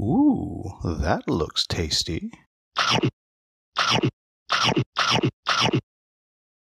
Ooh, 0.00 0.70
that 0.84 1.28
looks 1.28 1.66
tasty. 1.66 2.30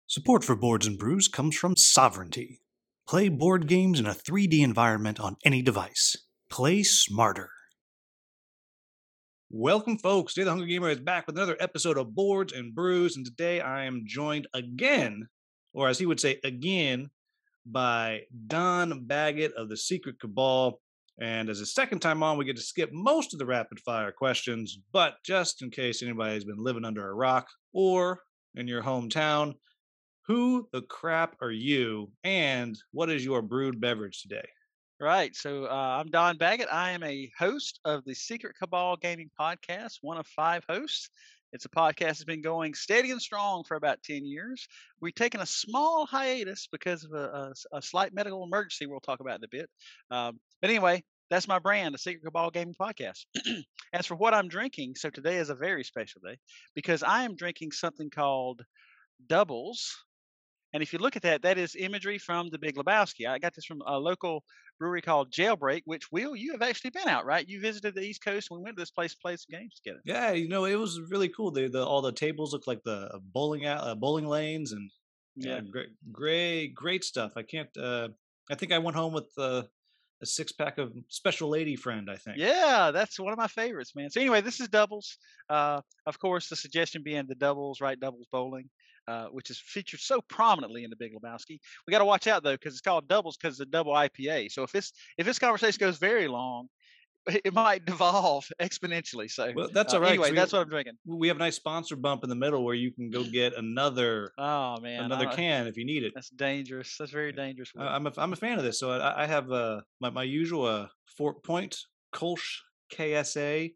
Support 0.08 0.46
for 0.46 0.56
Boards 0.56 0.88
and 0.88 0.98
Brews 0.98 1.28
comes 1.28 1.58
from 1.58 1.76
Sovereignty. 1.76 2.62
Play 3.06 3.28
board 3.28 3.68
games 3.68 4.00
in 4.00 4.06
a 4.06 4.14
3D 4.14 4.62
environment 4.62 5.20
on 5.20 5.36
any 5.44 5.62
device. 5.62 6.16
Play 6.50 6.82
smarter. 6.84 7.50
Welcome, 9.50 9.98
folks. 9.98 10.34
Today, 10.34 10.46
the 10.46 10.52
Hungry 10.52 10.70
Gamer 10.70 10.90
is 10.90 11.00
back 11.00 11.28
with 11.28 11.36
another 11.36 11.58
episode 11.60 11.98
of 11.98 12.16
Boards 12.16 12.54
and 12.54 12.74
Brews, 12.74 13.18
and 13.18 13.26
today 13.26 13.60
I 13.60 13.84
am 13.84 14.04
joined 14.06 14.48
again, 14.54 15.28
or 15.74 15.90
as 15.90 16.00
he 16.00 16.06
would 16.06 16.22
say, 16.22 16.40
again, 16.46 17.10
by 17.66 18.22
Don 18.48 19.06
Baggett 19.06 19.54
of 19.56 19.68
the 19.68 19.76
Secret 19.76 20.22
Cabal. 20.22 20.80
And 21.22 21.50
as 21.50 21.60
a 21.60 21.66
second 21.66 22.00
time 22.00 22.24
on, 22.24 22.38
we 22.38 22.46
get 22.46 22.56
to 22.56 22.62
skip 22.62 22.92
most 22.94 23.34
of 23.34 23.40
the 23.40 23.46
rapid 23.46 23.80
fire 23.82 24.12
questions, 24.12 24.80
but 24.94 25.16
just 25.26 25.62
in 25.62 25.70
case 25.70 26.02
anybody's 26.02 26.46
been 26.46 26.64
living 26.64 26.86
under 26.86 27.10
a 27.10 27.14
rock 27.14 27.48
or 27.74 28.22
in 28.56 28.68
your 28.68 28.82
hometown, 28.82 29.54
who 30.28 30.68
the 30.72 30.84
crap 30.84 31.36
are 31.42 31.52
you, 31.52 32.10
and 32.24 32.78
what 32.92 33.10
is 33.10 33.26
your 33.26 33.42
brewed 33.42 33.82
beverage 33.82 34.22
today? 34.22 34.48
Right. 35.02 35.36
So 35.36 35.66
uh, 35.66 36.00
I'm 36.00 36.08
Don 36.08 36.38
Baggett. 36.38 36.68
I 36.72 36.92
am 36.92 37.04
a 37.04 37.32
host 37.38 37.80
of 37.86 38.04
the 38.06 38.14
Secret 38.14 38.56
Cabal 38.62 38.98
Gaming 38.98 39.32
Podcast, 39.40 40.00
one 40.02 40.18
of 40.18 40.28
five 40.28 40.64
hosts. 40.70 41.10
It's 41.52 41.66
a 41.66 41.70
podcast 41.70 42.00
that's 42.00 42.24
been 42.26 42.42
going 42.42 42.74
steady 42.74 43.12
and 43.12 43.22
strong 43.22 43.64
for 43.64 43.76
about 43.76 44.04
10 44.04 44.26
years. 44.26 44.68
We've 45.02 45.16
taken 45.16 45.42
a 45.42 45.46
small 45.46 46.06
hiatus 46.06 46.68
because 46.72 47.04
of 47.04 47.14
a, 47.14 47.54
a, 47.74 47.78
a 47.78 47.82
slight 47.82 48.14
medical 48.14 48.44
emergency 48.44 48.86
we'll 48.86 49.00
talk 49.00 49.20
about 49.20 49.40
in 49.40 49.46
a 49.46 49.48
bit. 49.48 49.70
Um, 50.12 50.40
but 50.62 50.70
anyway, 50.70 51.04
that's 51.30 51.48
my 51.48 51.60
brand, 51.60 51.94
the 51.94 52.00
Secret 52.00 52.24
Cabal 52.24 52.50
Gaming 52.50 52.76
Podcast. 52.80 53.26
As 53.94 54.06
for 54.06 54.16
what 54.16 54.34
I'm 54.34 54.48
drinking, 54.48 54.96
so 54.96 55.10
today 55.10 55.38
is 55.38 55.50
a 55.50 55.56
very 55.56 55.84
special 55.84 56.22
day 56.26 56.38
because 56.76 57.04
I 57.04 57.24
am 57.24 57.36
drinking 57.36 57.72
something 57.72 58.10
called 58.10 58.62
Doubles. 59.28 59.96
And 60.74 60.84
if 60.84 60.94
you 60.94 61.00
look 61.00 61.16
at 61.16 61.24
that, 61.24 61.42
that 61.44 61.58
is 61.58 61.76
imagery 61.76 62.20
from 62.20 62.50
the 62.50 62.60
Big 62.60 62.76
Lebowski. 62.76 63.28
I 63.28 63.40
got 63.40 63.56
this 63.56 63.66
from 63.66 63.82
a 63.88 63.98
local 63.98 64.44
brewery 64.80 65.02
called 65.02 65.32
Jailbreak, 65.32 65.82
which 65.86 66.12
Will, 66.12 66.36
you 66.36 66.52
have 66.52 66.62
actually 66.62 66.92
been 66.92 67.08
out, 67.08 67.26
right? 67.26 67.48
You 67.48 67.60
visited 67.60 67.96
the 67.96 68.02
East 68.02 68.24
Coast 68.24 68.48
and 68.50 68.60
we 68.60 68.64
went 68.64 68.78
to 68.78 68.82
this 68.82 68.92
place 68.92 69.14
to 69.14 69.20
play 69.22 69.36
some 69.36 69.60
games 69.60 69.76
together. 69.76 70.02
Yeah, 70.06 70.32
you 70.32 70.48
know, 70.48 70.66
it 70.66 70.76
was 70.76 71.00
really 71.10 71.30
cool. 71.30 71.52
The, 71.52 71.68
the 71.68 71.86
all 71.86 72.02
the 72.02 72.12
tables 72.12 72.54
look 72.54 72.68
like 72.68 72.84
the 72.84 73.20
bowling 73.34 73.66
uh, 73.66 73.96
bowling 73.96 74.28
lanes 74.28 74.72
and 74.72 74.90
yeah, 75.36 75.56
yeah, 75.56 75.62
great, 75.72 75.90
great, 76.12 76.68
great 76.76 77.04
stuff. 77.04 77.34
I 77.36 77.44
can't. 77.44 77.76
uh 77.78 78.10
I 78.52 78.56
think 78.56 78.72
I 78.72 78.80
went 78.80 78.98
home 78.98 79.14
with 79.14 79.30
uh, 79.38 79.64
a 80.22 80.26
six 80.26 80.52
pack 80.52 80.78
of 80.78 80.94
Special 81.08 81.50
Lady 81.50 81.76
Friend. 81.76 82.10
I 82.10 82.16
think. 82.16 82.38
Yeah, 82.38 82.92
that's 82.94 83.20
one 83.20 83.32
of 83.32 83.38
my 83.38 83.48
favorites, 83.48 83.94
man. 83.96 84.10
So 84.10 84.20
anyway, 84.20 84.42
this 84.42 84.60
is 84.60 84.68
doubles. 84.68 85.18
Uh, 85.50 85.82
of 86.06 86.20
course, 86.20 86.50
the 86.50 86.56
suggestion 86.56 87.04
being 87.04 87.26
the 87.28 87.36
doubles, 87.36 87.82
right? 87.82 88.00
Doubles 88.00 88.28
bowling. 88.32 88.70
Uh, 89.08 89.26
which 89.30 89.50
is 89.50 89.60
featured 89.66 90.00
so 90.00 90.22
prominently 90.30 90.84
in 90.84 90.92
the 90.92 90.96
Big 90.96 91.12
Lebowski. 91.16 91.58
We 91.88 91.92
got 91.92 91.98
to 91.98 92.06
watch 92.06 92.28
out 92.28 92.44
though, 92.44 92.54
because 92.54 92.74
it's 92.74 92.82
called 92.82 93.08
doubles 93.08 93.38
because 93.38 93.56
it's 93.60 93.68
a 93.68 93.72
double 93.72 93.94
IPA. 93.94 94.52
So 94.52 94.62
if 94.62 94.72
this 94.72 94.94
if 95.18 95.26
this 95.26 95.40
conversation 95.40 95.80
goes 95.80 95.98
very 95.98 96.28
long, 96.28 96.68
it 97.46 97.54
might 97.54 97.86
devolve 97.86 98.48
exponentially. 98.62 99.30
So 99.30 99.52
well, 99.56 99.70
that's 99.72 99.94
uh, 99.94 99.98
all 99.98 100.02
right. 100.02 100.12
Anyway, 100.12 100.34
that's 100.34 100.54
what 100.54 100.62
I'm 100.62 100.70
drinking. 100.70 100.94
We 101.06 101.28
have 101.28 101.38
a 101.38 101.40
nice 101.40 101.56
sponsor 101.56 101.96
bump 101.96 102.24
in 102.24 102.30
the 102.30 102.36
middle 102.36 102.64
where 102.64 102.76
you 102.76 102.92
can 102.92 103.10
go 103.10 103.24
get 103.32 103.58
another. 103.58 104.32
oh 104.38 104.80
man, 104.82 105.06
another 105.06 105.28
can 105.28 105.68
if 105.68 105.78
you 105.78 105.86
need 105.86 106.04
it. 106.04 106.14
That's 106.16 106.30
dangerous. 106.30 106.96
That's 106.98 107.12
very 107.12 107.32
dangerous. 107.32 107.72
Uh, 107.78 107.84
I'm 107.84 108.08
a 108.08 108.14
I'm 108.18 108.34
a 108.34 108.38
fan 108.38 108.58
of 108.58 108.64
this. 108.64 108.80
So 108.80 108.92
I, 108.92 109.24
I 109.24 109.26
have 109.26 109.52
uh 109.52 109.82
my 110.00 110.10
my 110.10 110.24
usual 110.24 110.66
uh, 110.66 110.88
Fort 111.18 111.44
Point 111.44 111.78
Kolsch 112.14 112.60
KSA, 112.94 113.74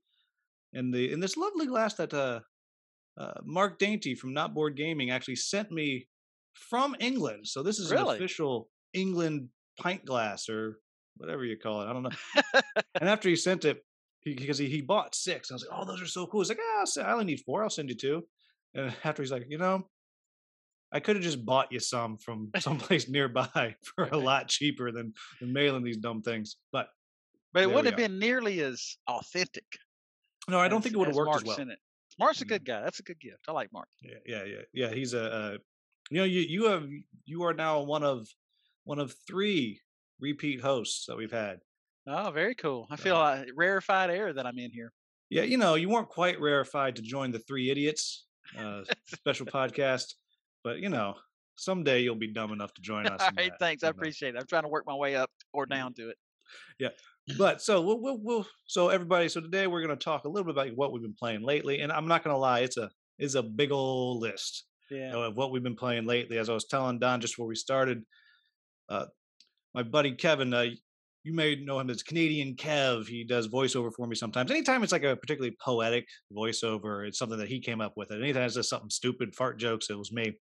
in 0.73 0.91
the 0.91 1.11
in 1.11 1.19
this 1.19 1.37
lovely 1.37 1.67
glass 1.67 1.93
that 1.95 2.13
uh 2.13 2.39
uh, 3.15 3.33
Mark 3.43 3.77
Dainty 3.77 4.15
from 4.15 4.33
Not 4.33 4.55
Board 4.55 4.75
Gaming 4.75 5.11
actually 5.11 5.35
sent 5.35 5.71
me 5.71 6.07
from 6.53 6.95
England. 6.99 7.47
So 7.47 7.61
this 7.61 7.79
is 7.79 7.91
really? 7.91 8.09
an 8.09 8.15
official 8.15 8.69
England 8.93 9.49
pint 9.79 10.05
glass 10.05 10.49
or 10.49 10.79
whatever 11.17 11.43
you 11.45 11.57
call 11.57 11.81
it. 11.81 11.85
I 11.87 11.93
don't 11.93 12.03
know. 12.03 12.09
and 12.99 13.09
after 13.09 13.29
he 13.29 13.35
sent 13.35 13.65
it, 13.65 13.83
he, 14.21 14.33
because 14.33 14.57
he, 14.57 14.67
he 14.69 14.81
bought 14.81 15.15
six, 15.15 15.51
I 15.51 15.55
was 15.55 15.65
like, 15.69 15.79
oh, 15.79 15.85
those 15.85 16.01
are 16.01 16.07
so 16.07 16.25
cool. 16.27 16.41
He's 16.41 16.49
like, 16.49 16.59
ah, 16.61 16.85
I 17.01 17.11
only 17.11 17.25
need 17.25 17.41
four. 17.45 17.63
I'll 17.63 17.69
send 17.69 17.89
you 17.89 17.95
two. 17.95 18.23
And 18.73 18.93
after 19.03 19.21
he's 19.21 19.31
like, 19.31 19.45
you 19.49 19.57
know, 19.57 19.87
I 20.91 20.99
could 20.99 21.15
have 21.15 21.23
just 21.23 21.43
bought 21.45 21.71
you 21.71 21.79
some 21.79 22.17
from 22.17 22.51
someplace 22.59 23.09
nearby 23.09 23.75
for 23.83 24.05
a 24.05 24.17
lot 24.17 24.47
cheaper 24.47 24.91
than, 24.91 25.13
than 25.39 25.51
mailing 25.51 25.83
these 25.83 25.97
dumb 25.97 26.21
things. 26.21 26.57
But 26.71 26.87
but 27.51 27.63
it 27.63 27.67
wouldn't 27.67 27.85
have 27.87 27.97
been 27.97 28.17
nearly 28.17 28.61
as 28.61 28.97
authentic. 29.07 29.65
No, 30.49 30.59
I 30.59 30.67
don't 30.67 30.81
think 30.81 30.95
it 30.95 30.97
would 30.97 31.07
have 31.07 31.15
worked 31.15 31.27
Mark's 31.27 31.43
as 31.43 31.47
well. 31.47 31.59
In 31.59 31.69
it. 31.69 31.79
Mark's 32.19 32.41
a 32.41 32.45
Mhm. 32.45 32.49
good 32.49 32.65
guy. 32.65 32.81
That's 32.81 32.99
a 32.99 33.03
good 33.03 33.19
gift. 33.19 33.45
I 33.47 33.51
like 33.51 33.71
Mark. 33.71 33.87
Yeah, 34.01 34.17
yeah, 34.25 34.43
yeah, 34.43 34.61
yeah. 34.73 34.93
He's 34.93 35.13
a, 35.13 35.31
uh, 35.31 35.57
you 36.09 36.17
know, 36.17 36.23
you 36.23 36.41
you 36.41 36.65
have 36.65 36.87
you 37.25 37.43
are 37.43 37.53
now 37.53 37.81
one 37.81 38.03
of 38.03 38.27
one 38.83 38.99
of 38.99 39.15
three 39.27 39.79
repeat 40.23 40.61
hosts 40.61 41.05
that 41.07 41.17
we've 41.17 41.31
had. 41.31 41.59
Oh, 42.07 42.31
very 42.31 42.55
cool. 42.55 42.87
I 42.89 42.95
feel 42.95 43.15
like 43.15 43.49
rarefied 43.55 44.09
air 44.09 44.33
that 44.33 44.45
I'm 44.45 44.57
in 44.57 44.71
here. 44.71 44.91
Yeah, 45.29 45.43
you 45.43 45.57
know, 45.57 45.75
you 45.75 45.89
weren't 45.89 46.09
quite 46.09 46.39
rarefied 46.39 46.95
to 46.95 47.01
join 47.01 47.31
the 47.31 47.39
Three 47.39 47.69
Idiots 47.69 48.25
uh, 48.57 48.81
special 49.07 49.45
podcast, 49.45 50.13
but 50.63 50.79
you 50.79 50.89
know, 50.89 51.15
someday 51.55 52.01
you'll 52.01 52.15
be 52.15 52.31
dumb 52.31 52.51
enough 52.51 52.73
to 52.75 52.81
join 52.91 53.05
us. 53.07 53.21
All 53.21 53.29
right, 53.37 53.51
that, 53.51 53.59
thanks. 53.59 53.83
I 53.83 53.87
know. 53.87 53.91
appreciate 53.91 54.35
it. 54.35 54.39
I'm 54.39 54.47
trying 54.47 54.63
to 54.63 54.69
work 54.69 54.85
my 54.87 54.95
way 54.95 55.15
up 55.15 55.29
or 55.53 55.65
down 55.65 55.93
to 55.95 56.09
it. 56.09 56.17
Yeah, 56.79 56.89
but 57.37 57.61
so 57.61 57.81
we'll, 57.81 57.99
we'll, 57.99 58.19
we'll 58.21 58.47
so 58.65 58.89
everybody. 58.89 59.27
So 59.27 59.41
today 59.41 59.67
we're 59.67 59.85
going 59.85 59.97
to 59.97 60.03
talk 60.03 60.25
a 60.25 60.29
little 60.29 60.45
bit 60.45 60.55
about 60.55 60.75
what 60.77 60.93
we've 60.93 61.01
been 61.01 61.15
playing 61.15 61.41
lately, 61.41 61.81
and 61.81 61.91
I'm 61.91 62.07
not 62.07 62.23
going 62.23 62.33
to 62.33 62.39
lie, 62.39 62.59
it's 62.59 62.77
a 62.77 62.89
it's 63.19 63.35
a 63.35 63.43
big 63.43 63.71
old 63.71 64.21
list. 64.21 64.65
Yeah. 64.91 65.15
of 65.15 65.35
what 65.35 65.51
we've 65.51 65.63
been 65.63 65.77
playing 65.77 66.05
lately. 66.05 66.37
As 66.37 66.49
I 66.49 66.53
was 66.53 66.65
telling 66.65 66.99
Don 66.99 67.19
just 67.19 67.39
where 67.39 67.47
we 67.47 67.55
started, 67.55 68.03
uh, 68.89 69.05
my 69.73 69.83
buddy 69.83 70.11
Kevin, 70.11 70.53
uh, 70.53 70.65
you 71.23 71.33
may 71.33 71.55
know 71.55 71.79
him 71.79 71.89
as 71.89 72.03
Canadian 72.03 72.55
Kev. 72.55 73.07
He 73.07 73.23
does 73.23 73.47
voiceover 73.47 73.91
for 73.95 74.07
me 74.07 74.15
sometimes. 74.15 74.51
Anytime 74.51 74.83
it's 74.83 74.91
like 74.91 75.03
a 75.03 75.15
particularly 75.15 75.55
poetic 75.61 76.05
voiceover, 76.35 77.07
it's 77.07 77.17
something 77.17 77.37
that 77.37 77.47
he 77.47 77.61
came 77.61 77.79
up 77.79 77.93
with. 77.95 78.11
And 78.11 78.21
anytime 78.21 78.43
it's 78.43 78.55
just 78.55 78.69
something 78.69 78.89
stupid, 78.89 79.33
fart 79.33 79.57
jokes, 79.57 79.89
it 79.89 79.97
was 79.97 80.11
me. 80.11 80.33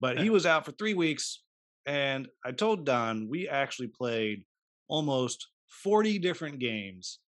But 0.00 0.18
he 0.18 0.30
was 0.36 0.44
out 0.44 0.64
for 0.64 0.72
three 0.72 0.94
weeks, 0.94 1.42
and 1.86 2.28
I 2.44 2.52
told 2.52 2.84
Don 2.84 3.28
we 3.28 3.48
actually 3.48 3.88
played 3.88 4.44
almost 4.88 5.46
40 5.68 6.18
different 6.18 6.58
games 6.58 7.20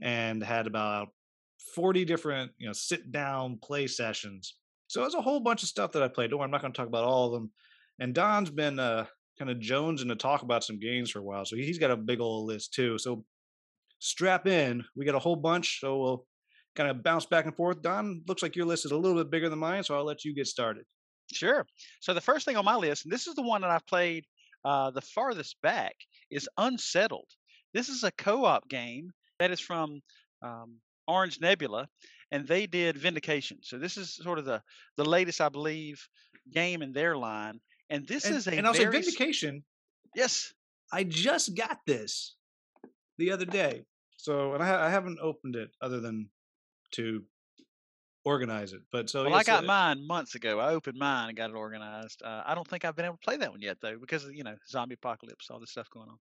and 0.00 0.42
had 0.42 0.66
about 0.66 1.08
40 1.74 2.04
different, 2.04 2.52
you 2.56 2.66
know, 2.66 2.72
sit 2.72 3.12
down 3.12 3.58
play 3.62 3.86
sessions. 3.86 4.56
So 4.86 5.04
it's 5.04 5.14
a 5.14 5.20
whole 5.20 5.40
bunch 5.40 5.62
of 5.62 5.68
stuff 5.68 5.92
that 5.92 6.02
I 6.02 6.08
played. 6.08 6.30
Don't 6.30 6.38
worry, 6.38 6.46
I'm 6.46 6.50
not 6.50 6.62
going 6.62 6.72
to 6.72 6.76
talk 6.76 6.88
about 6.88 7.04
all 7.04 7.26
of 7.26 7.32
them. 7.32 7.50
And 8.00 8.14
Don's 8.14 8.50
been 8.50 8.78
uh, 8.78 9.06
kind 9.38 9.50
of 9.50 9.58
jonesing 9.58 10.08
to 10.08 10.16
talk 10.16 10.42
about 10.42 10.64
some 10.64 10.78
games 10.78 11.10
for 11.10 11.20
a 11.20 11.22
while, 11.22 11.44
so 11.44 11.56
he's 11.56 11.78
got 11.78 11.90
a 11.90 11.96
big 11.96 12.20
old 12.20 12.46
list 12.46 12.74
too. 12.74 12.98
So 12.98 13.24
strap 14.00 14.46
in. 14.46 14.84
We 14.96 15.04
got 15.04 15.14
a 15.14 15.20
whole 15.20 15.36
bunch, 15.36 15.80
so 15.80 15.98
we'll 15.98 16.26
kind 16.76 16.90
of 16.90 17.02
bounce 17.02 17.26
back 17.26 17.46
and 17.46 17.56
forth. 17.56 17.82
Don, 17.82 18.22
looks 18.26 18.42
like 18.42 18.56
your 18.56 18.66
list 18.66 18.84
is 18.84 18.92
a 18.92 18.96
little 18.96 19.16
bit 19.16 19.30
bigger 19.30 19.48
than 19.48 19.58
mine, 19.58 19.82
so 19.82 19.96
I'll 19.96 20.04
let 20.04 20.24
you 20.24 20.34
get 20.34 20.46
started. 20.46 20.84
Sure. 21.32 21.66
So 22.00 22.14
the 22.14 22.20
first 22.20 22.44
thing 22.46 22.56
on 22.56 22.64
my 22.64 22.76
list, 22.76 23.04
and 23.04 23.12
this 23.12 23.26
is 23.26 23.34
the 23.34 23.42
one 23.42 23.60
that 23.60 23.70
I've 23.70 23.86
played 23.86 24.24
uh, 24.64 24.90
the 24.90 25.00
farthest 25.00 25.56
back, 25.62 25.94
is 26.30 26.48
Unsettled. 26.56 27.28
This 27.74 27.88
is 27.88 28.04
a 28.04 28.12
co-op 28.12 28.68
game 28.68 29.10
that 29.38 29.50
is 29.50 29.60
from 29.60 30.00
um, 30.42 30.78
Orange 31.06 31.40
Nebula, 31.40 31.88
and 32.30 32.46
they 32.46 32.66
did 32.66 32.96
Vindication. 32.96 33.58
So 33.62 33.78
this 33.78 33.96
is 33.96 34.14
sort 34.14 34.38
of 34.38 34.44
the 34.44 34.62
the 34.96 35.04
latest, 35.04 35.40
I 35.40 35.48
believe, 35.48 36.06
game 36.52 36.82
in 36.82 36.92
their 36.92 37.16
line. 37.16 37.60
And 37.90 38.06
this 38.06 38.24
and, 38.24 38.36
is 38.36 38.46
a 38.46 38.54
and 38.54 38.66
I'll 38.66 38.74
say 38.74 38.86
Vindication. 38.86 39.64
yes. 40.14 40.52
I 40.92 41.04
just 41.04 41.54
got 41.54 41.80
this 41.86 42.34
the 43.18 43.30
other 43.30 43.44
day, 43.44 43.84
so 44.16 44.54
and 44.54 44.62
I, 44.62 44.86
I 44.86 44.90
haven't 44.90 45.18
opened 45.20 45.54
it 45.54 45.70
other 45.82 46.00
than 46.00 46.30
to 46.92 47.22
organize 48.24 48.72
it. 48.72 48.82
But 48.92 49.10
so 49.10 49.24
Well, 49.24 49.34
I 49.34 49.42
got 49.42 49.64
uh, 49.64 49.66
mine 49.66 50.06
months 50.06 50.34
ago. 50.34 50.60
I 50.60 50.72
opened 50.72 50.98
mine 50.98 51.28
and 51.28 51.36
got 51.36 51.50
it 51.50 51.56
organized. 51.56 52.22
Uh, 52.22 52.42
I 52.44 52.54
don't 52.54 52.66
think 52.66 52.84
I've 52.84 52.96
been 52.96 53.04
able 53.04 53.16
to 53.16 53.24
play 53.24 53.36
that 53.36 53.50
one 53.50 53.60
yet, 53.60 53.78
though, 53.80 53.96
because 53.98 54.24
you 54.32 54.44
know 54.44 54.54
zombie 54.68 54.94
apocalypse, 54.94 55.50
all 55.50 55.60
this 55.60 55.70
stuff 55.70 55.88
going 55.90 56.08
on. 56.08 56.18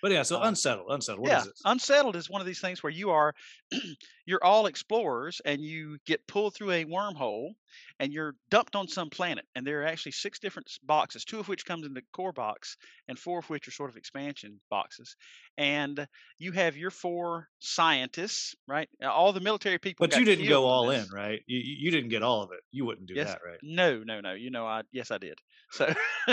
But 0.00 0.12
yeah, 0.12 0.22
so 0.22 0.40
Uh, 0.40 0.48
unsettled, 0.48 0.86
unsettled. 0.90 1.22
What 1.22 1.36
is 1.38 1.44
yeah, 1.44 1.50
this? 1.50 1.60
unsettled 1.64 2.16
is 2.16 2.30
one 2.30 2.40
of 2.40 2.46
these 2.46 2.60
things 2.60 2.82
where 2.82 2.92
you 2.92 3.10
are, 3.10 3.34
you're 4.26 4.44
all 4.44 4.66
explorers, 4.66 5.40
and 5.44 5.60
you 5.60 5.98
get 6.06 6.26
pulled 6.26 6.54
through 6.54 6.70
a 6.72 6.84
wormhole, 6.84 7.54
and 7.98 8.12
you're 8.12 8.36
dumped 8.50 8.76
on 8.76 8.86
some 8.88 9.10
planet. 9.10 9.44
And 9.54 9.66
there 9.66 9.82
are 9.82 9.86
actually 9.86 10.12
six 10.12 10.38
different 10.38 10.70
boxes, 10.84 11.24
two 11.24 11.40
of 11.40 11.48
which 11.48 11.64
comes 11.66 11.84
in 11.86 11.94
the 11.94 12.02
core 12.12 12.32
box, 12.32 12.76
and 13.08 13.18
four 13.18 13.40
of 13.40 13.50
which 13.50 13.66
are 13.66 13.72
sort 13.72 13.90
of 13.90 13.96
expansion 13.96 14.60
boxes. 14.70 15.16
And 15.56 16.06
you 16.38 16.52
have 16.52 16.76
your 16.76 16.90
four 16.92 17.48
scientists, 17.58 18.54
right? 18.68 18.88
All 19.02 19.32
the 19.32 19.40
military 19.40 19.78
people. 19.78 20.06
But 20.06 20.16
you 20.16 20.24
didn't 20.24 20.46
go 20.48 20.66
all 20.66 20.90
in, 20.90 21.08
right? 21.10 21.42
You, 21.46 21.58
you 21.58 21.76
you 21.86 21.90
didn't 21.90 22.10
get 22.10 22.22
all 22.22 22.42
of 22.42 22.52
it. 22.52 22.60
You 22.70 22.84
wouldn't 22.84 23.08
do 23.08 23.14
Yes. 23.14 23.28
that, 23.28 23.40
right? 23.44 23.58
No, 23.62 24.02
no, 24.04 24.20
no. 24.20 24.34
You 24.34 24.50
know, 24.50 24.66
I 24.66 24.82
yes, 24.92 25.10
I 25.10 25.18
did. 25.18 25.38
So, 25.72 25.92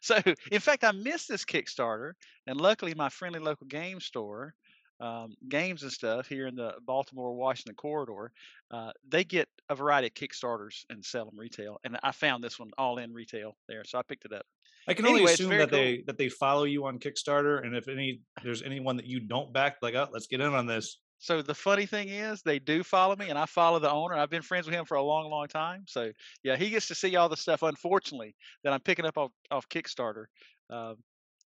so 0.00 0.18
in 0.50 0.60
fact, 0.60 0.84
I 0.84 0.92
missed 0.92 1.28
this 1.28 1.44
Kickstarter, 1.44 2.12
and 2.46 2.60
luckily, 2.60 2.94
my 2.94 3.08
friendly 3.08 3.40
local 3.40 3.66
game 3.66 4.00
store 4.00 4.54
um, 5.00 5.34
games 5.48 5.82
and 5.82 5.90
stuff 5.90 6.28
here 6.28 6.46
in 6.46 6.54
the 6.54 6.74
Baltimore 6.86 7.34
Washington 7.34 7.74
corridor, 7.74 8.30
uh, 8.70 8.92
they 9.08 9.24
get 9.24 9.48
a 9.68 9.74
variety 9.74 10.06
of 10.06 10.14
Kickstarters 10.14 10.84
and 10.90 11.04
sell 11.04 11.24
them 11.24 11.36
retail. 11.36 11.78
And 11.84 11.98
I 12.02 12.12
found 12.12 12.42
this 12.44 12.58
one 12.58 12.70
all 12.78 12.98
in 12.98 13.12
retail 13.12 13.56
there, 13.68 13.82
so 13.84 13.98
I 13.98 14.02
picked 14.02 14.24
it 14.24 14.32
up. 14.32 14.46
I 14.88 14.94
can 14.94 15.06
only 15.06 15.24
assume 15.24 15.50
that 15.50 15.70
cool. 15.70 15.78
they 15.78 16.02
that 16.06 16.18
they 16.18 16.28
follow 16.28 16.64
you 16.64 16.86
on 16.86 16.98
Kickstarter, 16.98 17.64
and 17.64 17.76
if 17.76 17.88
any 17.88 18.20
there's 18.42 18.62
anyone 18.62 18.96
that 18.96 19.06
you 19.06 19.20
don't 19.20 19.52
back, 19.52 19.76
like 19.82 19.94
oh, 19.94 20.08
let's 20.12 20.26
get 20.26 20.40
in 20.40 20.54
on 20.54 20.66
this. 20.66 20.98
So 21.22 21.40
the 21.40 21.54
funny 21.54 21.86
thing 21.86 22.08
is, 22.08 22.42
they 22.42 22.58
do 22.58 22.82
follow 22.82 23.14
me, 23.14 23.28
and 23.28 23.38
I 23.38 23.46
follow 23.46 23.78
the 23.78 23.90
owner. 23.90 24.16
I've 24.16 24.28
been 24.28 24.42
friends 24.42 24.66
with 24.66 24.74
him 24.74 24.84
for 24.84 24.96
a 24.96 25.02
long, 25.02 25.30
long 25.30 25.46
time. 25.46 25.84
So 25.86 26.10
yeah, 26.42 26.56
he 26.56 26.68
gets 26.68 26.88
to 26.88 26.96
see 26.96 27.14
all 27.14 27.28
the 27.28 27.36
stuff. 27.36 27.62
Unfortunately, 27.62 28.34
that 28.64 28.72
I'm 28.72 28.80
picking 28.80 29.04
up 29.04 29.16
off, 29.16 29.30
off 29.52 29.68
Kickstarter. 29.68 30.24
Um, 30.68 30.96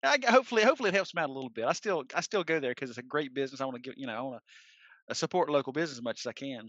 I, 0.05 0.19
hopefully, 0.29 0.63
hopefully 0.63 0.91
it 0.91 0.95
helps 0.95 1.15
him 1.15 1.23
out 1.23 1.31
a 1.31 1.33
little 1.33 1.49
bit. 1.49 1.65
I 1.65 1.73
still, 1.73 2.05
I 2.15 2.21
still 2.21 2.45
go 2.45 2.61
there 2.61 2.73
because 2.73 2.91
it's 2.91 2.99
a 2.99 3.03
great 3.03 3.33
business. 3.33 3.63
I 3.63 3.65
want 3.65 3.77
to 3.77 3.81
give, 3.81 3.95
you 3.97 4.07
know, 4.07 4.13
I 4.13 4.21
want 4.21 4.37
to 4.37 5.13
uh, 5.13 5.15
support 5.15 5.49
local 5.49 5.73
business 5.73 5.97
as 5.97 6.03
much 6.03 6.21
as 6.21 6.27
I 6.27 6.33
can, 6.33 6.69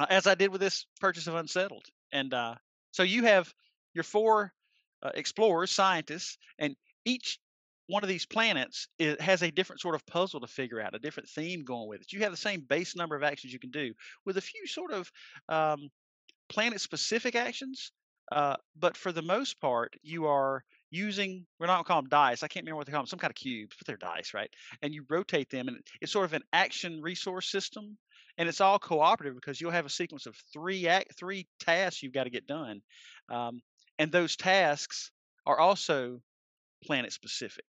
uh, 0.00 0.06
as 0.10 0.26
I 0.26 0.34
did 0.34 0.50
with 0.50 0.60
this 0.60 0.86
purchase 1.00 1.28
of 1.28 1.36
Unsettled. 1.36 1.86
And 2.12 2.34
uh, 2.34 2.56
so 2.90 3.04
you 3.04 3.22
have 3.22 3.54
your 3.94 4.02
four 4.02 4.52
uh, 5.00 5.10
explorers, 5.14 5.70
scientists, 5.70 6.38
and 6.58 6.74
each 7.04 7.38
one 7.86 8.02
of 8.02 8.08
these 8.08 8.26
planets 8.26 8.88
it 8.98 9.20
has 9.20 9.42
a 9.42 9.50
different 9.50 9.80
sort 9.80 9.94
of 9.94 10.06
puzzle 10.06 10.40
to 10.40 10.46
figure 10.46 10.80
out, 10.80 10.94
a 10.94 10.98
different 10.98 11.28
theme 11.28 11.64
going 11.64 11.88
with 11.88 12.00
it. 12.00 12.12
You 12.12 12.20
have 12.20 12.32
the 12.32 12.36
same 12.36 12.60
base 12.60 12.96
number 12.96 13.16
of 13.16 13.22
actions 13.22 13.52
you 13.52 13.58
can 13.58 13.70
do 13.70 13.92
with 14.24 14.36
a 14.36 14.40
few 14.40 14.66
sort 14.66 14.92
of 14.92 15.10
um, 15.48 15.88
planet 16.48 16.80
specific 16.80 17.34
actions. 17.34 17.92
Uh, 18.32 18.56
but 18.74 18.96
for 18.96 19.12
the 19.12 19.22
most 19.22 19.60
part, 19.60 19.92
you 20.02 20.26
are 20.26 20.64
using, 20.90 21.44
we're 21.58 21.66
not 21.66 21.74
going 21.74 21.84
to 21.84 21.88
call 21.88 22.02
them 22.02 22.08
dice. 22.08 22.42
I 22.42 22.48
can't 22.48 22.64
remember 22.64 22.78
what 22.78 22.86
they 22.86 22.92
call 22.92 23.02
them, 23.02 23.06
some 23.06 23.18
kind 23.18 23.30
of 23.30 23.34
cubes, 23.36 23.76
but 23.78 23.86
they're 23.86 23.96
dice, 23.96 24.32
right? 24.32 24.48
And 24.80 24.94
you 24.94 25.04
rotate 25.10 25.50
them, 25.50 25.68
and 25.68 25.76
it's 26.00 26.12
sort 26.12 26.24
of 26.24 26.32
an 26.32 26.42
action 26.52 27.00
resource 27.02 27.50
system. 27.50 27.98
And 28.38 28.48
it's 28.48 28.60
all 28.60 28.78
cooperative 28.78 29.34
because 29.34 29.60
you'll 29.60 29.72
have 29.72 29.86
a 29.86 29.90
sequence 29.90 30.26
of 30.26 30.36
three 30.52 30.88
act, 30.88 31.16
three 31.18 31.46
tasks 31.60 32.02
you've 32.02 32.14
got 32.14 32.24
to 32.24 32.30
get 32.30 32.46
done. 32.46 32.80
Um, 33.28 33.60
and 33.98 34.10
those 34.10 34.36
tasks 34.36 35.10
are 35.46 35.58
also 35.58 36.20
planet 36.84 37.12
specific. 37.12 37.64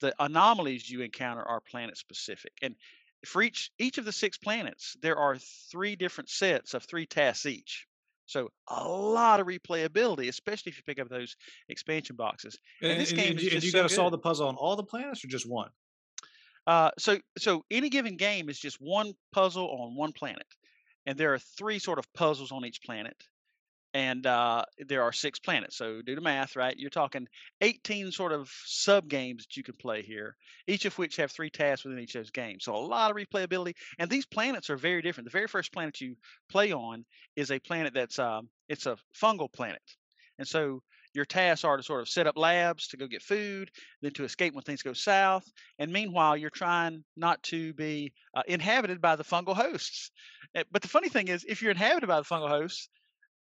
The 0.00 0.14
anomalies 0.18 0.88
you 0.88 1.00
encounter 1.00 1.42
are 1.42 1.60
planet 1.60 1.96
specific. 1.96 2.52
And 2.62 2.74
for 3.24 3.42
each 3.42 3.70
each 3.78 3.98
of 3.98 4.04
the 4.04 4.12
six 4.12 4.36
planets, 4.38 4.96
there 5.00 5.16
are 5.16 5.36
three 5.70 5.96
different 5.96 6.30
sets 6.30 6.74
of 6.74 6.84
three 6.84 7.06
tasks 7.06 7.46
each. 7.46 7.86
So 8.26 8.50
a 8.68 8.86
lot 8.86 9.40
of 9.40 9.46
replayability, 9.46 10.28
especially 10.28 10.70
if 10.70 10.78
you 10.78 10.82
pick 10.84 10.98
up 10.98 11.08
those 11.08 11.36
expansion 11.68 12.16
boxes. 12.16 12.58
And, 12.82 12.92
and 12.92 13.00
this 13.00 13.12
game 13.12 13.32
and, 13.32 13.40
is 13.40 13.52
just 13.52 13.64
you 13.66 13.70
so 13.70 13.82
got 13.82 13.88
to 13.88 13.94
solve 13.94 14.10
the 14.10 14.18
puzzle 14.18 14.48
on 14.48 14.56
all 14.56 14.76
the 14.76 14.82
planets 14.82 15.24
or 15.24 15.28
just 15.28 15.48
one? 15.48 15.70
Uh, 16.66 16.90
so 16.98 17.18
so 17.38 17.64
any 17.70 17.88
given 17.88 18.16
game 18.16 18.48
is 18.48 18.58
just 18.58 18.78
one 18.80 19.14
puzzle 19.32 19.70
on 19.80 19.94
one 19.94 20.12
planet, 20.12 20.46
and 21.06 21.16
there 21.16 21.32
are 21.32 21.38
three 21.38 21.78
sort 21.78 21.98
of 21.98 22.12
puzzles 22.12 22.50
on 22.50 22.64
each 22.64 22.82
planet 22.82 23.16
and 23.96 24.26
uh, 24.26 24.62
there 24.88 25.02
are 25.02 25.12
six 25.12 25.38
planets. 25.38 25.74
So 25.74 26.02
do 26.02 26.14
the 26.14 26.20
math, 26.20 26.54
right? 26.54 26.76
You're 26.76 26.90
talking 26.90 27.26
18 27.62 28.12
sort 28.12 28.30
of 28.30 28.52
sub 28.66 29.08
games 29.08 29.46
that 29.46 29.56
you 29.56 29.62
can 29.62 29.74
play 29.74 30.02
here, 30.02 30.36
each 30.66 30.84
of 30.84 30.98
which 30.98 31.16
have 31.16 31.32
three 31.32 31.48
tasks 31.48 31.86
within 31.86 32.00
each 32.00 32.14
of 32.14 32.20
those 32.20 32.30
games. 32.30 32.64
So 32.64 32.76
a 32.76 32.76
lot 32.76 33.10
of 33.10 33.16
replayability, 33.16 33.72
and 33.98 34.10
these 34.10 34.26
planets 34.26 34.68
are 34.68 34.76
very 34.76 35.00
different. 35.00 35.24
The 35.24 35.38
very 35.38 35.46
first 35.46 35.72
planet 35.72 35.98
you 36.02 36.14
play 36.50 36.74
on 36.74 37.06
is 37.36 37.50
a 37.50 37.58
planet 37.58 37.94
that's 37.94 38.18
um, 38.18 38.50
it's 38.68 38.84
a 38.84 38.98
fungal 39.18 39.50
planet, 39.50 39.80
and 40.38 40.46
so 40.46 40.82
your 41.14 41.24
tasks 41.24 41.64
are 41.64 41.78
to 41.78 41.82
sort 41.82 42.02
of 42.02 42.08
set 42.10 42.26
up 42.26 42.36
labs 42.36 42.88
to 42.88 42.98
go 42.98 43.06
get 43.06 43.22
food, 43.22 43.70
then 44.02 44.12
to 44.12 44.24
escape 44.24 44.52
when 44.52 44.62
things 44.62 44.82
go 44.82 44.92
south. 44.92 45.50
And 45.78 45.90
meanwhile, 45.90 46.36
you're 46.36 46.50
trying 46.50 47.02
not 47.16 47.42
to 47.44 47.72
be 47.72 48.12
uh, 48.34 48.42
inhabited 48.46 49.00
by 49.00 49.16
the 49.16 49.24
fungal 49.24 49.56
hosts. 49.56 50.10
Eh, 50.54 50.64
but 50.70 50.82
the 50.82 50.88
funny 50.88 51.08
thing 51.08 51.28
is, 51.28 51.46
if 51.48 51.62
you're 51.62 51.70
inhabited 51.70 52.08
by 52.08 52.20
the 52.20 52.26
fungal 52.26 52.50
hosts, 52.50 52.90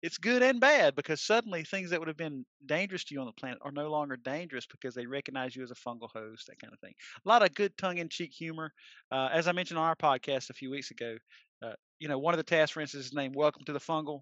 it's 0.01 0.17
good 0.17 0.43
and 0.43 0.59
bad 0.59 0.95
because 0.95 1.21
suddenly 1.21 1.63
things 1.63 1.89
that 1.89 1.99
would 1.99 2.07
have 2.07 2.17
been 2.17 2.45
dangerous 2.65 3.03
to 3.05 3.15
you 3.15 3.19
on 3.19 3.25
the 3.25 3.31
planet 3.33 3.57
are 3.61 3.71
no 3.71 3.89
longer 3.89 4.15
dangerous 4.15 4.67
because 4.67 4.93
they 4.93 5.05
recognize 5.05 5.55
you 5.55 5.63
as 5.63 5.71
a 5.71 5.75
fungal 5.75 6.09
host, 6.13 6.47
that 6.47 6.59
kind 6.59 6.73
of 6.73 6.79
thing. 6.79 6.93
A 7.25 7.29
lot 7.29 7.43
of 7.43 7.53
good 7.55 7.75
tongue-in-cheek 7.77 8.31
humor. 8.31 8.71
Uh, 9.11 9.29
as 9.31 9.47
I 9.47 9.51
mentioned 9.53 9.79
on 9.79 9.85
our 9.85 9.95
podcast 9.95 10.49
a 10.49 10.53
few 10.53 10.69
weeks 10.69 10.91
ago, 10.91 11.17
uh, 11.63 11.73
you 11.99 12.07
know, 12.07 12.19
one 12.19 12.33
of 12.33 12.37
the 12.37 12.43
tasks, 12.43 12.71
for 12.71 12.81
instance, 12.81 13.07
is 13.07 13.13
named 13.13 13.35
"Welcome 13.35 13.63
to 13.65 13.73
the 13.73 13.79
Fungal." 13.79 14.21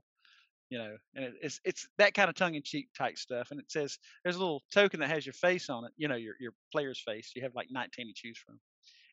You 0.69 0.79
know, 0.79 0.97
and 1.13 1.33
it's 1.41 1.59
it's 1.65 1.87
that 1.97 2.13
kind 2.13 2.29
of 2.29 2.35
tongue-in-cheek 2.35 2.87
type 2.97 3.17
stuff. 3.17 3.51
And 3.51 3.59
it 3.59 3.69
says 3.69 3.99
there's 4.23 4.37
a 4.37 4.39
little 4.39 4.63
token 4.71 5.01
that 5.01 5.09
has 5.09 5.25
your 5.25 5.33
face 5.33 5.69
on 5.69 5.85
it. 5.85 5.91
You 5.97 6.07
know, 6.07 6.15
your 6.15 6.35
your 6.39 6.53
player's 6.71 7.01
face. 7.05 7.33
You 7.35 7.43
have 7.43 7.53
like 7.53 7.67
19 7.69 8.07
to 8.07 8.13
choose 8.15 8.37
from 8.37 8.59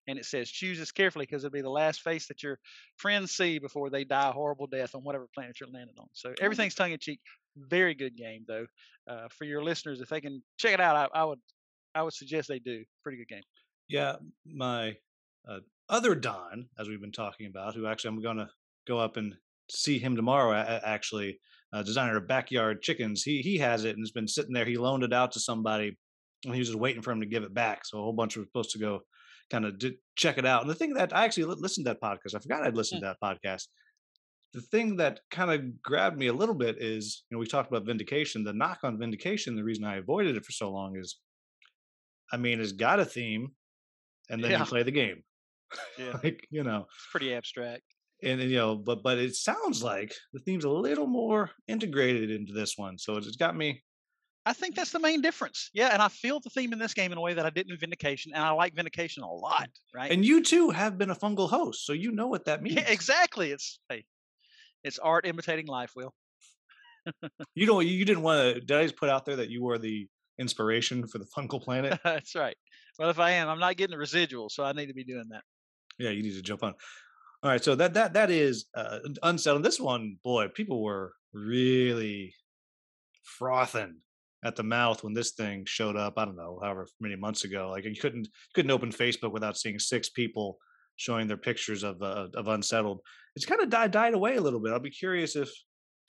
and 0.08 0.18
it 0.18 0.24
says 0.24 0.50
choose 0.50 0.78
this 0.78 0.92
carefully 0.92 1.26
because 1.26 1.44
it'll 1.44 1.52
be 1.52 1.62
the 1.62 1.70
last 1.70 2.02
face 2.02 2.26
that 2.28 2.42
your 2.42 2.58
friends 2.96 3.32
see 3.32 3.58
before 3.58 3.90
they 3.90 4.04
die 4.04 4.28
a 4.28 4.32
horrible 4.32 4.66
death 4.66 4.94
on 4.94 5.02
whatever 5.02 5.28
planet 5.34 5.58
you're 5.60 5.68
landing 5.70 5.94
on. 5.98 6.06
So 6.12 6.34
everything's 6.40 6.74
tongue 6.74 6.92
in 6.92 6.98
cheek. 6.98 7.20
Very 7.56 7.94
good 7.94 8.16
game 8.16 8.44
though. 8.46 8.66
Uh, 9.08 9.28
for 9.36 9.44
your 9.44 9.62
listeners, 9.62 10.00
if 10.00 10.08
they 10.08 10.20
can 10.20 10.42
check 10.58 10.74
it 10.74 10.80
out, 10.80 10.96
I, 10.96 11.20
I, 11.20 11.24
would 11.24 11.40
I 11.94 12.02
would 12.02 12.14
suggest 12.14 12.48
they 12.48 12.58
do. 12.58 12.84
Pretty 13.02 13.18
good 13.18 13.28
game. 13.28 13.42
Yeah, 13.88 14.16
my 14.46 14.96
uh, 15.48 15.58
other 15.88 16.14
Don, 16.14 16.68
as 16.78 16.88
we've 16.88 17.00
been 17.00 17.12
talking 17.12 17.46
about, 17.46 17.74
who 17.74 17.86
actually 17.86 18.08
I'm 18.08 18.22
going 18.22 18.38
to 18.38 18.48
go 18.86 18.98
up 18.98 19.16
and 19.16 19.34
see 19.70 19.98
him 19.98 20.16
tomorrow. 20.16 20.54
Actually, 20.54 21.38
uh, 21.72 21.82
designer 21.82 22.16
of 22.16 22.28
backyard 22.28 22.82
chickens. 22.82 23.22
He 23.22 23.42
he 23.42 23.58
has 23.58 23.84
it 23.84 23.96
and 23.96 24.02
it's 24.02 24.12
been 24.12 24.28
sitting 24.28 24.52
there. 24.52 24.64
He 24.64 24.76
loaned 24.76 25.04
it 25.04 25.12
out 25.12 25.32
to 25.32 25.40
somebody, 25.40 25.96
and 26.44 26.54
he 26.54 26.60
was 26.60 26.68
just 26.68 26.78
waiting 26.78 27.02
for 27.02 27.10
him 27.10 27.20
to 27.20 27.26
give 27.26 27.42
it 27.42 27.54
back. 27.54 27.84
So 27.84 27.98
a 27.98 28.02
whole 28.02 28.12
bunch 28.12 28.36
were 28.36 28.44
supposed 28.44 28.70
to 28.70 28.78
go 28.78 29.00
kind 29.52 29.66
of 29.66 29.80
check 30.16 30.38
it 30.38 30.46
out. 30.46 30.62
And 30.62 30.70
the 30.70 30.74
thing 30.74 30.94
that 30.94 31.14
I 31.14 31.24
actually 31.24 31.44
listened 31.44 31.86
to 31.86 31.92
that 31.92 32.00
podcast, 32.00 32.34
I 32.34 32.38
forgot 32.38 32.62
I'd 32.62 32.74
listened 32.74 33.02
mm. 33.02 33.06
to 33.06 33.16
that 33.20 33.38
podcast. 33.38 33.66
The 34.54 34.62
thing 34.62 34.96
that 34.96 35.20
kind 35.30 35.50
of 35.50 35.82
grabbed 35.82 36.18
me 36.18 36.26
a 36.26 36.32
little 36.32 36.54
bit 36.54 36.76
is, 36.80 37.24
you 37.30 37.36
know, 37.36 37.38
we 37.38 37.46
talked 37.46 37.70
about 37.70 37.86
vindication. 37.86 38.44
The 38.44 38.52
knock 38.52 38.78
on 38.82 38.98
vindication, 38.98 39.54
the 39.54 39.64
reason 39.64 39.84
I 39.84 39.96
avoided 39.96 40.36
it 40.36 40.44
for 40.44 40.52
so 40.52 40.70
long 40.70 40.96
is, 40.96 41.18
I 42.32 42.38
mean, 42.38 42.60
it's 42.60 42.72
got 42.72 43.00
a 43.00 43.04
theme, 43.04 43.52
and 44.30 44.42
then 44.42 44.52
yeah. 44.52 44.60
you 44.60 44.64
play 44.64 44.82
the 44.82 44.90
game. 44.90 45.22
Yeah, 45.98 46.18
like 46.22 46.46
you 46.50 46.64
know, 46.64 46.80
it's 46.80 47.06
pretty 47.10 47.32
abstract. 47.32 47.82
And, 48.22 48.42
and, 48.42 48.50
you 48.50 48.58
know, 48.58 48.76
but 48.76 49.02
but 49.02 49.16
it 49.16 49.34
sounds 49.34 49.82
like 49.82 50.12
the 50.34 50.40
theme's 50.40 50.64
a 50.64 50.70
little 50.70 51.06
more 51.06 51.50
integrated 51.66 52.30
into 52.30 52.52
this 52.52 52.76
one, 52.76 52.98
so 52.98 53.16
it's 53.16 53.36
got 53.36 53.56
me 53.56 53.82
I 54.44 54.52
think 54.52 54.74
that's 54.74 54.90
the 54.90 54.98
main 54.98 55.20
difference. 55.20 55.70
Yeah, 55.72 55.88
and 55.92 56.02
I 56.02 56.08
feel 56.08 56.40
the 56.40 56.50
theme 56.50 56.72
in 56.72 56.78
this 56.78 56.94
game 56.94 57.12
in 57.12 57.18
a 57.18 57.20
way 57.20 57.34
that 57.34 57.46
I 57.46 57.50
didn't 57.50 57.72
in 57.72 57.78
Vindication, 57.78 58.32
and 58.34 58.42
I 58.42 58.50
like 58.50 58.74
Vindication 58.74 59.22
a 59.22 59.32
lot. 59.32 59.68
Right. 59.94 60.10
And 60.10 60.24
you 60.24 60.42
too 60.42 60.70
have 60.70 60.98
been 60.98 61.10
a 61.10 61.14
fungal 61.14 61.48
host, 61.48 61.86
so 61.86 61.92
you 61.92 62.10
know 62.10 62.26
what 62.26 62.46
that 62.46 62.62
means. 62.62 62.76
Yeah, 62.76 62.88
exactly. 62.88 63.52
It's 63.52 63.78
hey, 63.88 64.04
it's 64.82 64.98
art 64.98 65.26
imitating 65.26 65.66
life. 65.66 65.92
Will. 65.94 66.12
you 67.54 67.66
know, 67.66 67.80
you 67.80 68.04
didn't 68.04 68.22
want 68.22 68.54
to. 68.54 68.60
Did 68.60 68.76
I 68.76 68.82
just 68.82 68.96
put 68.96 69.08
out 69.08 69.24
there 69.26 69.36
that 69.36 69.48
you 69.48 69.62
were 69.62 69.78
the 69.78 70.08
inspiration 70.38 71.06
for 71.06 71.18
the 71.18 71.26
fungal 71.36 71.62
planet? 71.62 72.00
that's 72.04 72.34
right. 72.34 72.56
Well, 72.98 73.10
if 73.10 73.20
I 73.20 73.32
am, 73.32 73.48
I'm 73.48 73.60
not 73.60 73.76
getting 73.76 73.92
the 73.92 73.98
residual, 73.98 74.48
so 74.48 74.64
I 74.64 74.72
need 74.72 74.86
to 74.86 74.94
be 74.94 75.04
doing 75.04 75.28
that. 75.30 75.42
Yeah, 75.98 76.10
you 76.10 76.22
need 76.22 76.34
to 76.34 76.42
jump 76.42 76.64
on. 76.64 76.74
All 77.44 77.50
right, 77.50 77.62
so 77.62 77.76
that 77.76 77.94
that 77.94 78.14
that 78.14 78.30
is 78.30 78.66
uh, 78.74 78.98
unsettled. 79.22 79.62
This 79.62 79.78
one, 79.78 80.16
boy, 80.24 80.48
people 80.48 80.82
were 80.82 81.12
really 81.32 82.34
frothing 83.22 83.98
at 84.44 84.56
the 84.56 84.62
mouth 84.62 85.04
when 85.04 85.14
this 85.14 85.32
thing 85.32 85.64
showed 85.66 85.96
up. 85.96 86.14
I 86.16 86.24
don't 86.24 86.36
know, 86.36 86.58
however 86.62 86.86
many 87.00 87.16
months 87.16 87.44
ago. 87.44 87.70
Like 87.70 87.84
you 87.84 87.94
couldn't 88.00 88.28
couldn't 88.54 88.70
open 88.70 88.90
Facebook 88.90 89.32
without 89.32 89.56
seeing 89.56 89.78
six 89.78 90.08
people 90.08 90.58
showing 90.96 91.26
their 91.26 91.36
pictures 91.36 91.82
of 91.82 92.02
uh, 92.02 92.28
of 92.34 92.48
unsettled. 92.48 93.00
It's 93.36 93.46
kind 93.46 93.60
of 93.60 93.70
died 93.70 93.92
died 93.92 94.14
away 94.14 94.36
a 94.36 94.40
little 94.40 94.60
bit. 94.60 94.72
I'll 94.72 94.80
be 94.80 94.90
curious 94.90 95.36
if 95.36 95.50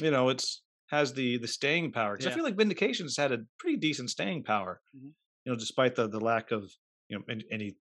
you 0.01 0.11
know 0.11 0.29
it's 0.29 0.63
has 0.87 1.13
the 1.13 1.37
the 1.37 1.47
staying 1.47 1.91
power 1.91 2.13
because 2.13 2.25
yeah. 2.25 2.31
I 2.31 2.35
feel 2.35 2.43
like 2.43 2.55
Vindications 2.55 3.17
had 3.17 3.31
a 3.31 3.39
pretty 3.59 3.77
decent 3.77 4.09
staying 4.09 4.43
power. 4.43 4.81
Mm-hmm. 4.95 5.09
You 5.45 5.51
know, 5.51 5.57
despite 5.57 5.95
the 5.95 6.07
the 6.07 6.19
lack 6.19 6.51
of 6.51 6.71
you 7.09 7.17
know 7.17 7.23
any, 7.29 7.43
any 7.51 7.77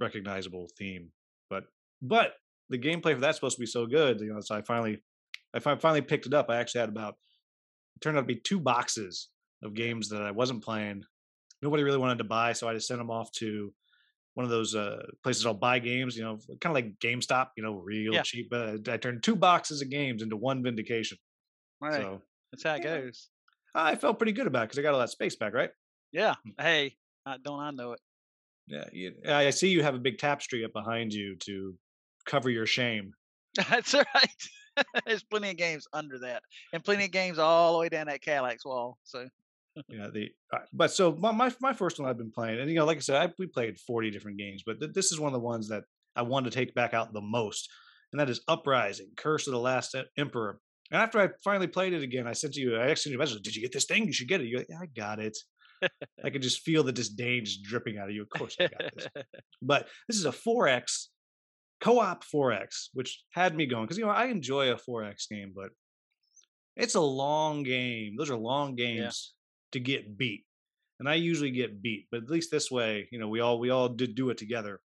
recognizable 0.00 0.68
theme, 0.78 1.10
but 1.50 1.64
but 2.00 2.34
the 2.70 2.78
gameplay 2.78 3.14
for 3.14 3.20
that's 3.20 3.38
supposed 3.38 3.56
to 3.56 3.60
be 3.60 3.66
so 3.66 3.86
good. 3.86 4.20
You 4.20 4.34
know, 4.34 4.40
so 4.40 4.54
I 4.54 4.62
finally 4.62 5.02
I 5.54 5.58
finally 5.58 6.02
picked 6.02 6.26
it 6.26 6.34
up. 6.34 6.48
I 6.48 6.56
actually 6.56 6.80
had 6.80 6.88
about 6.88 7.14
it 7.96 8.02
turned 8.02 8.16
out 8.16 8.22
to 8.22 8.26
be 8.26 8.40
two 8.40 8.60
boxes 8.60 9.28
of 9.64 9.74
games 9.74 10.08
that 10.10 10.22
I 10.22 10.30
wasn't 10.30 10.62
playing. 10.62 11.04
Nobody 11.62 11.82
really 11.82 11.98
wanted 11.98 12.18
to 12.18 12.24
buy, 12.24 12.52
so 12.52 12.68
I 12.68 12.74
just 12.74 12.86
sent 12.86 12.98
them 12.98 13.10
off 13.10 13.32
to 13.32 13.72
one 14.34 14.44
of 14.44 14.50
those 14.50 14.74
uh, 14.74 15.02
places 15.22 15.46
I'll 15.46 15.54
buy 15.54 15.78
games. 15.78 16.16
You 16.16 16.24
know, 16.24 16.38
kind 16.60 16.66
of 16.66 16.74
like 16.74 16.98
GameStop. 16.98 17.48
You 17.56 17.62
know, 17.62 17.74
real 17.74 18.12
yeah. 18.12 18.22
cheap. 18.22 18.50
But 18.50 18.88
I 18.88 18.96
turned 18.96 19.22
two 19.22 19.36
boxes 19.36 19.80
of 19.80 19.90
games 19.90 20.22
into 20.22 20.36
one 20.36 20.62
Vindication. 20.62 21.18
Right. 21.80 22.02
So 22.02 22.22
that's 22.52 22.62
how 22.62 22.74
it 22.74 22.84
yeah. 22.84 23.00
goes. 23.00 23.28
I 23.74 23.96
felt 23.96 24.18
pretty 24.18 24.32
good 24.32 24.46
about 24.46 24.64
it 24.64 24.66
because 24.66 24.78
I 24.78 24.82
got 24.82 24.94
all 24.94 25.00
that 25.00 25.10
space 25.10 25.36
back, 25.36 25.54
right? 25.54 25.70
Yeah. 26.12 26.34
Hmm. 26.44 26.62
Hey, 26.62 26.96
don't 27.44 27.60
I 27.60 27.70
know 27.70 27.92
it? 27.92 28.00
Yeah. 28.66 28.84
You, 28.92 29.12
I 29.28 29.50
see 29.50 29.68
you 29.68 29.82
have 29.82 29.94
a 29.94 29.98
big 29.98 30.18
tapestry 30.18 30.64
up 30.64 30.72
behind 30.72 31.12
you 31.12 31.36
to 31.40 31.74
cover 32.26 32.50
your 32.50 32.66
shame. 32.66 33.12
That's 33.70 33.94
right. 33.94 34.06
There's 35.06 35.22
plenty 35.22 35.50
of 35.50 35.56
games 35.56 35.86
under 35.92 36.18
that, 36.20 36.42
and 36.72 36.82
plenty 36.82 37.04
of 37.04 37.12
games 37.12 37.38
all 37.38 37.72
the 37.72 37.78
way 37.78 37.88
down 37.88 38.06
that 38.06 38.22
Kallax 38.22 38.64
wall. 38.64 38.98
So 39.04 39.28
yeah, 39.88 40.08
the 40.12 40.30
uh, 40.52 40.58
but 40.72 40.92
so 40.92 41.16
my, 41.18 41.32
my 41.32 41.52
my 41.60 41.72
first 41.72 41.98
one 41.98 42.08
I've 42.08 42.18
been 42.18 42.30
playing, 42.30 42.60
and 42.60 42.70
you 42.70 42.76
know, 42.76 42.84
like 42.84 42.98
I 42.98 43.00
said, 43.00 43.16
I, 43.16 43.32
we 43.38 43.46
played 43.46 43.78
forty 43.80 44.10
different 44.10 44.38
games, 44.38 44.62
but 44.64 44.80
th- 44.80 44.92
this 44.92 45.12
is 45.12 45.20
one 45.20 45.32
of 45.32 45.40
the 45.40 45.44
ones 45.44 45.68
that 45.68 45.84
I 46.16 46.22
wanted 46.22 46.52
to 46.52 46.58
take 46.58 46.74
back 46.74 46.94
out 46.94 47.12
the 47.12 47.20
most, 47.20 47.70
and 48.12 48.20
that 48.20 48.30
is 48.30 48.40
Uprising: 48.48 49.10
Curse 49.16 49.46
of 49.46 49.52
the 49.52 49.60
Last 49.60 49.96
Emperor. 50.16 50.58
And 50.90 51.00
after 51.00 51.18
I 51.18 51.30
finally 51.42 51.66
played 51.66 51.94
it 51.94 52.02
again, 52.02 52.26
I 52.26 52.34
sent 52.34 52.56
you, 52.56 52.76
I 52.76 52.90
actually 52.90 53.12
you 53.12 53.18
a 53.18 53.20
message. 53.20 53.42
Did 53.42 53.56
you 53.56 53.62
get 53.62 53.72
this 53.72 53.86
thing? 53.86 54.04
You 54.04 54.12
should 54.12 54.28
get 54.28 54.42
it. 54.42 54.48
You're 54.48 54.60
like, 54.60 54.68
yeah, 54.68 54.80
I 54.82 54.86
got 54.86 55.18
it. 55.18 55.36
I 56.24 56.30
could 56.30 56.42
just 56.42 56.60
feel 56.60 56.82
the 56.82 56.92
disdain 56.92 57.44
just 57.44 57.62
dripping 57.62 57.96
out 57.96 58.10
of 58.10 58.14
you. 58.14 58.22
Of 58.22 58.28
course, 58.28 58.54
I 58.60 58.68
got 58.68 58.94
this. 58.94 59.08
but 59.62 59.88
this 60.08 60.18
is 60.18 60.26
a 60.26 60.30
4X 60.30 61.06
co-op 61.80 62.24
4X, 62.24 62.88
which 62.94 63.22
had 63.30 63.54
me 63.54 63.66
going 63.66 63.84
because 63.84 63.98
you 63.98 64.04
know 64.04 64.10
I 64.10 64.26
enjoy 64.26 64.72
a 64.72 64.76
4X 64.76 65.28
game, 65.30 65.52
but 65.54 65.70
it's 66.76 66.94
a 66.94 67.00
long 67.00 67.62
game. 67.62 68.14
Those 68.16 68.30
are 68.30 68.36
long 68.36 68.74
games. 68.74 69.34
To 69.74 69.80
get 69.80 70.16
beat, 70.16 70.44
and 70.98 71.08
I 71.08 71.14
usually 71.14 71.50
get 71.50 71.82
beat. 71.82 72.06
But 72.10 72.22
at 72.22 72.30
least 72.30 72.50
this 72.50 72.70
way, 72.70 73.08
you 73.12 73.18
know, 73.18 73.28
we 73.28 73.40
all 73.40 73.58
we 73.58 73.70
all 73.70 73.88
did 73.88 74.14
do 74.14 74.30
it 74.30 74.38
together. 74.38 74.80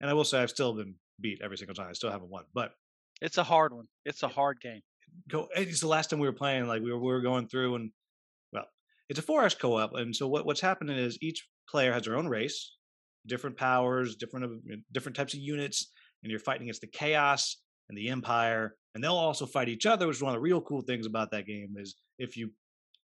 And 0.00 0.08
I 0.08 0.14
will 0.14 0.24
say 0.24 0.40
I've 0.40 0.50
still 0.50 0.72
been 0.72 0.94
beat 1.20 1.40
every 1.42 1.58
single 1.58 1.74
time. 1.74 1.88
I 1.90 1.92
still 1.92 2.10
haven't 2.10 2.30
won, 2.30 2.44
but 2.54 2.72
it's 3.20 3.36
a 3.36 3.44
hard 3.44 3.74
one. 3.74 3.86
It's 4.06 4.22
a 4.22 4.28
hard 4.28 4.60
game. 4.60 4.80
Go. 5.28 5.48
It's 5.54 5.80
the 5.80 5.88
last 5.88 6.08
time 6.08 6.20
we 6.20 6.28
were 6.28 6.32
playing. 6.32 6.66
Like 6.66 6.82
we 6.82 6.92
were 6.92 6.98
we 6.98 7.12
were 7.12 7.20
going 7.20 7.48
through 7.48 7.74
and 7.74 7.90
well, 8.52 8.66
it's 9.08 9.18
a 9.18 9.22
4X 9.22 9.58
co-op, 9.58 9.94
and 9.94 10.14
so 10.14 10.28
what 10.28 10.46
what's 10.46 10.60
happening 10.60 10.96
is 10.96 11.18
each 11.20 11.46
player 11.68 11.92
has 11.92 12.04
their 12.04 12.16
own 12.16 12.28
race, 12.28 12.76
different 13.26 13.56
powers, 13.56 14.16
different 14.16 14.62
different 14.92 15.16
types 15.16 15.34
of 15.34 15.40
units, 15.40 15.90
and 16.22 16.30
you're 16.30 16.40
fighting 16.40 16.62
against 16.62 16.80
the 16.80 16.86
chaos 16.86 17.56
and 17.88 17.98
the 17.98 18.08
empire 18.08 18.76
and 18.94 19.02
they'll 19.02 19.12
also 19.12 19.46
fight 19.46 19.68
each 19.68 19.84
other 19.84 20.06
which 20.06 20.16
is 20.16 20.22
one 20.22 20.32
of 20.32 20.36
the 20.36 20.40
real 20.40 20.60
cool 20.60 20.80
things 20.80 21.06
about 21.06 21.30
that 21.30 21.46
game 21.46 21.74
is 21.76 21.96
if 22.18 22.36
you 22.36 22.50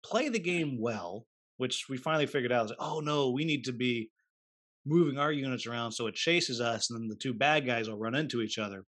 play 0.05 0.29
the 0.29 0.39
game 0.39 0.79
well 0.81 1.27
which 1.57 1.87
we 1.89 1.97
finally 1.97 2.27
figured 2.27 2.53
out 2.53 2.69
like, 2.69 2.79
oh 2.79 3.01
no 3.01 3.31
we 3.31 3.45
need 3.45 3.65
to 3.65 3.73
be 3.73 4.11
moving 4.87 5.19
our 5.19 5.33
units 5.33 5.67
around 5.67 5.93
so 5.93 6.07
it 6.07 6.15
chases 6.15 6.61
us 6.61 6.91
and 6.91 7.01
then 7.01 7.09
the 7.09 7.17
two 7.17 7.33
bad 7.33 7.67
guys 7.67 7.89
will 7.89 7.99
run 7.99 8.15
into 8.15 8.43
each 8.43 8.59
other. 8.59 8.85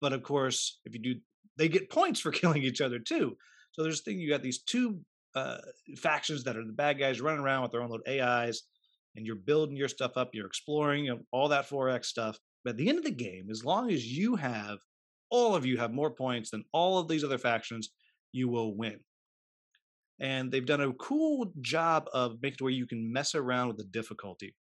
But 0.00 0.12
of 0.12 0.22
course 0.22 0.80
if 0.84 0.94
you 0.94 1.00
do 1.00 1.14
they 1.56 1.68
get 1.68 1.90
points 1.90 2.20
for 2.20 2.30
killing 2.40 2.62
each 2.62 2.80
other 2.80 2.98
too. 2.98 3.36
So 3.72 3.82
there's 3.82 4.02
thing 4.02 4.18
you 4.18 4.28
got 4.28 4.42
these 4.42 4.62
two 4.62 5.00
uh, 5.34 5.58
factions 5.96 6.44
that 6.44 6.56
are 6.56 6.64
the 6.64 6.72
bad 6.72 6.98
guys 6.98 7.20
running 7.20 7.40
around 7.40 7.62
with 7.62 7.72
their 7.72 7.82
own 7.82 7.90
little 7.90 8.06
ais 8.06 8.62
and 9.16 9.26
you're 9.26 9.36
building 9.36 9.76
your 9.76 9.88
stuff 9.88 10.16
up 10.16 10.30
you're 10.34 10.46
exploring 10.46 11.06
you 11.06 11.12
know, 11.12 11.20
all 11.30 11.48
that 11.48 11.68
4x 11.68 12.04
stuff. 12.04 12.38
But 12.64 12.70
at 12.70 12.76
the 12.76 12.88
end 12.88 12.98
of 12.98 13.04
the 13.04 13.10
game, 13.10 13.48
as 13.50 13.64
long 13.64 13.90
as 13.90 14.06
you 14.06 14.36
have, 14.36 14.78
all 15.30 15.56
of 15.56 15.66
you 15.66 15.78
have 15.78 15.92
more 15.92 16.10
points 16.10 16.50
than 16.50 16.64
all 16.72 16.98
of 16.98 17.08
these 17.08 17.24
other 17.24 17.38
factions, 17.38 17.90
you 18.32 18.48
will 18.48 18.76
win. 18.76 19.00
And 20.22 20.50
they've 20.52 20.64
done 20.64 20.80
a 20.80 20.92
cool 20.94 21.52
job 21.60 22.08
of 22.14 22.38
making 22.40 22.58
it 22.60 22.62
where 22.62 22.72
you 22.72 22.86
can 22.86 23.12
mess 23.12 23.34
around 23.34 23.68
with 23.68 23.76
the 23.76 23.84
difficulty. 23.84 24.54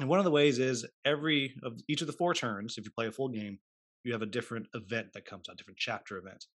And 0.00 0.08
one 0.08 0.18
of 0.18 0.24
the 0.24 0.30
ways 0.30 0.58
is 0.58 0.84
every 1.04 1.54
of 1.62 1.80
each 1.88 2.00
of 2.00 2.08
the 2.08 2.12
four 2.12 2.34
turns, 2.34 2.76
if 2.76 2.84
you 2.84 2.90
play 2.90 3.06
a 3.06 3.12
full 3.12 3.28
game, 3.28 3.58
you 4.04 4.12
have 4.12 4.22
a 4.22 4.26
different 4.26 4.66
event 4.74 5.12
that 5.14 5.24
comes 5.24 5.48
out, 5.48 5.56
different 5.56 5.78
chapter 5.78 6.18
event. 6.18 6.46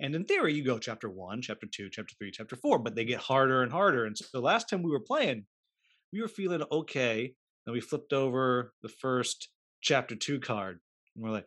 And 0.00 0.14
in 0.14 0.24
theory, 0.24 0.54
you 0.54 0.64
go 0.64 0.78
chapter 0.78 1.08
one, 1.08 1.40
chapter 1.40 1.66
two, 1.66 1.88
chapter 1.90 2.14
three, 2.18 2.30
chapter 2.30 2.56
four, 2.56 2.78
but 2.78 2.94
they 2.94 3.04
get 3.04 3.20
harder 3.20 3.62
and 3.62 3.72
harder. 3.72 4.04
And 4.04 4.16
so 4.16 4.26
the 4.32 4.40
last 4.40 4.68
time 4.68 4.82
we 4.82 4.90
were 4.90 5.00
playing, 5.00 5.46
we 6.12 6.20
were 6.20 6.28
feeling 6.28 6.62
okay. 6.70 7.34
And 7.66 7.72
we 7.72 7.80
flipped 7.80 8.12
over 8.12 8.74
the 8.82 8.88
first 8.88 9.48
chapter 9.80 10.16
two 10.16 10.38
card. 10.40 10.80
And 11.14 11.24
we're 11.24 11.30
like, 11.30 11.46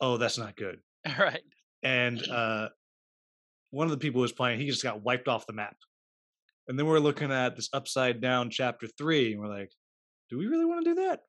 oh, 0.00 0.16
that's 0.16 0.38
not 0.38 0.56
good. 0.56 0.78
Right. 1.18 1.42
And 1.84 2.20
uh, 2.28 2.70
one 3.70 3.86
of 3.86 3.90
the 3.90 3.98
people 3.98 4.18
who 4.18 4.22
was 4.22 4.32
playing, 4.32 4.60
he 4.60 4.66
just 4.66 4.82
got 4.82 5.02
wiped 5.02 5.28
off 5.28 5.46
the 5.46 5.52
map. 5.52 5.76
And 6.68 6.78
then 6.78 6.86
we're 6.86 6.98
looking 6.98 7.30
at 7.30 7.56
this 7.56 7.68
upside 7.72 8.20
down 8.20 8.50
chapter 8.50 8.86
three, 8.98 9.32
and 9.32 9.40
we're 9.40 9.48
like, 9.48 9.70
do 10.30 10.38
we 10.38 10.46
really 10.46 10.64
want 10.64 10.84
to 10.84 10.94
do 10.94 11.02
that? 11.02 11.20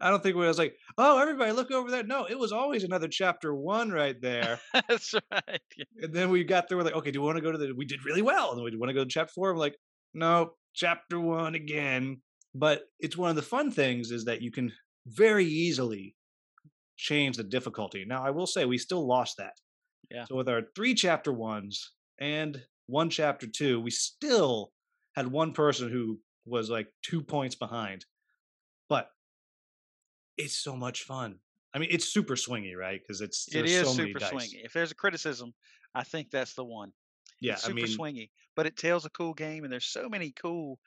I 0.00 0.10
don't 0.10 0.22
think 0.22 0.36
we 0.36 0.46
was 0.46 0.58
like, 0.58 0.76
oh, 0.98 1.18
everybody 1.18 1.52
look 1.52 1.70
over 1.70 1.90
there. 1.90 2.02
No, 2.02 2.26
it 2.26 2.38
was 2.38 2.52
always 2.52 2.84
another 2.84 3.08
chapter 3.08 3.54
one 3.54 3.90
right 3.90 4.20
there. 4.20 4.60
That's 4.88 5.14
right. 5.32 5.60
And 6.02 6.12
then 6.12 6.30
we 6.30 6.44
got 6.44 6.68
there, 6.68 6.76
we're 6.76 6.84
like, 6.84 6.96
okay, 6.96 7.10
do 7.10 7.20
we 7.20 7.26
want 7.26 7.36
to 7.36 7.42
go 7.42 7.52
to 7.52 7.58
the 7.58 7.72
we 7.72 7.86
did 7.86 8.04
really 8.04 8.22
well. 8.22 8.50
And 8.50 8.58
then 8.58 8.64
we 8.64 8.76
want 8.76 8.90
to 8.90 8.94
go 8.94 9.04
to 9.04 9.10
chapter 9.10 9.32
four. 9.34 9.50
I'm 9.50 9.56
like, 9.56 9.76
no, 10.12 10.52
chapter 10.74 11.18
one 11.18 11.54
again. 11.54 12.20
But 12.54 12.82
it's 13.00 13.16
one 13.16 13.30
of 13.30 13.36
the 13.36 13.42
fun 13.42 13.70
things 13.70 14.10
is 14.10 14.24
that 14.26 14.42
you 14.42 14.50
can 14.50 14.72
very 15.06 15.44
easily 15.46 16.14
change 16.96 17.36
the 17.36 17.44
difficulty. 17.44 18.04
Now, 18.06 18.22
I 18.22 18.30
will 18.30 18.46
say 18.46 18.64
we 18.64 18.78
still 18.78 19.06
lost 19.06 19.36
that. 19.38 19.52
Yeah. 20.10 20.24
So 20.24 20.36
with 20.36 20.48
our 20.48 20.62
three 20.74 20.94
chapter 20.94 21.32
ones 21.32 21.92
and 22.18 22.62
one 22.86 23.10
chapter 23.10 23.46
two, 23.46 23.80
we 23.80 23.90
still 23.90 24.72
had 25.14 25.26
one 25.26 25.52
person 25.52 25.90
who 25.90 26.20
was 26.44 26.70
like 26.70 26.88
two 27.02 27.22
points 27.22 27.54
behind. 27.54 28.04
But 28.88 29.10
it's 30.36 30.56
so 30.56 30.76
much 30.76 31.02
fun. 31.02 31.38
I 31.74 31.78
mean, 31.78 31.88
it's 31.92 32.08
super 32.08 32.36
swingy, 32.36 32.76
right? 32.76 33.00
Because 33.00 33.20
it's 33.20 33.54
it 33.54 33.66
is 33.66 33.86
so 33.86 33.92
super 33.92 34.20
swingy. 34.20 34.64
If 34.64 34.72
there's 34.72 34.92
a 34.92 34.94
criticism, 34.94 35.52
I 35.94 36.04
think 36.04 36.30
that's 36.30 36.54
the 36.54 36.64
one. 36.64 36.92
Yeah, 37.40 37.54
it's 37.54 37.64
super 37.64 37.80
I 37.80 37.82
mean, 37.82 37.98
swingy, 37.98 38.30
but 38.54 38.66
it 38.66 38.76
tells 38.76 39.04
a 39.04 39.10
cool 39.10 39.34
game, 39.34 39.64
and 39.64 39.72
there's 39.72 39.86
so 39.86 40.08
many 40.08 40.32
cool 40.32 40.78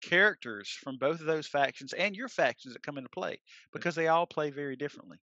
characters 0.00 0.70
from 0.70 0.96
both 0.96 1.20
of 1.20 1.26
those 1.26 1.46
factions 1.46 1.92
and 1.92 2.16
your 2.16 2.28
factions 2.28 2.72
that 2.72 2.82
come 2.82 2.98
into 2.98 3.10
play 3.10 3.40
because 3.72 3.94
they 3.94 4.08
all 4.08 4.26
play 4.26 4.50
very 4.50 4.76
differently. 4.76 5.18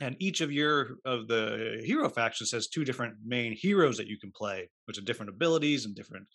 And 0.00 0.14
each 0.20 0.40
of 0.40 0.52
your 0.52 0.98
of 1.04 1.26
the 1.26 1.82
hero 1.84 2.08
factions 2.08 2.52
has 2.52 2.68
two 2.68 2.84
different 2.84 3.14
main 3.24 3.52
heroes 3.52 3.96
that 3.96 4.06
you 4.06 4.18
can 4.18 4.30
play, 4.30 4.70
which 4.84 4.98
are 4.98 5.02
different 5.02 5.30
abilities 5.30 5.86
and 5.86 5.94
different 5.94 6.26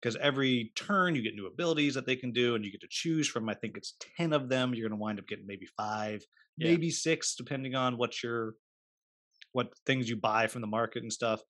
because 0.00 0.16
every 0.20 0.72
turn 0.76 1.14
you 1.14 1.22
get 1.22 1.34
new 1.34 1.46
abilities 1.46 1.94
that 1.94 2.06
they 2.06 2.16
can 2.16 2.32
do, 2.32 2.54
and 2.54 2.64
you 2.64 2.70
get 2.70 2.80
to 2.82 2.88
choose 2.88 3.26
from. 3.26 3.48
I 3.48 3.54
think 3.54 3.76
it's 3.76 3.96
ten 4.16 4.32
of 4.32 4.48
them. 4.48 4.74
You're 4.74 4.88
going 4.88 4.98
to 4.98 5.02
wind 5.02 5.18
up 5.18 5.26
getting 5.26 5.46
maybe 5.46 5.66
five, 5.76 6.22
yeah. 6.56 6.70
maybe 6.70 6.90
six, 6.90 7.34
depending 7.34 7.74
on 7.74 7.98
what 7.98 8.22
your 8.22 8.54
what 9.52 9.72
things 9.86 10.08
you 10.08 10.16
buy 10.16 10.46
from 10.46 10.60
the 10.60 10.66
market 10.66 11.02
and 11.02 11.12
stuff. 11.12 11.40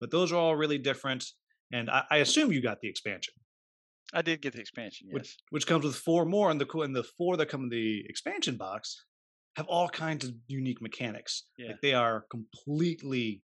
But 0.00 0.10
those 0.10 0.32
are 0.32 0.36
all 0.36 0.56
really 0.56 0.78
different. 0.78 1.24
And 1.72 1.90
I, 1.90 2.04
I 2.10 2.16
assume 2.18 2.52
you 2.52 2.60
got 2.60 2.80
the 2.80 2.88
expansion. 2.88 3.34
I 4.12 4.22
did 4.22 4.42
get 4.42 4.52
the 4.52 4.60
expansion, 4.60 5.08
yes. 5.08 5.14
Which, 5.14 5.36
which 5.50 5.66
comes 5.66 5.84
with 5.84 5.96
four 5.96 6.24
more, 6.24 6.50
and 6.50 6.60
the 6.60 6.78
and 6.80 6.94
the 6.94 7.04
four 7.16 7.36
that 7.36 7.48
come 7.48 7.64
in 7.64 7.68
the 7.68 8.04
expansion 8.08 8.56
box 8.56 9.04
have 9.56 9.66
all 9.66 9.88
kinds 9.88 10.24
of 10.24 10.34
unique 10.48 10.82
mechanics. 10.82 11.44
Yeah. 11.56 11.68
Like 11.68 11.80
they 11.80 11.94
are 11.94 12.24
completely 12.30 13.42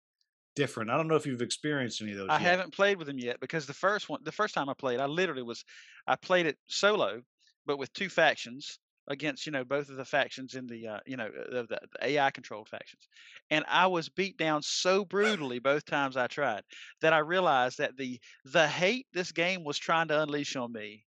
different. 0.56 0.90
I 0.90 0.96
don't 0.96 1.08
know 1.08 1.16
if 1.16 1.26
you've 1.26 1.42
experienced 1.42 2.00
any 2.02 2.12
of 2.12 2.18
those. 2.18 2.28
I 2.30 2.34
yet. 2.34 2.42
haven't 2.42 2.74
played 2.74 2.98
with 2.98 3.06
them 3.06 3.18
yet 3.18 3.40
because 3.40 3.66
the 3.66 3.74
first 3.74 4.08
one, 4.08 4.20
the 4.24 4.32
first 4.32 4.54
time 4.54 4.68
I 4.68 4.74
played, 4.74 5.00
I 5.00 5.06
literally 5.06 5.42
was, 5.42 5.64
I 6.06 6.16
played 6.16 6.46
it 6.46 6.56
solo, 6.66 7.20
but 7.66 7.78
with 7.78 7.92
two 7.92 8.08
factions, 8.08 8.78
against 9.08 9.46
you 9.46 9.52
know 9.52 9.64
both 9.64 9.88
of 9.88 9.96
the 9.96 10.04
factions 10.04 10.54
in 10.54 10.66
the 10.66 10.86
uh, 10.86 11.00
you 11.06 11.16
know 11.16 11.28
the, 11.50 11.66
the 11.68 11.78
AI 12.02 12.30
controlled 12.30 12.68
factions, 12.68 13.08
and 13.50 13.64
I 13.66 13.86
was 13.86 14.08
beat 14.08 14.36
down 14.36 14.62
so 14.62 15.04
brutally 15.04 15.58
both 15.58 15.84
times 15.84 16.16
I 16.16 16.26
tried 16.26 16.62
that 17.00 17.12
I 17.12 17.18
realized 17.18 17.78
that 17.78 17.96
the 17.96 18.20
the 18.44 18.68
hate 18.68 19.06
this 19.12 19.32
game 19.32 19.64
was 19.64 19.78
trying 19.78 20.08
to 20.08 20.22
unleash 20.22 20.56
on 20.56 20.72
me 20.72 21.04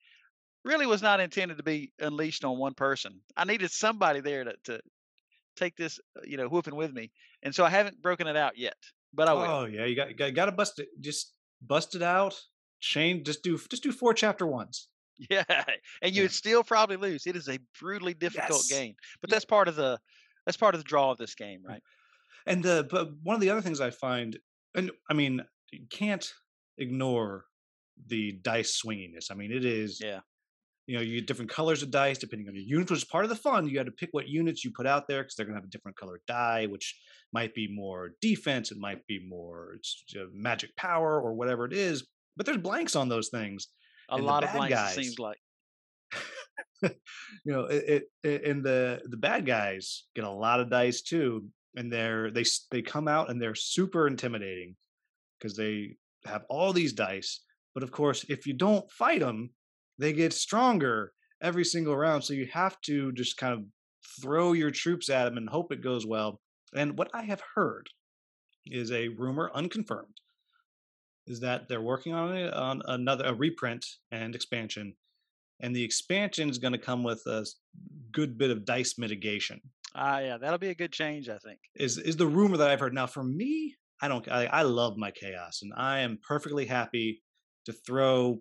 really 0.67 0.86
was 0.86 1.01
not 1.01 1.19
intended 1.19 1.57
to 1.57 1.63
be 1.63 1.91
unleashed 2.00 2.43
on 2.43 2.57
one 2.57 2.74
person. 2.74 3.21
I 3.36 3.45
needed 3.45 3.71
somebody 3.71 4.19
there 4.19 4.43
to, 4.43 4.53
to 4.65 4.79
take 5.55 5.75
this 5.75 6.00
uh, 6.17 6.21
you 6.25 6.38
know 6.38 6.47
whooping 6.47 6.75
with 6.75 6.93
me, 6.93 7.12
and 7.41 7.55
so 7.55 7.65
I 7.65 7.69
haven't 7.69 8.01
broken 8.01 8.27
it 8.27 8.36
out 8.36 8.57
yet, 8.57 8.77
but 9.13 9.27
I 9.27 9.33
will. 9.33 9.41
Oh 9.41 9.65
yeah, 9.65 9.86
you 9.86 9.95
got 9.95 10.09
you 10.09 10.31
got 10.31 10.45
to 10.45 10.51
bust 10.51 10.79
it. 10.79 10.89
Just 11.00 11.33
bust 11.62 11.95
it 11.95 12.03
out. 12.03 12.39
Shane, 12.79 13.24
just 13.24 13.41
do 13.41 13.57
just 13.69 13.83
do 13.83 13.91
four 13.91 14.13
chapter 14.13 14.45
ones. 14.45 14.89
Yeah, 15.31 15.43
and 16.01 16.13
you 16.13 16.21
yeah. 16.21 16.21
would 16.25 16.31
still 16.31 16.63
probably 16.63 16.97
lose. 16.97 17.25
It 17.25 17.36
is 17.36 17.50
a 17.50 17.57
brutally 17.79 18.13
difficult 18.13 18.63
yes. 18.69 18.79
game, 18.79 18.95
but 19.21 19.29
that's 19.29 19.45
part 19.45 19.67
of 19.67 19.75
the 19.75 19.97
that's 20.45 20.57
part 20.57 20.75
of 20.75 20.79
the 20.79 20.88
draw 20.88 21.12
of 21.12 21.17
this 21.17 21.33
game, 21.33 21.62
right? 21.67 21.81
And 22.45 22.63
the 22.63 22.88
but 22.89 23.09
one 23.24 23.33
of 23.33 23.41
the 23.41 23.50
other 23.50 23.62
things 23.62 23.81
I 23.81 23.89
find, 23.89 24.38
and 24.75 24.91
I 25.09 25.13
mean, 25.13 25.41
you 25.71 25.88
can't 25.89 26.31
ignore 26.77 27.45
the 28.05 28.33
dice 28.33 28.79
swinginess. 28.79 29.31
I 29.31 29.33
mean, 29.33 29.51
it 29.51 29.65
is 29.65 30.00
yeah. 30.01 30.19
You 30.88 30.96
know, 30.96 31.03
you 31.03 31.20
get 31.20 31.27
different 31.27 31.51
colors 31.51 31.84
of 31.84 31.91
dice 31.91 32.17
depending 32.17 32.48
on 32.48 32.56
your 32.56 32.63
units, 32.63 32.89
which 32.89 33.00
is 33.00 33.06
part 33.06 33.25
of 33.25 33.29
the 33.29 33.36
fun. 33.36 33.67
You 33.67 33.75
got 33.75 33.86
to 33.86 33.91
pick 33.91 34.10
what 34.12 34.27
units 34.27 34.63
you 34.63 34.72
put 34.72 34.88
out 34.88 35.08
there 35.08 35.22
because 35.22 35.36
they're 35.36 35.46
going 35.46 35.56
to 35.56 35.62
have 35.62 35.67
a 35.67 35.72
different 35.72 35.98
color 35.98 36.22
die, 36.27 36.65
which 36.65 36.98
might 37.34 37.53
be 37.53 37.67
more 37.67 38.12
defense, 38.22 38.72
it 38.72 38.77
might 38.77 39.06
be 39.06 39.20
more 39.27 39.77
magic 40.34 40.75
power 40.77 41.22
or 41.22 41.34
whatever 41.34 41.65
it 41.65 41.74
is. 41.74 42.08
But 42.38 42.46
there's 42.46 42.58
blanks 42.58 42.96
on 42.96 43.10
those 43.10 43.29
things 43.29 43.67
a 44.10 44.15
and 44.15 44.25
lot 44.25 44.44
of 44.44 44.53
blanks. 44.53 44.74
Guys, 44.74 44.98
it 44.98 45.03
seems 45.03 45.20
like. 45.20 45.38
you 46.82 46.91
know, 47.46 47.65
it, 47.65 48.03
it, 48.24 48.46
and 48.46 48.63
the 48.63 49.01
the 49.10 49.17
bad 49.17 49.46
guys 49.46 50.06
get 50.15 50.24
a 50.24 50.29
lot 50.29 50.60
of 50.60 50.70
dice 50.70 51.01
too, 51.01 51.46
and 51.75 51.91
they're 51.91 52.32
they 52.32 52.46
they 52.72 52.82
come 52.82 53.08
out 53.08 53.29
and 53.29 53.41
they're 53.41 53.56
super 53.56 54.08
intimidating 54.08 54.75
because 55.38 55.58
they 55.58 55.96
have 56.25 56.44
all 56.50 56.74
these 56.74 56.94
dice. 56.94 57.41
But 57.74 57.84
of 57.84 57.91
course, 57.91 58.25
if 58.29 58.48
you 58.48 58.53
don't 58.53 58.89
fight 58.91 59.20
them, 59.20 59.50
they 60.00 60.13
get 60.13 60.34
stronger 60.34 61.13
every 61.42 61.66
single 61.66 61.96
round. 61.96 62.24
So 62.24 62.34
you 62.34 62.48
have 62.54 62.80
to 62.82 63.12
just 63.13 63.38
kind 63.38 63.54
of 63.54 63.66
throw 64.22 64.54
your 64.54 64.72
troops 64.72 65.10
at 65.10 65.25
them 65.25 65.38
and 65.38 65.50
hope 65.50 65.72
it 65.72 65.84
goes 65.84 66.06
well. 66.06 66.39
And 66.75 66.98
what 66.98 67.10
I 67.13 67.24
have 67.24 67.42
heard 67.56 67.88
is 68.66 68.92
a 68.92 69.08
rumor, 69.10 69.51
unconfirmed, 69.54 70.16
is 71.25 71.39
that 71.42 71.68
they're 71.68 71.82
working 71.82 72.13
on 72.13 72.36
it 72.36 72.54
on 72.54 72.82
another 72.86 73.25
a 73.25 73.34
reprint 73.34 73.86
and 74.12 74.36
expansion, 74.36 74.96
and 75.62 75.75
the 75.75 75.84
expansion 75.84 76.50
is 76.50 76.58
going 76.58 76.74
to 76.74 76.80
come 76.80 77.04
with 77.04 77.22
a 77.25 77.46
good 78.12 78.38
bit 78.38 78.51
of 78.51 78.66
dice 78.66 78.96
mitigation. 78.98 79.62
Ah, 79.96 80.20
yeah, 80.20 80.38
that'll 80.38 80.58
be 80.58 80.70
a 80.70 80.75
good 80.75 80.92
change, 80.92 81.30
I 81.30 81.38
think. 81.38 81.60
Is 81.75 81.98
is 81.98 82.18
the 82.18 82.27
rumor 82.27 82.58
that 82.58 82.70
I've 82.70 82.80
heard 82.80 82.94
now? 82.94 83.08
For 83.08 83.24
me, 83.24 83.75
I 84.01 84.08
don't. 84.08 84.27
I, 84.30 84.46
I 84.46 84.62
love 84.63 84.98
my 84.98 85.12
chaos, 85.12 85.62
and 85.62 85.74
I 85.75 86.00
am 86.00 86.20
perfectly 86.27 86.66
happy 86.66 87.24
to 87.66 87.74
throw 87.74 88.39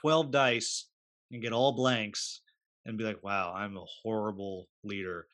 twelve 0.00 0.30
dice 0.30 0.88
and 1.30 1.42
get 1.42 1.52
all 1.52 1.72
blanks 1.72 2.40
and 2.84 2.98
be 2.98 3.04
like, 3.04 3.22
"Wow, 3.22 3.52
I'm 3.54 3.76
a 3.76 3.84
horrible 4.02 4.68
leader." 4.84 5.26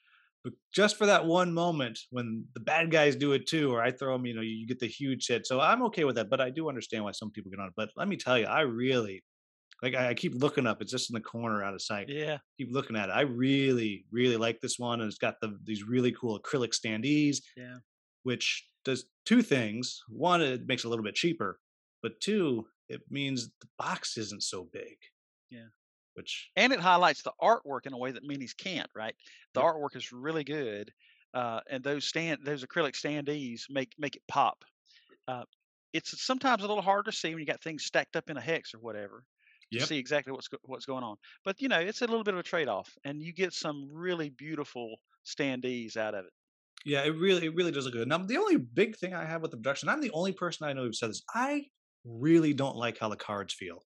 But 0.44 0.54
just 0.74 0.96
for 0.96 1.06
that 1.06 1.24
one 1.26 1.52
moment 1.52 2.00
when 2.10 2.44
the 2.54 2.60
bad 2.60 2.90
guys 2.90 3.14
do 3.14 3.32
it 3.32 3.46
too, 3.46 3.72
or 3.72 3.80
I 3.80 3.92
throw 3.92 4.14
them, 4.14 4.26
you 4.26 4.34
know, 4.34 4.42
you 4.42 4.66
get 4.66 4.80
the 4.80 4.88
huge 4.88 5.28
hit. 5.28 5.46
So 5.46 5.60
I'm 5.60 5.82
okay 5.84 6.04
with 6.04 6.16
that. 6.16 6.30
But 6.30 6.40
I 6.40 6.50
do 6.50 6.68
understand 6.68 7.04
why 7.04 7.12
some 7.12 7.30
people 7.30 7.50
get 7.50 7.60
on 7.60 7.68
it. 7.68 7.74
But 7.76 7.90
let 7.96 8.08
me 8.08 8.16
tell 8.16 8.38
you, 8.38 8.46
I 8.46 8.62
really 8.62 9.22
like. 9.82 9.94
I, 9.94 10.08
I 10.10 10.14
keep 10.14 10.34
looking 10.34 10.66
up. 10.66 10.82
It's 10.82 10.90
just 10.90 11.10
in 11.10 11.14
the 11.14 11.20
corner 11.20 11.62
out 11.62 11.74
of 11.74 11.82
sight. 11.82 12.06
Yeah. 12.08 12.38
Keep 12.58 12.68
looking 12.72 12.96
at 12.96 13.08
it. 13.08 13.12
I 13.12 13.20
really, 13.22 14.04
really 14.10 14.36
like 14.36 14.60
this 14.60 14.78
one, 14.78 15.00
and 15.00 15.08
it's 15.08 15.18
got 15.18 15.36
the 15.40 15.56
these 15.64 15.84
really 15.84 16.12
cool 16.12 16.40
acrylic 16.40 16.72
standees. 16.74 17.38
Yeah. 17.56 17.76
Which 18.24 18.66
does 18.84 19.04
two 19.26 19.42
things. 19.42 20.02
One, 20.08 20.42
it 20.42 20.66
makes 20.66 20.82
it 20.82 20.88
a 20.88 20.90
little 20.90 21.04
bit 21.04 21.14
cheaper, 21.14 21.60
but 22.02 22.20
two, 22.20 22.66
it 22.92 23.10
means 23.10 23.48
the 23.60 23.68
box 23.78 24.16
isn't 24.18 24.42
so 24.42 24.64
big. 24.64 24.98
Yeah. 25.50 25.68
Which 26.14 26.52
and 26.56 26.72
it 26.72 26.80
highlights 26.80 27.22
the 27.22 27.32
artwork 27.40 27.86
in 27.86 27.92
a 27.92 27.98
way 27.98 28.12
that 28.12 28.24
minis 28.24 28.56
can't. 28.56 28.90
Right, 28.94 29.16
the 29.54 29.60
Yep. 29.60 29.62
artwork 29.62 29.96
is 29.96 30.12
really 30.12 30.44
good, 30.44 30.92
uh, 31.34 31.60
and 31.68 31.84
those 31.84 32.06
stand 32.06 32.44
those 32.44 32.64
acrylic 32.64 32.94
standees 32.94 33.62
make 33.70 33.94
make 33.98 34.16
it 34.16 34.22
pop. 34.28 34.64
Uh, 35.28 35.44
it's 35.92 36.22
sometimes 36.22 36.64
a 36.64 36.68
little 36.68 36.82
hard 36.82 37.06
to 37.06 37.12
see 37.12 37.30
when 37.30 37.40
you 37.40 37.46
got 37.46 37.62
things 37.62 37.84
stacked 37.84 38.16
up 38.16 38.30
in 38.30 38.36
a 38.38 38.42
hex 38.42 38.74
or 38.74 38.80
whatever 38.80 39.26
to 39.72 39.80
Yep. 39.80 39.88
see 39.88 39.98
exactly 39.98 40.32
what's 40.32 40.48
what's 40.64 40.86
going 40.86 41.04
on. 41.04 41.16
But 41.44 41.60
you 41.62 41.68
know, 41.68 41.80
it's 41.80 42.02
a 42.02 42.06
little 42.08 42.24
bit 42.24 42.34
of 42.34 42.40
a 42.40 42.44
trade 42.44 42.68
off, 42.68 42.96
and 43.04 43.22
you 43.22 43.32
get 43.34 43.54
some 43.54 43.90
really 43.92 44.30
beautiful 44.30 44.96
standees 45.26 45.96
out 45.96 46.14
of 46.14 46.26
it. 46.26 46.32
Yeah, 46.84 47.04
it 47.04 47.10
really, 47.10 47.46
it 47.46 47.54
really 47.54 47.70
does 47.70 47.84
look 47.84 47.94
good. 47.94 48.08
Now, 48.08 48.18
the 48.18 48.36
only 48.38 48.56
big 48.56 48.96
thing 48.96 49.14
I 49.14 49.24
have 49.24 49.40
with 49.42 49.52
the 49.52 49.56
production, 49.56 49.88
I'm 49.88 50.00
the 50.00 50.10
only 50.10 50.32
person 50.32 50.66
I 50.66 50.72
know 50.72 50.84
who 50.84 50.92
said 50.92 51.10
this. 51.10 51.22
I 51.32 51.66
really 52.04 52.52
don't 52.52 52.76
like 52.76 52.98
how 52.98 53.08
the 53.08 53.16
cards 53.16 53.54
feel. 53.54 53.82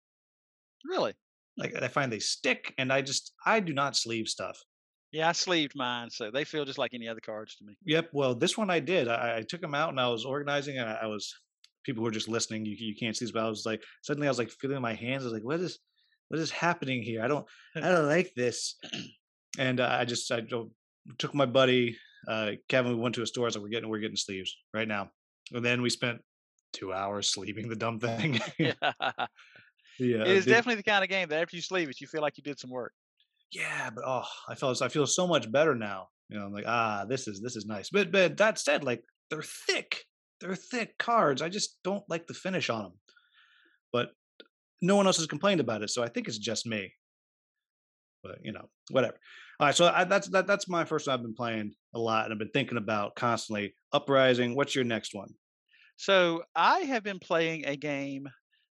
Really, 0.85 1.15
Like, 1.57 1.75
I 1.81 1.89
find 1.89 2.11
they 2.13 2.19
stick, 2.19 2.75
and 2.79 2.93
I 2.93 3.03
just, 3.03 3.33
I 3.47 3.61
do 3.61 3.73
not 3.73 3.97
sleeve 3.97 4.27
stuff. 4.29 4.59
yeah, 5.13 5.29
I 5.29 5.33
sleeved 5.33 5.75
mine, 5.77 6.11
so 6.11 6.31
they 6.31 6.45
feel 6.45 6.65
just 6.65 6.79
like 6.79 6.93
any 6.95 7.09
other 7.09 7.21
cards 7.21 7.57
to 7.57 7.65
me. 7.65 7.77
Yep. 7.85 8.11
Well, 8.13 8.35
this 8.35 8.57
one 8.59 8.71
I 8.71 8.81
did. 8.81 9.09
I, 9.09 9.39
I 9.39 9.43
took 9.43 9.61
them 9.61 9.75
out 9.75 9.91
and 9.91 10.01
I 10.01 10.09
was 10.09 10.25
organizing, 10.25 10.79
and 10.79 10.89
I, 10.89 11.01
I 11.03 11.07
was. 11.07 11.33
People 11.85 12.05
who 12.05 12.09
are 12.09 12.13
just 12.13 12.29
listening, 12.29 12.65
you 12.65 12.77
you 12.79 12.95
can't 12.95 13.17
see 13.17 13.25
this, 13.25 13.33
but 13.33 13.43
I 13.45 13.49
was 13.49 13.67
like, 13.67 13.83
suddenly 14.05 14.29
I 14.29 14.31
was 14.31 14.39
like 14.39 14.51
feeling 14.51 14.81
my 14.81 14.95
hands. 14.95 15.25
I 15.25 15.27
was 15.27 15.33
like, 15.33 15.43
what 15.43 15.59
is, 15.59 15.81
what 16.29 16.39
is 16.39 16.49
happening 16.53 17.03
here? 17.03 17.21
I 17.25 17.27
don't, 17.27 17.45
I 17.75 17.81
don't 17.81 18.07
like 18.07 18.33
this. 18.37 18.77
And 19.59 19.81
uh, 19.81 19.89
I 20.01 20.05
just, 20.07 20.31
I 20.31 20.43
took 21.19 21.35
my 21.35 21.45
buddy 21.45 21.97
uh, 22.29 22.53
Kevin. 22.69 22.93
We 22.95 23.01
went 23.03 23.17
to 23.17 23.23
a 23.23 23.27
store. 23.27 23.45
I 23.45 23.49
was 23.49 23.57
like, 23.57 23.63
we're 23.65 23.69
getting, 23.69 23.89
we're 23.91 23.99
getting 23.99 24.17
sleeves 24.17 24.57
right 24.73 24.87
now. 24.89 25.11
And 25.53 25.63
then 25.65 25.83
we 25.83 25.91
spent 25.91 26.21
two 26.73 26.93
hours 26.93 27.29
sleeping 27.29 27.69
the 27.69 27.77
dumb 27.77 27.99
thing. 27.99 28.41
yeah, 28.59 28.73
yeah, 29.99 30.23
it 30.23 30.29
is 30.29 30.47
definitely 30.47 30.77
the 30.77 30.83
kind 30.83 31.05
of 31.05 31.11
game 31.11 31.29
that 31.29 31.41
after 31.43 31.57
you 31.57 31.63
sleep 31.63 31.89
it, 31.89 32.01
you 32.01 32.07
feel 32.07 32.23
like 32.23 32.37
you 32.37 32.43
did 32.43 32.59
some 32.59 32.71
work. 32.71 32.93
yeah, 33.53 33.91
but 33.91 34.05
oh, 34.07 34.25
I 34.49 34.55
felt 34.55 34.81
I 34.83 34.89
feel 34.89 35.07
so 35.07 35.27
much 35.27 35.51
better 35.51 35.75
now. 35.75 36.09
You 36.29 36.39
know, 36.39 36.47
I'm 36.47 36.53
like, 36.53 36.65
ah, 36.67 37.05
this 37.09 37.29
is 37.29 37.41
this 37.41 37.57
is 37.57 37.67
nice. 37.67 37.91
But 37.91 38.11
but 38.11 38.37
that 38.39 38.59
said, 38.59 38.85
like 38.85 39.03
they're 39.31 39.43
thick. 39.43 40.05
They're 40.41 40.55
thick 40.57 40.99
cards. 40.99 41.41
I 41.41 41.49
just 41.49 41.79
don't 41.85 42.03
like 42.09 42.27
the 42.27 42.35
finish 42.35 42.69
on 42.69 42.83
them. 42.83 42.93
But 43.93 44.11
no 44.81 44.97
one 44.97 45.07
else 45.07 45.19
has 45.19 45.27
complained 45.27 45.61
about 45.61 45.83
it, 45.83 45.91
so 45.91 46.03
I 46.03 46.09
think 46.09 46.27
it's 46.27 46.39
just 46.39 46.67
me. 46.67 46.93
But 48.23 48.39
you 48.43 48.53
know, 48.53 48.69
whatever. 48.91 49.19
All 49.61 49.67
right, 49.67 49.75
so 49.75 49.87
I, 49.87 50.05
that's 50.05 50.29
that, 50.29 50.47
that's 50.47 50.69
my 50.69 50.85
first 50.85 51.07
one 51.07 51.15
I've 51.15 51.23
been 51.23 51.35
playing 51.35 51.75
a 51.95 51.99
lot, 51.99 52.25
and 52.25 52.33
I've 52.33 52.39
been 52.39 52.51
thinking 52.51 52.79
about 52.79 53.15
constantly. 53.15 53.75
Uprising. 53.93 54.57
What's 54.57 54.75
your 54.75 54.85
next 54.85 55.15
one? 55.15 55.29
So 55.97 56.43
I 56.55 56.81
have 56.81 57.03
been 57.03 57.19
playing 57.19 57.67
a 57.67 57.77
game 57.77 58.29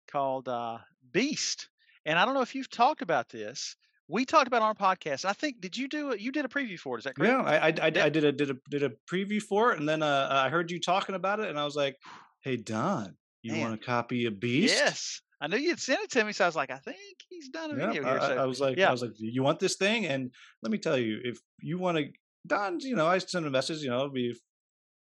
called 0.08 0.48
uh, 0.48 0.78
Beast, 1.12 1.68
and 2.04 2.18
I 2.18 2.24
don't 2.24 2.34
know 2.34 2.42
if 2.42 2.54
you've 2.54 2.70
talked 2.70 3.02
about 3.02 3.28
this. 3.28 3.76
We 4.08 4.24
talked 4.24 4.46
about 4.46 4.58
it 4.58 4.62
on 4.62 4.74
our 4.78 4.96
podcast. 4.96 5.24
I 5.24 5.32
think 5.32 5.60
did 5.60 5.76
you 5.76 5.88
do 5.88 6.12
it? 6.12 6.20
You 6.20 6.30
did 6.30 6.44
a 6.44 6.48
preview 6.48 6.78
for 6.78 6.96
it? 6.96 6.98
Is 7.00 7.04
that 7.04 7.16
correct? 7.16 7.32
Yeah, 7.32 7.42
I 7.42 7.56
I, 7.56 7.66
I. 7.66 7.86
I 7.86 8.08
did 8.08 8.24
a 8.24 8.32
did 8.32 8.50
a 8.50 8.56
did 8.70 8.82
a 8.84 8.90
preview 9.10 9.42
for 9.42 9.72
it, 9.72 9.80
and 9.80 9.88
then 9.88 10.02
uh, 10.02 10.28
I 10.30 10.48
heard 10.48 10.70
you 10.70 10.80
talking 10.80 11.16
about 11.16 11.40
it, 11.40 11.48
and 11.48 11.58
I 11.58 11.64
was 11.64 11.74
like, 11.74 11.96
"Hey 12.42 12.56
Don, 12.56 13.16
you 13.42 13.52
Man. 13.52 13.62
want 13.62 13.74
a 13.74 13.84
copy 13.84 14.26
of 14.26 14.38
Beast?" 14.38 14.76
Yes, 14.76 15.20
I 15.40 15.48
knew 15.48 15.56
you'd 15.56 15.80
sent 15.80 16.02
it 16.02 16.10
to 16.12 16.24
me, 16.24 16.32
so 16.32 16.44
I 16.44 16.48
was 16.48 16.56
like, 16.56 16.70
I 16.70 16.78
think 16.78 16.98
he's 17.28 17.48
done 17.48 17.72
a 17.72 17.76
Yeah, 17.76 17.88
video 17.88 18.04
I, 18.04 18.10
here. 18.10 18.20
So 18.20 18.36
I 18.38 18.46
was 18.46 18.60
like, 18.60 18.78
yeah. 18.78 18.88
I 18.88 18.92
was 18.92 19.02
like, 19.02 19.12
you 19.16 19.42
want 19.42 19.58
this 19.58 19.76
thing? 19.76 20.06
And 20.06 20.32
let 20.62 20.70
me 20.72 20.78
tell 20.78 20.96
you, 20.96 21.18
if 21.24 21.38
you 21.60 21.78
want 21.78 21.98
to, 21.98 22.12
Don, 22.46 22.80
you 22.80 22.96
know, 22.96 23.06
I 23.06 23.18
send 23.18 23.44
a 23.44 23.50
message, 23.50 23.82
you 23.82 23.90
know, 23.90 23.96
it'll 23.96 24.10
be, 24.10 24.34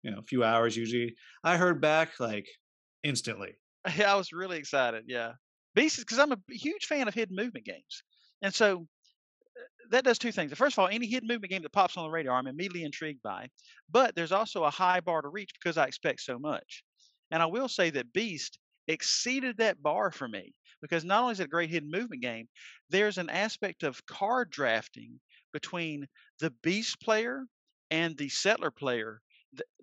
you 0.06 0.12
know, 0.12 0.20
a 0.20 0.24
few 0.24 0.44
hours 0.44 0.78
usually. 0.78 1.16
I 1.44 1.58
heard 1.58 1.82
back 1.82 2.20
like 2.20 2.48
instantly. 3.04 3.56
Yeah, 3.98 4.14
I 4.14 4.16
was 4.16 4.34
really 4.34 4.58
excited. 4.58 5.04
Yeah, 5.08 5.34
Beast 5.76 6.00
because 6.00 6.18
I'm 6.18 6.32
a 6.32 6.40
huge 6.50 6.86
fan 6.86 7.08
of 7.08 7.14
hidden 7.14 7.36
movement 7.36 7.66
games, 7.66 8.02
and 8.42 8.52
so 8.52 8.88
uh, 9.56 9.64
that 9.92 10.04
does 10.04 10.18
two 10.18 10.32
things. 10.32 10.52
First 10.54 10.74
of 10.76 10.80
all, 10.80 10.88
any 10.88 11.06
hidden 11.06 11.28
movement 11.28 11.52
game 11.52 11.62
that 11.62 11.72
pops 11.72 11.96
on 11.96 12.04
the 12.04 12.10
radar, 12.10 12.36
I'm 12.36 12.48
immediately 12.48 12.84
intrigued 12.84 13.22
by. 13.22 13.48
But 13.88 14.16
there's 14.16 14.32
also 14.32 14.64
a 14.64 14.72
high 14.72 15.02
bar 15.02 15.22
to 15.22 15.28
reach 15.28 15.52
because 15.54 15.78
I 15.78 15.86
expect 15.86 16.22
so 16.22 16.40
much. 16.40 16.84
And 17.30 17.44
I 17.44 17.46
will 17.46 17.68
say 17.68 17.92
that 17.92 18.12
Beast 18.12 18.58
exceeded 18.88 19.58
that 19.58 19.84
bar 19.84 20.12
for 20.12 20.28
me 20.28 20.56
because 20.82 21.06
not 21.06 21.22
only 21.22 21.34
is 21.34 21.40
it 21.40 21.46
a 21.46 21.50
great 21.50 21.70
hidden 21.70 21.92
movement 21.92 22.24
game, 22.24 22.48
there's 22.90 23.20
an 23.20 23.30
aspect 23.30 23.84
of 23.84 24.04
card 24.08 24.50
drafting 24.50 25.20
between 25.54 26.08
the 26.40 26.50
Beast 26.64 27.00
player 27.00 27.46
and 27.92 28.18
the 28.18 28.30
Settler 28.30 28.72
player, 28.72 29.22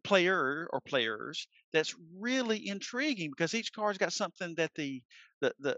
player 0.04 0.68
or 0.72 0.80
players 0.80 1.46
that's 1.72 1.94
really 2.18 2.68
intriguing 2.68 3.30
because 3.30 3.54
each 3.54 3.72
card's 3.72 3.98
got 3.98 4.12
something 4.12 4.54
that 4.56 4.72
the 4.74 5.02
the 5.40 5.54
the 5.60 5.76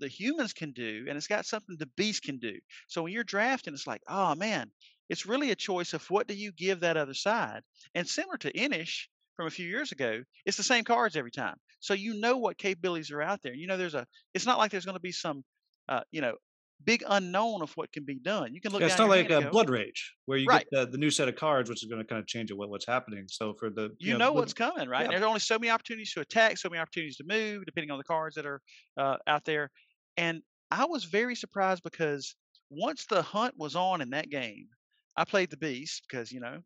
the 0.00 0.08
humans 0.08 0.52
can 0.52 0.72
do 0.72 1.04
and 1.08 1.16
it's 1.16 1.26
got 1.26 1.46
something 1.46 1.76
the 1.78 1.86
beast 1.96 2.22
can 2.22 2.38
do. 2.38 2.58
So 2.88 3.02
when 3.02 3.12
you're 3.12 3.24
drafting, 3.24 3.74
it's 3.74 3.86
like, 3.86 4.02
oh 4.08 4.34
man, 4.34 4.70
it's 5.08 5.26
really 5.26 5.50
a 5.50 5.56
choice 5.56 5.92
of 5.92 6.08
what 6.10 6.26
do 6.26 6.34
you 6.34 6.52
give 6.52 6.80
that 6.80 6.96
other 6.96 7.14
side. 7.14 7.62
And 7.94 8.08
similar 8.08 8.38
to 8.38 8.56
Inis 8.56 9.08
from 9.36 9.46
a 9.46 9.50
few 9.50 9.68
years 9.68 9.92
ago, 9.92 10.22
it's 10.46 10.56
the 10.56 10.62
same 10.62 10.84
cards 10.84 11.16
every 11.16 11.30
time. 11.30 11.56
So 11.80 11.94
you 11.94 12.14
know 12.14 12.38
what 12.38 12.58
capabilities 12.58 13.10
are 13.10 13.22
out 13.22 13.42
there. 13.42 13.54
You 13.54 13.66
know 13.66 13.76
there's 13.76 13.94
a 13.94 14.06
it's 14.34 14.46
not 14.46 14.58
like 14.58 14.70
there's 14.70 14.86
going 14.86 14.96
to 14.96 15.00
be 15.00 15.12
some 15.12 15.44
uh, 15.88 16.02
you 16.10 16.20
know 16.20 16.36
big 16.84 17.02
unknown 17.06 17.62
of 17.62 17.72
what 17.76 17.92
can 17.92 18.04
be 18.04 18.18
done. 18.18 18.54
You 18.54 18.60
can 18.60 18.72
look 18.72 18.80
Yeah, 18.80 18.86
it's 18.86 18.98
not 18.98 19.08
like 19.08 19.26
hand 19.26 19.30
uh, 19.30 19.50
Blood 19.50 19.68
Rage 19.70 20.14
where 20.26 20.38
you 20.38 20.48
Right. 20.48 20.60
get 20.60 20.66
the, 20.70 20.86
the 20.86 20.98
new 20.98 21.10
set 21.10 21.28
of 21.28 21.36
cards, 21.36 21.68
which 21.68 21.82
is 21.82 21.88
going 21.88 22.00
to 22.00 22.06
kind 22.06 22.20
of 22.20 22.26
change 22.26 22.50
what, 22.52 22.70
what's 22.70 22.86
happening. 22.86 23.26
So 23.28 23.54
for 23.54 23.70
the 23.70 23.90
you 23.98 24.14
know 24.14 24.32
with- 24.32 24.40
what's 24.40 24.54
coming, 24.54 24.88
right? 24.88 25.08
yeah. 25.10 25.10
There's 25.10 25.22
only 25.22 25.40
so 25.40 25.58
many 25.58 25.70
opportunities 25.70 26.12
to 26.14 26.20
attack, 26.20 26.58
so 26.58 26.68
many 26.68 26.80
opportunities 26.80 27.16
to 27.18 27.24
move, 27.24 27.64
depending 27.66 27.90
on 27.90 27.98
the 27.98 28.04
cards 28.04 28.36
that 28.36 28.46
are 28.46 28.60
uh, 28.96 29.18
out 29.26 29.44
there. 29.44 29.70
And 30.16 30.42
I 30.70 30.86
was 30.86 31.04
very 31.04 31.34
surprised 31.34 31.82
because 31.82 32.34
once 32.70 33.06
the 33.06 33.22
hunt 33.22 33.56
was 33.56 33.76
on 33.76 34.00
in 34.00 34.10
that 34.10 34.30
game, 34.30 34.68
I 35.16 35.24
played 35.24 35.50
the 35.50 35.56
beast 35.56 36.04
because 36.08 36.32
you 36.32 36.40
know. 36.40 36.62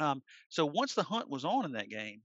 Um, 0.00 0.22
so 0.48 0.66
once 0.66 0.94
the 0.94 1.02
hunt 1.04 1.28
was 1.28 1.44
on 1.44 1.64
in 1.64 1.72
that 1.72 1.88
game, 1.88 2.22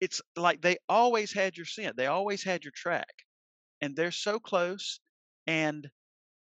it's 0.00 0.20
like 0.36 0.60
they 0.62 0.76
always 0.88 1.32
had 1.32 1.56
your 1.56 1.66
scent, 1.66 1.96
they 1.96 2.06
always 2.06 2.42
had 2.42 2.64
your 2.64 2.72
track, 2.72 3.24
and 3.80 3.96
they're 3.96 4.10
so 4.12 4.40
close. 4.40 5.00
And 5.46 5.90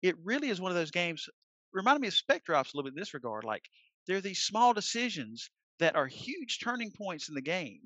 it 0.01 0.15
really 0.23 0.49
is 0.49 0.61
one 0.61 0.71
of 0.71 0.77
those 0.77 0.91
games. 0.91 1.27
Reminded 1.73 2.01
me 2.01 2.07
of 2.07 2.13
Spectre 2.13 2.55
Ops 2.55 2.73
a 2.73 2.77
little 2.77 2.89
bit 2.89 2.95
in 2.97 3.01
this 3.01 3.13
regard. 3.13 3.43
Like 3.43 3.63
there 4.07 4.17
are 4.17 4.21
these 4.21 4.41
small 4.41 4.73
decisions 4.73 5.49
that 5.79 5.95
are 5.95 6.07
huge 6.07 6.59
turning 6.61 6.91
points 6.91 7.27
in 7.29 7.35
the 7.35 7.41
game, 7.41 7.81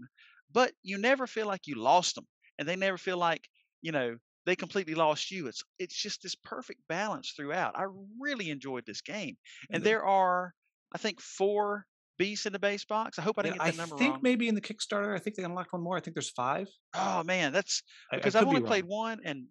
but 0.51 0.73
you 0.83 0.97
never 0.97 1.27
feel 1.27 1.47
like 1.47 1.67
you 1.67 1.75
lost 1.75 2.15
them, 2.15 2.27
and 2.57 2.67
they 2.67 2.75
never 2.75 2.97
feel 2.97 3.17
like 3.17 3.47
you 3.81 3.91
know 3.91 4.17
they 4.45 4.55
completely 4.55 4.95
lost 4.95 5.31
you. 5.31 5.47
It's 5.47 5.63
it's 5.79 5.95
just 5.95 6.21
this 6.21 6.35
perfect 6.35 6.81
balance 6.87 7.33
throughout. 7.35 7.77
I 7.77 7.85
really 8.19 8.49
enjoyed 8.49 8.85
this 8.85 9.01
game, 9.01 9.37
and 9.71 9.81
the- 9.83 9.89
there 9.89 10.05
are 10.05 10.53
I 10.93 10.97
think 10.99 11.21
four 11.21 11.85
beasts 12.17 12.45
in 12.45 12.53
the 12.53 12.59
base 12.59 12.85
box. 12.85 13.17
I 13.17 13.21
hope 13.21 13.39
I 13.39 13.43
didn't 13.43 13.61
I 13.61 13.65
get 13.65 13.75
that 13.75 13.77
number 13.77 13.95
wrong. 13.95 14.03
I 14.03 14.11
think 14.11 14.23
maybe 14.23 14.47
in 14.47 14.55
the 14.55 14.61
Kickstarter, 14.61 15.15
I 15.15 15.19
think 15.19 15.35
they 15.35 15.43
unlocked 15.43 15.71
one 15.73 15.81
more. 15.81 15.97
I 15.97 16.01
think 16.01 16.15
there's 16.15 16.29
five. 16.31 16.67
Oh 16.93 17.23
man, 17.23 17.53
that's 17.53 17.81
I- 18.11 18.15
I 18.15 18.17
because 18.19 18.35
I've 18.35 18.43
be 18.45 18.47
only 18.49 18.61
played 18.67 18.85
one, 18.85 19.21
and 19.23 19.47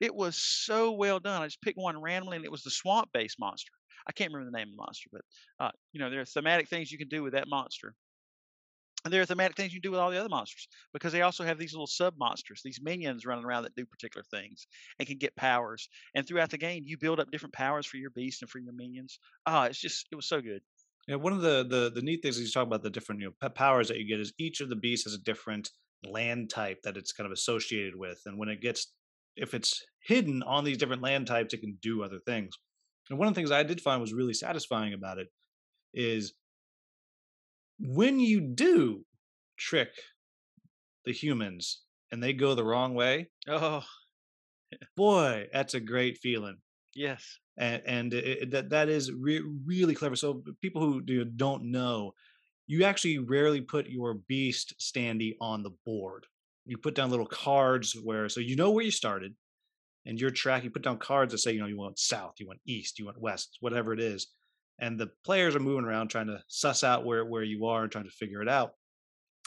it 0.00 0.14
was 0.14 0.36
so 0.36 0.92
well 0.92 1.20
done. 1.20 1.42
I 1.42 1.46
just 1.46 1.62
picked 1.62 1.78
one 1.78 2.00
randomly, 2.00 2.36
and 2.36 2.44
it 2.44 2.52
was 2.52 2.62
the 2.62 2.70
swamp-based 2.70 3.38
monster. 3.38 3.72
I 4.06 4.12
can't 4.12 4.32
remember 4.32 4.50
the 4.50 4.58
name 4.58 4.68
of 4.68 4.72
the 4.72 4.82
monster, 4.82 5.08
but 5.12 5.22
uh, 5.60 5.70
you 5.92 6.00
know 6.00 6.10
there 6.10 6.20
are 6.20 6.26
thematic 6.26 6.68
things 6.68 6.92
you 6.92 6.98
can 6.98 7.08
do 7.08 7.22
with 7.22 7.32
that 7.32 7.48
monster, 7.48 7.94
and 9.04 9.12
there 9.12 9.20
are 9.20 9.26
thematic 9.26 9.56
things 9.56 9.72
you 9.72 9.80
can 9.80 9.88
do 9.88 9.90
with 9.90 10.00
all 10.00 10.10
the 10.10 10.18
other 10.18 10.30
monsters 10.30 10.66
because 10.94 11.12
they 11.12 11.20
also 11.20 11.44
have 11.44 11.58
these 11.58 11.74
little 11.74 11.86
sub-monsters, 11.86 12.62
these 12.64 12.80
minions 12.82 13.26
running 13.26 13.44
around 13.44 13.64
that 13.64 13.74
do 13.74 13.84
particular 13.84 14.24
things 14.30 14.66
and 14.98 15.06
can 15.06 15.18
get 15.18 15.36
powers. 15.36 15.88
And 16.14 16.26
throughout 16.26 16.50
the 16.50 16.58
game, 16.58 16.84
you 16.86 16.96
build 16.96 17.20
up 17.20 17.30
different 17.30 17.52
powers 17.52 17.86
for 17.86 17.98
your 17.98 18.10
beast 18.10 18.40
and 18.40 18.50
for 18.50 18.60
your 18.60 18.72
minions. 18.72 19.18
Ah, 19.44 19.66
it's 19.66 19.78
just 19.78 20.06
it 20.10 20.16
was 20.16 20.26
so 20.26 20.40
good. 20.40 20.62
Yeah, 21.06 21.16
one 21.16 21.34
of 21.34 21.42
the 21.42 21.64
the 21.64 21.90
the 21.94 22.00
neat 22.00 22.22
things 22.22 22.38
is 22.38 22.46
you 22.46 22.52
talk 22.52 22.66
about 22.66 22.82
the 22.82 22.88
different 22.90 23.20
you 23.20 23.34
know 23.40 23.50
powers 23.50 23.88
that 23.88 23.98
you 23.98 24.08
get 24.08 24.20
is 24.20 24.32
each 24.38 24.62
of 24.62 24.70
the 24.70 24.76
beasts 24.76 25.04
has 25.04 25.14
a 25.14 25.22
different 25.22 25.70
land 26.02 26.48
type 26.48 26.80
that 26.82 26.96
it's 26.96 27.12
kind 27.12 27.26
of 27.26 27.32
associated 27.32 27.96
with. 27.96 28.22
And 28.24 28.38
when 28.38 28.48
it 28.48 28.62
gets, 28.62 28.94
if 29.36 29.54
it's 29.54 29.82
hidden 30.02 30.42
on 30.42 30.64
these 30.64 30.78
different 30.78 31.02
land 31.02 31.26
types, 31.26 31.54
it 31.54 31.60
can 31.60 31.78
do 31.80 32.02
other 32.02 32.20
things. 32.26 32.54
And 33.10 33.18
one 33.18 33.28
of 33.28 33.34
the 33.34 33.38
things 33.38 33.50
I 33.50 33.62
did 33.62 33.80
find 33.80 34.00
was 34.00 34.12
really 34.12 34.34
satisfying 34.34 34.92
about 34.94 35.18
it 35.18 35.28
is 35.94 36.34
when 37.78 38.18
you 38.20 38.40
do 38.40 39.04
trick 39.56 39.90
the 41.04 41.12
humans 41.12 41.82
and 42.10 42.22
they 42.22 42.32
go 42.32 42.54
the 42.54 42.64
wrong 42.64 42.94
way, 42.94 43.30
Oh, 43.46 43.84
boy, 44.96 45.48
that's 45.52 45.74
a 45.74 45.80
great 45.80 46.18
feeling. 46.18 46.58
yes. 46.94 47.38
And, 47.56 47.82
and 47.86 48.14
it, 48.14 48.24
it- 48.26 48.50
that 48.50 48.70
that 48.70 48.88
is 48.88 49.12
re- 49.12 49.44
really 49.64 49.94
clever. 49.94 50.16
So 50.16 50.42
people 50.60 50.82
who 50.82 51.00
do, 51.02 51.24
don't 51.24 51.70
know, 51.70 52.12
you 52.66 52.84
actually 52.84 53.18
rarely 53.18 53.60
put 53.60 53.88
your 53.88 54.14
beast 54.14 54.74
standee 54.80 55.34
on 55.40 55.62
the 55.62 55.70
board. 55.84 56.26
You 56.66 56.78
put 56.78 56.94
down 56.94 57.10
little 57.10 57.26
cards 57.26 57.96
where 58.02 58.28
so 58.28 58.40
you 58.40 58.56
know 58.56 58.70
where 58.70 58.84
you 58.84 58.90
started, 58.90 59.34
and 60.06 60.20
your 60.20 60.30
track. 60.30 60.64
You 60.64 60.70
put 60.70 60.82
down 60.82 60.98
cards 60.98 61.32
that 61.32 61.38
say 61.38 61.52
you 61.52 61.60
know 61.60 61.66
you 61.66 61.76
want 61.76 61.98
south, 61.98 62.34
you 62.38 62.46
want 62.46 62.60
east, 62.66 62.98
you 62.98 63.06
want 63.06 63.20
west, 63.20 63.58
whatever 63.60 63.92
it 63.92 64.00
is, 64.00 64.28
and 64.78 64.98
the 64.98 65.10
players 65.24 65.54
are 65.54 65.60
moving 65.60 65.84
around 65.84 66.08
trying 66.08 66.26
to 66.28 66.40
suss 66.48 66.84
out 66.84 67.04
where 67.04 67.24
where 67.24 67.42
you 67.42 67.66
are 67.66 67.82
and 67.82 67.92
trying 67.92 68.04
to 68.04 68.10
figure 68.10 68.42
it 68.42 68.48
out. 68.48 68.72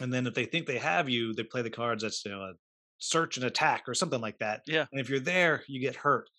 And 0.01 0.13
then 0.13 0.27
if 0.27 0.33
they 0.33 0.45
think 0.45 0.67
they 0.67 0.77
have 0.77 1.09
you, 1.09 1.33
they 1.33 1.43
play 1.43 1.61
the 1.61 1.69
cards 1.69 2.03
that's 2.03 2.23
you 2.25 2.31
know 2.31 2.41
a 2.41 2.53
search 2.99 3.37
and 3.37 3.45
attack 3.45 3.83
or 3.87 3.93
something 3.93 4.21
like 4.21 4.39
that. 4.39 4.61
Yeah. 4.67 4.85
And 4.91 5.01
if 5.01 5.09
you're 5.09 5.19
there, 5.19 5.63
you 5.67 5.79
get 5.79 5.95
hurt. 5.95 6.29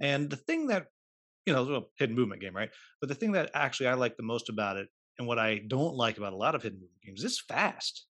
And 0.00 0.30
the 0.30 0.36
thing 0.36 0.68
that 0.68 0.86
you 1.46 1.52
know, 1.52 1.62
it's 1.62 1.70
a 1.70 1.82
hidden 1.98 2.16
movement 2.16 2.40
game, 2.40 2.54
right? 2.54 2.70
But 3.00 3.08
the 3.08 3.14
thing 3.14 3.32
that 3.32 3.50
actually 3.54 3.88
I 3.88 3.94
like 3.94 4.16
the 4.16 4.22
most 4.22 4.48
about 4.48 4.76
it, 4.76 4.88
and 5.18 5.26
what 5.26 5.38
I 5.38 5.60
don't 5.66 5.94
like 5.94 6.18
about 6.18 6.32
a 6.32 6.36
lot 6.36 6.54
of 6.54 6.62
hidden 6.62 6.78
movement 6.78 7.02
games, 7.04 7.24
it's 7.24 7.40
fast. 7.40 8.06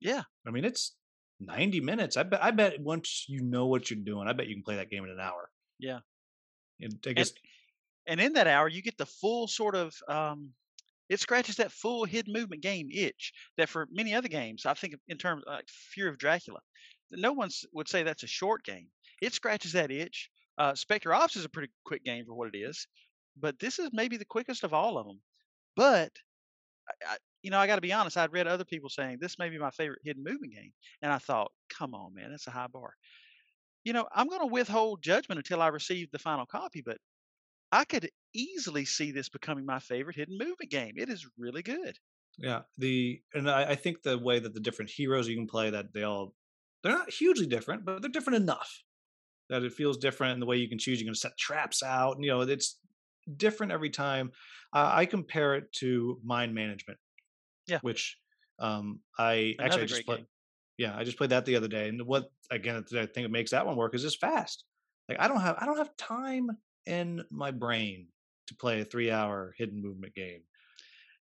Yeah. 0.00 0.22
I 0.46 0.50
mean, 0.50 0.64
it's 0.64 0.94
90 1.40 1.80
minutes. 1.80 2.16
I 2.16 2.22
bet. 2.22 2.42
I 2.42 2.50
bet 2.50 2.80
once 2.80 3.26
you 3.28 3.42
know 3.42 3.66
what 3.66 3.90
you're 3.90 4.00
doing, 4.00 4.28
I 4.28 4.32
bet 4.32 4.48
you 4.48 4.54
can 4.54 4.62
play 4.62 4.76
that 4.76 4.90
game 4.90 5.04
in 5.04 5.10
an 5.10 5.20
hour. 5.20 5.50
Yeah. 5.78 6.00
And 6.80 6.98
I 7.06 7.12
guess 7.12 7.32
And 8.06 8.20
in 8.20 8.34
that 8.34 8.46
hour, 8.46 8.68
you 8.68 8.82
get 8.82 8.98
the 8.98 9.06
full 9.06 9.48
sort 9.48 9.74
of, 9.74 9.94
um, 10.08 10.52
it 11.08 11.20
scratches 11.20 11.56
that 11.56 11.72
full 11.72 12.04
hidden 12.04 12.32
movement 12.32 12.62
game 12.62 12.88
itch 12.92 13.32
that 13.56 13.68
for 13.68 13.86
many 13.90 14.14
other 14.14 14.28
games, 14.28 14.66
I 14.66 14.74
think 14.74 14.94
in 15.08 15.18
terms 15.18 15.44
like 15.46 15.68
Fury 15.68 16.10
of 16.10 16.18
Dracula, 16.18 16.60
no 17.10 17.32
one 17.32 17.50
would 17.72 17.88
say 17.88 18.02
that's 18.02 18.22
a 18.22 18.28
short 18.28 18.64
game. 18.64 18.88
It 19.20 19.34
scratches 19.34 19.72
that 19.72 19.90
itch. 19.90 20.30
Uh, 20.58 20.74
Spectre 20.74 21.12
Ops 21.12 21.36
is 21.36 21.44
a 21.44 21.48
pretty 21.48 21.72
quick 21.84 22.04
game 22.04 22.24
for 22.26 22.34
what 22.34 22.54
it 22.54 22.58
is, 22.58 22.86
but 23.36 23.58
this 23.58 23.78
is 23.78 23.90
maybe 23.92 24.16
the 24.16 24.24
quickest 24.24 24.64
of 24.64 24.72
all 24.72 24.98
of 24.98 25.06
them. 25.06 25.20
But 25.76 26.12
I, 27.06 27.16
you 27.44 27.50
know, 27.50 27.58
I 27.58 27.66
got 27.66 27.76
to 27.76 27.82
be 27.82 27.92
honest. 27.92 28.16
I'd 28.16 28.32
read 28.32 28.46
other 28.46 28.64
people 28.64 28.88
saying 28.88 29.18
this 29.20 29.38
may 29.38 29.50
be 29.50 29.58
my 29.58 29.70
favorite 29.70 30.00
hidden 30.02 30.24
movement 30.24 30.54
game, 30.54 30.72
and 31.02 31.12
I 31.12 31.18
thought, 31.18 31.52
come 31.68 31.94
on, 31.94 32.14
man, 32.14 32.30
that's 32.30 32.46
a 32.46 32.50
high 32.50 32.68
bar. 32.68 32.94
You 33.84 33.92
know, 33.92 34.08
I'm 34.12 34.28
going 34.28 34.40
to 34.40 34.46
withhold 34.46 35.02
judgment 35.02 35.38
until 35.38 35.60
I 35.60 35.68
receive 35.68 36.10
the 36.10 36.18
final 36.18 36.46
copy, 36.46 36.80
but 36.80 36.96
I 37.70 37.84
could 37.84 38.10
easily 38.34 38.86
see 38.86 39.12
this 39.12 39.28
becoming 39.28 39.66
my 39.66 39.78
favorite 39.78 40.16
hidden 40.16 40.38
movement 40.38 40.70
game. 40.70 40.94
It 40.96 41.10
is 41.10 41.28
really 41.36 41.62
good. 41.62 41.98
yeah, 42.38 42.62
the 42.78 43.22
and 43.34 43.50
I, 43.50 43.70
I 43.72 43.74
think 43.74 44.02
the 44.02 44.18
way 44.18 44.38
that 44.38 44.54
the 44.54 44.60
different 44.60 44.90
heroes 44.90 45.28
you 45.28 45.36
can 45.36 45.46
play 45.46 45.70
that 45.70 45.92
they 45.92 46.02
all 46.02 46.34
they're 46.82 46.92
not 46.92 47.10
hugely 47.10 47.46
different, 47.46 47.84
but 47.84 48.00
they're 48.00 48.10
different 48.10 48.42
enough 48.42 48.82
that 49.50 49.62
it 49.62 49.72
feels 49.72 49.98
different 49.98 50.34
in 50.34 50.40
the 50.40 50.46
way 50.46 50.56
you 50.56 50.68
can 50.68 50.78
choose. 50.78 51.00
You 51.00 51.06
can 51.06 51.14
set 51.14 51.36
traps 51.36 51.82
out, 51.82 52.16
and 52.16 52.24
you 52.24 52.30
know 52.30 52.40
it's 52.40 52.80
different 53.36 53.72
every 53.72 53.90
time. 53.90 54.32
Uh, 54.72 54.90
I 54.92 55.06
compare 55.06 55.54
it 55.54 55.72
to 55.74 56.20
mind 56.24 56.54
management. 56.54 56.98
Yeah. 57.66 57.80
which 57.80 58.18
um, 58.58 59.00
I 59.18 59.54
Another 59.58 59.66
actually 59.66 59.82
I 59.82 59.86
just 59.86 60.04
played. 60.06 60.18
game. 60.18 60.26
Yeah, 60.76 60.96
I 60.96 61.04
just 61.04 61.16
played 61.16 61.30
that 61.30 61.44
the 61.44 61.56
other 61.56 61.68
day, 61.68 61.88
and 61.88 62.02
what 62.02 62.30
again 62.50 62.76
I 62.76 63.06
think 63.06 63.24
it 63.24 63.30
makes 63.30 63.52
that 63.52 63.66
one 63.66 63.76
work 63.76 63.94
is 63.94 64.04
it's 64.04 64.16
fast. 64.16 64.64
Like 65.08 65.20
I 65.20 65.28
don't 65.28 65.40
have 65.40 65.56
I 65.58 65.66
don't 65.66 65.78
have 65.78 65.96
time 65.96 66.50
in 66.86 67.24
my 67.30 67.50
brain 67.52 68.08
to 68.48 68.54
play 68.56 68.80
a 68.80 68.84
three 68.84 69.10
hour 69.10 69.54
hidden 69.56 69.80
movement 69.82 70.14
game. 70.14 70.42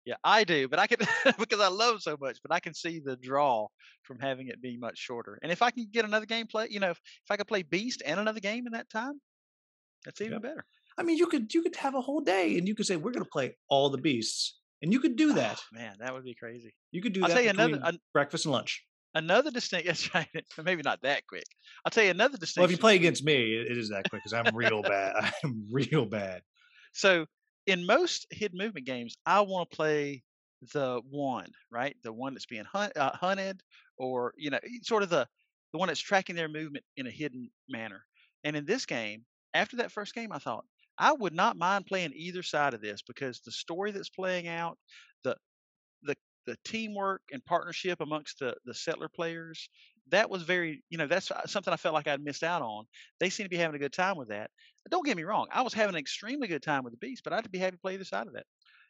Yeah, 0.04 0.16
I 0.24 0.42
do, 0.44 0.68
but 0.68 0.78
I 0.80 0.86
can 0.88 0.98
because 1.38 1.60
I 1.60 1.68
love 1.68 2.02
so 2.02 2.16
much, 2.20 2.38
but 2.42 2.52
I 2.52 2.58
can 2.60 2.74
see 2.74 2.98
the 2.98 3.16
draw 3.16 3.68
from 4.02 4.18
having 4.18 4.48
it 4.48 4.60
be 4.60 4.76
much 4.76 4.98
shorter. 4.98 5.38
And 5.42 5.52
if 5.52 5.62
I 5.62 5.70
can 5.70 5.86
get 5.90 6.04
another 6.04 6.26
game 6.26 6.46
play, 6.48 6.66
you 6.70 6.80
know, 6.80 6.90
if, 6.90 6.98
if 6.98 7.30
I 7.30 7.36
could 7.36 7.46
play 7.46 7.62
Beast 7.62 8.02
and 8.04 8.18
another 8.18 8.40
game 8.40 8.66
in 8.66 8.72
that 8.72 8.90
time, 8.90 9.20
that's 10.04 10.20
even 10.20 10.34
Yep. 10.34 10.42
better. 10.42 10.66
I 10.98 11.02
mean, 11.04 11.16
you 11.18 11.26
could 11.26 11.54
you 11.54 11.62
could 11.62 11.76
have 11.76 11.94
a 11.94 12.00
whole 12.00 12.20
day, 12.20 12.58
and 12.58 12.66
you 12.66 12.74
could 12.74 12.86
say 12.86 12.96
we're 12.96 13.12
going 13.12 13.24
to 13.24 13.30
play 13.30 13.56
all 13.68 13.90
the 13.90 13.98
beasts, 13.98 14.60
and 14.82 14.92
you 14.92 15.00
could 15.00 15.16
do 15.16 15.34
that. 15.34 15.58
Oh, 15.60 15.76
man, 15.76 15.96
that 16.00 16.12
would 16.12 16.24
be 16.24 16.34
crazy. 16.34 16.74
You 16.90 17.00
could 17.00 17.12
do 17.12 17.22
I'll 17.22 17.28
that 17.28 17.34
tell 17.34 17.42
you 17.42 17.50
another 17.50 17.80
an, 17.82 17.98
breakfast 18.12 18.44
and 18.44 18.52
lunch. 18.52 18.84
another 19.14 19.50
distinct. 19.50 19.86
That's 19.86 20.14
right. 20.14 20.28
Maybe 20.62 20.82
not 20.82 21.00
that 21.02 21.26
quick. 21.26 21.44
I'll 21.84 21.90
tell 21.90 22.04
you 22.04 22.10
another 22.10 22.36
distinction. 22.38 22.62
Well, 22.62 22.66
if 22.66 22.72
you 22.72 22.78
play 22.78 22.96
against 22.96 23.24
me, 23.24 23.56
it, 23.56 23.70
it 23.70 23.78
is 23.78 23.90
that 23.90 24.10
quick 24.10 24.22
because 24.24 24.32
I'm 24.32 24.54
real 24.54 24.82
bad. 24.82 25.32
I'm 25.44 25.66
real 25.70 26.04
bad. 26.04 26.42
So 26.92 27.26
in 27.66 27.86
most 27.86 28.26
hidden 28.30 28.58
movement 28.58 28.86
games, 28.86 29.16
I 29.24 29.40
want 29.40 29.70
to 29.70 29.76
play 29.76 30.22
the 30.72 31.00
one, 31.08 31.50
right? 31.70 31.96
The 32.02 32.12
one 32.12 32.34
that's 32.34 32.46
being 32.46 32.64
hunt, 32.64 32.96
uh, 32.96 33.12
hunted, 33.14 33.62
or 33.96 34.34
you 34.36 34.50
know, 34.50 34.58
sort 34.82 35.02
of 35.02 35.10
the 35.10 35.26
the 35.72 35.78
one 35.78 35.88
that's 35.88 36.00
tracking 36.00 36.36
their 36.36 36.48
movement 36.48 36.84
in 36.96 37.06
a 37.06 37.10
hidden 37.10 37.50
manner. 37.68 38.04
And 38.44 38.56
in 38.56 38.66
this 38.66 38.84
game, 38.84 39.24
after 39.54 39.76
that 39.78 39.92
first 39.92 40.14
game, 40.14 40.32
I 40.32 40.38
thought 40.38 40.64
I 41.02 41.12
would 41.12 41.34
not 41.34 41.58
mind 41.58 41.86
playing 41.86 42.12
either 42.14 42.44
side 42.44 42.74
of 42.74 42.80
this 42.80 43.02
because 43.02 43.40
the 43.40 43.50
story 43.50 43.90
that's 43.90 44.08
playing 44.08 44.46
out, 44.46 44.78
the 45.24 45.36
the 46.04 46.14
the 46.46 46.56
teamwork 46.64 47.22
and 47.32 47.44
partnership 47.44 48.00
amongst 48.00 48.38
the 48.38 48.54
the 48.64 48.72
settler 48.72 49.08
players, 49.08 49.68
that 50.10 50.30
was 50.30 50.42
very, 50.44 50.84
you 50.90 50.98
know, 50.98 51.08
that's 51.08 51.32
uh, 51.32 51.44
something 51.44 51.74
I 51.74 51.76
felt 51.76 51.94
like 51.94 52.06
I'd 52.06 52.22
missed 52.22 52.44
out 52.44 52.62
on. 52.62 52.84
They 53.18 53.30
seem 53.30 53.44
to 53.44 53.50
be 53.50 53.56
having 53.56 53.74
a 53.74 53.80
good 53.80 53.92
time 53.92 54.16
with 54.16 54.28
that. 54.28 54.52
Don't 54.90 55.04
get 55.04 55.16
me 55.16 55.24
wrong, 55.24 55.48
I 55.52 55.62
was 55.62 55.74
having 55.74 55.96
an 55.96 56.00
extremely 56.00 56.46
good 56.46 56.62
time 56.62 56.84
with 56.84 56.92
the 56.92 56.98
beast, 56.98 57.24
but 57.24 57.32
I'd 57.32 57.50
be 57.50 57.58
happy 57.58 57.76
to 57.76 57.80
play 57.80 57.94
either 57.94 58.04
side 58.04 58.28
of 58.28 58.34
that. 58.34 58.46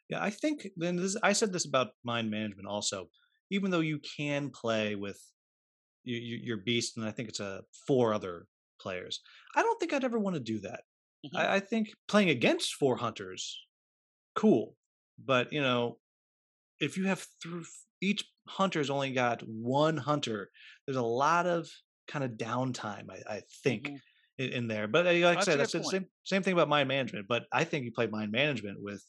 Yeah, 0.07 0.23
I 0.23 0.29
think 0.29 0.67
then 0.77 0.97
this, 0.97 1.17
I 1.23 1.33
said 1.33 1.51
this 1.51 1.65
about 1.65 1.93
mind 2.03 2.29
management 2.29 2.67
also. 2.67 3.09
Even 3.49 3.71
though 3.71 3.79
you 3.79 3.99
can 4.17 4.51
play 4.51 4.93
with 4.93 5.19
your, 6.03 6.19
your 6.19 6.57
beast, 6.57 6.97
and 6.97 7.05
I 7.07 7.11
think 7.11 7.29
it's 7.29 7.39
a 7.39 7.63
four 7.87 8.13
other 8.13 8.45
players, 8.79 9.21
I 9.55 9.63
don't 9.63 9.79
think 9.79 9.93
I'd 9.93 10.03
ever 10.03 10.19
want 10.19 10.35
to 10.35 10.39
do 10.39 10.59
that. 10.59 10.81
Mhm. 11.23 11.43
I, 11.43 11.55
I 11.55 11.59
think 11.59 11.89
playing 12.07 12.29
against 12.29 12.75
four 12.75 12.97
hunters, 12.97 13.59
cool, 14.35 14.77
but 15.19 15.53
you 15.53 15.61
know, 15.61 15.99
if 16.79 16.97
you 16.97 17.05
have 17.05 17.27
through 17.41 17.65
each 18.01 18.25
hunter's 18.47 18.89
only 18.89 19.13
got 19.13 19.41
one 19.43 19.97
hunter, 19.97 20.51
there's 20.85 20.97
a 20.97 21.01
lot 21.03 21.47
of 21.47 21.69
kind 22.07 22.25
of 22.25 22.31
downtime. 22.33 23.09
I, 23.11 23.35
I 23.37 23.41
think 23.63 23.91
Mhm. 23.91 24.01
in, 24.37 24.51
in 24.51 24.67
there. 24.67 24.87
But 24.87 25.07
uh, 25.07 25.11
like 25.25 25.39
I 25.39 25.41
said, 25.41 25.59
that's 25.59 25.73
the 25.73 25.83
same 25.83 26.07
same 26.25 26.43
thing 26.43 26.53
about 26.53 26.69
mind 26.69 26.87
management. 26.89 27.27
But 27.29 27.45
I 27.53 27.63
think 27.65 27.85
you 27.85 27.91
play 27.93 28.07
mind 28.07 28.31
management 28.31 28.81
with 28.81 29.03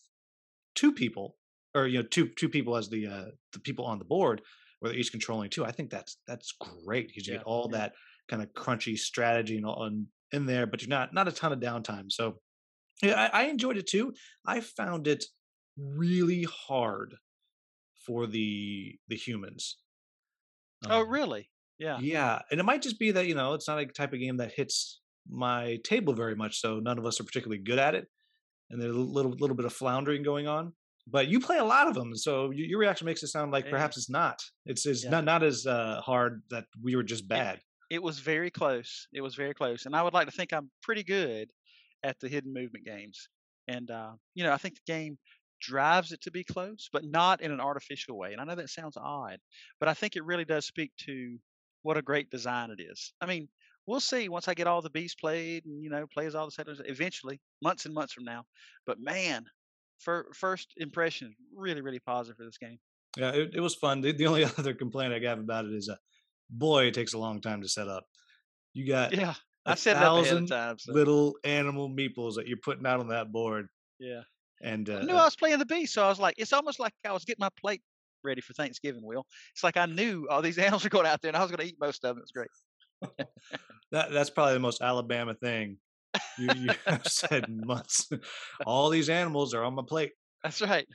two 0.75 0.93
people, 0.93 1.37
or 1.75 1.87
you 1.87 2.03
know, 2.03 2.09
two 2.09 2.29
two 2.35 2.49
people 2.49 2.77
as 2.77 2.89
the 2.89 3.07
uh, 3.07 3.27
the 3.53 3.61
people 3.61 3.85
on 3.87 3.99
the 3.99 4.05
board, 4.05 4.43
where 4.81 4.91
they're 4.91 4.99
each 4.99 5.11
controlling 5.13 5.51
two. 5.51 5.65
I 5.65 5.73
think 5.73 5.91
that's 5.91 6.21
that's 6.27 6.53
great 6.53 7.09
because 7.09 7.27
you 7.27 7.33
Yeah, 7.33 7.39
get 7.39 7.45
all 7.47 7.69
that 7.71 7.95
kind 8.29 8.43
of 8.43 8.49
crunchy 8.55 8.97
strategy 8.99 9.57
and 9.57 9.67
all 9.67 9.85
in, 9.87 10.09
in 10.35 10.47
there, 10.47 10.67
but 10.67 10.83
you're 10.83 10.89
not 10.99 11.13
not 11.15 11.29
a 11.29 11.33
ton 11.33 11.53
of 11.53 11.61
downtime. 11.61 12.11
So 12.11 12.41
yeah, 13.03 13.29
I, 13.33 13.43
I 13.43 13.45
enjoyed 13.47 13.77
it 13.77 13.87
too. 13.87 14.15
I 14.47 14.61
found 14.61 15.07
it 15.09 15.25
really 15.77 16.45
hard 16.45 17.15
for 18.07 18.27
the 18.27 18.97
the 19.09 19.17
humans. 19.17 19.79
Oh, 20.89 21.03
Um, 21.03 21.09
really? 21.09 21.51
Yeah. 21.79 21.99
yeah, 22.01 22.39
and 22.51 22.61
it 22.61 22.63
might 22.65 22.83
just 22.83 22.99
be 23.01 23.11
that 23.13 23.27
you 23.27 23.35
know 23.35 23.55
it's 23.55 23.67
not 23.67 23.81
a 23.81 23.87
type 23.87 24.13
of 24.13 24.21
game 24.21 24.37
that 24.37 24.53
hits 24.53 25.01
my 25.29 25.79
table 25.85 26.13
very 26.15 26.37
much, 26.37 26.61
so 26.61 26.79
none 26.79 26.99
of 26.99 27.07
us 27.07 27.19
are 27.21 27.25
particularly 27.25 27.63
good 27.63 27.79
at 27.81 27.95
it, 27.95 28.07
and 28.71 28.81
there's 28.81 28.95
a 28.95 28.99
little 28.99 29.33
little 29.33 29.57
bit 29.57 29.67
of 29.67 29.73
floundering 29.73 30.23
going 30.23 30.47
on. 30.47 30.73
But 31.07 31.29
you 31.29 31.41
play 31.41 31.59
a 31.59 31.65
lot 31.65 31.89
of 31.89 31.95
them, 31.95 32.15
so 32.17 32.51
your 32.51 32.79
reaction 32.79 33.05
makes 33.07 33.23
it 33.23 33.29
sound 33.29 33.51
like 33.53 33.69
perhaps 33.69 33.97
it's 33.97 34.09
not. 34.09 34.41
It's 34.67 34.87
it's 34.87 35.05
Yeah. 35.05 35.11
not 35.11 35.25
not 35.25 35.43
as 35.43 35.67
uh, 35.67 36.01
hard 36.01 36.43
that 36.51 36.67
we 36.83 36.95
were 36.97 37.03
just 37.03 37.27
bad. 37.29 37.61
It 37.95 38.03
was 38.03 38.19
very 38.19 38.51
close. 38.51 39.07
It 39.13 39.21
was 39.21 39.37
very 39.37 39.55
close, 39.55 39.87
and 39.87 39.95
I 39.95 40.03
would 40.03 40.15
like 40.15 40.27
to 40.27 40.33
think 40.33 40.53
I'm 40.53 40.69
pretty 40.83 41.05
good 41.05 41.49
at 42.03 42.19
the 42.19 42.29
hidden 42.29 42.53
movement 42.53 42.85
games. 42.85 43.29
And 43.69 43.89
uh, 43.89 44.15
you 44.35 44.43
know, 44.43 44.53
I 44.53 44.57
think 44.57 44.75
the 44.75 44.93
game 44.93 45.17
drives 45.61 46.11
it 46.11 46.21
to 46.23 46.33
be 46.33 46.43
close, 46.43 46.89
but 46.93 47.05
not 47.05 47.41
in 47.41 47.53
an 47.53 47.61
artificial 47.61 48.19
way. 48.19 48.33
And 48.33 48.41
I 48.41 48.45
know 48.45 48.57
that 48.57 48.69
sounds 48.69 48.97
odd, 48.97 49.39
but 49.79 49.89
I 49.89 49.95
think 49.95 50.17
it 50.17 50.25
really 50.25 50.45
does 50.45 50.67
speak 50.67 50.91
to 51.07 51.39
what 51.83 51.97
a 51.97 52.03
great 52.03 52.31
design 52.31 52.73
it 52.73 52.83
is. 52.83 53.13
I 53.21 53.27
mean, 53.27 53.49
we'll 53.87 54.01
see 54.01 54.29
once 54.29 54.49
I 54.49 54.55
get 54.55 54.67
all 54.67 54.83
the 54.83 54.91
beasts 54.91 55.15
played 55.15 55.65
and 55.67 55.81
you 55.81 55.89
know 55.89 56.05
play 56.13 56.27
as 56.27 56.35
all 56.35 56.47
the 56.47 56.51
settlers 56.51 56.83
eventually, 56.85 57.41
months 57.63 57.85
and 57.85 57.95
months 57.95 58.13
from 58.13 58.25
now. 58.25 58.43
But 58.87 58.99
man, 58.99 59.45
fir- 60.01 60.33
first 60.35 60.73
impression 60.79 61.37
really 61.55 61.81
really 61.81 62.01
positive 62.01 62.39
for 62.39 62.45
this 62.45 62.59
game. 62.59 62.79
Yeah, 63.17 63.31
it, 63.31 63.55
it 63.55 63.61
was 63.61 63.77
fun. 63.77 64.01
The, 64.01 64.11
the 64.11 64.27
only 64.27 64.45
other 64.59 64.75
complaint 64.75 65.15
I 65.15 65.21
have 65.29 65.39
about 65.39 65.67
it 65.67 65.73
is, 65.73 65.89
uh, 65.89 65.97
boy, 66.51 66.85
it 66.87 66.95
takes 66.95 67.15
a 67.15 67.19
long 67.19 67.41
time 67.41 67.63
to 67.63 67.69
set 67.69 67.89
up. 67.89 68.05
You 68.73 68.87
got 68.87 69.15
Yeah, 69.15 69.35
I 69.67 69.75
set 69.75 69.97
it 69.97 70.03
up 70.03 70.13
ahead 70.13 70.19
of 70.19 70.27
thousand 70.27 70.47
time. 70.49 70.79
So, 70.79 70.93
little 70.93 71.37
animal 71.45 71.89
meeples 71.89 72.35
that 72.35 72.47
you're 72.47 72.59
putting 72.59 72.87
out 72.87 73.01
on 73.01 73.09
that 73.09 73.33
board, 73.33 73.69
yeah. 73.99 74.23
and 74.63 74.89
uh, 74.89 74.99
I 74.99 75.05
knew 75.05 75.15
I 75.15 75.25
was 75.25 75.37
playing 75.37 75.59
the 75.59 75.67
beast, 75.67 75.95
so 75.95 76.05
I 76.05 76.09
was 76.09 76.19
like, 76.19 76.35
it's 76.39 76.53
almost 76.53 76.81
like 76.81 76.93
I 77.07 77.13
was 77.13 77.25
getting 77.25 77.41
my 77.41 77.51
plate 77.61 77.83
ready 78.23 78.41
for 78.41 78.55
Thanksgiving. 78.55 79.03
Will 79.05 79.27
it's 79.53 79.63
like 79.63 79.77
I 79.77 79.87
knew 79.87 80.27
all 80.31 80.43
these 80.43 80.59
animals 80.59 80.85
were 80.85 80.91
going 80.91 81.07
out 81.07 81.23
there, 81.23 81.29
and 81.29 81.37
I 81.37 81.43
was 81.43 81.51
going 81.51 81.61
to 81.61 81.67
eat 81.67 81.77
most 81.81 82.05
of 82.05 82.17
them. 82.17 82.23
It's 82.23 82.33
great. 82.33 82.49
that 83.93 84.13
that's 84.13 84.31
probably 84.31 84.55
the 84.55 84.61
most 84.61 84.83
Alabama 84.83 85.35
thing 85.35 85.79
you, 86.39 86.49
you 86.55 86.71
have 86.87 87.07
said 87.07 87.49
in 87.49 87.67
months. 87.67 88.09
All 88.67 88.91
these 88.91 89.09
animals 89.09 89.55
are 89.55 89.63
on 89.63 89.75
my 89.75 89.83
plate. 89.87 90.13
That's 90.43 90.61
right. 90.63 90.87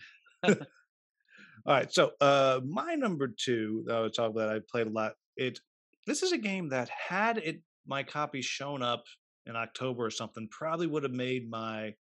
All 1.65 1.75
right, 1.75 1.91
so 1.93 2.12
uh, 2.21 2.62
my 2.65 2.95
number 2.95 3.27
two 3.27 3.83
that 3.85 3.95
I 3.95 4.01
would 4.01 4.13
talk 4.13 4.31
about, 4.31 4.49
I 4.49 4.59
played 4.71 4.88
a 4.88 4.91
lot. 4.91 5.13
It 5.39 5.62
this 6.06 6.21
is 6.21 6.34
a 6.34 6.38
game 6.38 6.69
that 6.69 6.89
had 6.89 7.38
it 7.38 7.62
my 7.88 8.04
copy 8.04 8.41
shown 8.41 8.82
up 8.84 9.06
in 9.45 9.56
October 9.56 10.06
or 10.06 10.12
something, 10.12 10.47
probably 10.52 10.86
would 10.86 11.04
have 11.04 11.13
made 11.13 11.49
my 11.49 11.95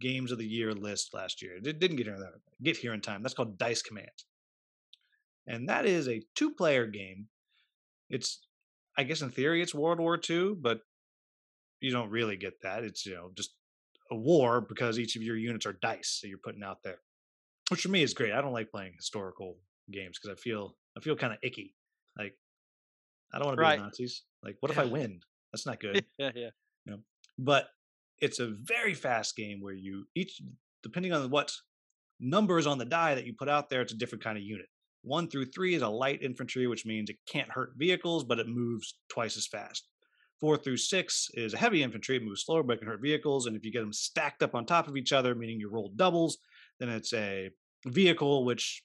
games 0.00 0.30
of 0.30 0.38
the 0.38 0.46
year 0.46 0.72
list 0.72 1.14
last 1.14 1.40
year. 1.40 1.56
It 1.56 1.80
didn't 1.80 1.96
get 1.96 2.06
here 2.06 2.18
get 2.62 2.76
here 2.76 2.92
in 2.92 3.00
time. 3.00 3.22
That's 3.22 3.34
called 3.34 3.56
Dice 3.56 3.82
Command, 3.82 4.10
and 5.46 5.68
that 5.70 5.86
is 5.86 6.06
a 6.06 6.22
two 6.34 6.52
player 6.54 6.86
game. 6.86 7.28
It's 8.10 8.40
I 8.98 9.04
guess 9.04 9.22
in 9.22 9.30
theory 9.30 9.62
it's 9.62 9.74
World 9.74 9.98
War 9.98 10.20
II, 10.28 10.56
but 10.60 10.80
you 11.80 11.92
don't 11.92 12.10
really 12.10 12.36
get 12.36 12.60
that. 12.62 12.84
It's 12.84 13.06
you 13.06 13.14
know 13.14 13.30
just 13.34 13.54
a 14.10 14.16
war 14.16 14.60
because 14.60 14.98
each 14.98 15.16
of 15.16 15.22
your 15.22 15.36
units 15.36 15.64
are 15.64 15.78
dice 15.80 16.20
that 16.20 16.28
you're 16.28 16.36
putting 16.44 16.62
out 16.62 16.82
there, 16.84 16.98
which 17.70 17.80
for 17.80 17.88
me 17.88 18.02
is 18.02 18.12
great. 18.12 18.32
I 18.32 18.42
don't 18.42 18.52
like 18.52 18.70
playing 18.70 18.92
historical 18.98 19.56
games 19.90 20.18
because 20.18 20.38
I 20.38 20.38
feel 20.38 20.76
I 20.94 21.00
feel 21.00 21.16
kind 21.16 21.32
of 21.32 21.38
icky. 21.42 21.74
Like 22.18 22.34
I 23.32 23.38
don't 23.38 23.46
want 23.48 23.58
to 23.58 23.76
be 23.76 23.82
Nazis. 23.82 24.22
Like 24.42 24.56
what 24.60 24.70
if 24.70 24.78
I 24.78 24.84
win? 24.84 25.20
That's 25.52 25.66
not 25.66 25.80
good. 25.80 26.04
yeah, 26.18 26.30
yeah. 26.34 26.50
You 26.84 26.92
know? 26.92 26.98
But 27.38 27.68
it's 28.20 28.38
a 28.38 28.54
very 28.62 28.94
fast 28.94 29.36
game 29.36 29.60
where 29.60 29.74
you 29.74 30.06
each 30.14 30.40
depending 30.82 31.12
on 31.12 31.30
what 31.30 31.52
numbers 32.20 32.66
on 32.66 32.78
the 32.78 32.84
die 32.84 33.14
that 33.14 33.26
you 33.26 33.34
put 33.34 33.48
out 33.48 33.68
there, 33.68 33.82
it's 33.82 33.92
a 33.92 33.96
different 33.96 34.24
kind 34.24 34.36
of 34.36 34.44
unit. 34.44 34.66
One 35.02 35.28
through 35.28 35.46
three 35.46 35.74
is 35.74 35.82
a 35.82 35.88
light 35.88 36.22
infantry, 36.22 36.66
which 36.66 36.86
means 36.86 37.10
it 37.10 37.16
can't 37.26 37.50
hurt 37.50 37.72
vehicles, 37.76 38.24
but 38.24 38.38
it 38.38 38.46
moves 38.46 38.94
twice 39.08 39.36
as 39.36 39.48
fast. 39.48 39.88
Four 40.40 40.56
through 40.56 40.76
six 40.76 41.28
is 41.34 41.54
a 41.54 41.58
heavy 41.58 41.82
infantry, 41.82 42.16
it 42.16 42.24
moves 42.24 42.44
slower, 42.44 42.62
but 42.62 42.74
it 42.74 42.78
can 42.78 42.88
hurt 42.88 43.02
vehicles. 43.02 43.46
And 43.46 43.56
if 43.56 43.64
you 43.64 43.72
get 43.72 43.80
them 43.80 43.92
stacked 43.92 44.42
up 44.42 44.54
on 44.54 44.64
top 44.64 44.88
of 44.88 44.96
each 44.96 45.12
other, 45.12 45.34
meaning 45.34 45.58
you 45.58 45.70
roll 45.70 45.92
doubles, 45.94 46.38
then 46.78 46.88
it's 46.88 47.12
a 47.12 47.50
vehicle, 47.86 48.44
which 48.44 48.82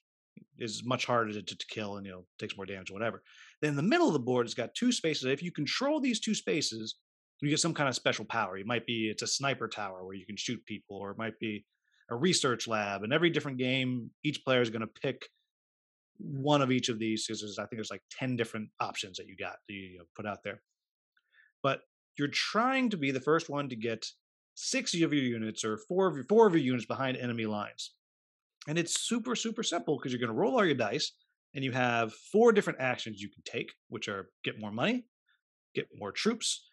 is 0.58 0.84
much 0.84 1.04
harder 1.06 1.32
to, 1.32 1.42
to, 1.42 1.56
to 1.56 1.66
kill 1.66 1.96
and 1.96 2.06
you 2.06 2.12
know 2.12 2.24
takes 2.38 2.56
more 2.56 2.66
damage 2.66 2.90
or 2.90 2.94
whatever. 2.94 3.22
Then 3.60 3.70
in 3.70 3.76
the 3.76 3.82
middle 3.82 4.06
of 4.06 4.12
the 4.12 4.18
board, 4.20 4.46
it's 4.46 4.54
got 4.54 4.74
two 4.74 4.92
spaces. 4.92 5.24
If 5.24 5.42
you 5.42 5.50
control 5.50 6.00
these 6.00 6.20
two 6.20 6.34
spaces, 6.34 6.96
you 7.40 7.50
get 7.50 7.60
some 7.60 7.74
kind 7.74 7.88
of 7.88 7.94
special 7.94 8.24
power. 8.24 8.56
It 8.56 8.66
might 8.66 8.86
be 8.86 9.08
it's 9.08 9.22
a 9.22 9.26
sniper 9.26 9.68
tower 9.68 10.04
where 10.04 10.14
you 10.14 10.26
can 10.26 10.36
shoot 10.36 10.64
people, 10.66 10.96
or 10.96 11.10
it 11.10 11.18
might 11.18 11.38
be 11.38 11.64
a 12.10 12.16
research 12.16 12.66
lab. 12.66 13.02
And 13.02 13.12
every 13.12 13.30
different 13.30 13.58
game, 13.58 14.10
each 14.24 14.44
player 14.44 14.62
is 14.62 14.70
going 14.70 14.80
to 14.80 14.86
pick 14.86 15.28
one 16.18 16.62
of 16.62 16.72
each 16.72 16.88
of 16.88 16.98
these 16.98 17.26
because 17.26 17.58
I 17.58 17.62
think 17.62 17.76
there's 17.76 17.90
like 17.90 18.02
10 18.18 18.36
different 18.36 18.70
options 18.80 19.18
that 19.18 19.28
you 19.28 19.36
got 19.36 19.56
that 19.68 19.74
you 19.74 20.04
put 20.16 20.26
out 20.26 20.42
there. 20.42 20.60
But 21.62 21.80
you're 22.18 22.28
trying 22.28 22.90
to 22.90 22.96
be 22.96 23.10
the 23.10 23.20
first 23.20 23.48
one 23.48 23.68
to 23.68 23.76
get 23.76 24.06
six 24.54 24.92
of 24.94 25.00
your 25.00 25.12
units 25.12 25.64
or 25.64 25.78
four 25.88 26.08
of 26.08 26.16
your 26.16 26.24
four 26.24 26.46
of 26.46 26.54
your 26.54 26.62
units 26.62 26.86
behind 26.86 27.16
enemy 27.16 27.46
lines. 27.46 27.92
And 28.66 28.76
it's 28.76 29.00
super, 29.00 29.36
super 29.36 29.62
simple 29.62 29.96
because 29.96 30.12
you're 30.12 30.18
going 30.18 30.28
to 30.28 30.34
roll 30.34 30.56
all 30.56 30.64
your 30.64 30.74
dice 30.74 31.12
and 31.54 31.64
you 31.64 31.72
have 31.72 32.12
four 32.32 32.52
different 32.52 32.80
actions 32.80 33.20
you 33.20 33.28
can 33.28 33.42
take, 33.44 33.72
which 33.88 34.08
are 34.08 34.30
get 34.44 34.60
more 34.60 34.70
money, 34.70 35.04
get 35.74 35.88
more 35.96 36.12
troops, 36.12 36.68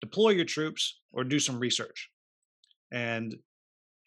deploy 0.00 0.30
your 0.30 0.44
troops, 0.44 1.00
or 1.12 1.24
do 1.24 1.38
some 1.38 1.58
research. 1.58 2.10
And 2.92 3.34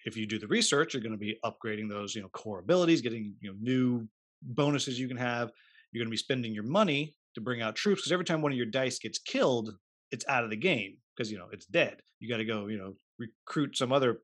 if 0.05 0.15
you 0.15 0.25
do 0.25 0.39
the 0.39 0.47
research, 0.47 0.93
you're 0.93 1.03
going 1.03 1.11
to 1.11 1.17
be 1.17 1.37
upgrading 1.43 1.89
those, 1.89 2.15
you 2.15 2.21
know, 2.21 2.29
core 2.29 2.59
abilities, 2.59 3.01
getting 3.01 3.35
you 3.41 3.51
know 3.51 3.57
new 3.59 4.07
bonuses 4.41 4.99
you 4.99 5.07
can 5.07 5.17
have. 5.17 5.51
You're 5.91 6.01
going 6.01 6.09
to 6.09 6.11
be 6.11 6.17
spending 6.17 6.53
your 6.53 6.63
money 6.63 7.15
to 7.35 7.41
bring 7.41 7.61
out 7.61 7.75
troops 7.75 8.01
because 8.01 8.11
every 8.11 8.25
time 8.25 8.41
one 8.41 8.51
of 8.51 8.57
your 8.57 8.67
dice 8.67 8.99
gets 8.99 9.19
killed, 9.19 9.75
it's 10.11 10.25
out 10.27 10.43
of 10.43 10.49
the 10.49 10.57
game 10.57 10.97
because 11.15 11.31
you 11.31 11.37
know 11.37 11.47
it's 11.51 11.65
dead. 11.65 12.01
You 12.19 12.29
got 12.29 12.37
to 12.37 12.45
go, 12.45 12.67
you 12.67 12.77
know, 12.77 12.93
recruit 13.19 13.77
some 13.77 13.91
other 13.91 14.19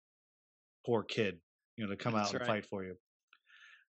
poor 0.86 1.03
kid, 1.03 1.39
you 1.77 1.86
know, 1.86 1.91
to 1.91 1.97
come 1.97 2.13
That's 2.13 2.34
out 2.34 2.39
and 2.39 2.47
fight 2.47 2.65
for 2.65 2.84
you. 2.84 2.95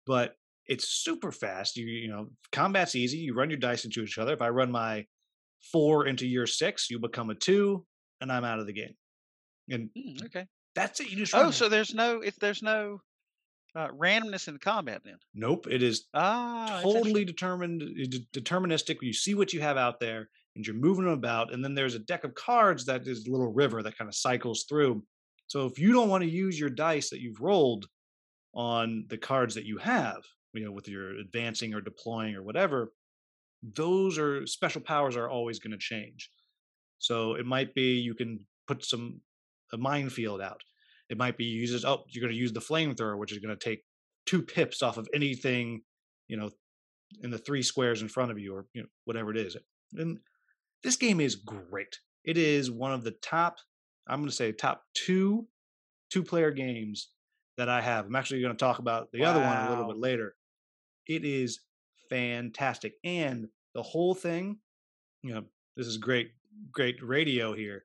But 0.07 0.37
it's 0.67 0.89
super 0.89 1.33
fast. 1.33 1.77
You 1.77 1.87
you 1.87 2.09
know, 2.09 2.29
combat's 2.53 2.95
easy. 2.95 3.19
You 3.19 3.35
run 3.35 3.51
your 3.51 3.59
dice 3.59 3.85
into 3.85 4.03
each 4.03 4.19
other. 4.19 4.33
If 4.33 4.43
I 4.43 4.49
run 4.49 4.71
my 4.71 5.07
four 5.73 6.07
into 6.07 6.27
your 6.27 6.47
six, 6.47 6.91
you 6.91 6.99
become 6.99 7.31
a 7.31 7.35
two, 7.35 7.85
and 8.21 8.31
I'm 8.31 8.45
out 8.45 8.61
of 8.61 8.67
the 8.67 8.73
game. 8.73 8.95
And 9.71 9.91
mm, 9.97 10.25
okay, 10.27 10.47
that's 10.75 11.01
it. 11.01 11.11
You 11.11 11.17
just 11.17 11.35
oh, 11.35 11.51
so 11.51 11.69
there's 11.69 11.95
no 11.95 12.21
if 12.21 12.37
there's 12.37 12.63
no 12.63 13.01
uh, 13.77 13.89
randomness 13.89 14.49
in 14.49 14.55
the 14.55 14.61
combat 14.61 15.03
then? 15.05 15.19
Nope. 15.35 15.67
It 15.71 15.83
is 15.83 16.07
ah, 16.15 16.81
totally 16.83 17.25
determined, 17.25 17.83
deterministic. 18.33 18.97
You 19.03 19.13
see 19.13 19.35
what 19.35 19.53
you 19.53 19.61
have 19.61 19.77
out 19.77 20.01
there, 20.01 20.29
and 20.57 20.67
you're 20.67 20.75
moving 20.75 21.05
them 21.05 21.13
about. 21.13 21.53
And 21.53 21.63
then 21.63 21.75
there's 21.75 21.95
a 21.95 22.01
deck 22.01 22.25
of 22.25 22.35
cards 22.35 22.87
that 22.87 23.07
is 23.07 23.27
a 23.27 23.31
little 23.31 23.53
river 23.53 23.83
that 23.83 23.99
kind 23.99 24.09
of 24.09 24.15
cycles 24.15 24.65
through. 24.69 25.03
So 25.47 25.67
if 25.67 25.79
you 25.79 25.93
don't 25.93 26.09
want 26.09 26.25
to 26.25 26.31
use 26.31 26.59
your 26.59 26.71
dice 26.71 27.11
that 27.11 27.21
you've 27.21 27.41
rolled 27.41 27.87
on 28.55 29.05
the 29.09 29.19
cards 29.19 29.55
that 29.55 29.67
you 29.67 29.77
have, 29.79 30.23
you 30.57 30.65
know, 30.65 30.73
with 30.73 30.89
your 30.89 31.11
advancing 31.19 31.75
or 31.75 31.81
deploying 31.81 32.35
or 32.35 32.43
whatever, 32.43 32.93
those 33.63 34.19
are 34.19 34.47
special 34.47 34.81
powers 34.81 35.17
are 35.17 35.29
always 35.29 35.59
going 35.59 35.73
to 35.73 35.79
change. 35.79 36.31
So 36.99 37.35
it 37.35 37.47
might 37.47 37.75
be 37.75 37.99
you 37.99 38.15
can 38.15 38.41
put 38.67 38.85
some 38.85 39.21
a 39.73 39.77
minefield 39.77 40.41
out. 40.41 40.61
It 41.09 41.19
might 41.19 41.37
be 41.37 41.45
you 41.45 41.61
uses 41.61 41.85
oh 41.85 42.05
you're 42.09 42.23
going 42.23 42.33
to 42.33 42.39
use 42.39 42.53
the 42.53 42.61
flamethrower, 42.61 43.19
which 43.19 43.33
is 43.33 43.39
going 43.39 43.57
to 43.57 43.65
take 43.65 43.83
two 44.27 44.43
pips 44.43 44.83
off 44.83 44.97
of 44.97 45.09
anything, 45.15 45.83
you 46.29 46.37
know, 46.37 46.51
in 47.23 47.31
the 47.31 47.39
three 47.39 47.63
squares 47.63 48.03
in 48.03 48.09
front 48.09 48.31
of 48.31 48.39
you 48.39 48.55
or 48.55 48.67
you 48.73 48.83
know 48.83 48.89
whatever 49.05 49.31
it 49.31 49.37
is. 49.37 49.57
And 49.95 50.19
this 50.83 50.97
game 50.97 51.21
is 51.21 51.37
great. 51.37 51.99
It 52.25 52.37
is 52.37 52.71
one 52.71 52.93
of 52.93 53.05
the 53.05 53.13
top, 53.13 53.59
I'm 54.09 54.21
going 54.21 54.29
to 54.29 54.35
say 54.35 54.53
top 54.53 54.83
two 54.95 55.47
two 56.11 56.23
player 56.23 56.51
games 56.51 57.11
that 57.57 57.69
I 57.69 57.81
have. 57.81 58.07
I'm 58.07 58.17
actually 58.17 58.43
going 58.43 58.55
to 58.55 58.59
talk 58.59 58.79
about 58.79 59.11
the 59.13 59.23
wow. 59.23 59.31
other 59.31 59.41
one 59.41 59.57
a 59.57 59.71
little 59.71 59.87
bit 59.87 59.99
later. 59.99 60.35
It 61.07 61.25
is 61.25 61.61
fantastic. 62.09 62.95
And 63.05 63.49
the 63.75 63.83
whole 63.83 64.15
thing, 64.15 64.59
you 65.23 65.35
know, 65.35 65.45
this 65.77 65.87
is 65.87 65.99
great, 65.99 66.31
great 66.73 66.97
radio 67.03 67.55
here, 67.55 67.85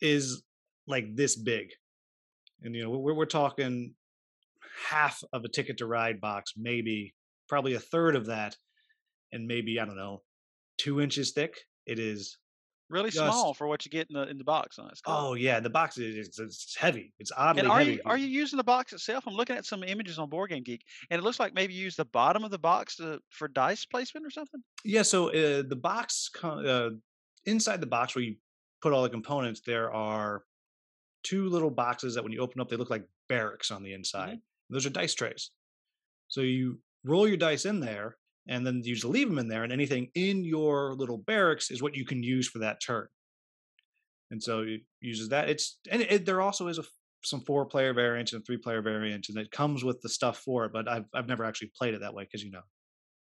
is 0.00 0.42
like 0.86 1.14
this 1.14 1.36
big. 1.36 1.70
And, 2.62 2.74
you 2.74 2.84
know, 2.84 2.90
we're, 2.90 3.14
we're 3.14 3.26
talking 3.26 3.94
half 4.88 5.22
of 5.32 5.44
a 5.44 5.48
ticket 5.48 5.78
to 5.78 5.86
ride 5.86 6.20
box, 6.20 6.52
maybe, 6.56 7.14
probably 7.48 7.74
a 7.74 7.80
third 7.80 8.16
of 8.16 8.26
that, 8.26 8.56
and 9.32 9.46
maybe, 9.46 9.80
I 9.80 9.84
don't 9.84 9.96
know, 9.96 10.22
two 10.78 11.00
inches 11.00 11.32
thick. 11.32 11.56
It 11.86 11.98
is 11.98 12.38
really 12.88 13.10
just, 13.10 13.24
small 13.24 13.54
for 13.54 13.66
what 13.66 13.84
you 13.84 13.90
get 13.90 14.08
in 14.10 14.14
the 14.14 14.28
in 14.28 14.38
the 14.38 14.44
box 14.44 14.78
on 14.78 14.86
it. 14.86 15.00
Cool. 15.04 15.14
Oh 15.14 15.34
yeah, 15.34 15.60
the 15.60 15.70
box 15.70 15.98
is 15.98 16.38
it's 16.38 16.76
heavy. 16.76 17.12
It's 17.18 17.32
oddly 17.36 17.60
and 17.60 17.70
are 17.70 17.78
heavy. 17.78 17.92
You, 17.92 18.00
are 18.04 18.16
you 18.16 18.26
using 18.26 18.56
the 18.56 18.64
box 18.64 18.92
itself? 18.92 19.24
I'm 19.26 19.34
looking 19.34 19.56
at 19.56 19.64
some 19.64 19.82
images 19.82 20.18
on 20.18 20.28
Board 20.28 20.50
Game 20.50 20.62
Geek, 20.62 20.84
and 21.10 21.18
it 21.18 21.22
looks 21.24 21.40
like 21.40 21.54
maybe 21.54 21.74
you 21.74 21.82
use 21.82 21.96
the 21.96 22.04
bottom 22.04 22.44
of 22.44 22.50
the 22.50 22.58
box 22.58 22.96
to, 22.96 23.20
for 23.30 23.48
dice 23.48 23.84
placement 23.84 24.26
or 24.26 24.30
something. 24.30 24.62
Yeah. 24.84 25.02
So 25.02 25.28
uh, 25.28 25.62
the 25.66 25.78
box 25.80 26.30
uh, 26.42 26.90
inside 27.44 27.80
the 27.80 27.86
box 27.86 28.14
where 28.14 28.24
you 28.24 28.36
put 28.82 28.92
all 28.92 29.02
the 29.02 29.10
components, 29.10 29.62
there 29.66 29.92
are 29.92 30.44
two 31.22 31.48
little 31.48 31.70
boxes 31.70 32.14
that 32.14 32.22
when 32.22 32.32
you 32.32 32.40
open 32.40 32.60
up, 32.60 32.68
they 32.68 32.76
look 32.76 32.90
like 32.90 33.04
barracks 33.28 33.70
on 33.70 33.82
the 33.82 33.92
inside. 33.92 34.36
Mm-hmm. 34.36 34.74
Those 34.74 34.86
are 34.86 34.90
dice 34.90 35.14
trays. 35.14 35.50
So 36.28 36.40
you 36.40 36.78
roll 37.04 37.26
your 37.28 37.36
dice 37.36 37.66
in 37.66 37.80
there, 37.80 38.16
and 38.48 38.66
then 38.66 38.82
you 38.84 38.94
just 38.94 39.06
leave 39.06 39.28
them 39.28 39.38
in 39.38 39.48
there 39.48 39.64
and 39.64 39.72
anything 39.72 40.08
in 40.14 40.44
your 40.44 40.94
little 40.94 41.18
barracks 41.18 41.70
is 41.70 41.82
what 41.82 41.96
you 41.96 42.04
can 42.04 42.22
use 42.22 42.48
for 42.48 42.60
that 42.60 42.80
turn. 42.80 43.08
And 44.30 44.42
so 44.42 44.60
it 44.60 44.80
uses 45.00 45.28
that 45.30 45.48
it's 45.48 45.78
and 45.90 46.02
it, 46.02 46.26
there 46.26 46.40
also 46.40 46.68
is 46.68 46.78
a 46.78 46.84
some 47.24 47.40
four 47.40 47.64
player 47.64 47.92
variants 47.92 48.32
and 48.32 48.44
three 48.44 48.56
player 48.56 48.82
variants 48.82 49.28
and 49.28 49.38
it 49.38 49.50
comes 49.50 49.82
with 49.82 50.00
the 50.00 50.08
stuff 50.08 50.38
for 50.38 50.64
it 50.64 50.72
but 50.72 50.88
i've, 50.88 51.06
I've 51.12 51.26
never 51.26 51.44
actually 51.44 51.72
played 51.76 51.94
it 51.94 52.00
that 52.00 52.14
way 52.14 52.24
because 52.24 52.44
you 52.44 52.50
know 52.50 52.62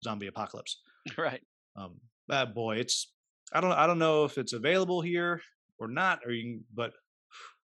zombie 0.04 0.28
apocalypse. 0.28 0.82
Right. 1.18 1.42
Um 1.76 2.00
that 2.28 2.54
boy 2.54 2.78
it's 2.78 3.12
i 3.54 3.60
don't 3.60 3.72
i 3.72 3.88
don't 3.88 4.00
know 4.00 4.24
if 4.24 4.38
it's 4.38 4.54
available 4.54 5.02
here 5.02 5.42
or 5.80 5.88
not 5.88 6.20
or 6.26 6.32
you 6.32 6.44
can, 6.44 6.64
but 6.74 6.94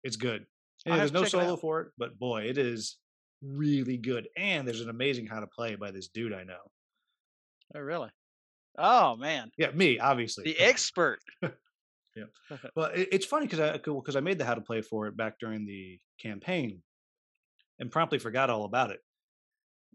it's 0.04 0.16
good. 0.16 0.46
There's 0.86 1.12
no 1.12 1.26
solo 1.26 1.56
it 1.56 1.60
for 1.60 1.82
it 1.82 1.88
but 1.98 2.18
boy 2.18 2.44
it 2.44 2.58
is 2.58 2.98
really 3.42 3.98
good 3.98 4.30
and 4.38 4.66
there's 4.68 4.82
an 4.82 4.90
amazing 4.90 5.28
how 5.28 5.42
to 5.42 5.48
play 5.48 5.76
by 5.76 5.92
this 5.92 6.08
dude 6.08 6.34
i 6.34 6.44
know 6.44 6.72
Oh, 7.76 7.80
really? 7.80 8.10
Oh 8.78 9.16
man. 9.16 9.52
Yeah, 9.58 9.72
me 9.72 10.00
obviously. 10.00 10.44
The 10.46 10.60
expert. 10.60 11.20
yeah. 11.42 12.26
Well, 12.76 12.92
it, 12.94 13.10
it's 13.12 13.26
funny 13.26 13.46
because 13.46 13.60
I 13.60 13.70
uh, 13.70 13.78
because 13.78 14.16
I 14.16 14.22
made 14.22 14.38
the 14.38 14.46
how 14.46 14.54
to 14.56 14.62
play 14.62 14.82
for 14.82 15.08
it 15.08 15.18
back 15.18 15.40
during 15.40 15.66
the 15.66 16.00
campaign, 16.22 16.82
and 17.80 17.92
promptly 17.92 18.20
forgot 18.20 18.50
all 18.50 18.66
about 18.66 18.92
it. 18.92 19.00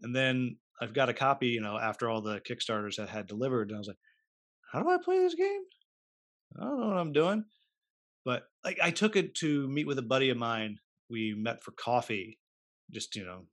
And 0.01 0.15
then 0.15 0.57
I've 0.81 0.93
got 0.93 1.09
a 1.09 1.13
copy, 1.13 1.47
you 1.47 1.61
know, 1.61 1.77
after 1.77 2.09
all 2.09 2.21
the 2.21 2.39
Kickstarters 2.41 2.97
that 2.97 3.09
had 3.09 3.27
delivered, 3.27 3.69
and 3.69 3.77
I 3.77 3.79
was 3.79 3.87
like, 3.87 3.97
"How 4.71 4.81
do 4.81 4.89
I 4.89 4.97
play 5.03 5.19
this 5.19 5.35
game? 5.35 5.61
I 6.59 6.63
don't 6.63 6.79
know 6.79 6.87
what 6.87 6.97
I'm 6.97 7.13
doing." 7.13 7.45
But 8.25 8.43
like, 8.63 8.79
I 8.81 8.91
took 8.91 9.15
it 9.15 9.35
to 9.35 9.67
meet 9.67 9.87
with 9.87 9.99
a 9.99 10.03
buddy 10.03 10.29
of 10.29 10.37
mine. 10.37 10.77
We 11.09 11.35
met 11.37 11.63
for 11.63 11.71
coffee, 11.71 12.39
just 12.91 13.15
you 13.15 13.25
know, 13.25 13.45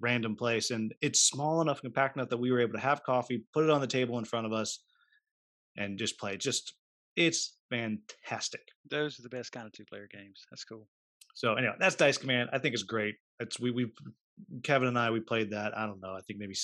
random 0.00 0.36
place, 0.36 0.70
and 0.70 0.94
it's 1.00 1.20
small 1.20 1.60
enough 1.60 1.80
compact 1.80 2.16
enough 2.16 2.28
that 2.30 2.36
we 2.36 2.50
were 2.50 2.60
able 2.60 2.74
to 2.74 2.78
have 2.80 3.02
coffee, 3.02 3.44
put 3.52 3.64
it 3.64 3.70
on 3.70 3.80
the 3.80 3.86
table 3.86 4.18
in 4.18 4.24
front 4.24 4.46
of 4.46 4.52
us, 4.52 4.80
and 5.76 5.98
just 5.98 6.18
play. 6.18 6.36
Just 6.36 6.74
it's 7.16 7.56
fantastic. 7.70 8.62
Those 8.90 9.18
are 9.18 9.22
the 9.22 9.28
best 9.28 9.52
kind 9.52 9.66
of 9.66 9.72
two 9.72 9.84
player 9.84 10.08
games. 10.12 10.44
That's 10.50 10.64
cool. 10.64 10.86
So 11.34 11.54
anyway, 11.54 11.74
that's 11.78 11.96
Dice 11.96 12.18
Command. 12.18 12.50
I 12.52 12.58
think 12.58 12.74
it's 12.74 12.82
great. 12.82 13.14
It's 13.40 13.60
we 13.60 13.70
we 13.70 13.92
Kevin 14.62 14.88
and 14.88 14.98
I 14.98 15.10
we 15.10 15.20
played 15.20 15.50
that. 15.50 15.76
I 15.76 15.86
don't 15.86 16.00
know. 16.00 16.14
I 16.14 16.20
think 16.26 16.38
maybe 16.38 16.54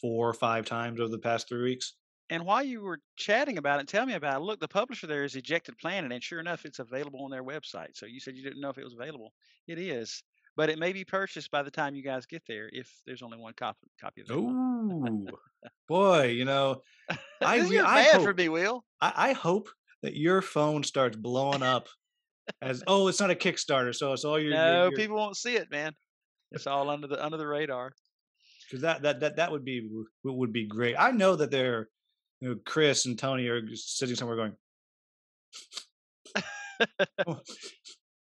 four 0.00 0.28
or 0.28 0.34
five 0.34 0.66
times 0.66 1.00
over 1.00 1.10
the 1.10 1.18
past 1.18 1.48
three 1.48 1.62
weeks. 1.62 1.94
And 2.30 2.46
while 2.46 2.62
you 2.62 2.80
were 2.80 2.98
chatting 3.16 3.58
about 3.58 3.80
it, 3.80 3.88
tell 3.88 4.06
me 4.06 4.14
about 4.14 4.40
it. 4.40 4.44
Look, 4.44 4.58
the 4.58 4.68
publisher 4.68 5.06
there 5.06 5.24
is 5.24 5.36
Ejected 5.36 5.76
Planet, 5.76 6.12
and 6.12 6.22
sure 6.22 6.40
enough, 6.40 6.64
it's 6.64 6.78
available 6.78 7.24
on 7.24 7.30
their 7.30 7.44
website. 7.44 7.94
So 7.94 8.06
you 8.06 8.20
said 8.20 8.36
you 8.36 8.42
didn't 8.42 8.60
know 8.60 8.70
if 8.70 8.78
it 8.78 8.84
was 8.84 8.94
available. 8.94 9.32
It 9.68 9.78
is, 9.78 10.22
but 10.56 10.68
it 10.68 10.78
may 10.78 10.92
be 10.92 11.04
purchased 11.04 11.50
by 11.50 11.62
the 11.62 11.70
time 11.70 11.94
you 11.94 12.02
guys 12.02 12.26
get 12.26 12.42
there 12.46 12.68
if 12.72 12.90
there's 13.06 13.22
only 13.22 13.38
one 13.38 13.54
copy 13.54 13.88
copy 14.00 14.22
available. 14.22 15.04
Oh 15.06 15.70
boy, 15.88 16.28
you 16.28 16.44
know, 16.44 16.82
I 17.40 17.58
this 17.60 17.70
is 17.70 17.78
I 17.78 18.02
bad 18.02 18.14
hope, 18.16 18.24
for 18.24 18.34
me, 18.34 18.48
Will. 18.48 18.84
I, 19.00 19.12
I 19.16 19.32
hope 19.32 19.68
that 20.02 20.16
your 20.16 20.42
phone 20.42 20.82
starts 20.82 21.16
blowing 21.16 21.62
up 21.62 21.88
as 22.60 22.82
oh, 22.86 23.08
it's 23.08 23.20
not 23.20 23.30
a 23.30 23.34
Kickstarter, 23.34 23.94
so 23.94 24.12
it's 24.12 24.24
all 24.24 24.38
your. 24.38 24.52
No, 24.52 24.88
your, 24.88 24.92
people 24.92 25.16
won't 25.16 25.36
see 25.36 25.56
it, 25.56 25.70
man. 25.70 25.92
It's 26.50 26.66
all 26.66 26.90
under 26.90 27.06
the 27.06 27.24
under 27.24 27.36
the 27.36 27.46
radar. 27.46 27.92
Because 28.68 28.82
that 28.82 29.02
that 29.02 29.20
that 29.20 29.36
that 29.36 29.52
would 29.52 29.64
be 29.64 29.88
would 30.24 30.52
be 30.52 30.66
great. 30.66 30.96
I 30.98 31.10
know 31.10 31.36
that 31.36 31.50
they're, 31.50 31.88
you 32.40 32.48
know, 32.48 32.56
Chris 32.64 33.06
and 33.06 33.18
Tony 33.18 33.46
are 33.48 33.62
sitting 33.74 34.16
somewhere 34.16 34.36
going. 34.36 34.52
oh, 37.26 37.40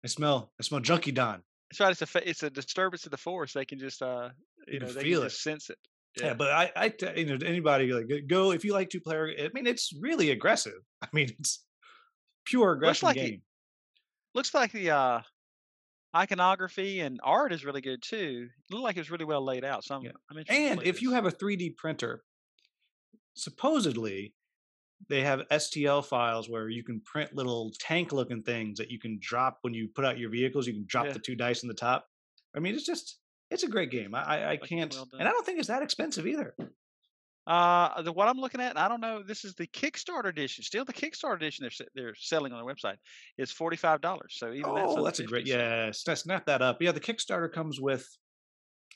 I 0.03 0.07
smell 0.07 0.51
I 0.59 0.63
smell 0.63 0.81
Junkie 0.81 1.11
Don. 1.11 1.41
That's 1.69 1.79
right. 1.79 2.01
It's 2.01 2.15
a 2.15 2.29
it's 2.29 2.43
a 2.43 2.49
disturbance 2.49 3.05
of 3.05 3.11
the 3.11 3.17
force. 3.17 3.53
They 3.53 3.65
can 3.65 3.79
just 3.79 4.01
uh 4.01 4.29
you, 4.67 4.75
you 4.75 4.79
know 4.79 4.87
they 4.87 5.01
feel 5.01 5.19
can 5.21 5.27
it. 5.27 5.31
sense 5.31 5.69
it. 5.69 5.77
Yeah. 6.17 6.27
yeah, 6.27 6.33
but 6.33 6.49
I, 6.49 6.71
I, 6.75 6.93
you 7.15 7.25
know, 7.25 7.45
anybody 7.45 7.93
like 7.93 8.07
go 8.27 8.51
if 8.51 8.65
you 8.65 8.73
like 8.73 8.89
two 8.89 9.01
player. 9.01 9.29
I 9.37 9.49
mean, 9.53 9.67
it's 9.67 9.93
really 9.99 10.31
aggressive. 10.31 10.79
I 11.01 11.07
mean, 11.13 11.29
it's 11.39 11.63
pure 12.45 12.71
aggression 12.71 13.05
like 13.05 13.17
game 13.17 13.41
looks 14.37 14.53
like 14.53 14.71
the 14.71 14.91
uh, 14.91 15.21
iconography 16.15 17.01
and 17.01 17.19
art 17.23 17.51
is 17.51 17.65
really 17.65 17.81
good 17.81 18.01
too. 18.01 18.47
It 18.69 18.73
looked 18.73 18.83
like 18.83 18.95
it 18.95 19.01
was 19.01 19.11
really 19.11 19.25
well 19.25 19.43
laid 19.43 19.65
out. 19.65 19.83
So 19.83 19.95
I'm, 19.95 20.03
yeah. 20.03 20.11
I'm 20.31 20.43
And 20.47 20.83
if 20.83 21.01
you 21.01 21.11
have 21.11 21.25
a 21.25 21.31
3D 21.31 21.75
printer, 21.75 22.23
supposedly 23.33 24.33
they 25.09 25.21
have 25.21 25.47
STL 25.51 26.03
files 26.03 26.49
where 26.49 26.69
you 26.69 26.83
can 26.83 27.01
print 27.01 27.35
little 27.35 27.71
tank 27.79 28.11
looking 28.11 28.41
things 28.41 28.77
that 28.79 28.91
you 28.91 28.99
can 28.99 29.19
drop 29.21 29.59
when 29.61 29.73
you 29.73 29.87
put 29.87 30.05
out 30.05 30.17
your 30.17 30.29
vehicles. 30.29 30.67
You 30.67 30.73
can 30.73 30.85
drop 30.87 31.05
yeah. 31.05 31.13
the 31.13 31.19
two 31.19 31.35
dice 31.35 31.63
in 31.63 31.67
the 31.67 31.73
top. 31.73 32.05
I 32.55 32.59
mean, 32.59 32.75
it's 32.75 32.85
just 32.85 33.19
it's 33.49 33.63
a 33.63 33.67
great 33.67 33.91
game. 33.91 34.15
I 34.15 34.51
I, 34.51 34.57
can't, 34.57 34.93
well 34.93 35.07
and 35.19 35.27
I 35.27 35.31
don't 35.31 35.45
think 35.45 35.59
it's 35.59 35.67
that 35.67 35.83
expensive 35.83 36.27
either. 36.27 36.55
Uh, 37.45 38.01
the 38.01 38.11
what 38.11 38.27
I'm 38.27 38.39
looking 38.39 38.59
at, 38.59 38.77
I 38.77 38.89
don't 38.89 38.99
know. 38.99 39.23
This 39.23 39.45
is 39.45 39.55
the 39.55 39.67
Kickstarter 39.67 40.27
edition. 40.27 40.65
Still, 40.65 40.83
the 40.83 40.91
Kickstarter 40.91 41.37
edition 41.37 41.63
they're 41.63 41.87
they're 41.95 42.15
selling 42.15 42.51
on 42.51 42.63
their 42.63 42.75
website 42.75 42.97
is 43.37 43.51
forty 43.51 43.77
five 43.77 44.01
dollars. 44.01 44.35
So 44.37 44.51
even 44.51 44.65
oh, 44.65 44.75
that's, 44.75 45.03
that's 45.03 45.19
a 45.19 45.23
great 45.23 45.47
yeah. 45.47 45.91
Snap 45.91 46.45
that 46.47 46.61
up. 46.61 46.81
Yeah, 46.81 46.91
the 46.91 46.99
Kickstarter 46.99 47.51
comes 47.51 47.79
with 47.79 48.05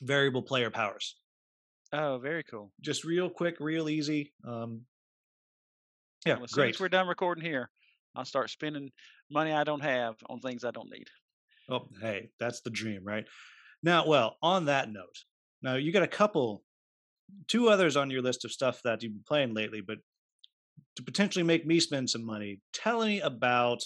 variable 0.02 0.42
player 0.42 0.70
powers. 0.70 1.16
Oh, 1.94 2.18
very 2.18 2.42
cool. 2.42 2.72
Just 2.80 3.04
real 3.04 3.30
quick, 3.30 3.56
real 3.58 3.88
easy. 3.88 4.32
Um, 4.46 4.82
yeah, 6.26 6.34
well, 6.34 6.44
as 6.44 6.52
great. 6.52 6.74
Soon 6.74 6.76
as 6.76 6.80
we're 6.80 6.88
done 6.88 7.08
recording 7.08 7.44
here, 7.44 7.70
I'll 8.14 8.24
start 8.24 8.50
spending 8.50 8.90
money 9.30 9.52
I 9.52 9.64
don't 9.64 9.80
have 9.80 10.16
on 10.28 10.40
things 10.40 10.64
I 10.64 10.70
don't 10.70 10.90
need. 10.90 11.08
Oh, 11.68 11.88
hey, 12.00 12.30
that's 12.38 12.60
the 12.60 12.70
dream, 12.70 13.02
right? 13.04 13.26
Now, 13.82 14.06
well, 14.06 14.36
on 14.42 14.66
that 14.66 14.92
note, 14.92 15.24
now 15.62 15.76
you 15.76 15.92
got 15.92 16.02
a 16.02 16.08
couple 16.08 16.62
two 17.48 17.68
others 17.68 17.96
on 17.96 18.10
your 18.10 18.22
list 18.22 18.44
of 18.44 18.52
stuff 18.52 18.80
that 18.84 19.02
you've 19.02 19.12
been 19.12 19.24
playing 19.26 19.54
lately, 19.54 19.80
but 19.80 19.98
to 20.96 21.02
potentially 21.02 21.42
make 21.42 21.66
me 21.66 21.80
spend 21.80 22.10
some 22.10 22.24
money, 22.24 22.60
tell 22.72 23.04
me 23.04 23.20
about 23.20 23.82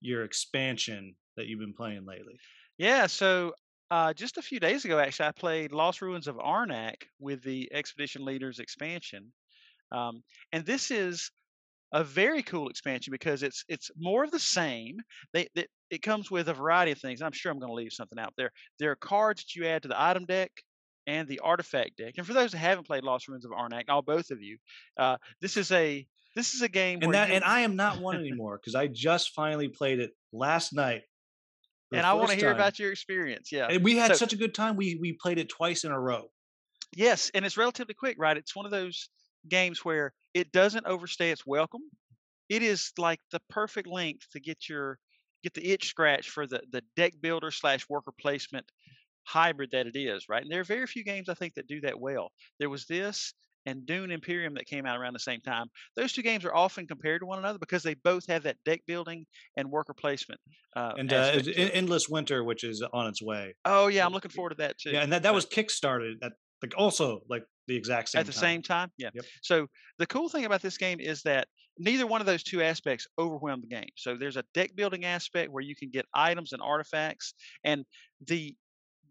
your 0.00 0.24
expansion 0.24 1.14
that 1.36 1.46
you've 1.46 1.60
been 1.60 1.72
playing 1.72 2.04
lately. 2.04 2.38
Yeah, 2.78 3.06
so 3.06 3.54
uh, 3.90 4.12
just 4.12 4.38
a 4.38 4.42
few 4.42 4.60
days 4.60 4.84
ago, 4.84 4.98
actually, 4.98 5.28
I 5.28 5.32
played 5.32 5.72
Lost 5.72 6.02
Ruins 6.02 6.26
of 6.26 6.36
Arnak 6.36 7.04
with 7.18 7.42
the 7.42 7.70
Expedition 7.72 8.24
Leaders 8.24 8.58
expansion, 8.58 9.32
um, 9.90 10.22
and 10.52 10.64
this 10.64 10.90
is 10.90 11.30
a 11.92 12.02
very 12.02 12.42
cool 12.42 12.68
expansion 12.68 13.10
because 13.10 13.42
it's 13.42 13.64
it's 13.68 13.90
more 13.98 14.24
of 14.24 14.30
the 14.30 14.38
same. 14.38 14.96
They, 15.32 15.48
they 15.54 15.66
it 15.90 16.02
comes 16.02 16.30
with 16.30 16.48
a 16.48 16.54
variety 16.54 16.92
of 16.92 16.98
things. 16.98 17.20
I'm 17.20 17.32
sure 17.32 17.52
I'm 17.52 17.58
going 17.58 17.70
to 17.70 17.74
leave 17.74 17.92
something 17.92 18.18
out 18.18 18.32
there. 18.36 18.50
There 18.78 18.90
are 18.90 18.96
cards 18.96 19.42
that 19.42 19.54
you 19.54 19.66
add 19.66 19.82
to 19.82 19.88
the 19.88 20.02
item 20.02 20.24
deck 20.24 20.50
and 21.06 21.28
the 21.28 21.40
artifact 21.40 21.96
deck. 21.98 22.14
And 22.16 22.26
for 22.26 22.32
those 22.32 22.52
who 22.52 22.58
haven't 22.58 22.86
played 22.86 23.04
Lost 23.04 23.28
Ruins 23.28 23.44
of 23.44 23.50
Arnak, 23.50 23.84
all 23.88 24.02
both 24.02 24.30
of 24.30 24.40
you, 24.40 24.56
uh, 24.98 25.18
this 25.40 25.56
is 25.56 25.70
a 25.72 26.06
this 26.34 26.54
is 26.54 26.62
a 26.62 26.68
game. 26.68 27.00
And 27.02 27.14
that 27.14 27.30
and 27.30 27.44
I 27.44 27.60
am 27.60 27.76
not 27.76 28.00
one 28.00 28.16
anymore 28.16 28.58
because 28.58 28.74
I 28.74 28.86
just 28.86 29.34
finally 29.34 29.68
played 29.68 30.00
it 30.00 30.12
last 30.32 30.72
night. 30.72 31.02
And 31.92 32.06
I 32.06 32.14
want 32.14 32.30
to 32.30 32.36
hear 32.36 32.48
time. 32.48 32.56
about 32.56 32.78
your 32.78 32.90
experience. 32.90 33.52
Yeah, 33.52 33.66
and 33.68 33.84
we 33.84 33.98
had 33.98 34.12
so, 34.12 34.14
such 34.14 34.32
a 34.32 34.36
good 34.36 34.54
time. 34.54 34.76
We 34.76 34.96
we 34.98 35.12
played 35.12 35.38
it 35.38 35.50
twice 35.50 35.84
in 35.84 35.92
a 35.92 36.00
row. 36.00 36.30
Yes, 36.96 37.30
and 37.34 37.44
it's 37.44 37.58
relatively 37.58 37.92
quick, 37.92 38.16
right? 38.18 38.34
It's 38.34 38.56
one 38.56 38.64
of 38.64 38.70
those 38.70 39.10
games 39.48 39.84
where 39.84 40.12
it 40.34 40.52
doesn't 40.52 40.86
overstay 40.86 41.30
its 41.30 41.46
welcome. 41.46 41.82
It 42.48 42.62
is 42.62 42.92
like 42.98 43.20
the 43.30 43.40
perfect 43.48 43.88
length 43.88 44.26
to 44.32 44.40
get 44.40 44.68
your 44.68 44.98
get 45.42 45.54
the 45.54 45.72
itch 45.72 45.88
scratch 45.88 46.30
for 46.30 46.46
the 46.46 46.60
the 46.70 46.82
deck 46.96 47.14
builder 47.20 47.50
slash 47.50 47.88
worker 47.88 48.12
placement 48.20 48.66
hybrid 49.24 49.70
that 49.72 49.86
it 49.86 49.96
is, 49.96 50.28
right? 50.28 50.42
And 50.42 50.50
there 50.50 50.60
are 50.60 50.64
very 50.64 50.86
few 50.86 51.04
games 51.04 51.28
I 51.28 51.34
think 51.34 51.54
that 51.54 51.66
do 51.66 51.80
that 51.82 51.98
well. 51.98 52.30
There 52.58 52.70
was 52.70 52.86
this 52.86 53.34
and 53.66 53.86
Dune 53.86 54.10
Imperium 54.10 54.54
that 54.54 54.66
came 54.66 54.86
out 54.86 54.98
around 54.98 55.12
the 55.12 55.20
same 55.20 55.40
time. 55.40 55.68
Those 55.96 56.12
two 56.12 56.22
games 56.22 56.44
are 56.44 56.54
often 56.54 56.86
compared 56.86 57.20
to 57.20 57.26
one 57.26 57.38
another 57.38 57.58
because 57.58 57.82
they 57.82 57.94
both 57.94 58.26
have 58.26 58.42
that 58.42 58.56
deck 58.64 58.80
building 58.86 59.24
and 59.56 59.70
worker 59.70 59.94
placement. 59.94 60.40
Uh, 60.74 60.92
and 60.98 61.12
uh, 61.12 61.40
Endless 61.56 62.08
Winter, 62.08 62.42
which 62.42 62.64
is 62.64 62.82
on 62.92 63.06
its 63.06 63.22
way. 63.22 63.54
Oh 63.64 63.86
yeah, 63.88 64.04
I'm 64.04 64.12
looking 64.12 64.30
forward 64.30 64.50
to 64.50 64.56
that 64.56 64.78
too. 64.78 64.90
Yeah, 64.90 65.02
and 65.02 65.12
that, 65.12 65.22
that 65.22 65.34
was 65.34 65.46
kickstarted 65.46 66.14
at 66.22 66.32
like 66.62 66.74
also 66.76 67.22
like 67.28 67.44
the 67.68 67.76
exact 67.76 68.10
same 68.10 68.20
at 68.20 68.26
the 68.26 68.32
time. 68.32 68.40
same 68.40 68.62
time. 68.62 68.88
Yeah. 68.98 69.10
Yep. 69.14 69.24
So 69.42 69.66
the 69.98 70.06
cool 70.06 70.28
thing 70.28 70.44
about 70.44 70.62
this 70.62 70.78
game 70.78 71.00
is 71.00 71.22
that 71.22 71.48
neither 71.78 72.06
one 72.06 72.20
of 72.20 72.26
those 72.26 72.42
two 72.42 72.62
aspects 72.62 73.06
overwhelm 73.18 73.60
the 73.60 73.68
game. 73.68 73.90
So 73.96 74.16
there's 74.16 74.36
a 74.36 74.44
deck 74.54 74.74
building 74.74 75.04
aspect 75.04 75.50
where 75.50 75.62
you 75.62 75.74
can 75.74 75.90
get 75.90 76.06
items 76.14 76.52
and 76.52 76.62
artifacts, 76.62 77.34
and 77.64 77.84
the 78.26 78.54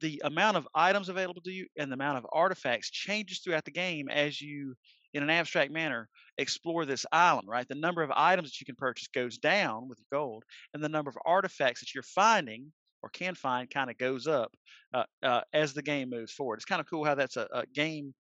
the 0.02 0.22
amount 0.26 0.58
of 0.58 0.68
items 0.74 1.10
available 1.10 1.42
to 1.42 1.52
you 1.52 1.68
and 1.78 1.92
the 1.92 1.94
amount 1.94 2.18
of 2.18 2.26
artifacts 2.34 2.90
changes 2.90 3.40
throughout 3.40 3.66
the 3.66 3.72
game 3.72 4.10
as 4.10 4.42
you 4.42 4.76
in 5.14 5.24
an 5.24 5.30
abstract 5.30 5.72
manner 5.72 6.10
explore 6.38 6.86
this 6.86 7.06
island 7.12 7.48
right 7.48 7.68
the 7.68 7.76
number 7.76 8.02
of 8.02 8.12
items 8.16 8.50
that 8.50 8.60
you 8.60 8.66
can 8.66 8.76
purchase 8.76 9.08
goes 9.08 9.38
down 9.38 9.88
with 9.88 10.00
your 10.00 10.20
gold 10.20 10.44
and 10.74 10.84
the 10.84 10.90
number 10.90 11.10
of 11.10 11.18
artifacts 11.26 11.82
that 11.82 11.94
you're 11.94 12.04
finding 12.04 12.72
or 13.04 13.10
can 13.10 13.36
find 13.36 13.70
kind 13.70 13.90
of 13.90 13.98
goes 13.98 14.26
up 14.26 14.52
uh, 14.94 15.04
uh, 15.24 15.42
as 15.54 15.74
the 15.74 15.84
game 15.84 16.10
moves 16.10 16.32
forward 16.32 16.56
it's 16.56 16.66
kind 16.66 16.82
of 16.82 16.90
cool 16.90 17.06
how 17.06 17.14
that's 17.14 17.38
a, 17.38 17.48
a 17.54 17.66
game 17.68 18.14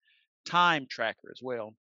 time 0.45 0.86
tracker 0.89 1.32
as 1.32 1.39
well 1.41 1.73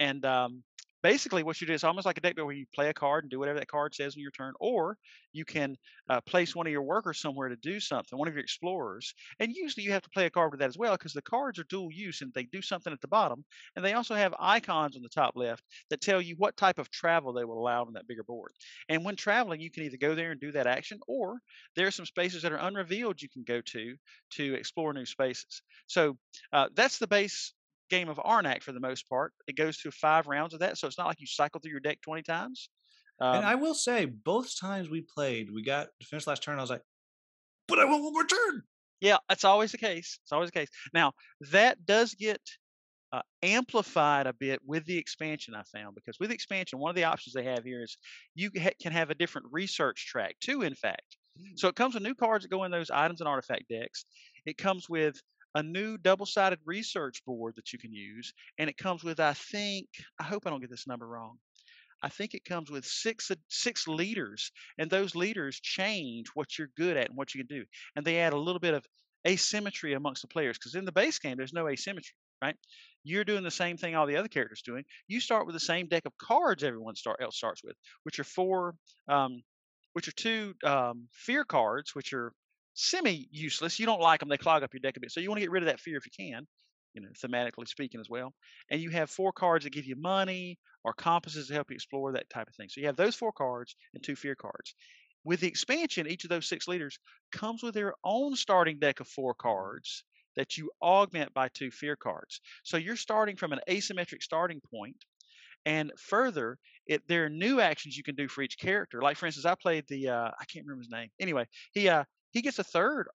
and 0.00 0.24
um, 0.24 0.62
basically 1.02 1.42
what 1.42 1.60
you 1.60 1.66
do 1.66 1.72
is 1.72 1.84
almost 1.84 2.06
like 2.06 2.18
a 2.18 2.20
deck 2.20 2.36
where 2.36 2.52
you 2.52 2.66
play 2.74 2.88
a 2.88 2.94
card 2.94 3.24
and 3.24 3.30
do 3.30 3.38
whatever 3.38 3.58
that 3.58 3.68
card 3.68 3.94
says 3.94 4.14
in 4.14 4.22
your 4.22 4.30
turn, 4.30 4.52
or 4.60 4.96
you 5.32 5.44
can 5.44 5.76
uh, 6.08 6.20
place 6.20 6.54
one 6.54 6.66
of 6.66 6.72
your 6.72 6.82
workers 6.82 7.20
somewhere 7.20 7.48
to 7.48 7.56
do 7.56 7.80
something, 7.80 8.18
one 8.18 8.28
of 8.28 8.34
your 8.34 8.42
explorers. 8.42 9.14
And 9.40 9.52
usually 9.52 9.84
you 9.84 9.92
have 9.92 10.02
to 10.02 10.10
play 10.10 10.26
a 10.26 10.30
card 10.30 10.52
with 10.52 10.60
that 10.60 10.68
as 10.68 10.78
well 10.78 10.92
because 10.92 11.12
the 11.12 11.22
cards 11.22 11.58
are 11.58 11.64
dual 11.64 11.90
use 11.92 12.22
and 12.22 12.32
they 12.34 12.44
do 12.44 12.62
something 12.62 12.92
at 12.92 13.00
the 13.00 13.08
bottom. 13.08 13.44
And 13.74 13.84
they 13.84 13.94
also 13.94 14.14
have 14.14 14.34
icons 14.38 14.96
on 14.96 15.02
the 15.02 15.08
top 15.08 15.32
left 15.34 15.64
that 15.90 16.00
tell 16.00 16.20
you 16.20 16.36
what 16.38 16.56
type 16.56 16.78
of 16.78 16.90
travel 16.90 17.32
they 17.32 17.44
will 17.44 17.58
allow 17.58 17.82
on 17.84 17.94
that 17.94 18.06
bigger 18.06 18.24
board. 18.24 18.52
And 18.88 19.04
when 19.04 19.16
traveling, 19.16 19.60
you 19.60 19.70
can 19.70 19.82
either 19.84 19.96
go 19.96 20.14
there 20.14 20.30
and 20.30 20.40
do 20.40 20.52
that 20.52 20.66
action, 20.66 21.00
or 21.08 21.38
there 21.74 21.86
are 21.86 21.92
some 21.92 22.06
spaces 22.06 22.42
that 22.42 22.52
are 22.52 22.56
unrevealed 22.56 23.20
you 23.20 23.28
can 23.28 23.42
go 23.42 23.60
to 23.60 23.96
to 24.32 24.54
explore 24.54 24.92
new 24.92 25.06
spaces. 25.06 25.62
So 25.86 26.16
uh, 26.52 26.68
that's 26.74 26.98
the 26.98 27.06
base 27.06 27.52
game 27.92 28.08
of 28.08 28.16
Arnak 28.16 28.62
for 28.62 28.72
the 28.72 28.80
most 28.80 29.08
part. 29.08 29.32
It 29.46 29.56
goes 29.56 29.76
through 29.76 29.90
five 29.90 30.26
rounds 30.26 30.54
of 30.54 30.60
that, 30.60 30.78
so 30.78 30.86
it's 30.86 30.98
not 30.98 31.06
like 31.06 31.20
you 31.20 31.26
cycle 31.26 31.60
through 31.60 31.72
your 31.72 31.80
deck 31.80 31.98
twenty 32.00 32.22
times. 32.22 32.70
Um, 33.20 33.36
and 33.36 33.46
I 33.46 33.54
will 33.54 33.74
say, 33.74 34.06
both 34.06 34.58
times 34.58 34.88
we 34.88 35.02
played, 35.14 35.50
we 35.52 35.62
got 35.62 35.88
to 36.00 36.06
finish 36.06 36.26
last 36.26 36.42
turn. 36.42 36.58
I 36.58 36.62
was 36.62 36.70
like, 36.70 36.82
"But 37.68 37.78
I 37.78 37.84
want 37.84 38.02
one 38.02 38.14
more 38.14 38.26
turn." 38.26 38.62
Yeah, 39.00 39.18
that's 39.28 39.44
always 39.44 39.72
the 39.72 39.78
case. 39.78 40.18
It's 40.22 40.32
always 40.32 40.50
the 40.50 40.58
case. 40.58 40.68
Now 40.94 41.12
that 41.50 41.84
does 41.84 42.14
get 42.14 42.40
uh, 43.12 43.22
amplified 43.42 44.26
a 44.26 44.32
bit 44.32 44.60
with 44.64 44.86
the 44.86 44.96
expansion. 44.96 45.54
I 45.54 45.62
found 45.76 45.94
because 45.94 46.18
with 46.18 46.30
the 46.30 46.34
expansion, 46.34 46.78
one 46.78 46.90
of 46.90 46.96
the 46.96 47.04
options 47.04 47.34
they 47.34 47.44
have 47.44 47.64
here 47.64 47.82
is 47.82 47.98
you 48.34 48.50
ha- 48.58 48.70
can 48.80 48.92
have 48.92 49.10
a 49.10 49.14
different 49.14 49.48
research 49.50 50.06
track 50.06 50.36
too. 50.40 50.62
In 50.62 50.74
fact, 50.74 51.18
mm. 51.38 51.58
so 51.58 51.68
it 51.68 51.76
comes 51.76 51.94
with 51.94 52.02
new 52.02 52.14
cards 52.14 52.44
that 52.44 52.50
go 52.50 52.64
in 52.64 52.70
those 52.70 52.90
items 52.90 53.20
and 53.20 53.28
artifact 53.28 53.64
decks. 53.68 54.06
It 54.46 54.56
comes 54.56 54.88
with 54.88 55.20
a 55.54 55.62
new 55.62 55.98
double-sided 55.98 56.58
research 56.64 57.22
board 57.24 57.54
that 57.56 57.72
you 57.72 57.78
can 57.78 57.92
use, 57.92 58.32
and 58.58 58.70
it 58.70 58.76
comes 58.76 59.04
with, 59.04 59.20
I 59.20 59.34
think, 59.34 59.88
I 60.18 60.24
hope 60.24 60.46
I 60.46 60.50
don't 60.50 60.60
get 60.60 60.70
this 60.70 60.86
number 60.86 61.06
wrong. 61.06 61.38
I 62.02 62.08
think 62.08 62.34
it 62.34 62.44
comes 62.44 62.70
with 62.70 62.84
six 62.84 63.30
six 63.48 63.86
leaders, 63.86 64.50
and 64.78 64.90
those 64.90 65.14
leaders 65.14 65.60
change 65.60 66.28
what 66.34 66.58
you're 66.58 66.70
good 66.76 66.96
at 66.96 67.08
and 67.08 67.16
what 67.16 67.34
you 67.34 67.44
can 67.44 67.56
do, 67.56 67.64
and 67.94 68.04
they 68.04 68.18
add 68.18 68.32
a 68.32 68.38
little 68.38 68.60
bit 68.60 68.74
of 68.74 68.84
asymmetry 69.26 69.94
amongst 69.94 70.22
the 70.22 70.28
players 70.28 70.58
because 70.58 70.74
in 70.74 70.84
the 70.84 70.92
base 70.92 71.18
game 71.18 71.36
there's 71.36 71.52
no 71.52 71.68
asymmetry, 71.68 72.14
right? 72.42 72.56
You're 73.04 73.24
doing 73.24 73.44
the 73.44 73.50
same 73.50 73.76
thing 73.76 73.94
all 73.94 74.06
the 74.06 74.16
other 74.16 74.28
characters 74.28 74.62
doing. 74.62 74.84
You 75.06 75.20
start 75.20 75.46
with 75.46 75.54
the 75.54 75.60
same 75.60 75.86
deck 75.86 76.04
of 76.06 76.16
cards 76.18 76.64
everyone 76.64 76.96
start, 76.96 77.20
else 77.22 77.36
starts 77.36 77.62
with, 77.62 77.76
which 78.02 78.18
are 78.18 78.24
four, 78.24 78.74
um, 79.08 79.42
which 79.92 80.08
are 80.08 80.12
two 80.12 80.54
um, 80.64 81.08
fear 81.12 81.44
cards, 81.44 81.94
which 81.94 82.12
are 82.12 82.32
semi 82.74 83.28
useless. 83.30 83.78
You 83.78 83.86
don't 83.86 84.00
like 84.00 84.20
them; 84.20 84.28
they 84.28 84.38
clog 84.38 84.62
up 84.62 84.72
your 84.72 84.80
deck 84.80 84.96
a 84.96 85.00
bit. 85.00 85.10
So 85.12 85.20
you 85.20 85.28
want 85.28 85.38
to 85.38 85.44
get 85.44 85.50
rid 85.50 85.62
of 85.62 85.68
that 85.68 85.80
fear 85.80 85.96
if 85.96 86.06
you 86.06 86.12
can, 86.16 86.46
you 86.94 87.02
know, 87.02 87.08
thematically 87.22 87.68
speaking 87.68 88.00
as 88.00 88.08
well. 88.08 88.32
And 88.70 88.80
you 88.80 88.90
have 88.90 89.10
four 89.10 89.32
cards 89.32 89.64
that 89.64 89.72
give 89.72 89.86
you 89.86 89.96
money 89.96 90.58
or 90.84 90.92
compasses 90.92 91.48
to 91.48 91.54
help 91.54 91.70
you 91.70 91.74
explore 91.74 92.12
that 92.12 92.30
type 92.30 92.48
of 92.48 92.54
thing. 92.54 92.68
So 92.68 92.80
you 92.80 92.86
have 92.86 92.96
those 92.96 93.14
four 93.14 93.32
cards 93.32 93.76
and 93.94 94.02
two 94.02 94.16
fear 94.16 94.34
cards. 94.34 94.74
With 95.24 95.40
the 95.40 95.46
expansion, 95.48 96.08
each 96.08 96.24
of 96.24 96.30
those 96.30 96.48
six 96.48 96.66
leaders 96.66 96.98
comes 97.30 97.62
with 97.62 97.74
their 97.74 97.94
own 98.04 98.34
starting 98.34 98.78
deck 98.80 99.00
of 99.00 99.08
four 99.08 99.34
cards 99.34 100.04
that 100.34 100.56
you 100.56 100.70
augment 100.80 101.32
by 101.34 101.48
two 101.48 101.70
fear 101.70 101.94
cards. 101.94 102.40
So 102.64 102.76
you're 102.76 102.96
starting 102.96 103.36
from 103.36 103.52
an 103.52 103.60
asymmetric 103.68 104.22
starting 104.22 104.60
point, 104.74 104.96
and 105.64 105.92
further, 105.96 106.58
it 106.86 107.06
there 107.06 107.24
are 107.26 107.30
new 107.30 107.60
actions 107.60 107.96
you 107.96 108.02
can 108.02 108.16
do 108.16 108.26
for 108.28 108.42
each 108.42 108.58
character. 108.58 109.00
Like 109.00 109.16
for 109.16 109.26
instance, 109.26 109.46
I 109.46 109.54
played 109.54 109.84
the 109.88 110.08
uh, 110.08 110.30
I 110.38 110.44
can't 110.46 110.66
remember 110.66 110.82
his 110.82 110.90
name. 110.90 111.10
Anyway, 111.20 111.46
he 111.72 111.88
uh, 111.88 112.04
he 112.32 112.42
gets 112.42 112.58
a 112.58 112.64
third 112.64 113.08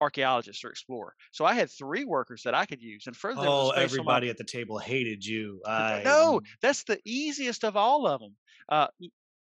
archaeologist 0.00 0.64
or 0.64 0.70
explorer. 0.70 1.14
So 1.32 1.44
I 1.44 1.54
had 1.54 1.70
three 1.70 2.04
workers 2.04 2.42
that 2.44 2.54
I 2.54 2.66
could 2.66 2.82
use. 2.82 3.06
And 3.06 3.16
further, 3.16 3.42
oh, 3.44 3.70
everybody 3.70 4.28
at 4.28 4.36
the 4.36 4.44
table 4.44 4.78
hated 4.78 5.24
you. 5.24 5.60
I... 5.66 6.02
No, 6.04 6.40
that's 6.60 6.84
the 6.84 6.98
easiest 7.04 7.64
of 7.64 7.76
all 7.76 8.06
of 8.06 8.20
them. 8.20 8.36
Uh, 8.68 8.88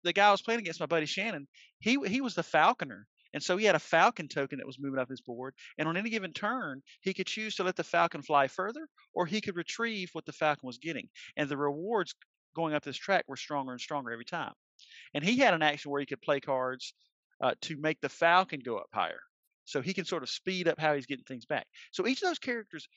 the 0.03 0.13
guy 0.13 0.27
I 0.27 0.31
was 0.31 0.41
playing 0.41 0.59
against, 0.59 0.79
my 0.79 0.85
buddy 0.85 1.05
Shannon, 1.05 1.47
he 1.79 1.97
he 2.05 2.21
was 2.21 2.35
the 2.35 2.43
falconer. 2.43 3.07
And 3.33 3.41
so 3.41 3.55
he 3.55 3.65
had 3.65 3.75
a 3.75 3.79
falcon 3.79 4.27
token 4.27 4.57
that 4.57 4.67
was 4.67 4.77
moving 4.77 4.99
up 4.99 5.09
his 5.09 5.21
board. 5.21 5.53
And 5.77 5.87
on 5.87 5.95
any 5.95 6.09
given 6.09 6.33
turn, 6.33 6.81
he 6.99 7.13
could 7.13 7.27
choose 7.27 7.55
to 7.55 7.63
let 7.63 7.77
the 7.77 7.83
falcon 7.83 8.21
fly 8.21 8.47
further, 8.49 8.89
or 9.13 9.25
he 9.25 9.39
could 9.39 9.55
retrieve 9.55 10.09
what 10.11 10.25
the 10.25 10.33
falcon 10.33 10.67
was 10.67 10.79
getting. 10.79 11.07
And 11.37 11.47
the 11.47 11.55
rewards 11.55 12.13
going 12.55 12.73
up 12.73 12.83
this 12.83 12.97
track 12.97 13.23
were 13.27 13.37
stronger 13.37 13.71
and 13.71 13.79
stronger 13.79 14.11
every 14.11 14.25
time. 14.25 14.51
And 15.13 15.23
he 15.23 15.37
had 15.37 15.53
an 15.53 15.61
action 15.61 15.91
where 15.91 16.01
he 16.01 16.05
could 16.05 16.21
play 16.21 16.41
cards 16.41 16.93
uh, 17.41 17.53
to 17.61 17.77
make 17.77 17.99
the 18.01 18.09
falcon 18.09 18.59
go 18.63 18.77
up 18.77 18.89
higher. 18.93 19.19
So 19.65 19.81
he 19.81 19.93
can 19.93 20.05
sort 20.05 20.23
of 20.23 20.29
speed 20.29 20.67
up 20.67 20.79
how 20.79 20.95
he's 20.95 21.05
getting 21.05 21.23
things 21.25 21.45
back. 21.45 21.67
So 21.91 22.07
each 22.07 22.21
of 22.21 22.29
those 22.29 22.39
characters 22.39 22.87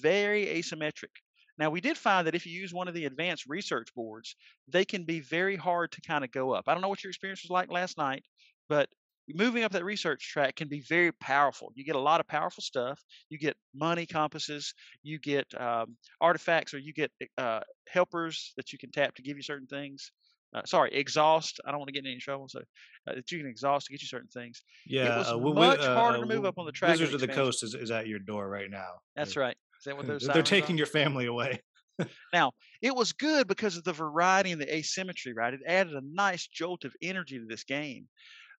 very 0.00 0.46
asymmetric. 0.46 1.14
Now 1.58 1.70
we 1.70 1.80
did 1.80 1.96
find 1.96 2.26
that 2.26 2.34
if 2.34 2.46
you 2.46 2.52
use 2.52 2.74
one 2.74 2.88
of 2.88 2.94
the 2.94 3.04
advanced 3.04 3.44
research 3.46 3.88
boards, 3.94 4.34
they 4.66 4.84
can 4.84 5.04
be 5.04 5.20
very 5.20 5.56
hard 5.56 5.92
to 5.92 6.00
kind 6.00 6.24
of 6.24 6.32
go 6.32 6.52
up. 6.52 6.64
I 6.66 6.72
don't 6.72 6.82
know 6.82 6.88
what 6.88 7.04
your 7.04 7.10
experience 7.10 7.42
was 7.44 7.50
like 7.50 7.70
last 7.70 7.96
night, 7.96 8.24
but 8.68 8.88
moving 9.32 9.62
up 9.62 9.72
that 9.72 9.84
research 9.84 10.28
track 10.32 10.56
can 10.56 10.68
be 10.68 10.80
very 10.80 11.12
powerful. 11.12 11.72
You 11.74 11.84
get 11.84 11.96
a 11.96 12.00
lot 12.00 12.20
of 12.20 12.26
powerful 12.26 12.62
stuff. 12.62 13.00
You 13.30 13.38
get 13.38 13.56
money 13.74 14.04
compasses. 14.04 14.74
You 15.02 15.18
get 15.18 15.46
um, 15.58 15.96
artifacts, 16.20 16.74
or 16.74 16.78
you 16.78 16.92
get 16.92 17.12
uh, 17.38 17.60
helpers 17.88 18.52
that 18.56 18.72
you 18.72 18.78
can 18.78 18.90
tap 18.90 19.14
to 19.14 19.22
give 19.22 19.36
you 19.36 19.42
certain 19.42 19.68
things 19.68 20.10
uh, 20.54 20.62
sorry, 20.66 20.94
exhaust. 20.94 21.60
I 21.66 21.70
don't 21.70 21.80
want 21.80 21.88
to 21.88 21.92
get 21.92 22.04
in 22.04 22.12
any 22.12 22.20
trouble, 22.20 22.48
so 22.48 22.60
uh, 22.60 23.14
that 23.14 23.30
you 23.30 23.38
can 23.38 23.48
exhaust 23.48 23.86
to 23.86 23.92
get 23.92 24.02
you 24.02 24.08
certain 24.08 24.28
things. 24.28 24.62
Yeah, 24.86 25.16
it 25.16 25.18
was 25.18 25.28
uh, 25.28 25.38
much 25.38 25.80
uh, 25.80 25.94
harder 25.94 26.20
to 26.20 26.26
move 26.26 26.44
up 26.44 26.58
on 26.58 26.66
the 26.66 26.72
track. 26.72 26.92
Wizards 26.92 27.12
of 27.12 27.20
the 27.20 27.28
Coast 27.28 27.64
is, 27.64 27.74
is 27.74 27.90
at 27.90 28.06
your 28.06 28.20
door 28.20 28.48
right 28.48 28.70
now. 28.70 29.00
That's 29.16 29.36
right. 29.36 29.56
Is 29.78 29.84
that 29.84 29.96
what 29.96 30.06
those? 30.06 30.22
They're 30.32 30.42
taking 30.42 30.76
are? 30.76 30.78
your 30.78 30.86
family 30.86 31.26
away. 31.26 31.60
now 32.32 32.52
it 32.82 32.94
was 32.94 33.12
good 33.12 33.46
because 33.46 33.76
of 33.76 33.84
the 33.84 33.92
variety 33.92 34.52
and 34.52 34.60
the 34.60 34.72
asymmetry. 34.72 35.32
Right, 35.32 35.54
it 35.54 35.60
added 35.66 35.94
a 35.94 36.02
nice 36.04 36.46
jolt 36.46 36.84
of 36.84 36.94
energy 37.02 37.38
to 37.38 37.46
this 37.46 37.64
game. 37.64 38.06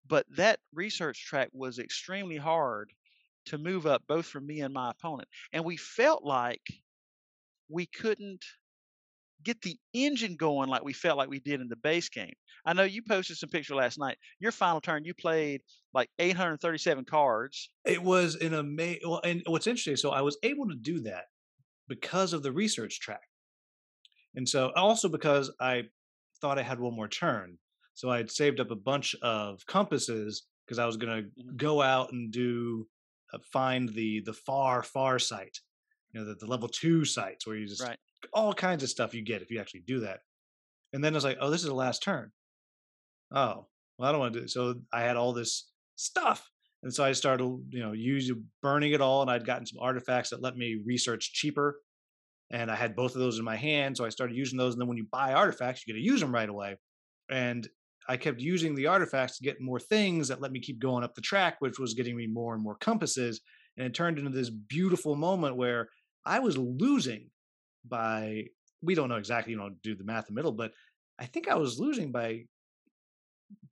But 0.08 0.26
that 0.36 0.60
research 0.74 1.26
track 1.26 1.50
was 1.52 1.80
extremely 1.80 2.38
hard 2.38 2.92
to 3.48 3.58
move 3.58 3.86
up, 3.88 4.04
both 4.08 4.26
for 4.26 4.40
me 4.40 4.62
and 4.62 4.74
my 4.74 4.92
opponent, 4.92 5.30
and 5.54 5.64
we 5.64 5.78
felt 5.78 6.24
like 6.24 6.62
we 7.70 7.86
couldn't 7.86 8.44
get 9.44 9.62
the 9.62 9.78
engine 9.94 10.36
going 10.36 10.70
like 10.70 10.84
we 10.84 10.94
felt 10.94 11.18
like 11.18 11.30
we 11.30 11.40
did 11.40 11.62
in 11.62 11.68
the 11.68 11.76
base 11.76 12.10
game. 12.10 12.34
I 12.66 12.74
know 12.74 12.84
you 12.84 13.02
posted 13.04 13.38
some 13.38 13.50
picture 13.50 13.76
last 13.76 14.00
night. 14.00 14.18
Your 14.40 14.52
final 14.52 14.82
turn, 14.82 15.06
you 15.06 15.14
played 15.14 15.62
like 15.94 16.10
837 16.20 17.06
cards. 17.06 17.70
It 17.86 18.02
was 18.02 18.36
an 18.36 18.54
amazing. 18.54 19.02
Well, 19.06 19.22
and 19.24 19.44
what's 19.46 19.68
interesting, 19.68 19.96
so 19.96 20.12
I 20.12 20.22
was 20.22 20.38
able 20.44 20.68
to 20.70 20.76
do 20.76 21.02
that 21.02 21.26
because 21.88 22.34
of 22.34 22.44
the 22.44 22.52
research 22.52 23.00
track, 23.00 23.22
and 24.36 24.50
so 24.50 24.72
also 24.76 25.10
because 25.10 25.52
I 25.60 25.84
thought 26.42 26.60
I 26.60 26.64
had 26.64 26.80
one 26.80 26.96
more 26.96 27.08
turn, 27.08 27.58
so 27.94 28.10
I 28.10 28.18
had 28.18 28.32
saved 28.32 28.60
up 28.60 28.72
a 28.72 28.76
bunch 28.76 29.16
of 29.22 29.66
compasses 29.68 30.44
because 30.66 30.80
I 30.80 30.86
was 30.86 30.98
going 30.98 31.24
to 31.24 31.30
mm-hmm. 31.30 31.56
go 31.58 31.82
out 31.82 32.12
and 32.12 32.32
do 32.32 32.88
uh, 33.34 33.38
find 33.54 33.90
the 33.90 34.22
the 34.26 34.34
far 34.34 34.82
far 34.82 35.20
site, 35.20 35.60
you 36.12 36.20
know, 36.20 36.26
the, 36.26 36.36
the 36.36 36.48
level 36.48 36.68
two 36.68 37.06
sites 37.06 37.46
where 37.46 37.56
you 37.56 37.68
just 37.68 37.84
right 37.84 38.00
all 38.34 38.54
kinds 38.54 38.84
of 38.84 38.90
stuff 38.90 39.14
you 39.14 39.24
get 39.24 39.42
if 39.42 39.52
you 39.52 39.60
actually 39.60 39.84
do 39.88 40.02
that. 40.02 40.20
And 40.94 41.04
then 41.04 41.16
it's 41.16 41.26
like, 41.26 41.38
oh, 41.42 41.50
this 41.50 41.62
is 41.62 41.68
the 41.68 41.76
last 41.76 42.04
turn. 42.04 42.32
Oh, 43.32 43.68
well, 43.98 44.10
I 44.10 44.12
don't 44.12 44.20
want 44.20 44.34
to 44.34 44.40
do 44.40 44.46
it. 44.46 44.50
So 44.50 44.76
I 44.94 45.02
had 45.02 45.18
all 45.18 45.34
this 45.34 45.70
stuff. 45.96 46.50
And 46.84 46.94
so 46.94 47.04
I 47.04 47.14
started, 47.14 47.46
you 47.70 47.80
know, 47.80 47.94
using 47.94 48.46
burning 48.62 48.94
it 48.94 49.02
all, 49.02 49.22
and 49.22 49.32
I'd 49.32 49.46
gotten 49.46 49.66
some 49.66 49.80
artifacts 49.82 50.30
that 50.30 50.42
let 50.42 50.56
me 50.56 50.82
research 50.86 51.34
cheaper. 51.34 51.80
And 52.52 52.70
I 52.70 52.76
had 52.76 52.96
both 52.96 53.16
of 53.16 53.22
those 53.22 53.40
in 53.40 53.46
my 53.46 53.56
hand, 53.56 53.98
so 53.98 54.06
I 54.06 54.10
started 54.10 54.38
using 54.38 54.58
those. 54.58 54.74
And 54.74 54.82
then 54.82 54.88
when 54.88 54.98
you 54.98 55.08
buy 55.12 55.34
artifacts, 55.34 55.84
you 55.86 55.94
get 55.94 56.00
to 56.00 56.06
use 56.06 56.20
them 56.20 56.34
right 56.34 56.48
away. 56.48 56.78
And 57.30 57.68
I 58.08 58.18
kept 58.18 58.40
using 58.40 58.76
the 58.76 58.86
artifacts 58.86 59.38
to 59.38 59.44
get 59.44 59.60
more 59.60 59.80
things 59.80 60.28
that 60.28 60.42
let 60.42 60.52
me 60.52 60.60
keep 60.60 60.80
going 60.80 61.04
up 61.04 61.16
the 61.16 61.22
track, 61.22 61.56
which 61.60 61.80
was 61.80 61.96
getting 61.96 62.16
me 62.16 62.28
more 62.28 62.54
and 62.54 62.62
more 62.62 62.76
compasses. 62.76 63.42
And 63.78 63.88
it 63.88 63.96
turned 63.96 64.20
into 64.20 64.30
this 64.30 64.52
beautiful 64.52 65.16
moment 65.16 65.58
where 65.58 65.90
I 66.24 66.38
was 66.38 66.56
losing 66.56 67.32
by 67.88 68.46
we 68.82 68.96
don't 68.96 69.10
know 69.10 69.16
exactly, 69.16 69.52
you 69.52 69.58
know, 69.58 69.72
do 69.84 69.96
the 69.96 70.04
math 70.04 70.30
in 70.30 70.36
the 70.36 70.40
middle, 70.40 70.52
but 70.52 70.72
I 71.20 71.26
think 71.26 71.48
I 71.48 71.56
was 71.56 71.80
losing 71.80 72.12
by 72.12 72.46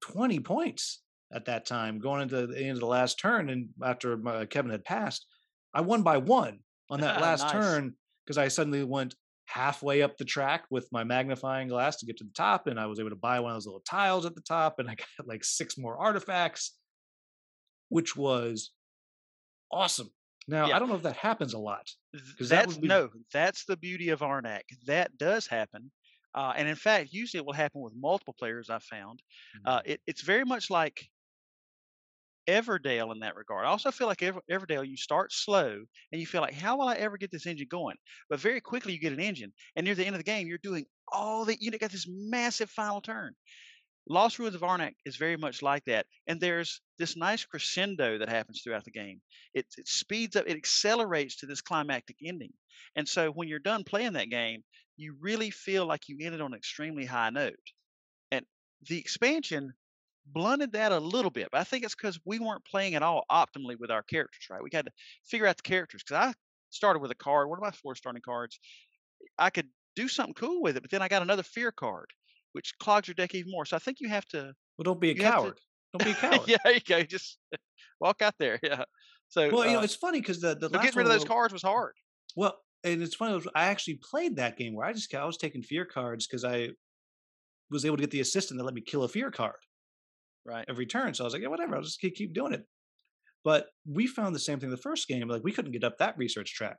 20 0.01 0.39
points 0.39 1.01
at 1.32 1.45
that 1.45 1.66
time 1.66 1.99
going 1.99 2.22
into 2.22 2.47
the 2.47 2.59
end 2.59 2.72
of 2.72 2.80
the 2.80 2.86
last 2.86 3.20
turn. 3.20 3.49
And 3.49 3.70
after 3.84 4.18
my, 4.18 4.45
Kevin 4.45 4.72
had 4.72 4.86
passed, 4.86 5.26
I 5.74 5.82
won 5.82 6.03
by 6.03 6.18
one 6.18 6.59
on 6.89 7.01
that 7.01 7.22
last 7.22 7.43
nice. 7.43 7.51
turn 7.51 7.95
because 8.26 8.38
I 8.38 8.47
suddenly 8.47 8.84
went 8.84 9.16
halfway 9.45 10.01
up 10.01 10.18
the 10.18 10.26
track 10.26 10.66
with 10.70 10.88
my 10.91 11.03
magnifying 11.03 11.68
glass 11.68 11.97
to 11.97 12.05
get 12.05 12.18
to 12.18 12.24
the 12.24 12.34
top. 12.34 12.68
And 12.68 12.80
I 12.80 12.86
was 12.86 12.99
able 12.99 13.09
to 13.09 13.16
buy 13.16 13.39
one 13.39 13.51
of 13.51 13.55
those 13.57 13.66
little 13.66 13.82
tiles 13.82 14.26
at 14.26 14.36
the 14.36 14.41
top. 14.41 14.80
And 14.80 14.89
I 14.89 14.95
got 15.18 15.28
like 15.28 15.43
six 15.43 15.78
more 15.78 15.97
artifacts, 15.97 16.78
which 17.89 18.16
was 18.16 18.72
awesome. 19.72 20.11
Now, 20.47 20.67
yeah. 20.67 20.75
I 20.75 20.79
don't 20.79 20.89
know 20.89 20.95
if 20.95 21.03
that 21.03 21.17
happens 21.17 21.53
a 21.53 21.59
lot. 21.59 21.89
That's 22.39 22.49
that 22.49 22.81
be... 22.81 22.87
no, 22.87 23.09
that's 23.31 23.65
the 23.65 23.77
beauty 23.77 24.09
of 24.09 24.19
Arnak. 24.19 24.61
That 24.85 25.17
does 25.17 25.47
happen. 25.47 25.91
Uh, 26.35 26.53
and 26.55 26.67
in 26.67 26.75
fact, 26.75 27.13
usually 27.13 27.39
it 27.39 27.45
will 27.45 27.53
happen 27.53 27.81
with 27.81 27.93
multiple 27.95 28.35
players. 28.37 28.69
I've 28.69 28.83
found 28.83 29.21
uh, 29.65 29.79
mm-hmm. 29.79 29.91
it, 29.91 30.01
it's 30.07 30.21
very 30.21 30.43
much 30.43 30.69
like 30.69 31.07
Everdell 32.47 33.13
in 33.13 33.19
that 33.19 33.35
regard. 33.35 33.65
I 33.65 33.69
also 33.69 33.91
feel 33.91 34.07
like 34.07 34.23
Ever, 34.23 34.41
Everdell, 34.51 34.87
you 34.87 34.97
start 34.97 35.31
slow 35.31 35.79
and 36.11 36.19
you 36.21 36.27
feel 36.27 36.41
like, 36.41 36.53
how 36.53 36.77
will 36.77 36.87
I 36.87 36.95
ever 36.95 37.17
get 37.17 37.31
this 37.31 37.45
engine 37.45 37.67
going? 37.69 37.95
But 38.29 38.39
very 38.39 38.59
quickly 38.61 38.93
you 38.93 38.99
get 38.99 39.13
an 39.13 39.19
engine, 39.19 39.53
and 39.75 39.85
near 39.85 39.95
the 39.95 40.05
end 40.05 40.15
of 40.15 40.19
the 40.19 40.23
game, 40.23 40.47
you're 40.47 40.57
doing 40.57 40.85
all 41.11 41.45
the 41.45 41.57
you 41.59 41.71
know, 41.71 41.77
got 41.77 41.91
this 41.91 42.07
massive 42.09 42.69
final 42.69 43.01
turn. 43.01 43.33
Lost 44.07 44.37
Ruins 44.37 44.55
of 44.55 44.61
Arnak 44.61 44.95
is 45.05 45.15
very 45.15 45.37
much 45.37 45.61
like 45.61 45.85
that. 45.85 46.05
And 46.27 46.39
there's 46.39 46.81
this 46.97 47.15
nice 47.15 47.45
crescendo 47.45 48.17
that 48.17 48.29
happens 48.29 48.61
throughout 48.61 48.83
the 48.83 48.91
game. 48.91 49.21
It, 49.53 49.65
it 49.77 49.87
speeds 49.87 50.35
up, 50.35 50.45
it 50.47 50.57
accelerates 50.57 51.37
to 51.37 51.45
this 51.45 51.61
climactic 51.61 52.17
ending. 52.23 52.53
And 52.95 53.07
so 53.07 53.31
when 53.31 53.47
you're 53.47 53.59
done 53.59 53.83
playing 53.83 54.13
that 54.13 54.29
game, 54.29 54.63
you 54.97 55.15
really 55.19 55.51
feel 55.51 55.85
like 55.85 56.09
you 56.09 56.17
ended 56.21 56.41
on 56.41 56.53
an 56.53 56.57
extremely 56.57 57.05
high 57.05 57.29
note. 57.29 57.55
And 58.31 58.45
the 58.87 58.99
expansion 58.99 59.73
blunted 60.25 60.73
that 60.73 60.91
a 60.91 60.99
little 60.99 61.31
bit, 61.31 61.49
but 61.51 61.61
I 61.61 61.63
think 61.63 61.83
it's 61.83 61.95
because 61.95 62.19
we 62.25 62.39
weren't 62.39 62.65
playing 62.65 62.95
at 62.95 63.03
all 63.03 63.23
optimally 63.31 63.77
with 63.79 63.91
our 63.91 64.03
characters, 64.03 64.47
right? 64.49 64.63
We 64.63 64.69
had 64.73 64.85
to 64.85 64.91
figure 65.25 65.47
out 65.47 65.57
the 65.57 65.63
characters 65.63 66.03
because 66.03 66.29
I 66.29 66.33
started 66.69 66.99
with 66.99 67.11
a 67.11 67.15
card, 67.15 67.49
one 67.49 67.57
of 67.57 67.63
my 67.63 67.71
four 67.71 67.95
starting 67.95 68.21
cards. 68.21 68.59
I 69.37 69.49
could 69.49 69.69
do 69.95 70.07
something 70.07 70.33
cool 70.33 70.61
with 70.61 70.77
it, 70.77 70.81
but 70.81 70.91
then 70.91 71.01
I 71.01 71.07
got 71.07 71.21
another 71.21 71.43
fear 71.43 71.71
card 71.71 72.07
which 72.53 72.77
clogs 72.79 73.07
your 73.07 73.15
deck 73.15 73.35
even 73.35 73.51
more. 73.51 73.65
So 73.65 73.75
I 73.75 73.79
think 73.79 73.99
you 73.99 74.09
have 74.09 74.25
to. 74.27 74.53
Well, 74.77 74.83
don't 74.83 75.01
be 75.01 75.11
a 75.11 75.15
coward. 75.15 75.57
To, 75.57 75.97
don't 75.99 76.05
be 76.05 76.11
a 76.11 76.15
coward. 76.29 76.47
yeah, 76.47 76.71
you 76.71 76.79
go. 76.79 77.03
Just 77.03 77.37
walk 77.99 78.21
out 78.21 78.35
there. 78.39 78.59
Yeah. 78.63 78.83
So 79.29 79.49
well, 79.51 79.65
you 79.65 79.73
know, 79.73 79.79
uh, 79.79 79.83
it's 79.83 79.95
funny 79.95 80.21
because 80.21 80.39
the 80.39 80.55
the 80.55 80.69
so 80.69 80.79
getting 80.79 80.97
rid 80.97 81.07
of 81.07 81.11
those 81.11 81.25
cards 81.25 81.53
was 81.53 81.63
hard. 81.63 81.93
Well, 82.35 82.57
and 82.83 83.01
it's 83.01 83.15
funny. 83.15 83.43
I 83.55 83.65
actually 83.65 83.99
played 84.09 84.37
that 84.37 84.57
game 84.57 84.75
where 84.75 84.85
I 84.85 84.93
just 84.93 85.13
I 85.13 85.25
was 85.25 85.37
taking 85.37 85.61
fear 85.61 85.85
cards 85.85 86.27
because 86.27 86.43
I 86.45 86.69
was 87.71 87.85
able 87.85 87.97
to 87.97 88.01
get 88.01 88.11
the 88.11 88.21
assistant 88.21 88.59
that 88.59 88.63
let 88.63 88.73
me 88.73 88.81
kill 88.81 89.03
a 89.03 89.07
fear 89.07 89.31
card 89.31 89.55
right 90.45 90.65
every 90.69 90.85
turn. 90.85 91.13
So 91.13 91.23
I 91.23 91.25
was 91.25 91.33
like, 91.33 91.41
yeah, 91.41 91.47
whatever. 91.47 91.75
I'll 91.75 91.81
just 91.81 91.99
keep, 91.99 92.15
keep 92.15 92.33
doing 92.33 92.53
it. 92.53 92.65
But 93.43 93.67
we 93.89 94.07
found 94.07 94.35
the 94.35 94.39
same 94.39 94.59
thing 94.59 94.69
the 94.69 94.77
first 94.77 95.07
game. 95.07 95.27
Like 95.27 95.43
we 95.43 95.51
couldn't 95.51 95.71
get 95.71 95.83
up 95.83 95.97
that 95.97 96.17
research 96.17 96.53
track. 96.53 96.77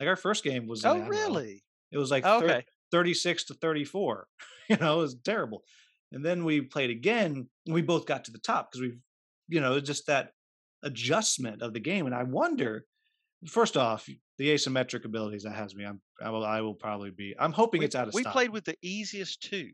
Like 0.00 0.08
our 0.08 0.16
first 0.16 0.44
game 0.44 0.66
was. 0.66 0.84
Oh, 0.84 0.98
really? 1.00 1.64
It 1.92 1.98
was 1.98 2.10
like 2.10 2.24
okay. 2.24 2.64
36 2.90 3.44
to 3.44 3.54
34. 3.54 4.26
you 4.68 4.76
know, 4.76 4.98
it 4.98 5.02
was 5.02 5.16
terrible. 5.24 5.62
And 6.12 6.24
then 6.24 6.44
we 6.44 6.60
played 6.60 6.90
again 6.90 7.48
and 7.66 7.74
we 7.74 7.82
both 7.82 8.06
got 8.06 8.24
to 8.24 8.30
the 8.32 8.38
top 8.38 8.70
because 8.70 8.80
we've, 8.82 8.98
you 9.48 9.60
know, 9.60 9.78
just 9.80 10.06
that 10.06 10.30
adjustment 10.82 11.62
of 11.62 11.72
the 11.72 11.80
game. 11.80 12.06
And 12.06 12.14
I 12.14 12.22
wonder 12.22 12.84
first 13.46 13.76
off, 13.76 14.08
the 14.38 14.48
asymmetric 14.48 15.04
abilities 15.04 15.42
that 15.44 15.54
has 15.54 15.74
me, 15.74 15.84
I'm, 15.84 16.00
I 16.22 16.30
will, 16.30 16.44
I 16.44 16.60
will 16.60 16.74
probably 16.74 17.10
be. 17.10 17.34
I'm 17.38 17.52
hoping 17.52 17.80
We, 17.80 17.86
it's 17.86 17.94
out 17.94 18.08
of 18.08 18.12
stock. 18.12 18.18
we 18.18 18.22
stock. 18.22 18.32
played 18.32 18.50
with 18.50 18.64
the 18.64 18.76
easiest 18.82 19.42
two. 19.42 19.56
Yeah, 19.56 19.72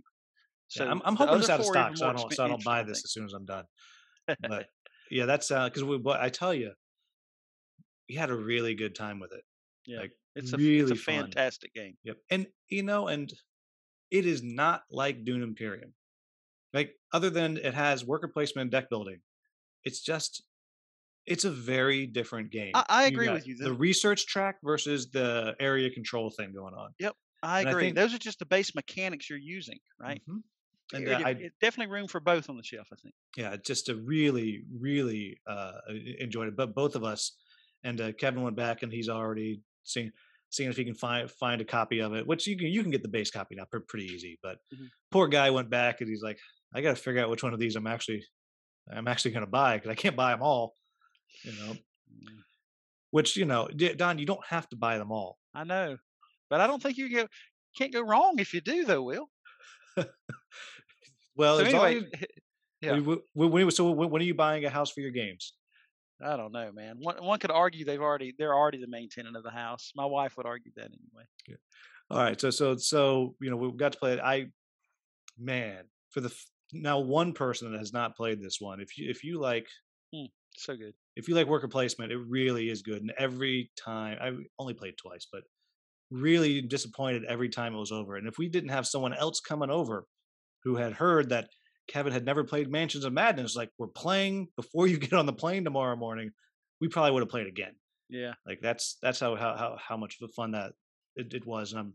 So 0.69 0.87
I'm, 0.87 1.03
I'm 1.05 1.17
hoping 1.17 1.39
it's 1.39 1.51
out 1.51 1.61
of 1.61 1.67
stock, 1.67 1.97
so 1.97 2.09
I 2.09 2.13
don't, 2.13 2.33
so 2.33 2.45
I 2.45 2.49
don't 2.49 2.65
buy 2.65 2.83
this 2.83 3.05
as 3.05 3.13
soon 3.13 3.25
as 3.25 3.33
I'm 3.33 3.45
done. 3.45 3.65
But 4.27 4.67
yeah, 5.11 5.27
that's 5.27 5.51
uh, 5.51 5.69
because 5.69 5.85
we. 5.85 5.99
But 5.99 6.21
I 6.21 6.29
tell 6.29 6.55
you, 6.55 6.73
we 8.09 8.15
had 8.15 8.31
a 8.31 8.35
really 8.35 8.75
good 8.75 8.95
time 8.95 9.21
with 9.21 9.33
it. 9.33 9.43
Yeah, 9.87 10.01
like, 10.01 10.13
it's 10.35 10.53
a 10.53 10.57
really 10.57 10.81
it's 10.81 10.91
a 10.91 10.97
fun. 10.97 11.23
fantastic 11.25 11.75
game. 11.75 11.97
Yep. 12.05 12.17
And 12.31 12.47
you 12.69 12.83
know, 12.83 13.09
and 13.09 13.33
it 14.11 14.27
is 14.27 14.43
not 14.43 14.83
like 14.91 15.25
Dune 15.25 15.43
Imperium. 15.43 15.93
Like 16.73 16.95
other 17.13 17.31
than 17.31 17.57
it 17.59 17.75
has 17.75 18.05
worker 18.05 18.29
placement 18.29 18.65
and 18.67 18.71
deck 18.71 18.89
building, 18.91 19.21
it's 19.85 20.01
just 20.01 20.43
it's 21.27 21.45
a 21.45 21.51
very 21.51 22.07
different 22.07 22.51
game. 22.51 22.73
I- 22.75 22.85
I 22.89 23.05
agree 23.07 23.27
got 23.27 23.35
with 23.35 23.47
you. 23.47 23.57
The 23.57 23.65
The- 23.67 23.75
research 23.75 24.27
track 24.27 24.57
versus 24.65 25.11
the 25.11 25.55
area 25.61 25.89
control 25.91 26.31
thing 26.31 26.53
going 26.53 26.75
on. 26.75 26.93
I 27.45 27.61
And 27.61 27.69
I 27.69 27.71
agree. 27.73 27.83
think- 27.85 27.97
Those 27.97 28.13
are 28.15 28.19
just 28.19 28.39
the 28.41 28.47
base 28.47 28.75
mechanics 28.75 29.29
you're 29.31 29.39
using, 29.39 29.79
right? 30.01 30.21
Mhm. 30.29 30.43
And 30.95 31.07
There 31.07 31.15
uh, 31.15 31.19
you- 31.21 31.25
I, 31.27 31.31
it- 31.31 31.53
definitely 31.61 31.93
room 31.93 32.09
for 32.09 32.19
both 32.21 32.49
on 32.51 32.57
the 32.57 32.63
shelf. 32.65 32.89
I 32.93 32.97
think. 32.97 33.15
yeah, 33.37 33.57
just 33.57 33.89
a 33.89 33.95
really, 33.97 34.65
really 34.73 35.41
uh, 35.47 35.81
enjoyed 36.19 36.49
it. 36.49 36.57
But 36.57 36.75
both 36.75 36.97
of 36.97 37.05
us 37.05 37.37
and 37.85 38.01
uh, 38.01 38.13
Kevin 38.15 38.43
went 38.43 38.57
back 38.57 38.83
and 38.83 38.93
he's 38.93 39.09
already 39.09 39.61
seeing 39.85 40.11
seeing 40.51 40.69
if 40.71 40.77
he 40.77 40.85
can 40.85 40.95
find 40.95 41.31
find 41.31 41.61
a 41.61 41.65
copy 41.65 42.01
of 42.01 42.15
it. 42.15 42.27
Which 42.27 42.47
you 42.47 42.57
can 42.57 42.69
you 42.69 42.83
can 42.83 42.91
get 42.91 43.03
the 43.03 43.09
base 43.09 43.31
copy 43.31 43.55
now, 43.55 43.65
pretty 43.89 44.07
easy. 44.07 44.39
But 44.43 44.59
Mhm. 44.75 44.89
poor 45.11 45.29
guy 45.29 45.51
went 45.51 45.71
back 45.71 46.01
and 46.01 46.09
he's 46.11 46.23
like, 46.23 46.39
I 46.75 46.81
got 46.81 46.97
to 46.97 47.03
figure 47.03 47.23
out 47.23 47.31
which 47.31 47.43
one 47.43 47.55
of 47.55 47.59
these 47.61 47.77
I'm 47.77 47.87
actually 47.87 48.25
I'm 48.91 49.09
actually 49.09 49.31
going 49.33 49.45
to 49.47 49.51
buy 49.51 49.77
because 49.77 49.91
I 49.91 49.95
can't 49.95 50.17
buy 50.17 50.33
them 50.33 50.43
all. 50.43 50.75
You 51.45 51.53
know, 51.53 51.77
Mm, 52.13 52.43
which 53.11 53.37
you 53.37 53.45
know, 53.47 53.69
Don, 53.69 54.19
you 54.19 54.27
don't 54.27 54.45
have 54.47 54.69
to 54.71 54.77
buy 54.77 54.99
them 54.99 55.11
all. 55.13 55.39
I 55.55 55.65
know, 55.65 55.97
but 56.51 56.61
I 56.61 56.67
don't 56.67 56.83
think 56.83 56.99
you 56.99 57.09
go, 57.11 57.27
can't 57.77 57.93
go 57.93 58.03
wrong 58.03 58.35
if 58.39 58.53
you 58.53 58.61
do, 58.61 58.85
though. 58.85 59.03
Will. 59.03 59.31
Well, 61.35 61.59
so 61.59 61.65
anyway, 61.65 62.07
yeah. 62.83 62.99
when, 63.01 63.21
when, 63.33 63.51
when- 63.51 63.71
so 63.71 63.91
when 63.91 64.21
are 64.21 64.25
you 64.25 64.35
buying 64.35 64.65
a 64.65 64.71
house 64.71 64.91
for 64.91 65.01
your 65.01 65.11
games? 65.11 65.55
I 66.25 66.37
don't 66.37 66.53
know, 66.53 66.71
man. 66.73 66.97
One 67.01 67.17
one 67.25 67.39
could 67.39 67.51
argue 67.51 67.85
they've 67.85 68.01
already 68.01 68.35
they're 68.37 68.55
already 68.55 68.79
the 68.79 68.87
main 68.87 69.09
tenant 69.09 69.37
of 69.37 69.43
the 69.43 69.51
house. 69.51 69.93
My 69.97 70.05
wife 70.07 70.37
would 70.37 70.47
argue 70.47 70.73
that 70.77 70.87
anyway. 70.87 71.59
All 72.11 72.19
right, 72.19 72.41
so 72.41 72.51
so 72.51 72.77
so 72.77 73.35
you 73.41 73.51
know 73.51 73.57
we 73.57 73.73
got 73.73 73.93
to 73.93 73.99
play 73.99 74.13
it. 74.13 74.21
I 74.21 74.47
man 75.39 75.85
for 76.11 76.21
the 76.21 76.35
now 76.73 76.99
one 77.01 77.33
person 77.33 77.71
that 77.73 77.79
has 77.79 77.93
not 77.93 78.17
played 78.17 78.41
this 78.41 78.61
one. 78.61 78.81
If 78.81 78.97
you 78.99 79.11
if 79.11 79.25
you 79.25 79.41
like 79.41 79.67
hmm, 80.15 80.27
So 80.57 80.77
good. 80.77 80.95
if 81.17 81.29
you 81.29 81.35
like 81.35 81.47
worker 81.47 81.69
placement, 81.69 82.13
it 82.13 82.19
really 82.19 82.69
is 82.71 82.83
good. 82.83 83.03
And 83.03 83.13
every 83.19 83.71
time 83.77 84.19
I 84.21 84.33
only 84.59 84.75
played 84.75 84.97
twice, 84.99 85.27
but 85.31 85.43
really 86.11 86.61
disappointed 86.61 87.25
every 87.25 87.49
time 87.49 87.75
it 87.75 87.79
was 87.79 87.93
over. 87.93 88.17
And 88.17 88.29
if 88.29 88.39
we 88.39 88.49
didn't 88.49 88.71
have 88.71 88.87
someone 88.87 89.15
else 89.15 89.41
coming 89.41 89.71
over 89.71 90.07
who 90.65 90.77
had 90.77 90.93
heard 90.93 91.31
that 91.31 91.49
Kevin 91.93 92.13
had 92.13 92.25
never 92.25 92.43
played 92.43 92.71
Mansions 92.71 93.05
of 93.05 93.13
Madness, 93.13 93.55
like 93.55 93.71
we're 93.77 93.87
playing 93.89 94.49
before 94.57 94.87
you 94.87 94.99
get 94.99 95.13
on 95.13 95.27
the 95.27 95.33
plane 95.33 95.65
tomorrow 95.65 95.95
morning, 95.95 96.31
we 96.81 96.89
probably 96.89 97.13
would 97.13 97.23
have 97.23 97.29
played 97.29 97.47
again. 97.47 97.75
Yeah. 98.09 98.33
Like 98.47 98.61
that's 98.63 98.97
that's 99.03 99.21
how 99.21 99.37
how 99.37 99.57
how, 99.57 99.77
how 99.79 99.97
much 99.97 100.17
of 100.21 100.29
a 100.29 100.33
fun 100.33 100.53
that 100.53 100.73
it, 101.17 101.35
it 101.35 101.47
was. 101.47 101.73
And 101.73 101.81
I'm 101.81 101.95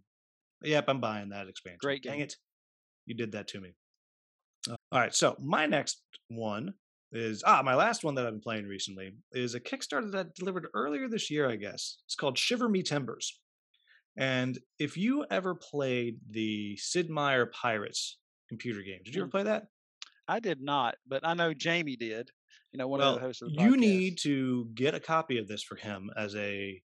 yep, 0.63 0.85
I'm 0.87 1.01
buying 1.01 1.29
that 1.29 1.47
expansion. 1.47 1.79
Great 1.81 2.03
Dang 2.03 2.19
it, 2.19 2.35
you 3.05 3.15
did 3.15 3.31
that 3.31 3.47
to 3.49 3.61
me. 3.61 3.73
Uh, 4.69 4.75
all 4.91 4.99
right, 4.99 5.15
so 5.15 5.35
my 5.39 5.65
next 5.65 6.01
one 6.29 6.73
is 7.11 7.43
ah 7.45 7.61
my 7.63 7.73
last 7.73 8.03
one 8.03 8.15
that 8.15 8.25
I've 8.25 8.33
been 8.33 8.41
playing 8.41 8.67
recently 8.67 9.13
is 9.31 9.55
a 9.55 9.59
Kickstarter 9.59 10.11
that 10.11 10.35
delivered 10.35 10.67
earlier 10.75 11.07
this 11.07 11.31
year, 11.31 11.49
I 11.49 11.55
guess. 11.55 11.97
It's 12.05 12.15
called 12.15 12.37
Shiver 12.37 12.69
Me 12.69 12.83
Timbers. 12.83 13.39
And 14.15 14.57
if 14.79 14.97
you 14.97 15.25
ever 15.29 15.55
played 15.55 16.19
the 16.29 16.75
Sid 16.77 17.09
Meier 17.09 17.47
Pirates 17.47 18.17
computer 18.49 18.81
game, 18.81 18.99
did 19.03 19.15
you 19.15 19.21
ever 19.21 19.29
play 19.29 19.43
that? 19.43 19.67
I 20.27 20.39
did 20.39 20.61
not, 20.61 20.95
but 21.07 21.25
I 21.25 21.33
know 21.33 21.53
Jamie 21.53 21.95
did. 21.95 22.29
You 22.71 22.79
know, 22.79 22.87
one 22.87 22.99
well, 22.99 23.15
of 23.15 23.21
the 23.21 23.27
hosts 23.27 23.41
of 23.41 23.53
the 23.55 23.61
you 23.61 23.77
need 23.77 24.17
to 24.19 24.69
get 24.73 24.93
a 24.93 24.99
copy 24.99 25.37
of 25.37 25.47
this 25.47 25.63
for 25.63 25.75
him 25.75 26.11
as 26.15 26.35
a 26.35 26.81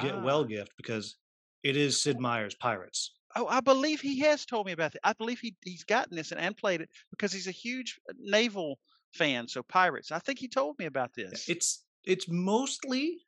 get 0.00 0.22
well 0.22 0.40
Ah. 0.40 0.44
gift 0.44 0.72
because 0.76 1.16
it 1.62 1.76
is 1.76 2.00
Sid 2.02 2.20
Meier's 2.20 2.54
Pirates. 2.54 3.14
Oh, 3.34 3.46
I 3.46 3.60
believe 3.60 4.00
he 4.00 4.20
has 4.20 4.44
told 4.44 4.66
me 4.66 4.72
about 4.72 4.94
it. 4.94 5.00
I 5.04 5.14
believe 5.14 5.40
he 5.40 5.56
he's 5.62 5.84
gotten 5.84 6.16
this 6.16 6.32
and, 6.32 6.40
and 6.40 6.56
played 6.56 6.82
it 6.82 6.90
because 7.10 7.32
he's 7.32 7.46
a 7.46 7.52
huge 7.52 7.98
uh, 8.08 8.12
naval 8.18 8.78
fan. 9.14 9.48
So 9.48 9.62
pirates. 9.62 10.12
I 10.12 10.18
think 10.18 10.38
he 10.38 10.48
told 10.48 10.78
me 10.78 10.84
about 10.84 11.14
this. 11.14 11.48
It's 11.48 11.84
it's 12.04 12.28
mostly 12.28 13.22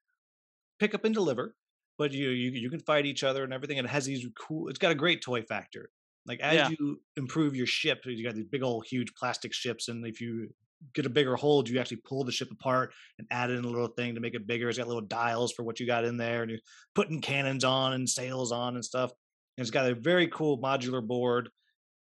pick 0.78 0.94
up 0.94 1.04
and 1.04 1.14
deliver, 1.14 1.56
but 1.96 2.12
you 2.12 2.30
you 2.30 2.50
you 2.50 2.70
can 2.70 2.80
fight 2.80 3.06
each 3.06 3.24
other 3.24 3.44
and 3.44 3.52
everything. 3.52 3.78
And 3.78 3.88
it 3.88 3.90
has 3.90 4.04
these 4.04 4.26
cool. 4.38 4.68
It's 4.68 4.78
got 4.78 4.92
a 4.92 4.96
great 4.96 5.22
toy 5.22 5.42
factor. 5.42 5.90
Like 6.26 6.40
as 6.40 6.54
Yeah. 6.54 6.70
you 6.70 7.02
improve 7.16 7.54
your 7.54 7.66
ship, 7.66 8.00
you 8.06 8.24
got 8.24 8.34
these 8.34 8.46
big 8.46 8.62
old 8.62 8.86
huge 8.86 9.14
plastic 9.14 9.52
ships, 9.52 9.88
and 9.88 10.06
if 10.06 10.20
you 10.20 10.48
get 10.94 11.06
a 11.06 11.10
bigger 11.10 11.36
hold, 11.36 11.68
you 11.68 11.78
actually 11.80 11.98
pull 11.98 12.24
the 12.24 12.32
ship 12.32 12.50
apart 12.50 12.92
and 13.18 13.26
add 13.30 13.50
in 13.50 13.64
a 13.64 13.68
little 13.68 13.88
thing 13.88 14.14
to 14.14 14.20
make 14.20 14.34
it 14.34 14.46
bigger. 14.46 14.68
It's 14.68 14.78
got 14.78 14.86
little 14.86 15.02
dials 15.02 15.52
for 15.52 15.62
what 15.62 15.80
you 15.80 15.86
got 15.86 16.04
in 16.04 16.16
there, 16.16 16.42
and 16.42 16.50
you're 16.50 16.60
putting 16.94 17.20
cannons 17.20 17.64
on 17.64 17.92
and 17.92 18.08
sails 18.08 18.52
on 18.52 18.74
and 18.74 18.84
stuff. 18.84 19.10
And 19.56 19.62
it's 19.62 19.70
got 19.70 19.90
a 19.90 19.94
very 19.94 20.28
cool 20.28 20.58
modular 20.60 21.06
board 21.06 21.50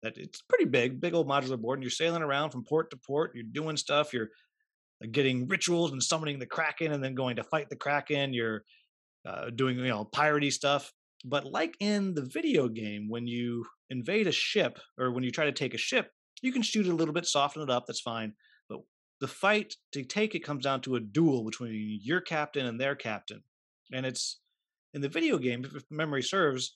that 0.01 0.17
it's 0.17 0.41
pretty 0.41 0.65
big, 0.65 0.99
big 0.99 1.13
old 1.13 1.28
modular 1.28 1.59
board, 1.59 1.80
and 1.80 1.84
you're 1.84 1.91
sailing 1.91 2.24
around 2.24 2.51
from 2.51 2.63
port 2.65 2.91
to 2.91 2.97
port. 2.97 3.32
You're 3.36 3.45
doing 3.45 3.78
stuff. 3.78 4.13
You're 4.13 4.30
getting 5.11 5.47
rituals 5.47 5.91
and 5.91 6.01
summoning 6.01 6.39
the 6.39 6.45
kraken, 6.45 6.91
and 6.91 7.03
then 7.03 7.15
going 7.15 7.36
to 7.38 7.43
fight 7.43 7.69
the 7.69 7.76
kraken. 7.76 8.34
You're 8.34 8.63
uh, 9.26 9.49
doing 9.49 9.78
you 9.78 9.88
know 9.88 10.05
piratey 10.05 10.51
stuff. 10.51 10.91
But 11.24 11.45
like 11.45 11.76
in 11.80 12.13
the 12.13 12.26
video 12.26 12.67
game, 12.67 13.07
when 13.09 13.28
you 13.28 13.65
invade 13.89 14.28
a 14.28 14.32
ship 14.32 14.80
or 14.97 15.11
when 15.11 15.24
you 15.24 15.32
try 15.32 15.45
to 15.45 15.51
take 15.51 15.74
a 15.74 15.78
ship, 15.78 16.11
you 16.41 16.51
can 16.51 16.61
shoot 16.61 16.86
it 16.86 16.91
a 16.91 16.95
little 16.95 17.13
bit, 17.13 17.26
soften 17.26 17.61
it 17.61 17.69
up. 17.69 17.86
That's 17.88 18.01
fine. 18.01 18.34
But 18.69 18.80
the 19.21 19.28
fight 19.28 19.76
to 19.93 20.03
take 20.03 20.36
it 20.36 20.43
comes 20.43 20.63
down 20.63 20.82
to 20.82 20.95
a 20.95 20.99
duel 20.99 21.45
between 21.45 21.99
your 22.03 22.19
captain 22.19 22.65
and 22.65 22.80
their 22.80 22.95
captain, 22.95 23.43
and 23.93 24.05
it's 24.05 24.39
in 24.93 25.01
the 25.01 25.09
video 25.09 25.38
game. 25.38 25.63
If 25.63 25.84
memory 25.89 26.24
serves, 26.24 26.76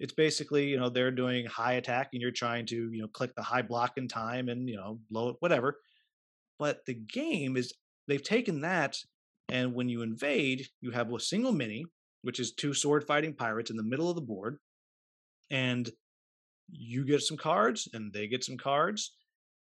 it's 0.00 0.14
basically 0.14 0.66
you 0.66 0.78
know 0.78 0.88
they're 0.88 1.12
doing 1.12 1.46
high 1.46 1.74
attack 1.74 2.08
and 2.12 2.20
you're 2.20 2.32
trying 2.32 2.66
to 2.66 2.90
you 2.90 3.02
know 3.02 3.08
click 3.08 3.34
the 3.36 3.42
high 3.42 3.62
block 3.62 3.92
in 3.96 4.08
time 4.08 4.48
and 4.48 4.68
you 4.68 4.76
know 4.76 4.98
low 5.10 5.36
whatever 5.40 5.78
but 6.58 6.84
the 6.86 6.94
game 6.94 7.56
is 7.56 7.74
they've 8.08 8.22
taken 8.22 8.62
that 8.62 8.96
and 9.50 9.74
when 9.74 9.88
you 9.88 10.02
invade 10.02 10.66
you 10.80 10.90
have 10.90 11.12
a 11.12 11.20
single 11.20 11.52
mini 11.52 11.84
which 12.22 12.40
is 12.40 12.52
two 12.52 12.74
sword 12.74 13.04
fighting 13.04 13.34
pirates 13.34 13.70
in 13.70 13.76
the 13.76 13.82
middle 13.82 14.08
of 14.08 14.14
the 14.14 14.20
board 14.20 14.58
and 15.50 15.90
you 16.70 17.04
get 17.04 17.20
some 17.22 17.36
cards 17.36 17.88
and 17.92 18.12
they 18.12 18.26
get 18.28 18.44
some 18.44 18.56
cards 18.56 19.14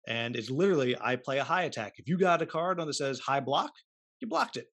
and 0.08 0.36
it's 0.36 0.50
literally 0.50 0.96
i 1.02 1.16
play 1.16 1.40
a 1.40 1.44
high 1.44 1.64
attack. 1.64 1.94
If 1.98 2.08
you 2.08 2.18
got 2.18 2.42
a 2.42 2.46
card 2.46 2.80
on 2.80 2.88
that 2.88 2.94
says 2.94 3.20
high 3.20 3.40
block 3.40 3.72
you 4.20 4.28
blocked 4.28 4.58
it 4.58 4.68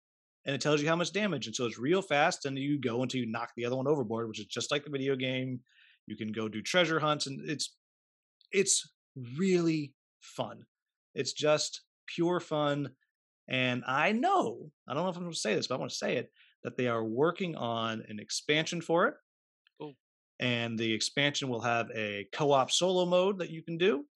and 0.47 0.55
it 0.55 0.61
tells 0.61 0.83
you 0.83 0.89
how 0.89 0.97
much 0.97 1.13
damage 1.13 1.47
and 1.47 1.55
so 1.55 1.67
it's 1.67 1.79
real 1.79 2.03
fast 2.03 2.47
and 2.47 2.59
you 2.59 2.81
go 2.81 3.03
until 3.03 3.21
you 3.21 3.31
knock 3.31 3.51
the 3.57 3.65
other 3.65 3.77
one 3.77 3.89
overboard 3.89 4.29
which 4.29 4.41
is 4.41 4.47
just 4.47 4.71
like 4.71 4.85
the 4.85 4.91
video 4.91 5.17
game. 5.17 5.61
You 6.07 6.17
can 6.17 6.33
go 6.33 6.49
do 6.49 6.63
treasure 6.63 6.99
hunts 6.99 7.27
and 7.27 7.49
it's 7.49 7.77
it's 8.51 8.91
really 9.39 9.95
fun. 10.21 10.65
It's 11.15 11.33
just 11.33 11.83
pure 12.07 12.41
fun 12.41 12.91
and 13.49 13.83
i 13.87 14.13
know 14.13 14.71
i 14.89 14.95
don't 14.95 15.03
know 15.03 15.09
if 15.09 15.17
i'm 15.17 15.23
going 15.23 15.33
to 15.33 15.39
say 15.39 15.55
this 15.55 15.67
but 15.67 15.75
i 15.75 15.79
want 15.79 15.91
to 15.91 15.97
say 15.97 16.17
it 16.17 16.31
that 16.65 16.77
they 16.77 16.89
are 16.89 17.05
working 17.05 17.57
on 17.57 18.03
an 18.09 18.19
expansion 18.21 18.81
for 18.81 19.07
it 19.09 19.15
Cool. 19.79 19.97
and 20.41 20.79
the 20.79 20.93
expansion 20.93 21.49
will 21.49 21.61
have 21.61 21.91
a 21.95 22.27
co-op 22.33 22.71
solo 22.71 23.07
mode 23.07 23.39
that 23.39 23.51
you 23.51 23.63
can 23.63 23.79
do 23.79 24.07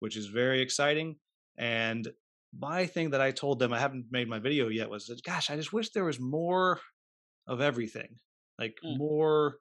which 0.00 0.16
is 0.16 0.26
very 0.26 0.60
exciting 0.60 1.16
and 1.56 2.08
my 2.56 2.86
thing 2.86 3.10
that 3.10 3.20
I 3.20 3.32
told 3.32 3.58
them 3.58 3.72
I 3.72 3.80
haven't 3.80 4.06
made 4.10 4.28
my 4.28 4.38
video 4.38 4.68
yet 4.68 4.88
was 4.90 5.06
that 5.06 5.22
gosh, 5.24 5.50
I 5.50 5.56
just 5.56 5.72
wish 5.72 5.90
there 5.90 6.04
was 6.04 6.20
more 6.20 6.80
of 7.46 7.60
everything. 7.60 8.16
Like 8.58 8.76
Mm. 8.84 8.96
more 8.98 9.58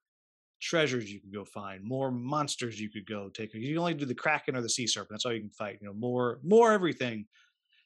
treasures 0.62 1.12
you 1.12 1.22
could 1.22 1.34
go 1.34 1.46
find, 1.46 1.84
more 1.84 2.12
monsters 2.12 2.80
you 2.80 2.90
could 2.92 3.08
go 3.08 3.30
take. 3.30 3.54
You 3.54 3.70
can 3.70 3.78
only 3.80 3.96
do 3.96 4.06
the 4.06 4.16
kraken 4.16 4.56
or 4.56 4.62
the 4.62 4.70
sea 4.70 4.88
serpent. 4.88 5.12
That's 5.12 5.26
all 5.26 5.34
you 5.34 5.42
can 5.42 5.52
fight. 5.52 5.80
You 5.82 5.88
know, 5.88 5.94
more 5.94 6.40
more 6.44 6.72
everything. 6.74 7.28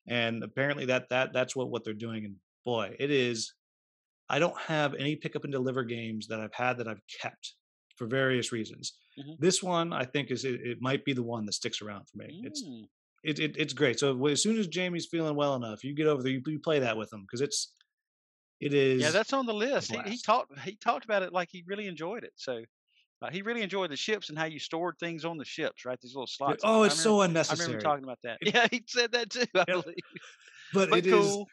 And 0.08 0.44
apparently 0.44 0.86
that 0.86 1.10
that 1.10 1.34
that's 1.34 1.56
what 1.56 1.70
what 1.72 1.84
they're 1.84 1.94
doing. 1.94 2.26
And 2.26 2.38
boy, 2.66 2.96
it 3.00 3.12
is. 3.12 3.54
I 4.30 4.40
don't 4.40 4.60
have 4.60 4.94
any 4.96 5.16
pick 5.16 5.36
up 5.36 5.44
and 5.44 5.52
deliver 5.54 5.84
games 5.84 6.28
that 6.28 6.40
I've 6.40 6.54
had 6.54 6.78
that 6.80 6.88
I've 6.88 7.02
kept 7.22 7.56
for 7.96 8.08
various 8.08 8.52
reasons. 8.52 8.98
Mhm. 9.18 9.38
This 9.40 9.62
one 9.64 9.94
I 9.94 10.06
think 10.06 10.32
is 10.32 10.46
it, 10.46 10.62
it 10.62 10.78
might 10.82 11.06
be 11.06 11.14
the 11.14 11.24
one 11.24 11.46
that 11.46 11.54
sticks 11.54 11.82
around 11.82 12.08
for 12.10 12.18
me. 12.18 12.38
It's 12.42 12.64
Mm. 12.66 12.88
it, 13.24 13.40
it 13.40 13.58
it's 13.58 13.74
great. 13.74 14.00
So 14.00 14.26
as 14.28 14.42
soon 14.44 14.58
as 14.58 14.68
Jamie's 14.68 15.08
feeling 15.10 15.36
well 15.36 15.56
enough, 15.56 15.84
you 15.84 15.96
get 15.96 16.08
over 16.08 16.24
there, 16.24 16.32
you, 16.34 16.42
you 16.48 16.60
play 16.60 16.80
that 16.80 16.98
with 16.98 17.12
him 17.14 17.22
because 17.24 17.42
it's 17.42 17.76
it 18.62 18.74
is 18.74 19.04
Yeah, 19.04 19.12
that's 19.12 19.34
on 19.34 19.46
the 19.46 19.54
list. 19.54 19.92
He, 19.92 20.02
he 20.04 20.18
talked 20.20 20.58
he 20.60 20.76
talked 20.76 21.06
about 21.06 21.24
it 21.24 21.32
like 21.32 21.50
he 21.52 21.64
really 21.68 21.88
enjoyed 21.88 22.24
it. 22.24 22.34
So 22.36 22.64
uh, 23.22 23.32
he 23.32 23.44
really 23.44 23.62
enjoyed 23.64 23.92
the 23.92 23.98
ships 23.98 24.30
and 24.30 24.38
how 24.40 24.46
you 24.46 24.60
stored 24.60 24.98
things 25.00 25.26
on 25.26 25.38
the 25.38 25.46
ships, 25.46 25.86
right? 25.86 26.00
These 26.02 26.16
little 26.16 26.28
slots. 26.28 26.64
oh, 26.64 26.84
I 26.84 26.84
it's 26.84 27.00
so 27.02 27.22
remember, 27.22 27.22
I 27.50 27.54
unnecessary. 27.54 27.54
remember 27.54 27.78
talking 27.78 28.04
about 28.06 28.20
that. 28.24 28.40
It- 28.42 28.56
Yeah, 28.56 28.68
he 28.72 28.84
said 28.88 29.14
that 29.14 29.32
too. 29.32 29.46
I 29.56 29.66
Yeah, 29.68 29.82
believe. 29.84 29.98
but, 30.72 30.90
But 30.90 31.00
it 31.00 31.06
is 31.06 31.38
cool. 31.38 31.52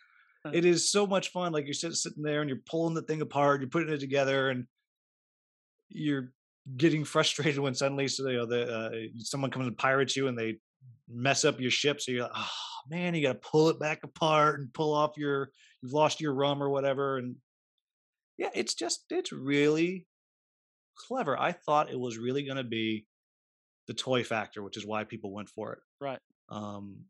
It 0.53 0.64
is 0.64 0.90
so 0.90 1.07
much 1.07 1.30
fun. 1.30 1.53
Like 1.53 1.66
you're 1.66 1.74
sitting 1.74 2.22
there 2.22 2.40
and 2.40 2.49
you're 2.49 2.61
pulling 2.66 2.95
the 2.95 3.03
thing 3.03 3.22
apart, 3.22 3.61
you're 3.61 3.70
putting 3.70 3.92
it 3.92 4.01
together, 4.01 4.51
and 4.51 4.66
you're 5.88 6.32
getting 6.76 7.05
frustrated 7.05 7.59
when 7.59 7.74
suddenly 7.74 8.09
so, 8.09 8.28
you 8.28 8.38
know 8.38 8.47
the 8.47 8.74
uh, 8.74 8.90
someone 9.18 9.51
comes 9.51 9.66
and 9.66 9.76
pirates 9.76 10.16
you 10.16 10.28
and 10.28 10.38
they 10.38 10.59
mess 11.09 11.45
up 11.45 11.61
your 11.61 11.70
ship. 11.70 12.01
So 12.01 12.12
you're 12.12 12.22
like, 12.22 12.32
oh 12.34 12.49
man, 12.88 13.14
you 13.14 13.22
got 13.22 13.42
to 13.42 13.49
pull 13.49 13.68
it 13.68 13.78
back 13.78 14.01
apart 14.03 14.61
and 14.61 14.72
pull 14.72 14.95
off 14.95 15.16
your 15.16 15.51
you've 15.82 15.92
lost 15.92 16.20
your 16.20 16.34
rum 16.34 16.62
or 16.62 16.70
whatever. 16.70 17.18
And 17.18 17.36
yeah, 18.38 18.51
it's 18.55 18.74
just 18.74 19.05
it's 19.11 19.32
really 19.32 20.07
clever. 20.97 21.38
I 21.38 21.53
thought 21.53 21.90
it 21.90 21.99
was 21.99 22.18
really 22.18 22.45
going 22.45 22.57
to 22.57 22.64
be 22.64 23.07
the 23.86 23.95
toy 23.95 24.24
factor, 24.24 24.62
which 24.62 24.76
is 24.76 24.86
why 24.86 25.05
people 25.05 25.32
went 25.32 25.49
for 25.49 25.72
it. 25.74 25.78
Right. 26.01 26.18
Um, 26.49 27.05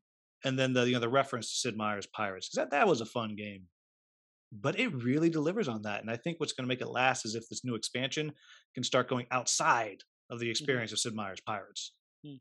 and 0.44 0.58
then 0.58 0.72
the 0.72 0.86
you 0.86 0.92
know 0.92 1.00
the 1.00 1.08
reference 1.08 1.50
to 1.50 1.56
Sid 1.56 1.76
Meier's 1.76 2.06
Pirates 2.06 2.48
because 2.48 2.64
that 2.64 2.70
that 2.70 2.86
was 2.86 3.00
a 3.00 3.06
fun 3.06 3.34
game, 3.36 3.64
but 4.52 4.78
it 4.78 4.88
really 4.88 5.30
delivers 5.30 5.68
on 5.68 5.82
that. 5.82 6.00
And 6.00 6.10
I 6.10 6.16
think 6.16 6.38
what's 6.38 6.52
going 6.52 6.64
to 6.64 6.68
make 6.68 6.80
it 6.80 6.88
last 6.88 7.24
is 7.24 7.34
if 7.34 7.48
this 7.48 7.64
new 7.64 7.74
expansion 7.74 8.32
can 8.74 8.84
start 8.84 9.08
going 9.08 9.26
outside 9.30 9.98
of 10.30 10.38
the 10.38 10.46
mm-hmm. 10.46 10.50
experience 10.50 10.90
mm-hmm. 10.90 10.94
of 10.94 11.00
Sid 11.00 11.14
Meier's 11.14 11.40
Pirates. 11.40 11.92
Mm. 12.26 12.38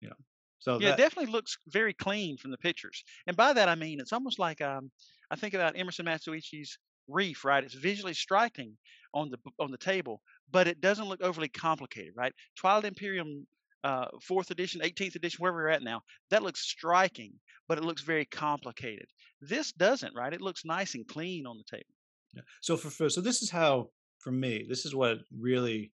You 0.00 0.08
know, 0.08 0.16
so 0.58 0.78
yeah, 0.80 0.90
that, 0.90 0.98
it 0.98 1.02
definitely 1.02 1.32
looks 1.32 1.56
very 1.68 1.94
clean 1.94 2.36
from 2.36 2.50
the 2.50 2.58
pictures, 2.58 3.02
and 3.26 3.36
by 3.36 3.52
that 3.52 3.68
I 3.68 3.74
mean 3.74 4.00
it's 4.00 4.12
almost 4.12 4.38
like 4.38 4.60
um, 4.60 4.90
I 5.30 5.36
think 5.36 5.54
about 5.54 5.76
Emerson 5.76 6.06
Matsuuchi's 6.06 6.78
Reef, 7.08 7.44
right? 7.44 7.64
It's 7.64 7.74
visually 7.74 8.14
striking 8.14 8.76
on 9.14 9.30
the 9.30 9.38
on 9.58 9.70
the 9.70 9.78
table, 9.78 10.20
but 10.50 10.68
it 10.68 10.80
doesn't 10.80 11.06
look 11.06 11.22
overly 11.22 11.48
complicated, 11.48 12.12
right? 12.14 12.32
Twilight 12.56 12.84
Imperium 12.84 13.46
uh, 13.88 14.08
fourth 14.22 14.50
edition, 14.50 14.82
18th 14.82 15.16
edition, 15.16 15.38
wherever 15.38 15.56
we're 15.58 15.68
at 15.68 15.82
now, 15.82 16.02
that 16.30 16.42
looks 16.42 16.60
striking, 16.60 17.32
but 17.68 17.78
it 17.78 17.84
looks 17.84 18.02
very 18.02 18.26
complicated. 18.26 19.06
This 19.40 19.72
doesn't, 19.72 20.14
right? 20.14 20.32
It 20.32 20.42
looks 20.42 20.64
nice 20.64 20.94
and 20.94 21.08
clean 21.08 21.46
on 21.46 21.56
the 21.56 21.64
table. 21.76 21.94
Yeah. 22.34 22.42
So 22.60 22.76
for, 22.76 22.90
for 22.90 23.08
so 23.08 23.22
this 23.22 23.40
is 23.40 23.50
how 23.50 23.88
for 24.18 24.30
me, 24.30 24.66
this 24.68 24.84
is 24.84 24.94
what 24.94 25.18
really 25.40 25.90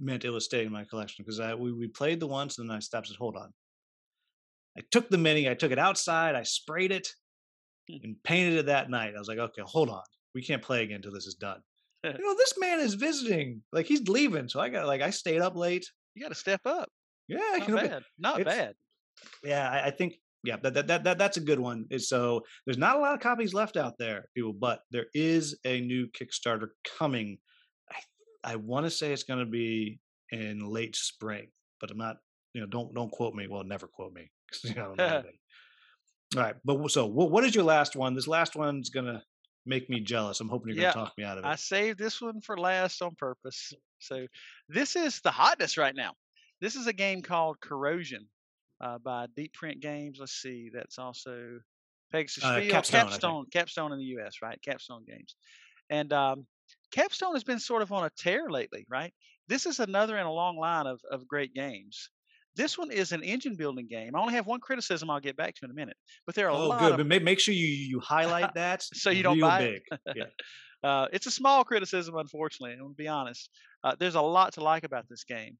meant 0.00 0.24
it 0.24 0.30
was 0.30 0.46
staying 0.46 0.66
in 0.66 0.72
my 0.72 0.84
collection 0.84 1.24
because 1.24 1.38
I 1.38 1.54
we, 1.54 1.72
we 1.72 1.86
played 1.86 2.18
the 2.18 2.26
once 2.26 2.58
and 2.58 2.68
then 2.68 2.76
I 2.76 2.80
stopped 2.80 3.06
and 3.06 3.14
said, 3.14 3.20
hold 3.20 3.36
on. 3.36 3.52
I 4.76 4.82
took 4.90 5.08
the 5.08 5.18
mini, 5.18 5.48
I 5.48 5.54
took 5.54 5.72
it 5.72 5.78
outside, 5.78 6.34
I 6.34 6.42
sprayed 6.42 6.90
it 6.90 7.08
hmm. 7.88 7.98
and 8.02 8.16
painted 8.24 8.58
it 8.58 8.66
that 8.66 8.90
night. 8.90 9.14
I 9.14 9.18
was 9.18 9.28
like, 9.28 9.38
okay, 9.38 9.62
hold 9.64 9.88
on. 9.88 10.02
We 10.34 10.42
can't 10.42 10.62
play 10.62 10.82
again 10.82 10.96
until 10.96 11.12
this 11.12 11.26
is 11.26 11.34
done. 11.34 11.60
you 12.04 12.12
know, 12.12 12.34
this 12.34 12.54
man 12.58 12.80
is 12.80 12.94
visiting. 12.94 13.62
Like 13.72 13.86
he's 13.86 14.08
leaving. 14.08 14.48
So 14.48 14.58
I 14.58 14.68
got 14.68 14.86
like 14.86 15.02
I 15.02 15.10
stayed 15.10 15.42
up 15.42 15.54
late. 15.54 15.86
You 16.14 16.22
got 16.22 16.30
to 16.30 16.34
step 16.34 16.62
up. 16.64 16.88
Yeah, 17.30 17.38
not 17.58 17.68
you 17.68 17.74
know, 17.74 17.82
bad. 17.82 18.02
Not 18.18 18.44
bad. 18.44 18.74
Yeah, 19.44 19.70
I, 19.70 19.86
I, 19.86 19.90
think 19.90 20.14
yeah 20.44 20.56
that, 20.62 20.74
that 20.74 20.86
that 20.86 21.04
that 21.04 21.18
that's 21.18 21.36
a 21.36 21.40
good 21.40 21.60
one. 21.60 21.86
So 21.98 22.42
there's 22.64 22.78
not 22.78 22.96
a 22.96 22.98
lot 22.98 23.14
of 23.14 23.20
copies 23.20 23.54
left 23.54 23.76
out 23.76 23.98
there, 23.98 24.26
people, 24.34 24.52
but 24.52 24.80
there 24.90 25.06
is 25.14 25.58
a 25.64 25.80
new 25.80 26.08
Kickstarter 26.08 26.68
coming. 26.98 27.38
I 27.90 28.52
I 28.52 28.56
want 28.56 28.86
to 28.86 28.90
say 28.90 29.12
it's 29.12 29.22
going 29.22 29.40
to 29.40 29.50
be 29.50 30.00
in 30.30 30.66
late 30.66 30.96
spring, 30.96 31.48
but 31.80 31.90
I'm 31.90 31.98
not. 31.98 32.16
You 32.54 32.62
know, 32.62 32.66
don't 32.66 32.92
don't 32.94 33.12
quote 33.12 33.34
me. 33.34 33.46
Well, 33.46 33.62
never 33.62 33.86
quote 33.86 34.12
me. 34.12 34.30
You 34.64 34.74
know, 34.74 34.94
All 36.36 36.42
right, 36.42 36.54
but 36.64 36.90
so 36.90 37.06
what, 37.06 37.30
what 37.30 37.44
is 37.44 37.54
your 37.54 37.64
last 37.64 37.96
one? 37.96 38.14
This 38.14 38.28
last 38.28 38.54
one's 38.54 38.90
gonna 38.90 39.22
make 39.66 39.90
me 39.90 40.00
jealous. 40.00 40.40
I'm 40.40 40.48
hoping 40.48 40.74
you're 40.74 40.82
yeah, 40.84 40.94
gonna 40.94 41.06
talk 41.06 41.18
me 41.18 41.24
out 41.24 41.38
of 41.38 41.44
it. 41.44 41.46
I 41.48 41.56
saved 41.56 41.98
this 41.98 42.20
one 42.20 42.40
for 42.40 42.56
last 42.56 43.02
on 43.02 43.14
purpose. 43.16 43.72
So 43.98 44.26
this 44.68 44.96
is 44.96 45.20
the 45.20 45.30
hotness 45.30 45.76
right 45.76 45.94
now. 45.94 46.12
This 46.60 46.76
is 46.76 46.86
a 46.86 46.92
game 46.92 47.22
called 47.22 47.60
Corrosion 47.60 48.26
uh, 48.80 48.98
by 48.98 49.26
Deep 49.34 49.54
Print 49.54 49.80
Games. 49.80 50.18
Let's 50.20 50.40
see, 50.42 50.70
that's 50.72 50.98
also 50.98 51.58
Pegasus 52.12 52.44
uh, 52.44 52.60
Capstone, 52.68 53.00
Capstone, 53.00 53.46
Capstone 53.50 53.92
in 53.92 53.98
the 53.98 54.04
U.S. 54.16 54.36
Right, 54.42 54.60
Capstone 54.62 55.04
Games, 55.06 55.36
and 55.88 56.12
um, 56.12 56.46
Capstone 56.92 57.34
has 57.34 57.44
been 57.44 57.58
sort 57.58 57.82
of 57.82 57.92
on 57.92 58.04
a 58.04 58.10
tear 58.18 58.50
lately. 58.50 58.84
Right, 58.90 59.12
this 59.48 59.64
is 59.64 59.80
another 59.80 60.18
in 60.18 60.26
a 60.26 60.32
long 60.32 60.58
line 60.58 60.86
of 60.86 61.00
of 61.10 61.26
great 61.26 61.54
games. 61.54 62.10
This 62.56 62.76
one 62.76 62.90
is 62.90 63.12
an 63.12 63.22
engine 63.22 63.54
building 63.54 63.86
game. 63.88 64.14
I 64.14 64.20
only 64.20 64.34
have 64.34 64.46
one 64.46 64.60
criticism 64.60 65.08
I'll 65.08 65.20
get 65.20 65.36
back 65.36 65.54
to 65.54 65.64
in 65.64 65.70
a 65.70 65.74
minute, 65.74 65.96
but 66.26 66.34
there 66.34 66.48
are 66.48 66.50
a 66.50 66.56
oh, 66.56 66.68
lot. 66.68 66.80
good. 66.80 66.90
Of... 66.92 66.96
But 66.98 67.06
make, 67.06 67.22
make 67.22 67.40
sure 67.40 67.54
you 67.54 67.66
you 67.66 68.00
highlight 68.00 68.52
that 68.54 68.82
so 68.82 69.08
you 69.08 69.22
don't 69.22 69.40
buy 69.40 69.60
big. 69.60 69.82
it. 69.90 70.16
Yeah. 70.16 70.24
uh, 70.88 71.06
it's 71.12 71.26
a 71.26 71.30
small 71.30 71.64
criticism, 71.64 72.16
unfortunately. 72.16 72.74
I'm 72.74 72.80
gonna 72.80 72.94
be 72.94 73.08
honest. 73.08 73.48
Uh, 73.82 73.94
there's 73.98 74.16
a 74.16 74.20
lot 74.20 74.52
to 74.54 74.62
like 74.62 74.84
about 74.84 75.08
this 75.08 75.24
game 75.24 75.56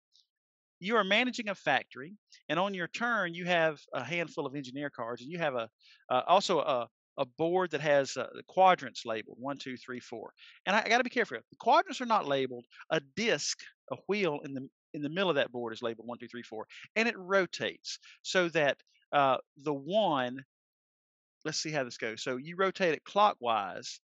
you 0.81 0.97
are 0.97 1.05
managing 1.05 1.49
a 1.49 1.55
factory, 1.55 2.15
and 2.49 2.59
on 2.59 2.75
your 2.75 2.89
turn, 2.89 3.35
you 3.35 3.45
have 3.45 3.79
a 3.93 4.03
handful 4.03 4.47
of 4.47 4.55
engineer 4.57 4.91
cards, 4.91 5.23
and 5.23 5.31
you 5.31 5.39
have 5.39 5.55
a 5.55 5.69
uh, 6.09 6.23
also 6.27 6.61
a, 6.61 6.89
a 7.19 7.27
board 7.39 7.71
that 7.71 7.83
has 7.83 8.17
uh, 8.17 8.27
quadrants 8.49 9.05
labeled 9.05 9.37
one, 9.39 9.59
two, 9.59 9.77
three, 9.77 10.01
four. 10.01 10.33
And 10.67 10.75
I, 10.75 10.83
I 10.85 10.89
got 10.89 10.99
to 10.99 11.05
be 11.05 11.11
careful. 11.11 11.37
The 11.37 11.57
quadrants 11.59 12.01
are 12.01 12.07
not 12.07 12.27
labeled. 12.27 12.65
A 12.91 13.01
disc, 13.15 13.59
a 13.93 13.97
wheel 14.09 14.41
in 14.45 14.55
the 14.55 14.69
in 14.95 15.03
the 15.03 15.09
middle 15.09 15.31
of 15.31 15.37
that 15.37 15.53
board 15.53 15.73
is 15.73 15.83
labeled 15.83 16.09
one, 16.09 16.19
two, 16.19 16.29
three, 16.29 16.43
four, 16.43 16.67
and 16.97 17.09
it 17.09 17.17
rotates 17.17 17.99
so 18.23 18.49
that 18.49 18.79
uh, 19.13 19.37
the 19.63 19.75
one. 19.75 20.45
Let's 21.45 21.63
see 21.63 21.71
how 21.71 21.85
this 21.85 21.97
goes. 21.97 22.23
So 22.23 22.37
you 22.37 22.57
rotate 22.57 22.93
it 22.93 23.05
clockwise. 23.05 23.99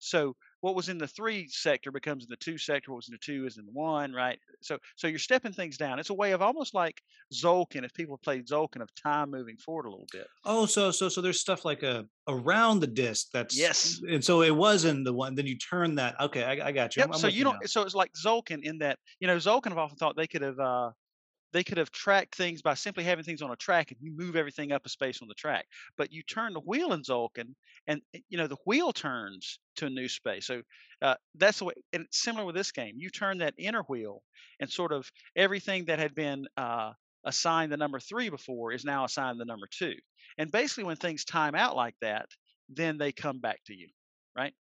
So 0.00 0.34
what 0.60 0.74
was 0.74 0.88
in 0.88 0.98
the 0.98 1.06
three 1.06 1.48
sector 1.48 1.90
becomes 1.90 2.24
in 2.24 2.30
the 2.30 2.36
two 2.36 2.58
sector. 2.58 2.90
What 2.90 2.96
was 2.96 3.08
in 3.08 3.12
the 3.12 3.18
two 3.18 3.46
is 3.46 3.58
in 3.58 3.66
the 3.66 3.72
one, 3.72 4.12
right? 4.12 4.38
So 4.60 4.78
so 4.96 5.06
you're 5.06 5.18
stepping 5.18 5.52
things 5.52 5.76
down. 5.76 5.98
It's 5.98 6.10
a 6.10 6.14
way 6.14 6.32
of 6.32 6.42
almost 6.42 6.74
like 6.74 7.00
Tzolk'in, 7.32 7.84
if 7.84 7.94
people 7.94 8.18
played 8.18 8.46
Tzolk'in, 8.46 8.82
of 8.82 8.94
time 8.94 9.30
moving 9.30 9.56
forward 9.56 9.86
a 9.86 9.90
little 9.90 10.08
bit. 10.12 10.26
Oh, 10.44 10.66
so 10.66 10.90
so 10.90 11.08
so 11.08 11.20
there's 11.20 11.40
stuff 11.40 11.64
like 11.64 11.82
a 11.82 12.06
around 12.28 12.80
the 12.80 12.86
disc 12.86 13.28
that's 13.32 13.58
yes, 13.58 14.00
and 14.08 14.24
so 14.24 14.42
it 14.42 14.54
was 14.54 14.84
in 14.84 15.04
the 15.04 15.12
one. 15.12 15.34
Then 15.34 15.46
you 15.46 15.56
turn 15.56 15.94
that. 15.96 16.20
Okay, 16.20 16.44
I, 16.44 16.68
I 16.68 16.72
got 16.72 16.96
you. 16.96 17.00
Yep. 17.00 17.08
I'm, 17.08 17.14
I'm 17.14 17.20
so 17.20 17.28
you 17.28 17.44
don't. 17.44 17.54
Now. 17.54 17.66
So 17.66 17.82
it's 17.82 17.94
like 17.94 18.12
Tzolk'in 18.12 18.62
in 18.62 18.78
that 18.78 18.98
you 19.18 19.26
know 19.26 19.36
Tzolk'in 19.36 19.68
have 19.68 19.78
often 19.78 19.96
thought 19.96 20.16
they 20.16 20.26
could 20.26 20.42
have. 20.42 20.58
uh 20.58 20.90
they 21.52 21.64
could 21.64 21.78
have 21.78 21.90
tracked 21.90 22.34
things 22.34 22.62
by 22.62 22.74
simply 22.74 23.04
having 23.04 23.24
things 23.24 23.42
on 23.42 23.50
a 23.50 23.56
track 23.56 23.90
and 23.90 24.00
you 24.00 24.12
move 24.16 24.36
everything 24.36 24.72
up 24.72 24.86
a 24.86 24.88
space 24.88 25.20
on 25.22 25.28
the 25.28 25.34
track. 25.34 25.66
But 25.96 26.12
you 26.12 26.22
turn 26.22 26.52
the 26.52 26.60
wheel 26.60 26.92
in 26.92 27.02
Tzolk'in 27.02 27.54
and 27.86 28.00
eh, 28.14 28.20
you 28.28 28.38
know 28.38 28.46
the 28.46 28.56
wheel 28.66 28.92
turns 28.92 29.58
to 29.76 29.86
a 29.86 29.90
new 29.90 30.08
space. 30.08 30.46
So 30.46 30.62
uh, 31.02 31.14
that's 31.34 31.58
the 31.58 31.66
way. 31.66 31.74
And 31.92 32.04
it's 32.04 32.22
similar 32.22 32.44
with 32.44 32.54
this 32.54 32.72
game. 32.72 32.94
You 32.96 33.10
turn 33.10 33.38
that 33.38 33.54
inner 33.58 33.82
wheel 33.82 34.22
and 34.60 34.70
sort 34.70 34.92
of 34.92 35.10
everything 35.36 35.86
that 35.86 35.98
had 35.98 36.14
been 36.14 36.46
uh, 36.56 36.92
assigned 37.24 37.72
the 37.72 37.76
number 37.76 38.00
three 38.00 38.28
before 38.28 38.72
is 38.72 38.84
now 38.84 39.04
assigned 39.04 39.40
the 39.40 39.44
number 39.44 39.66
two. 39.70 39.94
And 40.38 40.50
basically, 40.50 40.84
when 40.84 40.96
things 40.96 41.24
time 41.24 41.54
out 41.54 41.76
like 41.76 41.94
that, 42.00 42.26
then 42.68 42.98
they 42.98 43.12
come 43.12 43.40
back 43.40 43.60
to 43.66 43.74
you, 43.74 43.88
right? 44.36 44.54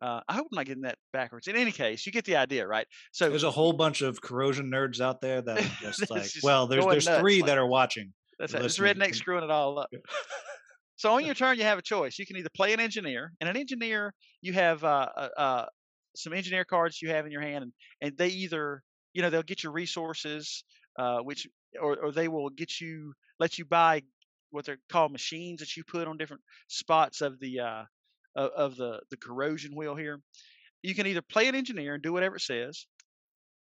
Uh, 0.00 0.20
I 0.28 0.34
hope 0.34 0.46
I'm 0.52 0.56
not 0.56 0.66
getting 0.66 0.82
that 0.82 0.96
backwards. 1.12 1.48
In 1.48 1.56
any 1.56 1.72
case, 1.72 2.06
you 2.06 2.12
get 2.12 2.24
the 2.24 2.36
idea, 2.36 2.66
right? 2.66 2.86
So 3.12 3.28
there's 3.28 3.42
a 3.42 3.50
whole 3.50 3.72
bunch 3.72 4.02
of 4.02 4.20
corrosion 4.20 4.70
nerds 4.70 5.00
out 5.00 5.20
there 5.20 5.42
that 5.42 5.58
are 5.58 5.70
just 5.80 6.10
like, 6.10 6.22
just 6.22 6.42
well, 6.42 6.66
there's 6.66 6.84
there's 6.86 7.06
nuts, 7.06 7.20
three 7.20 7.40
like, 7.40 7.46
that 7.46 7.58
are 7.58 7.66
watching. 7.66 8.12
That's 8.38 8.54
it. 8.54 8.64
It's 8.64 8.78
redneck 8.78 9.14
screwing 9.14 9.42
it 9.42 9.50
all 9.50 9.78
up. 9.78 9.90
so 10.96 11.12
on 11.12 11.24
your 11.26 11.34
turn, 11.34 11.58
you 11.58 11.64
have 11.64 11.78
a 11.78 11.82
choice. 11.82 12.18
You 12.18 12.26
can 12.26 12.36
either 12.36 12.50
play 12.54 12.72
an 12.72 12.80
engineer, 12.80 13.32
and 13.40 13.50
an 13.50 13.56
engineer, 13.56 14.14
you 14.40 14.52
have 14.52 14.84
uh, 14.84 15.08
uh, 15.16 15.28
uh, 15.36 15.66
some 16.14 16.32
engineer 16.32 16.64
cards 16.64 17.02
you 17.02 17.10
have 17.10 17.26
in 17.26 17.32
your 17.32 17.42
hand, 17.42 17.64
and, 17.64 17.72
and 18.00 18.16
they 18.16 18.28
either, 18.28 18.82
you 19.14 19.22
know, 19.22 19.30
they'll 19.30 19.42
get 19.42 19.64
you 19.64 19.70
resources, 19.70 20.62
uh, 20.96 21.18
which 21.18 21.48
or, 21.80 21.96
or 21.96 22.12
they 22.12 22.28
will 22.28 22.50
get 22.50 22.80
you 22.80 23.12
let 23.40 23.58
you 23.58 23.64
buy 23.64 24.02
what 24.50 24.64
they're 24.64 24.78
called 24.90 25.12
machines 25.12 25.60
that 25.60 25.76
you 25.76 25.84
put 25.84 26.06
on 26.06 26.16
different 26.16 26.42
spots 26.68 27.20
of 27.20 27.38
the 27.40 27.60
uh, 27.60 27.82
of, 28.38 28.50
of 28.52 28.76
the, 28.76 29.00
the 29.10 29.16
corrosion 29.16 29.74
wheel 29.74 29.94
here. 29.94 30.20
You 30.82 30.94
can 30.94 31.06
either 31.06 31.22
play 31.22 31.48
an 31.48 31.54
engineer 31.54 31.94
and 31.94 32.02
do 32.02 32.12
whatever 32.12 32.36
it 32.36 32.42
says. 32.42 32.86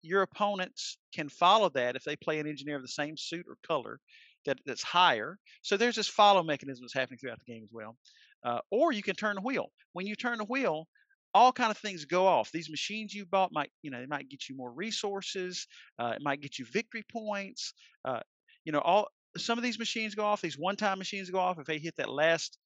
Your 0.02 0.24
opponents 0.24 0.98
can 1.16 1.30
follow 1.30 1.70
that 1.70 1.96
if 1.96 2.04
they 2.04 2.16
play 2.16 2.40
an 2.40 2.48
engineer 2.48 2.76
of 2.76 2.82
the 2.82 2.88
same 2.88 3.16
suit 3.16 3.46
or 3.48 3.56
color 3.66 4.00
that, 4.46 4.58
that's 4.66 4.84
higher. 4.84 5.38
So 5.62 5.78
there's 5.78 5.96
this 5.96 6.08
follow 6.08 6.44
mechanism 6.44 6.84
that's 6.84 6.94
happening 6.94 7.20
throughout 7.20 7.40
the 7.46 7.54
game 7.54 7.64
as 7.64 7.70
well. 7.72 7.96
Uh, 8.44 8.60
or 8.72 8.92
you 8.92 9.04
can 9.04 9.16
turn 9.16 9.36
the 9.36 9.42
wheel. 9.42 9.68
When 9.94 10.06
you 10.06 10.16
turn 10.16 10.40
the 10.40 10.44
wheel, 10.44 10.88
all 11.34 11.54
kind 11.54 11.72
of 11.72 11.78
things 11.78 12.06
go 12.06 12.28
off. 12.28 12.52
These 12.52 12.70
machines 12.70 13.14
you 13.14 13.26
bought 13.26 13.52
might, 13.54 13.72
you 13.82 13.92
know, 13.92 14.00
they 14.00 14.06
might 14.06 14.30
get 14.30 14.50
you 14.50 14.58
more 14.58 14.72
resources. 14.72 15.68
Uh, 15.98 16.14
it 16.16 16.22
might 16.22 16.42
get 16.42 16.60
you 16.60 16.66
victory 16.66 17.04
points. 17.12 17.74
Uh, 18.04 18.20
you 18.66 18.72
know, 18.72 18.80
all 18.80 19.08
some 19.38 19.58
of 19.58 19.64
these 19.64 19.80
machines 19.80 20.14
go 20.14 20.26
off. 20.26 20.42
These 20.42 20.60
one-time 20.60 21.00
machines 21.00 21.30
go 21.30 21.40
off 21.40 21.58
if 21.58 21.66
they 21.66 21.80
hit 21.80 21.96
that 21.98 22.10
last 22.10 22.58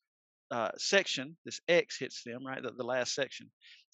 uh, 0.52 0.70
section, 0.78 1.36
this 1.45 1.60
X 1.68 1.98
hits 2.00 2.24
them, 2.24 2.45
right? 2.45 2.62
The, 2.62 2.72
the 2.72 2.84
last 2.84 3.14
section. 3.14 3.50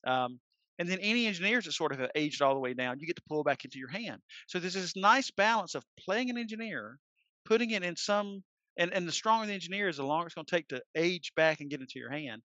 Um, 0.06 0.40
and 0.80 0.90
then 0.90 1.00
any 1.00 1.28
engineers 1.28 1.66
that 1.66 1.74
sort 1.74 1.92
of 1.92 2.00
have 2.00 2.10
aged 2.16 2.42
all 2.42 2.54
the 2.54 2.60
way 2.60 2.74
down, 2.74 3.00
you 3.00 3.08
get 3.08 3.16
to 3.16 3.22
pull 3.30 3.44
back 3.44 3.64
into 3.64 3.78
your 3.80 3.90
hand. 3.90 4.22
So 4.48 4.60
there's 4.60 4.74
this 4.74 4.96
nice 4.96 5.30
balance 5.32 5.76
of 5.76 5.84
playing 6.00 6.30
an 6.30 6.38
engineer, 6.38 6.98
putting 7.46 7.72
it 7.72 7.84
in 7.84 7.96
some, 7.96 8.44
and, 8.78 8.92
and 8.92 9.08
the 9.08 9.12
stronger 9.12 9.46
the 9.46 9.54
engineer 9.54 9.88
is, 9.88 9.98
the 9.98 10.04
longer 10.04 10.26
it's 10.26 10.36
going 10.36 10.46
to 10.46 10.56
take 10.56 10.68
to 10.70 10.82
age 10.96 11.32
back 11.36 11.60
and 11.62 11.70
get 11.70 11.80
into 11.80 12.00
your 12.00 12.12
hand. 12.12 12.42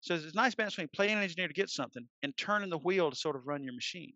So 0.00 0.14
there's 0.14 0.24
this 0.24 0.34
nice 0.34 0.54
balance 0.54 0.76
between 0.76 0.88
playing 0.94 1.18
an 1.18 1.22
engineer 1.22 1.48
to 1.48 1.54
get 1.54 1.68
something 1.68 2.06
and 2.22 2.36
turning 2.36 2.70
the 2.70 2.78
wheel 2.78 3.10
to 3.10 3.16
sort 3.16 3.36
of 3.36 3.46
run 3.46 3.62
your 3.62 3.74
machine. 3.74 4.12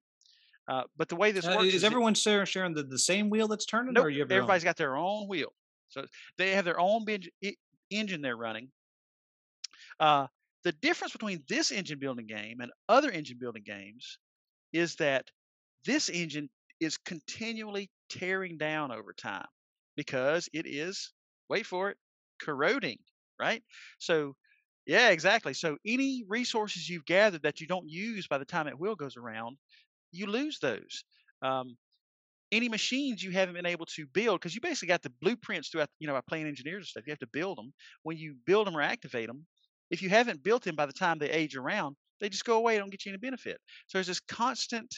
Uh, 0.69 0.83
but 0.97 1.09
the 1.09 1.17
way 1.17 1.33
this 1.33 1.47
uh, 1.47 1.57
works 1.57 1.69
is, 1.69 1.75
is 1.75 1.85
everyone 1.85 2.13
it, 2.13 2.47
sharing 2.47 2.73
the, 2.73 2.85
the 2.85 2.99
same 2.99 3.29
wheel 3.29 3.49
that's 3.49 3.67
turning? 3.67 3.95
Nope, 3.95 4.05
or 4.07 4.11
you 4.11 4.23
everybody's 4.23 4.65
got 4.65 4.77
their 4.77 4.97
own 4.97 5.27
wheel. 5.29 5.53
So 5.89 6.07
they 6.39 6.53
have 6.53 6.65
their 6.65 6.81
own 6.81 7.05
engine 7.91 8.23
they're 8.23 8.37
running, 8.37 8.69
uh, 10.03 10.29
the 10.65 10.73
difference 10.73 11.15
between 11.15 11.45
this 11.49 11.73
engine 11.73 12.01
building 12.01 12.27
game 12.29 12.61
and 12.61 12.73
other 12.91 13.11
engine 13.13 13.39
building 13.41 13.65
games 13.65 14.19
is 14.73 14.97
that 14.97 15.27
this 15.87 16.09
engine 16.09 16.51
is 16.81 16.99
continually 16.99 17.91
tearing 18.11 18.59
down 18.59 18.93
over 18.93 19.13
time 19.13 19.47
because 19.97 20.49
it 20.53 20.67
is, 20.67 21.13
wait 21.49 21.67
for 21.67 21.91
it, 21.91 21.99
corroding, 22.43 22.99
right? 23.41 23.63
So, 23.99 24.37
yeah, 24.87 25.11
exactly. 25.11 25.55
So, 25.55 25.79
any 25.87 26.25
resources 26.29 26.89
you've 26.89 27.07
gathered 27.07 27.43
that 27.45 27.61
you 27.61 27.69
don't 27.69 27.89
use 27.89 28.29
by 28.29 28.39
the 28.39 28.47
time 28.47 28.67
that 28.67 28.81
wheel 28.81 28.97
goes 28.97 29.17
around, 29.17 29.59
you 30.13 30.27
lose 30.27 30.59
those. 30.61 31.05
Um, 31.43 31.77
any 32.53 32.69
machines 32.69 33.23
you 33.23 33.31
haven't 33.31 33.55
been 33.55 33.67
able 33.67 33.87
to 33.87 34.07
build 34.07 34.41
because 34.41 34.55
you 34.55 34.61
basically 34.61 34.89
got 34.89 35.03
the 35.03 35.13
blueprints 35.23 35.69
throughout, 35.71 35.89
you 35.99 36.07
know, 36.07 36.13
by 36.13 36.21
playing 36.29 36.47
engineers 36.47 36.79
and 36.83 36.87
stuff. 36.87 37.05
You 37.07 37.13
have 37.13 37.19
to 37.21 37.27
build 37.27 37.57
them. 37.59 37.73
When 38.03 38.19
you 38.19 38.37
build 38.47 38.67
them 38.67 38.77
or 38.77 38.83
activate 38.83 39.27
them, 39.29 39.47
if 39.93 40.03
you 40.03 40.09
haven't 40.09 40.43
built 40.43 40.65
them 40.65 40.75
by 40.75 40.87
the 40.87 40.93
time 40.93 41.19
they 41.19 41.31
age 41.31 41.55
around, 41.55 41.95
they 42.21 42.29
just 42.29 42.45
go 42.45 42.57
away. 42.57 42.79
Don't 42.79 42.91
get 42.91 43.07
you 43.07 43.13
any 43.13 43.19
benefit. 43.19 43.59
So 43.87 43.99
there's 43.99 44.09
this 44.09 44.21
constant 44.21 44.93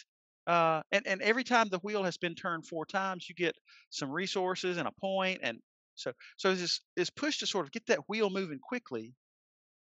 uh, 0.47 0.82
and 0.92 1.07
and 1.07 1.22
every 1.22 1.45
time 1.45 1.68
the 1.68 1.78
wheel 1.78 2.03
has 2.03 2.16
been 2.18 2.34
turned 2.34 2.66
four 2.66 2.84
times, 2.84 3.28
you 3.28 3.34
get 3.34 3.57
some 3.90 4.11
resources 4.11 4.76
and 4.76 4.86
a 4.86 4.92
point, 5.01 5.40
and 5.42 5.59
so 5.95 6.12
so 6.36 6.55
this 6.55 6.80
this 6.97 7.11
push 7.11 7.38
to 7.38 7.47
sort 7.47 7.64
of 7.64 7.72
get 7.72 7.86
that 7.86 8.09
wheel 8.09 8.28
moving 8.28 8.59
quickly, 8.59 9.14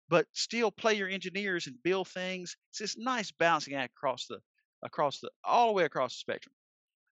but 0.09 0.25
still 0.33 0.71
play 0.71 0.93
your 0.93 1.09
engineers 1.09 1.67
and 1.67 1.75
build 1.83 2.07
things. 2.07 2.55
It's 2.71 2.79
this 2.79 2.97
nice 2.97 3.31
balancing 3.31 3.73
act 3.73 3.93
across 3.97 4.25
the 4.27 4.39
across 4.83 5.19
the 5.19 5.29
all 5.43 5.67
the 5.67 5.73
way 5.73 5.83
across 5.83 6.13
the 6.13 6.19
spectrum. 6.19 6.53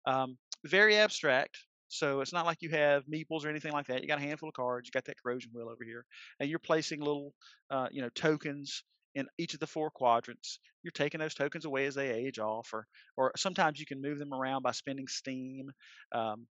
Um, 0.05 0.37
very 0.65 0.97
abstract. 0.97 1.57
So 1.93 2.21
it's 2.21 2.33
not 2.33 2.45
like 2.45 2.61
you 2.61 2.69
have 2.69 3.05
meeples 3.05 3.45
or 3.45 3.49
anything 3.49 3.71
like 3.71 3.87
that. 3.87 4.01
You 4.01 4.07
got 4.07 4.19
a 4.19 4.23
handful 4.23 4.49
of 4.49 4.55
cards. 4.55 4.87
You 4.87 4.91
got 4.91 5.05
that 5.05 5.21
corrosion 5.21 5.51
wheel 5.53 5.69
over 5.69 5.83
here, 5.83 6.05
and 6.39 6.49
you're 6.49 6.59
placing 6.59 6.99
little, 7.01 7.33
uh, 7.69 7.87
you 7.91 8.01
know, 8.01 8.09
tokens 8.09 8.83
in 9.15 9.27
each 9.37 9.53
of 9.53 9.59
the 9.59 9.67
four 9.67 9.91
quadrants. 9.91 10.59
You're 10.81 10.91
taking 10.91 11.19
those 11.19 11.35
tokens 11.35 11.65
away 11.65 11.85
as 11.85 11.95
they 11.95 12.11
age 12.11 12.39
off, 12.39 12.73
or 12.73 12.87
or 13.15 13.31
sometimes 13.37 13.79
you 13.79 13.85
can 13.85 14.01
move 14.01 14.17
them 14.19 14.33
around 14.33 14.63
by 14.63 14.71
spending 14.71 15.07
steam, 15.07 15.71
um, 16.11 16.47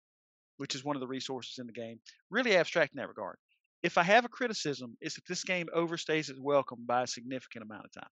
which 0.58 0.76
is 0.76 0.84
one 0.84 0.96
of 0.96 1.00
the 1.02 1.08
resources 1.08 1.58
in 1.60 1.68
the 1.68 1.74
game. 1.74 2.00
Really 2.30 2.58
abstract 2.58 2.94
in 2.94 2.98
that 2.98 3.08
regard. 3.08 3.38
If 3.82 3.98
I 3.98 4.04
have 4.04 4.26
a 4.26 4.30
criticism, 4.30 4.98
it's 5.02 5.16
that 5.16 5.26
this 5.28 5.44
game 5.46 5.68
overstays 5.76 6.30
its 6.30 6.40
welcome 6.40 6.86
by 6.86 7.04
a 7.04 7.08
significant 7.08 7.64
amount 7.64 7.86
of 7.86 7.92
time. 7.94 8.12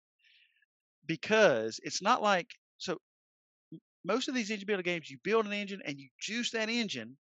Because 1.07 1.79
it's 1.83 2.01
not 2.01 2.21
like 2.21 2.47
so 2.77 2.99
most 4.05 4.27
of 4.27 4.35
these 4.35 4.51
engine 4.51 4.67
builder 4.67 4.83
games, 4.83 5.09
you 5.09 5.17
build 5.23 5.45
an 5.45 5.53
engine 5.53 5.81
and 5.83 5.99
you 5.99 6.09
juice 6.19 6.51
that 6.51 6.69
engine 6.69 7.17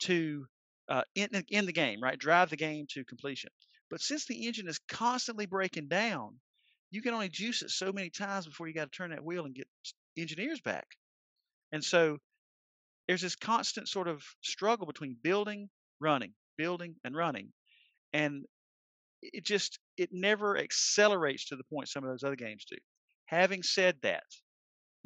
to 0.00 0.46
uh, 0.88 1.02
in, 1.14 1.28
in 1.48 1.66
the 1.66 1.72
game, 1.72 2.02
right? 2.02 2.18
Drive 2.18 2.50
the 2.50 2.56
game 2.56 2.86
to 2.90 3.04
completion. 3.04 3.50
But 3.90 4.00
since 4.00 4.26
the 4.26 4.46
engine 4.46 4.68
is 4.68 4.78
constantly 4.88 5.46
breaking 5.46 5.88
down, 5.88 6.38
you 6.90 7.02
can 7.02 7.14
only 7.14 7.28
juice 7.28 7.62
it 7.62 7.70
so 7.70 7.92
many 7.92 8.10
times 8.10 8.46
before 8.46 8.68
you 8.68 8.74
got 8.74 8.90
to 8.90 8.96
turn 8.96 9.10
that 9.10 9.24
wheel 9.24 9.44
and 9.44 9.54
get 9.54 9.68
engineers 10.16 10.60
back. 10.60 10.86
And 11.72 11.84
so 11.84 12.18
there's 13.06 13.22
this 13.22 13.36
constant 13.36 13.88
sort 13.88 14.08
of 14.08 14.22
struggle 14.42 14.86
between 14.86 15.16
building, 15.22 15.68
running, 16.00 16.32
building, 16.56 16.96
and 17.04 17.16
running. 17.16 17.48
And 18.12 18.44
it 19.22 19.44
just 19.44 19.78
it 19.96 20.10
never 20.12 20.56
accelerates 20.58 21.46
to 21.46 21.56
the 21.56 21.64
point 21.64 21.88
some 21.88 22.04
of 22.04 22.10
those 22.10 22.24
other 22.24 22.36
games 22.36 22.64
do. 22.68 22.76
Having 23.26 23.62
said 23.62 23.96
that, 24.02 24.24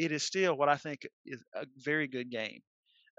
it 0.04 0.12
is 0.12 0.22
still 0.22 0.56
what 0.56 0.68
I 0.68 0.76
think 0.76 1.06
is 1.24 1.42
a 1.54 1.66
very 1.78 2.06
good 2.06 2.30
game. 2.30 2.60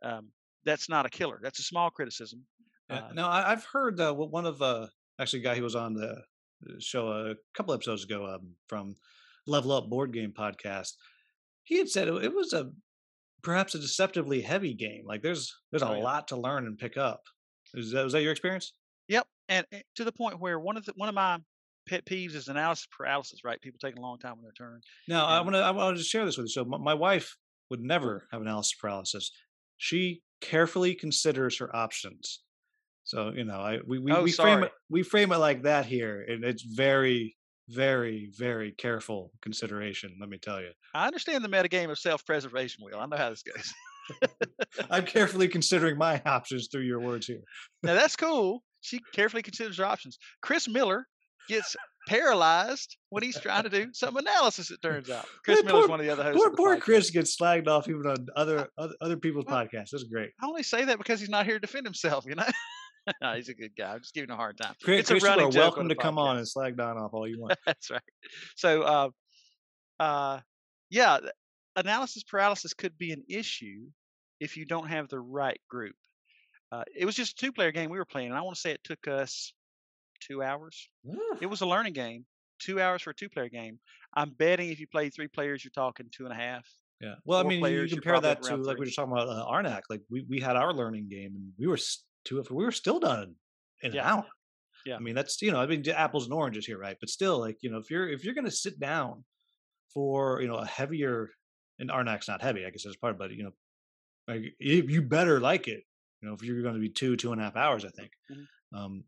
Um, 0.03 0.29
that's 0.65 0.89
not 0.89 1.05
a 1.05 1.09
killer. 1.09 1.39
That's 1.41 1.59
a 1.59 1.63
small 1.63 1.89
criticism. 1.89 2.45
Uh, 2.89 3.01
no, 3.13 3.27
I, 3.27 3.49
have 3.49 3.65
heard 3.65 3.99
uh, 3.99 4.13
one 4.13 4.45
of 4.45 4.61
uh, 4.61 4.88
actually 5.19 5.39
a 5.39 5.43
guy 5.43 5.55
who 5.55 5.63
was 5.63 5.75
on 5.75 5.93
the 5.93 6.21
show 6.79 7.07
a 7.07 7.36
couple 7.55 7.73
episodes 7.73 8.03
ago 8.03 8.25
um, 8.25 8.55
from 8.67 8.95
Level 9.47 9.71
Up 9.71 9.89
Board 9.89 10.13
Game 10.13 10.34
Podcast. 10.38 10.93
He 11.63 11.77
had 11.77 11.89
said 11.89 12.07
it 12.07 12.34
was 12.34 12.53
a 12.53 12.71
perhaps 13.41 13.75
a 13.75 13.79
deceptively 13.79 14.41
heavy 14.41 14.73
game. 14.73 15.03
Like 15.05 15.21
there's 15.21 15.53
there's 15.71 15.81
a 15.81 15.89
oh, 15.89 15.95
yeah. 15.95 16.03
lot 16.03 16.27
to 16.29 16.36
learn 16.36 16.65
and 16.65 16.77
pick 16.77 16.97
up. 16.97 17.21
Is 17.73 17.91
that, 17.91 18.03
was 18.03 18.13
that 18.13 18.21
your 18.21 18.31
experience? 18.31 18.73
Yep, 19.07 19.27
and, 19.49 19.65
and 19.71 19.84
to 19.95 20.03
the 20.03 20.11
point 20.11 20.39
where 20.39 20.59
one 20.59 20.77
of 20.77 20.86
the 20.86 20.93
one 20.95 21.09
of 21.09 21.15
my 21.15 21.39
pet 21.88 22.05
peeves 22.05 22.36
is 22.36 22.47
analysis 22.47 22.88
paralysis. 22.95 23.39
Right, 23.43 23.61
people 23.61 23.79
taking 23.79 23.99
a 23.99 24.01
long 24.01 24.19
time 24.19 24.34
on 24.34 24.43
their 24.43 24.51
turn. 24.51 24.81
Now 25.07 25.25
and, 25.25 25.34
I 25.34 25.41
want 25.41 25.55
to 25.55 25.59
I 25.59 25.71
want 25.71 25.97
to 25.97 26.03
share 26.03 26.25
this 26.25 26.38
with 26.38 26.45
you. 26.45 26.51
So 26.51 26.65
my, 26.65 26.77
my 26.77 26.93
wife 26.93 27.36
would 27.69 27.81
never 27.81 28.27
have 28.31 28.41
analysis 28.41 28.73
paralysis. 28.79 29.31
She 29.77 30.21
carefully 30.41 30.95
considers 30.95 31.57
her 31.59 31.73
options. 31.75 32.41
So 33.03 33.31
you 33.36 33.43
know, 33.43 33.59
I 33.59 33.79
we 33.86 33.99
we, 33.99 34.11
oh, 34.11 34.23
we 34.23 34.31
frame 34.31 34.63
it 34.63 34.71
we 34.89 35.03
frame 35.03 35.31
it 35.31 35.38
like 35.38 35.63
that 35.63 35.86
here, 35.86 36.25
and 36.27 36.43
it's 36.43 36.63
very 36.63 37.36
very 37.69 38.31
very 38.38 38.71
careful 38.71 39.31
consideration. 39.41 40.15
Let 40.19 40.29
me 40.29 40.38
tell 40.38 40.61
you. 40.61 40.71
I 40.93 41.07
understand 41.07 41.43
the 41.43 41.49
metagame 41.49 41.89
of 41.89 41.99
self-preservation, 41.99 42.84
Will. 42.84 42.99
I 42.99 43.05
know 43.05 43.17
how 43.17 43.29
this 43.29 43.43
goes. 43.43 43.73
I'm 44.89 45.05
carefully 45.05 45.47
considering 45.47 45.97
my 45.97 46.21
options 46.25 46.67
through 46.71 46.81
your 46.81 46.99
words 46.99 47.25
here. 47.27 47.41
now 47.84 47.93
that's 47.93 48.15
cool. 48.15 48.63
She 48.81 48.99
carefully 49.13 49.43
considers 49.43 49.77
her 49.77 49.86
options. 49.86 50.17
Chris 50.41 50.67
Miller 50.67 51.07
gets 51.47 51.75
paralyzed 52.07 52.97
when 53.09 53.23
he's 53.23 53.39
trying 53.39 53.63
to 53.63 53.69
do 53.69 53.87
some 53.93 54.17
analysis. 54.17 54.71
It 54.71 54.81
turns 54.81 55.09
out 55.09 55.25
Chris 55.45 55.61
yeah, 55.63 55.71
Miller's 55.71 55.89
one 55.89 55.99
of 55.99 56.05
the 56.05 56.11
other 56.11 56.23
hosts. 56.23 56.41
Poor, 56.41 56.55
poor. 56.55 56.77
Chris 56.77 57.09
gets 57.09 57.37
slagged 57.37 57.67
off 57.67 57.87
even 57.87 58.05
on 58.05 58.27
other 58.35 58.67
other, 58.77 58.93
other 59.01 59.17
people's 59.17 59.45
well, 59.45 59.63
podcasts. 59.65 59.89
That's 59.91 60.03
great. 60.03 60.31
I 60.41 60.45
only 60.45 60.63
say 60.63 60.85
that 60.85 60.97
because 60.97 61.19
he's 61.19 61.29
not 61.29 61.45
here 61.45 61.55
to 61.55 61.59
defend 61.59 61.85
himself. 61.85 62.25
You 62.25 62.35
know. 62.35 62.45
no, 63.21 63.33
he's 63.33 63.49
a 63.49 63.53
good 63.53 63.71
guy. 63.77 63.93
I'm 63.93 63.99
just 63.99 64.13
giving 64.13 64.29
him 64.29 64.35
a 64.35 64.37
hard 64.37 64.57
time. 64.57 64.73
Chris, 64.83 65.01
it's 65.01 65.09
Chris, 65.09 65.23
a 65.23 65.27
running 65.27 65.51
you 65.51 65.59
are 65.59 65.63
welcome 65.63 65.89
to 65.89 65.95
come 65.95 66.17
on 66.17 66.37
and 66.37 66.47
slag 66.47 66.77
Don 66.77 66.97
off 66.97 67.13
all 67.13 67.27
you 67.27 67.39
want. 67.39 67.57
That's 67.65 67.89
right. 67.89 68.01
So, 68.55 68.81
uh, 68.81 69.09
uh, 69.99 70.39
yeah, 70.89 71.19
analysis 71.75 72.23
paralysis 72.23 72.73
could 72.73 72.97
be 72.97 73.11
an 73.11 73.23
issue 73.29 73.87
if 74.39 74.57
you 74.57 74.65
don't 74.65 74.87
have 74.87 75.09
the 75.09 75.19
right 75.19 75.59
group. 75.69 75.95
Uh, 76.71 76.83
it 76.95 77.05
was 77.05 77.15
just 77.15 77.33
a 77.33 77.45
two-player 77.45 77.71
game 77.71 77.89
we 77.89 77.99
were 77.99 78.05
playing, 78.05 78.29
and 78.29 78.37
I 78.37 78.41
want 78.41 78.55
to 78.55 78.61
say 78.61 78.71
it 78.71 78.83
took 78.83 79.07
us 79.07 79.53
two 80.26 80.41
hours. 80.41 80.89
It 81.41 81.47
was 81.47 81.61
a 81.61 81.65
learning 81.65 81.93
game. 81.93 82.26
Two 82.59 82.80
hours 82.80 83.01
for 83.01 83.09
a 83.09 83.15
two-player 83.15 83.49
game. 83.49 83.80
I'm 84.15 84.30
betting 84.32 84.69
if 84.69 84.80
you 84.80 84.88
play 84.88 85.09
three 85.09 85.28
players, 85.28 85.63
you're 85.63 85.71
talking 85.71 86.07
two 86.11 86.26
and 86.26 86.32
a 86.32 86.36
half. 86.36 86.65
Yeah. 87.01 87.15
Well, 87.26 87.39
I 87.39 87.43
mean, 87.43 87.59
players, 87.59 87.91
you 87.91 87.97
compare 87.97 88.21
that 88.21 88.41
to 88.43 88.55
like 88.55 88.78
we 88.78 88.86
were 88.86 88.91
talking 88.91 89.11
about 89.11 89.28
uh, 89.28 89.45
Arnak. 89.45 89.82
Like 89.89 90.01
we 90.09 90.26
we 90.30 90.39
had 90.39 90.55
our 90.55 90.74
learning 90.74 91.09
game, 91.09 91.36
and 91.36 91.51
we 91.57 91.67
were 91.67 91.76
it. 91.76 92.51
We 92.51 92.63
were 92.63 92.71
still 92.71 92.99
done 92.99 93.36
in 93.82 93.91
yeah. 93.93 94.01
an 94.01 94.07
hour. 94.07 94.26
Yeah. 94.86 94.95
I 94.95 94.99
mean, 94.99 95.15
that's 95.15 95.41
you 95.41 95.51
know, 95.51 95.59
I 95.59 95.65
mean, 95.65 95.84
apples 95.89 96.26
and 96.26 96.34
oranges 96.34 96.65
here, 96.65 96.78
right? 96.78 96.95
But 96.99 97.09
still, 97.09 97.39
like 97.39 97.57
you 97.61 97.71
know, 97.71 97.78
if 97.78 97.89
you're 97.89 98.07
if 98.07 98.24
you're 98.24 98.34
going 98.34 98.45
to 98.45 98.51
sit 98.51 98.80
down 98.80 99.24
for 99.93 100.41
you 100.41 100.47
know 100.47 100.55
a 100.55 100.65
heavier, 100.65 101.30
and 101.80 101.89
Arnak's 101.89 102.28
not 102.28 102.41
heavy, 102.41 102.65
I 102.65 102.69
guess 102.69 102.84
that's 102.84 102.95
part, 102.95 103.17
but 103.17 103.32
you 103.32 103.43
know, 103.43 103.51
like 104.28 104.53
you, 104.59 104.84
you 104.88 105.01
better 105.01 105.39
like 105.39 105.67
it. 105.67 105.84
You 106.21 106.30
know, 106.30 106.36
if 106.36 106.43
you're 106.43 106.61
going 106.61 106.76
to 106.76 106.80
be 106.80 106.89
two 106.89 107.15
two 107.17 107.32
and 107.32 107.41
a 107.41 107.43
half 107.43 107.57
hours, 107.57 107.84
I 107.84 107.89
think. 107.89 108.11
Mm-hmm. 108.32 108.78
Um, 108.78 109.03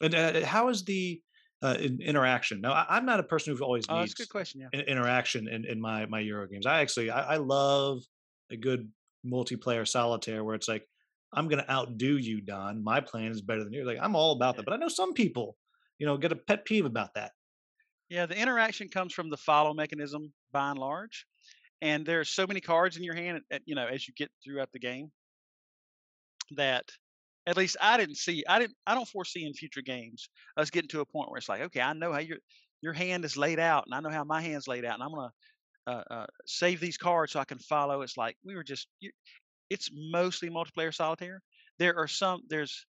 and 0.00 0.14
uh, 0.14 0.44
how 0.44 0.68
is 0.68 0.84
the 0.84 1.20
uh, 1.62 1.76
in, 1.80 2.00
interaction? 2.00 2.60
Now, 2.60 2.72
I, 2.72 2.96
am 2.96 3.06
not 3.06 3.20
a 3.20 3.24
person 3.24 3.56
who 3.56 3.64
always 3.64 3.84
oh, 3.88 4.00
needs 4.00 4.14
good 4.14 4.28
question. 4.28 4.60
Yeah. 4.60 4.80
interaction 4.80 5.48
in, 5.48 5.64
in 5.64 5.80
my 5.80 6.06
my 6.06 6.20
Euro 6.20 6.46
games. 6.46 6.66
I 6.66 6.80
actually 6.80 7.10
I, 7.10 7.34
I 7.34 7.36
love 7.36 8.02
a 8.50 8.56
good 8.56 8.90
multiplayer 9.26 9.86
solitaire 9.86 10.44
where 10.44 10.54
it's 10.54 10.68
like 10.68 10.86
I'm 11.32 11.48
going 11.48 11.62
to 11.62 11.70
outdo 11.70 12.18
you, 12.18 12.40
Don. 12.40 12.82
My 12.82 13.00
plan 13.00 13.30
is 13.32 13.40
better 13.40 13.64
than 13.64 13.72
yours. 13.72 13.86
Like 13.86 13.98
I'm 14.00 14.14
all 14.14 14.32
about 14.32 14.56
that, 14.56 14.64
but 14.64 14.74
I 14.74 14.76
know 14.76 14.88
some 14.88 15.14
people, 15.14 15.56
you 15.98 16.06
know, 16.06 16.16
get 16.16 16.32
a 16.32 16.36
pet 16.36 16.64
peeve 16.64 16.86
about 16.86 17.14
that. 17.14 17.32
Yeah, 18.08 18.26
the 18.26 18.36
interaction 18.36 18.88
comes 18.88 19.12
from 19.12 19.30
the 19.30 19.36
follow 19.36 19.74
mechanism 19.74 20.32
by 20.52 20.70
and 20.70 20.78
large, 20.78 21.26
and 21.80 22.04
there's 22.04 22.28
so 22.28 22.46
many 22.46 22.60
cards 22.60 22.96
in 22.96 23.02
your 23.02 23.14
hand, 23.14 23.40
you 23.64 23.74
know, 23.74 23.86
as 23.86 24.06
you 24.06 24.14
get 24.16 24.30
throughout 24.44 24.70
the 24.72 24.78
game, 24.78 25.10
that 26.56 26.84
at 27.46 27.56
least 27.56 27.76
I 27.80 27.96
didn't 27.96 28.16
see. 28.16 28.44
I 28.48 28.58
didn't. 28.58 28.76
I 28.86 28.94
don't 28.94 29.08
foresee 29.08 29.44
in 29.46 29.54
future 29.54 29.82
games 29.82 30.28
us 30.56 30.70
getting 30.70 30.88
to 30.88 31.00
a 31.00 31.06
point 31.06 31.30
where 31.30 31.38
it's 31.38 31.48
like, 31.48 31.62
okay, 31.62 31.80
I 31.80 31.92
know 31.92 32.12
how 32.12 32.20
your 32.20 32.38
your 32.82 32.92
hand 32.92 33.24
is 33.24 33.36
laid 33.36 33.58
out, 33.60 33.84
and 33.86 33.94
I 33.94 34.00
know 34.00 34.14
how 34.14 34.24
my 34.24 34.40
hand's 34.42 34.68
laid 34.68 34.84
out, 34.84 34.94
and 34.94 35.02
I'm 35.02 35.10
gonna 35.14 35.32
uh, 35.86 36.14
uh, 36.14 36.26
save 36.46 36.80
these 36.80 36.98
cards 36.98 37.32
so 37.32 37.40
I 37.40 37.44
can 37.44 37.58
follow. 37.58 38.02
It's 38.02 38.16
like 38.16 38.36
we 38.44 38.54
were 38.54 38.64
just 38.64 38.88
it's 39.70 39.90
mostly 39.92 40.50
multiplayer 40.50 40.94
solitaire. 40.94 41.42
There 41.78 41.96
are 41.98 42.08
some 42.08 42.42
there's 42.48 42.86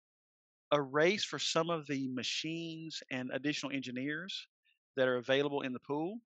a 0.72 0.80
race 0.80 1.24
for 1.24 1.38
some 1.38 1.70
of 1.70 1.86
the 1.86 2.08
machines 2.08 3.02
and 3.10 3.30
additional 3.32 3.72
engineers 3.72 4.46
that 4.96 5.08
are 5.08 5.16
available 5.16 5.62
in 5.62 5.72
the 5.72 5.80
pool, 5.80 6.18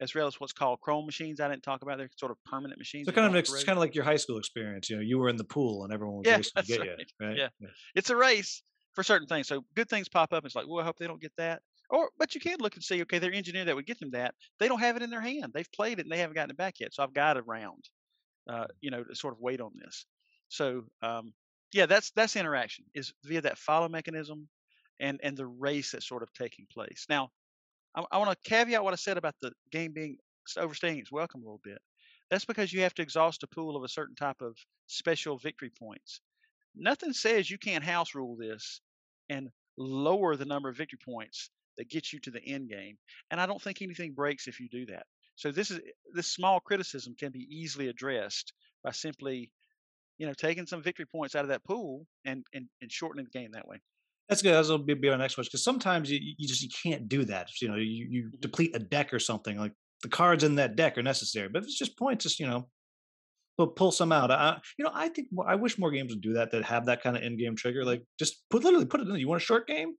as 0.00 0.14
well 0.14 0.26
as 0.26 0.40
what's 0.40 0.52
called 0.52 0.80
chrome 0.80 1.06
machines. 1.06 1.40
I 1.40 1.48
didn't 1.48 1.62
talk 1.62 1.82
about. 1.82 1.98
They're 1.98 2.10
sort 2.16 2.32
of 2.32 2.38
permanent 2.44 2.78
machines. 2.78 3.06
So 3.06 3.12
kind 3.12 3.26
of 3.26 3.34
it's 3.34 3.64
kind 3.64 3.76
of 3.76 3.80
like 3.80 3.94
your 3.94 4.04
high 4.04 4.16
school 4.16 4.38
experience. 4.38 4.90
You 4.90 4.96
know, 4.96 5.02
you 5.02 5.18
were 5.18 5.28
in 5.28 5.36
the 5.36 5.44
pool 5.44 5.84
and 5.84 5.92
everyone 5.92 6.18
was 6.18 6.26
yeah, 6.26 6.36
racing 6.36 6.52
to 6.56 6.62
get 6.62 6.80
right. 6.80 6.88
you. 6.88 7.26
Right? 7.26 7.36
Yeah. 7.36 7.48
yeah, 7.60 7.68
it's 7.94 8.10
a 8.10 8.16
race 8.16 8.62
for 8.94 9.02
certain 9.02 9.26
things. 9.26 9.48
So 9.48 9.64
good 9.74 9.88
things 9.88 10.08
pop 10.08 10.32
up. 10.32 10.44
It's 10.44 10.54
like, 10.54 10.66
well, 10.68 10.82
I 10.82 10.84
hope 10.84 10.98
they 10.98 11.06
don't 11.06 11.20
get 11.20 11.32
that. 11.38 11.62
Or, 11.90 12.10
but 12.18 12.34
you 12.34 12.40
can 12.40 12.58
look 12.60 12.74
and 12.74 12.84
see, 12.84 13.00
okay, 13.02 13.18
their 13.18 13.32
engineer 13.32 13.64
that 13.64 13.74
would 13.74 13.86
get 13.86 13.98
them 13.98 14.10
that, 14.10 14.34
they 14.60 14.68
don't 14.68 14.80
have 14.80 14.96
it 14.96 15.02
in 15.02 15.10
their 15.10 15.22
hand. 15.22 15.52
They've 15.54 15.72
played 15.72 15.98
it 15.98 16.02
and 16.02 16.12
they 16.12 16.18
haven't 16.18 16.34
gotten 16.34 16.50
it 16.50 16.56
back 16.56 16.80
yet. 16.80 16.92
So 16.92 17.02
I've 17.02 17.14
got 17.14 17.38
a 17.38 17.42
round, 17.42 17.88
uh, 18.50 18.66
you 18.80 18.90
know, 18.90 19.04
to 19.04 19.14
sort 19.14 19.32
of 19.32 19.40
wait 19.40 19.60
on 19.60 19.72
this. 19.82 20.04
So 20.48 20.82
um, 21.02 21.32
yeah, 21.72 21.86
that's 21.86 22.10
that's 22.12 22.36
interaction 22.36 22.84
is 22.94 23.12
via 23.24 23.40
that 23.42 23.58
follow 23.58 23.88
mechanism 23.88 24.48
and 25.00 25.20
and 25.22 25.36
the 25.36 25.46
race 25.46 25.92
that's 25.92 26.08
sort 26.08 26.22
of 26.22 26.32
taking 26.32 26.66
place. 26.72 27.06
Now, 27.08 27.30
I, 27.98 28.04
I 28.12 28.18
want 28.18 28.30
to 28.30 28.48
caveat 28.48 28.84
what 28.84 28.92
I 28.92 28.96
said 28.96 29.18
about 29.18 29.34
the 29.42 29.52
game 29.72 29.92
being 29.92 30.16
overstaying 30.56 30.98
its 30.98 31.12
welcome 31.12 31.42
a 31.42 31.44
little 31.44 31.60
bit. 31.64 31.78
That's 32.30 32.44
because 32.44 32.72
you 32.72 32.82
have 32.82 32.94
to 32.94 33.02
exhaust 33.02 33.42
a 33.42 33.48
pool 33.48 33.76
of 33.76 33.84
a 33.84 33.88
certain 33.88 34.14
type 34.14 34.40
of 34.40 34.56
special 34.86 35.38
victory 35.38 35.72
points. 35.78 36.20
Nothing 36.76 37.12
says 37.12 37.50
you 37.50 37.58
can't 37.58 37.82
house 37.82 38.14
rule 38.14 38.36
this 38.36 38.80
and 39.28 39.48
lower 39.76 40.36
the 40.36 40.44
number 40.44 40.68
of 40.68 40.76
victory 40.76 40.98
points 41.04 41.50
that 41.76 41.88
get 41.88 42.12
you 42.12 42.20
to 42.20 42.30
the 42.30 42.44
end 42.44 42.68
game. 42.68 42.96
And 43.30 43.40
I 43.40 43.46
don't 43.46 43.60
think 43.60 43.82
anything 43.82 44.12
breaks 44.12 44.46
if 44.46 44.60
you 44.60 44.68
do 44.68 44.86
that. 44.86 45.06
So 45.36 45.50
this 45.50 45.70
is 45.70 45.80
this 46.14 46.26
small 46.26 46.60
criticism 46.60 47.14
can 47.18 47.30
be 47.30 47.46
easily 47.50 47.88
addressed 47.88 48.52
by 48.82 48.90
simply, 48.90 49.50
you 50.18 50.26
know, 50.26 50.34
taking 50.34 50.66
some 50.66 50.82
victory 50.82 51.06
points 51.06 51.36
out 51.36 51.44
of 51.44 51.48
that 51.48 51.64
pool 51.64 52.06
and 52.24 52.44
and, 52.52 52.68
and 52.82 52.90
shortening 52.92 53.24
the 53.24 53.38
game 53.38 53.52
that 53.52 53.68
way. 53.68 53.80
That's 54.28 54.42
good. 54.42 54.52
That'll 54.52 54.78
be, 54.78 54.94
be 54.94 55.08
our 55.08 55.16
next 55.16 55.34
question 55.36 55.48
because 55.50 55.64
sometimes 55.64 56.10
you, 56.10 56.18
you 56.36 56.46
just 56.48 56.62
you 56.62 56.68
can't 56.68 57.08
do 57.08 57.24
that. 57.26 57.48
You 57.62 57.68
know, 57.68 57.76
you 57.76 58.06
you 58.10 58.22
Mhm. 58.24 58.40
deplete 58.40 58.76
a 58.76 58.78
deck 58.78 59.12
or 59.14 59.18
something 59.18 59.56
like 59.56 59.72
the 60.02 60.08
cards 60.08 60.44
in 60.44 60.56
that 60.56 60.76
deck 60.76 60.98
are 60.98 61.02
necessary, 61.02 61.48
but 61.48 61.58
if 61.60 61.64
it's 61.64 61.78
just 61.78 61.96
points, 61.98 62.24
just 62.24 62.38
you 62.38 62.46
know, 62.46 62.68
pull, 63.56 63.68
pull 63.68 63.90
some 63.90 64.12
out. 64.12 64.30
I, 64.30 64.60
you 64.78 64.84
know, 64.84 64.90
I 64.94 65.08
think 65.08 65.28
more, 65.32 65.48
I 65.48 65.54
wish 65.56 65.78
more 65.78 65.90
games 65.90 66.12
would 66.12 66.20
do 66.20 66.34
that. 66.34 66.50
That 66.52 66.64
have 66.64 66.86
that 66.86 67.02
kind 67.02 67.16
of 67.16 67.22
in 67.22 67.36
game 67.38 67.56
trigger. 67.56 67.84
Like 67.84 68.04
just 68.18 68.44
put 68.50 68.64
literally 68.64 68.86
put 68.86 69.00
it 69.00 69.08
in. 69.08 69.16
You 69.16 69.28
want 69.28 69.42
a 69.42 69.44
short 69.44 69.66
game? 69.66 69.94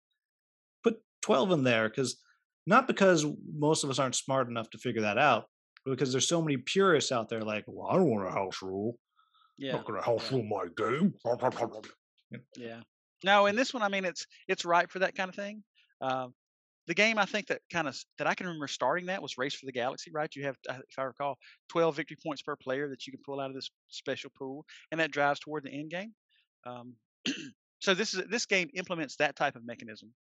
Put 0.83 0.97
twelve 1.21 1.51
in 1.51 1.63
there 1.63 1.89
because 1.89 2.21
not 2.67 2.87
because 2.87 3.25
most 3.51 3.83
of 3.83 3.89
us 3.89 3.97
aren't 3.99 4.15
smart 4.15 4.47
enough 4.47 4.69
to 4.71 4.77
figure 4.77 5.01
that 5.01 5.17
out, 5.17 5.45
but 5.83 5.91
because 5.91 6.11
there's 6.11 6.27
so 6.27 6.41
many 6.41 6.57
purists 6.57 7.11
out 7.11 7.29
there. 7.29 7.41
Like, 7.41 7.63
well, 7.67 7.87
I 7.89 7.95
don't 7.95 8.09
want 8.09 8.27
a 8.27 8.31
house 8.31 8.61
rule. 8.61 8.99
I'm 9.59 9.65
Yeah. 9.65 9.71
not 9.73 9.85
gonna 9.85 10.03
house 10.03 10.29
yeah. 10.31 10.37
rule 10.37 10.45
my 10.45 10.67
game. 10.77 11.15
Yeah. 12.55 12.81
No, 13.23 13.45
in 13.47 13.55
this 13.55 13.73
one, 13.73 13.83
I 13.83 13.89
mean, 13.89 14.05
it's 14.05 14.25
it's 14.47 14.65
ripe 14.65 14.91
for 14.91 14.99
that 14.99 15.15
kind 15.15 15.29
of 15.29 15.35
thing. 15.35 15.63
Um, 16.01 16.33
the 16.87 16.95
game 16.95 17.19
I 17.19 17.25
think 17.25 17.47
that 17.47 17.61
kind 17.71 17.87
of 17.87 17.95
that 18.17 18.27
I 18.27 18.33
can 18.33 18.47
remember 18.47 18.67
starting 18.67 19.05
that 19.07 19.21
was 19.21 19.37
Race 19.37 19.53
for 19.53 19.67
the 19.67 19.71
Galaxy, 19.71 20.09
right? 20.11 20.33
You 20.35 20.45
have, 20.45 20.57
uh, 20.67 20.79
if 20.89 20.97
I 20.97 21.03
recall, 21.03 21.37
12 21.69 21.95
victory 21.95 22.17
points 22.25 22.41
per 22.41 22.55
player 22.55 22.89
that 22.89 23.05
you 23.05 23.13
can 23.13 23.21
pull 23.23 23.39
out 23.39 23.49
of 23.49 23.55
this 23.55 23.69
special 23.89 24.31
pool, 24.37 24.65
and 24.91 24.99
that 24.99 25.11
drives 25.11 25.39
toward 25.39 25.63
the 25.63 25.71
end 25.71 25.91
game. 25.91 26.13
Um, 26.65 26.95
so 27.79 27.93
this 27.93 28.15
is 28.15 28.23
this 28.29 28.47
game 28.47 28.69
implements 28.73 29.17
that 29.17 29.35
type 29.35 29.55
of 29.55 29.65
mechanism, 29.65 30.11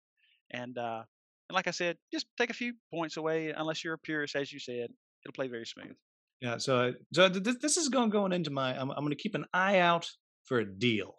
and 0.50 0.76
uh, 0.76 1.02
and 1.48 1.54
like 1.54 1.68
I 1.68 1.72
said, 1.72 1.96
just 2.12 2.26
take 2.36 2.50
a 2.50 2.54
few 2.54 2.74
points 2.92 3.16
away. 3.16 3.54
Unless 3.56 3.82
you're 3.82 3.94
a 3.94 3.98
purist, 3.98 4.36
as 4.36 4.52
you 4.52 4.60
said, 4.60 4.88
it'll 5.24 5.34
play 5.34 5.48
very 5.48 5.66
smooth. 5.66 5.96
Yeah, 6.42 6.58
so 6.58 6.92
so 7.14 7.30
th- 7.30 7.42
th- 7.42 7.58
this 7.60 7.78
is 7.78 7.88
going 7.88 8.10
going 8.10 8.32
into 8.32 8.50
my. 8.50 8.78
I'm 8.78 8.90
I'm 8.90 8.98
going 8.98 9.10
to 9.10 9.16
keep 9.16 9.34
an 9.34 9.46
eye 9.54 9.78
out 9.78 10.10
for 10.44 10.58
a 10.58 10.66
deal. 10.66 11.14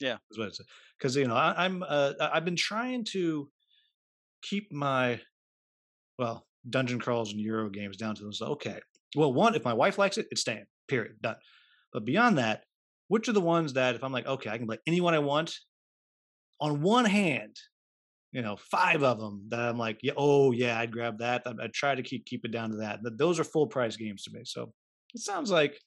Yeah. 0.00 0.16
because 0.98 1.16
you 1.16 1.26
know 1.26 1.34
I, 1.34 1.64
I'm 1.64 1.82
uh 1.82 2.12
I've 2.20 2.44
been 2.44 2.56
trying 2.56 3.04
to 3.12 3.48
keep 4.42 4.72
my 4.72 5.20
well 6.18 6.46
dungeon 6.68 6.98
crawls 6.98 7.32
and 7.32 7.40
Euro 7.40 7.70
games 7.70 7.96
down 7.96 8.14
to 8.16 8.24
this. 8.24 8.42
Okay, 8.42 8.78
well, 9.14 9.32
one 9.32 9.54
if 9.54 9.64
my 9.64 9.72
wife 9.72 9.98
likes 9.98 10.18
it, 10.18 10.26
it's 10.30 10.40
staying. 10.40 10.66
Period. 10.88 11.16
Done. 11.22 11.36
But 11.92 12.04
beyond 12.04 12.38
that, 12.38 12.64
which 13.08 13.28
are 13.28 13.32
the 13.32 13.40
ones 13.40 13.74
that 13.74 13.94
if 13.94 14.04
I'm 14.04 14.12
like, 14.12 14.26
okay, 14.26 14.50
I 14.50 14.58
can 14.58 14.66
play 14.66 14.78
anyone 14.86 15.14
I 15.14 15.18
want. 15.20 15.56
On 16.60 16.80
one 16.80 17.04
hand, 17.04 17.54
you 18.32 18.42
know, 18.42 18.56
five 18.56 19.02
of 19.02 19.18
them 19.18 19.46
that 19.48 19.60
I'm 19.60 19.78
like, 19.78 19.98
yeah, 20.02 20.14
oh 20.16 20.52
yeah, 20.52 20.78
I'd 20.78 20.92
grab 20.92 21.18
that. 21.18 21.42
I, 21.46 21.52
I 21.64 21.68
try 21.72 21.94
to 21.94 22.02
keep 22.02 22.24
keep 22.24 22.44
it 22.44 22.50
down 22.50 22.70
to 22.70 22.76
that. 22.78 23.02
But 23.02 23.18
those 23.18 23.38
are 23.38 23.44
full 23.44 23.66
price 23.66 23.96
games 23.96 24.24
to 24.24 24.30
me. 24.32 24.42
So 24.44 24.72
it 25.14 25.20
sounds 25.20 25.50
like 25.50 25.78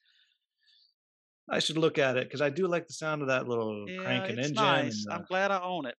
I 1.50 1.58
should 1.58 1.76
look 1.78 1.98
at 1.98 2.16
it 2.16 2.24
because 2.28 2.40
I 2.40 2.48
do 2.50 2.66
like 2.68 2.86
the 2.86 2.92
sound 2.92 3.22
of 3.22 3.28
that 3.28 3.48
little 3.48 3.88
Yeah, 3.88 4.02
cranking 4.02 4.38
engine. 4.38 4.54
nice. 4.54 5.04
and, 5.04 5.12
uh, 5.12 5.16
I'm 5.16 5.24
glad 5.24 5.50
I 5.50 5.60
own 5.60 5.86
it. 5.86 5.96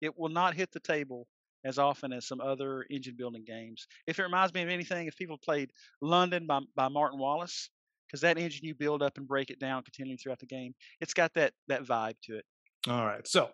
It 0.00 0.16
will 0.18 0.28
not 0.28 0.54
hit 0.54 0.70
the 0.72 0.80
table 0.80 1.26
as 1.64 1.78
often 1.78 2.12
as 2.12 2.26
some 2.26 2.40
other 2.40 2.84
engine 2.90 3.14
building 3.16 3.44
games. 3.44 3.86
If 4.06 4.18
it 4.18 4.22
reminds 4.22 4.52
me 4.54 4.62
of 4.62 4.68
anything, 4.68 5.06
if 5.06 5.16
people 5.16 5.38
played 5.38 5.72
London 6.00 6.46
by, 6.46 6.60
by 6.74 6.88
Martin 6.88 7.18
Wallace, 7.18 7.70
because 8.06 8.20
that 8.22 8.36
engine 8.38 8.64
you 8.66 8.74
build 8.74 9.02
up 9.02 9.16
and 9.16 9.26
break 9.26 9.50
it 9.50 9.58
down 9.58 9.82
continually 9.82 10.16
throughout 10.16 10.38
the 10.40 10.46
game, 10.46 10.74
it's 11.00 11.14
got 11.14 11.32
that 11.34 11.52
that 11.68 11.82
vibe 11.84 12.14
to 12.24 12.36
it. 12.36 12.44
All 12.88 13.06
right. 13.06 13.26
So 13.26 13.50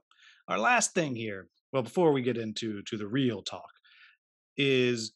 our 0.49 0.59
last 0.59 0.94
thing 0.94 1.14
here, 1.14 1.49
well, 1.72 1.82
before 1.82 2.12
we 2.12 2.22
get 2.22 2.36
into 2.38 2.82
to 2.82 2.96
the 2.96 3.07
real 3.07 3.42
talk, 3.42 3.70
is 4.57 5.12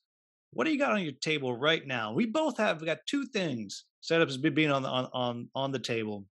what 0.52 0.64
do 0.64 0.72
you 0.72 0.78
got 0.78 0.92
on 0.92 1.02
your 1.02 1.12
table 1.12 1.56
right 1.56 1.86
now? 1.86 2.12
We 2.12 2.26
both 2.26 2.58
have 2.58 2.80
we 2.80 2.86
got 2.86 2.98
two 3.06 3.26
things 3.26 3.84
set 4.00 4.20
up 4.20 4.28
as 4.28 4.36
be- 4.36 4.50
being 4.50 4.70
on 4.70 4.82
the 4.82 4.88
on 4.88 5.08
on 5.12 5.48
on 5.54 5.72
the 5.72 5.78
table. 5.78 6.26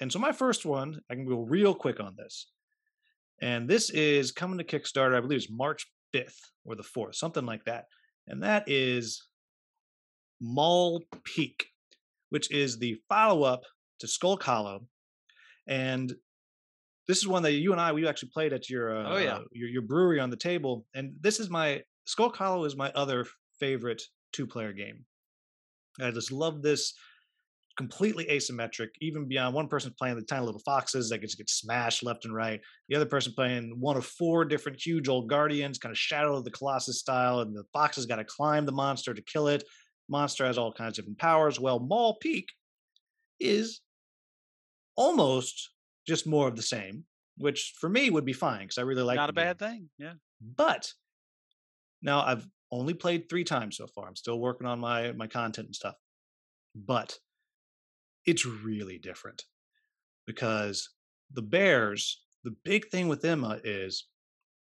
And 0.00 0.10
so 0.10 0.18
my 0.18 0.32
first 0.32 0.64
one, 0.64 1.00
I 1.10 1.14
can 1.14 1.26
go 1.26 1.40
real 1.40 1.74
quick 1.74 2.00
on 2.00 2.14
this. 2.16 2.48
And 3.40 3.68
this 3.68 3.90
is 3.90 4.32
coming 4.32 4.58
to 4.58 4.64
Kickstarter, 4.64 5.16
I 5.16 5.20
believe 5.20 5.38
it's 5.38 5.50
March 5.50 5.86
5th 6.14 6.38
or 6.64 6.74
the 6.76 6.82
4th, 6.82 7.14
something 7.16 7.44
like 7.44 7.64
that. 7.64 7.84
And 8.26 8.42
that 8.42 8.64
is 8.68 9.22
Maul 10.40 11.02
Peak, 11.24 11.66
which 12.30 12.50
is 12.50 12.78
the 12.78 12.96
follow-up 13.08 13.62
to 14.00 14.08
Skull 14.08 14.38
Hollow. 14.40 14.86
And 15.68 16.12
this 17.08 17.18
is 17.18 17.28
one 17.28 17.42
that 17.44 17.52
you 17.52 17.72
and 17.72 17.80
I 17.80 17.92
we 17.92 18.06
actually 18.06 18.30
played 18.32 18.52
at 18.52 18.68
your 18.70 18.96
uh, 18.96 19.14
Oh, 19.14 19.18
yeah. 19.18 19.38
your, 19.52 19.68
your 19.68 19.82
brewery 19.82 20.20
on 20.20 20.30
the 20.30 20.36
table, 20.36 20.86
and 20.94 21.12
this 21.20 21.38
is 21.40 21.50
my 21.50 21.82
Skull 22.06 22.30
Hollow 22.30 22.64
is 22.64 22.76
my 22.76 22.90
other 22.92 23.26
favorite 23.62 24.02
two 24.32 24.44
player 24.44 24.72
game. 24.72 25.04
I 26.00 26.10
just 26.10 26.32
love 26.32 26.62
this 26.62 26.94
completely 27.76 28.24
asymmetric, 28.26 28.88
even 29.00 29.28
beyond 29.28 29.54
one 29.54 29.68
person 29.68 29.94
playing 29.96 30.16
the 30.16 30.22
tiny 30.22 30.44
little 30.44 30.60
foxes 30.60 31.08
that 31.08 31.20
just 31.20 31.38
get 31.38 31.48
smashed 31.48 32.02
left 32.02 32.24
and 32.24 32.34
right. 32.34 32.60
The 32.88 32.96
other 32.96 33.06
person 33.06 33.32
playing 33.34 33.76
one 33.78 33.96
of 33.96 34.04
four 34.04 34.44
different 34.44 34.84
huge 34.84 35.08
old 35.08 35.28
guardians, 35.28 35.78
kind 35.78 35.92
of 35.92 35.98
Shadow 35.98 36.36
of 36.36 36.44
the 36.44 36.50
Colossus 36.50 36.98
style, 36.98 37.38
and 37.40 37.54
the 37.54 37.62
foxes 37.72 38.04
got 38.04 38.16
to 38.16 38.24
climb 38.24 38.66
the 38.66 38.72
monster 38.72 39.14
to 39.14 39.22
kill 39.22 39.46
it. 39.46 39.62
Monster 40.08 40.44
has 40.44 40.58
all 40.58 40.72
kinds 40.72 40.98
of 40.98 41.04
different 41.04 41.18
powers. 41.18 41.60
Well, 41.60 41.78
Maul 41.78 42.16
Peak 42.20 42.48
is 43.38 43.80
almost 44.96 45.70
just 46.04 46.26
more 46.26 46.48
of 46.48 46.56
the 46.56 46.62
same, 46.62 47.04
which 47.38 47.74
for 47.78 47.88
me 47.88 48.10
would 48.10 48.24
be 48.24 48.32
fine 48.32 48.62
because 48.62 48.78
I 48.78 48.82
really 48.82 49.02
like 49.02 49.16
not 49.16 49.30
a 49.30 49.32
game. 49.32 49.44
bad 49.44 49.58
thing. 49.60 49.88
Yeah. 49.98 50.14
But 50.40 50.92
now 52.02 52.22
I've 52.22 52.44
only 52.72 52.94
played 52.94 53.28
three 53.28 53.44
times 53.44 53.76
so 53.76 53.86
far. 53.86 54.08
I'm 54.08 54.16
still 54.16 54.40
working 54.40 54.66
on 54.66 54.80
my 54.80 55.12
my 55.12 55.28
content 55.28 55.68
and 55.68 55.76
stuff. 55.76 55.94
But 56.74 57.18
it's 58.24 58.46
really 58.46 58.98
different 58.98 59.44
because 60.26 60.88
the 61.30 61.42
bears, 61.42 62.22
the 62.44 62.54
big 62.64 62.88
thing 62.88 63.08
with 63.08 63.20
them 63.20 63.44
is 63.62 64.06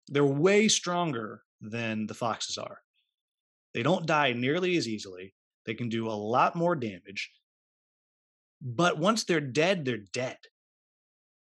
they're 0.08 0.24
way 0.24 0.68
stronger 0.68 1.42
than 1.60 2.06
the 2.06 2.14
foxes 2.14 2.56
are. 2.56 2.78
They 3.74 3.82
don't 3.82 4.06
die 4.06 4.32
nearly 4.32 4.76
as 4.76 4.88
easily. 4.88 5.34
They 5.66 5.74
can 5.74 5.88
do 5.88 6.08
a 6.08 6.12
lot 6.12 6.56
more 6.56 6.74
damage. 6.74 7.30
But 8.62 8.98
once 8.98 9.24
they're 9.24 9.40
dead, 9.40 9.84
they're 9.84 9.98
dead. 10.12 10.38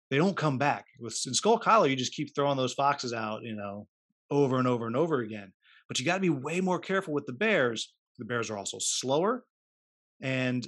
They 0.10 0.18
don't 0.18 0.38
come 0.38 0.58
back. 0.58 0.86
With 1.00 1.18
in 1.26 1.34
Skull 1.34 1.58
Hollow, 1.58 1.86
you 1.86 1.96
just 1.96 2.14
keep 2.14 2.36
throwing 2.36 2.58
those 2.58 2.74
foxes 2.74 3.14
out, 3.14 3.44
you 3.44 3.56
know, 3.56 3.88
over 4.30 4.60
and 4.60 4.68
over 4.68 4.86
and 4.86 4.96
over 4.96 5.22
again. 5.22 5.54
But 5.92 6.00
you 6.00 6.06
got 6.06 6.16
to 6.16 6.22
be 6.22 6.30
way 6.30 6.62
more 6.62 6.80
careful 6.80 7.14
with 7.14 7.26
the 7.26 7.34
bears. 7.34 7.94
The 8.18 8.24
bears 8.24 8.50
are 8.50 8.58
also 8.58 8.78
slower, 8.80 9.44
and 10.22 10.66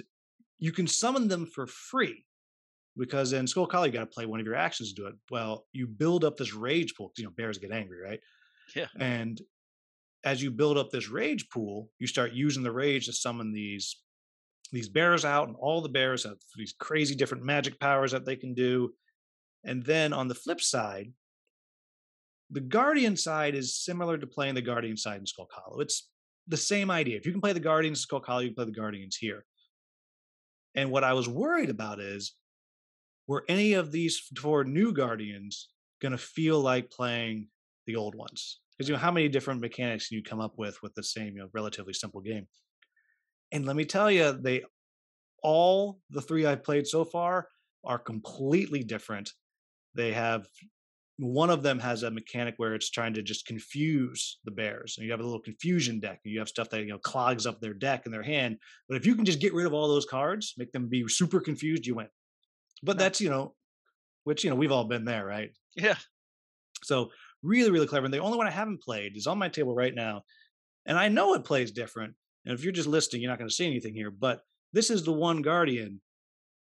you 0.58 0.70
can 0.70 0.86
summon 0.86 1.28
them 1.28 1.46
for 1.46 1.66
free 1.66 2.26
because 2.94 3.32
in 3.32 3.46
Skull 3.46 3.66
Hollow 3.72 3.86
you 3.86 3.92
got 3.92 4.00
to 4.00 4.06
play 4.06 4.26
one 4.26 4.38
of 4.38 4.44
your 4.44 4.54
actions 4.54 4.92
to 4.92 5.00
do 5.00 5.06
it. 5.06 5.14
Well, 5.30 5.64
you 5.72 5.86
build 5.86 6.26
up 6.26 6.36
this 6.36 6.52
rage 6.52 6.94
pool. 6.94 7.10
You 7.16 7.24
know, 7.24 7.30
bears 7.30 7.56
get 7.56 7.72
angry, 7.72 8.02
right? 8.02 8.20
Yeah. 8.76 8.88
And 9.00 9.40
as 10.24 10.42
you 10.42 10.50
build 10.50 10.76
up 10.76 10.90
this 10.90 11.08
rage 11.08 11.48
pool, 11.48 11.88
you 11.98 12.06
start 12.06 12.34
using 12.34 12.62
the 12.62 12.70
rage 12.70 13.06
to 13.06 13.14
summon 13.14 13.50
these 13.50 13.96
these 14.72 14.90
bears 14.90 15.24
out, 15.24 15.48
and 15.48 15.56
all 15.58 15.80
the 15.80 15.88
bears 15.88 16.24
have 16.24 16.36
these 16.54 16.74
crazy 16.78 17.14
different 17.14 17.44
magic 17.44 17.80
powers 17.80 18.12
that 18.12 18.26
they 18.26 18.36
can 18.36 18.52
do. 18.52 18.92
And 19.64 19.82
then 19.82 20.12
on 20.12 20.28
the 20.28 20.34
flip 20.34 20.60
side, 20.60 21.14
the 22.50 22.60
Guardian 22.60 23.16
side 23.16 23.54
is 23.54 23.76
similar 23.76 24.18
to 24.18 24.26
playing 24.26 24.54
the 24.54 24.62
Guardian 24.62 24.96
side 24.96 25.20
in 25.20 25.26
Skull 25.26 25.48
Hollow. 25.50 25.80
It's 25.80 26.08
the 26.46 26.56
same 26.56 26.90
idea. 26.90 27.16
If 27.16 27.26
you 27.26 27.32
can 27.32 27.40
play 27.40 27.52
the 27.52 27.60
Guardians 27.60 27.98
in 27.98 28.02
Skull 28.02 28.22
Hollow, 28.24 28.40
you 28.40 28.48
can 28.48 28.56
play 28.56 28.64
the 28.66 28.72
Guardians 28.72 29.16
here. 29.16 29.44
And 30.74 30.90
what 30.90 31.04
I 31.04 31.12
was 31.12 31.28
worried 31.28 31.70
about 31.70 32.00
is, 32.00 32.34
were 33.26 33.44
any 33.48 33.72
of 33.72 33.90
these 33.90 34.18
four 34.36 34.64
new 34.64 34.92
Guardians 34.92 35.70
going 36.02 36.12
to 36.12 36.18
feel 36.18 36.60
like 36.60 36.90
playing 36.90 37.48
the 37.86 37.96
old 37.96 38.14
ones? 38.14 38.60
Because 38.76 38.88
you 38.88 38.94
know 38.94 39.00
how 39.00 39.12
many 39.12 39.28
different 39.28 39.60
mechanics 39.60 40.08
can 40.08 40.18
you 40.18 40.22
come 40.22 40.40
up 40.40 40.54
with 40.58 40.76
with 40.82 40.94
the 40.94 41.02
same, 41.02 41.34
you 41.34 41.42
know, 41.42 41.48
relatively 41.54 41.94
simple 41.94 42.20
game? 42.20 42.46
And 43.52 43.64
let 43.64 43.76
me 43.76 43.84
tell 43.84 44.10
you, 44.10 44.32
they 44.32 44.64
all 45.42 46.00
the 46.10 46.20
three 46.20 46.44
I've 46.44 46.64
played 46.64 46.86
so 46.86 47.04
far 47.04 47.48
are 47.84 47.98
completely 47.98 48.82
different. 48.82 49.30
They 49.94 50.12
have 50.12 50.46
one 51.18 51.50
of 51.50 51.62
them 51.62 51.78
has 51.78 52.02
a 52.02 52.10
mechanic 52.10 52.54
where 52.56 52.74
it's 52.74 52.90
trying 52.90 53.14
to 53.14 53.22
just 53.22 53.46
confuse 53.46 54.40
the 54.44 54.50
bears. 54.50 54.96
And 54.96 55.04
you 55.04 55.12
have 55.12 55.20
a 55.20 55.24
little 55.24 55.40
confusion 55.40 56.00
deck, 56.00 56.20
and 56.24 56.32
you 56.32 56.40
have 56.40 56.48
stuff 56.48 56.70
that 56.70 56.80
you 56.80 56.88
know 56.88 56.98
clogs 56.98 57.46
up 57.46 57.60
their 57.60 57.74
deck 57.74 58.06
in 58.06 58.12
their 58.12 58.22
hand. 58.22 58.58
But 58.88 58.96
if 58.96 59.06
you 59.06 59.14
can 59.14 59.24
just 59.24 59.40
get 59.40 59.54
rid 59.54 59.66
of 59.66 59.72
all 59.72 59.88
those 59.88 60.06
cards, 60.06 60.54
make 60.58 60.72
them 60.72 60.88
be 60.88 61.04
super 61.08 61.40
confused, 61.40 61.86
you 61.86 61.94
win. 61.94 62.08
But 62.82 62.98
that's 62.98 63.20
you 63.20 63.30
know, 63.30 63.54
which 64.24 64.44
you 64.44 64.50
know 64.50 64.56
we've 64.56 64.72
all 64.72 64.84
been 64.84 65.04
there, 65.04 65.24
right? 65.24 65.50
Yeah. 65.76 65.96
So 66.82 67.10
really, 67.42 67.70
really 67.70 67.86
clever. 67.86 68.04
And 68.06 68.14
the 68.14 68.18
only 68.18 68.38
one 68.38 68.46
I 68.46 68.50
haven't 68.50 68.82
played 68.82 69.16
is 69.16 69.26
on 69.26 69.38
my 69.38 69.48
table 69.48 69.74
right 69.74 69.94
now. 69.94 70.22
And 70.86 70.98
I 70.98 71.08
know 71.08 71.34
it 71.34 71.44
plays 71.44 71.70
different. 71.70 72.14
And 72.44 72.54
if 72.54 72.62
you're 72.62 72.72
just 72.72 72.88
listening, 72.88 73.22
you're 73.22 73.30
not 73.30 73.38
going 73.38 73.48
to 73.48 73.54
see 73.54 73.66
anything 73.66 73.94
here. 73.94 74.10
But 74.10 74.40
this 74.72 74.90
is 74.90 75.04
the 75.04 75.12
one 75.12 75.40
Guardian, 75.40 76.00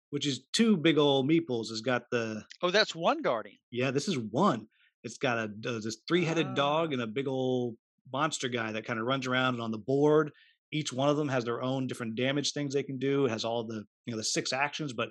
which 0.10 0.26
is 0.28 0.42
two 0.54 0.78
big 0.78 0.98
old 0.98 1.30
meeples. 1.30 1.70
Has 1.70 1.82
got 1.82 2.04
the 2.12 2.44
Oh, 2.62 2.72
that's 2.72 2.96
one 2.96 3.22
Guardian. 3.22 3.58
yeah. 3.72 3.92
This 3.92 4.08
is 4.08 4.18
one. 4.18 4.68
It's 5.04 5.18
got 5.18 5.38
a 5.38 5.44
uh, 5.68 5.80
this 5.80 5.98
three 6.08 6.26
headed 6.26 6.56
dog 6.56 6.90
Ah. 6.90 6.94
and 6.94 7.02
a 7.02 7.08
big 7.08 7.28
old 7.28 7.76
monster 8.12 8.48
guy 8.50 8.72
that 8.72 8.86
kind 8.86 9.00
of 9.00 9.06
runs 9.06 9.28
around 9.28 9.56
and 9.56 9.64
on 9.64 9.72
the 9.72 9.78
board. 9.78 10.32
Each 10.72 10.92
one 10.92 11.08
of 11.10 11.16
them 11.18 11.30
has 11.30 11.46
their 11.46 11.62
own 11.62 11.88
different 11.88 12.16
damage 12.16 12.52
things 12.52 12.74
they 12.74 12.84
can 12.84 12.98
do. 13.00 13.26
It 13.26 13.30
has 13.32 13.46
all 13.46 13.64
the 13.66 13.86
you 14.06 14.12
know 14.12 14.18
the 14.18 14.24
six 14.24 14.52
actions, 14.54 14.94
but 14.94 15.10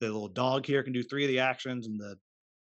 the 0.00 0.06
little 0.06 0.28
dog 0.28 0.66
here 0.66 0.82
can 0.82 0.92
do 0.92 1.02
three 1.02 1.24
of 1.24 1.28
the 1.28 1.40
actions, 1.40 1.86
and 1.86 2.00
the 2.00 2.16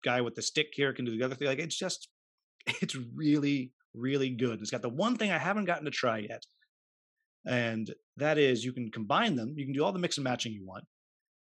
guy 0.03 0.21
with 0.21 0.35
the 0.35 0.41
stick 0.41 0.67
here 0.73 0.93
can 0.93 1.05
do 1.05 1.15
the 1.17 1.23
other 1.23 1.35
thing. 1.35 1.47
Like 1.47 1.59
it's 1.59 1.77
just, 1.77 2.07
it's 2.81 2.95
really, 3.15 3.71
really 3.93 4.29
good. 4.29 4.61
It's 4.61 4.71
got 4.71 4.81
the 4.81 4.89
one 4.89 5.15
thing 5.17 5.31
I 5.31 5.37
haven't 5.37 5.65
gotten 5.65 5.85
to 5.85 5.91
try 5.91 6.19
yet, 6.19 6.43
and 7.45 7.93
that 8.17 8.37
is 8.37 8.63
you 8.63 8.73
can 8.73 8.89
combine 8.91 9.35
them. 9.35 9.53
You 9.57 9.65
can 9.65 9.73
do 9.73 9.83
all 9.83 9.91
the 9.91 9.99
mix 9.99 10.17
and 10.17 10.23
matching 10.23 10.53
you 10.53 10.65
want, 10.65 10.85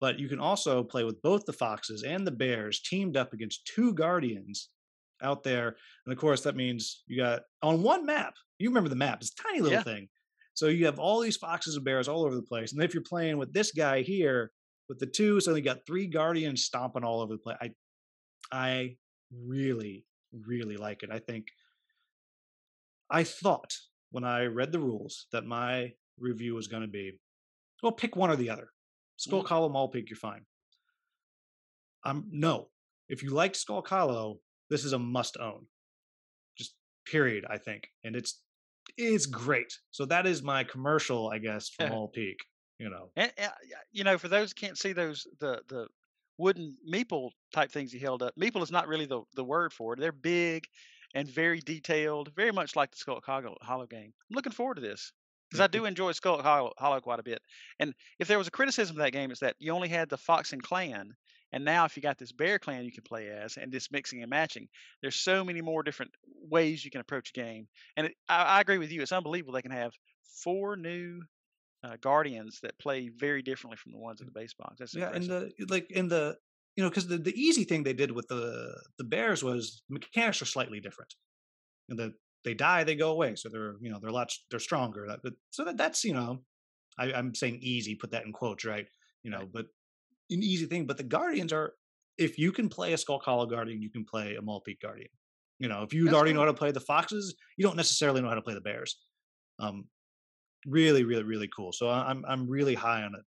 but 0.02 0.20
you 0.20 0.28
can 0.28 0.40
also 0.40 0.84
play 0.84 1.04
with 1.04 1.22
both 1.22 1.46
the 1.46 1.54
foxes 1.54 2.04
and 2.04 2.26
the 2.26 2.32
bears 2.32 2.82
teamed 2.82 3.18
up 3.18 3.34
against 3.34 3.66
two 3.74 3.94
guardians 3.94 4.70
out 5.22 5.44
there. 5.44 5.76
And 6.06 6.14
of 6.14 6.20
course, 6.20 6.42
that 6.42 6.56
means 6.56 7.04
you 7.08 7.18
got 7.18 7.44
on 7.62 7.82
one 7.82 8.06
map. 8.06 8.34
You 8.60 8.70
remember 8.70 8.90
the 8.90 8.96
map? 8.96 9.20
It's 9.22 9.32
a 9.32 9.44
tiny 9.44 9.62
little 9.62 9.78
Yeah. 9.78 9.84
thing. 9.84 10.10
So 10.54 10.68
you 10.68 10.86
have 10.86 11.00
all 11.00 11.20
these 11.20 11.38
foxes 11.38 11.76
and 11.76 11.84
bears 11.86 12.08
all 12.08 12.26
over 12.26 12.36
the 12.36 12.42
place. 12.42 12.74
And 12.74 12.82
if 12.82 12.94
you're 12.94 13.04
playing 13.04 13.38
with 13.38 13.54
this 13.54 13.72
guy 13.72 14.02
here, 14.02 14.52
with 14.88 15.00
the 15.00 15.08
two, 15.08 15.40
so 15.42 15.56
you 15.56 15.62
got 15.62 15.86
three 15.88 16.08
guardians 16.08 16.64
stomping 16.64 17.04
all 17.04 17.22
over 17.22 17.34
the 17.34 17.40
place. 17.40 17.58
I, 17.60 17.72
I 18.52 18.98
really, 19.32 20.06
really 20.32 20.78
like 20.78 21.04
it. 21.04 21.10
I 21.12 21.20
think. 21.20 21.48
I 23.10 23.24
thought 23.24 23.74
when 24.12 24.24
I 24.24 24.46
read 24.46 24.72
the 24.72 24.80
rules 24.80 25.28
that 25.32 25.46
my 25.46 25.94
review 26.18 26.56
was 26.56 26.68
going 26.68 26.82
to 26.82 26.88
be, 26.88 27.20
well, 27.84 27.92
pick 27.92 28.16
one 28.16 28.30
or 28.30 28.36
the 28.36 28.50
other. 28.50 28.70
Skull 29.18 29.44
Mhm. 29.44 29.48
Hollow, 29.48 29.70
Maul 29.70 29.90
Peak, 29.90 30.10
you're 30.10 30.18
fine. 30.18 30.46
Um, 32.04 32.28
no, 32.32 32.70
if 33.10 33.24
you 33.24 33.32
liked 33.32 33.56
Skull 33.56 33.84
Hollow, 33.86 34.40
this 34.70 34.86
is 34.86 34.94
a 34.94 35.00
must 35.00 35.38
own. 35.38 35.68
Just 36.58 36.76
period, 37.06 37.46
I 37.50 37.58
think, 37.58 37.90
and 38.04 38.16
it's 38.16 38.42
it's 38.98 39.26
great. 39.26 39.80
So 39.92 40.06
that 40.06 40.28
is 40.28 40.44
my 40.44 40.64
commercial, 40.64 41.30
I 41.30 41.40
guess, 41.40 41.70
for. 41.70 41.88
Maul 41.90 42.10
Peak. 42.10 42.38
You 42.78 42.90
know, 42.90 43.10
And, 43.16 43.32
and, 43.38 43.54
you 43.94 44.04
know, 44.04 44.18
for 44.18 44.28
those 44.28 44.52
who 44.52 44.56
can't 44.56 44.78
see 44.78 44.92
those 44.92 45.26
the 45.40 45.64
the 45.70 45.88
wooden 46.38 46.76
meeple 46.86 47.32
type 47.54 47.72
things 47.72 47.90
he 47.94 48.00
held 48.00 48.22
up, 48.22 48.36
meeple 48.36 48.62
is 48.62 48.70
not 48.72 48.90
really 48.90 49.06
the 49.06 49.22
the 49.34 49.46
word 49.46 49.72
for 49.72 49.94
it. 49.94 50.00
They're 50.00 50.12
big 50.12 50.68
and 51.14 51.26
very 51.26 51.62
detailed, 51.62 52.34
very 52.36 52.52
much 52.52 52.76
like 52.76 52.92
the 52.92 52.98
Skull 52.98 53.22
Hollow 53.26 53.86
game. 53.88 54.14
I'm 54.30 54.36
looking 54.36 54.52
forward 54.52 54.76
to 54.76 54.82
this 54.82 55.14
because 55.56 55.64
I 55.64 55.68
do 55.78 55.86
enjoy 55.86 56.12
Skull 56.12 56.42
Hollow, 56.42 56.74
Hollow 56.78 57.00
quite 57.00 57.20
a 57.20 57.24
bit. 57.24 57.42
And 57.80 57.94
if 58.20 58.28
there 58.28 58.38
was 58.38 58.48
a 58.48 58.52
criticism 58.52 58.98
of 58.98 59.04
that 59.04 59.12
game, 59.12 59.32
it's 59.32 59.40
that 59.40 59.56
you 59.60 59.72
only 59.72 59.90
had 59.90 60.10
the 60.10 60.18
Fox 60.18 60.54
and 60.54 60.62
Clan, 60.62 61.14
and 61.52 61.64
now 61.64 61.86
if 61.86 61.96
you 61.96 62.04
got 62.04 62.18
this 62.18 62.32
Bear 62.32 62.60
Clan 62.60 62.84
you 62.84 62.92
can 62.92 63.04
play 63.04 63.30
as, 63.30 63.58
and 63.58 63.72
this 63.72 63.92
mixing 63.92 64.22
and 64.22 64.30
matching, 64.30 64.68
there's 65.02 65.16
so 65.16 65.44
many 65.44 65.62
more 65.62 65.84
different 65.84 66.12
ways 66.50 66.84
you 66.84 66.92
can 66.92 67.02
approach 67.02 67.30
a 67.30 67.40
game. 67.40 67.68
And 67.96 68.08
it, 68.08 68.14
I, 68.28 68.44
I 68.44 68.62
agree 68.62 68.78
with 68.78 68.92
you. 68.92 69.02
It's 69.02 69.12
unbelievable 69.12 69.54
they 69.54 69.62
can 69.62 69.72
have 69.72 69.94
four 70.44 70.76
new 70.76 71.22
uh, 71.84 71.98
guardians 72.02 72.60
that 72.64 72.78
play 72.80 73.10
very 73.10 73.42
differently 73.42 73.78
from 73.78 73.92
the 73.92 74.00
ones 74.00 74.20
in 74.20 74.26
the 74.26 74.32
base 74.32 74.54
box. 74.54 74.76
That's 74.80 74.96
yeah, 74.96 75.12
and 75.14 75.24
the 75.26 75.52
like 75.70 75.90
in 75.92 76.08
the 76.08 76.36
you 76.76 76.84
know 76.84 76.90
because 76.90 77.08
the 77.08 77.18
the 77.18 77.40
easy 77.40 77.64
thing 77.64 77.84
they 77.84 77.94
did 77.94 78.12
with 78.12 78.28
the 78.28 78.76
the 78.98 79.04
bears 79.04 79.44
was 79.44 79.84
mechanics 79.90 80.42
are 80.42 80.46
slightly 80.46 80.80
different. 80.80 81.14
And 81.88 82.00
the 82.00 82.14
they 82.46 82.54
die, 82.54 82.84
they 82.84 82.96
go 82.96 83.12
away, 83.12 83.36
so 83.36 83.50
they're 83.50 83.76
you 83.82 83.92
know 83.92 84.00
they're 84.00 84.10
a 84.10 84.14
lot 84.14 84.32
they're 84.50 84.60
stronger. 84.60 85.18
So 85.50 85.66
that 85.66 85.78
that's 85.78 86.06
you 86.06 86.14
know, 86.14 86.42
I, 86.98 87.12
I'm 87.12 87.36
saying 87.36 87.60
easy, 87.62 87.96
put 87.96 88.12
that 88.12 88.26
in 88.26 88.32
quotes, 88.32 88.64
right? 88.64 88.88
You 89.24 89.32
know, 89.32 89.50
but 89.52 89.66
an 90.30 90.44
easy 90.44 90.66
thing. 90.66 90.86
But 90.86 90.98
the 90.98 91.04
guardians 91.04 91.52
are 91.52 91.74
if 92.18 92.40
you 92.40 92.52
can 92.52 92.70
play 92.70 92.94
a 92.94 92.98
Skull 92.98 93.20
Hollow 93.20 93.46
guardian, 93.46 93.82
you 93.82 93.90
can 93.90 94.06
play 94.06 94.36
a 94.36 94.42
Maul 94.42 94.62
Peak 94.62 94.80
guardian. 94.82 95.10
You 95.60 95.70
know, 95.70 95.84
if 95.84 95.94
you 95.94 96.10
already 96.10 96.34
know 96.34 96.42
how 96.42 96.46
to 96.46 96.54
play 96.54 96.72
the 96.72 96.80
foxes, 96.80 97.36
you 97.58 97.66
don't 97.66 97.78
necessarily 97.78 98.22
know 98.22 98.30
how 98.30 98.36
to 98.36 98.42
play 98.42 98.54
the 98.54 98.62
bears. 98.62 98.98
Um, 99.60 99.86
really, 100.66 101.04
really, 101.04 101.24
really 101.24 101.50
cool. 101.56 101.72
So 101.72 101.90
I'm 101.90 102.24
I'm 102.28 102.48
really 102.48 102.76
high 102.76 103.04
on 103.04 103.16
it. 103.16 103.22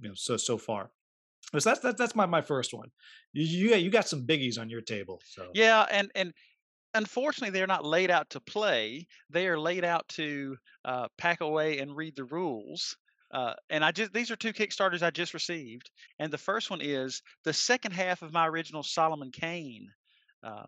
You 0.00 0.08
know, 0.08 0.14
so 0.14 0.36
so 0.36 0.58
far. 0.58 0.90
So 1.58 1.68
that's 1.68 1.80
that's 1.80 1.98
that's 1.98 2.14
my 2.14 2.26
my 2.26 2.40
first 2.40 2.72
one. 2.72 2.88
You 3.32 3.44
you, 3.44 3.76
you 3.76 3.90
got 3.90 4.08
some 4.08 4.26
biggies 4.26 4.58
on 4.58 4.70
your 4.70 4.80
table. 4.80 5.20
So 5.26 5.48
Yeah, 5.54 5.86
and 5.90 6.10
and 6.14 6.32
unfortunately 6.94 7.50
they're 7.50 7.66
not 7.66 7.84
laid 7.84 8.10
out 8.10 8.30
to 8.30 8.40
play. 8.40 9.06
They 9.30 9.46
are 9.48 9.58
laid 9.58 9.84
out 9.84 10.08
to 10.10 10.56
uh, 10.84 11.08
pack 11.18 11.40
away 11.40 11.78
and 11.78 11.96
read 11.96 12.16
the 12.16 12.24
rules. 12.24 12.96
Uh, 13.30 13.54
and 13.70 13.84
I 13.84 13.92
just 13.92 14.12
these 14.12 14.30
are 14.30 14.36
two 14.36 14.52
Kickstarters 14.52 15.02
I 15.02 15.10
just 15.10 15.32
received, 15.32 15.90
and 16.18 16.30
the 16.30 16.38
first 16.38 16.68
one 16.68 16.82
is 16.82 17.22
the 17.44 17.52
second 17.52 17.92
half 17.92 18.20
of 18.20 18.32
my 18.32 18.46
original 18.46 18.82
Solomon 18.82 19.30
Kane 19.30 19.88
um, 20.42 20.66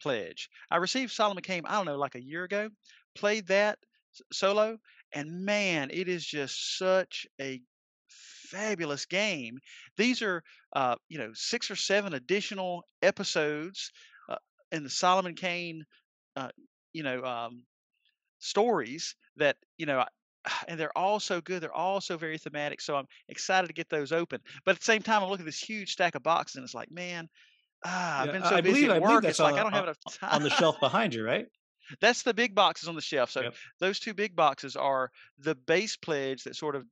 pledge. 0.00 0.48
I 0.70 0.76
received 0.76 1.10
Solomon 1.10 1.42
Kane 1.42 1.64
I 1.66 1.72
don't 1.72 1.86
know 1.86 1.98
like 1.98 2.14
a 2.14 2.22
year 2.22 2.44
ago. 2.44 2.70
Played 3.16 3.48
that 3.48 3.80
solo, 4.32 4.78
and 5.12 5.44
man, 5.44 5.90
it 5.92 6.08
is 6.08 6.24
just 6.24 6.78
such 6.78 7.26
a 7.40 7.60
fabulous 8.08 9.06
game. 9.06 9.58
These 9.96 10.22
are 10.22 10.44
uh, 10.76 10.94
you 11.08 11.18
know 11.18 11.32
six 11.34 11.68
or 11.68 11.76
seven 11.76 12.14
additional 12.14 12.84
episodes 13.02 13.90
in 14.72 14.82
the 14.84 14.90
Solomon 14.90 15.34
Kane, 15.34 15.84
uh, 16.36 16.48
you 16.92 17.02
know, 17.02 17.22
um, 17.24 17.64
stories 18.38 19.14
that 19.36 19.56
you 19.78 19.86
know, 19.86 20.00
I- 20.00 20.08
and 20.68 20.78
they're 20.78 20.96
all 20.96 21.20
so 21.20 21.40
good. 21.40 21.62
They're 21.62 21.72
all 21.72 22.00
so 22.00 22.16
very 22.16 22.38
thematic. 22.38 22.80
So 22.80 22.96
I'm 22.96 23.06
excited 23.28 23.66
to 23.68 23.72
get 23.72 23.88
those 23.88 24.12
open. 24.12 24.40
But 24.64 24.72
at 24.72 24.78
the 24.80 24.84
same 24.84 25.02
time, 25.02 25.22
I'm 25.22 25.28
looking 25.30 25.44
at 25.44 25.46
this 25.46 25.58
huge 25.60 25.92
stack 25.92 26.14
of 26.14 26.22
boxes, 26.22 26.56
and 26.56 26.64
it's 26.64 26.74
like, 26.74 26.90
man, 26.90 27.28
ah, 27.84 28.20
I've 28.20 28.26
Yeah, 28.26 28.32
been 28.32 28.44
so 28.44 28.56
I 28.56 28.60
busy 28.60 28.80
believe- 28.86 28.90
I 28.90 28.96
at 28.96 29.02
work. 29.02 29.24
It's 29.24 29.38
like 29.38 29.54
I 29.56 29.62
don't 29.62 29.72
have 29.72 29.84
enough 29.84 29.98
time 30.20 30.30
on 30.32 30.42
the 30.42 30.50
shelf 30.50 30.80
behind 30.80 31.14
you, 31.14 31.24
right? 31.24 31.46
That's 32.00 32.22
the 32.22 32.32
big 32.32 32.54
boxes 32.54 32.88
on 32.88 32.94
the 32.94 33.02
shelf. 33.02 33.30
So 33.30 33.42
Yep. 33.42 33.54
those 33.78 34.00
two 34.00 34.14
big 34.14 34.34
boxes 34.34 34.74
are 34.74 35.10
the 35.38 35.54
base 35.54 35.96
pledge 35.96 36.44
that 36.44 36.56
sort 36.56 36.76
of 36.76 36.84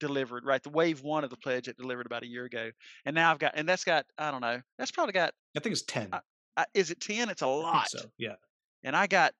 delivered, 0.00 0.44
right? 0.44 0.62
The 0.62 0.68
wave 0.70 1.00
one 1.02 1.24
of 1.24 1.30
the 1.30 1.36
pledge 1.38 1.64
that 1.64 1.78
delivered 1.78 2.04
about 2.04 2.24
a 2.24 2.26
year 2.26 2.44
ago, 2.44 2.70
and 3.06 3.14
now 3.14 3.30
I've 3.30 3.38
got, 3.38 3.52
and 3.56 3.66
that's 3.66 3.84
got, 3.84 4.04
I 4.18 4.30
don't 4.30 4.42
know, 4.42 4.60
that's 4.78 4.90
probably 4.90 5.12
got, 5.12 5.32
I 5.56 5.60
think 5.60 5.72
it's 5.72 5.82
ten. 5.82 6.10
I- 6.12 6.20
is 6.74 6.90
it 6.90 7.00
ten? 7.00 7.28
It's 7.28 7.42
a 7.42 7.46
lot, 7.46 7.88
so. 7.88 8.00
Yeah. 8.18 8.34
and 8.82 8.94
I 8.94 9.06
got 9.06 9.32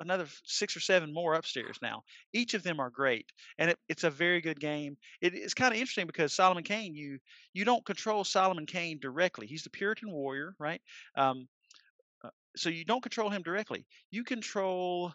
another 0.00 0.26
six 0.44 0.76
or 0.76 0.80
seven 0.80 1.12
more 1.14 1.34
upstairs 1.34 1.78
now. 1.80 2.02
Each 2.32 2.54
of 2.54 2.62
them 2.62 2.80
are 2.80 2.90
great, 2.90 3.26
and 3.58 3.70
it, 3.70 3.78
it's 3.88 4.04
a 4.04 4.10
very 4.10 4.40
good 4.40 4.58
game. 4.60 4.96
It, 5.20 5.34
it's 5.34 5.54
kind 5.54 5.72
of 5.72 5.78
interesting 5.78 6.06
because 6.06 6.32
Solomon 6.34 6.64
Kane, 6.64 6.94
you 6.94 7.18
you 7.52 7.64
don't 7.64 7.84
control 7.84 8.24
Solomon 8.24 8.66
Kane 8.66 8.98
directly. 9.00 9.46
He's 9.46 9.62
the 9.62 9.70
Puritan 9.70 10.10
warrior, 10.10 10.54
right? 10.58 10.80
Um, 11.16 11.46
uh, 12.24 12.30
so 12.56 12.68
you 12.70 12.84
don't 12.84 13.02
control 13.02 13.30
him 13.30 13.42
directly. 13.42 13.86
You 14.10 14.24
control. 14.24 15.12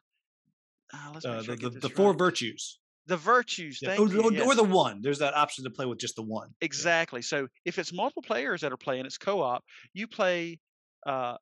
Uh, 0.93 1.12
let's 1.14 1.26
Uh, 1.26 1.41
the 1.41 1.56
the, 1.56 1.70
the 1.70 1.80
this 1.82 1.91
four 1.91 2.14
virtues. 2.14 2.80
The 3.08 3.18
virtues. 3.18 3.80
Yeah, 3.82 3.95
Thank 3.97 3.99
Or, 3.99 4.32
you. 4.32 4.41
or- 4.43 4.51
or 4.51 4.56
the 4.56 4.64
one. 4.64 5.01
There's 5.01 5.20
that 5.20 5.34
option 5.36 5.66
to 5.66 5.70
play 5.70 5.86
with 5.86 5.99
just 5.99 6.16
the 6.16 6.22
one. 6.24 6.47
Yeah. 6.62 6.66
Exactly. 6.68 7.22
So 7.22 7.47
if 7.66 7.78
it's 7.78 7.91
multiple 7.91 8.22
players 8.24 8.62
that 8.62 8.72
are 8.72 8.78
playing, 8.78 9.06
it's 9.06 9.18
co-op. 9.18 9.62
You 9.93 10.08
play 10.08 10.60
uh, 11.06 11.38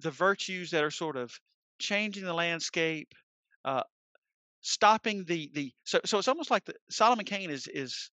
the 0.00 0.10
virtues 0.10 0.70
that 0.70 0.84
are 0.84 0.90
sort 0.90 1.16
of 1.16 1.32
changing 1.78 2.24
the 2.24 2.34
landscape, 2.34 3.12
uh, 3.64 3.82
stopping 4.60 5.24
the 5.24 5.50
the. 5.54 5.72
So 5.84 6.00
so 6.04 6.18
it's 6.18 6.28
almost 6.28 6.50
like 6.50 6.64
the 6.64 6.74
Solomon 6.90 7.24
Kane 7.24 7.50
is 7.50 7.66
is 7.68 8.10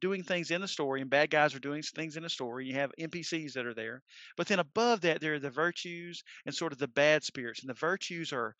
doing 0.00 0.22
things 0.22 0.50
in 0.50 0.60
the 0.60 0.68
story, 0.68 1.00
and 1.00 1.10
bad 1.10 1.30
guys 1.30 1.54
are 1.54 1.60
doing 1.60 1.82
things 1.82 2.16
in 2.16 2.22
the 2.22 2.28
story. 2.28 2.66
You 2.66 2.74
have 2.74 2.92
NPCs 3.00 3.54
that 3.54 3.66
are 3.66 3.74
there, 3.74 4.02
but 4.36 4.46
then 4.46 4.58
above 4.58 5.02
that 5.02 5.20
there 5.20 5.34
are 5.34 5.38
the 5.38 5.50
virtues 5.50 6.22
and 6.44 6.54
sort 6.54 6.72
of 6.72 6.78
the 6.78 6.88
bad 6.88 7.24
spirits, 7.24 7.60
and 7.60 7.70
the 7.70 7.74
virtues 7.74 8.32
are 8.32 8.54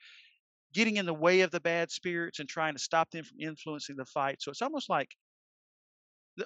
getting 0.73 0.97
in 0.97 1.07
the 1.07 1.15
way 1.15 1.41
of 1.41 1.51
the 1.51 1.61
bad 1.61 1.91
spirits 1.91 2.39
and 2.39 2.49
trying 2.49 2.75
to 2.75 2.79
stop 2.79 3.11
them 3.11 3.25
from 3.25 3.41
influencing 3.41 3.97
the 3.97 4.05
fight. 4.05 4.43
So 4.43 4.51
it's 4.51 4.63
almost 4.63 4.91
like 4.91 5.09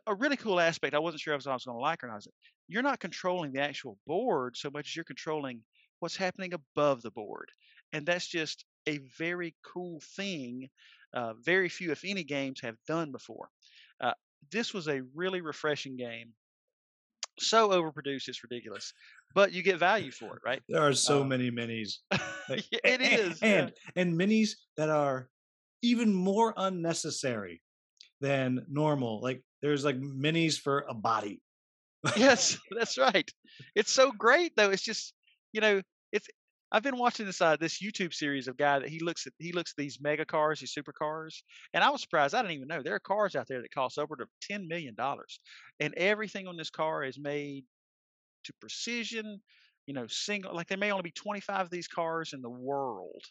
a 0.06 0.14
really 0.14 0.36
cool 0.36 0.60
aspect 0.60 0.94
I 0.94 0.98
wasn't 1.00 1.20
sure 1.20 1.34
if 1.34 1.46
I 1.46 1.52
was 1.52 1.64
going 1.64 1.76
to 1.76 1.80
like 1.80 2.02
or 2.04 2.08
not 2.08 2.18
is 2.18 2.28
you're 2.68 2.82
not 2.82 3.00
controlling 3.00 3.52
the 3.52 3.60
actual 3.60 3.98
board 4.06 4.56
so 4.56 4.70
much 4.70 4.88
as 4.88 4.96
you're 4.96 5.04
controlling 5.04 5.62
what's 5.98 6.16
happening 6.16 6.54
above 6.54 7.02
the 7.02 7.10
board. 7.10 7.50
And 7.92 8.06
that's 8.06 8.26
just 8.26 8.64
a 8.86 8.98
very 9.18 9.54
cool 9.64 10.00
thing. 10.16 10.68
Uh, 11.12 11.34
very 11.34 11.68
few, 11.68 11.90
if 11.90 12.04
any, 12.04 12.22
games 12.22 12.60
have 12.60 12.76
done 12.86 13.10
before. 13.10 13.50
Uh, 14.00 14.14
this 14.50 14.72
was 14.72 14.86
a 14.88 15.02
really 15.14 15.40
refreshing 15.40 15.96
game. 15.96 16.32
So 17.38 17.70
overproduced, 17.70 18.28
it's 18.28 18.42
ridiculous. 18.42 18.92
But 19.34 19.52
you 19.52 19.62
get 19.62 19.78
value 19.78 20.10
for 20.10 20.36
it, 20.36 20.42
right? 20.44 20.62
There 20.68 20.82
are 20.82 20.92
so 20.92 21.22
Uh, 21.22 21.24
many 21.24 21.50
minis. 21.50 21.98
Like, 22.48 22.64
Yeah, 22.72 22.80
it 22.84 23.00
is. 23.00 23.40
yeah. 23.42 23.48
and 23.48 23.72
and 23.96 24.14
minis 24.18 24.50
that 24.76 24.88
are 24.90 25.30
even 25.82 26.12
more 26.12 26.52
unnecessary 26.56 27.62
than 28.20 28.66
normal. 28.68 29.20
Like 29.20 29.42
there's 29.62 29.84
like 29.84 29.98
minis 30.00 30.58
for 30.58 30.84
a 30.88 30.94
body. 30.94 31.40
yes, 32.16 32.58
that's 32.76 32.98
right. 32.98 33.28
It's 33.74 33.92
so 33.92 34.12
great 34.12 34.52
though. 34.56 34.70
It's 34.70 34.82
just 34.82 35.14
you 35.52 35.60
know, 35.60 35.82
it's 36.12 36.28
I've 36.72 36.82
been 36.82 36.98
watching 36.98 37.26
this 37.26 37.40
uh, 37.40 37.56
this 37.56 37.82
YouTube 37.82 38.14
series 38.14 38.46
of 38.46 38.56
guy 38.56 38.78
that 38.78 38.88
he 38.88 39.00
looks 39.00 39.26
at 39.26 39.32
he 39.38 39.52
looks 39.52 39.72
at 39.72 39.82
these 39.82 39.98
mega 40.00 40.24
cars, 40.24 40.60
these 40.60 40.74
supercars, 40.74 41.42
and 41.74 41.82
I 41.82 41.90
was 41.90 42.00
surprised. 42.00 42.34
I 42.34 42.42
didn't 42.42 42.56
even 42.56 42.68
know 42.68 42.82
there 42.82 42.94
are 42.94 43.00
cars 43.00 43.34
out 43.34 43.48
there 43.48 43.60
that 43.60 43.74
cost 43.74 43.98
over 43.98 44.16
to 44.16 44.26
ten 44.40 44.68
million 44.68 44.94
dollars, 44.94 45.40
and 45.80 45.92
everything 45.94 46.46
on 46.46 46.56
this 46.56 46.70
car 46.70 47.02
is 47.02 47.18
made 47.18 47.64
to 48.44 48.52
precision. 48.60 49.40
You 49.86 49.94
know, 49.94 50.06
single 50.06 50.54
like 50.54 50.68
there 50.68 50.78
may 50.78 50.92
only 50.92 51.02
be 51.02 51.10
25 51.10 51.66
of 51.66 51.70
these 51.70 51.88
cars 51.88 52.32
in 52.32 52.42
the 52.42 52.50
world. 52.50 53.24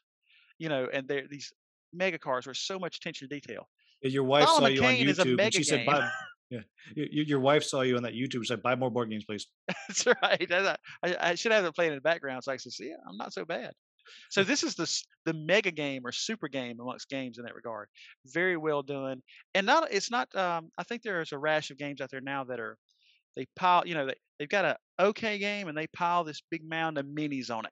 You 0.58 0.68
know, 0.68 0.88
and 0.92 1.08
they're 1.08 1.28
these 1.30 1.54
mega 1.94 2.20
cars 2.20 2.46
with 2.46 2.58
so 2.58 2.78
much 2.78 2.98
attention 2.98 3.30
to 3.30 3.36
detail. 3.40 3.70
Your 4.02 4.24
wife 4.24 4.45
saw 4.45 4.56
Solomon 4.56 4.76
you 4.76 4.84
on 4.84 4.95
is 4.95 5.20
YouTube 5.20 5.41
and 5.41 5.54
she 5.54 5.64
said. 5.64 5.86
"Buy." 5.86 6.10
Yeah, 6.50 6.62
your 6.95 7.39
wife 7.39 7.64
saw 7.64 7.82
you 7.82 7.95
on 7.95 8.04
that 8.04 8.14
YouTube. 8.14 8.45
Said, 8.45 8.64
"Buy 8.64 8.76
more 8.76 8.89
board 8.89 9.10
games, 9.12 9.24
please." 9.26 9.47
That's 9.88 10.08
right. 10.08 10.52
I, 10.52 10.78
I, 11.04 11.36
should 11.36 11.52
have 11.52 11.64
it 11.66 11.76
playing 11.76 11.91
in 11.91 11.97
the 11.97 12.02
background 12.02 12.43
so 12.43 12.52
I 12.52 12.58
can 12.58 12.72
see, 12.72 12.88
yeah, 12.88 12.95
I'm 13.08 13.18
not 13.18 13.34
so 13.34 13.45
bad. 13.45 13.72
So 14.30 14.43
this 14.43 14.64
is 14.64 14.76
the 14.76 15.04
the 15.26 15.34
mega 15.34 15.72
game 15.72 16.02
or 16.06 16.12
super 16.12 16.47
game 16.47 16.80
amongst 16.80 17.10
games 17.10 17.38
in 17.38 17.45
that 17.45 17.56
regard. 17.56 17.88
Very 18.26 18.58
well 18.58 18.82
done, 18.82 19.22
and 19.54 19.66
not 19.66 19.91
it's 19.91 20.12
not. 20.12 20.34
Um, 20.36 20.72
I 20.78 20.84
think 20.84 21.04
there's 21.04 21.32
a 21.32 21.38
rash 21.38 21.70
of 21.70 21.78
games 21.78 22.02
out 22.02 22.10
there 22.10 22.22
now 22.22 22.43
that 22.45 22.60
are 22.60 22.78
they 23.36 23.45
pile. 23.56 23.86
You 23.86 23.95
know, 23.95 24.08
they 24.08 24.16
they've 24.38 24.50
got 24.50 24.66
a 24.66 24.78
okay 25.00 25.38
game 25.38 25.68
and 25.68 25.78
they 25.78 25.88
pile 25.88 26.24
this 26.24 26.41
big 26.50 26.68
mound 26.68 26.97
of 26.97 27.06
minis 27.06 27.52
on 27.52 27.66
it, 27.66 27.72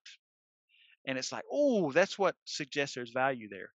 and 1.07 1.17
it's 1.17 1.31
like, 1.31 1.43
oh, 1.51 1.91
that's 1.91 2.17
what 2.17 2.35
suggests 2.45 2.95
there's 2.95 3.11
value 3.11 3.49
there. 3.49 3.69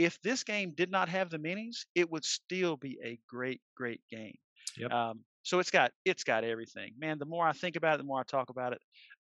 If 0.00 0.18
this 0.22 0.44
game 0.44 0.72
did 0.74 0.90
not 0.90 1.10
have 1.10 1.28
the 1.28 1.38
minis, 1.38 1.84
it 1.94 2.10
would 2.10 2.24
still 2.24 2.78
be 2.78 2.98
a 3.04 3.18
great, 3.28 3.60
great 3.76 4.00
game. 4.10 4.38
Yep. 4.78 4.90
Um, 4.90 5.20
so 5.42 5.58
it's 5.58 5.70
got 5.70 5.92
it's 6.06 6.24
got 6.24 6.42
everything, 6.42 6.94
man. 6.98 7.18
The 7.18 7.26
more 7.26 7.46
I 7.46 7.52
think 7.52 7.76
about 7.76 7.94
it, 7.94 7.98
the 7.98 8.04
more 8.04 8.20
I 8.20 8.22
talk 8.22 8.48
about 8.48 8.72
it, 8.72 8.80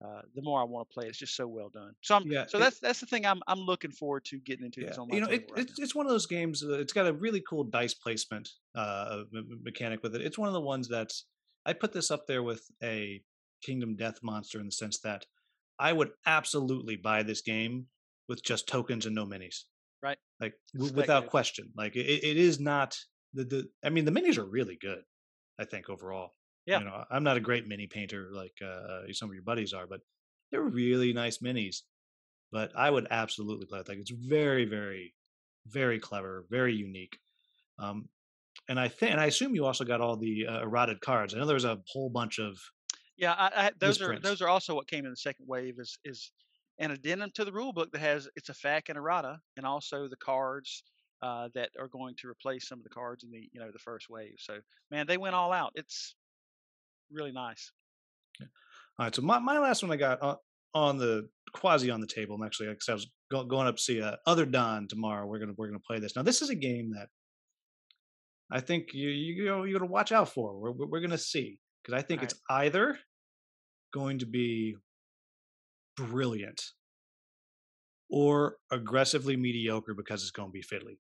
uh, 0.04 0.22
the 0.34 0.42
more 0.42 0.60
I 0.60 0.64
want 0.64 0.90
to 0.90 0.94
play. 0.94 1.06
it. 1.06 1.10
It's 1.10 1.20
just 1.20 1.36
so 1.36 1.48
well 1.48 1.70
done. 1.70 1.94
So 2.02 2.16
I'm 2.16 2.24
Yeah, 2.26 2.46
so 2.48 2.58
that's 2.58 2.80
that's 2.80 3.00
the 3.00 3.06
thing 3.06 3.24
I'm 3.24 3.42
I'm 3.48 3.60
looking 3.60 3.92
forward 3.92 4.26
to 4.26 4.40
getting 4.40 4.66
into. 4.66 4.82
Yeah, 4.82 4.90
Is 4.90 4.98
on 4.98 5.10
my 5.10 5.16
you 5.16 5.22
know, 5.22 5.28
it, 5.28 5.52
right 5.52 5.62
it's 5.62 5.78
it's 5.78 5.94
one 5.94 6.08
of 6.08 6.12
those 6.12 6.26
games. 6.26 6.64
Uh, 6.64 6.80
it's 6.80 6.94
got 6.94 7.06
a 7.06 7.14
really 7.14 7.44
cool 7.48 7.66
dice 7.66 7.94
placement 7.94 8.50
uh, 8.74 9.24
me- 9.32 9.42
me- 9.42 9.58
mechanic 9.64 10.02
with 10.02 10.16
it. 10.16 10.22
It's 10.22 10.40
one 10.40 10.48
of 10.48 10.54
the 10.54 10.62
ones 10.62 10.88
that's 10.88 11.26
I 11.68 11.74
put 11.74 11.94
this 11.94 12.10
up 12.10 12.26
there 12.26 12.42
with 12.42 12.64
a 12.82 13.22
Kingdom 13.62 13.96
Death 13.96 14.20
Monster 14.24 14.60
in 14.60 14.66
the 14.66 14.72
sense 14.72 15.00
that 15.02 15.28
I 15.78 15.94
would 15.94 16.12
absolutely 16.26 16.96
buy 16.96 17.22
this 17.22 17.42
game 17.42 17.86
with 18.28 18.44
just 18.44 18.68
tokens 18.68 19.06
and 19.06 19.14
no 19.14 19.26
minis. 19.26 19.64
Right. 20.04 20.18
Like 20.42 20.54
w- 20.76 20.94
without 20.94 21.28
question. 21.28 21.72
Like 21.78 21.96
it, 21.96 22.24
it 22.24 22.38
is 22.38 22.60
not 22.60 22.98
the 23.34 23.46
the. 23.46 23.70
I 23.84 23.90
mean, 23.90 24.04
the 24.06 24.12
minis 24.12 24.38
are 24.38 24.46
really 24.46 24.78
good. 24.80 25.02
I 25.58 25.64
think 25.64 25.90
overall. 25.90 26.32
Yeah. 26.66 26.80
You 26.80 26.86
know, 26.86 27.04
I'm 27.10 27.24
not 27.24 27.38
a 27.38 27.42
great 27.42 27.68
mini 27.68 27.88
painter 27.88 28.30
like 28.34 28.54
uh, 28.62 29.12
some 29.14 29.30
of 29.30 29.34
your 29.34 29.44
buddies 29.44 29.74
are, 29.74 29.88
but 29.88 30.02
they're 30.52 30.62
really 30.62 31.14
nice 31.14 31.40
minis. 31.40 31.78
But 32.52 32.72
I 32.76 32.90
would 32.90 33.08
absolutely 33.10 33.66
play 33.66 33.80
it. 33.80 33.88
Like 33.88 33.98
it's 33.98 34.12
very, 34.12 34.66
very, 34.66 35.14
very 35.66 36.00
clever, 36.00 36.46
very 36.50 36.76
unique. 36.76 37.18
Um, 37.80 38.10
and 38.70 38.80
I 38.80 38.88
think, 38.88 39.12
and 39.12 39.20
I 39.20 39.26
assume 39.26 39.56
you 39.56 39.66
also 39.66 39.84
got 39.84 40.02
all 40.02 40.16
the 40.16 40.48
uh, 40.48 40.62
errata 40.62 40.96
cards. 41.02 41.34
I 41.34 41.38
know 41.38 41.46
there's 41.46 41.66
a 41.66 41.80
whole 41.88 42.10
bunch 42.10 42.40
of 42.40 42.60
Yeah, 43.18 43.34
I, 43.34 43.52
I, 43.56 43.72
those 43.80 44.02
are 44.02 44.20
those 44.20 44.42
are 44.42 44.48
also 44.48 44.76
what 44.76 44.88
came 44.88 45.06
in 45.06 45.12
the 45.12 45.18
second 45.18 45.48
wave. 45.48 45.80
Is 45.80 45.98
is 46.06 46.32
an 46.84 46.92
addendum 46.92 47.32
to 47.36 47.46
the 47.46 47.52
rule 47.52 47.74
book 47.74 47.92
that 47.92 48.02
has 48.02 48.28
it's 48.36 48.50
a 48.50 48.54
FAQ 48.54 48.90
and 48.90 48.98
errata, 48.98 49.40
and 49.58 49.66
also 49.66 50.08
the 50.08 50.18
cards 50.18 50.84
uh, 51.22 51.50
that 51.56 51.70
are 51.80 51.88
going 51.88 52.16
to 52.18 52.28
replace 52.28 52.68
some 52.68 52.80
of 52.80 52.84
the 52.84 52.90
cards 52.90 53.24
in 53.24 53.32
the 53.32 53.50
you 53.52 53.60
know 53.60 53.72
the 53.72 53.80
first 53.80 54.10
wave. 54.10 54.36
So 54.40 54.58
man, 54.92 55.08
they 55.08 55.18
went 55.18 55.36
all 55.36 55.52
out. 55.52 55.72
It's 55.76 56.16
really 57.12 57.32
nice. 57.32 57.72
All 58.42 59.06
right, 59.06 59.16
so 59.16 59.22
my, 59.22 59.40
my 59.40 59.58
last 59.58 59.82
one 59.82 59.92
I 59.92 59.96
got 59.96 60.22
on, 60.22 60.36
on 60.76 60.98
the 60.98 61.28
quasi 61.54 61.90
on 61.90 62.02
the 62.02 62.08
table. 62.08 62.36
I'm 62.36 62.44
actually 62.44 62.70
because 62.70 62.90
I 62.90 62.94
was 62.94 63.08
go, 63.32 63.44
going 63.44 63.68
up 63.68 63.78
to 63.78 63.82
see 63.82 64.02
uh, 64.02 64.18
other 64.28 64.46
Don 64.46 64.88
tomorrow. 64.88 65.26
We're 65.26 65.40
gonna 65.40 65.54
we're 65.58 65.68
gonna 65.68 65.80
play 65.80 66.00
this. 66.00 66.16
Now 66.16 66.24
this 66.24 66.42
is 66.42 66.50
a 66.50 66.56
game 66.56 66.92
that 66.92 67.08
I 68.52 68.60
think 68.60 68.94
you 68.94 69.10
you 69.10 69.46
know 69.46 69.64
you 69.64 69.74
gotta 69.74 69.90
watch 69.90 70.12
out 70.12 70.30
for. 70.30 70.60
We're 70.60 70.88
we're, 70.88 71.00
gonna 71.00 71.18
see 71.18 71.58
because 71.82 71.98
I 71.98 72.06
think 72.06 72.22
All 72.22 72.26
it's 72.26 72.36
either 72.50 73.00
going 73.94 74.20
to 74.20 74.26
be 74.26 74.76
brilliant 75.96 76.74
or 78.10 78.58
aggressively 78.72 79.36
mediocre 79.36 79.94
because 79.94 80.22
it's 80.22 80.32
going 80.32 80.50
to 80.50 80.54
be 80.54 80.62
fiddly. 80.64 80.98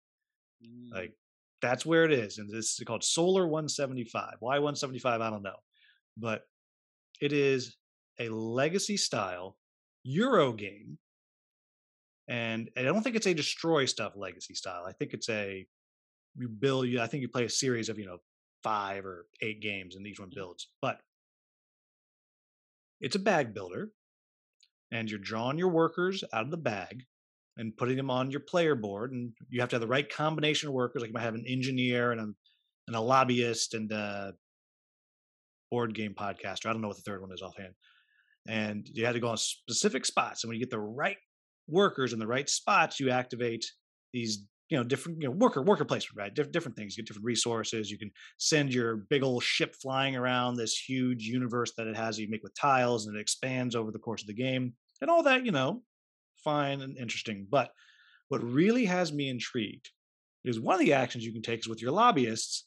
Mm, 0.65 0.91
Like 0.91 1.13
that's 1.61 1.85
where 1.85 2.05
it 2.05 2.11
is, 2.11 2.37
and 2.37 2.49
this 2.49 2.79
is 2.79 2.83
called 2.85 3.03
Solar 3.03 3.47
175. 3.47 4.35
Why 4.39 4.59
175? 4.59 5.21
I 5.21 5.29
don't 5.29 5.43
know, 5.43 5.57
but 6.17 6.43
it 7.21 7.33
is 7.33 7.77
a 8.19 8.29
legacy 8.29 8.97
style 8.97 9.59
Euro 10.03 10.53
game, 10.53 10.99
and 12.27 12.69
I 12.75 12.81
don't 12.83 13.01
think 13.03 13.15
it's 13.15 13.27
a 13.27 13.33
destroy 13.33 13.85
stuff 13.85 14.13
legacy 14.15 14.53
style. 14.53 14.83
I 14.85 14.91
think 14.93 15.13
it's 15.13 15.29
a 15.29 15.65
you 16.35 16.49
build. 16.49 16.87
you- 16.87 17.01
I 17.01 17.07
think 17.07 17.21
you 17.21 17.29
play 17.29 17.45
a 17.45 17.49
series 17.49 17.89
of 17.89 17.99
you 17.99 18.05
know 18.05 18.19
five 18.63 19.05
or 19.05 19.27
eight 19.41 19.61
games, 19.61 19.95
and 19.95 20.07
each 20.07 20.19
one 20.19 20.31
builds. 20.33 20.69
But 20.81 21.01
it's 22.99 23.15
a 23.15 23.19
bag 23.19 23.53
builder, 23.53 23.91
and 24.91 25.09
you're 25.09 25.19
drawing 25.19 25.57
your 25.57 25.69
workers 25.69 26.23
out 26.33 26.45
of 26.45 26.51
the 26.51 26.57
bag 26.57 27.03
and 27.57 27.75
putting 27.75 27.97
them 27.97 28.11
on 28.11 28.31
your 28.31 28.39
player 28.41 28.75
board, 28.75 29.11
and 29.11 29.33
you 29.49 29.59
have 29.59 29.69
to 29.69 29.75
have 29.75 29.81
the 29.81 29.87
right 29.87 30.07
combination 30.09 30.69
of 30.69 30.75
workers. 30.75 31.01
Like 31.01 31.09
you 31.09 31.13
might 31.13 31.23
have 31.23 31.35
an 31.35 31.45
engineer 31.47 32.11
and 32.11 32.21
a 32.21 32.27
and 32.87 32.95
a 32.95 33.01
lobbyist 33.01 33.73
and 33.73 33.91
a 33.91 34.33
board 35.69 35.93
game 35.93 36.13
podcaster. 36.17 36.67
I 36.67 36.73
don't 36.73 36.81
know 36.81 36.87
what 36.87 36.97
the 36.97 37.03
third 37.03 37.21
one 37.21 37.33
is 37.33 37.41
offhand. 37.41 37.73
And 38.47 38.87
you 38.93 39.05
had 39.05 39.13
to 39.13 39.19
go 39.19 39.27
on 39.27 39.37
specific 39.37 40.05
spots, 40.05 40.43
and 40.43 40.49
when 40.49 40.55
you 40.55 40.65
get 40.65 40.71
the 40.71 40.79
right 40.79 41.17
workers 41.67 42.13
in 42.13 42.19
the 42.19 42.27
right 42.27 42.47
spots, 42.47 42.99
you 42.99 43.09
activate 43.09 43.65
these 44.13 44.45
you 44.69 44.77
know 44.77 44.83
different 44.83 45.21
you 45.21 45.27
know 45.27 45.33
worker 45.33 45.61
worker 45.61 45.85
placement 45.85 46.17
right? 46.17 46.33
Dif- 46.33 46.51
different 46.51 46.75
things. 46.75 46.95
You 46.95 47.03
get 47.03 47.07
different 47.07 47.25
resources. 47.25 47.89
You 47.89 47.97
can 47.97 48.11
send 48.37 48.73
your 48.73 48.97
big 49.09 49.23
old 49.23 49.43
ship 49.43 49.75
flying 49.75 50.15
around 50.15 50.55
this 50.55 50.77
huge 50.77 51.23
universe 51.23 51.73
that 51.77 51.87
it 51.87 51.95
has 51.95 52.19
you 52.19 52.27
make 52.29 52.43
with 52.43 52.55
tiles 52.55 53.07
and 53.07 53.15
it 53.15 53.21
expands 53.21 53.75
over 53.75 53.91
the 53.91 53.99
course 53.99 54.21
of 54.21 54.27
the 54.27 54.33
game. 54.33 54.73
And 55.01 55.09
all 55.09 55.23
that 55.23 55.45
you 55.45 55.51
know 55.51 55.83
fine 56.43 56.81
and 56.81 56.97
interesting. 56.97 57.47
But 57.49 57.71
what 58.29 58.43
really 58.43 58.85
has 58.85 59.11
me 59.11 59.29
intrigued 59.29 59.89
is 60.43 60.59
one 60.59 60.75
of 60.75 60.79
the 60.79 60.93
actions 60.93 61.25
you 61.25 61.33
can 61.33 61.41
take 61.41 61.59
is 61.59 61.67
with 61.67 61.81
your 61.81 61.91
lobbyists 61.91 62.65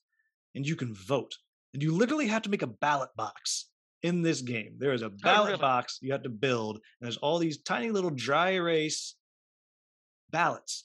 and 0.55 0.67
you 0.67 0.77
can 0.77 0.95
vote. 0.95 1.35
And 1.73 1.83
you 1.83 1.97
literally 1.97 2.27
have 2.27 2.43
to 2.43 2.51
make 2.51 2.63
a 2.63 2.67
ballot 2.67 3.11
box 3.17 3.67
in 4.03 4.23
this 4.23 4.41
game. 4.43 4.75
There 4.79 4.93
is 4.93 5.03
a 5.03 5.07
oh, 5.07 5.13
ballot 5.23 5.53
really? 5.53 5.61
box 5.61 5.99
you 6.03 6.13
have 6.13 6.25
to 6.25 6.31
build 6.31 6.77
and 6.77 7.07
there's 7.07 7.19
all 7.19 7.39
these 7.39 7.63
tiny 7.63 7.91
little 7.91 8.11
dry 8.11 8.53
erase 8.53 9.15
ballots 10.31 10.85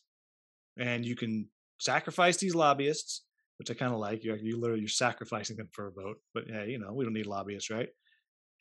and 0.78 1.05
you 1.05 1.15
can 1.15 1.47
sacrifice 1.80 2.38
these 2.38 2.55
lobbyists, 2.55 3.23
which 3.57 3.71
I 3.71 3.73
kind 3.73 3.93
of 3.93 3.99
like. 3.99 4.23
You 4.23 4.36
you 4.41 4.59
literally 4.59 4.82
you're 4.82 4.89
sacrificing 4.89 5.57
them 5.57 5.69
for 5.71 5.88
a 5.88 5.91
vote, 5.91 6.17
but 6.34 6.45
hey, 6.47 6.69
you 6.69 6.80
know 6.80 6.93
we 6.93 7.03
don't 7.03 7.13
need 7.13 7.28
lobbyists, 7.28 7.69
right? 7.69 7.89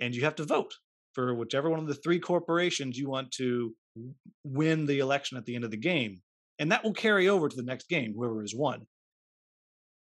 And 0.01 0.15
you 0.15 0.23
have 0.25 0.35
to 0.37 0.45
vote 0.45 0.75
for 1.15 1.35
whichever 1.35 1.71
one 1.71 1.79
of 1.79 1.87
the 1.87 1.95
three 1.95 2.19
corporations 2.19 2.99
you 2.99 3.09
want 3.09 3.31
to 3.33 3.75
win 4.45 4.87
the 4.87 4.99
election 4.99 5.39
at 5.39 5.45
the 5.45 5.55
end 5.55 5.65
of 5.65 5.71
the 5.71 5.77
game, 5.77 6.21
and 6.59 6.73
that 6.73 6.85
will 6.85 6.93
carry 6.93 7.29
over 7.29 7.49
to 7.49 7.57
the 7.57 7.63
next 7.63 7.89
game, 7.89 8.15
whoever 8.17 8.43
is 8.43 8.55
won. 8.55 8.87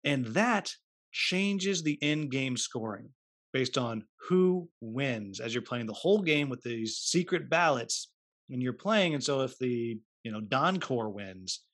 And 0.05 0.27
that 0.27 0.73
changes 1.13 1.83
the 1.83 1.99
end 2.03 2.31
game 2.31 2.57
scoring 2.57 3.11
based 3.53 3.79
on 3.79 4.05
who 4.29 4.69
wins 4.81 5.41
as 5.41 5.55
you're 5.55 5.63
playing 5.63 5.87
the 5.87 5.93
whole 5.93 6.21
game 6.21 6.49
with 6.49 6.63
these 6.63 6.97
secret 6.99 7.49
ballots 7.49 8.11
and 8.51 8.63
you're 8.63 8.73
playing. 8.73 9.15
And 9.15 9.25
so 9.25 9.43
if 9.43 9.59
the 9.59 9.99
you 10.25 10.33
know 10.33 10.41
Don 10.41 10.81
Corps 10.81 11.11
wins, 11.11 11.65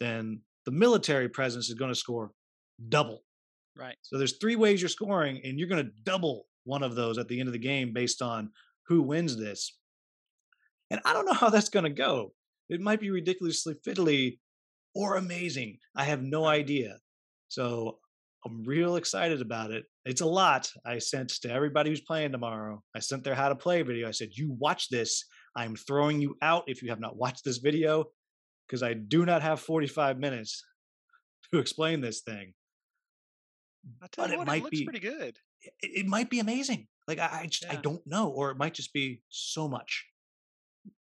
then 0.00 0.40
the 0.64 0.72
military 0.72 1.28
presence 1.28 1.68
is 1.68 1.74
going 1.74 1.90
to 1.90 1.94
score 1.94 2.32
double. 2.88 3.22
Right. 3.76 3.96
So 4.02 4.18
there's 4.18 4.38
three 4.38 4.56
ways 4.56 4.80
you're 4.80 4.88
scoring, 4.88 5.40
and 5.44 5.58
you're 5.58 5.68
going 5.68 5.84
to 5.84 5.92
double 6.04 6.46
one 6.64 6.82
of 6.82 6.94
those 6.94 7.18
at 7.18 7.28
the 7.28 7.38
end 7.38 7.48
of 7.48 7.52
the 7.52 7.58
game 7.58 7.92
based 7.92 8.22
on 8.22 8.50
who 8.86 9.02
wins 9.02 9.36
this. 9.36 9.78
And 10.90 11.00
I 11.04 11.12
don't 11.12 11.26
know 11.26 11.32
how 11.32 11.50
that's 11.50 11.68
going 11.68 11.84
to 11.84 11.90
go. 11.90 12.32
It 12.68 12.80
might 12.80 13.00
be 13.00 13.10
ridiculously 13.10 13.74
fiddly 13.86 14.38
or 14.94 15.16
amazing. 15.16 15.78
I 15.94 16.04
have 16.04 16.22
no 16.22 16.46
idea. 16.46 16.98
So 17.48 17.98
I'm 18.44 18.62
real 18.64 18.96
excited 18.96 19.40
about 19.40 19.70
it. 19.70 19.84
It's 20.04 20.20
a 20.20 20.26
lot. 20.26 20.72
I 20.84 20.98
sent 20.98 21.30
to 21.42 21.50
everybody 21.50 21.90
who's 21.90 22.00
playing 22.00 22.32
tomorrow. 22.32 22.82
I 22.94 23.00
sent 23.00 23.24
their 23.24 23.34
how 23.34 23.48
to 23.48 23.56
play 23.56 23.82
video. 23.82 24.08
I 24.08 24.12
said, 24.12 24.30
"You 24.32 24.52
watch 24.52 24.88
this. 24.88 25.24
I'm 25.56 25.76
throwing 25.76 26.20
you 26.20 26.36
out 26.42 26.64
if 26.66 26.82
you 26.82 26.90
have 26.90 27.00
not 27.00 27.16
watched 27.16 27.44
this 27.44 27.58
video 27.58 28.06
because 28.66 28.82
I 28.82 28.94
do 28.94 29.24
not 29.24 29.42
have 29.42 29.60
45 29.60 30.18
minutes 30.18 30.64
to 31.52 31.58
explain 31.58 32.00
this 32.00 32.20
thing. 32.20 32.54
But 34.00 34.16
you 34.18 34.24
it 34.24 34.38
what, 34.38 34.46
might 34.46 34.56
it 34.56 34.64
looks 34.64 34.78
be- 34.78 34.84
pretty 34.84 35.00
good. 35.00 35.38
It, 35.62 35.72
it 35.80 36.06
might 36.06 36.28
be 36.28 36.40
amazing. 36.40 36.88
Like 37.06 37.18
I, 37.18 37.42
I 37.42 37.46
just 37.46 37.66
I 37.70 37.76
don't 37.76 38.04
know, 38.04 38.28
or 38.28 38.50
it 38.50 38.56
might 38.56 38.74
just 38.74 38.92
be 38.92 39.22
so 39.28 39.68
much. 39.68 40.04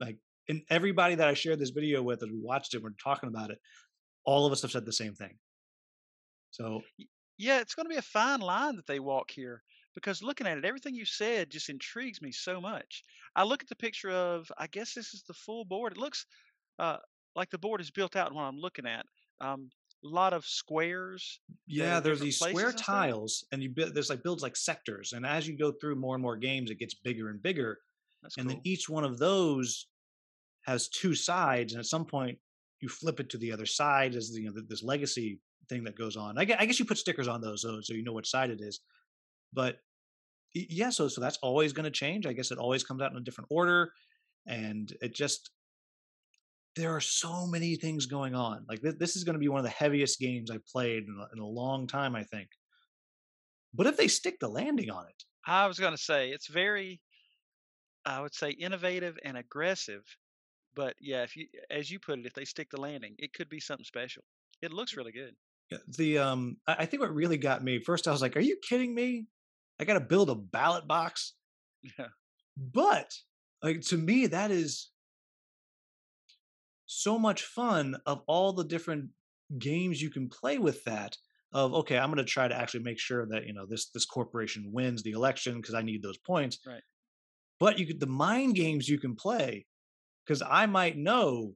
Like 0.01 0.19
and 0.49 0.63
everybody 0.71 1.15
that 1.17 1.29
I 1.29 1.35
shared 1.35 1.59
this 1.59 1.71
video 1.71 2.03
with, 2.03 2.23
as 2.23 2.31
we 2.31 2.41
watched 2.41 2.75
it, 2.75 2.83
we're 2.83 2.91
talking 3.03 3.29
about 3.29 3.51
it. 3.51 3.59
All 4.25 4.47
of 4.47 4.53
us 4.53 4.63
have 4.63 4.71
said 4.71 4.87
the 4.87 4.93
same 4.93 5.15
thing. 5.15 5.37
So 6.51 6.83
Yeah, 7.37 7.61
it's 7.61 7.75
going 7.75 7.87
to 7.87 7.91
be 7.91 7.97
a 7.99 8.03
fine 8.03 8.41
line 8.41 8.77
that 8.77 8.87
they 8.87 9.01
walk 9.01 9.31
here 9.31 9.63
because 9.95 10.23
looking 10.23 10.47
at 10.47 10.57
it, 10.57 10.65
everything 10.65 10.95
you 10.95 11.05
said 11.05 11.51
just 11.51 11.69
intrigues 11.69 12.23
me 12.23 12.33
so 12.33 12.61
much. 12.61 13.03
I 13.37 13.45
look 13.45 13.63
at 13.63 13.69
the 13.69 13.77
picture 13.77 14.11
of, 14.11 14.51
I 14.57 14.67
guess 14.69 14.95
this 14.95 15.13
is 15.13 15.23
the 15.27 15.35
full 15.35 15.65
board. 15.65 15.93
It 15.93 15.99
looks 15.99 16.27
uh, 16.79 16.99
like 17.39 17.51
the 17.51 17.59
board 17.59 17.81
is 17.81 17.90
built 17.90 18.16
out 18.16 18.31
in 18.31 18.36
what 18.36 18.43
I'm 18.43 18.59
looking 18.59 18.86
at. 18.86 19.06
Um, 19.40 19.70
a 20.05 20.09
lot 20.09 20.32
of 20.32 20.44
squares. 20.44 21.40
Yeah, 21.66 22.01
there's 22.01 22.20
these 22.20 22.39
square 22.39 22.69
and 22.69 22.78
tiles, 22.78 23.44
and 23.52 23.62
you 23.62 23.70
build 23.70 23.94
there's 23.94 24.10
like 24.10 24.23
builds 24.23 24.43
like 24.43 24.56
sectors, 24.56 25.12
and 25.12 25.24
as 25.24 25.48
you 25.48 25.56
go 25.56 25.73
through 25.73 25.97
more 25.97 26.15
and 26.15 26.23
more 26.23 26.36
games, 26.36 26.70
it 26.70 26.78
gets 26.78 26.94
bigger 26.94 27.31
and 27.31 27.43
bigger, 27.43 27.78
That's 28.23 28.36
and 28.36 28.48
then 28.48 28.60
each 28.65 28.89
one 28.89 29.05
of 29.05 29.19
those 29.19 29.86
has 30.66 30.89
two 30.89 31.15
sides, 31.15 31.73
and 31.73 31.81
at 31.81 31.86
some 31.86 32.05
point 32.05 32.39
you 32.81 32.89
flip 32.89 33.19
it 33.19 33.28
to 33.31 33.39
the 33.39 33.52
other 33.52 33.66
side 33.66 34.15
as 34.15 34.31
the, 34.31 34.43
you 34.43 34.52
know 34.52 34.60
this 34.69 34.82
legacy 34.82 35.40
thing 35.69 35.85
that 35.85 35.97
goes 35.97 36.16
on. 36.16 36.39
I 36.39 36.44
guess, 36.44 36.56
I 36.60 36.66
guess 36.66 36.78
you 36.78 36.85
put 36.85 36.98
stickers 36.98 37.28
on 37.28 37.40
those 37.40 37.62
so, 37.62 37.81
so 37.81 37.94
you 37.94 38.05
know 38.05 38.12
which 38.12 38.31
side 38.31 38.51
it 38.51 38.60
is, 38.60 38.81
but 39.52 39.78
yeah, 40.55 40.90
so 40.90 41.09
so 41.09 41.20
that's 41.20 41.39
always 41.39 41.73
going 41.73 41.85
to 41.85 41.90
change. 41.90 42.27
I 42.27 42.32
guess 42.32 42.52
it 42.52 42.59
always 42.59 42.85
comes 42.85 43.02
out 43.02 43.10
in 43.10 43.16
a 43.16 43.23
different 43.23 43.48
order, 43.51 43.93
and 44.47 44.93
it 45.01 45.15
just 45.15 45.51
there 46.77 46.95
are 46.95 47.01
so 47.01 47.47
many 47.47 47.77
things 47.77 48.07
going 48.07 48.35
on. 48.35 48.65
Like 48.69 48.81
this, 48.81 48.95
this 48.99 49.16
is 49.16 49.24
going 49.24 49.35
to 49.35 49.40
be 49.40 49.49
one 49.49 49.59
of 49.59 49.65
the 49.65 49.70
heaviest 49.70 50.20
games 50.20 50.51
I've 50.51 50.66
played 50.66 51.05
in 51.05 51.16
a, 51.20 51.27
in 51.35 51.43
a 51.43 51.47
long 51.47 51.86
time, 51.86 52.15
I 52.15 52.23
think. 52.23 52.49
But 53.74 53.86
if 53.86 53.97
they 53.97 54.09
stick 54.09 54.39
the 54.40 54.49
landing 54.49 54.90
on 54.90 55.05
it, 55.07 55.24
I 55.47 55.66
was 55.66 55.78
going 55.78 55.95
to 55.95 56.03
say 56.03 56.31
it's 56.31 56.49
very, 56.49 57.01
I 58.05 58.20
would 58.20 58.35
say, 58.35 58.51
innovative 58.51 59.16
and 59.24 59.36
aggressive. 59.36 60.03
But 60.74 60.95
yeah, 61.01 61.23
if 61.23 61.36
you, 61.36 61.47
as 61.70 61.90
you 61.90 61.99
put 61.99 62.19
it, 62.19 62.27
if 62.27 62.35
they 62.35 62.45
stick 62.45 62.69
the 62.70 62.81
landing, 62.81 63.15
it 63.19 63.32
could 63.32 63.49
be 63.49 63.61
something 63.61 63.85
special. 63.85 64.23
It 64.62 64.73
looks 64.73 64.97
really 64.97 65.12
good. 65.12 65.35
yeah, 65.70 65.78
the 65.97 66.19
um, 66.19 66.57
I, 66.66 66.77
I 66.81 66.86
think 66.86 67.03
what 67.03 67.15
really 67.15 67.36
got 67.39 67.65
me 67.65 67.81
first, 67.81 68.07
I 68.09 68.12
was 68.12 68.23
like, 68.23 68.36
"Are 68.36 68.40
you 68.40 68.57
kidding 68.69 68.95
me? 68.95 69.27
I 69.81 69.85
got 69.85 69.95
to 69.95 70.01
build 70.01 70.31
a 70.31 70.35
ballot 70.35 70.86
box." 70.86 71.35
Yeah. 71.99 72.09
But 72.57 73.15
like 73.62 73.82
to 73.82 73.97
me, 73.97 74.27
that 74.27 74.51
is 74.51 74.90
so 76.89 77.19
much 77.19 77.44
fun 77.44 77.97
of 78.06 78.23
all 78.27 78.52
the 78.52 78.65
different 78.65 79.10
games 79.59 80.02
you 80.02 80.10
can 80.10 80.28
play 80.28 80.59
with 80.59 80.82
that 80.85 81.16
of 81.52 81.73
okay 81.74 81.98
i'm 81.98 82.12
going 82.12 82.19
to 82.19 82.24
try 82.24 82.48
to 82.48 82.56
actually 82.56 82.82
make 82.82 82.98
sure 82.98 83.27
that 83.27 83.47
you 83.47 83.52
know 83.55 83.66
this 83.66 83.90
this 83.90 84.05
corporation 84.05 84.73
wins 84.73 85.02
the 85.02 85.12
election 85.12 85.56
because 85.60 85.74
i 85.74 85.82
need 85.82 86.02
those 86.02 86.19
points 86.19 86.59
Right. 86.66 86.82
but 87.60 87.78
you 87.78 87.86
could 87.86 88.01
the 88.01 88.06
mind 88.06 88.56
games 88.56 88.89
you 88.89 88.98
can 88.98 89.15
play 89.15 89.66
because 90.27 90.43
i 90.43 90.66
might 90.66 90.97
know 90.97 91.55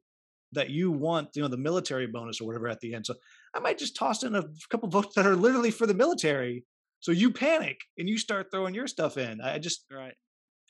that 0.53 0.71
you 0.71 0.91
want 0.91 1.31
you 1.35 1.43
know 1.43 1.49
the 1.49 1.57
military 1.57 2.07
bonus 2.07 2.41
or 2.41 2.47
whatever 2.47 2.69
at 2.69 2.81
the 2.81 2.95
end 2.95 3.07
so 3.07 3.15
i 3.55 3.61
might 3.61 3.79
just 3.79 3.97
toss 3.97 4.23
in 4.23 4.35
a 4.35 4.45
couple 4.71 4.89
votes 4.97 5.15
that 5.17 5.27
are 5.27 5.37
literally 5.37 5.71
for 5.71 5.87
the 5.87 5.95
military 5.95 6.65
so 7.01 7.11
you 7.13 7.33
panic 7.33 7.81
and 7.99 8.09
you 8.09 8.19
start 8.19 8.49
throwing 8.51 8.75
your 8.75 8.87
stuff 8.87 9.17
in 9.19 9.41
i 9.41 9.59
just 9.59 9.87
Right. 9.91 10.15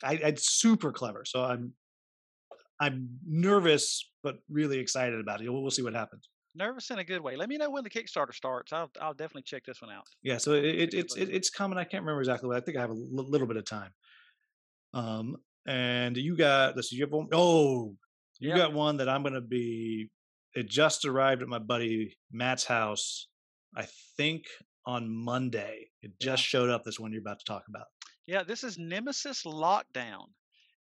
I, 0.05 0.15
it's 0.15 0.51
super 0.51 0.93
clever. 0.93 1.25
So 1.25 1.45
I'm 1.45 1.75
I'm 2.81 3.09
nervous 3.27 4.09
but 4.23 4.37
really 4.49 4.79
excited 4.79 5.19
about 5.21 5.41
it. 5.43 5.51
We'll, 5.51 5.63
we'll 5.63 5.71
see 5.71 5.83
what 5.83 5.95
happens. 5.95 6.29
Nervous 6.55 6.91
in 6.91 6.99
a 6.99 7.05
good 7.05 7.21
way. 7.23 7.35
Let 7.37 7.49
me 7.49 7.57
know 7.57 7.71
when 7.71 7.83
the 7.83 7.91
Kickstarter 7.91 8.35
starts. 8.35 8.73
I'll, 8.73 8.91
I'll 9.01 9.15
definitely 9.15 9.43
check 9.43 9.65
this 9.65 9.81
one 9.81 9.91
out. 9.91 10.05
Yeah, 10.23 10.37
so 10.39 10.53
it, 10.53 10.65
it, 10.65 10.95
it's 10.95 11.17
it, 11.17 11.31
it's 11.31 11.49
coming. 11.51 11.79
I 11.79 11.85
can't 11.85 12.03
remember 12.03 12.21
exactly 12.21 12.49
what. 12.49 12.57
I 12.59 12.61
think 12.61 12.77
I 12.77 12.81
have 12.83 12.91
a 12.91 12.95
little 12.95 13.47
bit 13.47 13.57
of 13.57 13.65
time. 13.65 13.91
Um, 14.95 15.37
and 15.67 16.17
you 16.17 16.37
got 16.37 16.77
this. 16.77 16.93
You 16.93 17.05
have 17.05 17.13
one 17.13 17.29
oh, 17.33 17.95
you 18.39 18.51
Yep. 18.51 18.59
got 18.59 18.73
one 18.75 18.97
that 18.99 19.09
I'm 19.09 19.23
going 19.23 19.35
to 19.35 19.41
be. 19.41 20.11
It 20.55 20.69
just 20.69 21.07
arrived 21.07 21.41
at 21.43 21.49
my 21.49 21.59
buddy 21.59 22.17
Matt's 22.31 22.65
house. 22.65 23.29
I 23.75 23.87
think 24.19 24.45
on 24.85 25.09
Monday. 25.09 25.87
It 26.03 26.13
Yeah. 26.21 26.27
just 26.33 26.43
showed 26.43 26.69
up. 26.69 26.85
This 26.85 27.01
one 27.01 27.13
you're 27.13 27.23
about 27.23 27.39
to 27.39 27.45
talk 27.47 27.63
about. 27.69 27.87
Yeah, 28.27 28.43
this 28.43 28.63
is 28.63 28.77
Nemesis 28.79 29.45
Lockdown. 29.45 30.27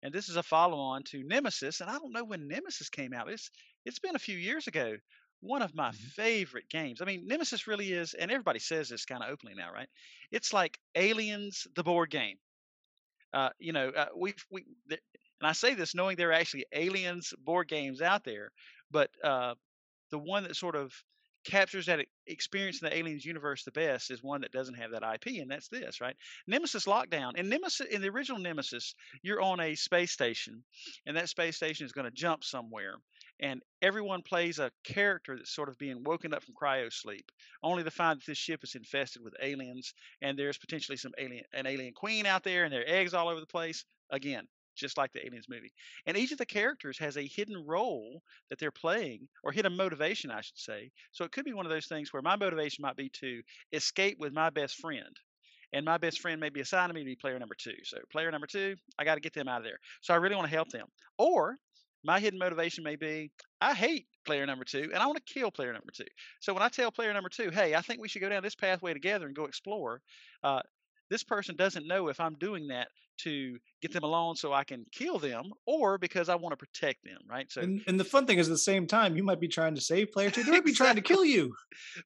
And 0.03 0.13
this 0.13 0.29
is 0.29 0.37
a 0.37 0.43
follow 0.43 0.79
on 0.79 1.05
to 1.05 1.23
Nemesis. 1.25 1.81
And 1.81 1.91
I 1.91 1.99
don't 1.99 2.13
know 2.13 2.25
when 2.25 2.49
Nemesis 2.49 2.89
came 2.91 3.13
out. 3.13 3.31
It's 3.31 3.51
it's 3.85 3.99
been 4.01 4.17
a 4.17 4.21
few 4.21 4.37
years 4.37 4.67
ago. 4.67 4.97
One 5.41 5.63
of 5.63 5.75
my 5.75 5.91
Mhm. 5.91 6.13
favorite 6.17 6.69
games. 6.69 7.01
I 7.03 7.05
mean, 7.05 7.27
Nemesis 7.27 7.67
really 7.67 7.93
is, 7.93 8.15
and 8.15 8.31
everybody 8.31 8.61
says 8.61 8.89
this 8.89 9.05
kind 9.07 9.23
of 9.25 9.31
openly 9.31 9.55
now, 9.55 9.73
right? 9.73 9.89
It's 10.31 10.53
like 10.53 10.79
Aliens, 10.95 11.67
the 11.75 11.83
board 11.83 12.11
game. 12.11 12.39
Uh, 13.33 13.51
you 13.59 13.73
know, 13.73 13.89
uh, 13.91 14.09
we've 14.17 14.45
we, 14.51 14.65
th- 14.89 15.01
and 15.41 15.49
I 15.49 15.53
say 15.53 15.75
this 15.75 15.95
knowing 15.95 16.17
there 16.17 16.31
are 16.31 16.35
actually 16.35 16.67
Aliens 16.73 17.33
board 17.39 17.69
games 17.69 18.03
out 18.03 18.25
there, 18.25 18.53
but 18.91 19.11
uh, 19.25 19.55
the 20.11 20.19
one 20.19 20.45
that 20.45 20.57
sort 20.57 20.77
of 20.77 20.95
captures 21.45 21.87
that 21.87 22.07
experience 22.27 22.81
in 22.81 22.89
the 22.89 22.97
aliens 22.97 23.25
universe 23.25 23.65
the 23.65 23.73
best 23.73 24.11
is 24.11 24.23
one 24.23 24.43
that 24.43 24.53
doesn't 24.53 24.75
have 24.79 24.93
that 24.93 25.03
IP, 25.03 25.41
and 25.41 25.51
that's 25.51 25.69
this, 25.69 26.01
right? 26.01 26.17
Nemesis 26.47 26.87
Lockdown. 26.87 27.37
In 27.37 27.49
Nemesis, 27.49 27.87
in 27.89 28.01
the 28.01 28.09
original 28.09 28.41
Nemesis, 28.41 28.95
you're 29.23 29.41
on 29.41 29.61
a 29.61 29.75
space 29.75 30.13
station, 30.13 30.63
and 31.07 31.17
that 31.17 31.29
space 31.29 31.57
station 31.57 31.87
is 31.87 31.93
going 31.93 32.05
to 32.05 32.11
jump 32.11 32.45
somewhere, 32.45 32.95
and 33.41 33.61
everyone 33.81 34.23
plays 34.23 34.59
a 34.59 34.71
character 34.85 35.37
that's 35.37 35.55
sort 35.55 35.69
of 35.69 35.79
being 35.79 36.05
woken 36.05 36.33
up 36.33 36.43
from 36.45 36.55
cryo 36.55 36.93
sleep, 36.93 37.31
only 37.63 37.85
to 37.85 37.91
find 37.91 38.21
that 38.21 38.27
this 38.27 38.39
ship 38.39 38.61
is 38.63 38.75
infested 38.75 39.23
with 39.23 39.35
aliens, 39.43 39.95
and 40.21 40.39
there's 40.39 40.59
potentially 40.59 40.97
some 40.97 41.13
alien, 41.19 41.45
an 41.53 41.67
alien 41.67 41.93
queen 41.93 42.27
out 42.27 42.45
there, 42.45 42.65
and 42.65 42.73
there 42.73 42.83
are 42.83 42.89
eggs 42.89 43.15
all 43.15 43.29
over 43.29 43.41
the 43.41 43.47
place. 43.47 43.85
Again, 44.11 44.47
just 44.75 44.97
like 44.97 45.13
the 45.13 45.25
Aliens 45.25 45.47
movie. 45.49 45.73
And 46.07 46.17
each 46.17 46.33
of 46.33 46.39
the 46.39 46.47
characters 46.47 46.99
has 46.99 47.17
a 47.17 47.27
hidden 47.27 47.65
role 47.67 48.23
that 48.51 48.59
they're 48.59 48.71
playing, 48.71 49.29
or 49.43 49.53
hidden 49.53 49.77
motivation, 49.77 50.31
I 50.31 50.41
should 50.41 50.59
say. 50.59 50.91
So 51.13 51.25
it 51.25 51.33
could 51.33 51.45
be 51.45 51.53
one 51.53 51.67
of 51.67 51.73
those 51.73 51.87
things 51.87 52.13
where 52.13 52.23
my 52.23 52.37
motivation 52.37 52.83
might 52.83 52.97
be 52.97 53.11
to 53.21 53.43
escape 53.73 54.19
with 54.19 54.33
my 54.33 54.51
best 54.51 54.77
friend. 54.77 55.17
And 55.75 55.87
my 55.87 55.97
best 55.97 56.21
friend 56.21 56.41
may 56.41 56.51
be 56.51 56.61
assigned 56.61 56.91
to 56.91 56.95
me 56.95 57.01
to 57.01 57.07
be 57.07 57.17
player 57.17 57.39
number 57.39 57.55
two. 57.59 57.77
So 57.85 57.99
player 58.11 58.31
number 58.31 58.47
two, 58.47 58.77
I 58.99 59.05
got 59.05 59.15
to 59.15 59.21
get 59.21 59.33
them 59.33 59.49
out 59.49 59.59
of 59.59 59.65
there. 59.65 59.79
So 60.03 60.13
I 60.13 60.19
really 60.19 60.37
want 60.37 60.49
to 60.49 60.55
help 60.55 60.69
them. 60.69 60.87
Or 61.17 61.57
my 62.05 62.21
hidden 62.21 62.39
motivation 62.39 62.85
may 62.85 62.97
be 62.97 63.31
I 63.61 63.75
hate 63.75 64.07
player 64.27 64.45
number 64.47 64.65
two 64.65 64.91
and 64.93 64.97
I 64.97 65.07
want 65.07 65.25
to 65.25 65.33
kill 65.33 65.51
player 65.51 65.73
number 65.73 65.93
two. 65.95 66.05
So 66.41 66.53
when 66.53 66.63
I 66.63 66.69
tell 66.69 66.91
player 66.91 67.13
number 67.13 67.29
two, 67.29 67.51
hey, 67.51 67.75
I 67.75 67.81
think 67.81 68.01
we 68.01 68.09
should 68.09 68.23
go 68.23 68.29
down 68.29 68.43
this 68.43 68.55
pathway 68.55 68.93
together 68.93 69.27
and 69.27 69.35
go 69.35 69.45
explore, 69.45 70.01
uh, 70.43 70.63
this 71.11 71.23
person 71.23 71.57
doesn't 71.57 71.87
know 71.87 72.09
if 72.09 72.21
I'm 72.21 72.35
doing 72.35 72.69
that 72.69 72.89
to 73.19 73.59
get 73.81 73.93
them 73.93 74.05
alone 74.05 74.35
so 74.37 74.53
I 74.53 74.65
can 74.65 74.85
kill 74.91 75.19
them 75.19 75.53
or 75.67 75.99
because 75.99 76.29
I 76.29 76.35
want 76.35 76.53
to 76.53 76.57
protect 76.57 77.05
them, 77.05 77.19
right? 77.29 77.51
So 77.51 77.61
And, 77.61 77.83
and 77.87 78.01
the 78.01 78.05
fun 78.05 78.27
thing 78.27 78.39
is, 78.39 78.49
at 78.49 78.53
the 78.53 78.59
same 78.59 78.87
time, 78.87 79.17
you 79.17 79.23
might 79.23 79.41
be 79.41 79.49
trying 79.49 79.75
to 79.75 79.81
save 79.81 80.13
player 80.13 80.31
two. 80.31 80.43
They 80.43 80.51
might 80.51 80.65
be 80.65 80.73
trying 80.73 80.97
to 80.97 81.03
kill 81.13 81.25
you. 81.25 81.55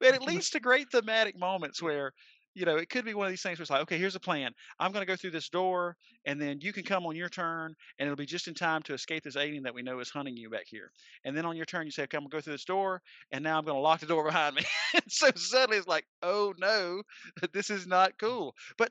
but 0.00 0.14
it 0.14 0.22
leads 0.22 0.50
to 0.50 0.60
great 0.60 0.90
thematic 0.90 1.38
moments 1.38 1.80
where 1.80 2.12
you 2.56 2.64
know 2.64 2.76
it 2.76 2.88
could 2.88 3.04
be 3.04 3.12
one 3.12 3.26
of 3.26 3.30
these 3.30 3.42
things 3.42 3.58
where 3.58 3.62
it's 3.62 3.70
like 3.70 3.82
okay 3.82 3.98
here's 3.98 4.16
a 4.16 4.20
plan. 4.20 4.50
I'm 4.80 4.90
going 4.90 5.02
to 5.02 5.06
go 5.06 5.14
through 5.14 5.32
this 5.32 5.50
door 5.50 5.94
and 6.24 6.40
then 6.40 6.58
you 6.60 6.72
can 6.72 6.84
come 6.84 7.06
on 7.06 7.14
your 7.14 7.28
turn 7.28 7.74
and 7.98 8.06
it'll 8.06 8.16
be 8.16 8.26
just 8.26 8.48
in 8.48 8.54
time 8.54 8.82
to 8.84 8.94
escape 8.94 9.22
this 9.22 9.36
alien 9.36 9.62
that 9.64 9.74
we 9.74 9.82
know 9.82 10.00
is 10.00 10.08
hunting 10.08 10.36
you 10.36 10.48
back 10.48 10.64
here. 10.66 10.90
And 11.24 11.36
then 11.36 11.44
on 11.44 11.54
your 11.54 11.66
turn 11.66 11.84
you 11.84 11.92
say 11.92 12.04
okay 12.04 12.16
i'm 12.16 12.22
going 12.22 12.30
to 12.30 12.36
go 12.36 12.40
through 12.40 12.54
this 12.54 12.64
door 12.64 13.02
and 13.30 13.44
now 13.44 13.58
i'm 13.58 13.64
going 13.64 13.76
to 13.76 13.80
lock 13.80 14.00
the 14.00 14.06
door 14.06 14.24
behind 14.32 14.56
me. 14.56 14.62
So 15.08 15.28
suddenly 15.36 15.76
it's 15.76 15.86
like 15.86 16.06
oh 16.22 16.54
no 16.58 17.02
this 17.52 17.68
is 17.68 17.86
not 17.86 18.12
mm. 18.12 18.18
cool. 18.18 18.54
But 18.78 18.90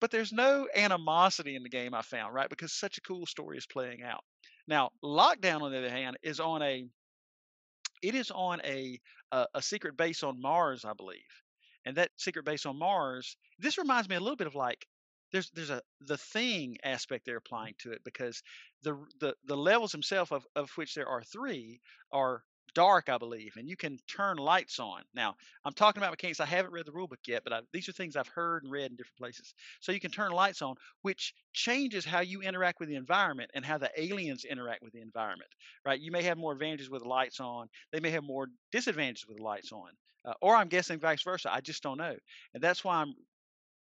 but 0.00 0.10
there's 0.10 0.32
no 0.32 0.68
animosity 0.76 1.56
in 1.56 1.64
the 1.64 1.68
game 1.68 1.92
i 1.92 2.02
found 2.02 2.32
right 2.32 2.48
because 2.48 2.72
such 2.72 2.98
a 2.98 3.00
cool 3.00 3.26
story 3.26 3.56
is 3.56 3.66
playing 3.66 4.02
out. 4.02 4.22
Now 4.66 4.90
lockdown 5.02 5.62
on 5.62 5.72
the 5.72 5.78
other 5.78 5.90
hand 5.90 6.18
is 6.22 6.40
on 6.40 6.62
a 6.62 6.84
it 8.02 8.14
is 8.14 8.30
on 8.30 8.60
a 8.64 9.00
a, 9.32 9.46
a 9.54 9.62
secret 9.62 9.96
base 9.96 10.22
on 10.22 10.40
Mars, 10.40 10.84
I 10.84 10.92
believe. 10.94 11.18
And 11.88 11.96
that 11.96 12.10
secret 12.18 12.44
base 12.44 12.66
on 12.66 12.78
Mars, 12.78 13.34
this 13.58 13.78
reminds 13.78 14.10
me 14.10 14.16
a 14.16 14.20
little 14.20 14.36
bit 14.36 14.46
of 14.46 14.54
like 14.54 14.86
there's 15.32 15.48
there's 15.54 15.70
a 15.70 15.80
the 16.02 16.18
thing 16.18 16.76
aspect 16.84 17.24
they're 17.24 17.38
applying 17.38 17.76
to 17.78 17.92
it 17.92 18.02
because 18.04 18.42
the 18.82 18.94
the 19.20 19.34
the 19.46 19.56
levels 19.56 19.92
themselves 19.92 20.30
of 20.30 20.46
of 20.54 20.70
which 20.76 20.94
there 20.94 21.08
are 21.08 21.22
three 21.22 21.80
are 22.12 22.42
dark, 22.74 23.08
I 23.08 23.16
believe, 23.16 23.54
and 23.56 23.66
you 23.66 23.74
can 23.74 23.96
turn 24.06 24.36
lights 24.36 24.78
on. 24.78 25.00
Now, 25.14 25.34
I'm 25.64 25.72
talking 25.72 26.02
about 26.02 26.10
mechanics. 26.10 26.40
I 26.40 26.44
haven't 26.44 26.72
read 26.74 26.84
the 26.84 26.92
rule 26.92 27.08
book 27.08 27.20
yet, 27.26 27.42
but 27.42 27.54
I, 27.54 27.60
these 27.72 27.88
are 27.88 27.92
things 27.92 28.16
I've 28.16 28.28
heard 28.28 28.64
and 28.64 28.70
read 28.70 28.90
in 28.90 28.96
different 28.98 29.16
places. 29.16 29.54
So 29.80 29.90
you 29.92 29.98
can 30.00 30.10
turn 30.10 30.30
lights 30.32 30.60
on, 30.60 30.74
which 31.00 31.32
changes 31.54 32.04
how 32.04 32.20
you 32.20 32.42
interact 32.42 32.80
with 32.80 32.90
the 32.90 32.96
environment 32.96 33.50
and 33.54 33.64
how 33.64 33.78
the 33.78 33.90
aliens 33.96 34.44
interact 34.44 34.82
with 34.82 34.92
the 34.92 35.00
environment. 35.00 35.50
Right? 35.86 35.98
You 35.98 36.12
may 36.12 36.22
have 36.24 36.36
more 36.36 36.52
advantages 36.52 36.90
with 36.90 37.06
lights 37.06 37.40
on. 37.40 37.68
They 37.92 38.00
may 38.00 38.10
have 38.10 38.24
more 38.24 38.48
disadvantages 38.72 39.26
with 39.26 39.40
lights 39.40 39.72
on, 39.72 39.88
uh, 40.24 40.34
or 40.40 40.54
I'm 40.56 40.68
guessing 40.68 40.98
vice 40.98 41.22
versa. 41.22 41.52
I 41.52 41.60
just 41.60 41.82
don't 41.82 41.98
know, 41.98 42.14
and 42.54 42.62
that's 42.62 42.84
why 42.84 42.96
I'm 42.96 43.14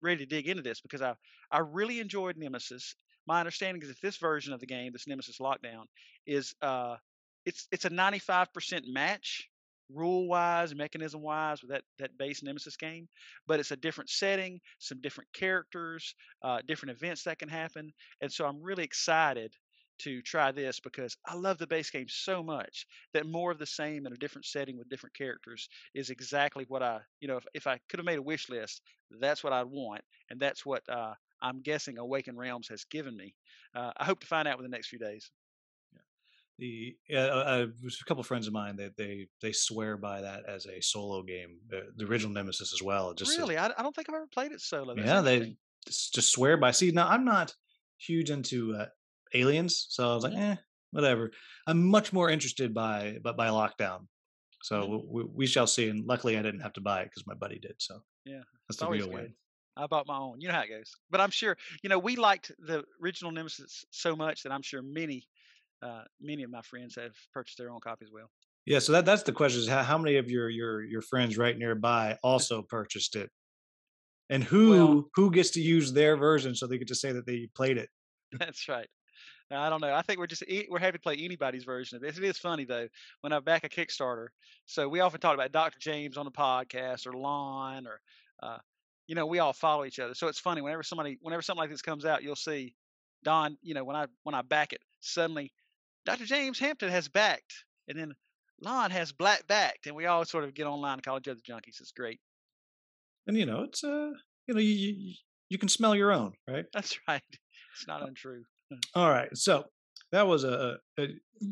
ready 0.02 0.18
to 0.18 0.26
dig 0.26 0.48
into 0.48 0.62
this 0.62 0.80
because 0.80 1.02
I 1.02 1.14
I 1.50 1.60
really 1.60 2.00
enjoyed 2.00 2.36
Nemesis. 2.36 2.94
My 3.26 3.40
understanding 3.40 3.82
is 3.82 3.88
that 3.88 4.00
this 4.00 4.18
version 4.18 4.52
of 4.52 4.60
the 4.60 4.66
game, 4.66 4.92
this 4.92 5.06
Nemesis 5.06 5.38
Lockdown, 5.40 5.84
is 6.26 6.54
uh 6.62 6.96
it's 7.44 7.68
it's 7.72 7.84
a 7.84 7.90
95% 7.90 8.82
match 8.88 9.48
rule 9.92 10.26
wise, 10.28 10.74
mechanism 10.74 11.22
wise 11.22 11.62
with 11.62 11.70
that 11.70 11.82
that 11.98 12.18
base 12.18 12.42
Nemesis 12.42 12.76
game, 12.76 13.08
but 13.46 13.60
it's 13.60 13.70
a 13.70 13.76
different 13.76 14.10
setting, 14.10 14.60
some 14.78 15.00
different 15.00 15.32
characters, 15.32 16.14
uh, 16.42 16.58
different 16.66 16.96
events 16.96 17.24
that 17.24 17.38
can 17.38 17.48
happen, 17.48 17.92
and 18.20 18.32
so 18.32 18.46
I'm 18.46 18.62
really 18.62 18.84
excited 18.84 19.54
to 19.98 20.22
try 20.22 20.52
this 20.52 20.80
because 20.80 21.16
I 21.26 21.34
love 21.34 21.58
the 21.58 21.66
base 21.66 21.90
game 21.90 22.06
so 22.08 22.42
much 22.42 22.86
that 23.14 23.26
more 23.26 23.50
of 23.50 23.58
the 23.58 23.66
same 23.66 24.06
in 24.06 24.12
a 24.12 24.16
different 24.16 24.46
setting 24.46 24.76
with 24.76 24.88
different 24.88 25.16
characters 25.16 25.68
is 25.94 26.10
exactly 26.10 26.64
what 26.68 26.82
I, 26.82 27.00
you 27.20 27.28
know, 27.28 27.36
if, 27.36 27.46
if 27.54 27.66
I 27.66 27.78
could 27.88 27.98
have 27.98 28.06
made 28.06 28.18
a 28.18 28.22
wish 28.22 28.48
list, 28.48 28.82
that's 29.20 29.42
what 29.44 29.52
I'd 29.52 29.66
want, 29.66 30.02
and 30.30 30.40
that's 30.40 30.66
what 30.66 30.82
uh, 30.88 31.14
I'm 31.40 31.62
guessing 31.62 31.98
Awakened 31.98 32.38
Realms 32.38 32.68
has 32.68 32.84
given 32.84 33.16
me. 33.16 33.34
Uh, 33.74 33.92
I 33.96 34.04
hope 34.04 34.20
to 34.20 34.26
find 34.26 34.48
out 34.48 34.58
within 34.58 34.70
the 34.70 34.76
next 34.76 34.88
few 34.88 34.98
days. 34.98 35.30
The 36.58 36.96
uh, 37.12 37.18
uh, 37.18 37.66
there's 37.82 38.00
a 38.00 38.04
couple 38.06 38.22
of 38.22 38.26
friends 38.26 38.46
of 38.46 38.54
mine 38.54 38.76
that 38.76 38.96
they 38.96 39.28
they 39.42 39.52
swear 39.52 39.98
by 39.98 40.22
that 40.22 40.44
as 40.48 40.64
a 40.64 40.80
solo 40.80 41.22
game. 41.22 41.58
The, 41.68 41.88
the 41.96 42.06
original 42.06 42.32
Nemesis 42.32 42.72
as 42.72 42.82
well. 42.82 43.10
It 43.10 43.18
just 43.18 43.36
really, 43.36 43.58
I, 43.58 43.66
I 43.66 43.82
don't 43.82 43.94
think 43.94 44.08
I've 44.08 44.14
ever 44.14 44.28
played 44.32 44.52
it 44.52 44.62
solo. 44.62 44.94
That's 44.94 45.06
yeah, 45.06 45.20
they 45.20 45.56
just 45.86 46.14
just 46.14 46.32
swear 46.32 46.56
by. 46.56 46.70
See, 46.70 46.90
now 46.92 47.08
I'm 47.08 47.26
not 47.26 47.54
huge 47.98 48.30
into 48.30 48.74
uh, 48.74 48.86
aliens, 49.40 49.86
so 49.88 50.10
I 50.10 50.14
was 50.14 50.24
like, 50.24 50.34
eh, 50.34 50.56
whatever. 50.90 51.30
I'm 51.66 51.84
much 51.86 52.12
more 52.12 52.30
interested 52.30 52.72
by 52.74 53.18
by, 53.22 53.32
by 53.32 53.48
Lockdown. 53.48 54.06
So 54.62 55.04
we, 55.08 55.24
we 55.24 55.46
shall 55.46 55.66
see. 55.66 55.88
And 55.88 56.04
luckily, 56.06 56.36
I 56.38 56.42
didn't 56.42 56.60
have 56.60 56.72
to 56.74 56.80
buy 56.80 57.02
it 57.02 57.10
because 57.10 57.26
my 57.26 57.34
buddy 57.34 57.58
did. 57.58 57.74
So 57.78 58.00
Yeah, 58.24 58.40
that's 58.68 58.80
the 58.80 58.88
real 58.88 59.10
win. 59.10 59.34
I 59.76 59.86
bought 59.86 60.06
my 60.06 60.16
own. 60.16 60.40
You 60.40 60.48
know 60.48 60.54
how 60.54 60.62
it 60.62 60.70
goes. 60.70 60.90
But 61.10 61.20
I'm 61.20 61.30
sure, 61.30 61.56
you 61.82 61.90
know, 61.90 61.98
we 61.98 62.16
liked 62.16 62.50
the 62.58 62.82
original 63.02 63.30
Nemesis 63.30 63.84
so 63.90 64.16
much 64.16 64.42
that 64.42 64.50
I'm 64.50 64.62
sure 64.62 64.80
many, 64.82 65.28
uh, 65.82 66.02
many 66.20 66.42
of 66.42 66.50
my 66.50 66.62
friends 66.62 66.96
have 66.96 67.12
purchased 67.34 67.58
their 67.58 67.70
own 67.70 67.80
copy 67.80 68.06
as 68.06 68.10
well. 68.10 68.30
Yeah, 68.64 68.80
so 68.80 68.92
that 68.92 69.04
that's 69.04 69.22
the 69.22 69.32
question: 69.32 69.60
is 69.60 69.68
how, 69.68 69.82
how 69.82 69.98
many 69.98 70.16
of 70.16 70.30
your 70.30 70.48
your 70.48 70.82
your 70.82 71.02
friends 71.02 71.38
right 71.38 71.56
nearby 71.56 72.18
also 72.24 72.62
purchased 72.62 73.14
it, 73.14 73.30
and 74.30 74.42
who 74.42 74.70
Well- 74.70 75.10
who 75.14 75.30
gets 75.30 75.50
to 75.50 75.60
use 75.60 75.92
their 75.92 76.16
version 76.16 76.54
so 76.54 76.66
they 76.66 76.78
get 76.78 76.88
to 76.88 76.94
say 76.96 77.12
that 77.12 77.26
they 77.26 77.48
played 77.54 77.76
it? 77.76 77.90
That's 78.32 78.68
right. 78.68 78.88
Now, 79.50 79.62
I 79.62 79.70
don't 79.70 79.80
know. 79.80 79.94
I 79.94 80.02
think 80.02 80.18
we're 80.18 80.26
just 80.26 80.42
we're 80.68 80.80
happy 80.80 80.98
to 80.98 81.02
play 81.02 81.16
anybody's 81.20 81.64
version 81.64 81.96
of 81.96 82.02
this. 82.02 82.18
It 82.18 82.24
is 82.24 82.38
funny 82.38 82.64
though 82.64 82.88
when 83.20 83.32
I 83.32 83.40
back 83.40 83.64
a 83.64 83.68
Kickstarter. 83.68 84.28
So 84.66 84.88
we 84.88 85.00
often 85.00 85.20
talk 85.20 85.34
about 85.34 85.52
Dr. 85.52 85.78
James 85.78 86.16
on 86.16 86.24
the 86.24 86.32
podcast 86.32 87.06
or 87.06 87.12
Lon 87.12 87.86
or, 87.86 88.00
uh, 88.42 88.58
you 89.06 89.14
know, 89.14 89.26
we 89.26 89.38
all 89.38 89.52
follow 89.52 89.84
each 89.84 90.00
other. 90.00 90.14
So 90.14 90.26
it's 90.26 90.40
funny 90.40 90.62
whenever 90.62 90.82
somebody 90.82 91.18
whenever 91.22 91.42
something 91.42 91.60
like 91.60 91.70
this 91.70 91.82
comes 91.82 92.04
out, 92.04 92.24
you'll 92.24 92.34
see 92.34 92.74
Don. 93.22 93.56
You 93.62 93.74
know, 93.74 93.84
when 93.84 93.94
I 93.94 94.06
when 94.24 94.34
I 94.34 94.42
back 94.42 94.72
it, 94.72 94.80
suddenly 95.00 95.52
Dr. 96.04 96.24
James 96.24 96.58
Hampton 96.58 96.90
has 96.90 97.08
backed, 97.08 97.64
and 97.88 97.96
then 97.96 98.14
Lon 98.60 98.90
has 98.90 99.12
black 99.12 99.46
backed, 99.46 99.86
and 99.86 99.94
we 99.94 100.06
all 100.06 100.24
sort 100.24 100.44
of 100.44 100.54
get 100.54 100.66
online 100.66 100.94
and 100.94 101.02
call 101.04 101.18
each 101.18 101.28
other 101.28 101.40
junkies. 101.40 101.80
It's 101.80 101.92
great. 101.92 102.20
And 103.28 103.36
you 103.36 103.46
know, 103.46 103.62
it's 103.62 103.84
uh, 103.84 104.10
you 104.46 104.54
know, 104.54 104.60
you 104.60 104.72
you, 104.72 105.14
you 105.50 105.58
can 105.58 105.68
smell 105.68 105.94
your 105.94 106.12
own, 106.12 106.32
right? 106.48 106.64
That's 106.72 106.98
right. 107.08 107.22
It's 107.74 107.86
not 107.86 108.02
untrue. 108.02 108.44
All 108.94 109.08
right, 109.10 109.34
so 109.36 109.64
that 110.12 110.26
was 110.26 110.44
a, 110.44 110.78
a 110.98 111.08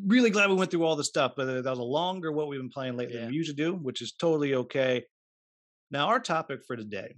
really 0.07 0.31
glad 0.31 0.49
we 0.49 0.57
went 0.57 0.71
through 0.71 0.85
all 0.85 0.97
the 0.97 1.05
stuff, 1.05 1.33
but 1.37 1.47
that 1.47 1.71
was 1.71 1.79
a 1.79 1.83
longer 1.83 2.33
what 2.33 2.49
we've 2.49 2.61
been 2.61 2.71
playing 2.71 2.97
lately 2.97 3.15
Yeah. 3.15 3.23
than 3.23 3.31
we 3.31 3.37
usually 3.37 3.57
do, 3.57 3.75
which 3.75 4.03
is 4.03 4.13
totally 4.13 4.55
okay. 4.55 5.05
Now, 5.91 6.09
our 6.09 6.21
topic 6.21 6.61
for 6.67 6.77
today 6.77 7.15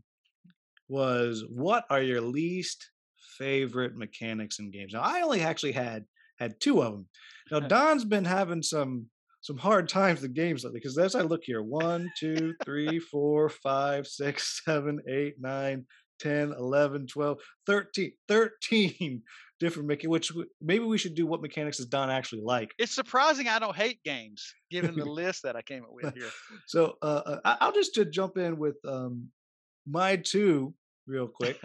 was 0.88 1.44
what 1.48 1.84
are 1.90 2.02
your 2.02 2.20
least 2.20 2.90
favorite 3.38 3.96
mechanics 3.96 4.58
in 4.58 4.70
games? 4.70 4.92
Now, 4.92 5.02
I 5.02 5.22
only 5.22 5.40
actually 5.42 5.72
had 5.72 6.04
had 6.38 6.60
two 6.60 6.82
of 6.82 6.92
them. 6.92 7.08
Now, 7.50 7.60
Don's 7.60 8.04
been 8.04 8.24
having 8.24 8.62
some 8.62 9.08
some 9.40 9.56
hard 9.56 9.88
times 10.00 10.22
with 10.22 10.34
games 10.34 10.64
lately 10.64 10.80
because 10.80 10.98
as 10.98 11.14
I 11.14 11.22
look 11.22 11.42
here, 11.44 11.62
one, 11.62 12.10
two, 12.18 12.54
three, 12.64 12.98
four, 12.98 13.48
five, 13.48 14.06
six, 14.06 14.62
seven, 14.64 15.00
eight, 15.08 15.36
nine, 15.40 15.86
10, 16.18 16.52
11, 16.52 17.06
12, 17.06 17.38
13, 17.66 18.12
13 18.28 19.22
different 19.58 19.88
mechanics, 19.88 20.08
which 20.10 20.28
w- 20.28 20.48
maybe 20.60 20.84
we 20.84 20.98
should 20.98 21.14
do 21.14 21.26
what 21.26 21.40
mechanics 21.42 21.78
does 21.78 21.86
Don 21.86 22.10
actually 22.10 22.42
like. 22.42 22.74
It's 22.78 22.94
surprising 22.94 23.48
I 23.48 23.58
don't 23.58 23.76
hate 23.76 24.02
games, 24.04 24.54
given 24.70 24.96
the 24.96 25.04
list 25.10 25.42
that 25.44 25.56
I 25.56 25.62
came 25.62 25.84
up 25.84 25.92
with 25.92 26.14
here. 26.14 26.30
So 26.66 26.96
uh, 27.02 27.38
uh, 27.44 27.56
I'll 27.60 27.72
just 27.72 27.94
to 27.94 28.04
jump 28.04 28.36
in 28.36 28.58
with 28.58 28.76
um, 28.86 29.28
my 29.86 30.16
two 30.16 30.74
real 31.06 31.28
quick 31.28 31.60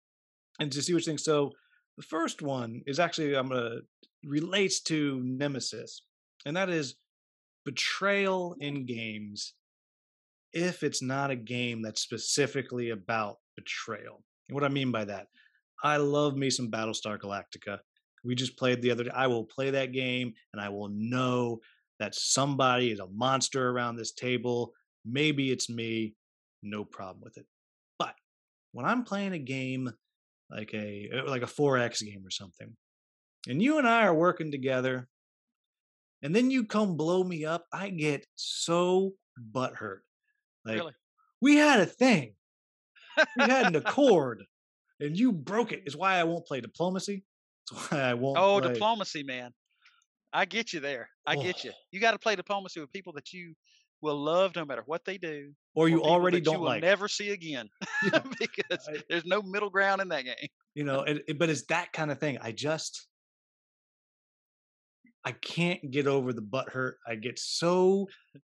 and 0.60 0.72
to 0.72 0.82
see 0.82 0.94
what 0.94 1.02
you 1.02 1.06
think. 1.06 1.20
So 1.20 1.52
the 1.96 2.02
first 2.04 2.42
one 2.42 2.82
is 2.86 2.98
actually 2.98 3.34
I'm 3.34 3.48
gonna 3.48 3.80
relates 4.24 4.80
to 4.82 5.20
Nemesis, 5.22 6.02
and 6.46 6.56
that 6.56 6.70
is 6.70 6.96
betrayal 7.64 8.56
in 8.60 8.86
games. 8.86 9.54
If 10.52 10.82
it's 10.84 11.02
not 11.02 11.30
a 11.30 11.36
game 11.36 11.82
that's 11.82 12.00
specifically 12.00 12.90
about 12.90 13.38
betrayal, 13.56 14.22
and 14.48 14.54
what 14.54 14.64
I 14.64 14.68
mean 14.68 14.92
by 14.92 15.04
that, 15.04 15.26
I 15.82 15.96
love 15.98 16.36
me 16.36 16.50
some 16.50 16.70
Battlestar 16.70 17.18
Galactica. 17.18 17.78
We 18.24 18.34
just 18.34 18.56
played 18.56 18.80
the 18.80 18.90
other 18.90 19.04
day. 19.04 19.10
I 19.14 19.26
will 19.26 19.44
play 19.44 19.70
that 19.70 19.92
game, 19.92 20.32
and 20.52 20.60
I 20.62 20.68
will 20.70 20.88
know 20.88 21.60
that 22.00 22.14
somebody 22.14 22.90
is 22.90 23.00
a 23.00 23.06
monster 23.08 23.70
around 23.70 23.96
this 23.96 24.12
table. 24.12 24.72
Maybe 25.04 25.50
it's 25.50 25.68
me. 25.68 26.14
No 26.62 26.84
problem 26.84 27.20
with 27.22 27.36
it. 27.36 27.46
But 27.98 28.14
when 28.72 28.86
I'm 28.86 29.04
playing 29.04 29.32
a 29.34 29.38
game 29.38 29.92
like 30.50 30.72
a 30.74 31.10
uh, 31.14 31.28
like 31.30 31.42
a 31.42 31.46
4X 31.46 32.02
game 32.04 32.22
or 32.26 32.30
something, 32.30 32.74
and 33.48 33.60
you 33.62 33.78
and 33.78 33.86
I 33.86 34.04
are 34.06 34.14
working 34.14 34.50
together, 34.50 35.08
and 36.22 36.34
then 36.34 36.50
you 36.50 36.64
come 36.64 36.96
blow 36.96 37.22
me 37.22 37.44
up, 37.44 37.66
I 37.72 37.90
get 37.90 38.26
so 38.36 39.12
butthurt. 39.52 39.98
Like 40.64 40.78
Really? 40.78 40.92
we 41.42 41.56
had 41.56 41.80
a 41.80 41.86
thing, 41.86 42.34
we 43.36 43.44
had 43.44 43.66
an 43.66 43.76
accord, 43.84 44.42
and 45.04 45.16
you 45.18 45.32
broke 45.32 45.72
it. 45.72 45.82
Is 45.86 45.96
why 45.96 46.16
I 46.16 46.24
won't 46.24 46.46
play 46.46 46.60
diplomacy. 46.60 47.24
It's 47.70 47.90
why 47.90 48.00
I 48.00 48.14
won't. 48.14 48.38
Oh, 48.38 48.60
play. 48.60 48.72
diplomacy, 48.72 49.22
man. 49.22 49.52
I 50.32 50.44
get 50.46 50.72
you 50.72 50.80
there. 50.80 51.08
I 51.26 51.36
get 51.36 51.62
you. 51.62 51.70
Oh. 51.72 51.78
You 51.92 52.00
got 52.00 52.10
to 52.12 52.18
play 52.18 52.34
diplomacy 52.34 52.80
with 52.80 52.90
people 52.92 53.12
that 53.12 53.32
you 53.32 53.54
will 54.02 54.16
love 54.16 54.54
no 54.56 54.64
matter 54.64 54.82
what 54.86 55.04
they 55.04 55.16
do. 55.16 55.52
or 55.76 55.88
you 55.88 56.02
already 56.02 56.40
don't 56.40 56.54
you 56.54 56.60
will 56.60 56.66
like. 56.66 56.82
never 56.82 57.06
see 57.08 57.30
again 57.30 57.68
Yeah. 58.12 58.20
because 58.38 58.88
I- 58.88 59.02
there's 59.08 59.24
no 59.24 59.40
middle 59.42 59.70
ground 59.70 60.02
in 60.02 60.08
that 60.08 60.24
game. 60.24 60.48
you 60.74 60.84
know 60.84 61.02
it, 61.02 61.24
it- 61.28 61.38
but 61.38 61.48
it's 61.48 61.64
that 61.66 61.92
kind 61.94 62.10
of 62.10 62.18
thing 62.18 62.36
i 62.42 62.52
just 62.52 63.06
i 65.24 65.32
can't 65.32 65.90
get 65.90 66.06
over 66.06 66.32
the 66.34 66.42
butt 66.42 66.68
hurt 66.68 66.98
i 67.06 67.14
get 67.14 67.38
so 67.38 68.06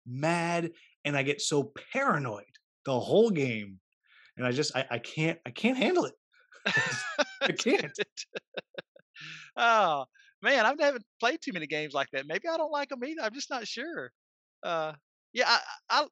mad 0.07 0.71
and 1.05 1.15
i 1.15 1.21
get 1.21 1.39
so 1.41 1.71
paranoid 1.93 2.45
the 2.85 2.99
whole 2.99 3.29
game 3.29 3.79
and 4.37 4.47
i 4.47 4.51
just 4.51 4.75
i, 4.75 4.85
I 4.89 4.97
can't 4.97 5.37
i 5.45 5.51
can't 5.51 5.77
handle 5.77 6.05
it 6.05 6.13
i 7.41 7.51
can't 7.51 7.97
oh 9.57 10.05
man, 10.41 10.65
I 10.65 10.73
haven't 10.83 11.05
played 11.19 11.41
too 11.41 11.53
many 11.53 11.67
games 11.67 11.93
like 11.93 12.09
that. 12.11 12.27
Maybe 12.27 12.47
I 12.47 12.57
don't 12.57 12.71
like 12.71 12.89
them 12.89 13.03
either. 13.03 13.21
I'm 13.21 13.33
just 13.33 13.49
not 13.49 13.67
sure. 13.67 14.11
Uh, 14.61 14.93
yeah, 15.31 15.45
I, 15.47 15.59
I, 15.89 16.07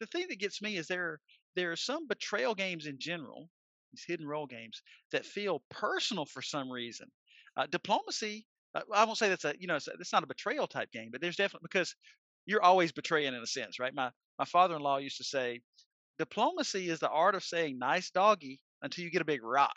the 0.00 0.06
thing 0.06 0.26
that 0.28 0.38
gets 0.40 0.62
me 0.62 0.76
is 0.76 0.86
there 0.88 1.20
there 1.56 1.72
are 1.72 1.76
some 1.76 2.08
betrayal 2.08 2.54
games 2.54 2.86
in 2.86 2.98
general, 2.98 3.50
these 3.92 4.04
hidden 4.06 4.26
role 4.26 4.46
games 4.46 4.82
that 5.12 5.26
feel 5.26 5.62
personal 5.70 6.26
for 6.26 6.42
some 6.42 6.70
reason. 6.70 7.08
Uh, 7.56 7.66
diplomacy, 7.66 8.46
uh, 8.74 8.82
I 8.94 9.04
won't 9.04 9.18
say 9.18 9.28
that's 9.28 9.44
a 9.44 9.54
you 9.58 9.66
know 9.68 9.76
it's, 9.76 9.88
it's 9.88 10.12
not 10.12 10.24
a 10.24 10.28
betrayal 10.28 10.66
type 10.68 10.90
game, 10.92 11.10
but 11.12 11.20
there's 11.20 11.36
definitely 11.36 11.68
because 11.70 11.94
you're 12.46 12.62
always 12.62 12.92
betraying 12.92 13.34
in 13.34 13.42
a 13.42 13.46
sense, 13.46 13.78
right? 13.78 13.94
My 13.94 14.10
my 14.38 14.44
father-in-law 14.46 14.98
used 14.98 15.18
to 15.18 15.24
say, 15.24 15.60
diplomacy 16.18 16.88
is 16.90 17.00
the 17.00 17.10
art 17.10 17.34
of 17.34 17.44
saying 17.44 17.78
nice 17.78 18.10
doggy 18.10 18.60
until 18.84 19.04
you 19.04 19.10
get 19.10 19.22
a 19.22 19.24
big 19.24 19.42
rock. 19.42 19.76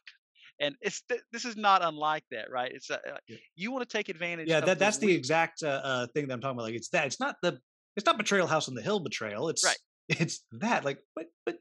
And 0.60 0.76
it's 0.82 1.02
th- 1.04 1.22
this 1.32 1.46
is 1.46 1.56
not 1.56 1.84
unlike 1.84 2.24
that, 2.32 2.50
right? 2.52 2.72
It's 2.74 2.90
uh, 2.92 2.96
uh, 2.96 3.18
Yeah. 3.28 3.38
you 3.56 3.72
want 3.72 3.88
to 3.88 3.98
take 3.98 4.10
advantage. 4.10 4.48
yeah 4.50 4.60
of 4.60 4.66
that 4.66 4.80
that's 4.80 4.98
the 4.98 5.12
exact 5.12 5.64
uh, 5.64 5.82
uh 5.84 6.08
thing 6.14 6.28
that 6.28 6.34
i'm 6.34 6.42
talking 6.42 6.56
about 6.58 6.64
like 6.64 6.76
it's 6.76 6.90
that 6.90 7.06
it's 7.06 7.20
not 7.20 7.36
the 7.42 7.60
it's 7.96 8.06
not 8.06 8.18
betrayal 8.18 8.48
house 8.48 8.68
on 8.70 8.76
the 8.76 8.82
hill 8.82 9.00
betrayal 9.00 9.50
it's 9.50 9.64
Right. 9.64 9.78
it's 10.10 10.44
that 10.54 10.86
like 10.86 11.00
but 11.16 11.28
but 11.46 11.58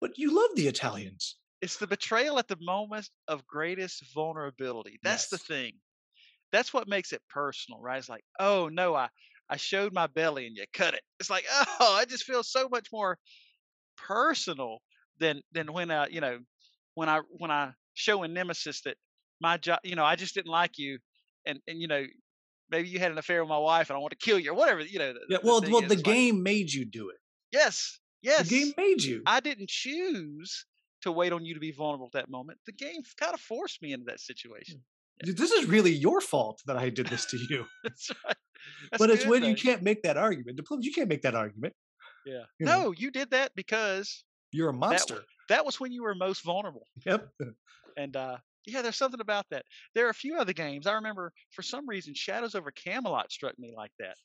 but 0.00 0.18
you 0.18 0.34
love 0.34 0.50
the 0.56 0.68
italians 0.68 1.38
It's 1.60 1.76
the 1.78 1.86
betrayal 1.86 2.38
at 2.38 2.48
the 2.48 2.56
moment 2.60 3.08
of 3.28 3.46
greatest 3.46 4.12
vulnerability. 4.14 4.98
That's 5.02 5.28
the 5.28 5.38
thing. 5.38 5.72
That's 6.50 6.74
what 6.74 6.88
makes 6.88 7.12
it 7.12 7.22
personal, 7.30 7.80
right? 7.80 7.98
It's 7.98 8.08
like, 8.08 8.24
oh 8.40 8.68
no, 8.68 8.94
I 8.96 9.08
I 9.48 9.56
showed 9.58 9.92
my 9.92 10.06
belly 10.08 10.46
and 10.48 10.56
you 10.56 10.64
cut 10.72 10.94
it. 10.94 11.02
It's 11.20 11.30
like, 11.30 11.44
oh, 11.80 11.94
i 12.00 12.04
just 12.04 12.24
feel 12.24 12.42
so 12.42 12.68
much 12.68 12.88
more 12.92 13.16
personal 13.96 14.78
than 15.22 15.42
than 15.52 15.72
when 15.72 15.90
uh 15.90 16.06
you 16.10 16.20
know 16.20 16.38
when 16.94 17.08
I 17.08 17.20
when 17.38 17.50
I 17.50 17.72
show 17.94 18.22
in 18.22 18.34
Nemesis 18.34 18.82
that 18.82 18.96
my 19.40 19.56
job, 19.56 19.80
you 19.82 19.96
know, 19.96 20.04
I 20.04 20.16
just 20.16 20.34
didn't 20.34 20.50
like 20.50 20.78
you, 20.78 20.98
and 21.46 21.58
and 21.66 21.80
you 21.80 21.88
know 21.88 22.04
maybe 22.70 22.88
you 22.88 22.98
had 22.98 23.12
an 23.12 23.18
affair 23.18 23.42
with 23.42 23.48
my 23.48 23.58
wife 23.58 23.90
and 23.90 23.96
I 23.96 24.00
want 24.00 24.12
to 24.12 24.24
kill 24.24 24.38
you 24.38 24.52
or 24.52 24.54
whatever. 24.54 24.80
You 24.80 24.98
know. 24.98 25.12
The, 25.12 25.20
yeah 25.28 25.38
well 25.42 25.60
thing 25.60 25.72
well 25.72 25.82
is, 25.82 25.88
the 25.88 25.94
it's 25.94 26.06
like, 26.06 26.14
game 26.14 26.42
made 26.42 26.72
you 26.72 26.84
do 26.84 27.08
it 27.08 27.16
yes, 27.52 28.00
yes. 28.22 28.48
the 28.48 28.58
game 28.58 28.72
made 28.76 29.02
you 29.02 29.22
I 29.26 29.40
didn't 29.40 29.68
choose 29.68 30.66
to 31.02 31.12
wait 31.12 31.32
on 31.32 31.44
you 31.44 31.54
to 31.54 31.60
be 31.60 31.72
vulnerable 31.72 32.06
at 32.06 32.12
that 32.12 32.30
moment. 32.30 32.58
The 32.66 32.72
game 32.72 33.02
kind 33.18 33.34
of 33.34 33.40
forced 33.40 33.82
me 33.82 33.92
into 33.92 34.04
that 34.06 34.20
situation. 34.20 34.82
this 35.20 35.50
is 35.50 35.68
really 35.68 35.90
your 35.90 36.20
fault 36.20 36.60
that 36.66 36.76
i 36.76 36.88
did 36.88 37.06
this 37.08 37.26
to 37.26 37.36
you 37.50 37.64
That's 37.84 38.10
right. 38.24 38.36
That's 38.90 39.00
but 39.00 39.10
it's 39.10 39.26
when 39.26 39.42
you 39.42 39.56
can't 39.56 39.82
make 39.82 40.02
that 40.02 40.16
argument. 40.16 40.60
You 40.80 40.92
can't 40.92 41.08
make 41.08 41.22
that 41.22 41.34
argument. 41.34 41.74
Yeah. 42.24 42.44
you 42.58 42.66
know. 42.66 42.82
No, 42.84 42.92
you 42.92 43.10
did 43.10 43.32
that 43.32 43.50
because 43.56 44.24
You're 44.52 44.70
a 44.70 44.74
monster. 44.74 45.24
that 45.48 45.64
was 45.64 45.80
when 45.80 45.92
you 45.92 46.02
were 46.02 46.14
most 46.14 46.44
vulnerable. 46.44 46.86
Yep. 47.06 47.28
And 47.96 48.16
uh, 48.16 48.38
yeah, 48.66 48.82
there's 48.82 48.96
something 48.96 49.20
about 49.20 49.46
that. 49.50 49.64
There 49.94 50.06
are 50.06 50.10
a 50.10 50.14
few 50.14 50.36
other 50.38 50.52
games. 50.52 50.86
I 50.86 50.94
remember 50.94 51.32
for 51.50 51.62
some 51.62 51.88
reason 51.88 52.14
Shadows 52.14 52.54
over 52.54 52.70
Camelot 52.70 53.32
struck 53.32 53.58
me 53.58 53.72
like 53.76 53.92
that, 53.98 54.16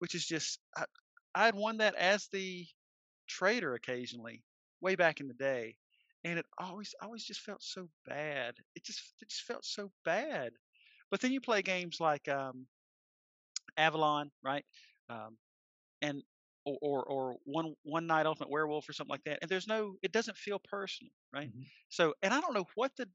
which 0.00 0.14
is 0.14 0.26
just 0.26 0.60
I, 0.76 0.84
I 1.34 1.44
had 1.46 1.54
won 1.54 1.78
that 1.78 1.94
as 1.94 2.28
the 2.32 2.66
traitor 3.26 3.74
occasionally 3.74 4.42
way 4.80 4.94
back 4.94 5.20
in 5.20 5.28
the 5.28 5.34
day, 5.34 5.76
and 6.24 6.38
it 6.38 6.46
always 6.58 6.94
always 7.02 7.24
just 7.24 7.40
felt 7.40 7.62
so 7.62 7.88
bad. 8.06 8.54
It 8.74 8.84
just 8.84 9.00
it 9.20 9.28
just 9.28 9.42
felt 9.42 9.64
so 9.64 9.90
bad. 10.04 10.52
But 11.10 11.20
then 11.20 11.32
you 11.32 11.40
play 11.40 11.62
games 11.62 12.00
like 12.00 12.28
um, 12.28 12.66
Avalon, 13.76 14.30
right? 14.42 14.64
Um, 15.08 15.36
and 16.02 16.22
or, 16.66 16.78
or 16.82 17.04
or 17.04 17.36
one 17.44 17.74
one 17.84 18.06
night 18.08 18.26
ultimate 18.26 18.50
werewolf 18.50 18.88
or 18.88 18.94
something 18.94 19.12
like 19.12 19.24
that 19.24 19.38
and 19.42 19.50
there's 19.50 19.68
no 19.68 19.96
it 20.02 20.12
doesn't 20.12 20.36
feel 20.38 20.60
personal 20.70 21.12
right 21.34 21.50
Mhm. 21.50 21.70
so 21.90 22.14
and 22.22 22.34
i 22.34 22.40
don't 22.40 22.54
know 22.54 22.66
what 22.76 22.92
the 22.98 23.08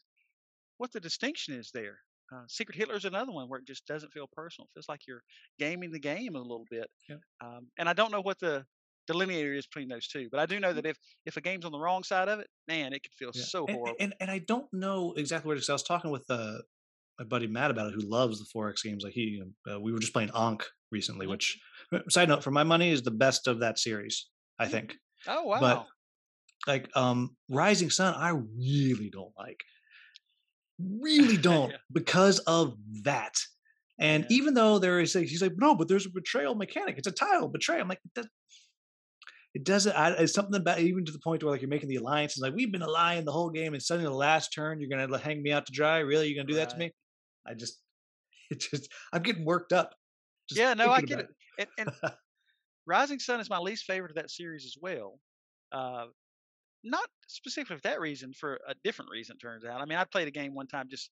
what 0.77 0.91
the 0.91 0.99
distinction 0.99 1.53
is 1.55 1.71
there 1.73 1.99
uh, 2.33 2.43
secret 2.47 2.77
hitler 2.77 2.95
is 2.95 3.05
another 3.05 3.31
one 3.31 3.49
where 3.49 3.59
it 3.59 3.67
just 3.67 3.85
doesn't 3.87 4.11
feel 4.11 4.27
personal 4.31 4.65
it 4.67 4.73
feels 4.73 4.89
like 4.89 5.01
you're 5.07 5.23
gaming 5.59 5.91
the 5.91 5.99
game 5.99 6.35
a 6.35 6.41
little 6.41 6.67
bit 6.69 6.89
Yeah. 7.07 7.17
um, 7.43 7.69
and 7.77 7.89
i 7.89 7.93
don't 7.93 8.11
know 8.11 8.21
what 8.21 8.39
the 8.39 8.65
delineator 9.07 9.53
is 9.57 9.67
between 9.67 9.89
those 9.89 10.07
two 10.07 10.29
but 10.31 10.39
i 10.39 10.45
do 10.45 10.59
know 10.59 10.73
that 10.73 10.85
if 10.85 10.97
if 11.25 11.37
a 11.37 11.41
game's 11.41 11.65
on 11.65 11.71
the 11.71 11.79
wrong 11.79 12.03
side 12.03 12.29
of 12.29 12.39
it 12.39 12.47
man 12.67 12.93
it 12.93 13.03
can 13.03 13.11
feel 13.17 13.33
Yeah. 13.33 13.45
so 13.45 13.67
and, 13.67 13.77
horrible 13.77 13.97
and 13.99 14.13
and 14.19 14.29
I 14.31 14.39
don't 14.39 14.71
know 14.73 15.13
exactly 15.13 15.47
what 15.47 15.57
it 15.57 15.61
is. 15.61 15.69
I 15.69 15.73
was 15.73 15.83
talking 15.83 16.11
with 16.11 16.25
uh, 16.29 16.59
my 17.19 17.25
buddy 17.25 17.47
Matt 17.47 17.71
about 17.71 17.87
it, 17.89 17.93
who 17.95 18.01
loves 18.01 18.39
the 18.39 18.45
4X 18.45 18.83
games. 18.83 19.03
Like 19.03 19.13
he, 19.13 19.43
uh, 19.69 19.79
we 19.79 19.91
were 19.93 19.99
just 19.99 20.13
playing 20.13 20.31
Ankh 20.35 20.65
recently, 20.91 21.27
Mhm. 21.27 21.27
which 21.27 21.59
side 22.09 22.29
note 22.29 22.43
for 22.43 22.51
my 22.51 22.63
money 22.63 22.91
is 22.91 23.01
the 23.03 23.11
best 23.11 23.47
of 23.47 23.59
that 23.59 23.79
series. 23.79 24.27
I 24.59 24.65
Mm. 24.67 24.71
think. 24.71 24.95
oh 25.27 25.43
wow 25.43 25.59
But 25.59 25.87
like 26.67 26.89
um 26.95 27.35
Rising 27.49 27.89
Sun, 27.89 28.13
I 28.15 28.29
really 28.29 29.09
don't 29.09 29.33
like. 29.37 29.59
Really 30.79 31.37
don't 31.49 31.71
Yeah. 31.71 31.77
because 31.91 32.39
of 32.39 32.77
that. 33.03 33.35
And 33.99 34.23
Yeah. 34.23 34.35
even 34.37 34.53
though 34.55 34.79
there 34.79 34.99
is, 34.99 35.13
like, 35.13 35.27
he's 35.27 35.41
like, 35.41 35.53
no, 35.57 35.75
but 35.75 35.87
there's 35.87 36.05
a 36.07 36.09
betrayal 36.09 36.55
mechanic. 36.55 36.97
It's 36.97 37.07
a 37.07 37.11
tile 37.11 37.47
betrayal. 37.49 37.81
I'm 37.83 37.87
like, 37.87 37.99
it, 38.03 38.13
does, 38.15 38.27
it 39.53 39.63
doesn't. 39.63 39.93
I, 39.95 40.11
it's 40.13 40.33
something 40.33 40.59
about 40.59 40.79
even 40.79 41.05
to 41.05 41.11
the 41.11 41.19
point 41.19 41.43
where 41.43 41.51
like 41.51 41.61
you're 41.61 41.69
making 41.69 41.89
the 41.89 41.97
alliance. 41.97 42.33
It's 42.33 42.41
like 42.41 42.53
we've 42.55 42.71
been 42.71 42.81
allying 42.81 43.25
the 43.25 43.31
whole 43.31 43.49
game, 43.51 43.73
and 43.73 43.83
suddenly 43.83 44.09
the 44.09 44.15
last 44.15 44.49
turn 44.53 44.79
you're 44.79 44.89
gonna 44.89 45.17
hang 45.19 45.43
me 45.43 45.51
out 45.51 45.65
to 45.67 45.71
dry. 45.71 45.99
Really, 45.99 46.27
you're 46.29 46.41
gonna 46.41 46.51
do 46.51 46.59
that 46.59 46.69
to 46.71 46.77
me? 46.77 46.91
I 47.45 47.53
just, 47.53 47.79
it 48.49 48.59
just, 48.59 48.91
I'm 49.13 49.21
getting 49.21 49.45
worked 49.45 49.73
up. 49.73 49.93
Just 50.51 50.59
yeah 50.59 50.73
no 50.73 50.91
i 50.91 51.01
get 51.01 51.19
about 51.19 51.29
it 51.57 51.69
and, 51.77 51.89
and 52.03 52.11
Rising 52.85 53.19
Sun 53.19 53.39
is 53.39 53.49
my 53.49 53.59
least 53.59 53.85
favorite 53.85 54.11
of 54.11 54.15
that 54.15 54.31
series 54.31 54.65
as 54.65 54.75
well. 54.79 55.19
Uh, 55.71 56.05
not 56.83 57.07
specifically 57.27 57.77
for 57.77 57.81
that 57.83 57.99
reason, 57.99 58.33
for 58.33 58.59
a 58.67 58.73
different 58.83 59.11
reason. 59.11 59.35
it 59.35 59.41
Turns 59.41 59.65
out. 59.65 59.81
I 59.81 59.85
mean, 59.85 59.97
I 59.97 60.03
played 60.03 60.27
a 60.27 60.31
game 60.31 60.55
one 60.55 60.67
time 60.67 60.87
just 60.89 61.09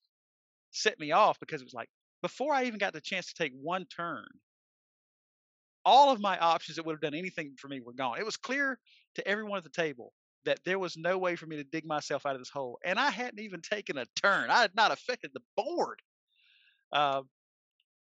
set 0.72 0.98
me 0.98 1.12
off 1.12 1.38
because 1.40 1.60
it 1.60 1.64
was 1.64 1.74
like 1.74 1.88
before 2.22 2.52
I 2.52 2.64
even 2.64 2.78
got 2.78 2.92
the 2.92 3.00
chance 3.00 3.32
to 3.32 3.42
take 3.42 3.52
one 3.54 3.86
turn, 3.86 4.26
all 5.84 6.10
of 6.12 6.20
my 6.20 6.38
options 6.38 6.76
that 6.76 6.84
would 6.84 6.92
have 6.92 7.00
done 7.00 7.14
anything 7.14 7.54
for 7.58 7.68
me 7.68 7.80
were 7.80 7.92
gone. 7.92 8.18
It 8.18 8.26
was 8.26 8.36
clear 8.36 8.78
to 9.14 9.26
everyone 9.26 9.58
at 9.58 9.64
the 9.64 9.70
table 9.70 10.12
that 10.44 10.58
there 10.64 10.78
was 10.78 10.96
no 10.96 11.18
way 11.18 11.36
for 11.36 11.46
me 11.46 11.56
to 11.56 11.64
dig 11.64 11.86
myself 11.86 12.26
out 12.26 12.34
of 12.34 12.40
this 12.40 12.50
hole, 12.50 12.78
and 12.84 12.98
I 12.98 13.10
hadn't 13.10 13.40
even 13.40 13.60
taken 13.62 13.96
a 13.96 14.06
turn. 14.22 14.50
I 14.50 14.60
had 14.60 14.74
not 14.74 14.92
affected 14.92 15.30
the 15.32 15.40
board. 15.56 16.00
Uh, 16.92 17.22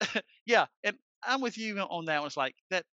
yeah, 0.45 0.65
and 0.83 0.97
I'm 1.23 1.41
with 1.41 1.57
you 1.57 1.79
on 1.79 2.05
that 2.05 2.19
one. 2.19 2.27
It's 2.27 2.37
like 2.37 2.55
that 2.69 2.85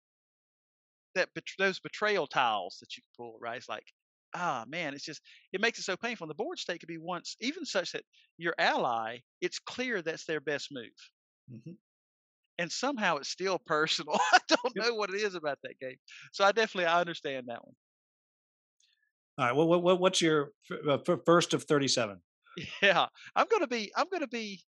that 1.14 1.30
those 1.58 1.80
betrayal 1.80 2.26
tiles 2.26 2.78
that 2.80 2.96
you 2.96 3.02
can 3.02 3.10
pull, 3.24 3.38
right? 3.40 3.56
It's 3.56 3.68
like, 3.68 3.92
ah, 4.34 4.64
man, 4.66 4.94
it's 4.94 5.04
just 5.04 5.22
it 5.52 5.60
makes 5.60 5.78
it 5.78 5.82
so 5.82 5.96
painful. 5.96 6.24
And 6.24 6.30
the 6.30 6.34
board 6.42 6.58
state 6.58 6.80
could 6.80 6.88
be 6.88 6.98
once 6.98 7.36
even 7.40 7.64
such 7.64 7.92
that 7.92 8.04
your 8.36 8.54
ally, 8.58 9.18
it's 9.40 9.58
clear 9.58 10.02
that's 10.02 10.24
their 10.24 10.40
best 10.40 10.68
move, 10.72 10.92
Mhm. 11.48 11.76
and 12.58 12.70
somehow 12.70 13.16
it's 13.16 13.28
still 13.28 13.58
personal. 13.66 14.18
I 14.32 14.38
don't 14.48 14.76
know 14.76 14.94
what 14.94 15.10
it 15.10 15.16
is 15.20 15.34
about 15.34 15.58
that 15.62 15.78
game. 15.78 15.96
So 16.32 16.44
I 16.44 16.52
definitely 16.52 16.86
I 16.86 17.00
understand 17.00 17.46
that 17.48 17.64
one. 17.64 17.74
All 19.36 19.46
right. 19.46 19.52
well, 19.56 19.66
what, 19.66 19.82
what 19.82 20.00
what's 20.00 20.20
your 20.20 20.52
f- 20.70 20.78
uh, 20.86 20.98
f- 21.08 21.20
first 21.26 21.54
of 21.54 21.64
37? 21.64 22.22
Yeah, 22.82 23.08
I'm 23.34 23.46
gonna 23.48 23.66
be 23.66 23.92
I'm 23.96 24.08
gonna 24.08 24.26
be 24.28 24.62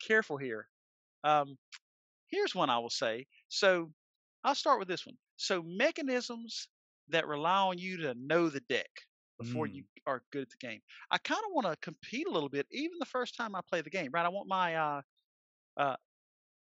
careful 0.00 0.36
here. 0.36 0.68
Um, 1.24 1.58
here's 2.30 2.54
one 2.54 2.70
I 2.70 2.78
will 2.78 2.90
say. 2.90 3.26
So 3.48 3.90
I'll 4.44 4.54
start 4.54 4.78
with 4.78 4.88
this 4.88 5.06
one. 5.06 5.16
So 5.36 5.62
mechanisms 5.62 6.68
that 7.08 7.26
rely 7.26 7.58
on 7.58 7.78
you 7.78 7.98
to 7.98 8.14
know 8.18 8.48
the 8.48 8.60
deck 8.68 8.90
before 9.38 9.66
you 9.66 9.84
are 10.06 10.22
good 10.32 10.42
at 10.42 10.50
the 10.50 10.66
game. 10.66 10.80
I 11.10 11.18
kind 11.18 11.40
of 11.46 11.52
want 11.52 11.66
to 11.66 11.76
compete 11.82 12.26
a 12.26 12.30
little 12.30 12.48
bit, 12.48 12.66
even 12.70 12.98
the 12.98 13.06
first 13.06 13.36
time 13.36 13.54
I 13.54 13.60
play 13.68 13.82
the 13.82 13.90
game. 13.90 14.10
Right? 14.12 14.24
I 14.24 14.30
want 14.30 14.48
my 14.48 14.74
uh, 14.74 15.02
uh, 15.76 15.96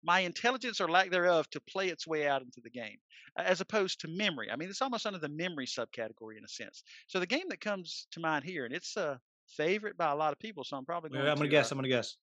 my 0.02 0.20
intelligence 0.20 0.80
or 0.80 0.88
lack 0.88 1.10
thereof 1.10 1.48
to 1.50 1.60
play 1.60 1.88
its 1.88 2.06
way 2.06 2.26
out 2.26 2.42
into 2.42 2.60
the 2.62 2.70
game, 2.70 2.96
as 3.36 3.60
opposed 3.60 4.00
to 4.00 4.08
memory. 4.08 4.48
I 4.50 4.56
mean, 4.56 4.68
it's 4.68 4.82
almost 4.82 5.06
under 5.06 5.18
the 5.18 5.28
memory 5.28 5.66
subcategory 5.66 6.38
in 6.38 6.44
a 6.44 6.48
sense. 6.48 6.82
So 7.06 7.20
the 7.20 7.26
game 7.26 7.44
that 7.50 7.60
comes 7.60 8.06
to 8.12 8.20
mind 8.20 8.44
here, 8.44 8.64
and 8.64 8.74
it's 8.74 8.96
a 8.96 9.20
favorite 9.46 9.96
by 9.96 10.10
a 10.10 10.16
lot 10.16 10.32
of 10.32 10.38
people, 10.38 10.64
so 10.64 10.76
I'm 10.76 10.84
probably 10.84 11.10
Wait, 11.10 11.18
going 11.18 11.30
I'm 11.30 11.36
gonna 11.36 11.48
guess. 11.48 11.70
uh, 11.70 11.74
I'm 11.74 11.78
gonna 11.78 11.88
guess. 11.88 12.16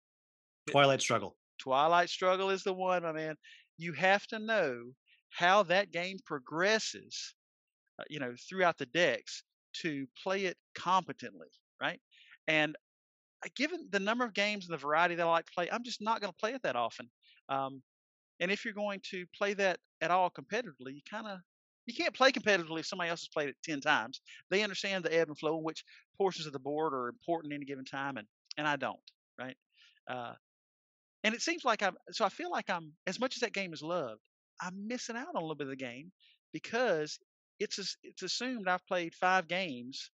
Twilight 0.70 1.02
Struggle. 1.02 1.36
Twilight 1.60 2.10
Struggle 2.10 2.50
is 2.50 2.64
the 2.64 2.74
one, 2.74 3.04
my 3.04 3.12
man. 3.12 3.36
You 3.78 3.94
have 3.94 4.26
to 4.28 4.40
know 4.40 4.92
how 5.30 5.64
that 5.64 5.92
game 5.92 6.18
progresses, 6.26 7.36
uh, 8.00 8.04
you 8.10 8.20
know, 8.20 8.34
throughout 8.50 8.78
the 8.78 8.86
decks 8.88 9.44
to 9.82 10.08
play 10.24 10.46
it 10.46 10.58
competently, 10.76 11.48
right? 11.82 12.00
And 12.48 12.76
uh, 13.46 13.50
given 13.56 13.88
the 13.92 14.00
number 14.00 14.26
of 14.26 14.34
games 14.34 14.66
and 14.66 14.74
the 14.74 14.78
variety 14.82 15.16
that 15.16 15.26
I 15.26 15.30
like 15.30 15.46
to 15.46 15.52
play, 15.54 15.70
I'm 15.72 15.84
just 15.84 16.02
not 16.02 16.22
going 16.22 16.32
to 16.32 16.38
play 16.40 16.54
it 16.54 16.62
that 16.64 16.76
often. 16.76 17.10
Um, 17.50 17.82
and 18.40 18.52
if 18.52 18.66
you're 18.66 18.74
going 18.74 19.02
to 19.12 19.26
play 19.38 19.54
that 19.56 19.80
at 20.02 20.12
all 20.12 20.30
competitively, 20.30 20.94
you 20.94 21.02
kind 21.10 21.28
of 21.28 21.40
you 21.86 21.94
can't 21.94 22.16
play 22.16 22.32
competitively 22.32 22.80
if 22.80 22.88
somebody 22.88 23.10
else 23.12 23.22
has 23.22 23.30
played 23.30 23.50
it 23.50 23.56
ten 23.64 23.80
times. 23.80 24.22
They 24.50 24.64
understand 24.64 25.04
the 25.04 25.16
ebb 25.16 25.28
and 25.28 25.38
flow 25.38 25.58
in 25.58 25.64
which 25.64 25.84
portions 26.18 26.48
of 26.48 26.54
the 26.54 26.60
board 26.60 26.94
are 26.94 27.10
important 27.10 27.54
at 27.54 27.58
any 27.58 27.66
given 27.66 27.86
time, 27.86 28.18
and 28.18 28.28
and 28.58 28.68
I 28.68 28.76
don't, 28.76 29.00
right? 29.40 29.56
Uh, 30.10 30.34
and 31.26 31.34
it 31.34 31.42
seems 31.42 31.66
like 31.66 31.82
I'm 31.82 31.96
so 32.12 32.24
I 32.24 32.30
feel 32.30 32.52
like 32.52 32.70
I'm 32.70 32.94
as 33.08 33.20
much 33.20 33.36
as 33.36 33.42
that 33.42 33.52
game 33.52 33.74
is 33.74 33.82
loved, 33.82 34.22
I'm 34.62 34.88
missing 34.88 35.18
out 35.18 35.30
on 35.30 35.36
a 35.36 35.42
little 35.42 35.56
bit 35.56 35.66
of 35.66 35.72
the 35.72 35.76
game 35.76 36.12
because 36.54 37.20
it's 37.60 37.98
it's 38.04 38.22
assumed 38.22 38.70
I've 38.70 38.86
played 38.88 39.14
five 39.16 39.48
games 39.48 40.12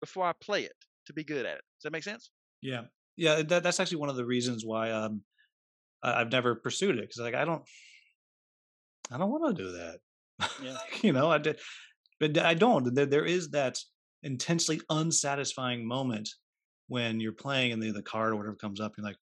before 0.00 0.26
I 0.26 0.32
play 0.40 0.64
it 0.64 0.76
to 1.06 1.14
be 1.14 1.24
good 1.24 1.46
at 1.46 1.56
it. 1.56 1.62
Does 1.78 1.84
that 1.84 1.92
make 1.92 2.04
sense? 2.04 2.30
Yeah, 2.60 2.82
yeah. 3.16 3.42
That, 3.42 3.62
that's 3.62 3.80
actually 3.80 3.98
one 3.98 4.10
of 4.10 4.16
the 4.16 4.26
reasons 4.26 4.64
why 4.66 4.90
um 4.90 5.22
I've 6.02 6.30
never 6.30 6.54
pursued 6.54 6.98
it 6.98 7.02
because 7.02 7.18
like 7.18 7.34
I 7.34 7.46
don't, 7.46 7.62
I 9.10 9.16
don't 9.16 9.30
want 9.30 9.56
to 9.56 9.62
do 9.62 9.72
that. 9.72 9.98
Yeah. 10.62 10.76
you 11.02 11.12
know, 11.14 11.30
I 11.30 11.38
did, 11.38 11.58
but 12.20 12.36
I 12.36 12.52
don't. 12.52 12.94
There, 12.94 13.06
there 13.06 13.24
is 13.24 13.48
that 13.50 13.78
intensely 14.22 14.82
unsatisfying 14.90 15.88
moment 15.88 16.28
when 16.88 17.18
you're 17.20 17.32
playing 17.32 17.72
and 17.72 17.82
the 17.82 17.92
the 17.92 18.02
card 18.02 18.32
or 18.32 18.36
whatever 18.36 18.56
comes 18.56 18.78
up. 18.78 18.92
You're 18.98 19.06
like, 19.06 19.16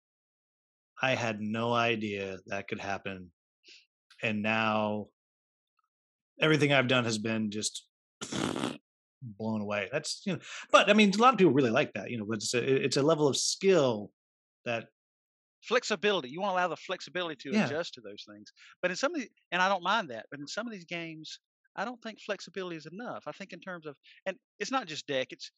I 1.02 1.14
had 1.14 1.40
no 1.40 1.72
idea 1.72 2.39
that 2.47 2.68
could 2.68 2.81
happen, 2.81 3.32
and 4.22 4.43
now 4.43 5.09
everything 6.40 6.72
I've 6.72 6.89
done 6.89 7.05
has 7.05 7.18
been 7.18 7.51
just 7.51 7.86
blown 9.22 9.60
away. 9.60 9.89
That's 9.93 10.22
you 10.27 10.35
know, 10.35 10.40
but 10.70 10.89
I 10.89 10.94
mean, 10.94 11.12
a 11.14 11.18
lot 11.18 11.35
of 11.35 11.39
people 11.39 11.52
really 11.52 11.70
like 11.70 11.93
that. 11.94 12.10
You 12.10 12.18
know, 12.18 12.24
but 12.24 12.36
it's 12.36 12.55
a, 12.55 12.85
it's 12.85 12.97
a 12.97 13.02
level 13.02 13.28
of 13.28 13.36
skill 13.36 14.12
that 14.64 14.89
Flexibility. 15.62 16.28
You 16.31 16.40
want 16.40 16.51
to 16.52 16.55
allow 16.55 16.68
the 16.68 16.77
flexibility 16.77 17.36
to 17.36 17.55
Yeah. 17.55 17.64
adjust 17.64 17.94
to 17.94 18.01
those 18.02 18.24
things. 18.24 18.52
But 18.82 18.90
in 18.90 18.97
some 18.97 19.14
of 19.14 19.20
the 19.20 19.31
and 19.52 19.60
I 19.62 19.68
don't 19.68 19.82
mind 19.82 20.09
that, 20.10 20.27
but 20.31 20.40
in 20.40 20.47
some 20.47 20.66
of 20.66 20.72
these 20.72 20.85
games, 20.86 21.39
I 21.77 21.85
don't 21.85 22.01
think 22.02 22.20
flexibility 22.20 22.77
is 22.77 22.86
enough. 22.86 23.24
I 23.27 23.32
think 23.32 23.52
in 23.52 23.60
terms 23.60 23.86
of 23.86 23.97
and 24.27 24.39
it's 24.59 24.70
not 24.70 24.86
just 24.86 25.06
deck, 25.06 25.32
it's 25.32 25.51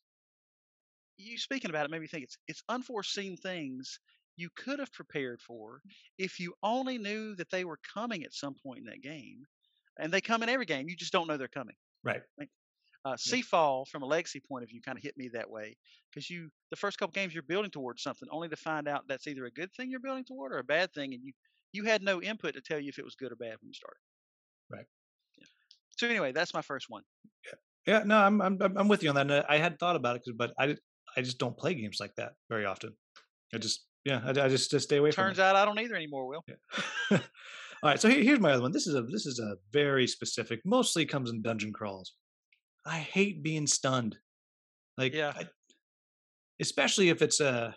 you 1.19 1.39
speaking 1.39 1.70
about 1.70 1.85
it 1.85 1.90
made 1.90 2.01
me 2.01 2.06
think 2.06 2.24
it's 2.24 2.39
it's 2.48 2.62
unforeseen 2.69 3.36
things 3.36 4.01
you 4.36 4.48
could 4.56 4.78
have 4.78 4.92
prepared 4.92 5.40
for 5.40 5.82
if 6.18 6.40
you 6.40 6.54
only 6.62 6.98
knew 6.98 7.34
that 7.36 7.50
they 7.50 7.64
were 7.64 7.78
coming 7.94 8.24
at 8.24 8.32
some 8.34 8.54
point 8.54 8.80
in 8.80 8.84
that 8.86 9.02
game. 9.02 9.44
And 9.98 10.12
they 10.12 10.20
come 10.22 10.42
in 10.42 10.48
every 10.48 10.64
game. 10.66 10.88
You 10.88 10.96
just 10.96 11.12
don't 11.12 11.26
know 11.28 11.36
they're 11.36 11.48
coming. 11.48 11.76
right. 12.02 12.22
Uh, 13.04 13.14
Seafall, 13.16 13.86
from 13.88 14.02
a 14.02 14.06
legacy 14.06 14.40
point 14.40 14.62
of 14.62 14.68
view, 14.70 14.80
kind 14.80 14.96
of 14.96 15.02
hit 15.02 15.16
me 15.16 15.28
that 15.32 15.50
way 15.50 15.76
because 16.10 16.30
you 16.30 16.48
the 16.70 16.76
first 16.76 16.98
couple 16.98 17.10
games 17.12 17.34
you're 17.34 17.42
building 17.42 17.70
towards 17.70 18.00
something, 18.02 18.28
only 18.30 18.48
to 18.48 18.56
find 18.56 18.86
out 18.86 19.09
that's 19.09 19.26
either 19.26 19.44
a 19.46 19.50
good 19.50 19.72
thing 19.74 19.90
you're 19.90 19.98
building 19.98 20.24
toward 20.24 20.52
or 20.52 20.59
a 20.59 20.64
bad 20.64 20.92
thing, 20.94 21.12
and 21.12 21.24
you 21.24 21.32
you 21.72 21.82
had 21.84 22.00
no 22.00 22.22
input 22.22 22.54
to 22.54 22.60
tell 22.60 22.78
you 22.78 22.88
if 22.90 23.00
it 23.00 23.04
was 23.04 23.16
good 23.16 23.32
or 23.32 23.36
bad 23.36 23.56
when 23.60 23.68
you 23.68 23.74
started. 23.74 23.98
Right. 24.70 24.86
Yeah. 25.36 25.46
So 25.98 26.06
anyway, 26.09 26.30
that's 26.30 26.54
my 26.54 26.62
first 26.62 26.90
one. 26.90 27.02
Yeah, 27.44 27.54
yeah 27.86 28.02
no, 28.04 28.18
I'm 28.18 28.40
I'm 28.40 28.60
I'm 28.62 28.86
with 28.88 29.02
you 29.02 29.09
on 29.09 29.16
that. 29.16 29.30
and 29.30 29.46
I 29.48 29.59
had 29.59 29.80
thought 29.80 29.96
about 29.96 30.14
it, 30.16 30.22
'cause- 30.24 30.34
but 30.36 30.54
I 30.56 30.66
did- 30.66 30.80
I 31.16 31.22
just 31.22 31.38
don't 31.38 31.59
play 31.59 31.74
games 31.74 31.98
like 31.98 32.14
that 32.16 32.34
very 32.48 32.64
often. 32.66 32.96
I 33.52 33.59
just 33.59 33.88
yeah, 34.05 34.20
I, 34.24 34.31
I 34.31 34.49
just 34.49 34.70
just 34.70 34.85
stay 34.87 34.97
away 34.97 35.11
from. 35.11 35.24
Turns 35.27 35.39
out 35.39 35.57
I 35.57 35.65
don't 35.65 35.79
either 35.79 35.95
anymore. 35.97 36.27
Will. 36.27 36.45
All 37.11 37.19
right, 37.91 38.01
so 38.01 38.09
here, 38.09 38.23
here's 38.23 38.41
my 38.41 38.53
other 38.53 38.62
one. 38.62 38.73
This 38.73 38.87
is 38.87 38.95
a 38.95 39.03
this 39.03 39.27
is 39.27 39.39
a 39.39 39.57
very 39.73 40.07
specific. 40.07 40.61
Mostly 40.65 41.05
comes 41.05 41.31
in 41.31 41.43
dungeon 41.43 41.73
crawls. 41.73 42.15
I 42.87 42.99
hate 42.99 43.43
being 43.43 43.66
stunned. 43.66 44.16
Like 44.99 45.15
Yeah. 45.15 45.33
I- 45.37 45.49
especially 46.61 47.09
if 47.09 47.23
it's 47.23 47.41
a 47.41 47.74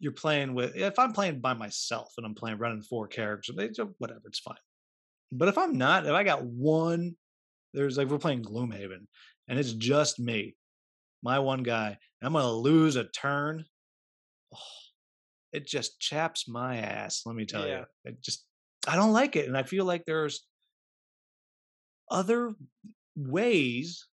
you're 0.00 0.12
playing 0.12 0.54
with. 0.54 0.74
If 0.76 0.98
I'm 0.98 1.12
playing 1.12 1.40
by 1.40 1.52
myself 1.54 2.12
and 2.16 2.26
I'm 2.26 2.34
playing 2.34 2.58
running 2.58 2.82
four 2.82 3.06
characters, 3.08 3.54
they 3.56 3.68
whatever, 3.98 4.22
it's 4.26 4.38
fine. 4.40 4.56
But 5.30 5.48
if 5.48 5.56
I'm 5.58 5.76
not, 5.78 6.06
if 6.06 6.12
I 6.12 6.24
got 6.24 6.44
one, 6.44 7.14
there's 7.72 7.96
like 7.98 8.08
we're 8.08 8.18
playing 8.18 8.42
Gloomhaven 8.42 9.06
and 9.48 9.58
it's 9.58 9.72
just 9.72 10.18
me. 10.18 10.56
my 11.22 11.38
one 11.38 11.62
guy, 11.62 11.88
and 11.88 12.26
I'm 12.26 12.32
gonna 12.32 12.52
lose 12.52 12.96
a 12.96 13.04
turn. 13.04 13.64
Oh, 14.54 14.58
it 15.52 15.66
just 15.66 16.00
chaps 16.00 16.48
my 16.48 16.76
ass. 16.78 17.22
Let 17.26 17.36
me 17.36 17.46
tell 17.46 17.66
Yeah. 17.66 17.80
you, 17.80 17.84
it 18.04 18.20
just 18.22 18.46
I 18.86 18.96
don't 18.96 19.12
like 19.12 19.36
it, 19.36 19.46
and 19.48 19.56
I 19.56 19.62
feel 19.62 19.84
like 19.84 20.04
there's 20.04 20.46
other 22.10 22.54
ways 23.16 24.08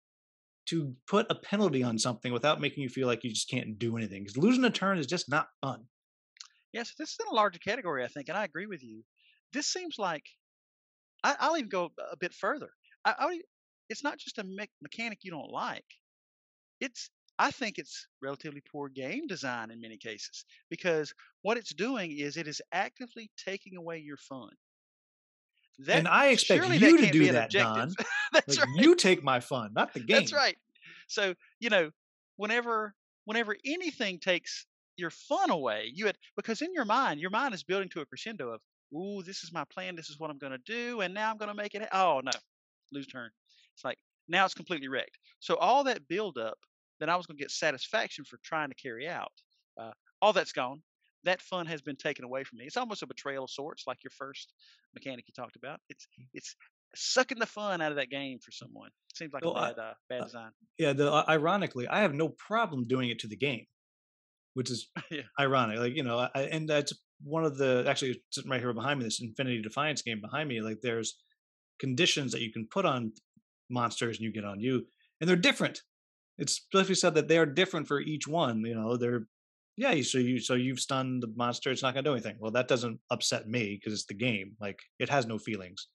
to 0.66 0.96
put 1.06 1.26
a 1.30 1.34
penalty 1.34 1.82
on 1.82 1.98
something 1.98 2.32
without 2.32 2.60
making 2.60 2.82
you 2.82 2.88
feel 2.88 3.06
like 3.06 3.22
you 3.24 3.30
just 3.30 3.48
can't 3.48 3.78
do 3.78 3.96
anything. 3.96 4.22
Because 4.24 4.36
losing 4.36 4.64
a 4.64 4.70
turn 4.70 4.98
is 4.98 5.06
just 5.06 5.28
not 5.30 5.48
fun. 5.62 5.86
Yes, 6.72 6.92
this 6.98 7.10
is 7.10 7.18
in 7.20 7.28
a 7.32 7.34
larger 7.34 7.58
category, 7.58 8.04
I 8.04 8.08
think, 8.08 8.28
and 8.28 8.36
I 8.36 8.44
agree 8.44 8.66
with 8.66 8.82
you. 8.82 9.04
This 9.52 9.66
seems 9.68 9.98
like 9.98 10.24
I, 11.22 11.36
I'll 11.38 11.56
even 11.56 11.68
go 11.68 11.92
a 12.10 12.16
bit 12.16 12.34
further. 12.34 12.70
I, 13.04 13.14
I 13.18 13.40
it's 13.88 14.02
not 14.02 14.18
just 14.18 14.38
a 14.38 14.44
me- 14.44 14.70
mechanic 14.82 15.20
you 15.22 15.30
don't 15.30 15.50
like. 15.50 15.86
It's 16.80 17.10
I 17.38 17.50
think 17.50 17.78
it's 17.78 18.06
relatively 18.22 18.62
poor 18.62 18.88
game 18.88 19.26
design 19.26 19.70
in 19.70 19.80
many 19.80 19.98
cases 19.98 20.44
because 20.70 21.12
what 21.42 21.56
it's 21.58 21.74
doing 21.74 22.12
is 22.12 22.36
it 22.36 22.48
is 22.48 22.62
actively 22.72 23.30
taking 23.36 23.76
away 23.76 23.98
your 23.98 24.16
fun. 24.16 24.50
That, 25.80 25.98
and 25.98 26.08
I 26.08 26.28
expect 26.28 26.66
you 26.68 26.96
to 26.96 27.10
do 27.10 27.32
that. 27.32 27.50
Don. 27.50 27.92
That's 28.32 28.58
Like 28.58 28.66
right. 28.66 28.76
you 28.76 28.94
take 28.94 29.22
my 29.22 29.40
fun, 29.40 29.72
not 29.74 29.92
the 29.92 30.00
game. 30.00 30.16
That's 30.16 30.32
right. 30.32 30.56
So 31.08 31.34
you 31.60 31.68
know, 31.68 31.90
whenever 32.36 32.94
whenever 33.26 33.54
anything 33.64 34.18
takes 34.18 34.66
your 34.96 35.10
fun 35.10 35.50
away, 35.50 35.90
you 35.94 36.06
had 36.06 36.16
because 36.36 36.62
in 36.62 36.72
your 36.72 36.86
mind, 36.86 37.20
your 37.20 37.30
mind 37.30 37.52
is 37.52 37.62
building 37.62 37.90
to 37.90 38.00
a 38.00 38.06
crescendo 38.06 38.52
of, 38.52 38.62
"Ooh, 38.94 39.22
this 39.22 39.44
is 39.44 39.52
my 39.52 39.64
plan. 39.64 39.96
This 39.96 40.08
is 40.08 40.18
what 40.18 40.30
I'm 40.30 40.38
going 40.38 40.52
to 40.52 40.58
do, 40.64 41.02
and 41.02 41.12
now 41.12 41.30
I'm 41.30 41.36
going 41.36 41.50
to 41.50 41.54
make 41.54 41.74
it." 41.74 41.82
ha- 41.82 42.16
Oh 42.16 42.20
no, 42.24 42.32
lose 42.92 43.06
turn. 43.06 43.30
It's 43.74 43.84
like 43.84 43.98
now 44.28 44.46
it's 44.46 44.54
completely 44.54 44.88
wrecked. 44.88 45.18
So 45.40 45.56
all 45.56 45.84
that 45.84 46.08
build 46.08 46.38
up 46.38 46.58
that 47.00 47.08
I 47.08 47.16
was 47.16 47.26
going 47.26 47.36
to 47.36 47.42
get 47.42 47.50
satisfaction 47.50 48.24
for 48.24 48.38
trying 48.42 48.68
to 48.70 48.74
carry 48.74 49.08
out, 49.08 49.32
uh, 49.80 49.92
all 50.22 50.32
that's 50.32 50.52
gone. 50.52 50.82
That 51.24 51.42
fun 51.42 51.66
has 51.66 51.82
been 51.82 51.96
taken 51.96 52.24
away 52.24 52.44
from 52.44 52.58
me. 52.58 52.66
It's 52.66 52.76
almost 52.76 53.02
a 53.02 53.06
betrayal 53.06 53.44
of 53.44 53.50
sorts, 53.50 53.84
like 53.86 53.98
your 54.04 54.12
first 54.12 54.52
mechanic 54.94 55.24
you 55.26 55.34
talked 55.34 55.56
about. 55.56 55.80
It's 55.88 56.06
it's 56.34 56.54
sucking 56.94 57.38
the 57.38 57.46
fun 57.46 57.80
out 57.80 57.90
of 57.90 57.96
that 57.96 58.10
game 58.10 58.38
for 58.38 58.52
someone. 58.52 58.88
It 59.10 59.16
Seems 59.16 59.32
like 59.32 59.42
So 59.42 59.50
a 59.50 59.54
bad 59.54 59.78
uh, 59.78 59.94
bad 60.08 60.24
design. 60.24 60.50
Yeah, 60.78 60.92
the 60.92 61.12
uh, 61.12 61.24
ironically, 61.28 61.88
I 61.88 62.00
have 62.00 62.14
no 62.14 62.28
problem 62.28 62.86
doing 62.86 63.10
it 63.10 63.18
to 63.20 63.26
the 63.28 63.36
game, 63.36 63.66
which 64.54 64.70
is 64.70 64.88
Yeah. 65.10 65.22
ironic. 65.40 65.78
Like 65.78 65.96
you 65.96 66.04
know, 66.04 66.28
I, 66.34 66.42
and 66.42 66.68
that's 66.68 66.92
one 67.22 67.44
of 67.44 67.56
the 67.58 67.84
actually 67.88 68.22
sitting 68.30 68.50
right 68.50 68.60
here 68.60 68.72
behind 68.72 69.00
me. 69.00 69.04
This 69.04 69.20
Infinity 69.20 69.62
Defiance 69.62 70.02
game 70.02 70.20
behind 70.20 70.48
me. 70.48 70.60
Like 70.60 70.78
there's 70.82 71.16
conditions 71.80 72.32
that 72.32 72.40
you 72.42 72.52
can 72.52 72.68
put 72.70 72.84
on 72.86 73.12
monsters, 73.68 74.18
and 74.18 74.24
you 74.24 74.32
get 74.32 74.44
on 74.44 74.60
you, 74.60 74.86
and 75.20 75.28
they're 75.28 75.36
different. 75.36 75.82
It's 76.38 76.54
specifically 76.54 76.94
said 76.94 77.14
that 77.14 77.28
they 77.28 77.38
are 77.38 77.46
different 77.46 77.88
for 77.88 78.00
each 78.00 78.28
one. 78.28 78.60
You 78.64 78.74
know, 78.74 78.96
they're 78.96 79.26
yeah. 79.76 80.00
So 80.02 80.18
you 80.18 80.38
so 80.38 80.54
you've 80.54 80.80
stunned 80.80 81.22
the 81.22 81.32
monster. 81.36 81.70
It's 81.70 81.82
not 81.82 81.94
going 81.94 82.04
to 82.04 82.10
do 82.10 82.14
anything. 82.14 82.36
Well, 82.38 82.52
that 82.52 82.68
doesn't 82.68 83.00
upset 83.10 83.48
me 83.48 83.78
because 83.78 83.92
it's 83.92 84.06
the 84.06 84.14
game. 84.14 84.56
Like 84.60 84.80
it 84.98 85.08
has 85.08 85.26
no 85.26 85.38
feelings. 85.38 85.88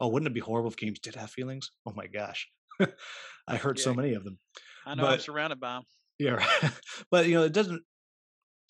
Oh, 0.00 0.08
wouldn't 0.08 0.28
it 0.28 0.34
be 0.34 0.40
horrible 0.40 0.70
if 0.70 0.76
games 0.76 0.98
did 0.98 1.14
have 1.14 1.30
feelings? 1.30 1.70
Oh 1.86 1.92
my 1.94 2.06
gosh, 2.06 2.48
I 3.48 3.56
heard 3.56 3.78
so 3.78 3.94
many 3.94 4.14
of 4.14 4.24
them. 4.24 4.38
I 4.86 4.94
know 4.94 5.06
I'm 5.06 5.20
surrounded 5.20 5.60
by 5.60 5.74
them. 5.74 5.82
Yeah, 6.18 6.44
but 7.10 7.26
you 7.26 7.34
know, 7.34 7.44
it 7.44 7.52
doesn't 7.52 7.82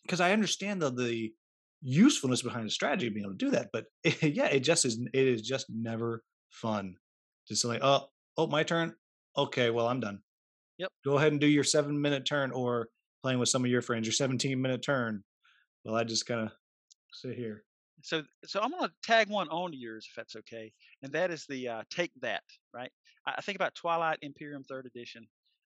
because 0.03 0.21
I 0.21 0.33
understand 0.33 0.81
the 0.81 0.91
the 0.91 1.33
usefulness 1.85 2.43
behind 2.43 2.67
the 2.67 2.71
strategy 2.71 3.07
of 3.07 3.15
being 3.15 3.27
able 3.27 3.35
to 3.35 3.45
do 3.45 3.51
that. 3.51 3.69
But 3.73 3.85
yeah, 4.23 4.47
it 4.47 4.61
just 4.61 4.85
is. 4.85 4.99
It 5.13 5.27
is 5.29 5.43
just 5.43 5.67
never 5.69 6.23
fun. 6.51 6.97
Just 7.47 7.65
like, 7.65 7.81
oh, 7.83 8.07
oh, 8.39 8.47
my 8.47 8.63
turn. 8.63 8.95
Okay, 9.37 9.71
well, 9.71 9.87
I'm 9.87 10.01
done. 10.01 10.21
Yep. 10.79 10.91
Go 11.05 11.19
ahead 11.19 11.33
and 11.33 11.41
do 11.41 11.47
your 11.47 11.65
seven 11.65 12.01
minute 12.01 12.25
turn, 12.25 12.51
or 12.51 12.89
playing 13.23 13.39
with 13.39 13.49
some 13.49 13.65
of 13.65 13.71
your 13.71 13.83
friends, 13.83 14.07
your 14.07 14.13
seventeen 14.13 14.61
minute 14.61 14.83
turn. 14.83 15.23
Well, 15.85 15.95
I 15.95 16.05
just 16.05 16.27
kind 16.27 16.41
of 16.41 16.53
sit 17.13 17.37
here. 17.37 17.65
So, 18.03 18.23
so 18.45 18.61
I'm 18.61 18.71
going 18.71 18.89
to 18.89 18.93
tag 19.03 19.29
one 19.29 19.49
onto 19.49 19.79
yours, 19.79 20.07
if 20.09 20.15
that's 20.15 20.37
okay, 20.37 20.73
and 21.03 21.13
that 21.13 21.31
is 21.31 21.47
the 21.49 21.69
uh, 21.69 21.83
take 21.91 22.11
that. 22.21 22.43
Right? 22.73 22.91
I, 23.27 23.35
I 23.39 23.41
think 23.41 23.57
about 23.57 23.75
Twilight 23.75 24.19
Imperium 24.23 24.65
Third 24.65 24.87
Edition 24.87 25.27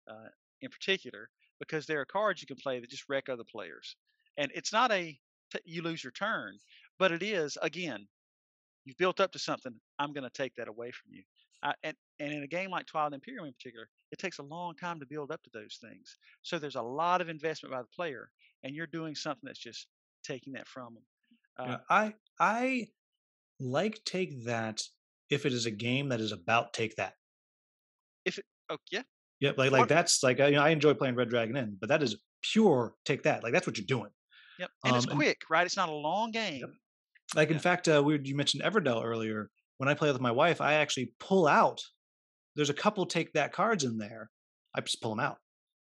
uh, 0.10 0.30
in 0.62 0.70
particular 0.70 1.30
because 1.60 1.86
there 1.86 2.02
are 2.02 2.06
cards 2.06 2.42
you 2.42 2.48
can 2.48 2.58
play 2.58 2.80
that 2.80 2.90
just 2.90 3.06
wreck 3.08 3.30
other 3.30 3.44
players, 3.50 3.96
and 4.38 4.52
it's 4.56 4.74
not 4.74 4.92
a 4.92 5.18
t- 5.54 5.60
you 5.66 5.82
lose 5.82 6.04
your 6.04 6.12
turn, 6.12 6.58
but 6.98 7.12
it 7.12 7.24
is 7.24 7.58
again, 7.62 8.08
you've 8.86 8.98
built 8.98 9.20
up 9.20 9.32
to 9.34 9.40
something. 9.40 9.74
I'm 10.00 10.14
going 10.14 10.24
to 10.24 10.30
take 10.30 10.56
that 10.56 10.68
away 10.68 10.92
from 10.92 11.14
you. 11.14 11.24
I, 11.66 11.74
and 11.84 11.96
and 12.20 12.32
in 12.32 12.44
a 12.44 12.48
game 12.48 12.70
like 12.72 12.86
Twilight 12.86 13.14
Imperium 13.14 13.46
in 13.46 13.54
particular, 13.54 13.90
it 14.12 14.20
takes 14.20 14.38
a 14.40 14.44
long 14.44 14.76
time 14.76 15.00
to 15.02 15.06
build 15.06 15.32
up 15.32 15.44
to 15.44 15.50
those 15.54 15.78
things. 15.82 16.18
So 16.44 16.60
there's 16.60 16.76
a 16.76 16.82
lot 16.82 17.20
of 17.22 17.28
investment 17.30 17.74
by 17.74 17.82
the 17.82 17.88
player, 17.96 18.30
and 18.64 18.74
you're 18.76 18.88
doing 18.88 19.16
something 19.16 19.42
that's 19.44 19.60
just 19.60 19.88
taking 20.24 20.54
that 20.54 20.68
from 20.68 20.94
them. 20.96 21.04
Uh, 21.58 21.66
Yeah, 21.72 21.78
I 21.90 22.14
I 22.40 22.88
like 23.60 24.04
take 24.06 24.46
that 24.46 24.82
if 25.30 25.46
it 25.46 25.54
is 25.54 25.66
a 25.66 25.72
game 25.72 26.10
that 26.10 26.22
is 26.22 26.32
about 26.32 26.74
take 26.74 26.96
that. 26.98 27.16
If 28.26 28.40
oh 28.70 28.78
yeah, 28.92 29.04
Yeah, 29.40 29.52
like 29.58 29.72
like 29.72 29.88
that's 29.88 30.24
like 30.24 30.40
I, 30.40 30.48
you 30.48 30.56
know, 30.56 30.62
I 30.64 30.70
enjoy 30.70 30.94
playing 30.94 31.16
Red 31.16 31.30
Dragon 31.30 31.58
Inn, 31.58 31.78
but 31.80 31.90
that 31.90 32.02
is 32.04 32.18
pure 32.42 32.96
take 33.06 33.24
that. 33.24 33.44
Like 33.44 33.54
that's 33.54 33.68
what 33.68 33.78
you're 33.78 33.86
doing. 33.86 34.12
yep. 34.60 34.70
And 34.84 34.96
it's 34.96 35.06
Um, 35.06 35.12
and- 35.12 35.20
quick, 35.20 35.42
right? 35.50 35.66
It's 35.66 35.78
not 35.78 35.90
a 35.90 35.94
long 35.94 36.32
game. 36.32 36.64
Like 37.36 37.50
in 37.50 37.60
fact, 37.60 37.88
uh, 37.88 38.02
we 38.04 38.20
you 38.24 38.36
mentioned 38.36 38.64
Everdell 38.64 39.04
earlier. 39.04 39.50
When 39.78 39.90
I 39.90 39.94
play 39.94 40.12
with 40.12 40.22
my 40.22 40.32
wife, 40.32 40.62
I 40.62 40.76
actually 40.76 41.14
pull 41.20 41.48
out. 41.48 41.82
There's 42.56 42.70
a 42.70 42.74
couple 42.74 43.06
take 43.06 43.34
that 43.34 43.52
cards 43.52 43.84
in 43.84 43.98
there. 43.98 44.30
I 44.74 44.82
just 44.82 45.02
pull 45.02 45.12
them 45.12 45.20
out 45.20 45.38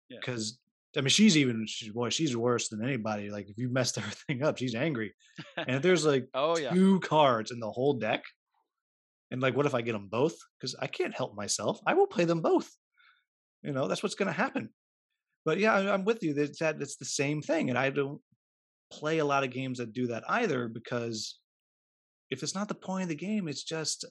Yeah. 0.08 0.18
because 0.20 0.58
I 0.96 1.00
mean 1.00 1.08
she's 1.10 1.36
even 1.36 1.66
she's 1.66 1.92
boy 1.92 2.08
she's 2.10 2.36
worse 2.36 2.68
than 2.68 2.82
anybody. 2.84 3.30
Like 3.30 3.48
if 3.48 3.56
you 3.58 3.68
messed 3.70 3.96
everything 3.98 4.42
up, 4.42 4.58
she's 4.58 4.74
angry. 4.74 5.14
and 5.56 5.76
if 5.76 5.82
there's 5.82 6.04
like 6.04 6.26
Oh 6.34 6.58
yeah, 6.58 6.70
two 6.72 7.00
cards 7.00 7.50
in 7.50 7.60
the 7.60 7.70
whole 7.70 7.94
deck, 7.94 8.24
and 9.30 9.40
like 9.40 9.56
what 9.56 9.66
if 9.66 9.74
I 9.74 9.82
get 9.82 9.92
them 9.92 10.08
both? 10.08 10.36
Because 10.58 10.74
I 10.78 10.86
can't 10.86 11.14
help 11.16 11.34
myself. 11.34 11.80
I 11.86 11.94
will 11.94 12.06
play 12.06 12.24
them 12.24 12.40
both. 12.42 12.70
You 13.62 13.72
know 13.72 13.88
that's 13.88 14.02
what's 14.02 14.14
going 14.14 14.26
to 14.28 14.32
happen. 14.32 14.70
But 15.44 15.58
yeah, 15.58 15.74
I'm 15.74 16.04
with 16.04 16.22
you. 16.22 16.34
That 16.34 16.58
that 16.58 16.80
it's 16.82 16.96
the 16.96 17.04
same 17.04 17.40
thing, 17.42 17.70
and 17.70 17.78
I 17.78 17.90
don't 17.90 18.20
play 18.92 19.18
a 19.18 19.24
lot 19.24 19.44
of 19.44 19.50
games 19.50 19.78
that 19.78 19.92
do 19.92 20.06
that 20.08 20.24
either 20.28 20.68
because 20.68 21.38
if 22.30 22.42
it's 22.42 22.54
not 22.54 22.68
the 22.68 22.74
point 22.74 23.04
of 23.04 23.08
the 23.08 23.14
game, 23.14 23.48
it's 23.48 23.64
just 23.64 24.04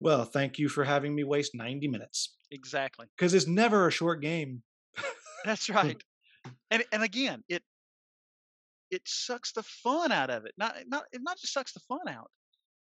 well, 0.00 0.24
thank 0.24 0.58
you 0.58 0.68
for 0.68 0.84
having 0.84 1.14
me 1.14 1.24
waste 1.24 1.54
90 1.54 1.88
minutes 1.88 2.36
exactly. 2.50 3.06
because 3.16 3.32
it's 3.32 3.46
never 3.46 3.86
a 3.86 3.90
short 3.90 4.20
game. 4.20 4.62
That's 5.44 5.70
right. 5.70 6.02
and 6.70 6.84
and 6.92 7.02
again, 7.02 7.42
it 7.48 7.62
it 8.90 9.02
sucks 9.06 9.52
the 9.52 9.62
fun 9.62 10.12
out 10.12 10.30
of 10.30 10.44
it. 10.44 10.52
Not 10.58 10.76
not 10.86 11.04
it 11.12 11.20
not 11.22 11.38
just 11.38 11.52
sucks 11.52 11.72
the 11.72 11.80
fun 11.80 12.08
out. 12.08 12.30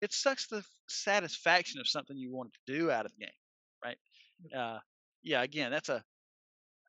It 0.01 0.12
sucks 0.12 0.47
the 0.47 0.62
satisfaction 0.89 1.81
of 1.81 1.89
something 1.89 2.16
you 2.16 2.32
wanted 2.32 2.53
to 2.55 2.78
do 2.78 2.90
out 2.90 3.05
of 3.05 3.12
the 3.19 3.24
game, 3.24 3.35
right? 3.85 3.99
Uh, 4.57 4.78
yeah. 5.23 5.43
Again, 5.43 5.73
that's 5.73 5.89
a 5.89 6.05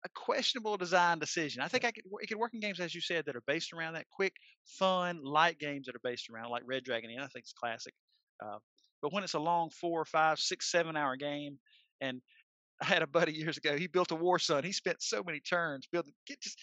a 0.05 0.09
questionable 0.15 0.77
design 0.77 1.19
decision. 1.19 1.61
I 1.61 1.67
think 1.67 1.85
I 1.85 1.91
could 1.91 2.03
it 2.21 2.27
could 2.27 2.37
work 2.37 2.53
in 2.53 2.59
games 2.59 2.79
as 2.79 2.95
you 2.95 3.01
said 3.01 3.25
that 3.25 3.35
are 3.35 3.43
based 3.45 3.73
around 3.73 3.93
that 3.93 4.07
quick, 4.09 4.33
fun, 4.65 5.21
light 5.23 5.59
games 5.59 5.87
that 5.87 5.95
are 5.95 6.01
based 6.03 6.29
around 6.29 6.49
like 6.49 6.63
Red 6.65 6.83
Dragon 6.83 7.09
Inn. 7.09 7.19
I 7.19 7.27
think 7.27 7.43
it's 7.43 7.53
classic. 7.53 7.93
Uh, 8.43 8.57
but 9.01 9.13
when 9.13 9.23
it's 9.23 9.33
a 9.33 9.39
long 9.39 9.69
four, 9.69 10.05
five, 10.05 10.39
six, 10.39 10.71
seven 10.71 10.95
hour 10.95 11.15
game, 11.15 11.57
and 12.01 12.21
I 12.81 12.85
had 12.85 13.01
a 13.01 13.07
buddy 13.07 13.33
years 13.33 13.57
ago. 13.57 13.77
He 13.77 13.87
built 13.87 14.11
a 14.11 14.15
War 14.15 14.39
Sun. 14.39 14.63
He 14.63 14.71
spent 14.71 15.01
so 15.01 15.21
many 15.23 15.39
turns 15.39 15.87
building, 15.91 16.13
get 16.25 16.41
just, 16.41 16.57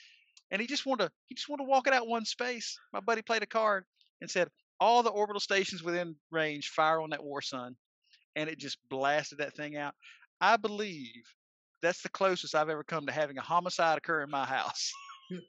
and 0.51 0.61
he 0.61 0.67
just 0.67 0.87
wanted 0.87 1.05
to 1.05 1.11
he 1.27 1.35
just 1.35 1.49
wanted 1.49 1.65
to 1.65 1.69
walk 1.69 1.87
it 1.87 1.93
out 1.93 2.09
one 2.09 2.25
space. 2.25 2.79
My 2.93 3.01
buddy 3.01 3.23
played 3.23 3.43
a 3.43 3.47
card 3.47 3.85
and 4.21 4.31
said 4.31 4.49
all 4.81 5.03
the 5.03 5.11
orbital 5.11 5.41
stations 5.41 5.83
within 5.83 6.17
range 6.31 6.71
fire 6.71 7.01
on 7.01 7.11
that 7.11 7.25
War 7.25 7.43
Sun, 7.43 7.77
and 8.35 8.49
it 8.49 8.59
just 8.59 8.79
blasted 8.89 9.39
that 9.39 9.55
thing 9.57 9.77
out. 9.77 9.95
I 10.41 10.57
believe 10.57 11.25
that's 11.87 12.03
the 12.03 12.09
closest 12.09 12.55
I've 12.55 12.69
ever 12.69 12.83
come 12.83 13.07
to 13.07 13.13
having 13.13 13.39
a 13.39 13.43
homicide 13.43 13.99
occur 13.99 14.23
in 14.23 14.31
my 14.31 14.45
house. 14.45 14.93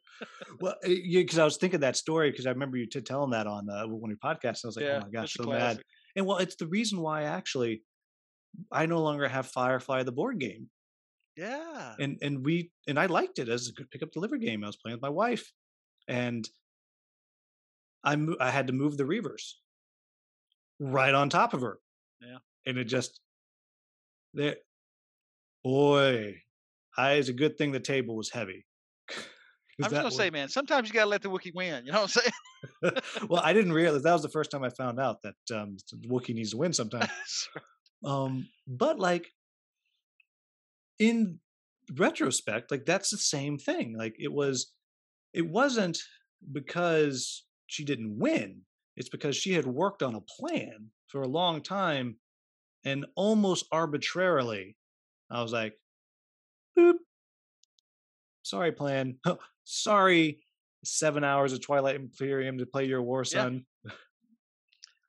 Well, 0.60 0.74
because 0.84 1.38
I 1.38 1.46
was 1.46 1.58
thinking 1.58 1.82
that 1.82 1.96
story 1.96 2.32
because 2.32 2.48
I 2.48 2.50
remember 2.50 2.78
you 2.78 2.88
t- 2.88 3.00
telling 3.02 3.30
that 3.30 3.46
on 3.46 3.70
uh, 3.70 3.86
one 3.86 4.12
of 4.12 4.18
your 4.20 4.36
podcasts. 4.36 4.66
I 4.66 4.68
was 4.70 4.76
like, 4.76 4.86
yeah, 4.86 4.98
oh 4.98 5.06
my 5.06 5.12
gosh, 5.12 5.36
so 5.36 5.44
mad. 5.44 5.80
And 6.16 6.26
well, 6.26 6.38
it's 6.38 6.56
the 6.56 6.66
reason 6.66 7.00
why 7.00 7.26
actually 7.26 7.84
I 8.72 8.88
no 8.88 9.04
longer 9.04 9.28
have 9.28 9.46
Firefly 9.46 10.02
the 10.02 10.12
board 10.12 10.40
game. 10.40 10.72
Yeah, 11.36 11.94
And 12.00 12.18
and 12.24 12.44
we 12.44 12.72
and 12.88 13.00
I 13.00 13.06
liked 13.06 13.38
it 13.38 13.50
as 13.50 13.68
a 13.68 13.74
good 13.74 13.92
pick 13.92 14.02
up 14.02 14.12
deliver 14.12 14.38
game. 14.38 14.64
I 14.64 14.68
was 14.68 14.78
playing 14.78 14.96
with 14.96 15.04
my 15.04 15.10
wife 15.10 15.52
and 16.08 16.50
I 18.04 18.16
mo- 18.16 18.38
I 18.40 18.50
had 18.50 18.66
to 18.68 18.74
move 18.74 18.98
the 18.98 19.04
Reavers 19.04 19.52
right 20.80 21.14
on 21.14 21.30
top 21.30 21.54
of 21.54 21.62
her. 21.62 21.78
Yeah. 22.20 22.40
And 22.66 22.80
it 22.80 22.86
just 22.86 23.22
there 24.34 24.56
boy, 25.68 26.42
I 26.98 27.14
it's 27.14 27.28
a 27.28 27.34
good 27.34 27.58
thing 27.58 27.74
the 27.74 27.80
table 27.80 28.16
was 28.16 28.30
heavy. 28.30 28.66
I'm 29.84 29.92
just 29.92 29.94
gonna 29.94 30.12
say, 30.12 30.30
man, 30.30 30.48
sometimes 30.48 30.88
you 30.88 30.94
gotta 30.94 31.10
let 31.10 31.22
the 31.22 31.30
Wookiee 31.30 31.54
win. 31.54 31.86
You 31.86 31.92
know 31.92 32.02
what 32.04 32.18
I'm 32.18 32.94
saying? 32.94 33.02
well, 33.30 33.42
I 33.44 33.52
didn't 33.54 33.74
realize 33.74 34.02
that 34.02 34.14
was 34.14 34.22
the 34.22 34.30
first 34.30 34.50
time 34.50 34.64
I 34.64 34.70
found 34.70 35.00
out 35.00 35.22
that 35.24 35.36
um 35.54 35.76
Wookiee 36.10 36.34
needs 36.34 36.52
to 36.52 36.58
win 36.58 36.72
sometimes. 36.82 37.50
Um, 38.04 38.48
but 38.66 38.98
like 38.98 39.28
in 41.00 41.40
retrospect, 41.96 42.72
like 42.72 42.86
that's 42.86 43.12
the 43.12 43.18
same 43.18 43.58
thing. 43.58 43.96
Like 43.98 44.16
it 44.18 44.32
was, 44.32 44.72
it 45.34 45.48
wasn't 45.48 46.00
because 46.52 47.44
she 47.68 47.84
didn't 47.84 48.18
win. 48.18 48.62
It's 48.96 49.10
because 49.10 49.36
she 49.36 49.54
had 49.54 49.68
worked 49.68 50.02
on 50.02 50.16
a 50.16 50.22
plan 50.22 50.92
for 51.08 51.22
a 51.22 51.28
long 51.28 51.62
time 51.62 52.16
and 52.86 53.06
almost 53.16 53.66
arbitrarily, 53.72 54.77
I 55.30 55.42
was 55.42 55.52
like, 55.52 55.74
boop. 56.78 56.96
Sorry, 58.44 58.72
plan. 58.72 59.18
Sorry, 59.66 60.40
seven 60.84 61.24
hours 61.24 61.54
of 61.54 61.62
Twilight 61.62 61.96
Imperium 61.96 62.58
to 62.60 62.66
play 62.66 62.86
your 62.86 63.02
War 63.02 63.26
Sun. 63.26 63.66
Yeah. 63.84 63.92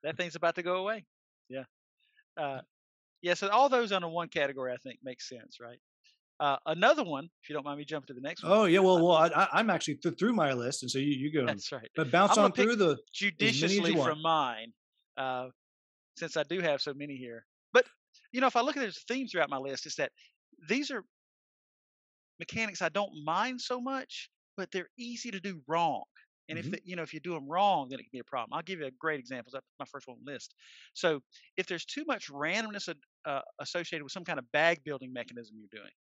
that 0.03 0.17
thing's 0.17 0.35
about 0.35 0.57
to 0.57 0.63
go 0.63 0.77
away. 0.77 1.05
Yeah. 1.49 1.65
Uh, 2.37 2.61
yeah, 3.23 3.35
so 3.35 3.49
all 3.49 3.69
those 3.69 3.93
under 3.93 4.09
one 4.09 4.29
category, 4.29 4.73
I 4.73 4.77
think, 4.77 4.99
makes 5.03 5.29
sense, 5.29 5.59
right? 5.61 5.79
Uh, 6.41 6.57
another 6.67 7.03
one, 7.03 7.25
if 7.43 7.49
you 7.49 7.55
don't 7.55 7.65
mind 7.65 7.79
me 7.79 7.85
jumping 7.85 8.07
to 8.09 8.15
the 8.15 8.21
next 8.21 8.45
one. 8.45 8.53
Oh 8.53 8.65
yeah, 8.67 8.79
well, 8.79 9.05
well, 9.05 9.17
I, 9.17 9.49
am 9.59 9.71
actually 9.71 9.97
th- 9.97 10.17
through 10.17 10.35
my 10.35 10.53
list, 10.53 10.83
and 10.83 10.91
so 10.91 10.99
you, 10.99 11.07
you 11.07 11.33
go. 11.33 11.47
That's 11.47 11.73
right. 11.73 11.89
But 11.97 12.13
bounce 12.13 12.39
on 12.39 12.53
through 12.53 12.77
the 12.77 12.97
judiciously 13.13 13.97
from 13.97 14.23
mine, 14.23 14.73
uh, 15.17 15.49
since 16.17 16.37
I 16.37 16.45
do 16.45 16.61
have 16.61 16.81
so 16.81 16.95
many 16.95 17.17
here. 17.17 17.45
You 18.33 18.41
know, 18.41 18.47
if 18.47 18.57
I 18.57 18.61
look 18.61 18.77
at 18.77 18.83
the 18.83 18.93
themes 19.09 19.33
throughout 19.33 19.51
my 19.51 19.59
list, 19.59 19.87
is 19.87 19.95
that 19.97 20.13
these 20.69 20.91
are 20.91 21.03
mechanics 22.39 22.83
I 22.83 22.89
don't 22.89 23.25
mind 23.25 23.61
so 23.61 23.81
much, 23.81 24.31
but 24.57 24.71
they're 24.71 24.91
easy 24.99 25.31
to 25.31 25.41
do 25.41 25.61
wrong. 25.67 26.05
And 26.49 26.59
mm-hmm. 26.59 26.75
if 26.75 26.81
the, 26.83 26.89
you 26.89 26.97
know 26.97 27.03
if 27.03 27.13
you 27.13 27.21
do 27.21 27.35
them 27.35 27.49
wrong, 27.49 27.89
then 27.91 27.99
it 27.99 28.05
can 28.05 28.11
be 28.13 28.19
a 28.21 28.25
problem. 28.25 28.55
I'll 28.55 28.63
give 28.63 28.81
you 28.81 28.87
a 28.87 28.91
great 28.99 29.21
example. 29.21 29.51
That's 29.53 29.67
my 29.79 29.87
first 29.87 30.09
one 30.09 30.17
on 30.19 30.25
the 30.25 30.33
list. 30.33 30.55
So 30.95 31.21
if 31.57 31.67
there's 31.67 31.85
too 31.85 32.05
much 32.07 32.31
randomness 32.31 32.93
uh, 33.27 33.41
associated 33.61 34.03
with 34.03 34.13
some 34.13 34.25
kind 34.25 34.39
of 34.39 34.51
bag 34.53 34.83
building 34.85 35.13
mechanism 35.13 35.57
you're 35.59 35.81
doing, 35.83 35.93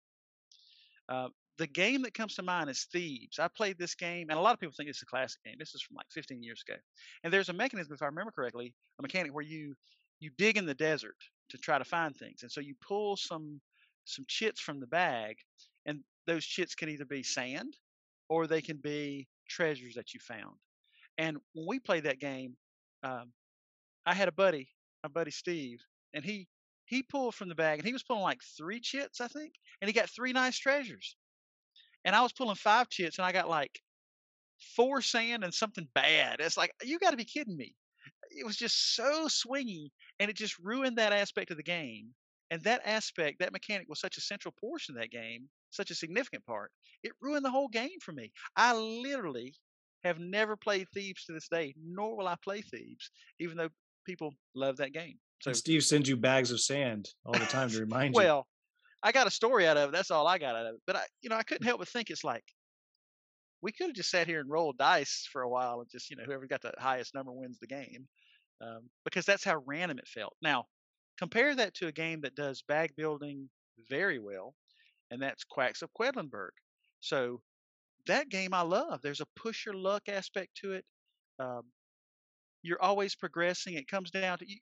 uh, 1.09 1.29
the 1.57 1.67
game 1.67 2.03
that 2.03 2.13
comes 2.13 2.35
to 2.35 2.43
mind 2.43 2.69
is 2.69 2.87
Thebes. 2.93 3.39
I 3.39 3.47
played 3.47 3.77
this 3.79 3.95
game, 3.95 4.27
and 4.29 4.37
a 4.37 4.41
lot 4.41 4.53
of 4.53 4.59
people 4.59 4.73
think 4.77 4.89
it's 4.89 5.01
a 5.01 5.05
classic 5.05 5.39
game. 5.43 5.55
This 5.57 5.73
is 5.73 5.81
from 5.81 5.95
like 5.95 6.05
15 6.11 6.43
years 6.43 6.63
ago. 6.67 6.77
And 7.23 7.33
there's 7.33 7.49
a 7.49 7.53
mechanism, 7.53 7.93
if 7.93 8.01
I 8.01 8.05
remember 8.05 8.31
correctly, 8.31 8.73
a 8.99 9.01
mechanic 9.01 9.33
where 9.33 9.43
you 9.43 9.73
you 10.19 10.31
dig 10.37 10.57
in 10.57 10.65
the 10.65 10.73
desert 10.73 11.15
to 11.49 11.57
try 11.57 11.77
to 11.77 11.85
find 11.85 12.15
things, 12.15 12.43
and 12.43 12.51
so 12.51 12.61
you 12.61 12.75
pull 12.87 13.17
some 13.17 13.61
some 14.05 14.25
chits 14.27 14.61
from 14.61 14.79
the 14.79 14.87
bag, 14.87 15.37
and 15.85 15.99
those 16.25 16.45
chits 16.45 16.75
can 16.75 16.89
either 16.89 17.05
be 17.05 17.23
sand 17.23 17.75
or 18.29 18.47
they 18.47 18.61
can 18.61 18.77
be 18.77 19.27
treasures 19.49 19.95
that 19.95 20.13
you 20.13 20.19
found. 20.19 20.55
And 21.17 21.37
when 21.53 21.65
we 21.67 21.79
played 21.79 22.03
that 22.03 22.19
game, 22.19 22.55
um, 23.03 23.31
I 24.05 24.13
had 24.13 24.27
a 24.27 24.33
buddy, 24.33 24.69
my 25.03 25.09
buddy 25.09 25.31
Steve, 25.31 25.79
and 26.13 26.23
he 26.23 26.47
he 26.85 27.03
pulled 27.03 27.35
from 27.35 27.49
the 27.49 27.55
bag 27.55 27.79
and 27.79 27.85
he 27.85 27.93
was 27.93 28.03
pulling 28.03 28.23
like 28.23 28.39
three 28.57 28.79
chits, 28.79 29.19
I 29.19 29.27
think, 29.27 29.53
and 29.81 29.89
he 29.89 29.93
got 29.93 30.09
three 30.09 30.31
nice 30.33 30.57
treasures. 30.57 31.17
And 32.05 32.15
I 32.15 32.21
was 32.21 32.31
pulling 32.31 32.55
five 32.55 32.89
chits 32.89 33.17
and 33.17 33.25
I 33.25 33.33
got 33.33 33.49
like 33.49 33.81
four 34.75 35.01
sand 35.01 35.43
and 35.43 35.53
something 35.53 35.87
bad. 35.93 36.37
It's 36.39 36.57
like, 36.57 36.71
you 36.83 36.97
got 36.99 37.11
to 37.11 37.17
be 37.17 37.25
kidding 37.25 37.57
me. 37.57 37.75
It 38.37 38.45
was 38.45 38.55
just 38.55 38.95
so 38.95 39.27
swingy 39.27 39.89
and 40.19 40.29
it 40.29 40.35
just 40.35 40.57
ruined 40.59 40.97
that 40.97 41.13
aspect 41.13 41.51
of 41.51 41.57
the 41.57 41.63
game. 41.63 42.09
And 42.49 42.61
that 42.63 42.81
aspect, 42.85 43.39
that 43.39 43.51
mechanic 43.51 43.89
was 43.89 43.99
such 43.99 44.17
a 44.17 44.21
central 44.21 44.53
portion 44.59 44.95
of 44.95 45.01
that 45.01 45.11
game, 45.11 45.49
such 45.71 45.91
a 45.91 45.95
significant 45.95 46.45
part. 46.45 46.71
It 47.03 47.11
ruined 47.21 47.43
the 47.43 47.51
whole 47.51 47.67
game 47.67 47.99
for 48.01 48.13
me. 48.13 48.31
I 48.55 48.73
literally 48.73 49.53
have 50.03 50.19
never 50.19 50.55
played 50.55 50.87
Thebes 50.93 51.25
to 51.25 51.33
this 51.33 51.49
day, 51.49 51.73
nor 51.77 52.15
will 52.15 52.27
I 52.27 52.35
play 52.43 52.61
Thebes, 52.61 53.11
even 53.39 53.57
though 53.57 53.69
people 54.05 54.33
love 54.55 54.77
that 54.77 54.93
game. 54.93 55.19
So 55.41 55.49
and 55.49 55.57
Steve 55.57 55.83
sends 55.83 56.07
you 56.07 56.15
bags 56.15 56.51
of 56.51 56.61
sand 56.61 57.09
all 57.25 57.33
the 57.33 57.45
time 57.45 57.69
to 57.69 57.79
remind 57.81 58.13
well, 58.13 58.23
you. 58.23 58.29
Well, 58.29 58.47
I 59.03 59.11
got 59.11 59.27
a 59.27 59.31
story 59.31 59.67
out 59.67 59.77
of 59.77 59.89
it. 59.89 59.91
That's 59.91 60.11
all 60.11 60.27
I 60.27 60.37
got 60.37 60.55
out 60.55 60.65
of 60.65 60.75
it. 60.75 60.81
But 60.87 60.95
I, 60.95 61.03
you 61.21 61.29
know, 61.29 61.35
I 61.35 61.43
couldn't 61.43 61.67
help 61.67 61.79
but 61.79 61.89
think 61.89 62.09
it's 62.09 62.23
like 62.23 62.43
we 63.61 63.71
could 63.71 63.87
have 63.87 63.95
just 63.95 64.09
sat 64.09 64.27
here 64.27 64.39
and 64.39 64.49
rolled 64.49 64.77
dice 64.77 65.27
for 65.31 65.41
a 65.41 65.49
while 65.49 65.81
and 65.81 65.89
just, 65.89 66.09
you 66.09 66.15
know, 66.15 66.23
whoever 66.25 66.47
got 66.47 66.61
the 66.61 66.73
highest 66.79 67.13
number 67.13 67.31
wins 67.31 67.59
the 67.59 67.67
game, 67.67 68.07
um, 68.61 68.89
because 69.05 69.25
that's 69.25 69.43
how 69.43 69.61
random 69.65 69.99
it 69.99 70.07
felt. 70.07 70.35
Now, 70.41 70.65
compare 71.17 71.55
that 71.55 71.73
to 71.75 71.87
a 71.87 71.91
game 71.91 72.21
that 72.21 72.35
does 72.35 72.63
bag 72.67 72.95
building 72.95 73.49
very 73.89 74.19
well, 74.19 74.55
and 75.11 75.21
that's 75.21 75.43
Quacks 75.43 75.81
of 75.81 75.89
Quedlinburg. 75.99 76.51
So 76.99 77.41
that 78.07 78.29
game 78.29 78.53
I 78.53 78.61
love. 78.61 79.01
There's 79.01 79.21
a 79.21 79.27
push 79.35 79.65
your 79.65 79.75
luck 79.75 80.03
aspect 80.09 80.55
to 80.61 80.73
it. 80.73 80.85
Um, 81.39 81.63
you're 82.63 82.81
always 82.81 83.15
progressing. 83.15 83.75
It 83.75 83.87
comes 83.87 84.11
down 84.11 84.39
to 84.39 84.49
you, 84.49 84.57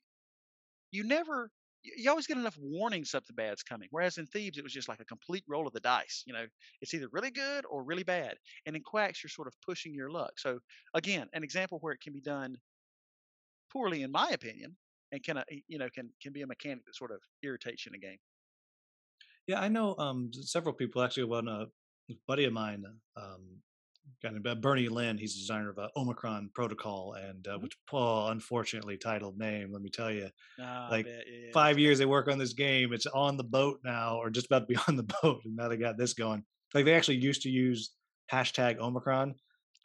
you 0.92 1.04
never 1.04 1.50
you 1.84 2.10
always 2.10 2.26
get 2.28 2.38
enough 2.38 2.58
warning 2.60 3.06
something 3.06 3.36
bad's 3.36 3.62
coming. 3.62 3.88
Whereas 3.92 4.18
in 4.18 4.26
Thebes, 4.26 4.58
it 4.58 4.64
was 4.64 4.74
just 4.74 4.90
like 4.90 5.02
a 5.02 5.06
complete 5.06 5.44
roll 5.48 5.68
of 5.68 5.74
the 5.74 5.80
dice. 5.80 6.24
You 6.26 6.34
know, 6.34 6.46
it's 6.82 6.94
either 6.96 7.08
really 7.12 7.30
good 7.30 7.64
or 7.70 7.84
really 7.84 8.04
bad. 8.04 8.38
And 8.66 8.76
in 8.76 8.82
Quacks, 8.82 9.24
you're 9.24 9.30
sort 9.30 9.48
of 9.48 9.54
pushing 9.64 9.94
your 9.94 10.10
luck. 10.10 10.40
So 10.40 10.60
again, 10.96 11.28
an 11.34 11.44
example 11.44 11.78
where 11.82 11.94
it 11.94 12.02
can 12.02 12.14
be 12.14 12.22
done 12.22 12.58
poorly, 13.76 14.04
in 14.04 14.12
my 14.12 14.30
opinion, 14.32 14.78
and 15.12 15.24
can 15.24 15.38
uh, 15.38 15.44
you 15.68 15.78
know 15.78 15.90
can 15.94 16.10
can 16.22 16.32
be 16.32 16.42
a 16.42 16.48
mechanic 16.48 16.86
that 16.86 16.96
sort 16.96 17.12
of 17.12 17.20
irritates 17.44 17.86
you 17.86 17.92
in 17.92 17.96
a 17.96 18.00
game. 18.00 18.18
Yeah, 19.48 19.60
I 19.60 19.68
know 19.68 19.96
um, 19.98 20.32
several 20.34 20.74
people 20.74 21.04
actually. 21.04 21.26
One 21.26 21.48
a 21.48 21.66
buddy 22.28 22.46
of 22.46 22.54
mine, 22.54 22.84
um, 23.18 23.62
kind 24.22 24.38
of 24.38 24.46
uh, 24.46 24.56
Bernie 24.56 24.88
Lynn. 24.88 25.18
He's 25.18 25.34
the 25.34 25.42
designer 25.42 25.72
of 25.72 25.80
uh, 25.80 25.90
Omicron 25.98 26.52
Protocol, 26.54 27.14
and 27.14 27.48
uh, 27.48 27.52
mm-hmm. 27.52 27.64
which 27.64 27.78
Paul, 27.90 28.30
unfortunately 28.30 28.98
titled 28.98 29.38
name. 29.38 29.72
Let 29.72 29.82
me 29.82 29.90
tell 29.90 30.12
you, 30.12 30.30
oh, 30.60 30.88
like 30.90 31.06
yeah, 31.08 31.52
five 31.54 31.78
years 31.78 32.00
they 32.00 32.06
work 32.06 32.28
on 32.28 32.38
this 32.38 32.54
game. 32.54 32.94
It's 32.94 33.08
on 33.08 33.38
the 33.38 33.44
boat 33.44 33.80
now, 33.84 34.18
or 34.18 34.30
just 34.30 34.48
about 34.48 34.60
to 34.60 34.66
be 34.66 34.78
on 34.88 34.96
the 34.96 35.08
boat, 35.22 35.42
and 35.46 35.56
now 35.56 35.68
they 35.68 35.78
got 35.78 35.98
this 35.98 36.14
going. 36.14 36.44
Like 36.74 36.86
they 36.86 36.94
actually 36.94 37.18
used 37.18 37.42
to 37.44 37.50
use 37.50 37.92
hashtag 38.32 38.80
Omicron. 38.80 39.36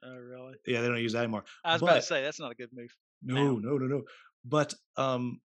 Oh, 0.03 0.17
really? 0.17 0.55
Yeah, 0.67 0.81
they 0.81 0.89
don't 0.89 0.97
use 0.97 1.12
that 1.12 1.25
anymore. 1.25 1.45
I 1.62 1.73
was 1.73 1.83
but, 1.83 1.87
about 1.89 1.97
to 1.97 2.03
say 2.03 2.23
that's 2.23 2.41
not 2.41 2.53
a 2.53 2.55
good 2.55 2.71
move. 2.73 2.95
No, 3.23 3.57
no, 3.57 3.77
no, 3.77 3.87
no. 3.87 4.03
But 4.45 4.75
um, 4.97 5.41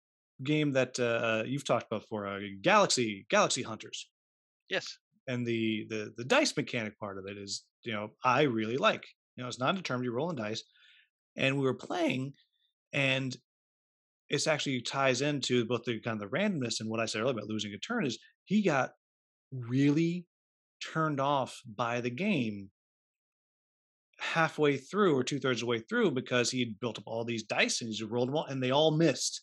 game 0.44 0.72
that 0.74 1.00
uh, 1.00 1.44
you've 1.46 1.66
talked 1.66 1.88
about 1.88 2.02
before, 2.02 2.28
uh, 2.28 2.40
Galaxy 2.62 3.26
Galaxy 3.30 3.62
Hunters. 3.62 4.10
Yes. 4.70 4.98
And 5.28 5.46
the 5.46 5.86
the 5.90 6.14
the 6.18 6.26
dice 6.26 6.56
mechanic 6.56 7.00
part 7.00 7.18
of 7.18 7.26
it 7.28 7.38
is 7.38 7.64
you 7.84 7.94
know 7.94 8.10
I 8.24 8.44
really 8.44 8.78
like. 8.78 9.06
You 9.36 9.44
know, 9.44 9.48
it's 9.48 9.60
not 9.60 9.76
determined. 9.76 10.06
You're 10.06 10.14
rolling 10.14 10.36
dice, 10.36 10.64
and 11.38 11.58
we 11.58 11.66
were 11.66 11.74
playing, 11.74 12.34
and 12.92 13.36
it's 14.30 14.48
actually 14.48 14.82
ties 14.82 15.22
into 15.22 15.66
both 15.66 15.84
the 15.86 16.00
kind 16.02 16.22
of 16.22 16.30
the 16.30 16.38
randomness 16.38 16.80
and 16.80 16.90
what 16.90 17.00
I 17.00 17.06
said 17.06 17.22
earlier 17.22 17.34
about 17.34 17.48
losing 17.48 17.74
a 17.74 17.78
turn. 17.78 18.06
Is 18.06 18.20
he 18.46 18.62
got 18.62 18.92
really 19.52 20.26
turned 20.94 21.20
off 21.20 21.62
by 21.66 22.02
the 22.02 22.10
game 22.10 22.70
halfway 24.24 24.78
through 24.78 25.18
or 25.18 25.24
two 25.24 25.40
thirds 25.40 25.62
of 25.62 25.66
the 25.66 25.70
way 25.70 25.80
through 25.80 26.12
because 26.12 26.50
he 26.50 26.60
had 26.60 26.80
built 26.80 26.98
up 26.98 27.04
all 27.06 27.26
these 27.26 27.44
dice 27.44 27.82
and 27.82 27.90
he's 27.90 28.02
rolled 28.02 28.30
them 28.30 28.36
all 28.36 28.46
and 28.46 28.64
they 28.64 28.72
all 28.72 28.92
missed. 28.92 29.42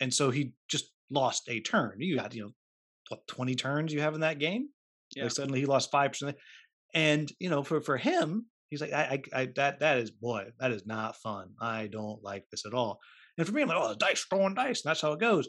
And 0.00 0.12
so 0.12 0.30
he 0.30 0.52
just 0.68 0.92
lost 1.10 1.48
a 1.48 1.60
turn. 1.60 1.96
You 1.98 2.16
got, 2.16 2.34
you 2.34 2.42
know, 2.42 2.50
what, 3.08 3.26
20 3.26 3.54
turns 3.54 3.92
you 3.92 4.00
have 4.00 4.14
in 4.14 4.20
that 4.20 4.38
game? 4.38 4.68
Yeah. 5.16 5.24
Like 5.24 5.32
suddenly 5.32 5.60
he 5.60 5.66
lost 5.66 5.90
5%. 5.90 6.34
And 6.94 7.30
you 7.38 7.50
know, 7.50 7.62
for 7.62 7.80
for 7.80 7.96
him, 7.96 8.46
he's 8.68 8.80
like, 8.80 8.92
I, 8.92 9.22
I, 9.32 9.40
I, 9.40 9.48
that 9.56 9.80
that 9.80 9.98
is 9.98 10.10
boy, 10.10 10.46
that 10.58 10.72
is 10.72 10.86
not 10.86 11.16
fun. 11.16 11.50
I 11.60 11.86
don't 11.86 12.22
like 12.22 12.44
this 12.50 12.66
at 12.66 12.74
all. 12.74 12.98
And 13.38 13.46
for 13.46 13.52
me, 13.52 13.62
I'm 13.62 13.68
like, 13.68 13.78
oh, 13.80 13.94
dice 13.94 14.26
throwing 14.28 14.54
dice, 14.54 14.82
and 14.82 14.90
that's 14.90 15.00
how 15.00 15.12
it 15.12 15.20
goes. 15.20 15.48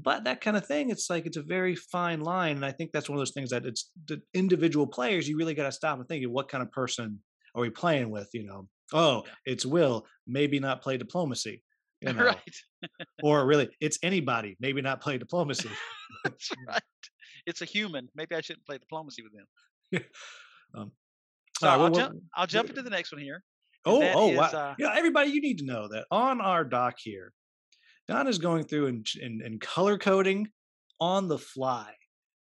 But 0.00 0.24
that 0.24 0.40
kind 0.40 0.56
of 0.56 0.66
thing, 0.66 0.90
it's 0.90 1.10
like 1.10 1.26
it's 1.26 1.36
a 1.36 1.42
very 1.42 1.74
fine 1.74 2.20
line, 2.20 2.56
and 2.56 2.64
I 2.64 2.72
think 2.72 2.92
that's 2.92 3.08
one 3.08 3.16
of 3.16 3.20
those 3.20 3.32
things 3.32 3.50
that 3.50 3.64
it's 3.64 3.90
the 4.06 4.20
individual 4.34 4.86
players. 4.86 5.28
You 5.28 5.36
really 5.36 5.54
got 5.54 5.64
to 5.64 5.72
stop 5.72 5.98
and 5.98 6.06
think, 6.06 6.24
what 6.26 6.48
kind 6.48 6.62
of 6.62 6.70
person 6.70 7.18
are 7.54 7.62
we 7.62 7.70
playing 7.70 8.10
with? 8.10 8.28
You 8.32 8.46
know, 8.46 8.68
oh, 8.92 9.24
it's 9.44 9.66
Will, 9.66 10.06
maybe 10.26 10.60
not 10.60 10.82
play 10.82 10.96
diplomacy. 10.96 11.62
You 12.00 12.12
know? 12.14 12.26
right. 12.26 12.56
or 13.22 13.44
really, 13.52 13.68
it's 13.80 13.98
anybody, 14.02 14.56
maybe 14.60 14.82
not 14.82 15.00
play 15.00 15.18
diplomacy. 15.18 15.70
That's 16.24 16.50
right. 16.66 16.82
It's 17.46 17.62
a 17.62 17.64
human. 17.64 18.08
Maybe 18.14 18.34
I 18.34 18.40
shouldn't 18.40 18.66
play 18.66 18.78
diplomacy 18.78 19.22
with 19.22 19.32
them. 19.32 20.04
Um, 20.74 20.92
so 21.58 21.68
I'll, 21.68 21.90
jump, 21.90 22.20
I'll 22.36 22.46
jump 22.46 22.68
into 22.68 22.82
the 22.82 22.90
next 22.90 23.10
one 23.10 23.22
here. 23.22 23.42
Oh, 23.84 24.02
oh, 24.14 24.30
is, 24.30 24.36
wow. 24.36 24.44
Uh, 24.46 24.74
yeah, 24.78 24.92
everybody, 24.94 25.30
you 25.30 25.40
need 25.40 25.58
to 25.58 25.64
know 25.64 25.88
that 25.88 26.04
on 26.10 26.40
our 26.40 26.62
doc 26.62 26.96
here, 26.98 27.32
Don 28.08 28.26
is 28.26 28.38
going 28.38 28.64
through 28.64 28.86
and, 28.86 29.06
and, 29.22 29.42
and 29.42 29.60
color 29.60 29.98
coding 29.98 30.48
on 31.00 31.28
the 31.28 31.38
fly. 31.38 31.92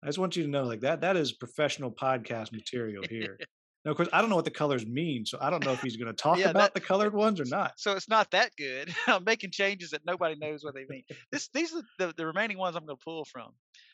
I 0.04 0.06
just 0.06 0.20
want 0.20 0.36
you 0.36 0.44
to 0.44 0.50
know, 0.50 0.64
like 0.64 0.82
that, 0.82 1.02
that 1.02 1.18
is 1.18 1.32
professional 1.32 1.92
podcast 1.92 2.52
material 2.52 3.04
here. 3.10 3.40
now, 3.86 3.92
of 3.92 3.98
course, 3.98 4.10
I 4.14 4.22
don't 4.22 4.30
know 4.30 4.36
what 4.36 4.46
the 4.46 4.52
colors 4.52 4.86
mean, 4.86 5.26
so 5.26 5.40
I 5.42 5.50
don't 5.50 5.66
know 5.66 5.72
if 5.72 5.82
he's 5.82 5.98
going 5.98 6.08
to 6.08 6.14
talk 6.14 6.38
yeah, 6.38 6.52
about 6.52 6.60
that, 6.60 6.74
the 6.76 6.80
colored 6.80 7.14
ones 7.14 7.42
or 7.42 7.46
not. 7.50 7.74
So 7.78 7.94
it's 7.94 8.08
not 8.08 8.30
that 8.32 8.52
good. 8.56 8.94
I'm 9.08 9.24
making 9.24 9.52
changes 9.52 9.90
that 9.90 10.06
nobody 10.06 10.36
knows 10.36 10.64
what 10.64 10.76
they 10.76 10.86
mean. 10.88 11.04
This, 11.32 11.50
these 11.54 11.74
are 11.74 11.82
the, 11.98 12.14
the 12.16 12.28
remaining 12.28 12.60
ones 12.60 12.76
I'm 12.76 12.86
going 12.86 12.98
to 12.98 13.04
pull 13.04 13.26
from. 13.26 13.50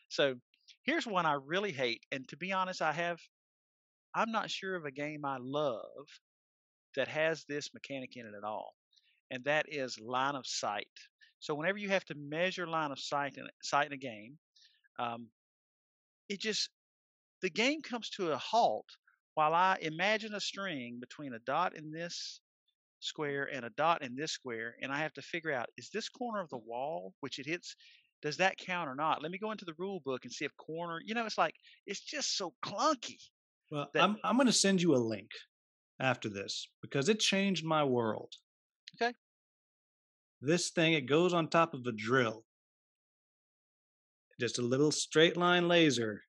So 0.10 0.35
here's 0.84 1.07
one 1.07 1.26
I 1.26 1.38
really 1.45 1.72
hate, 1.72 2.02
and 2.11 2.27
to 2.27 2.38
be 2.38 2.52
honest, 2.52 2.81
I 2.81 2.91
have 2.91 3.19
I'm 4.15 4.31
not 4.31 4.52
sure 4.52 4.76
of 4.76 4.85
a 4.85 4.91
game 4.91 5.26
I 5.26 5.38
love 5.40 5.81
that 6.95 7.07
has 7.07 7.45
this 7.49 7.73
mechanic 7.73 8.15
in 8.15 8.27
it 8.27 8.34
at 8.38 8.44
all, 8.44 8.73
and 9.31 9.44
that 9.45 9.65
is 9.69 9.98
line 9.99 10.35
of 10.35 10.45
sight. 10.45 10.88
So 11.44 11.56
whenever 11.56 11.78
you 11.78 11.90
have 11.90 12.06
to 12.06 12.15
measure 12.15 12.68
line 12.68 12.91
of 12.91 12.99
sight 12.99 13.38
in 13.38 13.48
sight 13.64 13.88
in 13.88 13.94
a 13.94 13.98
game, 13.98 14.40
um, 14.99 15.32
it 16.30 16.40
just 16.41 16.70
the 17.41 17.49
game 17.49 17.82
comes 17.82 18.10
to 18.11 18.32
a 18.32 18.38
halt 18.38 18.88
while 19.36 19.53
I 19.53 19.78
imagine 19.82 20.34
a 20.36 20.41
string 20.41 20.99
between 20.99 21.34
a 21.34 21.40
dot 21.40 21.76
in 21.76 21.91
this 21.91 22.41
square 22.99 23.45
and 23.52 23.65
a 23.65 23.72
dot 23.72 24.03
in 24.03 24.15
this 24.15 24.34
square, 24.34 24.76
and 24.82 24.91
I 24.94 24.99
have 24.99 25.14
to 25.15 25.24
figure 25.24 25.53
out 25.53 25.70
is 25.78 25.90
this 25.91 26.10
corner 26.10 26.41
of 26.41 26.49
the 26.49 26.57
wall, 26.57 27.15
which 27.22 27.40
it 27.40 27.48
hits, 27.48 27.76
does 28.22 28.38
that 28.38 28.57
count 28.57 28.90
or 28.90 28.95
not? 28.95 29.22
Let 29.24 29.32
me 29.32 29.40
go 29.40 29.52
into 29.52 29.65
the 29.65 29.76
rule 29.78 30.02
book 30.02 30.26
and 30.26 30.34
see 30.34 30.45
if 30.45 30.56
corner, 30.57 31.02
you 31.06 31.15
know, 31.15 31.26
it's 31.26 31.38
like 31.40 31.56
it's 31.88 32.02
just 32.02 32.38
so 32.38 32.56
clunky. 32.65 33.20
Well, 33.70 33.90
that- 33.94 34.03
I'm 34.03 34.18
I'm 34.24 34.36
going 34.38 34.48
to 34.48 34.53
send 34.53 34.82
you 34.82 34.95
a 34.95 34.98
link 34.98 35.32
after 35.99 36.30
this 36.30 36.68
because 36.82 37.10
it 37.10 37.20
changed 37.20 37.65
my 37.65 37.84
world. 37.84 38.36
Okay. 38.95 39.14
This 40.45 40.72
thing 40.72 40.91
it 40.91 41.07
goes 41.07 41.34
on 41.34 41.48
top 41.48 41.74
of 41.74 41.86
a 41.88 41.94
drill. 41.94 42.44
Just 44.41 44.60
a 44.60 44.61
little 44.61 44.91
straight 44.91 45.38
line 45.38 45.70
laser. 45.70 46.22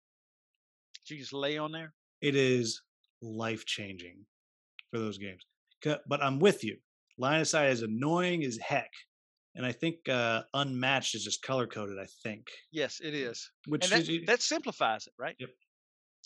Did 1.09 1.15
you 1.15 1.21
just 1.21 1.33
lay 1.33 1.59
on 1.59 1.73
there? 1.73 1.93
It 2.21 2.37
is 2.37 2.81
life 3.21 3.67
changing 3.67 4.25
for 4.93 5.01
those 5.01 5.19
games. 5.19 5.45
But 5.83 6.23
I'm 6.23 6.39
with 6.39 6.63
you. 6.63 6.77
Line 7.19 7.41
of 7.41 7.49
sight 7.49 7.71
is 7.71 7.83
annoying 7.83 8.45
as 8.45 8.57
heck. 8.59 8.91
And 9.57 9.67
I 9.67 9.73
think 9.73 10.09
uh, 10.09 10.43
unmatched 10.55 11.17
is 11.17 11.25
just 11.25 11.43
color 11.43 11.67
coded, 11.67 11.99
I 12.01 12.07
think. 12.23 12.47
Yes, 12.71 13.01
it 13.03 13.15
is. 13.15 13.51
Which 13.67 13.85
And 13.85 13.93
that, 13.93 14.09
is, 14.09 14.27
that 14.27 14.43
simplifies 14.43 15.09
it, 15.09 15.13
right? 15.19 15.35
Yep. 15.41 15.51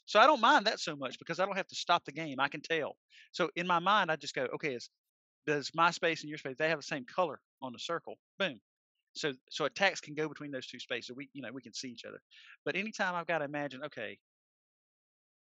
So 0.04 0.20
I 0.20 0.26
don't 0.26 0.40
mind 0.40 0.66
that 0.66 0.78
so 0.78 0.94
much 0.94 1.18
because 1.18 1.40
I 1.40 1.46
don't 1.46 1.56
have 1.56 1.68
to 1.68 1.74
stop 1.74 2.04
the 2.04 2.12
game. 2.12 2.36
I 2.38 2.48
can 2.48 2.60
tell. 2.60 2.96
So 3.32 3.48
in 3.56 3.66
my 3.66 3.78
mind, 3.78 4.10
I 4.10 4.16
just 4.16 4.34
go, 4.34 4.46
okay, 4.54 4.74
is 4.74 4.90
does 5.46 5.70
my 5.74 5.90
space 5.90 6.22
and 6.22 6.28
your 6.28 6.38
space 6.38 6.56
they 6.58 6.68
have 6.68 6.78
the 6.78 6.82
same 6.82 7.04
color 7.04 7.40
on 7.62 7.72
the 7.72 7.78
circle? 7.78 8.18
Boom. 8.38 8.60
So 9.14 9.34
so 9.50 9.64
a 9.66 9.70
text 9.70 10.04
can 10.04 10.14
go 10.14 10.28
between 10.28 10.50
those 10.52 10.66
two 10.68 10.80
spaces. 10.80 11.16
We 11.16 11.30
you 11.34 11.42
know 11.42 11.52
we 11.52 11.62
can 11.62 11.74
see 11.74 11.90
each 11.90 12.04
other. 12.04 12.22
But 12.64 12.76
anytime 12.76 13.14
I've 13.14 13.26
got 13.26 13.38
to 13.38 13.44
imagine, 13.46 13.84
okay, 13.84 14.18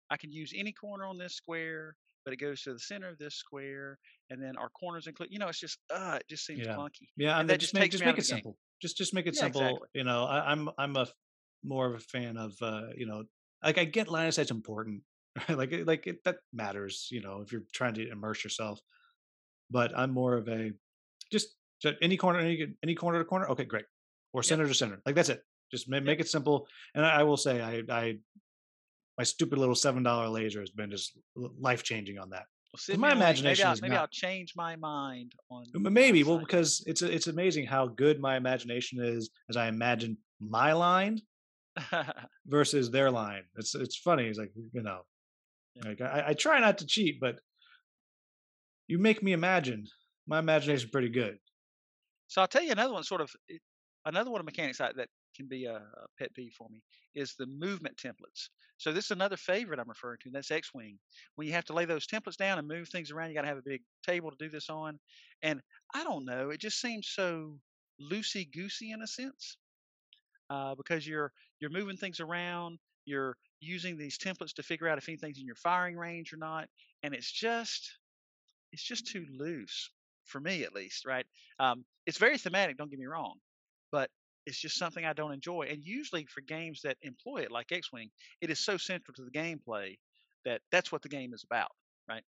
I 0.10 0.18
can 0.18 0.32
use 0.32 0.54
any 0.56 0.72
corner 0.74 1.06
on 1.06 1.18
this 1.18 1.36
square, 1.36 1.96
but 2.24 2.34
it 2.34 2.38
goes 2.38 2.62
to 2.64 2.74
the 2.74 2.80
center 2.80 3.08
of 3.10 3.18
this 3.18 3.36
square, 3.36 4.00
and 4.30 4.42
then 4.42 4.58
our 4.58 4.70
corners 4.70 5.08
include. 5.08 5.32
You 5.32 5.40
know, 5.40 5.48
it's 5.50 5.60
just 5.60 5.80
uh, 5.90 6.18
it 6.22 6.28
just 6.28 6.46
seems 6.46 6.66
Yeah. 6.66 6.78
clunky. 6.78 7.10
Yeah, 7.16 7.40
And 7.40 7.50
and 7.50 7.50
that 7.50 7.60
just 7.60 7.74
make 7.74 7.92
just 7.92 8.06
make 8.06 8.18
it 8.18 8.24
the 8.26 8.26
game. 8.26 8.44
simple. 8.44 8.60
Just 8.82 8.98
just 8.98 9.14
make 9.14 9.28
it 9.28 9.36
Yeah, 9.36 9.46
simple. 9.46 9.48
exactly. 9.48 9.90
You 9.94 10.04
know, 10.04 10.26
I, 10.26 10.52
I'm 10.52 10.70
I'm 10.78 10.96
a 10.96 11.08
more 11.64 11.88
of 11.88 11.96
a 11.96 12.00
fan 12.00 12.38
of 12.38 12.56
uh, 12.62 12.90
you 12.96 13.06
know, 13.06 13.26
like 13.64 13.78
I 13.78 13.86
get 13.86 14.08
line 14.08 14.28
of 14.28 14.34
sight's 14.34 14.52
important. 14.52 15.04
like 15.50 15.72
like 15.86 16.08
it, 16.08 16.24
that 16.26 16.40
matters. 16.54 17.08
You 17.12 17.22
know, 17.22 17.42
if 17.42 17.52
you're 17.52 17.66
trying 17.74 17.96
to 17.96 18.08
immerse 18.10 18.44
yourself. 18.44 18.82
But 19.70 19.98
I'm 19.98 20.12
more 20.12 20.36
of 20.36 20.48
a 20.48 20.72
just, 21.32 21.56
any 22.02 22.18
corner, 22.18 22.40
any 22.40 22.74
any 22.84 22.96
corner 22.96 23.20
to 23.20 23.26
corner. 23.26 23.48
Okay, 23.50 23.66
great. 23.66 23.86
Or 24.34 24.42
center 24.44 24.68
to 24.68 24.74
center. 24.74 25.00
Like 25.06 25.16
that's 25.16 25.30
it. 25.30 25.44
Just 25.72 25.90
ma- 25.90 26.00
make 26.00 26.20
it 26.20 26.28
simple. 26.30 26.68
And 26.96 27.06
I, 27.06 27.20
I 27.20 27.24
will 27.24 27.38
say, 27.38 27.62
I 27.62 27.84
I 27.94 28.18
my 29.18 29.24
stupid 29.24 29.58
little 29.60 29.76
seven 29.76 30.04
dollar 30.04 30.30
laser 30.30 30.60
has 30.62 30.70
been 30.72 30.90
just 30.92 31.18
life 31.36 31.84
changing 31.84 32.18
on 32.18 32.30
that. 32.32 32.46
Well, 32.88 32.98
my 32.98 33.08
me 33.08 33.12
a 33.12 33.16
link. 33.16 33.22
imagination 33.22 33.64
Maybe, 33.64 33.70
I'll, 33.70 33.82
maybe 33.82 33.94
not- 33.96 34.02
I'll 34.02 34.08
change 34.08 34.54
my 34.56 34.76
mind 34.76 35.34
on. 35.50 35.66
Maybe 35.74 36.24
well 36.24 36.40
because 36.40 36.84
it's 36.88 37.02
it's 37.02 37.28
amazing 37.28 37.66
how 37.66 37.88
good 37.88 38.20
my 38.20 38.38
imagination 38.38 39.00
is 39.04 39.30
as 39.50 39.58
I 39.58 39.68
imagine 39.68 40.18
my 40.40 40.74
line 40.74 41.20
versus 42.46 42.90
their 42.92 43.12
line. 43.12 43.44
It's 43.56 43.76
it's 43.76 43.98
funny. 43.98 44.26
It's 44.28 44.40
like 44.40 44.52
you 44.74 44.82
know, 44.84 45.02
Yeah. 45.76 45.90
like 45.90 46.02
I, 46.02 46.24
I 46.30 46.34
try 46.34 46.60
not 46.60 46.78
to 46.80 46.86
cheat, 46.86 47.20
but 47.20 47.40
you 48.88 49.00
make 49.00 49.22
me 49.22 49.34
imagine. 49.34 49.86
My 50.28 50.40
imagination 50.40 50.90
pretty 50.92 51.10
good. 51.10 51.38
So 52.28 52.42
I'll 52.42 52.48
tell 52.48 52.64
you 52.64 52.72
another 52.72 52.94
one, 52.94 53.04
sort 53.04 53.22
of 53.22 53.32
another 54.06 54.32
one 54.32 54.42
of 54.42 54.46
mechanics 54.46 54.80
that, 54.80 54.98
that 54.98 55.10
can 55.36 55.48
be 55.48 55.66
a, 55.66 55.76
a 55.76 56.08
pet 56.20 56.34
peeve 56.34 56.54
for 56.58 56.68
me 56.70 56.82
is 57.16 57.36
the 57.38 57.46
movement 57.46 57.96
templates. 57.98 58.50
So 58.78 58.92
this 58.92 59.06
is 59.06 59.12
another 59.12 59.38
favorite 59.38 59.80
I'm 59.80 59.88
referring 59.88 60.20
to. 60.24 60.30
That's 60.32 60.52
X-wing. 60.52 60.98
When 61.36 61.48
you 61.48 61.54
have 61.54 61.66
to 61.66 61.74
lay 61.74 61.86
those 61.86 62.06
templates 62.06 62.38
down 62.38 62.60
and 62.60 62.68
move 62.68 62.90
things 62.90 63.12
around, 63.12 63.30
you 63.30 63.36
got 63.36 63.42
to 63.42 63.48
have 63.48 63.58
a 63.58 63.64
big 63.66 63.82
table 64.06 64.30
to 64.30 64.38
do 64.38 64.50
this 64.50 64.70
on. 64.70 65.00
And 65.42 65.62
I 65.96 66.04
don't 66.04 66.26
know, 66.26 66.50
it 66.50 66.60
just 66.60 66.82
seems 66.82 67.08
so 67.08 67.58
loosey 68.12 68.52
goosey 68.52 68.92
in 68.92 69.02
a 69.02 69.08
sense, 69.08 69.58
uh, 70.50 70.76
because 70.76 71.08
you're 71.08 71.32
you're 71.60 71.72
moving 71.72 71.98
things 71.98 72.20
around. 72.20 72.78
You're 73.06 73.38
using 73.60 73.98
these 73.98 74.18
templates 74.18 74.54
to 74.56 74.64
figure 74.64 74.88
out 74.88 74.98
if 74.98 75.08
anything's 75.08 75.40
in 75.40 75.46
your 75.46 75.56
firing 75.56 75.98
range 75.98 76.34
or 76.34 76.38
not, 76.38 76.68
and 77.04 77.14
it's 77.14 77.32
just 77.32 77.98
it's 78.72 78.84
just 78.84 79.08
too 79.08 79.26
loose 79.38 79.92
for 80.26 80.40
me 80.40 80.64
at 80.64 80.74
least, 80.74 81.06
right? 81.06 81.26
Um, 81.60 81.86
it's 82.06 82.18
very 82.18 82.38
thematic, 82.38 82.78
don't 82.78 82.90
get 82.90 83.00
me 83.00 83.06
wrong, 83.06 83.36
but 83.92 84.10
it's 84.46 84.60
just 84.60 84.78
something 84.78 85.06
I 85.06 85.14
don't 85.14 85.34
enjoy. 85.34 85.68
And 85.70 85.84
usually 85.84 86.26
for 86.26 86.42
games 86.42 86.82
that 86.84 86.98
employ 87.02 87.40
it, 87.40 87.52
like 87.52 87.72
X 87.72 87.92
Wing, 87.92 88.10
it 88.42 88.50
is 88.50 88.60
so 88.60 88.78
central 88.78 89.14
to 89.16 89.24
the 89.24 89.32
gameplay 89.32 89.98
that 90.46 90.62
that's 90.72 90.92
what 90.92 91.02
the 91.02 91.10
game 91.10 91.34
is 91.34 91.44
about. 91.44 91.72
Right? 92.08 92.24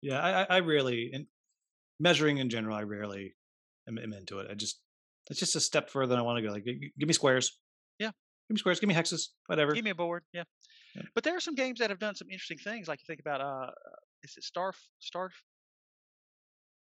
Yeah, 0.00 0.20
I 0.20 0.56
I- 0.56 0.60
rarely 0.60 1.10
in 1.12 1.26
measuring 2.00 2.38
in 2.38 2.50
general. 2.50 2.76
I 2.76 2.82
rarely 2.82 3.34
am, 3.88 3.98
am 3.98 4.12
into 4.12 4.40
it. 4.40 4.48
I 4.50 4.54
just 4.54 4.80
it's 5.30 5.38
just 5.40 5.56
a 5.56 5.60
step 5.60 5.88
further 5.88 6.10
than 6.10 6.18
I 6.18 6.22
want 6.22 6.38
to 6.38 6.42
go. 6.42 6.52
Like, 6.52 6.64
give 6.64 7.06
me 7.06 7.14
squares. 7.14 7.58
Yeah. 7.98 8.08
give 8.48 8.54
me 8.54 8.58
squares. 8.58 8.80
Give 8.80 8.88
me 8.88 8.94
hexes. 8.94 9.28
Whatever. 9.46 9.72
Give 9.72 9.84
me 9.84 9.90
a 9.90 9.94
board, 9.94 10.22
yeah. 10.32 10.44
Yeah. 10.94 11.02
But 11.14 11.24
there 11.24 11.36
are 11.36 11.40
some 11.40 11.54
games 11.54 11.78
that 11.78 11.90
have 11.90 11.98
done 11.98 12.14
some 12.14 12.28
interesting 12.28 12.58
things. 12.58 12.88
Like 12.88 13.00
you 13.00 13.06
think 13.06 13.20
about, 13.20 13.40
uh, 13.40 13.70
is 14.24 14.34
it 14.36 14.42
Star 14.44 14.72
Star 15.00 15.30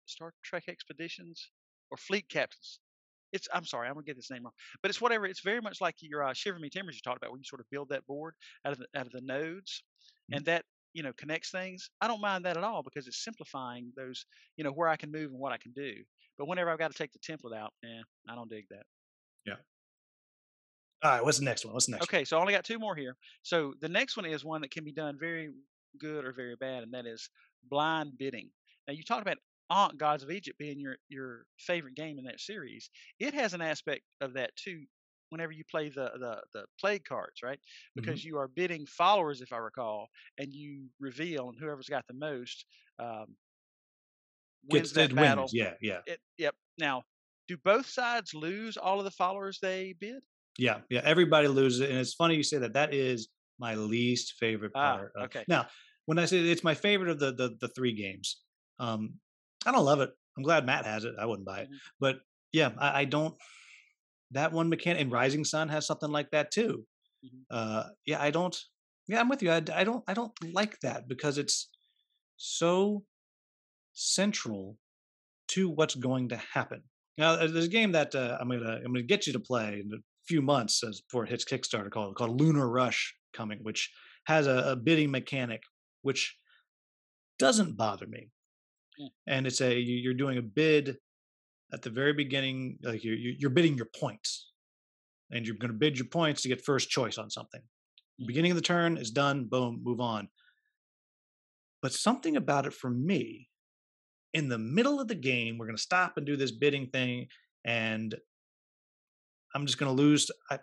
Star 0.05 0.33
Trek 0.43 0.63
Expeditions 0.67 1.51
or 1.91 1.97
Fleet 1.97 2.27
Captains? 2.29 2.79
It's 3.31 3.47
I'm 3.53 3.65
sorry, 3.65 3.87
I'm 3.87 3.93
gonna 3.93 4.05
get 4.05 4.15
this 4.15 4.31
name 4.31 4.43
wrong, 4.43 4.53
but 4.81 4.89
it's 4.89 4.99
whatever. 5.01 5.25
It's 5.25 5.41
very 5.41 5.61
much 5.61 5.81
like 5.81 5.95
your 6.01 6.23
uh, 6.23 6.33
Shiver 6.33 6.57
Me 6.59 6.69
Timbers 6.69 6.95
you 6.95 7.01
talked 7.01 7.17
about, 7.17 7.31
where 7.31 7.37
you 7.37 7.43
sort 7.43 7.61
of 7.61 7.69
build 7.69 7.89
that 7.89 8.05
board 8.07 8.33
out 8.65 8.73
of 8.73 8.79
the, 8.79 8.87
out 8.95 9.05
of 9.05 9.11
the 9.11 9.21
nodes, 9.21 9.83
Mhm. 10.31 10.37
and 10.37 10.45
that 10.45 10.65
you 10.93 11.03
know 11.03 11.13
connects 11.13 11.51
things. 11.51 11.91
I 12.01 12.07
don't 12.07 12.21
mind 12.21 12.45
that 12.45 12.57
at 12.57 12.63
all 12.63 12.81
because 12.81 13.07
it's 13.07 13.23
simplifying 13.23 13.93
those, 13.95 14.25
you 14.57 14.63
know, 14.63 14.71
where 14.71 14.87
I 14.87 14.95
can 14.97 15.11
move 15.11 15.29
and 15.31 15.39
what 15.39 15.51
I 15.53 15.57
can 15.57 15.73
do. 15.73 16.03
But 16.39 16.47
whenever 16.47 16.71
I've 16.71 16.79
got 16.79 16.91
to 16.91 16.97
take 16.97 17.11
the 17.11 17.19
template 17.19 17.55
out, 17.55 17.73
yeah, 17.83 18.01
I 18.27 18.33
don't 18.33 18.49
dig 18.49 18.65
that. 18.69 18.85
Yeah. 19.45 19.57
All 21.03 21.11
right. 21.11 21.23
What's 21.23 21.37
the 21.37 21.45
next 21.45 21.65
one? 21.65 21.73
What's 21.73 21.85
the 21.85 21.93
next? 21.93 22.03
Okay, 22.05 22.25
so 22.25 22.37
I 22.37 22.41
only 22.41 22.53
got 22.53 22.65
two 22.65 22.79
more 22.79 22.95
here. 22.95 23.15
So 23.43 23.73
the 23.79 23.89
next 23.89 24.17
one 24.17 24.25
is 24.25 24.43
one 24.43 24.61
that 24.61 24.71
can 24.71 24.83
be 24.83 24.91
done 24.91 25.17
very 25.19 25.51
good 25.99 26.25
or 26.25 26.33
very 26.33 26.55
bad, 26.55 26.83
and 26.83 26.93
that 26.93 27.05
is 27.05 27.29
blind 27.69 28.17
bidding. 28.17 28.49
Now 28.87 28.93
you 28.93 29.03
talked 29.03 29.21
about 29.21 29.37
Ankh 29.71 29.97
Gods 29.97 30.23
of 30.23 30.31
Egypt 30.31 30.57
being 30.57 30.79
your 30.79 30.97
your 31.09 31.45
favorite 31.59 31.95
game 31.95 32.17
in 32.17 32.25
that 32.25 32.39
series. 32.39 32.89
It 33.19 33.33
has 33.33 33.53
an 33.53 33.61
aspect 33.61 34.01
of 34.21 34.33
that 34.33 34.55
too. 34.55 34.85
Whenever 35.29 35.51
you 35.51 35.63
play 35.69 35.89
the 35.89 36.09
the 36.19 36.41
the 36.53 36.65
plague 36.79 37.05
cards, 37.05 37.43
right? 37.43 37.59
Mm-hmm. 37.59 38.01
Because 38.01 38.25
you 38.25 38.37
are 38.39 38.47
bidding 38.47 38.85
followers, 38.87 39.41
if 39.41 39.53
I 39.53 39.57
recall, 39.57 40.07
and 40.39 40.51
you 40.51 40.87
reveal, 40.99 41.49
and 41.49 41.57
whoever's 41.59 41.87
got 41.89 42.07
the 42.07 42.15
most 42.15 42.65
um, 42.97 43.35
wins 44.67 44.91
Gets 44.91 45.09
that 45.11 45.15
battle. 45.15 45.43
wins. 45.43 45.53
Yeah, 45.53 45.73
yeah, 45.81 45.99
It, 46.07 46.19
yep. 46.37 46.55
Now, 46.79 47.03
do 47.47 47.57
both 47.57 47.85
sides 47.87 48.33
lose 48.33 48.77
all 48.77 48.97
of 48.99 49.05
the 49.05 49.11
followers 49.11 49.59
they 49.61 49.93
bid? 49.99 50.21
yeah, 50.57 50.79
yeah. 50.89 51.01
Everybody 51.03 51.47
loses 51.47 51.81
it, 51.81 51.89
and 51.91 51.99
it's 51.99 52.13
funny 52.13 52.35
you 52.35 52.43
say 52.43 52.57
that. 52.57 52.73
That 52.73 52.93
is 52.93 53.29
my 53.59 53.75
least 53.75 54.33
favorite 54.39 54.71
Ah, 54.75 54.95
part. 54.97 55.11
of- 55.15 55.23
okay. 55.25 55.45
Now, 55.47 55.67
when 56.09 56.17
I 56.17 56.25
say 56.25 56.39
it's 56.39 56.63
my 56.63 56.73
favorite 56.73 57.11
of 57.11 57.19
the 57.19 57.31
the, 57.33 57.47
the 57.61 57.67
three 57.69 57.93
games, 57.93 58.41
um, 58.79 59.13
I 59.65 59.71
don't 59.71 59.85
love 59.85 60.01
it. 60.01 60.09
I'm 60.35 60.43
glad 60.43 60.65
Matt 60.65 60.85
has 60.85 61.03
it. 61.05 61.13
I 61.19 61.25
wouldn't 61.27 61.45
buy 61.45 61.59
it, 61.61 61.69
Mhm. 61.69 61.77
but 61.99 62.15
yeah, 62.51 62.71
I, 62.79 63.01
I 63.01 63.05
don't. 63.05 63.35
That 64.31 64.51
one 64.51 64.69
mechanic 64.69 65.01
and 65.03 65.11
Rising 65.11 65.45
Sun 65.45 65.69
has 65.69 65.85
something 65.85 66.09
like 66.11 66.31
that 66.31 66.49
too. 66.51 66.85
Mhm. 67.23 67.41
Uh, 67.51 67.83
yeah, 68.07 68.19
I 68.21 68.31
don't. 68.31 68.57
Yeah, 69.07 69.19
I'm 69.19 69.29
with 69.29 69.43
you. 69.43 69.51
I, 69.51 69.57
I 69.81 69.83
don't. 69.83 70.03
I 70.07 70.13
don't 70.15 70.33
like 70.61 70.79
that 70.81 71.07
because 71.07 71.37
it's 71.37 71.69
so 72.37 73.03
central 73.93 74.77
to 75.49 75.69
what's 75.69 75.95
going 75.95 76.29
to 76.29 76.37
happen. 76.37 76.81
Now, 77.17 77.35
there's 77.35 77.53
there's 77.53 77.65
a 77.65 77.69
game 77.79 77.91
that 77.91 78.15
uh, 78.15 78.37
I'm 78.39 78.49
gonna 78.49 78.77
I'm 78.77 78.93
gonna 78.93 79.03
get 79.03 79.27
you 79.27 79.33
to 79.33 79.39
play 79.39 79.81
in 79.83 79.91
a 79.93 79.97
few 80.27 80.41
months 80.41 80.83
as 80.83 81.01
before 81.01 81.23
it 81.25 81.29
hits 81.29 81.45
Kickstarter 81.45 81.91
called 81.91 82.15
called 82.15 82.39
Lunar 82.41 82.67
Rush 82.69 83.15
coming, 83.33 83.59
which 83.61 83.91
has 84.25 84.47
a, 84.47 84.57
a 84.71 84.75
bidding 84.75 85.11
mechanic 85.11 85.61
which 86.01 86.37
doesn't 87.37 87.77
bother 87.77 88.07
me, 88.07 88.31
Mm. 88.99 89.09
and 89.27 89.47
it's 89.47 89.61
a 89.61 89.79
you- 89.79 89.97
you're 89.97 90.13
doing 90.13 90.37
a 90.37 90.41
bid 90.41 90.97
at 91.71 91.81
the 91.81 91.89
very 91.89 92.13
beginning, 92.13 92.79
like 92.81 93.03
you're 93.03 93.15
you're 93.15 93.49
bidding 93.49 93.75
your 93.77 93.89
points, 93.95 94.51
and 95.31 95.45
you're 95.45 95.55
going 95.57 95.71
to 95.71 95.77
bid 95.77 95.97
your 95.97 96.07
points 96.07 96.41
to 96.41 96.47
get 96.47 96.63
first 96.65 96.89
choice 96.89 97.17
on 97.17 97.29
something. 97.29 97.61
Mm. 98.19 98.27
Beginning 98.27 98.51
of 98.51 98.55
the 98.57 98.61
turn 98.61 98.97
is 98.97 99.11
done. 99.11 99.45
Boom, 99.45 99.81
move 99.83 99.99
on. 99.99 100.29
But 101.81 101.93
something 101.93 102.35
about 102.35 102.65
it 102.65 102.73
for 102.73 102.89
me, 102.89 103.49
in 104.33 104.49
the 104.49 104.57
middle 104.59 104.99
of 104.99 105.07
the 105.07 105.15
game, 105.15 105.57
we're 105.57 105.65
going 105.65 105.77
to 105.77 105.81
stop 105.81 106.17
and 106.17 106.25
do 106.25 106.35
this 106.35 106.51
bidding 106.51 106.89
thing, 106.89 107.29
and 107.63 108.13
I'm 109.55 109.65
just 109.65 109.77
going 109.77 109.95
to 109.95 110.03
lose. 110.03 110.29
I, 110.51 110.59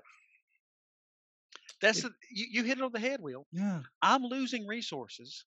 That's 1.81 1.99
It- 1.99 2.05
the, 2.05 2.11
you, 2.31 2.47
you 2.51 2.63
hit 2.65 2.79
it 2.79 2.85
on 2.85 2.93
the 2.93 3.01
head, 3.01 3.21
Will. 3.21 3.47
yeah, 3.53 3.81
I'm 4.03 4.23
losing 4.23 4.67
resources 4.67 5.45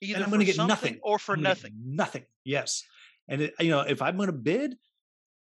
either 0.00 0.16
and 0.16 0.24
I'm 0.24 0.30
going 0.30 0.40
to 0.40 0.46
get 0.46 0.56
nothing 0.58 0.98
or 1.02 1.18
for 1.18 1.36
nothing. 1.36 1.72
Nothing. 1.84 2.24
Yes, 2.44 2.82
and 3.28 3.42
it, 3.42 3.54
you 3.60 3.70
know 3.70 3.80
if 3.80 4.00
I'm 4.02 4.16
going 4.16 4.28
to 4.28 4.32
bid, 4.32 4.76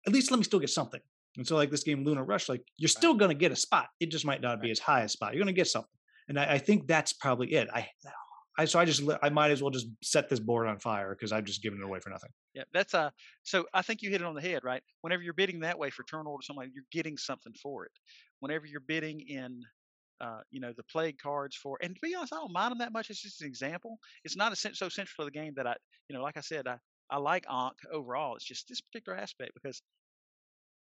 at 0.06 0.12
least 0.12 0.30
let 0.30 0.38
me 0.38 0.44
still 0.44 0.60
get 0.60 0.70
something. 0.70 1.00
And 1.36 1.46
so, 1.46 1.54
like 1.54 1.70
this 1.70 1.84
game, 1.84 2.04
Lunar 2.04 2.24
Rush, 2.24 2.48
like 2.48 2.62
you're 2.76 2.88
still 2.88 3.14
going 3.14 3.28
to 3.30 3.34
get 3.34 3.52
a 3.52 3.56
spot. 3.56 3.88
It 4.00 4.10
just 4.10 4.24
might 4.24 4.40
not 4.40 4.60
be 4.60 4.70
as 4.70 4.78
high 4.80 5.02
a 5.02 5.08
spot. 5.08 5.34
You're 5.34 5.44
going 5.44 5.54
to 5.54 5.58
get 5.58 5.68
something. 5.68 5.90
and 6.28 6.38
I, 6.40 6.54
I 6.54 6.58
think 6.58 6.88
that's 6.88 7.12
probably 7.12 7.52
it. 7.54 7.68
I, 7.72 7.88
I 8.58 8.64
so 8.64 8.80
I 8.80 8.84
just 8.84 9.02
I 9.22 9.28
might 9.28 9.52
as 9.52 9.62
well 9.62 9.70
just 9.70 9.86
set 10.02 10.28
this 10.28 10.40
board 10.40 10.66
on 10.66 10.80
fire 10.80 11.14
because 11.14 11.30
I've 11.30 11.44
just 11.44 11.62
given 11.62 11.78
it 11.80 11.84
away 11.84 12.00
for 12.00 12.10
nothing. 12.10 12.30
Yeah, 12.54 12.64
that's 12.72 12.92
a 12.94 13.12
so 13.44 13.66
I 13.72 13.82
think 13.82 14.02
you 14.02 14.10
hit 14.10 14.20
it 14.20 14.26
on 14.26 14.34
the 14.34 14.40
head, 14.40 14.64
right? 14.64 14.82
Whenever 15.02 15.22
you're 15.22 15.32
bidding 15.34 15.60
that 15.60 15.78
way 15.78 15.90
for 15.90 16.02
turn 16.02 16.26
order 16.26 16.42
something, 16.42 16.72
you're 16.74 16.82
getting 16.90 17.16
something 17.16 17.52
for 17.62 17.84
it. 17.84 17.92
Whenever 18.40 18.66
you're 18.66 18.80
bidding 18.80 19.20
in 19.20 19.62
uh, 20.20 20.40
you 20.50 20.60
know, 20.60 20.72
the 20.76 20.82
plague 20.84 21.18
cards 21.18 21.56
for 21.56 21.78
and 21.82 21.94
to 21.94 22.00
be 22.02 22.14
honest, 22.14 22.32
I 22.32 22.36
don't 22.36 22.52
mind 22.52 22.72
them 22.72 22.78
that 22.78 22.92
much. 22.92 23.10
It's 23.10 23.22
just 23.22 23.40
an 23.42 23.46
example. 23.48 23.98
It's 24.24 24.36
not 24.36 24.52
a, 24.52 24.56
so 24.56 24.88
central 24.88 25.06
to 25.18 25.24
the 25.24 25.30
game 25.30 25.54
that 25.56 25.66
I, 25.66 25.76
you 26.08 26.16
know, 26.16 26.22
like 26.22 26.36
I 26.36 26.40
said, 26.40 26.66
I, 26.66 26.78
I 27.10 27.18
like 27.18 27.46
Ankh 27.50 27.78
overall. 27.92 28.36
It's 28.36 28.44
just 28.44 28.68
this 28.68 28.80
particular 28.80 29.18
aspect 29.18 29.52
because 29.54 29.82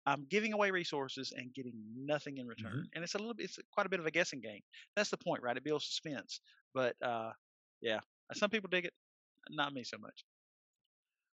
I'm 0.06 0.26
giving 0.30 0.52
away 0.52 0.70
resources 0.70 1.32
and 1.36 1.52
getting 1.54 1.74
nothing 1.96 2.38
in 2.38 2.46
return. 2.46 2.84
Mhm. 2.84 2.94
And 2.94 3.04
it's 3.04 3.14
a 3.14 3.18
little 3.18 3.34
bit, 3.34 3.44
it's 3.44 3.58
quite 3.72 3.86
a 3.86 3.88
bit 3.88 4.00
of 4.00 4.06
a 4.06 4.10
guessing 4.10 4.40
game. 4.40 4.60
That's 4.96 5.10
the 5.10 5.16
point, 5.18 5.42
right? 5.42 5.56
It 5.56 5.64
builds 5.64 5.86
suspense. 5.86 6.40
But 6.74 6.94
uh, 7.02 7.32
yeah, 7.80 8.00
some 8.34 8.50
people 8.50 8.68
dig 8.70 8.84
it, 8.86 8.92
not 9.50 9.72
me 9.72 9.82
so 9.84 9.96
much. 9.98 10.24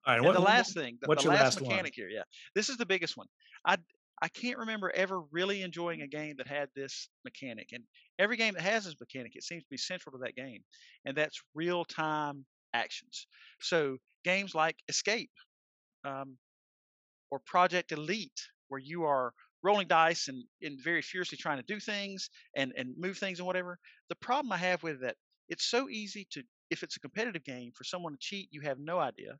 All 0.07 0.13
right, 0.15 0.17
And 0.19 0.25
what, 0.25 0.35
the 0.35 0.41
last 0.41 0.75
thing, 0.75 0.99
the, 1.01 1.09
what's 1.09 1.23
the 1.25 1.31
your 1.31 1.35
last 1.35 1.57
last 1.57 1.61
one? 1.61 1.71
mechanic 1.71 1.95
here, 1.95 2.09
yeah, 2.09 2.23
this 2.55 2.69
is 2.69 2.77
the 2.77 2.87
biggest 2.87 3.17
one. 3.17 3.27
I 3.65 3.77
I 4.23 4.29
can't 4.29 4.59
remember 4.59 4.91
ever 4.91 5.21
really 5.31 5.63
enjoying 5.63 6.03
a 6.03 6.07
game 6.07 6.37
that 6.39 6.47
had 6.47 6.69
this 6.75 7.09
mechanic, 7.25 7.69
and 7.73 7.85
every 8.19 8.37
game 8.37 8.55
that 8.55 8.63
has 8.63 8.85
this 8.85 8.97
mechanic, 8.99 9.33
it 9.35 9.45
seems 9.45 9.63
to 9.63 9.71
be 9.71 9.77
central 9.77 10.13
to 10.13 10.25
that 10.25 10.37
game, 10.37 10.63
and 11.05 11.17
that's 11.17 11.41
real 11.55 11.85
time 11.85 12.47
actions. 12.73 13.27
So 13.61 13.99
games 14.25 14.55
like 14.55 14.77
Escape, 14.89 15.31
um, 16.05 16.39
or 17.31 17.41
Project 17.41 17.93
Elite, 17.93 18.41
where 18.69 18.81
you 18.81 19.05
are 19.05 19.33
rolling 19.63 19.89
dice 19.89 20.29
and, 20.29 20.45
and 20.63 20.81
very 20.83 21.03
furiously 21.03 21.39
trying 21.39 21.59
to 21.59 21.65
do 21.75 21.81
things 21.81 22.31
and, 22.57 22.73
and 22.77 22.95
move 22.97 23.19
things 23.19 23.39
and 23.41 23.47
whatever. 23.47 23.79
The 24.09 24.15
problem 24.17 24.53
I 24.53 24.59
have 24.59 24.83
with 24.83 25.01
that, 25.01 25.17
it's 25.49 25.65
so 25.65 25.89
easy 25.89 26.27
to, 26.33 26.43
if 26.71 26.83
it's 26.83 26.97
a 26.97 27.01
competitive 27.01 27.45
game, 27.45 27.73
for 27.75 27.85
someone 27.85 28.13
to 28.13 28.19
cheat, 28.21 28.49
you 28.53 28.61
have 28.63 28.79
no 28.79 28.99
idea. 28.99 29.39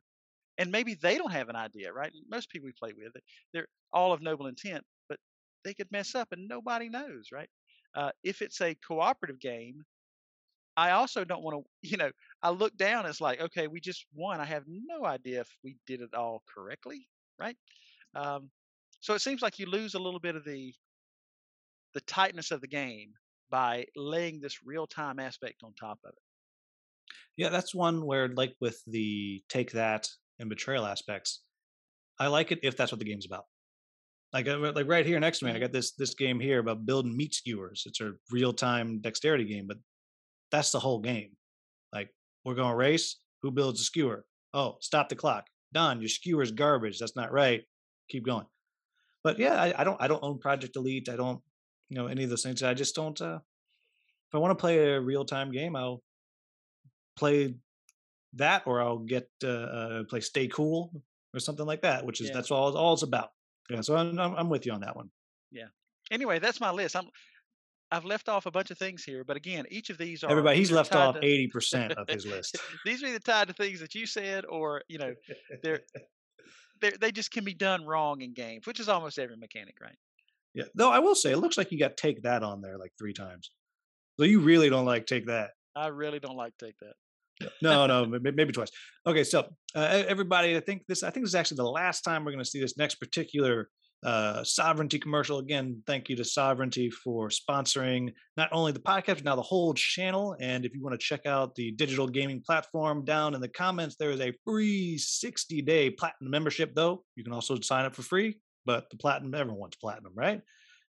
And 0.57 0.71
maybe 0.71 0.95
they 0.95 1.17
don't 1.17 1.31
have 1.31 1.49
an 1.49 1.55
idea, 1.55 1.93
right? 1.93 2.11
Most 2.29 2.49
people 2.49 2.65
we 2.65 2.73
play 2.73 2.93
with, 2.97 3.13
they're 3.53 3.67
all 3.93 4.11
of 4.11 4.21
noble 4.21 4.47
intent, 4.47 4.83
but 5.07 5.19
they 5.63 5.73
could 5.73 5.91
mess 5.91 6.15
up 6.15 6.29
and 6.31 6.47
nobody 6.47 6.89
knows, 6.89 7.29
right? 7.31 7.49
Uh, 7.95 8.11
if 8.23 8.41
it's 8.41 8.61
a 8.61 8.75
cooperative 8.75 9.39
game, 9.39 9.83
I 10.75 10.91
also 10.91 11.23
don't 11.23 11.43
want 11.43 11.63
to, 11.63 11.69
you 11.89 11.97
know, 11.97 12.11
I 12.41 12.51
look 12.51 12.75
down, 12.77 13.05
it's 13.05 13.21
like, 13.21 13.41
okay, 13.41 13.67
we 13.67 13.79
just 13.79 14.05
won. 14.13 14.39
I 14.39 14.45
have 14.45 14.63
no 14.67 15.05
idea 15.05 15.41
if 15.41 15.49
we 15.63 15.77
did 15.85 16.01
it 16.01 16.13
all 16.13 16.43
correctly, 16.53 17.07
right? 17.39 17.57
Um, 18.15 18.49
so 18.99 19.13
it 19.13 19.21
seems 19.21 19.41
like 19.41 19.59
you 19.59 19.67
lose 19.67 19.93
a 19.93 19.99
little 19.99 20.19
bit 20.19 20.35
of 20.35 20.43
the 20.43 20.73
the 21.93 22.01
tightness 22.01 22.51
of 22.51 22.61
the 22.61 22.67
game 22.67 23.13
by 23.49 23.85
laying 23.95 24.39
this 24.39 24.59
real 24.63 24.85
time 24.85 25.19
aspect 25.19 25.63
on 25.63 25.73
top 25.73 25.99
of 26.03 26.09
it. 26.09 26.21
Yeah, 27.37 27.49
that's 27.49 27.73
one 27.73 28.05
where, 28.05 28.27
like 28.27 28.55
with 28.59 28.81
the 28.85 29.43
take 29.47 29.71
that 29.71 30.07
and 30.39 30.49
betrayal 30.49 30.85
aspects, 30.85 31.41
I 32.19 32.27
like 32.27 32.51
it 32.51 32.59
if 32.63 32.75
that's 32.77 32.91
what 32.91 32.99
the 32.99 33.05
game's 33.05 33.25
about. 33.25 33.45
Like, 34.33 34.47
uh, 34.47 34.57
like 34.57 34.87
right 34.87 35.05
here 35.05 35.19
next 35.19 35.39
to 35.39 35.45
me, 35.45 35.51
I 35.51 35.59
got 35.59 35.71
this 35.71 35.93
this 35.93 36.13
game 36.13 36.39
here 36.39 36.59
about 36.59 36.85
building 36.85 37.15
meat 37.15 37.33
skewers. 37.33 37.83
It's 37.85 38.01
a 38.01 38.13
real 38.31 38.53
time 38.53 38.99
dexterity 38.99 39.45
game, 39.45 39.65
but 39.67 39.77
that's 40.51 40.71
the 40.71 40.79
whole 40.79 40.99
game. 40.99 41.31
Like, 41.93 42.09
we're 42.43 42.55
going 42.55 42.71
to 42.71 42.75
race. 42.75 43.17
Who 43.41 43.51
builds 43.51 43.79
a 43.79 43.83
skewer? 43.83 44.25
Oh, 44.53 44.77
stop 44.81 45.09
the 45.09 45.15
clock. 45.15 45.45
Done. 45.73 46.01
Your 46.01 46.09
skewer's 46.09 46.51
garbage. 46.51 46.99
That's 46.99 47.15
not 47.15 47.31
right. 47.31 47.63
Keep 48.09 48.25
going. 48.25 48.45
But 49.23 49.39
yeah, 49.39 49.61
I, 49.61 49.81
I 49.81 49.83
don't 49.83 50.01
I 50.01 50.07
don't 50.07 50.23
own 50.23 50.39
Project 50.39 50.75
Elite. 50.75 51.09
I 51.09 51.15
don't 51.15 51.41
you 51.89 51.97
know 51.97 52.07
any 52.07 52.23
of 52.23 52.29
those 52.29 52.43
things. 52.43 52.63
I 52.63 52.73
just 52.73 52.95
don't. 52.95 53.19
uh 53.21 53.39
If 54.29 54.35
I 54.35 54.37
want 54.37 54.57
to 54.57 54.61
play 54.61 54.93
a 54.93 55.01
real 55.01 55.25
time 55.25 55.51
game, 55.51 55.75
I'll 55.75 56.01
play 57.17 57.55
that, 58.37 58.63
or 58.65 58.81
I'll 58.81 58.99
get 58.99 59.29
uh, 59.43 59.47
uh 59.47 60.03
play 60.05 60.19
Stay 60.21 60.47
Cool 60.47 60.91
or 61.33 61.39
something 61.39 61.65
like 61.65 61.81
that. 61.81 62.05
Which 62.05 62.21
is 62.21 62.27
Yeah. 62.29 62.35
that's 62.35 62.51
all 62.51 62.69
it's 62.69 62.77
all 62.77 62.93
it's 62.93 63.03
about. 63.03 63.29
Yeah, 63.69 63.81
so 63.81 63.95
I'm 63.95 64.17
I'm 64.19 64.35
I'm 64.35 64.49
with 64.49 64.65
you 64.65 64.71
on 64.73 64.81
that 64.81 64.95
one. 64.95 65.09
Yeah. 65.51 65.67
Anyway, 66.11 66.39
that's 66.39 66.59
my 66.59 66.71
list. 66.71 66.95
I'm 66.95 67.09
I've 67.91 68.05
left 68.05 68.27
off 68.27 68.45
a 68.45 68.51
bunch 68.51 68.69
of 68.69 68.77
things 68.77 69.03
here, 69.03 69.23
but 69.23 69.37
again, 69.37 69.65
each 69.69 69.89
of 69.89 69.97
these 69.97 70.23
are 70.23 70.29
Everybody, 70.29 70.57
he's 70.57 70.71
left 70.71 70.93
off 70.93 71.17
eighty 71.21 71.47
percent 71.47 71.93
of 71.93 72.07
his 72.09 72.25
list. 72.33 72.57
these 72.85 73.03
are 73.03 73.07
either 73.07 73.19
tied 73.19 73.47
to 73.47 73.53
things 73.53 73.79
that 73.79 73.95
you 73.95 74.05
said, 74.05 74.45
or 74.45 74.81
you 74.87 74.97
know, 74.97 75.13
they're 75.63 75.81
they're 76.81 76.93
they 76.99 77.11
just 77.11 77.31
can 77.31 77.43
be 77.43 77.53
done 77.53 77.85
wrong 77.85 78.21
in 78.21 78.33
games, 78.33 78.67
which 78.67 78.79
is 78.79 78.89
almost 78.89 79.17
every 79.19 79.37
mechanic, 79.37 79.75
right? 79.81 79.95
Yeah, 80.53 80.65
though 80.75 80.91
I 80.91 80.99
will 80.99 81.15
say, 81.15 81.31
it 81.31 81.37
looks 81.37 81.57
like 81.57 81.71
you 81.71 81.79
got 81.79 81.97
take 81.97 82.23
that 82.23 82.43
on 82.43 82.61
there 82.61 82.77
like 82.77 82.91
three 82.97 83.13
times. 83.13 83.51
So 84.19 84.25
you 84.25 84.39
really 84.39 84.69
don't 84.69 84.85
like 84.85 85.05
take 85.05 85.27
that. 85.27 85.51
I 85.75 85.87
really 85.87 86.19
don't 86.19 86.35
like 86.35 86.53
take 86.57 86.77
that. 86.79 86.93
No, 87.61 87.85
no, 87.85 88.05
maybe 88.05 88.51
twice. 88.51 88.71
Okay, 89.05 89.23
so 89.23 89.47
uh, 89.75 90.03
everybody, 90.07 90.57
I 90.57 90.59
think 90.59 90.83
this, 90.87 91.03
I 91.03 91.09
think 91.09 91.25
this 91.25 91.31
is 91.31 91.35
actually 91.35 91.57
the 91.57 91.69
last 91.69 92.01
time 92.01 92.25
we're 92.25 92.31
going 92.31 92.43
to 92.43 92.49
see 92.49 92.59
this 92.59 92.77
next 92.77 92.95
particular 92.95 93.69
uh, 94.05 94.43
sovereignty 94.43 94.99
commercial. 94.99 95.39
Again, 95.39 95.81
thank 95.87 96.09
you 96.09 96.15
to 96.17 96.23
Sovereignty 96.23 96.89
for 96.89 97.29
sponsoring 97.29 98.13
not 98.35 98.49
only 98.51 98.71
the 98.71 98.79
podcast, 98.79 99.15
but 99.15 99.25
now 99.25 99.35
the 99.35 99.41
whole 99.41 99.73
channel. 99.73 100.35
And 100.39 100.65
if 100.65 100.73
you 100.73 100.83
want 100.83 100.99
to 100.99 101.03
check 101.03 101.25
out 101.25 101.55
the 101.55 101.71
digital 101.71 102.07
gaming 102.07 102.41
platform, 102.45 103.05
down 103.05 103.33
in 103.33 103.41
the 103.41 103.47
comments, 103.47 103.95
there 103.99 104.11
is 104.11 104.21
a 104.21 104.33
free 104.45 104.97
60 104.97 105.61
day 105.63 105.89
platinum 105.89 106.31
membership, 106.31 106.75
though. 106.75 107.03
You 107.15 107.23
can 107.23 107.33
also 107.33 107.59
sign 107.61 107.85
up 107.85 107.95
for 107.95 108.03
free, 108.03 108.39
but 108.65 108.89
the 108.91 108.97
platinum, 108.97 109.33
everyone 109.33 109.59
wants 109.59 109.77
platinum, 109.77 110.13
right? 110.15 110.41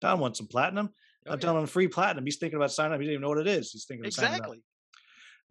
Don 0.01 0.21
wants 0.21 0.39
some 0.39 0.49
platinum. 0.49 0.91
Oh, 1.27 1.33
I'm 1.33 1.39
yeah. 1.39 1.41
telling 1.41 1.63
him 1.63 1.69
free 1.69 1.89
platinum. 1.89 2.25
He's 2.25 2.37
thinking 2.37 2.57
about 2.57 2.73
signing 2.73 2.95
up. 2.95 3.01
He 3.01 3.07
doesn't 3.07 3.15
even 3.15 3.23
know 3.23 3.29
what 3.29 3.39
it 3.39 3.47
is. 3.47 3.71
He's 3.71 3.85
thinking 3.85 4.07
of 4.07 4.13
signing 4.13 4.33
up. 4.33 4.37
Exactly. 4.39 4.63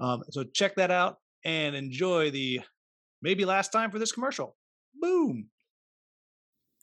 Um, 0.01 0.23
so 0.31 0.43
check 0.43 0.75
that 0.75 0.89
out 0.89 1.17
and 1.45 1.75
enjoy 1.75 2.31
the 2.31 2.61
maybe 3.21 3.45
last 3.45 3.71
time 3.71 3.91
for 3.91 3.99
this 3.99 4.11
commercial. 4.11 4.55
Boom. 4.99 5.49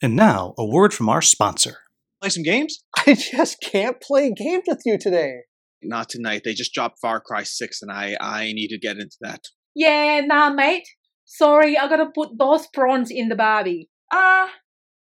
And 0.01 0.15
now, 0.15 0.53
a 0.57 0.65
word 0.65 0.93
from 0.93 1.09
our 1.09 1.21
sponsor. 1.21 1.79
Play 2.21 2.29
some 2.29 2.43
games? 2.43 2.81
I 2.97 3.13
just 3.15 3.59
can't 3.61 4.01
play 4.01 4.31
games 4.31 4.63
with 4.67 4.81
you 4.85 4.97
today. 4.97 5.41
Not 5.83 6.07
tonight. 6.09 6.43
They 6.45 6.53
just 6.53 6.73
dropped 6.73 6.99
Far 7.01 7.19
Cry 7.19 7.43
6 7.43 7.81
and 7.81 7.91
I 7.91 8.15
I 8.19 8.53
need 8.53 8.69
to 8.69 8.79
get 8.79 8.97
into 8.97 9.17
that. 9.21 9.41
Yeah, 9.75 10.21
nah, 10.25 10.49
mate. 10.49 10.87
Sorry, 11.25 11.77
I 11.77 11.87
gotta 11.87 12.07
put 12.13 12.37
those 12.37 12.67
prawns 12.73 13.11
in 13.11 13.29
the 13.29 13.35
barbie. 13.35 13.89
Uh, 14.11 14.47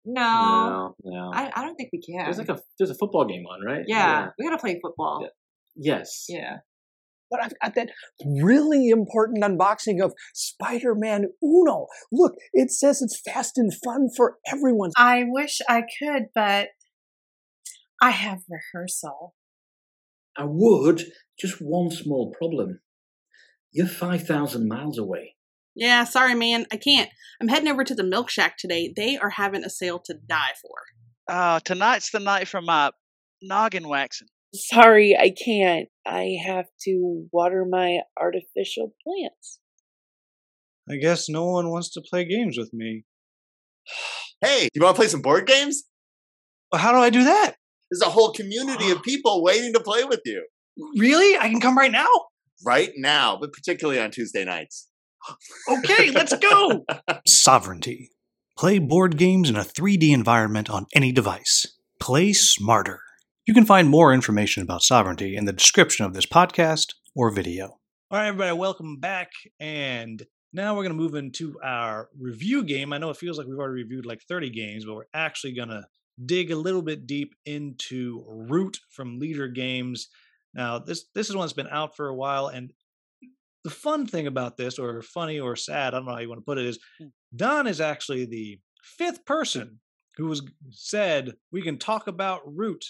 no. 0.05 0.21
No, 0.21 0.95
no. 1.03 1.31
I, 1.33 1.51
I 1.55 1.65
don't 1.65 1.75
think 1.75 1.89
we 1.91 2.01
can. 2.01 2.25
There's 2.25 2.37
like 2.37 2.49
a 2.49 2.59
there's 2.77 2.91
a 2.91 2.95
football 2.95 3.25
game 3.25 3.45
on, 3.45 3.65
right? 3.65 3.83
yeah, 3.87 4.29
we 4.37 4.45
gotta 4.45 4.57
play 4.57 4.79
football. 4.81 5.21
Yeah. 5.23 5.29
Yes. 5.75 6.25
Yeah. 6.29 6.57
But 7.31 7.41
I've 7.41 7.53
got 7.61 7.75
that 7.75 7.89
really 8.25 8.89
important 8.89 9.43
unboxing 9.43 10.03
of 10.03 10.13
Spider 10.33 10.93
Man 10.93 11.27
Uno. 11.41 11.87
Look, 12.11 12.33
it 12.51 12.71
says 12.71 13.01
it's 13.01 13.19
fast 13.19 13.57
and 13.57 13.71
fun 13.73 14.09
for 14.15 14.37
everyone. 14.51 14.91
I 14.97 15.23
wish 15.25 15.59
I 15.67 15.83
could, 15.97 16.25
but 16.35 16.67
I 18.01 18.11
have 18.11 18.39
rehearsal. 18.49 19.33
I 20.37 20.43
would, 20.45 21.03
just 21.39 21.61
one 21.61 21.89
small 21.91 22.33
problem. 22.37 22.81
You're 23.71 23.87
5,000 23.87 24.67
miles 24.67 24.97
away. 24.97 25.35
Yeah, 25.75 26.03
sorry, 26.03 26.35
man. 26.35 26.65
I 26.71 26.77
can't. 26.77 27.09
I'm 27.39 27.47
heading 27.47 27.69
over 27.69 27.83
to 27.83 27.95
the 27.95 28.03
Milk 28.03 28.29
Shack 28.29 28.57
today. 28.57 28.91
They 28.93 29.17
are 29.17 29.29
having 29.29 29.63
a 29.63 29.69
sale 29.69 29.99
to 30.05 30.13
die 30.13 30.53
for. 30.61 31.33
Uh, 31.33 31.59
tonight's 31.61 32.11
the 32.11 32.19
night 32.19 32.47
for 32.47 32.61
my 32.61 32.91
noggin 33.41 33.87
waxing. 33.87 34.27
Sorry, 34.53 35.15
I 35.17 35.29
can't. 35.31 35.87
I 36.05 36.37
have 36.45 36.65
to 36.83 37.25
water 37.31 37.65
my 37.69 37.99
artificial 38.19 38.93
plants. 39.03 39.59
I 40.89 40.97
guess 40.97 41.29
no 41.29 41.45
one 41.45 41.69
wants 41.69 41.91
to 41.91 42.01
play 42.01 42.25
games 42.25 42.57
with 42.57 42.71
me. 42.73 43.05
Hey, 44.41 44.67
you 44.73 44.81
want 44.81 44.95
to 44.95 44.99
play 44.99 45.07
some 45.07 45.21
board 45.21 45.47
games? 45.47 45.83
Well, 46.71 46.81
how 46.81 46.91
do 46.91 46.97
I 46.97 47.09
do 47.09 47.23
that? 47.23 47.55
There's 47.89 48.01
a 48.01 48.09
whole 48.09 48.33
community 48.33 48.91
of 48.91 49.01
people 49.03 49.43
waiting 49.43 49.73
to 49.73 49.79
play 49.79 50.03
with 50.03 50.21
you 50.25 50.45
Really? 50.97 51.37
I 51.37 51.49
can 51.49 51.59
come 51.59 51.77
right 51.77 51.91
now? 51.91 52.07
right 52.63 52.91
now, 52.95 53.37
but 53.41 53.51
particularly 53.53 53.99
on 53.99 54.11
Tuesday 54.11 54.45
nights. 54.45 54.87
Okay, 55.69 56.11
let's 56.11 56.35
go. 56.37 56.83
Sovereignty. 57.27 58.09
Play 58.57 58.79
board 58.79 59.17
games 59.17 59.49
in 59.49 59.55
a 59.55 59.63
3D 59.63 60.11
environment 60.11 60.69
on 60.69 60.85
any 60.95 61.11
device. 61.11 61.65
Play 61.99 62.33
smarter. 62.33 62.99
You 63.47 63.55
can 63.55 63.65
find 63.65 63.89
more 63.89 64.13
information 64.13 64.61
about 64.61 64.83
sovereignty 64.83 65.35
in 65.35 65.45
the 65.45 65.53
description 65.53 66.05
of 66.05 66.13
this 66.13 66.27
podcast 66.27 66.93
or 67.15 67.31
video. 67.31 67.79
All 68.11 68.19
right, 68.19 68.27
everybody, 68.27 68.55
welcome 68.55 68.97
back. 68.97 69.31
And 69.59 70.21
now 70.53 70.75
we're 70.75 70.83
going 70.83 70.95
to 70.95 71.01
move 71.01 71.15
into 71.15 71.55
our 71.63 72.09
review 72.19 72.63
game. 72.63 72.93
I 72.93 72.99
know 72.99 73.09
it 73.09 73.17
feels 73.17 73.39
like 73.39 73.47
we've 73.47 73.57
already 73.57 73.81
reviewed 73.81 74.05
like 74.05 74.21
30 74.29 74.51
games, 74.51 74.85
but 74.85 74.93
we're 74.93 75.05
actually 75.15 75.55
going 75.55 75.69
to 75.69 75.87
dig 76.23 76.51
a 76.51 76.55
little 76.55 76.83
bit 76.83 77.07
deep 77.07 77.33
into 77.47 78.23
Root 78.27 78.77
from 78.91 79.19
Leder 79.19 79.51
Games. 79.51 80.09
Now, 80.53 80.77
this 80.77 81.05
this 81.15 81.27
is 81.27 81.35
one 81.35 81.45
that's 81.45 81.53
been 81.53 81.67
out 81.67 81.95
for 81.95 82.09
a 82.09 82.15
while, 82.15 82.45
and 82.45 82.71
the 83.63 83.71
fun 83.71 84.05
thing 84.05 84.27
about 84.27 84.55
this, 84.55 84.77
or 84.77 85.01
funny 85.01 85.39
or 85.39 85.55
sad, 85.55 85.95
I 85.95 85.97
don't 85.97 86.05
know 86.05 86.13
how 86.13 86.19
you 86.19 86.29
want 86.29 86.41
to 86.41 86.45
put 86.45 86.59
it, 86.59 86.67
is 86.67 86.77
hmm. 86.99 87.07
Don 87.35 87.65
is 87.65 87.81
actually 87.81 88.25
the 88.25 88.59
fifth 88.83 89.25
person 89.25 89.79
who 90.17 90.27
was 90.27 90.43
said 90.69 91.33
we 91.51 91.63
can 91.63 91.79
talk 91.79 92.05
about 92.05 92.41
Root, 92.45 92.85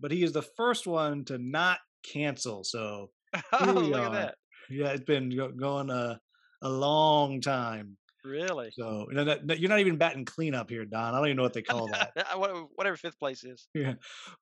but 0.00 0.10
he 0.10 0.22
is 0.22 0.32
the 0.32 0.42
first 0.56 0.86
one 0.86 1.24
to 1.26 1.38
not 1.38 1.78
cancel. 2.04 2.64
So 2.64 3.10
Oh, 3.52 3.72
look 3.72 3.94
are. 4.00 4.06
at 4.06 4.12
that. 4.12 4.34
Yeah, 4.70 4.88
it's 4.88 5.04
been 5.04 5.30
going 5.56 5.90
a 5.90 6.18
a 6.62 6.68
long 6.68 7.40
time. 7.40 7.96
Really? 8.24 8.70
So 8.76 9.06
you 9.08 9.14
know, 9.16 9.24
that- 9.24 9.46
that- 9.46 9.60
you're 9.60 9.68
not 9.68 9.78
even 9.80 9.96
batting 9.98 10.24
cleanup 10.24 10.68
here, 10.70 10.84
Don. 10.84 11.14
I 11.14 11.18
don't 11.18 11.26
even 11.28 11.36
know 11.36 11.42
what 11.44 11.52
they 11.52 11.62
call 11.62 11.86
that. 11.88 12.12
Whatever 12.74 12.96
fifth 12.96 13.18
place 13.18 13.44
is. 13.44 13.68
Yeah. 13.74 13.94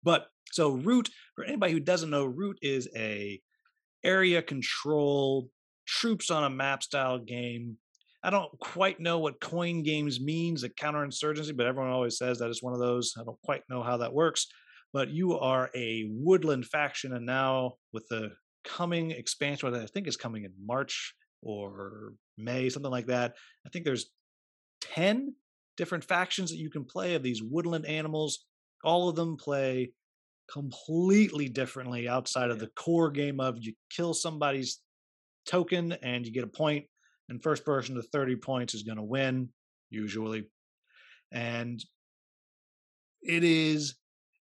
But 0.02 0.26
so 0.52 0.70
root 0.70 1.10
for 1.34 1.44
anybody 1.44 1.72
who 1.72 1.80
doesn't 1.80 2.10
know, 2.10 2.24
root 2.24 2.58
is 2.62 2.88
a 2.96 3.40
area 4.02 4.40
control 4.42 5.50
troops 5.86 6.30
on 6.30 6.44
a 6.44 6.50
map 6.50 6.82
style 6.82 7.18
game. 7.18 7.76
I 8.22 8.30
don't 8.30 8.58
quite 8.58 9.00
know 9.00 9.18
what 9.18 9.38
coin 9.40 9.82
games 9.82 10.18
means, 10.18 10.64
a 10.64 10.70
counterinsurgency, 10.70 11.54
but 11.54 11.66
everyone 11.66 11.92
always 11.92 12.16
says 12.16 12.38
that 12.38 12.48
it's 12.48 12.62
one 12.62 12.72
of 12.72 12.78
those. 12.80 13.12
I 13.20 13.24
don't 13.24 13.40
quite 13.42 13.62
know 13.68 13.82
how 13.82 13.98
that 13.98 14.14
works. 14.14 14.46
But 14.94 15.10
you 15.10 15.36
are 15.38 15.70
a 15.74 16.08
woodland 16.08 16.64
faction, 16.66 17.12
and 17.12 17.26
now 17.26 17.74
with 17.92 18.06
the 18.08 18.30
coming 18.64 19.10
expansion, 19.10 19.70
what 19.70 19.78
I 19.78 19.86
think 19.86 20.06
is 20.06 20.16
coming 20.16 20.44
in 20.44 20.52
March 20.64 21.14
or 21.42 22.14
May, 22.38 22.70
something 22.70 22.90
like 22.90 23.08
that. 23.08 23.34
I 23.66 23.70
think 23.70 23.84
there's 23.84 24.06
10 24.94 25.34
different 25.76 26.04
factions 26.04 26.50
that 26.50 26.58
you 26.58 26.70
can 26.70 26.84
play 26.84 27.14
of 27.14 27.22
these 27.22 27.42
woodland 27.42 27.86
animals. 27.86 28.46
All 28.84 29.08
of 29.08 29.16
them 29.16 29.36
play 29.36 29.92
completely 30.50 31.48
differently 31.48 32.08
outside 32.08 32.50
of 32.50 32.60
the 32.60 32.70
core 32.76 33.10
game 33.10 33.40
of 33.40 33.56
you 33.58 33.74
kill 33.90 34.14
somebody's 34.14 34.78
token 35.46 35.92
and 36.02 36.24
you 36.24 36.32
get 36.32 36.44
a 36.44 36.46
point, 36.46 36.84
and 37.28 37.42
first 37.42 37.64
person 37.64 37.96
to 37.96 38.02
30 38.02 38.36
points 38.36 38.74
is 38.74 38.84
going 38.84 38.98
to 38.98 39.02
win, 39.02 39.48
usually. 39.90 40.44
And 41.32 41.82
it 43.22 43.42
is 43.42 43.96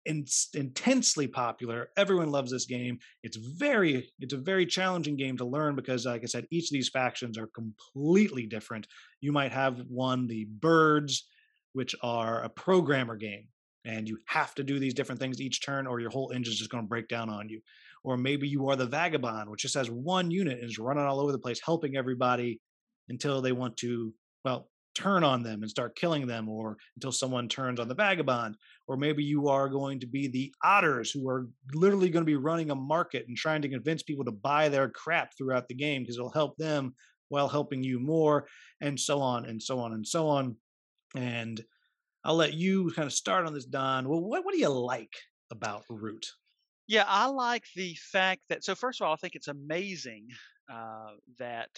in- 0.06 0.26
intensely 0.54 1.28
popular. 1.28 1.90
Everyone 1.98 2.32
loves 2.32 2.52
this 2.52 2.66
game. 2.66 3.00
It's 3.24 3.38
very, 3.38 4.10
it's 4.20 4.34
a 4.34 4.38
very 4.38 4.66
challenging 4.66 5.16
game 5.16 5.38
to 5.38 5.46
learn 5.46 5.76
because, 5.76 6.06
like 6.06 6.24
I 6.24 6.28
said, 6.28 6.48
each 6.52 6.70
of 6.70 6.74
these 6.74 6.90
factions 6.90 7.38
are 7.38 7.48
completely 7.48 8.46
different. 8.46 8.88
You 9.22 9.32
might 9.32 9.52
have 9.52 9.80
one, 9.88 10.28
the 10.28 10.46
birds, 10.46 11.28
which 11.74 11.96
are 12.04 12.44
a 12.44 12.50
programmer 12.50 13.16
game, 13.16 13.48
and 13.86 14.08
you 14.08 14.18
have 14.28 14.54
to 14.56 14.64
do 14.64 14.80
these 14.80 14.94
different 14.94 15.20
things 15.20 15.42
each 15.42 15.66
turn, 15.66 15.88
or 15.88 16.00
your 16.00 16.12
whole 16.12 16.32
engine's 16.34 16.60
just 16.60 16.70
going 16.70 16.84
to 16.84 16.88
break 16.88 17.08
down 17.08 17.30
on 17.30 17.50
you. 17.50 17.62
Or 18.04 18.18
maybe 18.18 18.48
you 18.48 18.70
are 18.70 18.76
the 18.76 18.86
vagabond, 18.86 19.50
which 19.50 19.62
just 19.62 19.76
has 19.76 19.90
one 19.90 20.30
unit 20.30 20.60
and 20.60 20.70
is 20.70 20.78
running 20.78 21.06
all 21.06 21.22
over 21.22 21.32
the 21.32 21.40
place, 21.40 21.62
helping 21.64 21.96
everybody 21.96 22.60
until 23.10 23.42
they 23.42 23.54
want 23.54 23.78
to, 23.78 24.14
well, 24.44 24.70
turn 24.96 25.24
on 25.24 25.44
them 25.44 25.62
and 25.62 25.70
start 25.70 25.96
killing 25.96 26.28
them, 26.28 26.48
or 26.50 26.78
until 26.96 27.12
someone 27.12 27.48
turns 27.48 27.80
on 27.80 27.88
the 27.88 27.96
vagabond. 27.96 28.56
Or 28.88 28.98
maybe 28.98 29.24
you 29.24 29.48
are 29.48 29.70
going 29.70 30.00
to 30.02 30.08
be 30.08 30.28
the 30.28 30.54
otters 30.64 31.12
who 31.12 31.28
are 31.30 31.48
literally 31.74 32.10
going 32.10 32.24
to 32.24 32.32
be 32.32 32.36
running 32.36 32.72
a 32.72 32.76
market 32.76 33.26
and 33.28 33.38
trying 33.38 33.62
to 33.62 33.70
convince 33.70 34.04
people 34.04 34.26
to 34.26 34.32
buy 34.32 34.70
their 34.70 34.90
crap 34.90 35.32
throughout 35.38 35.68
the 35.68 35.76
game 35.76 36.04
because 36.04 36.18
it'll 36.18 36.30
help 36.30 36.58
them 36.58 36.94
while 37.30 37.48
helping 37.48 37.84
you 37.84 38.00
more, 38.00 38.48
and 38.82 39.00
so 39.00 39.20
on 39.20 39.46
and 39.46 39.62
so 39.62 39.80
on 39.80 39.94
and 39.94 40.06
so 40.06 40.28
on. 40.28 40.56
And 41.16 41.64
I'll 42.24 42.36
let 42.36 42.54
you 42.54 42.92
kind 42.96 43.06
of 43.06 43.14
start 43.14 43.46
on 43.46 43.54
this, 43.54 43.66
Don. 43.66 44.08
Well, 44.08 44.22
what, 44.22 44.46
what 44.46 44.54
do 44.54 44.60
you 44.60 44.70
like 44.70 45.14
about 45.52 45.84
Root? 45.90 46.26
Yeah, 46.88 47.06
I 47.08 47.28
like 47.28 47.64
the 47.76 47.98
fact 48.12 48.42
that. 48.50 48.64
So 48.64 48.76
first 48.76 49.02
of 49.02 49.08
all, 49.08 49.14
I 49.14 49.18
think 49.18 49.36
it's 49.36 49.48
amazing 49.48 50.28
uh, 50.72 51.12
that 51.40 51.70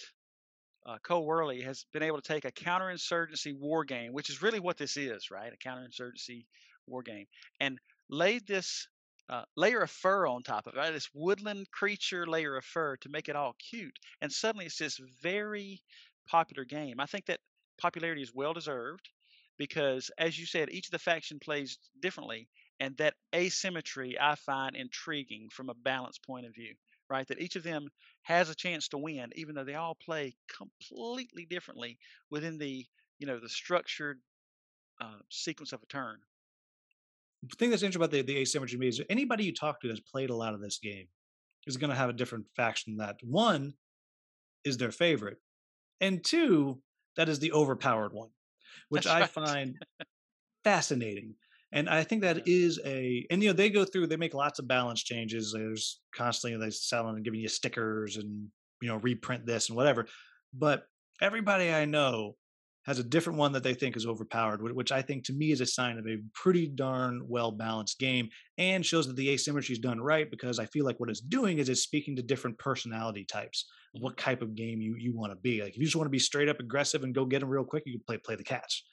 uh, 0.86 0.98
Cole 1.02 1.26
Wehrle 1.26 1.62
has 1.64 1.84
been 1.92 2.02
able 2.04 2.20
to 2.20 2.32
take 2.32 2.44
a 2.44 2.52
counterinsurgency 2.52 3.58
war 3.58 3.84
game, 3.84 4.12
which 4.12 4.30
is 4.30 4.40
really 4.42 4.60
what 4.60 4.78
this 4.78 4.96
is, 4.96 5.30
right? 5.30 5.52
A 5.52 5.68
counterinsurgency 5.68 6.46
war 6.86 7.02
game, 7.02 7.26
and 7.60 7.78
laid 8.08 8.46
this 8.46 8.86
uh, 9.28 9.42
layer 9.56 9.82
of 9.82 9.90
fur 9.90 10.26
on 10.26 10.42
top 10.42 10.66
of 10.66 10.74
it, 10.74 10.76
right? 10.76 10.92
This 10.92 11.10
woodland 11.12 11.68
creature 11.72 12.26
layer 12.26 12.56
of 12.56 12.64
fur 12.64 12.96
to 12.98 13.08
make 13.08 13.28
it 13.28 13.36
all 13.36 13.56
cute, 13.70 13.98
and 14.20 14.32
suddenly 14.32 14.66
it's 14.66 14.78
this 14.78 15.00
very 15.20 15.82
popular 16.28 16.64
game. 16.64 17.00
I 17.00 17.06
think 17.06 17.26
that 17.26 17.40
popularity 17.78 18.22
is 18.22 18.32
well 18.34 18.52
deserved 18.52 19.08
because, 19.58 20.10
as 20.18 20.38
you 20.38 20.46
said, 20.46 20.70
each 20.70 20.86
of 20.86 20.92
the 20.92 20.98
faction 20.98 21.38
plays 21.40 21.78
differently, 22.00 22.48
and 22.78 22.96
that 22.98 23.14
asymmetry 23.34 24.16
I 24.20 24.36
find 24.36 24.76
intriguing 24.76 25.48
from 25.50 25.68
a 25.70 25.74
balance 25.74 26.18
point 26.18 26.46
of 26.46 26.54
view. 26.54 26.74
Right, 27.08 27.26
that 27.28 27.40
each 27.40 27.56
of 27.56 27.62
them 27.62 27.88
has 28.22 28.50
a 28.50 28.54
chance 28.54 28.88
to 28.88 28.98
win, 28.98 29.30
even 29.36 29.54
though 29.54 29.64
they 29.64 29.76
all 29.76 29.94
play 29.94 30.36
completely 30.48 31.46
differently 31.46 31.98
within 32.30 32.58
the 32.58 32.86
you 33.18 33.26
know 33.26 33.38
the 33.40 33.48
structured 33.48 34.20
uh, 35.00 35.20
sequence 35.30 35.72
of 35.72 35.82
a 35.82 35.86
turn. 35.86 36.22
The 37.42 37.56
thing 37.56 37.70
that's 37.70 37.82
interesting 37.82 38.02
about 38.02 38.10
the, 38.10 38.22
the 38.22 38.38
asymmetry 38.38 38.88
is 38.88 39.02
anybody 39.08 39.44
you 39.44 39.54
talk 39.54 39.80
to 39.80 39.88
that's 39.88 40.00
played 40.00 40.30
a 40.30 40.34
lot 40.34 40.54
of 40.54 40.60
this 40.60 40.78
game 40.78 41.08
is 41.66 41.76
going 41.76 41.90
to 41.90 41.96
have 41.96 42.10
a 42.10 42.14
different 42.14 42.46
faction 42.56 42.96
that 42.98 43.18
one 43.22 43.74
is 44.64 44.78
their 44.78 44.92
favorite, 44.92 45.38
and 46.00 46.24
two, 46.24 46.82
that 47.16 47.28
is 47.28 47.40
the 47.40 47.52
overpowered 47.52 48.12
one, 48.14 48.30
which 48.90 49.06
That's 49.06 49.08
I 49.08 49.24
right. 49.24 49.30
find 49.34 49.80
fascinating. 50.64 51.36
And 51.72 51.88
I 51.88 52.04
think 52.04 52.22
that 52.22 52.46
is 52.46 52.80
a, 52.84 53.26
and 53.30 53.42
you 53.42 53.48
know, 53.48 53.52
they 53.52 53.70
go 53.70 53.84
through, 53.84 54.06
they 54.06 54.16
make 54.16 54.34
lots 54.34 54.58
of 54.58 54.68
balance 54.68 55.02
changes. 55.02 55.52
There's 55.52 56.00
constantly 56.14 56.58
they 56.58 56.70
selling 56.70 57.16
and 57.16 57.24
giving 57.24 57.40
you 57.40 57.48
stickers 57.48 58.16
and, 58.16 58.48
you 58.80 58.88
know, 58.88 58.96
reprint 58.96 59.46
this 59.46 59.68
and 59.68 59.76
whatever. 59.76 60.06
But 60.54 60.84
everybody 61.20 61.72
I 61.72 61.84
know 61.84 62.36
has 62.86 63.00
a 63.00 63.04
different 63.04 63.38
one 63.38 63.50
that 63.52 63.64
they 63.64 63.74
think 63.74 63.96
is 63.96 64.06
overpowered, 64.06 64.62
which 64.62 64.92
I 64.92 65.02
think 65.02 65.24
to 65.24 65.32
me 65.32 65.50
is 65.50 65.60
a 65.60 65.66
sign 65.66 65.98
of 65.98 66.06
a 66.06 66.18
pretty 66.34 66.68
darn 66.68 67.24
well 67.26 67.50
balanced 67.50 67.98
game 67.98 68.28
and 68.58 68.86
shows 68.86 69.08
that 69.08 69.16
the 69.16 69.30
asymmetry 69.30 69.72
is 69.72 69.80
done 69.80 70.00
right 70.00 70.30
because 70.30 70.60
I 70.60 70.66
feel 70.66 70.84
like 70.84 71.00
what 71.00 71.10
it's 71.10 71.20
doing 71.20 71.58
is 71.58 71.68
it's 71.68 71.82
speaking 71.82 72.14
to 72.14 72.22
different 72.22 72.58
personality 72.58 73.24
types 73.24 73.68
of 73.96 74.02
what 74.02 74.16
type 74.16 74.40
of 74.40 74.54
game 74.54 74.80
you, 74.80 74.94
you 74.96 75.16
want 75.16 75.32
to 75.32 75.36
be. 75.36 75.62
Like 75.62 75.72
if 75.72 75.78
you 75.78 75.84
just 75.84 75.96
want 75.96 76.06
to 76.06 76.10
be 76.10 76.20
straight 76.20 76.48
up 76.48 76.60
aggressive 76.60 77.02
and 77.02 77.12
go 77.12 77.24
get 77.24 77.40
them 77.40 77.48
real 77.48 77.64
quick, 77.64 77.82
you 77.86 77.94
can 77.94 78.04
play 78.06 78.18
play 78.18 78.36
the 78.36 78.44
cats. 78.44 78.84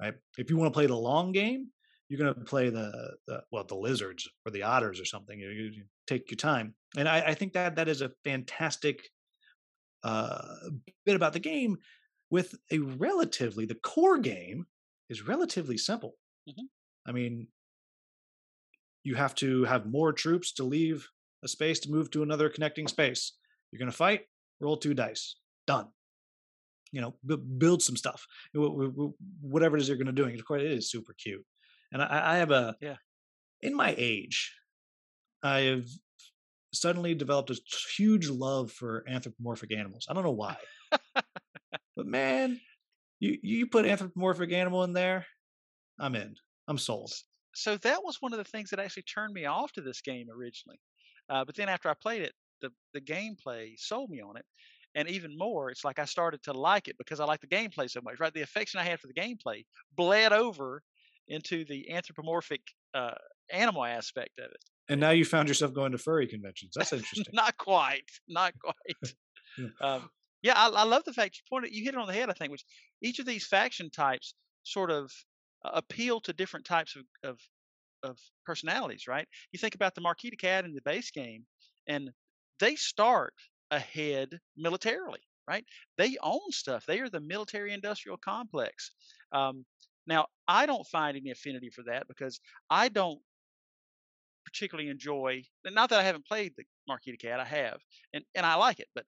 Right. 0.00 0.14
If 0.38 0.48
you 0.48 0.56
want 0.56 0.72
to 0.72 0.76
play 0.76 0.86
the 0.86 0.96
long 0.96 1.32
game, 1.32 1.66
you're 2.08 2.18
going 2.18 2.34
to 2.34 2.40
play 2.40 2.70
the, 2.70 3.16
the 3.26 3.42
well 3.52 3.64
the 3.64 3.74
lizards 3.74 4.28
or 4.46 4.52
the 4.52 4.62
otters 4.62 5.00
or 5.00 5.04
something. 5.04 5.38
You, 5.38 5.48
you- 5.50 5.84
take 6.06 6.30
your 6.30 6.36
time, 6.36 6.74
and 6.96 7.06
I, 7.06 7.20
I 7.20 7.34
think 7.34 7.52
that 7.52 7.76
that 7.76 7.86
is 7.86 8.00
a 8.00 8.10
fantastic 8.24 9.10
uh, 10.02 10.40
bit 11.04 11.16
about 11.16 11.32
the 11.34 11.38
game. 11.40 11.76
With 12.30 12.54
a 12.70 12.78
relatively 12.78 13.64
the 13.66 13.74
core 13.74 14.18
game 14.18 14.66
is 15.08 15.26
relatively 15.26 15.78
simple. 15.78 16.14
Mhm. 16.48 16.64
I 17.06 17.12
mean, 17.12 17.48
you 19.04 19.14
have 19.14 19.34
to 19.36 19.64
have 19.64 19.86
more 19.86 20.12
troops 20.12 20.52
to 20.54 20.64
leave 20.64 21.08
a 21.44 21.48
space 21.48 21.78
to 21.80 21.90
move 21.90 22.10
to 22.10 22.22
another 22.22 22.48
connecting 22.48 22.88
space. 22.88 23.32
You're 23.70 23.78
going 23.78 23.90
to 23.90 23.96
fight, 23.96 24.22
roll 24.60 24.76
two 24.76 24.94
dice, 24.94 25.36
done. 25.66 25.88
You 26.92 27.00
know, 27.02 27.14
b- 27.26 27.36
build 27.58 27.82
some 27.82 27.96
stuff, 27.96 28.26
wh- 28.54 28.72
wh- 28.76 28.94
wh- 28.96 29.44
whatever 29.44 29.76
it 29.76 29.80
is 29.82 29.88
you're 29.88 29.96
going 29.98 30.06
to 30.06 30.12
do. 30.12 30.24
And 30.24 30.38
of 30.38 30.46
course, 30.46 30.62
it 30.62 30.72
is 30.72 30.90
super 30.90 31.14
cute. 31.14 31.44
And 31.92 32.02
I, 32.02 32.34
I 32.34 32.36
have 32.38 32.50
a, 32.50 32.76
Yeah. 32.80 32.98
in 33.62 33.74
my 33.74 33.94
age, 33.98 34.54
I 35.42 35.60
have 35.60 35.86
suddenly 36.74 37.14
developed 37.14 37.50
a 37.50 37.60
huge 37.96 38.28
love 38.28 38.72
for 38.72 39.04
anthropomorphic 39.08 39.72
animals. 39.72 40.06
I 40.08 40.14
don't 40.14 40.24
know 40.24 40.32
why, 40.32 40.58
but 41.96 42.06
man, 42.06 42.60
you 43.20 43.38
you 43.42 43.66
put 43.68 43.86
anthropomorphic 43.86 44.52
animal 44.52 44.84
in 44.84 44.92
there, 44.92 45.26
I'm 45.98 46.14
in. 46.16 46.36
I'm 46.68 46.78
sold. 46.78 47.12
So 47.54 47.76
that 47.78 48.04
was 48.04 48.20
one 48.22 48.32
of 48.32 48.38
the 48.38 48.44
things 48.44 48.70
that 48.70 48.78
actually 48.80 49.02
turned 49.04 49.34
me 49.34 49.46
off 49.46 49.72
to 49.72 49.80
this 49.80 50.00
game 50.00 50.28
originally. 50.30 50.80
Uh, 51.28 51.44
but 51.44 51.54
then 51.56 51.68
after 51.68 51.88
I 51.88 51.94
played 51.94 52.22
it, 52.22 52.34
the 52.60 52.70
the 52.92 53.00
gameplay 53.00 53.78
sold 53.78 54.10
me 54.10 54.20
on 54.20 54.36
it, 54.36 54.46
and 54.94 55.08
even 55.08 55.36
more, 55.36 55.70
it's 55.70 55.84
like 55.84 55.98
I 55.98 56.04
started 56.04 56.42
to 56.44 56.52
like 56.52 56.88
it 56.88 56.96
because 56.98 57.20
I 57.20 57.24
like 57.24 57.40
the 57.40 57.46
gameplay 57.46 57.90
so 57.90 58.00
much. 58.02 58.18
Right, 58.20 58.32
the 58.32 58.42
affection 58.42 58.80
I 58.80 58.84
had 58.84 59.00
for 59.00 59.06
the 59.08 59.14
gameplay 59.14 59.64
bled 59.92 60.32
over 60.32 60.82
into 61.28 61.64
the 61.64 61.90
anthropomorphic 61.90 62.62
uh, 62.94 63.14
animal 63.52 63.84
aspect 63.84 64.38
of 64.38 64.46
it. 64.46 64.64
And 64.88 65.00
now 65.00 65.10
you 65.10 65.24
found 65.24 65.48
yourself 65.48 65.74
going 65.74 65.92
to 65.92 65.98
furry 65.98 66.26
conventions. 66.26 66.72
That's 66.74 66.92
interesting. 66.94 67.24
not 67.32 67.56
quite, 67.56 68.10
not 68.28 68.54
quite. 68.62 69.14
Yeah. 69.56 69.66
um, 69.80 70.08
yeah, 70.40 70.52
I, 70.54 70.68
I 70.68 70.84
love 70.84 71.02
the 71.04 71.12
fact 71.12 71.36
you 71.36 71.42
pointed, 71.50 71.74
you 71.74 71.82
hit 71.82 71.94
it 71.94 72.00
on 72.00 72.06
the 72.06 72.12
head. 72.12 72.30
I 72.30 72.32
think, 72.32 72.52
which 72.52 72.64
each 73.02 73.18
of 73.18 73.26
these 73.26 73.44
faction 73.44 73.90
types 73.90 74.34
sort 74.62 74.90
of 74.92 75.10
uh, 75.64 75.70
appeal 75.72 76.20
to 76.20 76.32
different 76.32 76.64
types 76.64 76.94
of, 76.94 77.02
of 77.28 77.40
of 78.02 78.18
personalities, 78.46 79.06
right? 79.08 79.26
You 79.52 79.58
think 79.58 79.74
about 79.74 79.94
the 79.94 80.00
Marquis 80.00 80.30
de 80.30 80.36
Cat 80.36 80.64
in 80.64 80.74
the 80.74 80.82
base 80.84 81.10
game, 81.10 81.44
and 81.88 82.10
they 82.60 82.76
start 82.76 83.34
ahead 83.70 84.38
militarily, 84.56 85.20
right? 85.48 85.64
They 85.96 86.16
own 86.22 86.50
stuff. 86.50 86.84
They 86.86 87.00
are 87.00 87.08
the 87.08 87.20
military-industrial 87.20 88.18
complex. 88.18 88.92
Um, 89.32 89.64
now, 90.08 90.26
I 90.48 90.66
don't 90.66 90.86
find 90.86 91.16
any 91.16 91.30
affinity 91.30 91.70
for 91.70 91.84
that 91.84 92.08
because 92.08 92.40
I 92.70 92.88
don't 92.88 93.20
particularly 94.44 94.90
enjoy. 94.90 95.42
Not 95.66 95.90
that 95.90 96.00
I 96.00 96.02
haven't 96.02 96.26
played 96.26 96.54
the 96.56 96.64
Marquis 96.88 97.12
de 97.12 97.18
Cat, 97.18 97.38
I 97.40 97.44
have, 97.44 97.80
and 98.14 98.24
and 98.34 98.46
I 98.46 98.54
like 98.54 98.80
it. 98.80 98.88
But 98.94 99.04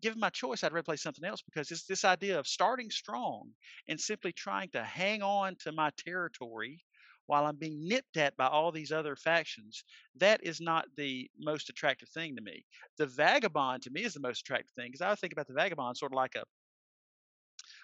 given 0.00 0.20
my 0.20 0.30
choice, 0.30 0.62
I'd 0.62 0.72
rather 0.72 0.84
play 0.84 0.96
something 0.96 1.24
else 1.24 1.42
because 1.42 1.70
it's 1.72 1.86
this 1.86 2.04
idea 2.04 2.38
of 2.38 2.46
starting 2.46 2.90
strong 2.90 3.50
and 3.88 4.00
simply 4.00 4.32
trying 4.32 4.70
to 4.70 4.84
hang 4.84 5.22
on 5.22 5.56
to 5.64 5.72
my 5.72 5.90
territory 5.98 6.84
while 7.26 7.46
I'm 7.46 7.56
being 7.56 7.88
nipped 7.88 8.16
at 8.16 8.36
by 8.36 8.46
all 8.46 8.70
these 8.70 8.92
other 8.92 9.16
factions, 9.16 9.82
that 10.16 10.44
is 10.44 10.60
not 10.60 10.86
the 10.96 11.30
most 11.38 11.70
attractive 11.70 12.08
thing 12.10 12.36
to 12.36 12.42
me. 12.42 12.66
The 12.98 13.06
vagabond 13.06 13.82
to 13.84 13.90
me 13.90 14.04
is 14.04 14.14
the 14.14 14.20
most 14.20 14.40
attractive 14.40 14.74
thing 14.76 14.88
because 14.92 15.00
I 15.00 15.14
think 15.14 15.32
about 15.32 15.46
the 15.48 15.54
vagabond 15.54 15.96
sort 15.96 16.12
of 16.12 16.16
like 16.16 16.34
a 16.36 16.44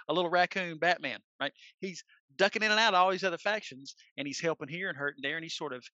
a 0.08 0.12
little 0.12 0.30
raccoon 0.30 0.78
Batman, 0.78 1.20
right? 1.40 1.52
He's 1.78 2.04
ducking 2.36 2.62
in 2.62 2.70
and 2.70 2.80
out 2.80 2.94
of 2.94 3.00
all 3.00 3.10
these 3.10 3.24
other 3.24 3.38
factions, 3.38 3.94
and 4.16 4.26
he's 4.26 4.40
helping 4.40 4.68
here 4.68 4.88
and 4.88 4.98
hurting 4.98 5.22
there, 5.22 5.36
and 5.36 5.44
he's 5.44 5.56
sort 5.56 5.72
of 5.72 5.84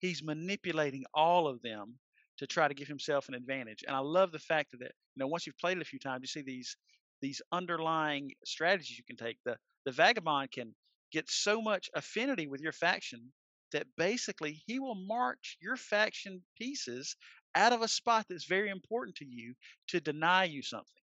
he's 0.00 0.22
manipulating 0.22 1.04
all 1.14 1.48
of 1.48 1.60
them 1.62 1.98
to 2.38 2.46
try 2.46 2.68
to 2.68 2.74
give 2.74 2.88
himself 2.88 3.28
an 3.28 3.34
advantage. 3.34 3.84
And 3.86 3.96
I 3.96 4.00
love 4.00 4.30
the 4.32 4.38
fact 4.38 4.72
that 4.72 4.80
you 4.80 5.16
know 5.16 5.26
once 5.26 5.46
you've 5.46 5.58
played 5.58 5.76
it 5.76 5.82
a 5.82 5.86
few 5.86 5.98
times, 5.98 6.22
you 6.22 6.28
see 6.28 6.44
these 6.44 6.76
these 7.20 7.42
underlying 7.52 8.32
strategies 8.44 8.98
you 8.98 9.04
can 9.04 9.16
take. 9.16 9.38
The 9.44 9.56
the 9.84 9.92
vagabond 9.92 10.52
can 10.52 10.74
get 11.12 11.28
so 11.30 11.60
much 11.60 11.88
affinity 11.94 12.46
with 12.46 12.60
your 12.60 12.72
faction 12.72 13.32
that 13.72 13.86
basically 13.96 14.62
he 14.66 14.78
will 14.78 14.94
march 14.94 15.56
your 15.60 15.76
faction 15.76 16.42
pieces 16.56 17.16
out 17.54 17.72
of 17.72 17.82
a 17.82 17.88
spot 17.88 18.26
that's 18.28 18.46
very 18.46 18.70
important 18.70 19.16
to 19.16 19.24
you 19.26 19.54
to 19.88 20.00
deny 20.00 20.44
you 20.44 20.62
something. 20.62 21.02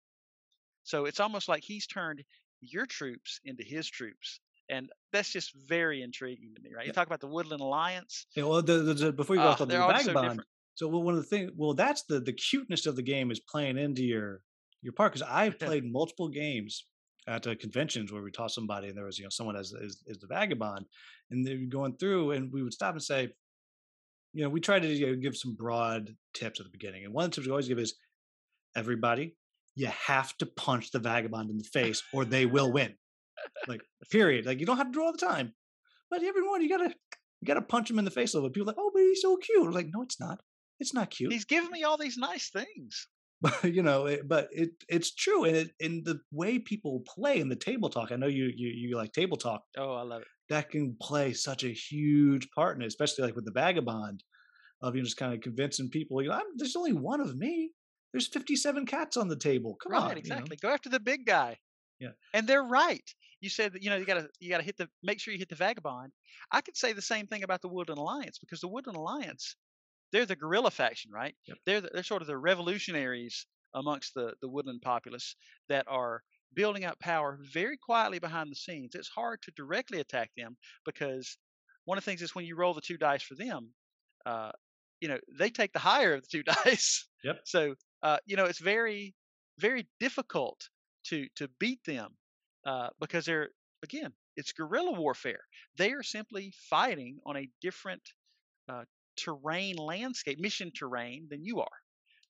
So 0.85 1.05
it's 1.05 1.21
almost 1.21 1.49
like 1.49 1.63
he's 1.63 1.87
turned 1.87 2.23
your 2.61 2.87
troops 2.87 3.41
into 3.45 3.63
his 3.63 3.89
troops. 3.89 4.41
And 4.71 4.89
that's 5.13 5.31
just 5.31 5.53
very 5.67 6.03
intriguing 6.03 6.55
to 6.55 6.63
me, 6.63 6.71
right? 6.75 6.87
You 6.87 6.93
talk 6.93 7.07
about 7.07 7.21
the 7.21 7.27
Woodland 7.27 7.61
Alliance. 7.61 8.27
Yeah, 8.37 8.45
well, 8.45 8.63
the, 8.63 8.75
the, 8.79 8.95
the- 8.95 9.13
before 9.13 9.37
you 9.37 9.43
go 9.43 9.49
Ah, 9.49 9.53
off 9.53 9.61
on 9.61 9.69
the 9.69 9.75
they're 9.75 9.99
so 9.99 10.13
vagabond, 10.13 10.45
so 10.77 10.89
well, 10.89 11.03
one 11.03 11.15
of 11.15 11.21
the 11.21 11.27
things, 11.27 11.51
well, 11.57 11.75
that's 11.75 12.05
the 12.05 12.21
the 12.21 12.33
cuteness 12.33 12.87
of 12.87 12.97
the 12.97 13.03
game 13.03 13.31
is 13.31 13.41
playing 13.41 13.77
into 13.79 14.05
your 14.05 14.43
your 14.83 14.93
part 14.93 15.13
because 15.13 15.29
I've 15.29 15.59
played 15.67 15.85
multiple 15.85 16.29
games 16.29 16.87
at 17.27 17.47
uh, 17.47 17.55
conventions 17.57 18.13
where 18.13 18.23
we 18.23 18.31
taught 18.31 18.51
somebody 18.53 18.89
and 18.89 18.97
there 18.97 19.05
was 19.05 19.19
you 19.19 19.25
know 19.25 19.31
someone 19.31 19.57
as 19.57 19.73
is, 19.73 20.03
is 20.07 20.19
the 20.19 20.27
vagabond, 20.29 20.87
and 21.31 21.47
they 21.47 21.57
were 21.57 21.67
going 21.69 21.97
through 21.97 22.31
and 22.33 22.53
we 22.53 22.63
would 22.63 22.73
stop 22.73 22.95
and 22.95 23.03
say, 23.03 23.29
you 24.33 24.43
know, 24.45 24.49
we 24.49 24.61
try 24.61 24.79
to 24.79 24.87
you 24.87 25.07
know, 25.09 25.17
give 25.17 25.37
some 25.37 25.55
broad 25.55 26.15
tips 26.33 26.61
at 26.61 26.65
the 26.67 26.71
beginning, 26.71 27.05
and 27.05 27.13
one 27.13 27.25
of 27.25 27.31
the 27.33 27.35
tips 27.35 27.47
we 27.47 27.51
always 27.51 27.69
give 27.69 27.79
is 27.81 27.95
everybody, 28.77 29.37
you 29.75 29.87
have 29.89 30.37
to 30.39 30.47
punch 30.47 30.93
the 30.93 30.99
vagabond 30.99 31.51
in 31.51 31.59
the 31.59 31.65
face 31.65 32.03
or 32.13 32.25
they 32.25 32.47
will 32.47 32.73
win. 32.73 32.95
Like 33.69 33.83
period. 34.11 34.47
Like 34.47 34.61
you 34.61 34.67
don't 34.67 34.77
have 34.77 34.89
to 34.89 34.93
do 34.93 35.03
all 35.03 35.13
the 35.13 35.19
time, 35.19 35.53
but 36.11 36.23
everyone 36.23 36.63
you 36.63 36.69
gotta 36.69 36.95
you 37.41 37.47
gotta 37.47 37.63
punch 37.63 37.91
him 37.91 37.99
in 37.99 38.05
the 38.05 38.11
face 38.11 38.35
a 38.35 38.37
little 38.37 38.49
bit. 38.49 38.55
People 38.55 38.71
are 38.71 38.73
like, 38.73 38.79
oh, 38.79 38.91
but 38.93 39.01
he's 39.01 39.23
so 39.23 39.37
cute. 39.37 39.67
I'm 39.67 39.73
like, 39.73 39.89
no, 39.93 40.03
it's 40.03 40.21
not. 40.21 40.41
It's 40.79 40.95
not 40.95 41.11
cute. 41.11 41.33
He's 41.33 41.45
giving 41.45 41.71
me 41.71 41.85
all 41.85 41.99
these 41.99 42.17
nice 42.17 42.51
things. 42.51 43.07
you 43.65 43.83
know, 43.83 44.07
it, 44.07 44.29
but 44.29 44.49
it 44.53 44.71
it's 44.89 45.15
true, 45.15 45.45
and 45.45 45.57
it 45.57 45.71
in 45.81 46.03
the 46.05 46.21
way 46.31 46.59
people 46.59 47.03
play 47.07 47.41
in 47.41 47.49
the 47.49 47.57
table 47.57 47.89
talk. 47.89 48.13
I 48.13 48.17
know 48.17 48.27
you 48.27 48.51
you 48.55 48.69
you 48.69 48.97
like 48.97 49.13
table 49.13 49.37
talk. 49.37 49.63
Oh, 49.79 49.95
I 49.95 50.03
love 50.03 50.23
it. 50.23 50.29
That 50.51 50.71
can 50.71 50.97
play 51.01 51.33
such 51.33 51.65
a 51.65 51.73
huge 51.73 52.49
part 52.55 52.77
in 52.77 52.83
it, 52.83 52.87
especially 52.87 53.25
like 53.25 53.37
with 53.37 53.47
the 53.47 53.53
vagabond 53.53 54.23
of 54.83 54.95
you 54.95 55.01
know, 55.01 55.05
just 55.05 55.17
kind 55.17 55.33
of 55.33 55.41
convincing 55.41 55.89
people. 55.89 56.23
You 56.23 56.29
know, 56.29 56.35
I'm, 56.35 56.43
there's 56.57 56.77
only 56.77 56.93
one 56.93 57.21
of 57.21 57.37
me. 57.37 57.71
There's 58.13 58.27
57 58.27 58.87
cats 58.87 59.17
on 59.17 59.29
the 59.29 59.37
table. 59.37 59.77
Come 59.83 59.93
right, 59.93 60.03
on, 60.03 60.09
you 60.09 60.15
know? 60.15 60.19
exactly. 60.19 60.57
Go 60.61 60.71
after 60.71 60.89
the 60.89 60.99
big 60.99 61.25
guy. 61.27 61.57
Yeah. 62.01 62.11
And 62.35 62.49
they're 62.49 62.65
right. 62.65 63.05
You 63.41 63.51
said 63.51 63.73
that 63.75 63.83
you 63.83 63.91
know 63.91 63.97
you 63.97 64.05
gotta 64.05 64.29
you 64.41 64.51
gotta 64.51 64.65
hit 64.65 64.77
the 64.77 64.89
make 65.03 65.21
sure 65.21 65.33
you 65.33 65.39
hit 65.39 65.49
the 65.49 65.55
vagabond. 65.55 66.13
I 66.51 66.61
could 66.61 66.77
say 66.77 66.93
the 66.93 67.03
same 67.03 67.27
thing 67.27 67.43
about 67.43 67.63
the 67.63 67.69
Woodland 67.69 67.99
Alliance 67.99 68.39
because 68.39 68.61
the 68.61 68.69
Woodland 68.69 68.97
Alliance, 68.97 69.57
they're 70.13 70.27
the 70.27 70.37
guerrilla 70.37 70.71
faction, 70.71 71.11
right? 71.11 71.35
They're 71.67 71.81
the, 71.81 71.91
they're 71.93 72.03
sort 72.03 72.23
of 72.23 72.29
the 72.29 72.37
revolutionaries 72.37 73.47
amongst 73.75 74.15
the 74.15 74.35
the 74.43 74.49
woodland 74.49 74.83
populace 74.83 75.37
that 75.69 75.87
are 75.89 76.23
building 76.55 76.85
up 76.85 76.99
power 76.99 77.39
very 77.53 77.77
quietly 77.77 78.19
behind 78.19 78.51
the 78.51 78.57
scenes. 78.57 78.95
It's 78.95 79.09
hard 79.09 79.41
to 79.43 79.53
directly 79.53 80.01
attack 80.01 80.31
them 80.37 80.57
because 80.85 81.39
one 81.85 81.97
of 81.97 82.05
the 82.05 82.11
things 82.11 82.23
is 82.23 82.35
when 82.35 82.45
you 82.45 82.57
roll 82.57 82.75
the 82.75 82.81
two 82.81 82.99
dice 82.99 83.23
for 83.23 83.37
them, 83.37 83.73
uh, 84.27 84.53
you 85.01 85.09
know 85.09 85.19
they 85.39 85.51
take 85.51 85.73
the 85.73 85.79
higher 85.79 86.15
of 86.15 86.23
the 86.23 86.29
two 86.31 86.43
dice. 86.65 87.07
Yep. 87.25 87.41
So 87.45 87.75
uh, 88.03 88.19
you 88.27 88.37
know 88.37 88.45
it's 88.45 88.61
very 88.61 89.15
very 89.59 89.89
difficult 89.99 90.69
to 91.11 91.27
to 91.37 91.49
beat 91.61 91.81
them 91.85 92.11
uh, 92.67 92.89
because 93.01 93.25
they're 93.27 93.51
again 93.85 94.13
it's 94.37 94.53
guerrilla 94.53 94.93
warfare. 94.93 95.41
They 95.77 95.93
are 95.93 96.03
simply 96.03 96.53
fighting 96.71 97.19
on 97.27 97.37
a 97.37 97.49
different 97.61 98.03
uh, 98.69 98.85
terrain 99.17 99.77
landscape, 99.77 100.39
mission 100.41 100.71
terrain 100.75 101.27
than 101.31 101.45
you 101.45 101.61
are. 101.61 101.79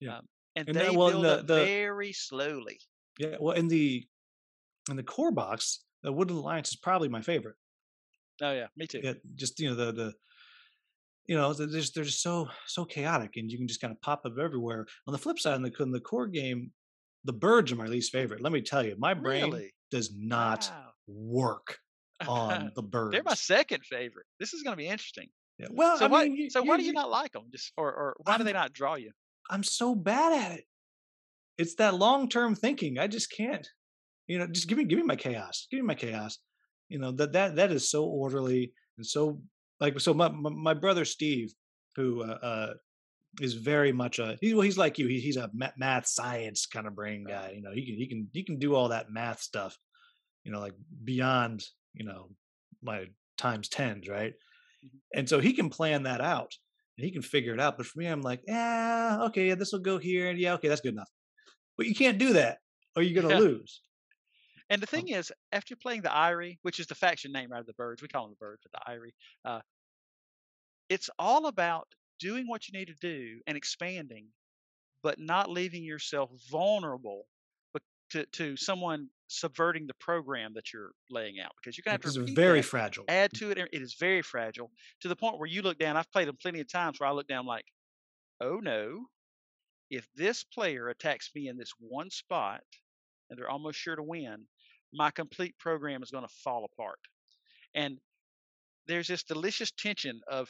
Yeah. 0.01 0.19
Um, 0.19 0.27
and, 0.57 0.69
And 0.69 0.77
they 0.77 0.87
that- 0.87 0.95
well, 0.95 1.11
build 1.11 1.25
the- 1.25 1.39
up 1.41 1.47
the- 1.47 1.65
very 1.65 2.13
slowly. 2.13 2.81
Yeah, 3.19 3.37
well, 3.39 3.55
in 3.55 3.69
the 3.69 4.07
in 4.89 4.97
the 4.97 5.03
core 5.03 5.31
box, 5.31 5.85
the 6.03 6.11
Woodland 6.13 6.41
Alliance 6.43 6.71
is 6.71 6.77
probably 6.77 7.09
my 7.09 7.21
favorite. 7.23 7.57
Oh 8.43 8.53
yeah, 8.53 8.69
me 8.77 8.87
too. 8.87 9.01
Yeah, 9.05 9.15
just 9.35 9.61
you 9.61 9.69
know 9.69 9.77
the 9.77 9.93
the 9.93 10.15
you 11.27 11.37
know 11.37 11.53
they're 11.53 11.67
just 11.69 11.95
they're 11.95 12.05
just 12.05 12.23
so 12.23 12.49
so 12.67 12.85
chaotic, 12.87 13.33
and 13.37 13.51
you 13.53 13.59
can 13.59 13.69
just 13.69 13.81
kind 13.81 13.93
of 13.93 14.01
pop 14.01 14.23
up 14.25 14.39
everywhere. 14.41 14.87
On 15.07 15.13
the 15.13 15.19
flip 15.19 15.39
side, 15.39 15.57
in 15.57 15.63
the 15.63 15.73
in 15.83 15.93
the 15.93 16.01
core 16.01 16.27
game, 16.27 16.73
the 17.25 17.33
birds 17.33 17.73
are 17.73 17.77
my 17.77 17.87
least 17.87 18.13
favorite. 18.13 18.41
Let 18.41 18.53
me 18.53 18.63
tell 18.63 18.85
you, 18.85 18.97
my 18.99 19.15
brain 19.15 19.45
Really? 19.45 19.73
does 19.91 20.13
not 20.17 20.71
Wow. 20.71 20.93
work 21.07 21.79
on 22.27 22.73
the 22.77 22.83
birds. 22.83 23.13
They're 23.13 23.23
my 23.23 23.35
second 23.35 23.85
favorite. 23.85 24.27
This 24.39 24.53
is 24.55 24.63
going 24.63 24.73
to 24.73 24.77
be 24.83 24.89
interesting. 24.89 25.29
Yeah, 25.59 25.67
Well, 25.71 25.99
so 25.99 26.07
I 26.07 26.09
why, 26.09 26.25
mean, 26.25 26.37
you- 26.37 26.51
so 26.51 26.63
why 26.63 26.77
do 26.77 26.83
you- 26.83 26.89
you 26.89 26.93
not 26.95 27.11
like 27.11 27.33
them? 27.33 27.45
Just 27.53 27.73
or 27.77 27.89
or 27.93 28.17
why 28.25 28.39
do 28.39 28.45
they 28.45 28.53
not 28.53 28.73
draw 28.73 28.95
you? 28.95 29.13
I'm 29.51 29.63
so 29.63 29.95
bad 29.95 30.33
at 30.53 30.59
it. 30.59 30.65
It's 31.59 31.75
that 31.77 31.95
long 31.95 32.29
term 32.29 32.55
thinking. 32.55 32.99
I 32.99 33.07
just 33.07 33.31
can't. 33.31 33.69
You 34.27 34.39
know, 34.39 34.47
just 34.47 34.69
give 34.69 34.79
me 34.79 34.85
give 34.85 34.99
me 34.99 35.05
my 35.05 35.17
chaos. 35.17 35.67
Give 35.71 35.81
me 35.81 35.87
my 35.87 35.95
chaos. 35.95 36.39
You 36.89 36.99
know 36.99 37.13
that 37.13 37.33
that 37.33 37.57
that 37.57 37.71
is 37.73 37.91
so 37.91 38.05
orderly 38.05 38.73
and 38.97 39.05
so 39.07 39.43
like 39.81 39.99
so. 40.01 40.15
My 40.15 40.29
my, 40.31 40.51
my 40.51 40.75
brother 40.75 41.05
Steve, 41.05 41.53
who 41.97 42.23
uh, 42.23 42.39
uh, 42.43 42.75
is 43.41 43.55
very 43.55 43.93
much 43.93 44.19
a 44.19 44.37
he, 44.41 44.55
well, 44.55 44.63
he's 44.63 44.79
like 44.79 44.99
you. 44.99 45.07
He, 45.07 45.21
he's 45.21 45.37
a 45.37 45.51
math 45.77 46.07
science 46.07 46.67
kind 46.67 46.87
of 46.87 46.95
brain 46.95 47.25
guy. 47.25 47.53
You 47.55 47.63
know, 47.63 47.73
he 47.73 47.87
can 47.87 47.95
he 47.97 48.09
can 48.09 48.29
he 48.33 48.43
can 48.43 48.59
do 48.59 48.75
all 48.75 48.89
that 48.89 49.11
math 49.11 49.41
stuff. 49.41 49.77
You 50.45 50.53
know, 50.53 50.61
like 50.61 50.75
beyond 51.05 51.63
you 51.95 52.05
know 52.05 52.31
my 52.83 53.07
times 53.39 53.69
tens, 53.69 54.09
right? 54.09 54.33
And 55.15 55.29
so 55.29 55.41
he 55.41 55.53
can 55.53 55.69
plan 55.71 56.05
that 56.05 56.21
out 56.21 56.53
and 56.97 57.05
he 57.05 57.13
can 57.13 57.23
figure 57.23 57.55
it 57.55 57.61
out. 57.61 57.77
But 57.77 57.87
for 57.87 57.99
me, 57.99 58.07
I'm 58.07 58.23
like, 58.23 58.43
yeah, 58.47 59.19
okay, 59.25 59.49
yeah, 59.49 59.55
this 59.55 59.73
will 59.73 59.81
go 59.81 59.99
here, 59.99 60.29
and 60.29 60.39
yeah, 60.39 60.55
okay, 60.55 60.69
that's 60.69 60.81
good 60.81 60.95
enough. 60.95 61.11
But 61.77 61.87
you 61.87 61.95
can't 61.95 62.19
do 62.19 62.35
that, 62.35 62.59
or 62.97 63.03
you're 63.03 63.23
gonna 63.23 63.35
Yeah. 63.35 63.41
lose. 63.47 63.83
And 64.71 64.81
the 64.81 64.87
thing 64.87 65.09
is, 65.09 65.33
after 65.51 65.75
playing 65.75 66.03
the 66.03 66.15
Eyrie, 66.15 66.61
which 66.63 66.79
is 66.79 66.87
the 66.87 66.95
faction 66.95 67.33
name, 67.33 67.51
right? 67.51 67.61
Of 67.61 67.67
the 67.67 67.73
birds, 67.75 68.03
we 68.03 68.09
call 68.09 68.25
them 68.25 68.37
the 68.39 68.45
birds, 68.45 68.63
but 68.63 68.73
the 68.73 68.91
Eyrie. 68.91 69.15
Uh, 69.45 69.61
it's 70.89 71.11
all 71.19 71.47
about 71.47 71.89
doing 72.21 72.47
what 72.47 72.69
you 72.69 72.79
need 72.79 72.89
to 72.89 72.95
do 72.95 73.41
and 73.47 73.57
expanding, 73.57 74.29
but 75.03 75.19
not 75.19 75.51
leaving 75.51 75.83
yourself 75.83 76.31
vulnerable 76.51 77.27
to 78.11 78.27
to 78.27 78.57
someone 78.57 79.09
subverting 79.29 79.87
the 79.87 79.95
program 79.95 80.53
that 80.55 80.73
you're 80.73 80.91
laying 81.09 81.41
out 81.41 81.53
because 81.57 81.77
you're 81.77 81.83
gonna 81.85 81.95
have 81.95 82.01
Because 82.01 82.15
to 82.15 82.35
very 82.35 82.61
that, 82.61 82.67
fragile. 82.67 83.05
Add 83.09 83.33
to 83.35 83.51
it. 83.51 83.59
It 83.59 83.83
is 83.83 83.95
very 83.95 84.23
fragile 84.23 84.71
to 85.01 85.09
the 85.09 85.17
point 85.17 85.39
where 85.39 85.49
you 85.49 85.63
look 85.63 85.79
down. 85.79 85.97
I've 85.97 86.11
played 86.13 86.29
them 86.29 86.37
plenty 86.41 86.61
of 86.61 86.71
times 86.71 86.99
where 86.99 87.09
I 87.09 87.13
look 87.13 87.29
down 87.29 87.47
like, 87.47 87.65
oh 88.41 88.57
no, 88.57 89.07
if 89.91 90.07
this 90.15 90.45
player 90.45 90.89
attacks 90.89 91.31
me 91.35 91.49
in 91.49 91.57
this 91.57 91.73
one 91.79 92.11
spot 92.11 92.63
and 93.29 93.39
they're 93.39 93.51
almost 93.51 93.79
sure 93.79 93.97
to 93.97 94.03
win, 94.03 94.47
my 94.93 95.11
complete 95.11 95.57
program 95.59 96.03
is 96.03 96.11
going 96.11 96.27
to 96.27 96.35
fall 96.43 96.65
apart. 96.65 96.99
And 97.75 97.99
there's 98.89 99.07
this 99.07 99.23
delicious 99.23 99.71
tension 99.71 100.21
of 100.29 100.49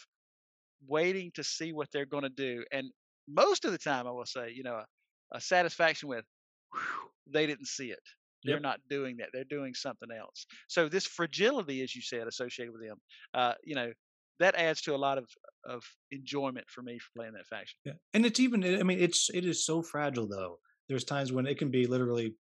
waiting 0.87 1.31
to 1.35 1.45
see 1.45 1.73
what 1.73 1.89
they're 1.93 2.07
going 2.07 2.23
to 2.25 2.29
do. 2.31 2.65
And 2.73 2.91
most 3.29 3.65
of 3.65 3.73
the 3.73 3.79
time, 3.79 4.07
I 4.07 4.11
will 4.11 4.27
say, 4.27 4.53
you 4.55 4.63
know, 4.63 4.77
a, 4.77 4.87
a 5.33 5.41
satisfaction 5.41 6.09
with 6.09 6.25
"Whew, 6.73 7.11
they 7.27 7.47
didn't 7.47 7.67
see 7.69 7.91
it. 7.91 8.01
They're 8.45 8.55
Yep. 8.55 8.63
not 8.63 8.81
doing 8.89 9.19
that. 9.19 9.29
They're 9.33 9.45
doing 9.45 9.75
something 9.75 10.09
else. 10.11 10.47
So 10.69 10.89
this 10.89 11.07
fragility, 11.07 11.83
as 11.83 11.95
you 11.95 12.01
said, 12.03 12.27
associated 12.27 12.73
with 12.73 12.83
them, 12.83 12.97
uh, 13.35 13.55
you 13.63 13.75
know, 13.75 13.93
that 14.39 14.55
adds 14.55 14.81
to 14.83 14.95
a 14.95 14.97
lot 14.97 15.19
of 15.19 15.27
of 15.65 15.85
enjoyment 16.11 16.67
for 16.71 16.83
me 16.83 16.99
for 16.99 17.11
playing 17.17 17.35
that 17.35 17.47
faction. 17.47 17.79
Yeah. 17.85 17.93
And 18.15 18.25
it's 18.25 18.41
even 18.41 18.65
I 18.65 18.83
mean, 18.83 18.99
it's 18.99 19.29
it 19.35 19.45
is 19.45 19.65
so 19.67 19.83
fragile 19.83 20.27
though. 20.27 20.59
There's 20.89 21.05
times 21.05 21.31
when 21.33 21.47
it 21.47 21.59
can 21.59 21.71
be 21.71 21.87
literally 21.87 22.35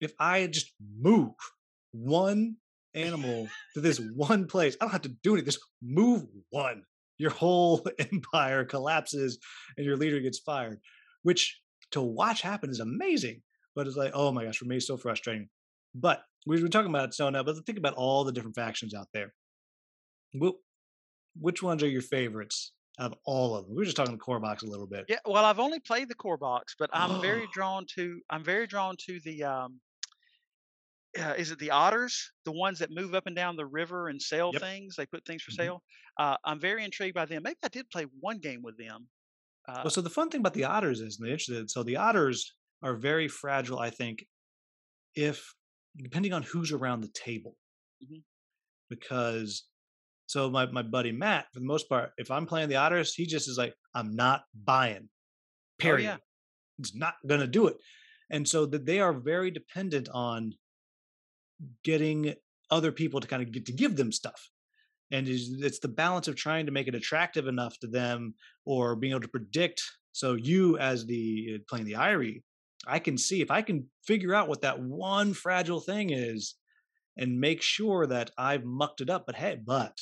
if 0.00 0.14
I 0.18 0.46
just 0.46 0.72
move 0.80 1.34
one 1.92 2.56
animal 2.94 3.48
to 3.74 3.80
this 3.80 4.00
one 4.14 4.46
place, 4.46 4.76
I 4.80 4.84
don't 4.86 4.92
have 4.92 5.02
to 5.02 5.10
do 5.22 5.32
anything. 5.34 5.46
Just 5.46 5.60
move 5.82 6.24
one. 6.50 6.84
Your 7.22 7.30
whole 7.30 7.86
empire 8.12 8.64
collapses 8.64 9.38
and 9.76 9.86
your 9.86 9.96
leader 9.96 10.20
gets 10.20 10.40
fired. 10.40 10.80
Which 11.22 11.58
to 11.92 12.00
watch 12.02 12.42
happen 12.42 12.68
is 12.70 12.80
amazing. 12.80 13.42
But 13.74 13.86
it's 13.86 13.96
like, 13.96 14.10
oh 14.14 14.32
my 14.32 14.44
gosh, 14.44 14.58
for 14.58 14.64
me, 14.66 14.76
it's 14.76 14.86
so 14.88 14.96
frustrating. 14.96 15.48
But 15.94 16.22
we 16.46 16.60
were 16.60 16.68
talking 16.68 16.90
about 16.90 17.08
it 17.10 17.14
so 17.14 17.30
now, 17.30 17.42
but 17.44 17.56
think 17.64 17.78
about 17.78 17.94
all 17.94 18.24
the 18.24 18.32
different 18.32 18.56
factions 18.56 18.92
out 18.92 19.06
there. 19.14 19.32
Wh- 20.42 20.58
Which 21.40 21.62
ones 21.62 21.82
are 21.82 21.88
your 21.88 22.02
favorites 22.02 22.72
out 22.98 23.12
of 23.12 23.18
all 23.24 23.54
of 23.56 23.64
them? 23.66 23.74
We 23.74 23.80
were 23.80 23.84
just 23.84 23.96
talking 23.96 24.12
the 24.12 24.18
core 24.18 24.40
box 24.40 24.62
a 24.62 24.66
little 24.66 24.86
bit. 24.86 25.04
Yeah, 25.08 25.18
well, 25.24 25.44
I've 25.44 25.60
only 25.60 25.78
played 25.80 26.08
the 26.08 26.14
core 26.14 26.36
box, 26.36 26.74
but 26.78 26.90
I'm 26.92 27.20
very 27.22 27.46
drawn 27.52 27.86
to 27.94 28.20
I'm 28.30 28.44
very 28.44 28.66
drawn 28.66 28.96
to 29.06 29.20
the 29.24 29.44
um 29.44 29.80
uh, 31.18 31.34
is 31.36 31.50
it 31.50 31.58
the 31.58 31.70
otters, 31.70 32.32
the 32.44 32.52
ones 32.52 32.78
that 32.78 32.90
move 32.90 33.14
up 33.14 33.26
and 33.26 33.36
down 33.36 33.56
the 33.56 33.66
river 33.66 34.08
and 34.08 34.20
sell 34.20 34.52
Yep. 34.52 34.60
things? 34.60 34.96
They 34.96 35.06
put 35.06 35.24
things 35.26 35.42
for 35.42 35.50
Mhm. 35.50 35.54
sale. 35.56 35.84
Uh, 36.18 36.36
I'm 36.44 36.60
very 36.60 36.84
intrigued 36.84 37.14
by 37.14 37.26
them. 37.26 37.42
Maybe 37.44 37.58
I 37.62 37.68
did 37.68 37.90
play 37.90 38.04
one 38.04 38.38
game 38.38 38.62
with 38.62 38.78
them. 38.78 39.08
Uh, 39.68 39.82
Well, 39.84 39.90
so 39.90 40.00
the 40.00 40.10
fun 40.10 40.30
thing 40.30 40.40
about 40.40 40.54
the 40.54 40.64
otters 40.64 41.00
is, 41.00 41.18
and 41.20 41.28
interested, 41.28 41.70
so 41.70 41.82
the 41.82 41.96
otters 41.96 42.54
are 42.82 42.96
very 42.96 43.28
fragile, 43.28 43.78
I 43.78 43.90
think, 43.90 44.26
if 45.14 45.54
depending 45.96 46.32
on 46.32 46.42
who's 46.44 46.72
around 46.72 47.02
the 47.02 47.10
table. 47.14 47.56
Mhm. 48.00 48.22
Because, 48.90 49.68
so 50.26 50.50
my 50.50 50.66
my 50.66 50.82
buddy 50.82 51.12
Matt, 51.12 51.48
for 51.52 51.60
the 51.60 51.66
most 51.66 51.88
part, 51.88 52.12
if 52.18 52.30
I'm 52.30 52.46
playing 52.46 52.68
the 52.68 52.76
otters, 52.76 53.14
he 53.14 53.26
just 53.26 53.48
is 53.48 53.58
like, 53.58 53.74
I'm 53.94 54.14
not 54.16 54.44
buying. 54.54 55.10
Period. 55.78 56.04
yeah. 56.06 56.18
It's 56.78 56.94
not 56.94 57.16
gonna 57.26 57.46
do 57.46 57.68
it, 57.68 57.78
and 58.30 58.48
so 58.48 58.66
that 58.66 58.86
they 58.86 59.00
are 59.00 59.12
very 59.14 59.50
dependent 59.50 60.08
on 60.10 60.54
getting 61.84 62.34
other 62.70 62.92
people 62.92 63.20
to 63.20 63.28
kind 63.28 63.42
of 63.42 63.52
get 63.52 63.66
to 63.66 63.72
give 63.72 63.96
them 63.96 64.12
stuff 64.12 64.50
and 65.12 65.28
it's 65.28 65.78
the 65.78 65.88
balance 65.88 66.26
of 66.26 66.36
trying 66.36 66.66
to 66.66 66.72
make 66.72 66.88
it 66.88 66.94
attractive 66.94 67.46
enough 67.46 67.78
to 67.80 67.86
them 67.86 68.34
or 68.64 68.96
being 68.96 69.12
able 69.12 69.20
to 69.20 69.28
predict 69.28 69.82
so 70.12 70.34
you 70.34 70.78
as 70.78 71.06
the 71.06 71.54
uh, 71.54 71.58
playing 71.68 71.86
the 71.86 71.96
Eyrie, 71.96 72.42
I 72.86 72.98
can 72.98 73.16
see 73.16 73.40
if 73.40 73.50
I 73.50 73.62
can 73.62 73.88
figure 74.06 74.34
out 74.34 74.48
what 74.48 74.62
that 74.62 74.80
one 74.80 75.34
fragile 75.34 75.80
thing 75.80 76.10
is 76.10 76.54
and 77.16 77.40
make 77.40 77.62
sure 77.62 78.06
that 78.06 78.30
I've 78.38 78.64
mucked 78.64 79.00
it 79.00 79.10
up. 79.10 79.24
But 79.26 79.36
hey, 79.36 79.58
but 79.64 79.98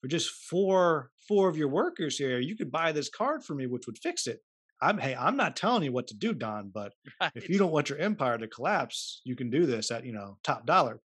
for 0.00 0.08
just 0.08 0.30
four 0.30 1.10
four 1.26 1.48
of 1.48 1.56
your 1.56 1.68
workers 1.68 2.18
here, 2.18 2.38
you 2.38 2.56
could 2.56 2.70
buy 2.70 2.92
this 2.92 3.08
card 3.08 3.44
for 3.44 3.54
me, 3.54 3.66
which 3.66 3.86
would 3.86 3.98
fix 3.98 4.26
it. 4.26 4.40
I'm 4.84 4.98
hey, 4.98 5.14
I'm 5.14 5.36
not 5.36 5.56
telling 5.56 5.82
you 5.82 5.92
what 5.92 6.08
to 6.08 6.14
do, 6.14 6.34
Don, 6.34 6.70
but 6.70 6.92
if 7.34 7.48
you 7.48 7.58
don't 7.58 7.72
want 7.72 7.88
your 7.88 7.98
empire 7.98 8.38
to 8.38 8.48
collapse, 8.48 9.20
you 9.24 9.36
can 9.36 9.50
do 9.50 9.66
this 9.66 9.90
at 9.90 10.04
you 10.04 10.12
know 10.12 10.38
top 10.44 10.66
dollar. 10.66 11.00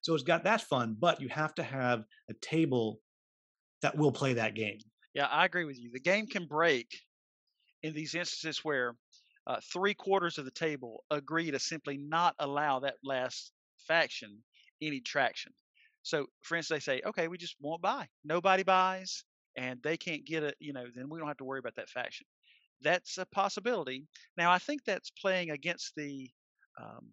So 0.00 0.14
it's 0.14 0.24
got 0.24 0.44
that 0.44 0.62
fun, 0.62 0.96
but 0.98 1.20
you 1.20 1.28
have 1.28 1.54
to 1.56 1.62
have 1.62 2.04
a 2.28 2.34
table 2.34 3.00
that 3.82 3.96
will 3.96 4.12
play 4.12 4.34
that 4.34 4.54
game. 4.54 4.78
Yeah, 5.14 5.26
I 5.26 5.44
agree 5.44 5.64
with 5.64 5.78
you. 5.78 5.90
The 5.92 6.00
game 6.00 6.26
can 6.26 6.46
break 6.46 6.88
in 7.82 7.94
these 7.94 8.14
instances 8.14 8.64
where 8.64 8.96
uh, 9.46 9.60
three 9.72 9.94
quarters 9.94 10.38
of 10.38 10.44
the 10.44 10.50
table 10.50 11.04
agree 11.10 11.50
to 11.50 11.58
simply 11.58 11.98
not 11.98 12.34
allow 12.38 12.80
that 12.80 12.94
last 13.04 13.52
faction 13.86 14.42
any 14.80 15.00
traction. 15.00 15.52
So, 16.02 16.26
for 16.42 16.56
instance, 16.56 16.84
they 16.84 16.92
say, 16.92 17.02
okay, 17.06 17.28
we 17.28 17.38
just 17.38 17.56
won't 17.60 17.82
buy. 17.82 18.08
Nobody 18.24 18.64
buys, 18.64 19.24
and 19.56 19.80
they 19.82 19.96
can't 19.96 20.24
get 20.24 20.42
it, 20.42 20.56
you 20.58 20.72
know, 20.72 20.86
then 20.94 21.08
we 21.08 21.18
don't 21.18 21.28
have 21.28 21.36
to 21.38 21.44
worry 21.44 21.60
about 21.60 21.76
that 21.76 21.88
faction. 21.88 22.26
That's 22.82 23.18
a 23.18 23.26
possibility. 23.26 24.06
Now, 24.36 24.50
I 24.50 24.58
think 24.58 24.84
that's 24.84 25.10
playing 25.10 25.50
against 25.50 25.92
the 25.96 26.30
um, 26.80 27.12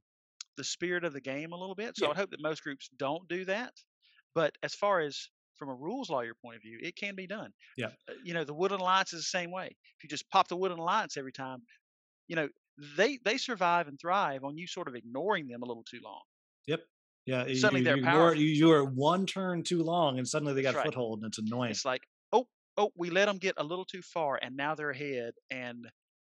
the 0.57 0.63
spirit 0.63 1.03
of 1.05 1.13
the 1.13 1.21
game 1.21 1.53
a 1.53 1.57
little 1.57 1.75
bit. 1.75 1.95
So 1.95 2.05
Yeah. 2.05 2.11
I'd 2.11 2.17
hope 2.17 2.31
that 2.31 2.41
most 2.41 2.63
groups 2.63 2.89
don't 2.97 3.27
do 3.29 3.45
that. 3.45 3.73
But 4.35 4.57
as 4.61 4.75
far 4.75 4.99
as 4.99 5.29
from 5.55 5.69
a 5.69 5.73
rules 5.73 6.09
lawyer 6.09 6.33
point 6.41 6.57
of 6.57 6.61
view, 6.61 6.79
it 6.81 6.95
can 6.95 7.15
be 7.15 7.27
done. 7.27 7.51
Yeah. 7.77 7.87
Uh, 8.09 8.13
You 8.23 8.33
know, 8.33 8.43
the 8.43 8.53
Woodland 8.53 8.81
Alliance 8.81 9.13
is 9.13 9.21
the 9.21 9.37
same 9.37 9.51
way. 9.51 9.67
If 9.67 10.03
you 10.03 10.09
just 10.09 10.29
pop 10.29 10.47
the 10.47 10.57
Woodland 10.57 10.81
Alliance 10.81 11.17
every 11.17 11.31
time, 11.31 11.61
you 12.27 12.35
know, 12.35 12.49
they 12.97 13.19
they 13.23 13.37
survive 13.37 13.87
and 13.87 13.99
thrive 13.99 14.43
on 14.43 14.57
you 14.57 14.67
sort 14.67 14.87
of 14.87 14.95
ignoring 14.95 15.47
them 15.47 15.63
a 15.63 15.65
little 15.65 15.83
too 15.83 15.99
long. 16.03 16.21
Yep. 16.67 16.81
Yeah. 17.25 17.53
Suddenly 17.53 17.81
you, 17.81 17.85
they're 17.85 17.97
you, 17.97 18.03
powerful. 18.03 18.41
You, 18.41 18.47
you 18.47 18.71
are 18.71 18.83
one 18.83 19.25
turn 19.25 19.63
too 19.63 19.83
long, 19.83 20.17
and 20.17 20.27
suddenly 20.27 20.53
they 20.53 20.61
got 20.61 20.75
right. 20.75 20.85
foothold, 20.85 21.19
and 21.19 21.27
it's 21.27 21.37
annoying. 21.37 21.71
It's 21.71 21.85
like, 21.85 22.03
oh, 22.79 22.91
we 22.95 23.09
let 23.09 23.25
them 23.25 23.37
get 23.37 23.55
a 23.57 23.63
little 23.63 23.85
too 23.85 24.01
far, 24.01 24.39
and 24.41 24.55
now 24.55 24.73
they're 24.73 24.91
ahead, 24.91 25.33
and 25.51 25.85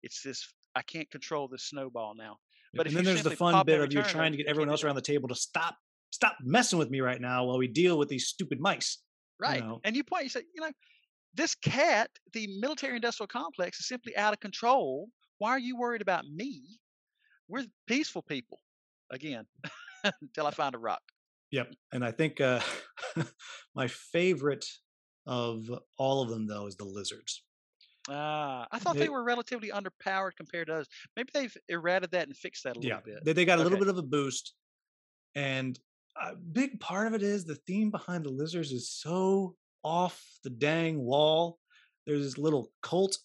it's 0.01 0.21
this. 0.23 0.51
I 0.75 0.81
can't 0.81 1.09
control 1.11 1.47
this 1.47 1.63
snowball 1.63 2.15
now. 2.15 2.37
But 2.73 2.87
if 2.87 2.91
and 2.91 2.97
then 2.97 3.05
there's 3.05 3.23
the 3.23 3.35
fun 3.35 3.65
bit 3.65 3.79
of 3.79 3.91
you 3.91 4.01
turn, 4.01 4.09
trying 4.09 4.31
to 4.31 4.37
get 4.37 4.47
everyone 4.47 4.69
else 4.69 4.83
around 4.83 4.95
the 4.95 5.01
table 5.01 5.27
to 5.29 5.35
stop 5.35 5.75
stop 6.11 6.37
messing 6.41 6.79
with 6.79 6.89
me 6.89 7.01
right 7.01 7.21
now 7.21 7.45
while 7.45 7.57
we 7.57 7.67
deal 7.67 7.97
with 7.97 8.09
these 8.09 8.27
stupid 8.27 8.59
mice. 8.59 8.99
Right. 9.39 9.63
know. 9.63 9.79
And 9.83 9.95
you 9.95 10.03
point, 10.03 10.23
you 10.23 10.29
say, 10.29 10.41
you 10.53 10.61
know, 10.61 10.71
this 11.33 11.55
cat, 11.55 12.09
the 12.33 12.47
military 12.59 12.95
industrial 12.95 13.27
complex 13.27 13.79
is 13.79 13.87
simply 13.87 14.15
out 14.17 14.33
of 14.33 14.39
control. 14.39 15.07
Why 15.37 15.51
are 15.51 15.59
you 15.59 15.77
worried 15.77 16.01
about 16.01 16.25
me? 16.25 16.79
We're 17.47 17.65
peaceful 17.87 18.21
people. 18.21 18.59
Again, 19.11 19.45
until 20.21 20.45
I 20.45 20.51
find 20.51 20.75
a 20.75 20.77
rock. 20.77 21.01
Yep. 21.51 21.73
And 21.93 22.03
I 22.03 22.11
think 22.11 22.41
uh, 22.41 22.59
my 23.75 23.87
favorite 23.87 24.65
of 25.29 25.69
all 25.97 26.23
of 26.23 26.29
them 26.29 26.47
though 26.47 26.65
is 26.65 26.75
the 26.75 26.83
lizards. 26.83 27.43
Ah, 28.09 28.67
I 28.71 28.79
thought 28.79 28.95
they, 28.95 29.01
They- 29.01 29.09
were 29.09 29.23
relatively 29.23 29.69
underpowered 29.69 30.35
compared 30.35 30.67
to 30.67 30.77
us. 30.77 30.87
Maybe 31.15 31.29
they've 31.33 31.55
errated 31.69 32.09
that 32.11 32.27
and 32.27 32.35
fixed 32.35 32.63
that 32.63 32.75
a 32.75 32.79
little 32.79 32.89
yeah, 32.89 33.01
bit. 33.05 33.23
They, 33.23 33.33
they 33.33 33.45
got 33.45 33.59
a 33.59 33.63
little 33.63 33.77
bit 33.77 33.87
of 33.87 33.99
a 33.99 34.01
boost, 34.03 34.55
and 35.35 35.79
a 36.19 36.35
big 36.35 36.79
part 36.79 37.05
of 37.05 37.13
it 37.13 37.21
is 37.21 37.45
the 37.45 37.59
theme 37.67 37.91
behind 37.91 38.25
the 38.25 38.31
lizards 38.31 38.71
is 38.71 38.89
so 38.89 39.55
off 39.83 40.19
the 40.43 40.49
dang 40.49 40.99
wall. 40.99 41.59
There's 42.07 42.23
this 42.23 42.37
little 42.39 42.71
cult, 42.81 43.15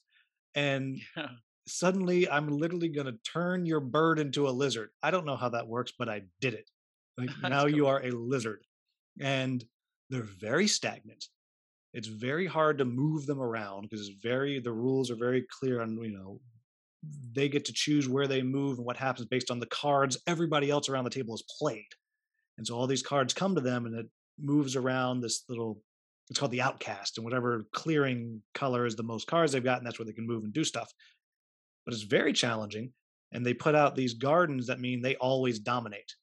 and 0.54 1.00
Yeah. 1.16 1.28
suddenly 1.66 2.28
I'm 2.28 2.48
literally 2.48 2.88
going 2.90 3.06
to 3.06 3.18
turn 3.24 3.64
your 3.64 3.80
bird 3.80 4.18
into 4.18 4.46
a 4.46 4.50
lizard. 4.50 4.90
I 5.02 5.10
don't 5.10 5.24
know 5.24 5.36
how 5.36 5.48
that 5.50 5.66
works, 5.66 5.94
but 5.98 6.10
I 6.10 6.22
did 6.42 6.52
it. 6.52 6.68
Like 7.16 7.30
now 7.42 7.64
you 7.64 7.86
are 7.86 8.04
a 8.04 8.10
lizard, 8.10 8.62
and 9.18 9.64
they're 10.10 10.22
very 10.22 10.66
stagnant. 10.66 11.24
It's 11.94 12.08
very 12.08 12.46
hard 12.46 12.78
to 12.78 12.84
move 12.84 13.24
them 13.24 13.40
around 13.40 13.82
because 13.82 14.00
it's 14.00 14.18
very 14.20 14.58
the 14.58 14.72
rules 14.72 15.10
are 15.12 15.16
very 15.16 15.46
clear 15.60 15.80
on 15.80 15.96
you 16.02 16.10
know 16.10 16.40
they 17.32 17.48
get 17.48 17.64
to 17.66 17.72
choose 17.72 18.08
where 18.08 18.26
they 18.26 18.42
move 18.42 18.78
and 18.78 18.86
what 18.86 18.96
happens 18.96 19.28
based 19.28 19.50
on 19.50 19.60
the 19.60 19.66
cards 19.66 20.18
everybody 20.26 20.70
else 20.70 20.88
around 20.88 21.04
the 21.04 21.10
table 21.10 21.34
has 21.34 21.44
played. 21.58 21.88
And 22.58 22.66
so 22.66 22.74
all 22.74 22.86
these 22.86 23.02
cards 23.02 23.32
come 23.32 23.54
to 23.54 23.60
them 23.60 23.86
and 23.86 23.94
it 23.94 24.06
moves 24.38 24.74
around 24.74 25.20
this 25.20 25.44
little 25.48 25.80
it's 26.30 26.38
called 26.38 26.52
the 26.52 26.62
outcast 26.62 27.18
and 27.18 27.24
whatever 27.24 27.64
clearing 27.72 28.42
color 28.54 28.86
is 28.86 28.96
the 28.96 29.02
most 29.02 29.26
cards 29.26 29.52
they've 29.52 29.62
got 29.62 29.78
and 29.78 29.86
that's 29.86 29.98
where 29.98 30.06
they 30.06 30.12
can 30.12 30.26
move 30.26 30.42
and 30.42 30.52
do 30.52 30.64
stuff. 30.64 30.90
But 31.84 31.94
it's 31.94 32.02
very 32.02 32.32
challenging 32.32 32.92
and 33.30 33.46
they 33.46 33.54
put 33.54 33.76
out 33.76 33.94
these 33.94 34.14
gardens 34.14 34.66
that 34.66 34.80
mean 34.80 35.00
they 35.00 35.16
always 35.16 35.60
dominate, 35.60 36.14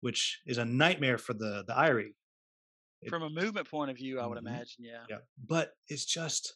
which 0.00 0.40
is 0.46 0.58
a 0.58 0.64
nightmare 0.64 1.18
for 1.18 1.34
the 1.34 1.64
the 1.66 1.76
Eyrie. 1.76 2.14
It- 3.02 3.10
From 3.10 3.22
a 3.22 3.30
movement 3.30 3.68
point 3.68 3.90
of 3.90 3.96
view, 3.96 4.18
I 4.20 4.26
would 4.26 4.38
Mhm. 4.38 4.46
imagine, 4.48 4.84
yeah. 4.84 5.04
yeah 5.08 5.18
but 5.46 5.72
it's 5.88 6.04
just 6.04 6.54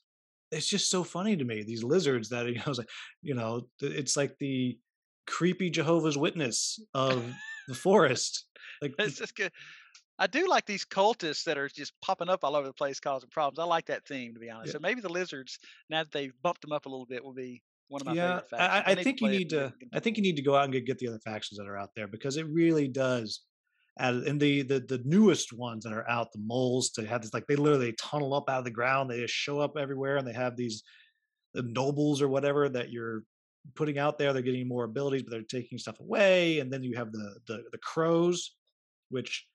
it's 0.51 0.67
just 0.69 0.91
so 0.91 1.03
funny 1.03 1.37
to 1.37 1.45
me 1.45 1.63
these 1.63 1.83
lizards 1.85 2.29
that 2.31 2.47
you 2.53 2.57
know 2.57 2.65
it's 2.67 2.79
like 2.79 2.91
you 3.23 3.35
know 3.35 3.69
it's 3.81 4.17
like 4.17 4.37
the 4.39 4.79
creepy 5.27 5.71
jehovah's 5.71 6.19
witness 6.19 6.79
of 6.95 7.25
the 7.69 7.75
forest 7.75 8.47
like 8.83 8.93
It's 8.99 9.19
just 9.19 9.37
good. 9.37 9.53
I 10.19 10.27
do 10.27 10.47
like 10.49 10.67
these 10.67 10.85
cultists 10.85 11.45
that 11.45 11.57
are 11.59 11.69
just 11.69 11.93
popping 12.01 12.29
up 12.29 12.45
all 12.45 12.55
over 12.55 12.67
the 12.67 12.73
place 12.75 13.01
causing 13.01 13.31
problems. 13.31 13.59
I 13.59 13.65
like 13.65 13.87
that 13.87 14.07
theme, 14.07 14.35
to 14.35 14.41
be 14.41 14.51
honest. 14.51 14.69
Yeah. 14.69 14.73
So 14.75 14.79
maybe 14.81 15.01
the 15.01 15.09
lizards, 15.09 15.59
now 15.89 16.03
that 16.05 16.13
they've 16.13 16.33
bumped 16.43 16.61
them 16.63 16.71
up 16.73 16.87
a 16.87 16.89
little 16.89 17.07
bit, 17.07 17.25
will 17.25 17.33
be 17.33 17.63
one 17.89 18.01
of 18.03 18.07
my 18.07 18.15
yeah 18.15 18.41
favorite 18.41 18.51
factions. 18.51 18.83
I, 18.87 18.91
I 18.91 18.95
need 18.95 19.05
think 19.05 19.21
you 19.21 19.29
need 19.29 19.51
to 19.51 19.73
i 19.95 20.01
think 20.01 20.17
you 20.17 20.23
need 20.23 20.37
to 20.37 20.43
go 20.43 20.55
out 20.57 20.65
and 20.65 20.73
get, 20.73 20.85
get 20.87 20.99
the 20.99 21.09
other 21.09 21.19
factions 21.25 21.59
that 21.59 21.67
are 21.67 21.77
out 21.79 21.91
there 21.97 22.07
because 22.09 22.37
it 22.37 22.47
really 22.49 22.89
does 22.89 23.43
and 23.99 24.41
the, 24.41 24.63
the 24.63 24.81
the 24.81 25.03
newest 25.05 25.53
ones 25.53 25.85
that 25.85 25.93
are 25.93 26.09
out 26.09 26.33
the 26.33 26.39
moles 26.41 26.91
to 26.91 27.07
have 27.07 27.23
this 27.23 27.35
like 27.35 27.47
they 27.47 27.57
literally 27.57 27.93
tunnel 28.01 28.35
up 28.35 28.49
out 28.49 28.61
of 28.61 28.65
the 28.65 28.71
ground 28.71 29.11
they 29.11 29.21
just 29.21 29.35
show 29.35 29.59
up 29.61 29.77
everywhere 29.77 30.17
and 30.17 30.27
they 30.27 30.33
have 30.33 30.57
these 30.57 30.83
the 31.55 31.63
nobles 31.63 32.23
or 32.23 32.29
whatever 32.29 32.69
that 32.69 32.91
you're 32.91 33.25
putting 33.75 33.99
out 33.99 34.19
there 34.19 34.33
they're 34.33 34.43
getting 34.43 34.69
more 34.69 34.85
abilities 34.85 35.23
but 35.23 35.31
they're 35.31 35.43
taking 35.43 35.79
stuff 35.79 36.01
away 36.01 36.59
and 36.59 36.73
then 36.73 36.83
you 36.83 36.97
have 36.97 37.13
the 37.13 37.41
the, 37.47 37.65
the 37.73 37.79
crows 37.79 38.57
which 39.11 39.47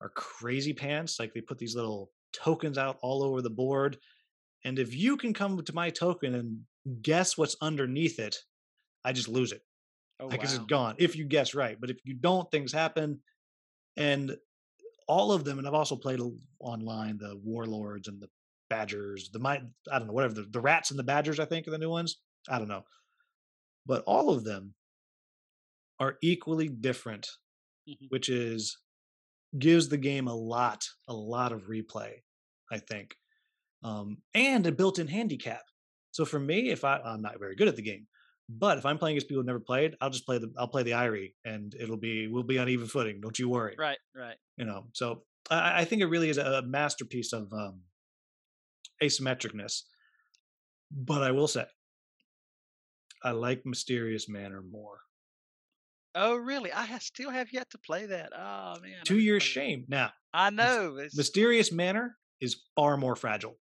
are 0.00 0.10
crazy 0.10 0.72
pants 0.72 1.18
like 1.20 1.34
they 1.34 1.40
put 1.40 1.58
these 1.58 1.74
little 1.76 2.12
tokens 2.32 2.78
out 2.78 2.98
all 3.02 3.22
over 3.22 3.42
the 3.42 3.50
board 3.50 3.98
and 4.64 4.78
if 4.78 4.94
you 4.94 5.16
can 5.16 5.34
come 5.34 5.62
to 5.62 5.74
my 5.74 5.90
token 5.90 6.34
and 6.34 6.62
guess 7.02 7.38
what's 7.38 7.56
underneath 7.62 8.18
it 8.18 8.36
i 9.04 9.12
just 9.12 9.28
lose 9.28 9.52
it 9.52 9.62
Oh, 10.20 10.28
like 10.30 10.42
it's 10.42 10.52
wow. 10.52 10.58
just 10.58 10.68
gone 10.68 10.96
if 10.98 11.16
you 11.16 11.24
guess 11.26 11.54
right 11.54 11.80
but 11.80 11.90
if 11.90 11.98
you 12.04 12.14
don't 12.14 12.50
things 12.50 12.72
happen 12.72 13.22
and 14.00 14.36
all 15.08 15.32
of 15.32 15.44
them 15.44 15.58
and 15.58 15.68
i've 15.68 15.74
also 15.74 15.96
played 15.96 16.20
online 16.60 17.18
the 17.18 17.36
warlords 17.44 18.08
and 18.08 18.20
the 18.22 18.30
badgers 18.70 19.30
the 19.32 19.40
my 19.40 19.62
i 19.92 19.98
don't 19.98 20.08
know 20.08 20.14
whatever 20.14 20.34
the, 20.34 20.44
the 20.44 20.60
rats 20.60 20.90
and 20.90 20.98
the 20.98 21.04
badgers 21.04 21.40
i 21.40 21.46
think 21.46 21.68
are 21.68 21.72
the 21.72 21.78
new 21.78 21.90
ones? 21.90 22.22
I 22.48 22.58
don't 22.58 22.68
know. 22.68 22.84
But 23.86 24.04
all 24.06 24.30
of 24.30 24.44
them 24.44 24.74
are 26.00 26.16
equally 26.22 26.68
different 26.68 27.28
Mhm. 27.86 28.10
which 28.10 28.28
is 28.28 28.78
gives 29.58 29.88
the 29.88 29.98
game 29.98 30.28
a 30.28 30.34
lot 30.34 30.88
a 31.08 31.14
lot 31.14 31.52
of 31.52 31.64
replay 31.68 32.16
i 32.72 32.78
think. 32.78 33.16
Um, 33.84 34.22
and 34.34 34.66
a 34.66 34.72
built-in 34.72 35.08
handicap. 35.08 35.62
So 36.12 36.24
for 36.24 36.40
me 36.40 36.70
if 36.70 36.84
I, 36.84 36.98
i'm 37.00 37.22
not 37.22 37.38
very 37.40 37.56
good 37.56 37.68
at 37.68 37.76
the 37.76 37.82
game 37.82 38.08
but 38.58 38.78
if 38.78 38.84
i'm 38.86 38.98
playing 38.98 39.14
against 39.16 39.28
people 39.28 39.40
who've 39.40 39.46
never 39.46 39.60
played 39.60 39.94
i'll 40.00 40.10
just 40.10 40.26
play 40.26 40.38
the 40.38 40.52
i'll 40.58 40.66
play 40.68 40.82
the 40.82 40.92
eyrie 40.94 41.34
and 41.44 41.74
it'll 41.78 41.96
be 41.96 42.26
we'll 42.26 42.42
be 42.42 42.58
on 42.58 42.68
even 42.68 42.86
footing 42.86 43.20
don't 43.20 43.38
you 43.38 43.48
worry 43.48 43.76
Right, 43.78 43.98
right. 44.14 44.36
you 44.56 44.64
know 44.64 44.86
so 44.92 45.22
i, 45.50 45.82
I 45.82 45.84
think 45.84 46.02
it 46.02 46.06
really 46.06 46.30
is 46.30 46.38
a 46.38 46.62
masterpiece 46.62 47.32
of 47.32 47.52
um, 47.52 47.82
asymmetricness 49.02 49.82
but 50.90 51.22
i 51.22 51.30
will 51.30 51.46
say 51.48 51.64
i 53.22 53.30
like 53.30 53.62
mysterious 53.64 54.28
manor 54.28 54.62
more 54.62 54.98
Oh, 56.12 56.34
really? 56.34 56.72
I 56.72 56.98
still 56.98 57.30
have 57.30 57.52
yet 57.52 57.70
to 57.70 57.78
play 57.78 58.06
that. 58.06 58.30
Oh 58.36 58.74
man. 58.82 59.04
To 59.04 59.16
your 59.16 59.36
that. 59.38 59.44
shame. 59.44 59.84
Now, 59.86 60.10
I 60.34 60.50
know. 60.50 60.96
It's 60.96 61.16
Mysterious 61.16 61.70
Manor 61.70 62.16
is 62.40 62.56
far 62.74 62.96
more 62.96 63.14
fragile. 63.14 63.54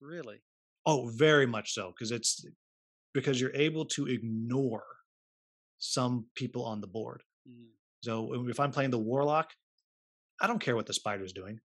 really. 0.00 0.36
Oh, 0.86 1.10
very 1.12 1.46
much 1.46 1.72
so, 1.74 1.88
because 1.92 2.12
it's 2.12 2.46
because 3.14 3.40
you're 3.40 3.54
able 3.54 3.84
to 3.86 4.06
ignore 4.06 4.84
some 5.78 6.26
people 6.34 6.64
on 6.64 6.80
the 6.80 6.86
board. 6.86 7.22
Mm. 7.48 7.66
So 8.02 8.46
if 8.48 8.60
I'm 8.60 8.70
playing 8.70 8.90
the 8.90 8.98
warlock, 8.98 9.50
I 10.40 10.46
don't 10.46 10.60
care 10.60 10.76
what 10.76 10.86
the 10.86 10.94
spider's 10.94 11.32
doing. 11.32 11.58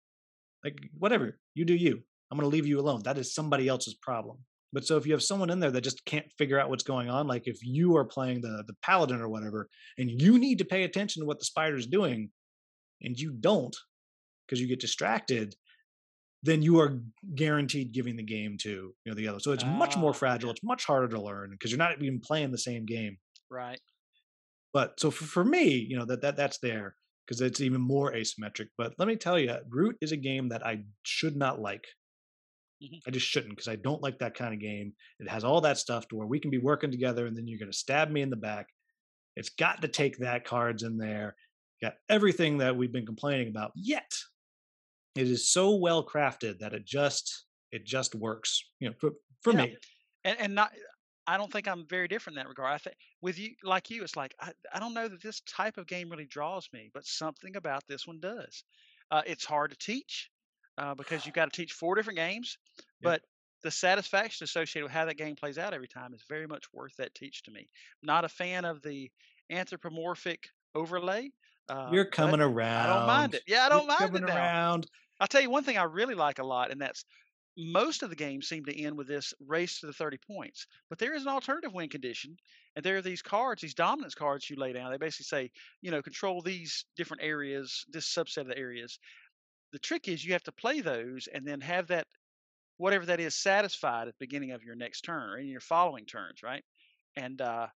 Like 0.65 0.79
whatever, 0.99 1.39
you 1.55 1.65
do 1.65 1.75
you. 1.75 2.03
I'm 2.31 2.39
going 2.39 2.51
to 2.51 2.55
leave 2.55 2.67
you 2.67 2.81
alone. 2.81 3.03
That 3.05 3.19
is 3.19 3.35
somebody 3.35 3.69
else's 3.69 3.95
problem. 3.95 4.39
But 4.73 4.87
so 4.87 4.97
if 4.97 5.05
you 5.05 5.13
have 5.13 5.23
someone 5.23 5.51
in 5.51 5.61
there 5.61 5.71
that 5.71 5.85
just 5.85 6.05
can't 6.07 6.25
figure 6.39 6.59
out 6.59 6.71
what's 6.71 6.83
going 6.83 7.11
on, 7.11 7.27
like 7.27 7.47
if 7.47 7.59
you 7.63 7.97
are 7.97 8.07
playing 8.07 8.41
the 8.41 8.65
the 8.67 8.75
paladin 8.83 9.21
or 9.21 9.29
whatever, 9.29 9.69
and 9.99 10.11
you 10.11 10.39
need 10.39 10.59
to 10.59 10.65
pay 10.65 10.85
attention 10.85 11.21
to 11.21 11.27
what 11.27 11.39
the 11.39 11.45
spider's 11.45 11.87
doing, 11.87 12.31
and 13.03 13.19
you 13.19 13.33
don't 13.33 13.77
because 14.47 14.61
you 14.61 14.69
get 14.69 14.81
distracted, 14.81 15.55
then 16.43 16.63
you 16.63 16.81
are 16.81 16.99
guaranteed 17.35 17.93
giving 17.93 18.17
the 18.17 18.23
game 18.23 18.57
to 18.59 18.69
you 18.69 18.95
know 19.07 19.15
the 19.15 19.29
other. 19.29 19.41
So 19.41 19.53
it's 19.53 19.65
much 19.65 19.97
more 19.97 20.11
Ah, 20.11 20.15
fragile. 20.15 20.51
It's 20.51 20.63
much 20.63 20.85
harder 20.85 21.09
to 21.09 21.21
learn 21.21 21.51
because 21.53 21.71
you're 21.71 21.79
not 21.79 22.01
even 22.03 22.21
playing 22.21 22.51
the 22.51 22.59
same 22.59 22.85
game. 22.85 23.19
Right. 23.51 23.81
But 24.73 24.99
so 24.99 25.11
for, 25.11 25.25
for 25.25 25.45
me, 25.45 25.69
you 25.69 25.97
know 25.99 26.05
that 26.07 26.23
that 26.23 26.37
that's 26.37 26.59
there 26.59 26.97
because 27.27 27.41
it's 27.41 27.61
even 27.61 27.81
more 27.81 28.13
asymmetric. 28.13 28.69
But 28.77 28.95
let 28.99 29.07
me 29.09 29.17
tell 29.17 29.39
you, 29.39 29.57
Root 29.69 29.97
is 30.01 30.13
a 30.13 30.17
game 30.17 30.49
that 30.49 30.67
I 30.67 30.85
should 31.05 31.37
not 31.37 31.61
like. 31.61 31.85
Mhm. 32.83 33.01
I 33.07 33.11
just 33.11 33.27
shouldn't 33.27 33.53
because 33.53 33.69
I 33.69 33.77
don't 33.77 34.03
like 34.03 34.19
that 34.19 34.35
kind 34.35 34.53
of 34.53 34.61
game. 34.61 34.95
It 35.21 35.29
has 35.29 35.45
all 35.45 35.61
that 35.61 35.79
stuff 35.79 36.09
to 36.09 36.17
where 36.17 36.27
we 36.27 36.41
can 36.41 36.51
be 36.51 36.59
working 36.59 36.91
together 36.91 37.27
and 37.27 37.37
then 37.37 37.47
you're 37.47 37.59
going 37.61 37.71
to 37.71 37.77
stab 37.79 38.11
me 38.11 38.23
in 38.23 38.31
the 38.31 38.37
back. 38.37 38.67
It's 39.37 39.51
got 39.51 39.83
to 39.83 39.89
take 39.89 40.19
that 40.19 40.45
cards 40.45 40.83
in 40.83 40.99
there. 40.99 41.37
Got 41.81 41.95
everything 42.09 42.59
that 42.59 42.77
we've 42.77 42.93
been 42.93 43.07
complaining 43.07 43.49
about. 43.49 43.73
Yet 43.77 44.11
it 45.15 45.29
is 45.29 45.51
so 45.51 45.75
well 45.77 46.07
crafted 46.07 46.59
that 46.61 46.75
it 46.75 46.85
just 46.87 47.47
it 47.71 47.85
just 47.85 48.15
works. 48.15 48.61
You 48.81 48.91
know, 48.91 48.95
for 49.01 49.13
for 49.43 49.53
Yeah. 49.53 49.67
me. 49.67 49.77
and 50.25 50.39
and 50.41 50.55
not 50.55 50.73
I 51.27 51.37
don't 51.39 51.53
think 51.53 51.69
I'm 51.69 51.87
very 51.87 52.09
different 52.09 52.37
in 52.39 52.43
that 52.45 52.49
regard. 52.49 52.73
I 52.73 52.79
think 52.79 52.97
with 53.23 53.39
you 53.39 53.55
like 53.63 53.91
you, 53.91 54.03
it's 54.03 54.17
like 54.17 54.35
I, 54.41 54.53
I 54.73 54.81
don't 54.81 54.95
know 54.95 55.09
that 55.09 55.23
this 55.23 55.41
type 55.43 55.79
of 55.79 55.87
game 55.87 56.11
really 56.11 56.27
draws 56.27 56.69
me, 56.73 56.91
but 56.95 57.07
something 57.07 57.57
about 57.57 57.87
this 57.87 58.07
one 58.07 58.21
does. 58.21 58.65
Uh, 59.11 59.23
it's 59.27 59.45
hard 59.45 59.71
to 59.73 59.77
teach 59.79 60.31
uh, 60.79 60.95
because 60.95 61.27
you've 61.27 61.35
got 61.37 61.53
to 61.53 61.57
teach 61.57 61.73
four 61.75 61.95
different 61.95 62.19
games, 62.19 62.59
but 63.03 63.23
the 63.63 63.71
satisfaction 63.71 64.45
associated 64.45 64.85
with 64.85 64.93
how 64.93 65.05
that 65.05 65.17
game 65.17 65.37
plays 65.37 65.59
out 65.59 65.75
every 65.75 65.89
time 65.89 66.15
is 66.15 66.25
very 66.29 66.47
much 66.49 66.65
worth 66.73 66.97
that 66.97 67.15
teach 67.15 67.43
to 67.45 67.53
me. 67.53 67.71
Not 68.03 68.25
a 68.25 68.29
fan 68.29 68.65
of 68.65 68.83
the 68.83 69.11
anthropomorphic 69.51 70.49
overlay. 70.75 71.31
Uh, 71.69 71.91
You're 71.93 72.05
coming 72.05 72.41
around. 72.41 72.91
I 72.91 72.97
don't 72.97 73.07
mind 73.07 73.35
it. 73.35 73.43
Yeah, 73.47 73.65
I 73.67 73.69
don't 73.69 73.87
You're 73.87 73.89
mind 73.89 74.17
it 74.17 74.21
coming 74.21 74.25
now. 74.27 74.35
around. 74.35 74.87
I'll 75.21 75.29
tell 75.29 75.41
you 75.41 75.51
one 75.51 75.65
thing 75.65 75.79
I 75.79 75.85
really 75.85 76.15
like 76.15 76.39
a 76.39 76.45
lot, 76.45 76.71
and 76.71 76.81
that's 76.81 77.05
most 77.57 78.03
of 78.03 78.11
the 78.11 78.17
games 78.17 78.49
seem 78.49 78.65
to 78.65 78.83
end 78.83 78.97
with 78.97 79.07
this 79.07 79.35
race 79.47 79.81
to 79.81 79.87
the 79.87 79.93
30 79.93 80.19
points. 80.27 80.67
But 80.89 80.99
there 80.99 81.15
is 81.15 81.23
an 81.23 81.29
alternative 81.29 81.73
win 81.73 81.89
condition, 81.89 82.37
and 82.75 82.85
there 82.85 82.97
are 82.97 83.03
these 83.03 83.23
cards, 83.23 83.61
these 83.61 83.75
dominance 83.75 84.15
cards 84.15 84.49
you 84.49 84.57
lay 84.57 84.73
down. 84.73 84.91
They 84.91 84.97
basically 84.97 85.25
say, 85.25 85.51
you 85.81 85.91
know, 85.91 86.03
control 86.03 86.41
these 86.41 86.87
different 86.97 87.23
areas, 87.23 87.85
this 87.91 88.13
subset 88.13 88.39
of 88.39 88.47
the 88.49 88.59
areas. 88.59 88.99
The 89.73 89.79
trick 89.79 90.09
is 90.09 90.25
you 90.25 90.33
have 90.33 90.43
to 90.45 90.53
play 90.53 90.81
those 90.81 91.29
and 91.33 91.47
then 91.47 91.61
have 91.61 91.89
that, 91.89 92.07
whatever 92.79 93.07
that 93.07 93.21
is, 93.21 93.35
satisfied 93.37 94.09
at 94.09 94.15
the 94.15 94.27
beginning 94.27 94.53
of 94.53 94.63
your 94.63 94.75
next 94.75 95.03
turn 95.03 95.31
or 95.31 95.39
in 95.39 95.47
your 95.47 95.61
following 95.61 96.07
turns, 96.07 96.43
right? 96.43 96.65
And 97.17 97.41
uh, 97.41 97.67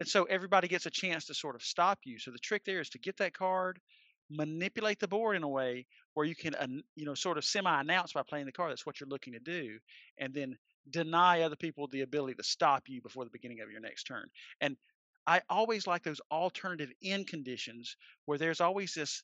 and 0.00 0.08
so 0.08 0.24
everybody 0.24 0.68
gets 0.68 0.86
a 0.86 0.90
chance 0.90 1.26
to 1.26 1.34
sort 1.34 1.54
of 1.54 1.62
stop 1.62 1.98
you. 2.04 2.18
So 2.18 2.30
the 2.30 2.38
trick 2.38 2.64
there 2.64 2.80
is 2.80 2.90
to 2.90 2.98
get 2.98 3.16
that 3.18 3.34
card, 3.34 3.80
manipulate 4.30 5.00
the 5.00 5.08
board 5.08 5.36
in 5.36 5.42
a 5.42 5.48
way 5.48 5.86
where 6.14 6.26
you 6.26 6.34
can, 6.34 6.82
you 6.94 7.04
know, 7.04 7.14
sort 7.14 7.38
of 7.38 7.44
semi-announce 7.44 8.12
by 8.12 8.22
playing 8.28 8.46
the 8.46 8.52
card 8.52 8.70
that's 8.70 8.86
what 8.86 9.00
you're 9.00 9.08
looking 9.08 9.32
to 9.32 9.40
do, 9.40 9.78
and 10.18 10.34
then 10.34 10.56
deny 10.90 11.42
other 11.42 11.56
people 11.56 11.86
the 11.86 12.02
ability 12.02 12.34
to 12.34 12.42
stop 12.42 12.84
you 12.88 13.00
before 13.02 13.24
the 13.24 13.30
beginning 13.30 13.60
of 13.60 13.70
your 13.70 13.80
next 13.80 14.04
turn. 14.04 14.26
And 14.60 14.76
I 15.26 15.42
always 15.50 15.86
like 15.86 16.02
those 16.02 16.20
alternative 16.30 16.90
end 17.02 17.26
conditions 17.26 17.96
where 18.24 18.38
there's 18.38 18.60
always 18.60 18.94
this 18.94 19.22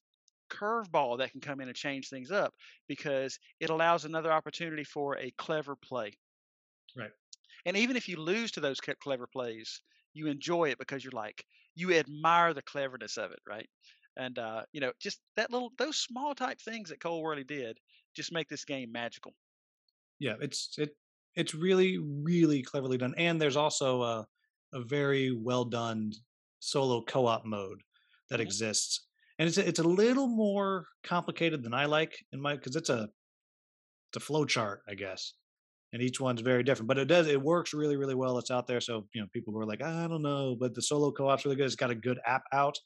curveball 0.51 1.19
that 1.19 1.33
can 1.33 1.41
come 1.41 1.61
in 1.61 1.69
and 1.69 1.77
change 1.77 2.09
things 2.09 2.31
up 2.31 2.53
because 2.87 3.39
it 3.61 3.71
allows 3.71 4.05
another 4.05 4.31
opportunity 4.31 4.85
for 4.85 5.17
a 5.17 5.33
clever 5.39 5.75
play. 5.77 6.13
Right. 6.95 7.11
And 7.65 7.77
even 7.79 7.97
if 7.97 8.09
you 8.09 8.19
lose 8.19 8.51
to 8.53 8.61
those 8.61 8.81
clever 8.81 9.27
plays, 9.27 9.81
you 10.15 10.29
enjoy 10.29 10.71
it 10.71 10.79
because 10.79 11.05
you're 11.05 11.13
like 11.13 11.45
you 11.75 11.93
admire 11.95 12.55
the 12.55 12.63
cleverness 12.63 13.17
of 13.19 13.33
it, 13.33 13.41
right? 13.49 13.69
And 14.17 14.39
uh, 14.39 14.65
you 14.73 14.81
know, 14.81 14.93
just 15.01 15.21
that 15.37 15.51
little 15.53 15.73
those 15.79 15.99
small 15.99 16.35
type 16.35 16.61
things 16.61 16.91
that 16.91 17.01
Cole 17.01 17.23
Wehrle 17.23 17.47
did 17.47 17.79
just 18.15 18.33
make 18.33 18.49
this 18.49 18.65
game 18.65 18.93
magical. 18.93 19.35
yeah 20.19 20.35
it's 20.41 20.79
it 20.79 20.97
it's 21.35 21.55
really 21.55 21.99
really 21.99 22.63
cleverly 22.63 22.99
done 22.99 23.15
and 23.17 23.41
there's 23.41 23.57
also 23.57 24.03
a, 24.03 24.27
a 24.73 24.83
very 24.83 25.33
well 25.33 25.65
done 25.65 26.13
solo 26.61 27.03
co-op 27.03 27.45
mode 27.45 27.83
that 28.31 28.41
Mhm. 28.41 28.41
exists 28.41 29.09
and 29.39 29.49
it's 29.49 29.59
a- 29.59 29.69
it's 29.69 29.79
a 29.81 29.83
little 29.89 30.29
more 30.29 30.87
complicated 31.03 31.63
than 31.63 31.75
i 31.75 31.85
like 31.85 32.25
in 32.33 32.41
my 32.41 32.55
because 32.57 32.77
it's 32.77 32.91
a 32.91 33.09
it's 34.09 34.17
a 34.17 34.21
flow 34.21 34.45
chart 34.47 34.83
i 34.89 34.95
guess 34.95 35.35
and 35.95 36.03
each 36.03 36.21
one's 36.21 36.43
very 36.43 36.63
different 36.63 36.89
but 36.89 36.99
it 36.99 37.07
does 37.07 37.27
it 37.29 37.41
works 37.41 37.73
really 37.73 37.97
really 37.97 38.15
well 38.15 38.37
it's 38.37 38.51
out 38.51 38.67
there 38.67 38.81
so 38.81 39.07
you 39.15 39.21
know 39.23 39.27
people 39.33 39.55
were 39.55 39.65
like 39.65 39.81
i 39.81 40.07
don't 40.07 40.21
know 40.23 40.55
but 40.59 40.75
the 40.75 40.83
solo 40.83 41.11
co-op's 41.11 41.45
really 41.47 41.57
good 41.57 41.65
it's 41.65 41.77
got 41.77 41.91
a 41.91 41.95
good 41.95 42.19
app 42.27 42.43
out 42.53 42.77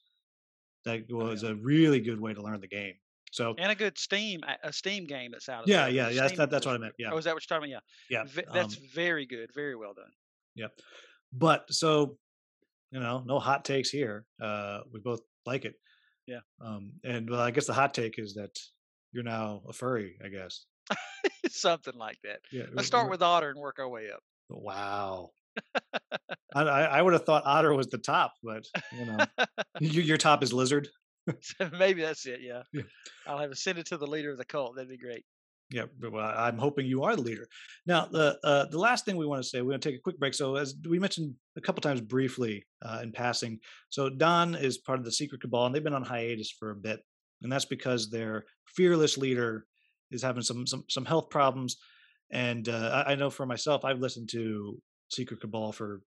that 0.84 1.02
was 1.10 1.42
a 1.42 1.54
really 1.56 2.00
good 2.00 2.20
way 2.20 2.32
to 2.32 2.40
learn 2.42 2.60
the 2.60 2.68
game 2.68 2.94
so 3.32 3.54
And 3.58 3.70
a 3.70 3.74
good 3.74 3.98
Steam 3.98 4.40
a 4.62 4.72
Steam 4.72 5.04
game 5.04 5.32
that's 5.32 5.48
out. 5.50 5.66
Yeah 5.66 5.86
yeah 5.86 6.08
yeah 6.08 6.22
that's, 6.22 6.36
that, 6.38 6.50
that's 6.50 6.64
what 6.64 6.74
i 6.76 6.78
meant 6.78 6.94
yeah 6.98 7.10
Oh, 7.12 7.18
is 7.18 7.24
that 7.24 7.34
what 7.34 7.42
you're 7.48 7.58
talking 7.58 7.72
about? 7.72 7.82
yeah 8.08 8.20
Yeah. 8.20 8.24
Ve- 8.26 8.52
that's 8.54 8.76
um, 8.78 8.82
very 8.94 9.26
good. 9.26 9.50
Very 9.54 9.76
well 9.76 9.92
done. 9.94 10.10
Yep. 10.54 10.72
But 11.32 11.70
so, 11.70 12.16
you 12.90 13.00
know, 13.00 13.22
no 13.26 13.38
hot 13.38 13.64
takes 13.66 13.90
here. 13.90 14.24
Uh, 14.40 14.80
we 14.92 15.00
both 15.00 15.20
like 15.44 15.66
it. 15.66 15.74
Yeah. 16.26 16.40
Um, 16.64 16.92
and 17.04 17.28
well, 17.28 17.40
I 17.40 17.50
guess 17.50 17.66
the 17.66 17.74
hot 17.74 17.92
take 17.92 18.18
is 18.18 18.32
that 18.34 18.56
you're 19.12 19.24
now 19.24 19.60
a 19.68 19.72
furry. 19.74 20.16
I 20.24 20.28
guess. 20.28 20.64
Something 21.50 21.96
like 21.96 22.18
that. 22.24 22.40
Yeah. 22.52 22.64
Let's 22.72 22.88
start 22.88 23.10
with 23.10 23.22
Otter 23.22 23.50
and 23.50 23.58
work 23.58 23.78
our 23.78 23.88
way 23.88 24.10
up. 24.12 24.20
Wow. 24.48 25.30
I, 26.54 26.62
I 26.62 27.02
would 27.02 27.12
have 27.12 27.24
thought 27.24 27.42
otter 27.44 27.74
was 27.74 27.88
the 27.88 27.98
top, 27.98 28.32
but 28.42 28.64
you 28.96 29.04
know, 29.04 29.18
your, 29.80 30.04
your 30.04 30.16
top 30.16 30.42
is 30.42 30.52
lizard. 30.52 30.88
Maybe 31.78 32.02
that's 32.02 32.26
it. 32.26 32.40
Yeah. 32.40 32.62
Yeah. 32.72 32.82
I'll 33.26 33.38
have 33.38 33.50
to 33.50 33.56
send 33.56 33.78
it 33.78 33.86
to 33.86 33.96
the 33.96 34.06
leader 34.06 34.30
of 34.30 34.38
the 34.38 34.44
cult. 34.44 34.76
That'd 34.76 34.88
be 34.88 34.96
great. 34.96 35.24
Yeah, 35.70 35.84
but, 36.00 36.12
well, 36.12 36.24
I'm 36.24 36.56
hoping 36.56 36.86
you 36.86 37.02
are 37.02 37.14
the 37.14 37.20
leader. 37.20 37.46
Now, 37.86 38.06
the 38.06 38.38
uh, 38.42 38.64
the 38.70 38.78
last 38.78 39.04
thing 39.04 39.18
we 39.18 39.26
want 39.26 39.42
to 39.42 39.48
say, 39.48 39.60
we're 39.60 39.72
going 39.72 39.80
to 39.80 39.88
take 39.90 39.98
a 39.98 40.02
quick 40.02 40.18
break. 40.18 40.32
So, 40.32 40.56
as 40.56 40.74
we 40.88 40.98
mentioned 40.98 41.34
a 41.58 41.60
couple 41.60 41.82
times 41.82 42.00
briefly 42.00 42.64
uh, 42.80 43.00
in 43.02 43.12
passing, 43.12 43.58
so 43.90 44.08
Don 44.08 44.54
is 44.54 44.78
part 44.78 44.98
of 44.98 45.04
the 45.04 45.12
Secret 45.12 45.42
Cabal, 45.42 45.66
and 45.66 45.74
they've 45.74 45.84
been 45.84 45.92
on 45.92 46.04
hiatus 46.04 46.50
for 46.50 46.70
a 46.70 46.74
bit, 46.74 47.00
and 47.42 47.52
that's 47.52 47.66
because 47.66 48.08
their 48.08 48.44
fearless 48.66 49.18
leader 49.18 49.66
is 50.10 50.22
having 50.22 50.42
some 50.42 50.66
some 50.66 50.84
some 50.88 51.04
health 51.04 51.30
problems. 51.30 51.76
And 52.30 52.68
uh, 52.68 53.04
I, 53.06 53.12
I 53.12 53.14
know 53.14 53.30
for 53.30 53.46
myself, 53.46 53.84
I've 53.84 54.00
listened 54.00 54.28
to 54.30 54.80
Secret 55.10 55.40
Cabal 55.40 55.72
for 55.72 56.02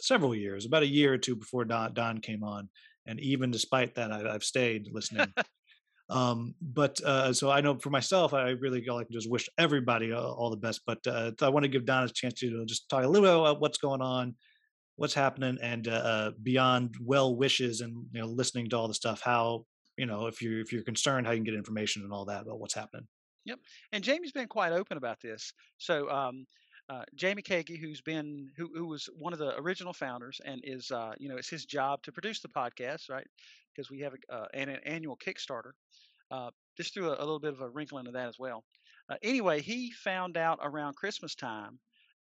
several 0.00 0.34
years, 0.34 0.64
about 0.64 0.82
a 0.82 0.86
year 0.86 1.12
or 1.12 1.18
two 1.18 1.36
before 1.36 1.64
Don 1.64 1.92
Don 1.94 2.18
came 2.18 2.42
on, 2.42 2.68
and 3.06 3.20
even 3.20 3.50
despite 3.50 3.94
that, 3.96 4.12
I, 4.12 4.34
I've 4.34 4.44
stayed 4.44 4.88
listening. 4.92 5.32
Um, 6.10 6.56
but 6.60 7.00
uh, 7.02 7.32
so 7.32 7.50
I 7.50 7.60
know 7.60 7.78
for 7.78 7.90
myself, 7.90 8.34
I 8.34 8.50
really 8.50 8.84
like 8.84 9.06
to 9.06 9.12
just 9.12 9.30
wish 9.30 9.48
everybody 9.56 10.12
all, 10.12 10.50
the 10.50 10.56
best. 10.56 10.80
But 10.84 11.06
uh, 11.06 11.30
I 11.40 11.48
want 11.48 11.62
to 11.62 11.68
give 11.68 11.86
Don 11.86 12.04
a 12.04 12.08
chance 12.08 12.34
to 12.40 12.66
just 12.66 12.88
talk 12.88 13.04
a 13.04 13.06
little 13.06 13.26
bit 13.26 13.40
about 13.40 13.60
what's 13.60 13.78
going 13.78 14.02
on, 14.02 14.34
what's 14.96 15.14
happening, 15.14 15.58
and 15.62 15.86
uh, 15.86 15.92
uh, 15.92 16.30
beyond 16.42 16.96
well 17.00 17.36
wishes 17.36 17.80
and 17.80 18.06
you 18.12 18.20
know 18.20 18.26
listening 18.26 18.68
to 18.70 18.76
all 18.76 18.88
the 18.88 18.94
stuff. 18.94 19.20
How 19.22 19.64
you 20.00 20.06
know 20.06 20.26
if 20.26 20.40
you're 20.40 20.60
if 20.60 20.72
you're 20.72 20.82
concerned, 20.82 21.26
how 21.26 21.32
you 21.32 21.38
can 21.38 21.44
get 21.44 21.54
information 21.54 22.02
and 22.02 22.12
all 22.12 22.24
that 22.24 22.42
about 22.42 22.58
what's 22.58 22.74
happening. 22.74 23.06
Yep. 23.44 23.58
And 23.92 24.02
Jamie's 24.02 24.32
been 24.32 24.48
quite 24.48 24.72
open 24.72 24.96
about 24.96 25.20
this. 25.20 25.52
So 25.76 26.10
um, 26.10 26.46
uh, 26.88 27.02
Jamie 27.14 27.42
Keagy, 27.42 27.78
who's 27.78 28.00
been 28.00 28.48
who, 28.56 28.70
who 28.74 28.86
was 28.86 29.08
one 29.18 29.34
of 29.34 29.38
the 29.38 29.54
original 29.58 29.92
founders, 29.92 30.40
and 30.44 30.62
is 30.64 30.90
uh, 30.90 31.12
you 31.18 31.28
know 31.28 31.36
it's 31.36 31.50
his 31.50 31.66
job 31.66 32.02
to 32.04 32.12
produce 32.12 32.40
the 32.40 32.48
podcast, 32.48 33.10
right? 33.10 33.26
Because 33.74 33.90
we 33.90 34.00
have 34.00 34.14
a, 34.14 34.34
uh, 34.34 34.46
an, 34.54 34.70
an 34.70 34.80
annual 34.86 35.18
Kickstarter. 35.18 35.72
Uh, 36.30 36.50
just 36.78 36.94
threw 36.94 37.10
a, 37.10 37.16
a 37.16 37.20
little 37.20 37.38
bit 37.38 37.52
of 37.52 37.60
a 37.60 37.68
wrinkle 37.68 37.98
into 37.98 38.12
that 38.12 38.28
as 38.28 38.38
well. 38.38 38.64
Uh, 39.10 39.16
anyway, 39.22 39.60
he 39.60 39.90
found 39.90 40.38
out 40.38 40.58
around 40.62 40.96
Christmas 40.96 41.34
time 41.34 41.78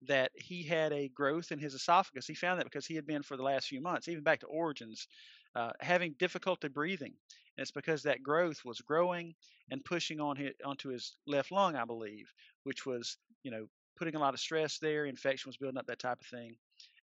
that 0.08 0.32
he 0.36 0.64
had 0.64 0.92
a 0.92 1.10
growth 1.10 1.52
in 1.52 1.60
his 1.60 1.74
esophagus. 1.74 2.26
He 2.28 2.34
found 2.34 2.60
that 2.60 2.66
because 2.66 2.86
he 2.86 2.96
had 2.96 3.06
been 3.06 3.24
for 3.24 3.38
the 3.38 3.44
last 3.44 3.68
few 3.68 3.82
months, 3.82 4.08
even 4.08 4.24
back 4.24 4.40
to 4.42 4.48
Origins, 4.48 5.08
uh, 5.56 5.72
having 5.82 6.16
difficulty 6.20 6.68
breathing. 6.68 7.14
And 7.58 7.64
it's 7.64 7.72
because 7.72 8.04
that 8.04 8.24
growth 8.24 8.62
was 8.64 8.82
growing 8.82 9.34
and 9.72 9.84
pushing 9.84 10.20
on 10.20 10.36
his, 10.36 10.52
onto 10.64 10.90
his 10.90 11.18
left 11.28 11.52
lung, 11.52 11.76
I 11.76 11.86
believe, 11.86 12.32
which 12.64 12.86
was, 12.86 13.18
you 13.44 13.52
know, 13.52 13.68
putting 13.98 14.16
a 14.16 14.20
lot 14.20 14.34
of 14.34 14.40
stress 14.40 14.80
there. 14.80 15.06
Infection 15.06 15.50
was 15.50 15.58
building 15.58 15.78
up, 15.78 15.88
that 15.88 16.00
type 16.00 16.20
of 16.22 16.28
thing. 16.28 16.56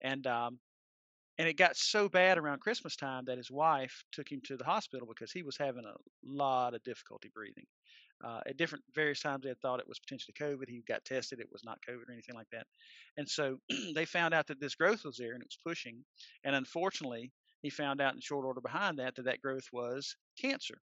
And 0.02 0.26
um, 0.28 0.60
and 1.38 1.48
it 1.48 1.58
got 1.58 1.76
so 1.76 2.10
bad 2.10 2.38
around 2.38 2.60
Christmas 2.60 2.96
time 2.96 3.26
that 3.26 3.38
his 3.38 3.50
wife 3.50 4.04
took 4.12 4.32
him 4.32 4.42
to 4.46 4.58
the 4.58 4.64
hospital 4.64 5.08
because 5.08 5.32
he 5.32 5.44
was 5.44 5.58
having 5.58 5.86
a 5.86 5.96
lot 6.24 6.76
of 6.76 6.84
difficulty 6.84 7.32
breathing. 7.34 7.66
Uh, 8.24 8.42
at 8.46 8.58
different 8.58 8.84
various 8.94 9.22
times, 9.22 9.42
they 9.42 9.50
had 9.50 9.60
thought 9.60 9.80
it 9.80 9.88
was 9.88 10.00
potentially 10.00 10.36
COVID. 10.40 10.70
He 10.70 10.84
got 10.88 11.04
tested; 11.04 11.40
it 11.40 11.52
was 11.52 11.64
not 11.64 11.80
COVID 11.88 12.08
or 12.08 12.12
anything 12.12 12.36
like 12.36 12.50
that. 12.52 12.68
And 13.18 13.28
so 13.28 13.58
they 13.96 14.06
found 14.06 14.34
out 14.34 14.48
that 14.48 14.60
this 14.60 14.76
growth 14.76 15.04
was 15.04 15.18
there 15.18 15.34
and 15.34 15.42
it 15.42 15.48
was 15.48 15.58
pushing. 15.66 16.04
And 16.44 16.56
unfortunately, 16.56 17.32
he 17.62 17.70
found 17.70 18.02
out 18.02 18.14
in 18.14 18.22
short 18.22 18.46
order 18.46 18.62
behind 18.62 19.00
that 19.00 19.16
that 19.16 19.26
that 19.26 19.42
growth 19.42 19.66
was 19.72 20.16
cancer. 20.40 20.76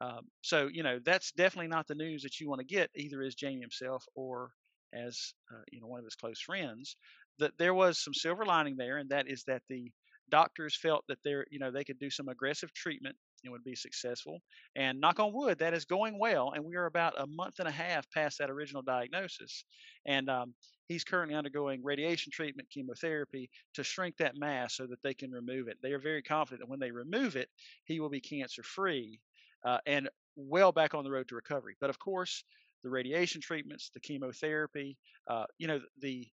Um, 0.00 0.28
so 0.42 0.68
you 0.70 0.82
know 0.82 0.98
that's 1.04 1.32
definitely 1.32 1.68
not 1.68 1.86
the 1.86 1.94
news 1.94 2.22
that 2.22 2.38
you 2.38 2.48
want 2.48 2.60
to 2.60 2.66
get, 2.66 2.90
either 2.94 3.22
as 3.22 3.34
Jamie 3.34 3.62
himself 3.62 4.04
or 4.14 4.50
as 4.92 5.32
uh, 5.52 5.62
you 5.72 5.80
know 5.80 5.86
one 5.86 5.98
of 6.00 6.04
his 6.04 6.16
close 6.16 6.40
friends. 6.40 6.96
That 7.38 7.52
there 7.58 7.74
was 7.74 8.02
some 8.02 8.14
silver 8.14 8.44
lining 8.44 8.76
there, 8.76 8.98
and 8.98 9.10
that 9.10 9.28
is 9.28 9.44
that 9.46 9.62
the 9.68 9.90
doctors 10.30 10.76
felt 10.76 11.04
that 11.08 11.18
there 11.24 11.46
you 11.50 11.58
know 11.58 11.70
they 11.70 11.84
could 11.84 11.98
do 11.98 12.10
some 12.10 12.28
aggressive 12.28 12.72
treatment 12.74 13.16
and 13.44 13.52
would 13.52 13.64
be 13.64 13.74
successful. 13.74 14.40
And 14.74 15.00
knock 15.00 15.20
on 15.20 15.32
wood, 15.32 15.58
that 15.58 15.74
is 15.74 15.84
going 15.84 16.18
well, 16.18 16.52
and 16.54 16.64
we 16.64 16.76
are 16.76 16.86
about 16.86 17.14
a 17.18 17.26
month 17.26 17.58
and 17.58 17.68
a 17.68 17.72
half 17.72 18.10
past 18.10 18.38
that 18.38 18.50
original 18.50 18.82
diagnosis. 18.82 19.64
And 20.06 20.28
um, 20.28 20.54
he's 20.88 21.04
currently 21.04 21.36
undergoing 21.36 21.82
radiation 21.82 22.32
treatment, 22.32 22.70
chemotherapy 22.70 23.50
to 23.74 23.84
shrink 23.84 24.16
that 24.18 24.36
mass 24.36 24.76
so 24.76 24.86
that 24.86 25.02
they 25.02 25.14
can 25.14 25.30
remove 25.30 25.68
it. 25.68 25.78
They 25.82 25.92
are 25.92 26.00
very 26.00 26.22
confident 26.22 26.60
that 26.60 26.70
when 26.70 26.80
they 26.80 26.90
remove 26.90 27.36
it, 27.36 27.48
he 27.84 28.00
will 28.00 28.10
be 28.10 28.20
cancer 28.20 28.62
free 28.62 29.20
uh, 29.64 29.78
and 29.86 30.08
well 30.36 30.72
back 30.72 30.94
on 30.94 31.04
the 31.04 31.10
road 31.10 31.28
to 31.28 31.34
recovery. 31.34 31.76
But 31.80 31.90
of 31.90 31.98
course, 31.98 32.44
the 32.84 32.90
radiation 32.90 33.40
treatments, 33.40 33.90
the 33.92 34.00
chemotherapy, 34.00 34.96
uh, 35.28 35.44
you 35.58 35.66
know, 35.66 35.80
the 36.00 36.28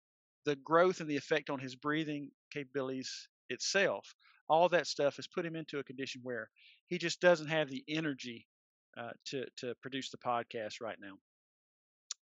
the 0.46 0.56
growth 0.56 1.00
and 1.00 1.08
the 1.08 1.16
effect 1.16 1.50
on 1.50 1.58
his 1.58 1.76
breathing 1.76 2.30
capabilities 2.50 3.28
itself, 3.50 4.14
all 4.48 4.68
that 4.70 4.86
stuff 4.86 5.16
has 5.16 5.26
put 5.26 5.44
him 5.44 5.54
into 5.54 5.78
a 5.78 5.84
condition 5.84 6.22
where 6.24 6.48
he 6.90 6.98
just 6.98 7.20
doesn't 7.20 7.48
have 7.48 7.70
the 7.70 7.82
energy 7.88 8.46
uh, 8.98 9.12
to 9.26 9.46
to 9.58 9.74
produce 9.80 10.10
the 10.10 10.18
podcast 10.18 10.82
right 10.82 10.98
now. 11.00 11.14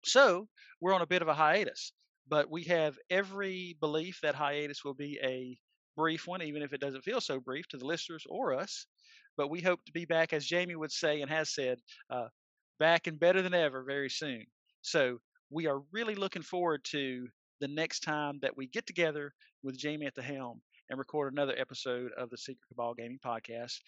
So 0.04 0.46
we're 0.80 0.94
on 0.94 1.02
a 1.02 1.06
bit 1.06 1.22
of 1.22 1.28
a 1.28 1.34
hiatus, 1.34 1.92
but 2.28 2.50
we 2.50 2.64
have 2.64 2.96
every 3.10 3.76
belief 3.80 4.20
that 4.22 4.36
hiatus 4.36 4.84
will 4.84 4.94
be 4.94 5.18
a 5.22 5.58
brief 5.96 6.28
one, 6.28 6.42
even 6.42 6.62
if 6.62 6.72
it 6.72 6.80
doesn't 6.80 7.02
feel 7.02 7.20
so 7.20 7.40
brief 7.40 7.66
to 7.68 7.78
the 7.78 7.86
listeners 7.86 8.24
or 8.28 8.54
us. 8.54 8.86
But 9.36 9.50
we 9.50 9.60
hope 9.60 9.84
to 9.86 9.92
be 9.92 10.04
back, 10.04 10.32
as 10.32 10.46
Jamie 10.46 10.76
would 10.76 10.92
say 10.92 11.20
and 11.20 11.30
has 11.30 11.52
said, 11.52 11.78
uh, 12.10 12.28
back 12.78 13.06
and 13.06 13.18
better 13.18 13.42
than 13.42 13.54
ever 13.54 13.82
very 13.82 14.10
soon. 14.10 14.44
So 14.82 15.18
we 15.50 15.66
are 15.66 15.82
really 15.92 16.14
looking 16.14 16.42
forward 16.42 16.84
to 16.90 17.26
the 17.60 17.68
next 17.68 18.00
time 18.00 18.38
that 18.42 18.56
we 18.56 18.66
get 18.68 18.86
together 18.86 19.32
with 19.62 19.78
Jamie 19.78 20.06
at 20.06 20.14
the 20.14 20.22
helm 20.22 20.60
and 20.90 20.98
record 20.98 21.32
another 21.32 21.54
episode 21.58 22.12
of 22.16 22.30
the 22.30 22.38
Secret 22.38 22.66
Cabal 22.68 22.94
Gaming 22.94 23.18
Podcast. 23.24 23.78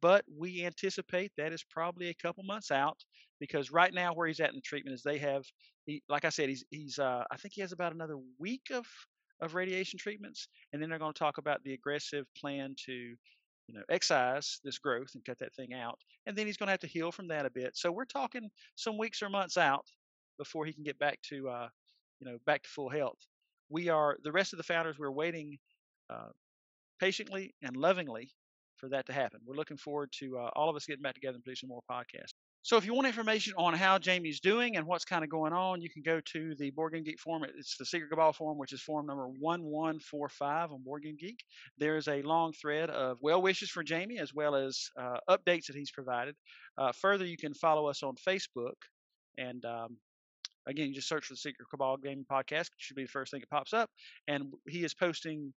But 0.00 0.24
we 0.36 0.64
anticipate 0.64 1.32
that 1.36 1.52
is 1.52 1.64
probably 1.70 2.08
a 2.08 2.14
couple 2.14 2.44
months 2.44 2.70
out 2.70 2.98
because 3.40 3.70
right 3.70 3.92
now 3.92 4.14
where 4.14 4.26
he's 4.26 4.40
at 4.40 4.54
in 4.54 4.60
treatment 4.62 4.94
is 4.94 5.02
they 5.02 5.18
have, 5.18 5.44
he, 5.86 6.02
like 6.08 6.24
I 6.24 6.30
said, 6.30 6.48
he's 6.48 6.64
he's 6.70 6.98
uh, 6.98 7.24
I 7.30 7.36
think 7.36 7.54
he 7.54 7.60
has 7.62 7.72
about 7.72 7.94
another 7.94 8.16
week 8.38 8.68
of 8.72 8.86
of 9.40 9.54
radiation 9.54 9.98
treatments, 9.98 10.48
and 10.72 10.82
then 10.82 10.90
they're 10.90 10.98
going 10.98 11.12
to 11.12 11.18
talk 11.18 11.38
about 11.38 11.62
the 11.62 11.74
aggressive 11.74 12.26
plan 12.36 12.74
to 12.86 13.14
you 13.68 13.74
know, 13.74 13.82
excise 13.90 14.60
this 14.64 14.78
growth 14.78 15.10
and 15.14 15.24
cut 15.24 15.38
that 15.38 15.54
thing 15.54 15.74
out. 15.74 15.98
And 16.26 16.36
then 16.36 16.46
he's 16.46 16.56
going 16.56 16.68
to 16.68 16.72
have 16.72 16.80
to 16.80 16.86
heal 16.86 17.12
from 17.12 17.28
that 17.28 17.46
a 17.46 17.50
bit. 17.50 17.76
So 17.76 17.92
we're 17.92 18.06
talking 18.06 18.50
some 18.76 18.96
weeks 18.98 19.22
or 19.22 19.28
months 19.28 19.56
out 19.56 19.86
before 20.38 20.64
he 20.64 20.72
can 20.72 20.84
get 20.84 20.98
back 20.98 21.20
to, 21.28 21.48
uh, 21.48 21.68
you 22.18 22.30
know, 22.30 22.38
back 22.46 22.62
to 22.62 22.68
full 22.68 22.88
health. 22.88 23.18
We 23.68 23.90
are 23.90 24.16
the 24.24 24.32
rest 24.32 24.54
of 24.54 24.56
the 24.56 24.62
founders. 24.62 24.98
We're 24.98 25.10
waiting 25.10 25.58
uh, 26.08 26.30
patiently 26.98 27.54
and 27.62 27.76
lovingly 27.76 28.30
for 28.78 28.88
that 28.90 29.06
to 29.06 29.12
happen. 29.12 29.40
We're 29.44 29.56
looking 29.56 29.76
forward 29.76 30.10
to 30.18 30.38
uh, 30.38 30.50
all 30.54 30.68
of 30.68 30.76
us 30.76 30.86
getting 30.86 31.02
back 31.02 31.14
together 31.14 31.34
and 31.36 31.44
producing 31.44 31.68
more 31.68 31.82
podcasts. 31.90 32.32
So 32.62 32.76
if 32.76 32.84
you 32.84 32.92
want 32.92 33.06
information 33.06 33.54
on 33.56 33.72
how 33.74 33.98
Jamie's 33.98 34.40
doing 34.40 34.76
and 34.76 34.86
what's 34.86 35.04
kind 35.04 35.24
of 35.24 35.30
going 35.30 35.52
on, 35.52 35.80
you 35.80 35.88
can 35.88 36.02
go 36.02 36.20
to 36.32 36.54
the 36.56 36.70
Board 36.70 36.92
Game 36.92 37.04
Geek 37.04 37.18
forum. 37.18 37.44
It's 37.56 37.76
the 37.76 37.86
Secret 37.86 38.10
Cabal 38.10 38.32
forum, 38.32 38.58
which 38.58 38.72
is 38.72 38.82
forum 38.82 39.06
number 39.06 39.26
1145 39.28 40.72
on 40.72 40.82
Board 40.82 41.04
Game 41.04 41.16
Geek. 41.18 41.38
There's 41.78 42.08
a 42.08 42.20
long 42.22 42.52
thread 42.52 42.90
of 42.90 43.18
well 43.22 43.40
wishes 43.40 43.70
for 43.70 43.82
Jamie 43.82 44.18
as 44.18 44.34
well 44.34 44.54
as 44.54 44.90
uh, 45.00 45.18
updates 45.30 45.66
that 45.66 45.76
he's 45.76 45.90
provided. 45.90 46.34
Uh, 46.76 46.92
further, 46.92 47.24
you 47.24 47.36
can 47.36 47.54
follow 47.54 47.86
us 47.86 48.02
on 48.02 48.16
Facebook. 48.16 48.74
And 49.38 49.64
um, 49.64 49.96
again, 50.66 50.88
you 50.88 50.94
just 50.94 51.08
search 51.08 51.26
for 51.26 51.34
the 51.34 51.38
Secret 51.38 51.68
Cabal 51.70 51.96
Gaming 51.96 52.26
Podcast. 52.30 52.66
It 52.66 52.72
should 52.78 52.96
be 52.96 53.04
the 53.04 53.08
first 53.08 53.30
thing 53.30 53.40
that 53.40 53.50
pops 53.50 53.72
up. 53.72 53.88
And 54.26 54.52
he 54.68 54.84
is 54.84 54.94
posting, 54.94 55.52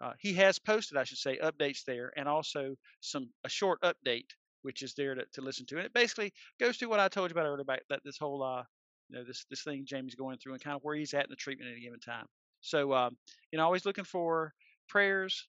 uh, 0.00 0.12
he 0.18 0.34
has 0.34 0.58
posted, 0.58 0.98
I 0.98 1.04
should 1.04 1.18
say, 1.18 1.38
updates 1.42 1.84
there 1.84 2.12
and 2.16 2.28
also 2.28 2.76
some 3.00 3.30
a 3.44 3.48
short 3.48 3.80
update 3.82 4.30
which 4.62 4.82
is 4.82 4.94
there 4.94 5.14
to, 5.14 5.24
to 5.32 5.42
listen 5.42 5.64
to. 5.66 5.76
And 5.76 5.86
it 5.86 5.94
basically 5.94 6.32
goes 6.58 6.76
to 6.78 6.86
what 6.86 6.98
I 6.98 7.06
told 7.06 7.30
you 7.30 7.34
about 7.34 7.46
earlier 7.46 7.60
about 7.60 7.78
that 7.88 8.00
this 8.04 8.18
whole 8.18 8.42
uh 8.42 8.64
you 9.08 9.16
know 9.16 9.24
this 9.24 9.46
this 9.48 9.62
thing 9.62 9.84
Jamie's 9.86 10.16
going 10.16 10.38
through 10.38 10.54
and 10.54 10.62
kind 10.62 10.74
of 10.74 10.82
where 10.82 10.96
he's 10.96 11.14
at 11.14 11.24
in 11.24 11.30
the 11.30 11.36
treatment 11.36 11.70
at 11.70 11.76
a 11.76 11.80
given 11.80 12.00
time. 12.00 12.26
So 12.60 12.92
um, 12.92 13.16
you 13.52 13.58
know, 13.58 13.64
always 13.64 13.86
looking 13.86 14.04
for 14.04 14.52
prayers, 14.88 15.46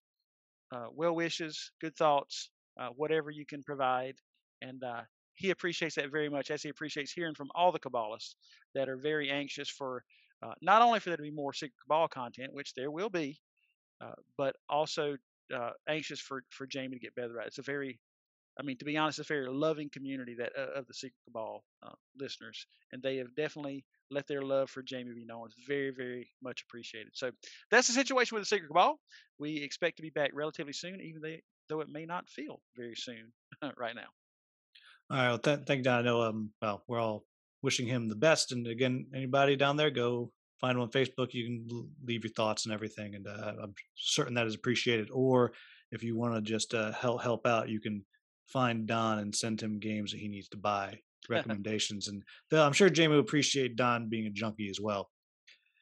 uh, 0.71 0.87
well 0.93 1.15
wishes, 1.15 1.71
good 1.81 1.95
thoughts, 1.95 2.51
uh, 2.79 2.89
whatever 2.89 3.31
you 3.31 3.45
can 3.45 3.63
provide, 3.63 4.15
and 4.61 4.83
uh, 4.83 5.01
he 5.33 5.49
appreciates 5.49 5.95
that 5.95 6.11
very 6.11 6.29
much, 6.29 6.51
as 6.51 6.61
he 6.61 6.69
appreciates 6.69 7.11
hearing 7.11 7.35
from 7.35 7.49
all 7.55 7.71
the 7.71 7.79
Cabalists 7.79 8.35
that 8.75 8.89
are 8.89 8.97
very 8.97 9.29
anxious 9.31 9.69
for 9.69 10.03
uh, 10.43 10.53
not 10.61 10.81
only 10.83 10.99
for 10.99 11.09
there 11.09 11.17
to 11.17 11.23
be 11.23 11.31
more 11.31 11.53
secret 11.53 11.73
Cabal 11.83 12.07
content, 12.07 12.53
which 12.53 12.73
there 12.75 12.91
will 12.91 13.09
be, 13.09 13.39
uh, 14.01 14.13
but 14.37 14.55
also 14.69 15.15
uh, 15.53 15.71
anxious 15.87 16.19
for 16.19 16.43
for 16.49 16.67
Jamie 16.67 16.95
to 16.95 16.99
get 16.99 17.15
better. 17.15 17.33
Right, 17.33 17.47
it's 17.47 17.59
a 17.59 17.63
very 17.63 17.99
I 18.59 18.63
mean, 18.63 18.77
to 18.77 18.85
be 18.85 18.97
honest, 18.97 19.19
it's 19.19 19.29
a 19.29 19.33
very 19.33 19.47
loving 19.47 19.89
community 19.89 20.35
that 20.35 20.51
uh, 20.57 20.79
of 20.79 20.87
the 20.87 20.93
Secret 20.93 21.19
Cabal 21.25 21.63
uh, 21.83 21.91
listeners, 22.19 22.65
and 22.91 23.01
they 23.01 23.17
have 23.17 23.33
definitely 23.35 23.85
let 24.09 24.25
their 24.27 24.41
love 24.41 24.69
for 24.69 24.81
Jamie 24.81 25.13
be 25.13 25.25
known. 25.25 25.47
It's 25.47 25.67
very, 25.67 25.91
very 25.91 26.31
much 26.41 26.63
appreciated. 26.63 27.11
So 27.13 27.31
that's 27.69 27.87
the 27.87 27.93
situation 27.93 28.35
with 28.35 28.43
the 28.43 28.55
Secret 28.55 28.67
Cabal. 28.67 28.99
We 29.37 29.57
expect 29.57 29.97
to 29.97 30.01
be 30.01 30.09
back 30.09 30.31
relatively 30.33 30.73
soon, 30.73 31.01
even 31.01 31.21
though 31.69 31.81
it 31.81 31.89
may 31.89 32.05
not 32.05 32.29
feel 32.29 32.61
very 32.75 32.95
soon 32.95 33.31
right 33.77 33.95
now. 33.95 34.07
All 35.09 35.17
right. 35.17 35.27
Well, 35.29 35.39
th- 35.39 35.59
thank 35.67 35.79
you, 35.79 35.83
Don. 35.83 35.99
I 35.99 36.01
know. 36.01 36.21
Um, 36.23 36.51
well, 36.61 36.83
we're 36.87 36.99
all 36.99 37.25
wishing 37.61 37.87
him 37.87 38.09
the 38.09 38.15
best. 38.15 38.51
And 38.51 38.67
again, 38.67 39.07
anybody 39.13 39.55
down 39.55 39.77
there, 39.77 39.91
go 39.91 40.31
find 40.59 40.75
him 40.75 40.81
on 40.81 40.89
Facebook. 40.89 41.33
You 41.33 41.45
can 41.45 41.89
leave 42.05 42.23
your 42.23 42.33
thoughts 42.33 42.65
and 42.65 42.73
everything, 42.73 43.15
and 43.15 43.27
uh, 43.27 43.53
I'm 43.61 43.73
certain 43.95 44.33
that 44.35 44.47
is 44.47 44.55
appreciated. 44.55 45.09
Or 45.11 45.53
if 45.91 46.03
you 46.03 46.17
want 46.17 46.35
to 46.35 46.41
just 46.41 46.73
uh, 46.73 46.91
help 46.91 47.21
help 47.21 47.45
out, 47.45 47.69
you 47.69 47.79
can 47.79 48.03
find 48.47 48.87
Don 48.87 49.19
and 49.19 49.35
send 49.35 49.61
him 49.61 49.79
games 49.79 50.11
that 50.11 50.19
he 50.19 50.27
needs 50.27 50.49
to 50.49 50.57
buy, 50.57 50.99
recommendations, 51.29 52.07
and 52.07 52.23
I'm 52.51 52.73
sure 52.73 52.89
Jamie 52.89 53.13
will 53.13 53.21
appreciate 53.21 53.75
Don 53.75 54.09
being 54.09 54.25
a 54.25 54.31
junkie 54.31 54.69
as 54.69 54.79
well. 54.79 55.09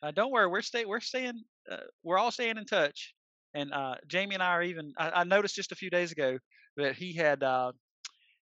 Uh, 0.02 0.12
don't 0.12 0.32
worry, 0.32 0.48
we're 0.48 0.62
stay 0.62 0.86
we're 0.86 1.00
staying 1.00 1.42
uh, 1.72 1.78
we're 2.04 2.18
all 2.18 2.32
staying 2.32 2.58
in 2.58 2.66
touch, 2.66 3.14
and 3.54 3.74
uh, 3.74 3.96
Jamie 4.08 4.36
and 4.36 4.44
I 4.44 4.48
are 4.48 4.64
even. 4.64 4.94
I, 4.98 5.10
I, 5.10 5.24
noticed 5.24 5.56
just 5.56 5.72
a 5.72 5.76
few 5.76 5.90
days 5.90 6.12
ago 6.12 6.38
that 6.78 6.96
he 6.96 7.14
had 7.14 7.42
uh, 7.42 7.72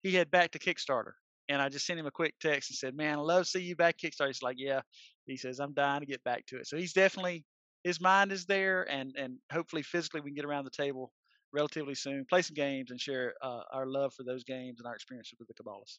he 0.03 0.15
had 0.15 0.31
back 0.31 0.53
to 0.53 0.59
Kickstarter, 0.59 1.13
and 1.49 1.61
I 1.61 1.69
just 1.69 1.87
sent 1.87 1.99
him 1.99 2.07
a 2.07 2.11
quick 2.11 2.35
text 2.41 2.71
and 2.71 2.77
said, 2.77 2.95
"Man, 2.95 3.19
I 3.19 3.21
love 3.21 3.45
to 3.45 3.51
see 3.51 3.63
you 3.63 3.75
back 3.75 3.97
Kickstarter." 3.99 4.29
He's 4.29 4.43
like, 4.43 4.57
"Yeah," 4.59 4.83
he 5.31 5.37
says, 5.37 5.61
"I'm 5.61 5.75
dying 5.75 6.01
to 6.01 6.07
get 6.07 6.23
back 6.25 6.47
to 6.47 6.57
it." 6.57 6.67
So 6.67 6.77
he's 6.77 6.93
definitely 6.93 7.45
his 7.85 8.01
mind 8.01 8.33
is 8.33 8.47
there, 8.47 8.83
and 8.91 9.15
and 9.17 9.39
hopefully 9.53 9.83
physically 9.83 10.21
we 10.21 10.31
can 10.31 10.37
get 10.37 10.45
around 10.45 10.65
the 10.65 10.71
table 10.71 11.13
relatively 11.53 11.95
soon, 11.95 12.27
play 12.29 12.43
some 12.43 12.55
games, 12.55 12.91
and 12.91 13.01
share 13.01 13.35
uh, 13.43 13.63
our 13.73 13.87
love 13.87 14.13
for 14.15 14.23
those 14.23 14.45
games 14.45 14.79
and 14.79 14.87
our 14.87 14.95
experiences 14.95 15.39
with 15.39 15.49
the 15.49 15.55
Cabalists. 15.55 15.99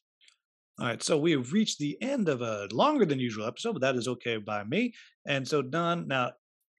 All 0.78 0.86
right, 0.86 1.02
so 1.02 1.18
we 1.18 1.32
have 1.32 1.52
reached 1.52 1.78
the 1.78 2.00
end 2.00 2.28
of 2.28 2.40
a 2.40 2.68
longer 2.72 3.04
than 3.04 3.18
usual 3.18 3.46
episode, 3.46 3.72
but 3.72 3.82
that 3.82 3.96
is 3.96 4.08
okay 4.08 4.38
by 4.38 4.64
me. 4.64 4.94
And 5.26 5.46
so, 5.46 5.60
Don, 5.60 6.08
now 6.08 6.30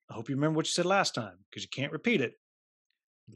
I 0.10 0.14
hope 0.14 0.28
you 0.28 0.36
remember 0.36 0.58
what 0.58 0.66
you 0.66 0.72
said 0.72 0.86
last 0.86 1.14
time 1.14 1.38
because 1.50 1.64
you 1.64 1.70
can't 1.72 1.92
repeat 1.92 2.22
it. 2.22 2.34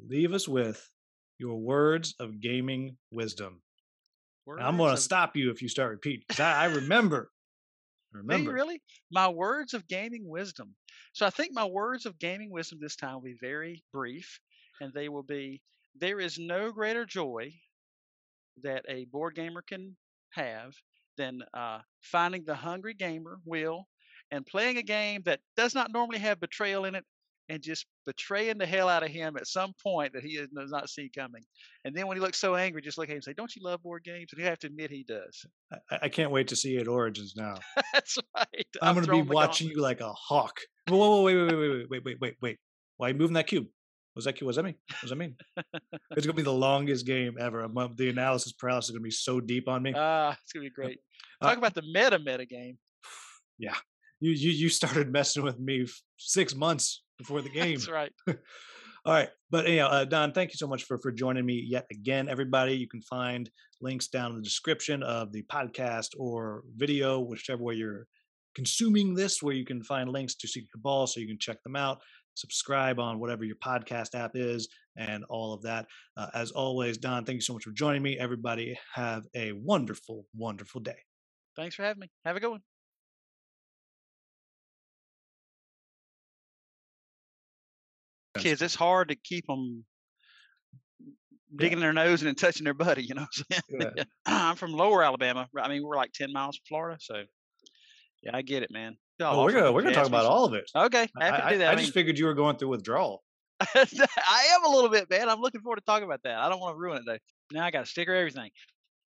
Leave 0.10 0.34
us 0.34 0.48
with 0.48 0.90
your 1.38 1.58
words 1.58 2.16
of 2.20 2.42
gaming 2.42 2.98
wisdom. 3.12 3.62
I'm 4.60 4.78
going 4.78 4.90
to 4.90 4.94
of... 4.94 5.00
stop 5.00 5.36
you 5.36 5.52
if 5.52 5.62
you 5.62 5.70
start 5.70 5.92
repeating 5.92 6.24
because 6.28 6.40
I, 6.40 6.64
I 6.64 6.66
remember. 6.76 7.30
Remember. 8.16 8.52
Me, 8.52 8.54
really? 8.54 8.82
My 9.12 9.30
words 9.30 9.74
of 9.74 9.88
gaming 9.88 10.28
wisdom. 10.28 10.76
So 11.14 11.26
I 11.26 11.30
think 11.30 11.54
my 11.54 11.66
words 11.66 12.06
of 12.06 12.20
gaming 12.20 12.52
wisdom 12.52 12.80
this 12.82 12.96
time 12.96 13.16
will 13.16 13.22
be 13.22 13.38
very 13.40 13.84
brief 13.94 14.40
and 14.82 14.94
they 14.94 15.10
will 15.10 15.24
be 15.24 15.62
there 15.96 16.20
is 16.20 16.38
no 16.38 16.72
greater 16.72 17.06
joy 17.06 17.54
that 18.64 18.86
a 18.88 19.06
board 19.06 19.36
gamer 19.36 19.62
can 19.62 19.96
have 20.32 20.74
than 21.18 21.42
uh, 21.54 21.80
finding 22.02 22.44
the 22.46 22.56
hungry 22.56 22.94
gamer 22.94 23.40
will 23.46 23.88
and 24.32 24.46
playing 24.46 24.78
a 24.78 24.84
game 24.84 25.22
that 25.26 25.40
does 25.56 25.74
not 25.74 25.92
normally 25.92 26.20
have 26.20 26.40
betrayal 26.40 26.86
in 26.86 26.96
it 26.96 27.06
and 27.50 27.62
just 27.62 27.86
betraying 28.06 28.58
the 28.58 28.66
hell 28.66 28.90
out 28.90 29.04
of 29.04 29.10
him 29.10 29.38
at 29.38 29.48
some 29.48 29.74
point 29.82 30.14
that 30.14 30.24
he 30.24 30.38
does 30.38 30.72
not 30.72 30.90
see 30.90 31.10
coming. 31.16 31.44
And 31.84 31.96
then 31.96 32.08
when 32.08 32.18
he 32.18 32.22
looks 32.22 32.40
so 32.40 32.56
angry, 32.56 32.82
just 32.82 32.98
look 32.98 33.08
at 33.08 33.12
him 33.12 33.18
and 33.18 33.24
say, 33.24 33.34
Don't 33.34 33.56
you 33.56 33.62
love 33.64 33.84
board 33.84 34.04
games? 34.04 34.28
And 34.32 34.40
you 34.40 34.46
have 34.46 34.60
to 34.60 34.68
admit 34.68 34.92
he 34.92 35.04
does. 35.04 35.46
I, 35.72 36.00
I 36.04 36.10
can't 36.10 36.32
wait 36.32 36.48
to 36.50 36.56
see 36.56 36.76
it 36.78 36.82
at 36.82 36.88
Origins 36.88 37.36
now. 37.36 37.56
That's 37.94 38.18
right. 38.36 38.48
I'm, 38.82 38.90
I'm 38.90 38.96
going 38.96 39.06
to 39.06 39.24
be 39.26 39.34
watching 39.34 39.70
you 39.70 39.82
like 39.82 40.02
a 40.02 40.12
hawk. 40.12 40.60
Whoa, 40.88 40.98
whoa, 40.98 41.10
whoa, 41.10 41.24
wait, 41.24 41.36
wait, 41.36 41.48
wait, 41.48 41.58
wait, 41.58 41.90
wait, 41.90 42.04
wait, 42.06 42.18
wait, 42.22 42.36
wait. 42.42 42.58
Why 42.98 43.08
are 43.08 43.10
you 43.12 43.16
moving 43.16 43.34
that 43.34 43.48
cube? 43.48 43.68
Was 44.16 44.24
that 44.26 44.42
was 44.42 44.56
that 44.56 44.64
me? 44.64 44.76
Was 45.02 45.10
that 45.10 45.18
me? 45.18 45.36
it's 46.12 46.26
gonna 46.26 46.38
be 46.38 46.42
the 46.42 46.54
longest 46.54 47.06
game 47.06 47.36
ever. 47.38 47.68
The 47.96 48.10
analysis 48.10 48.54
paralysis 48.54 48.90
is 48.90 48.96
gonna 48.96 49.04
be 49.04 49.12
so 49.12 49.42
deep 49.42 49.68
on 49.68 49.84
me. 49.84 49.94
Ah, 49.94 50.38
it's 50.42 50.54
gonna 50.54 50.64
be 50.64 50.70
great. 50.70 51.00
Uh, 51.42 51.50
Talk 51.50 51.58
about 51.58 51.74
the 51.74 51.82
meta 51.82 52.18
meta 52.18 52.46
game. 52.46 52.78
yeah, 53.58 53.76
you 54.22 54.32
you 54.32 54.52
you 54.52 54.70
started 54.70 55.12
messing 55.12 55.44
with 55.44 55.60
me 55.60 55.86
six 56.16 56.56
months 56.56 57.04
before 57.18 57.42
the 57.42 57.50
game. 57.54 57.76
That's 57.76 57.90
right. 57.90 58.12
All 59.06 59.14
right, 59.14 59.30
but 59.52 59.68
anyhow, 59.68 59.90
uh, 59.90 60.06
Don, 60.06 60.32
thank 60.32 60.50
you 60.50 60.58
so 60.58 60.66
much 60.68 60.86
for 60.86 60.98
for 60.98 61.12
joining 61.12 61.46
me 61.46 61.64
yet 61.70 61.86
again. 61.92 62.28
Everybody, 62.28 62.74
you 62.74 62.88
can 62.88 63.04
find 63.04 63.48
links 63.80 64.08
down 64.08 64.32
in 64.32 64.38
the 64.38 64.44
description 64.44 65.04
of 65.04 65.32
the 65.32 65.44
podcast 65.44 66.08
or 66.18 66.64
video, 66.76 67.20
whichever 67.20 67.62
way 67.62 67.76
you're 67.76 68.08
consuming 68.56 69.14
this, 69.14 69.44
where 69.44 69.54
you 69.54 69.64
can 69.64 69.84
find 69.84 70.10
links 70.10 70.34
to 70.36 70.48
Secret 70.48 70.72
Cabal, 70.72 71.06
so 71.06 71.20
you 71.20 71.28
can 71.28 71.38
check 71.40 71.62
them 71.62 71.76
out. 71.76 72.02
Subscribe 72.34 73.00
on 73.00 73.20
whatever 73.20 73.44
your 73.44 73.58
podcast 73.58 74.16
app 74.16 74.32
is, 74.34 74.68
and 74.98 75.24
all 75.30 75.54
of 75.54 75.62
that. 75.62 75.86
Uh, 76.18 76.30
as 76.34 76.50
always, 76.50 76.98
Don, 76.98 77.26
thank 77.26 77.36
you 77.36 77.42
so 77.42 77.54
much 77.54 77.64
for 77.64 77.72
joining 77.74 78.02
me. 78.02 78.18
Everybody, 78.18 78.76
have 78.96 79.24
a 79.36 79.52
wonderful, 79.52 80.26
wonderful 80.36 80.82
day. 80.82 80.98
Thanks 81.56 81.76
for 81.76 81.84
having 81.84 82.02
me. 82.02 82.10
Have 82.26 82.38
a 82.38 82.40
good 82.40 82.50
one. 82.50 82.62
Kids, 88.38 88.62
it's 88.62 88.76
hard 88.76 89.10
to 89.10 89.16
keep 89.16 89.48
them 89.48 89.86
digging 91.56 91.80
their 91.80 91.94
nose 91.94 92.22
and 92.22 92.28
then 92.28 92.36
touching 92.36 92.64
their 92.64 92.74
buddy. 92.74 93.04
You 93.04 93.16
know 93.16 93.22
what 93.22 93.60
I'm 93.72 93.80
saying? 93.80 93.92
Yeah. 93.98 94.04
I'm 94.26 94.56
from 94.56 94.74
Lower 94.74 95.04
Alabama. 95.04 95.48
I 95.60 95.70
mean, 95.70 95.84
we're 95.84 95.96
like 95.96 96.12
ten 96.14 96.32
miles 96.34 96.58
from 96.58 96.64
Florida, 96.68 96.98
so 97.00 97.24
yeah, 98.24 98.32
I 98.34 98.42
get 98.42 98.64
it, 98.64 98.72
man. 98.72 98.98
Oh, 99.22 99.44
we're 99.44 99.54
gonna 99.54 99.72
we're 99.72 99.82
gonna 99.82 99.96
talk 99.96 100.08
about 100.08 100.26
all 100.26 100.46
of 100.46 100.54
it. 100.54 100.70
Okay, 100.76 101.08
I, 101.20 101.30
I-. 101.30 101.38
I 101.38 101.72
I 101.72 101.76
just 101.76 101.78
mean- 101.78 101.92
figured 101.92 102.18
you 102.18 102.26
were 102.26 102.34
going 102.34 102.58
through 102.58 102.70
withdrawal. 102.70 103.24
I 103.62 104.48
am 104.54 104.66
a 104.66 104.70
little 104.70 104.90
bit, 104.90 105.10
man. 105.10 105.30
I'm 105.30 105.40
looking 105.40 105.62
forward 105.62 105.78
to 105.78 105.84
talking 105.86 106.04
about 106.04 106.20
that. 106.24 106.38
I 106.38 106.50
don't 106.50 106.60
want 106.60 106.76
to 106.76 106.80
ruin 106.80 106.98
it 106.98 107.04
though. 107.06 107.18
Now 107.54 107.66
I 107.66 107.72
got 107.72 107.84
a 107.84 107.86
sticker, 107.86 108.14
everything. 108.14 108.50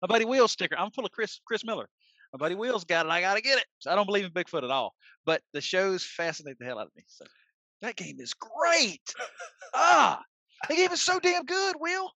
My 0.02 0.08
buddy 0.08 0.26
Will's 0.26 0.52
sticker. 0.52 0.76
I'm 0.78 0.90
full 0.92 1.06
of 1.06 1.12
Chris 1.12 1.40
Chris 1.46 1.64
Miller. 1.64 1.88
My 2.34 2.38
buddy 2.38 2.56
Will's 2.56 2.84
got 2.84 3.06
it. 3.06 3.10
I 3.10 3.22
gotta 3.22 3.42
get 3.42 3.60
it. 3.60 3.66
So 3.80 3.92
I 3.92 3.96
don't 3.96 4.06
believe 4.06 4.26
in 4.26 4.32
Bigfoot 4.32 4.64
at 4.64 4.72
all. 4.72 4.94
But 5.26 5.42
the 5.54 5.62
shows 5.62 6.04
fascinate 6.04 6.58
the 6.60 6.66
hell 6.66 6.80
out 6.80 6.88
of 6.88 6.92
me. 6.96 7.04
So 7.08 7.26
that 7.82 7.96
game 7.96 8.20
is 8.20 8.34
great. 8.34 9.02
ah, 9.74 10.22
the 10.68 10.76
game 10.76 10.92
is 10.92 11.02
so 11.02 11.20
damn 11.20 11.46
good, 11.46 11.76
Will. 11.80 12.12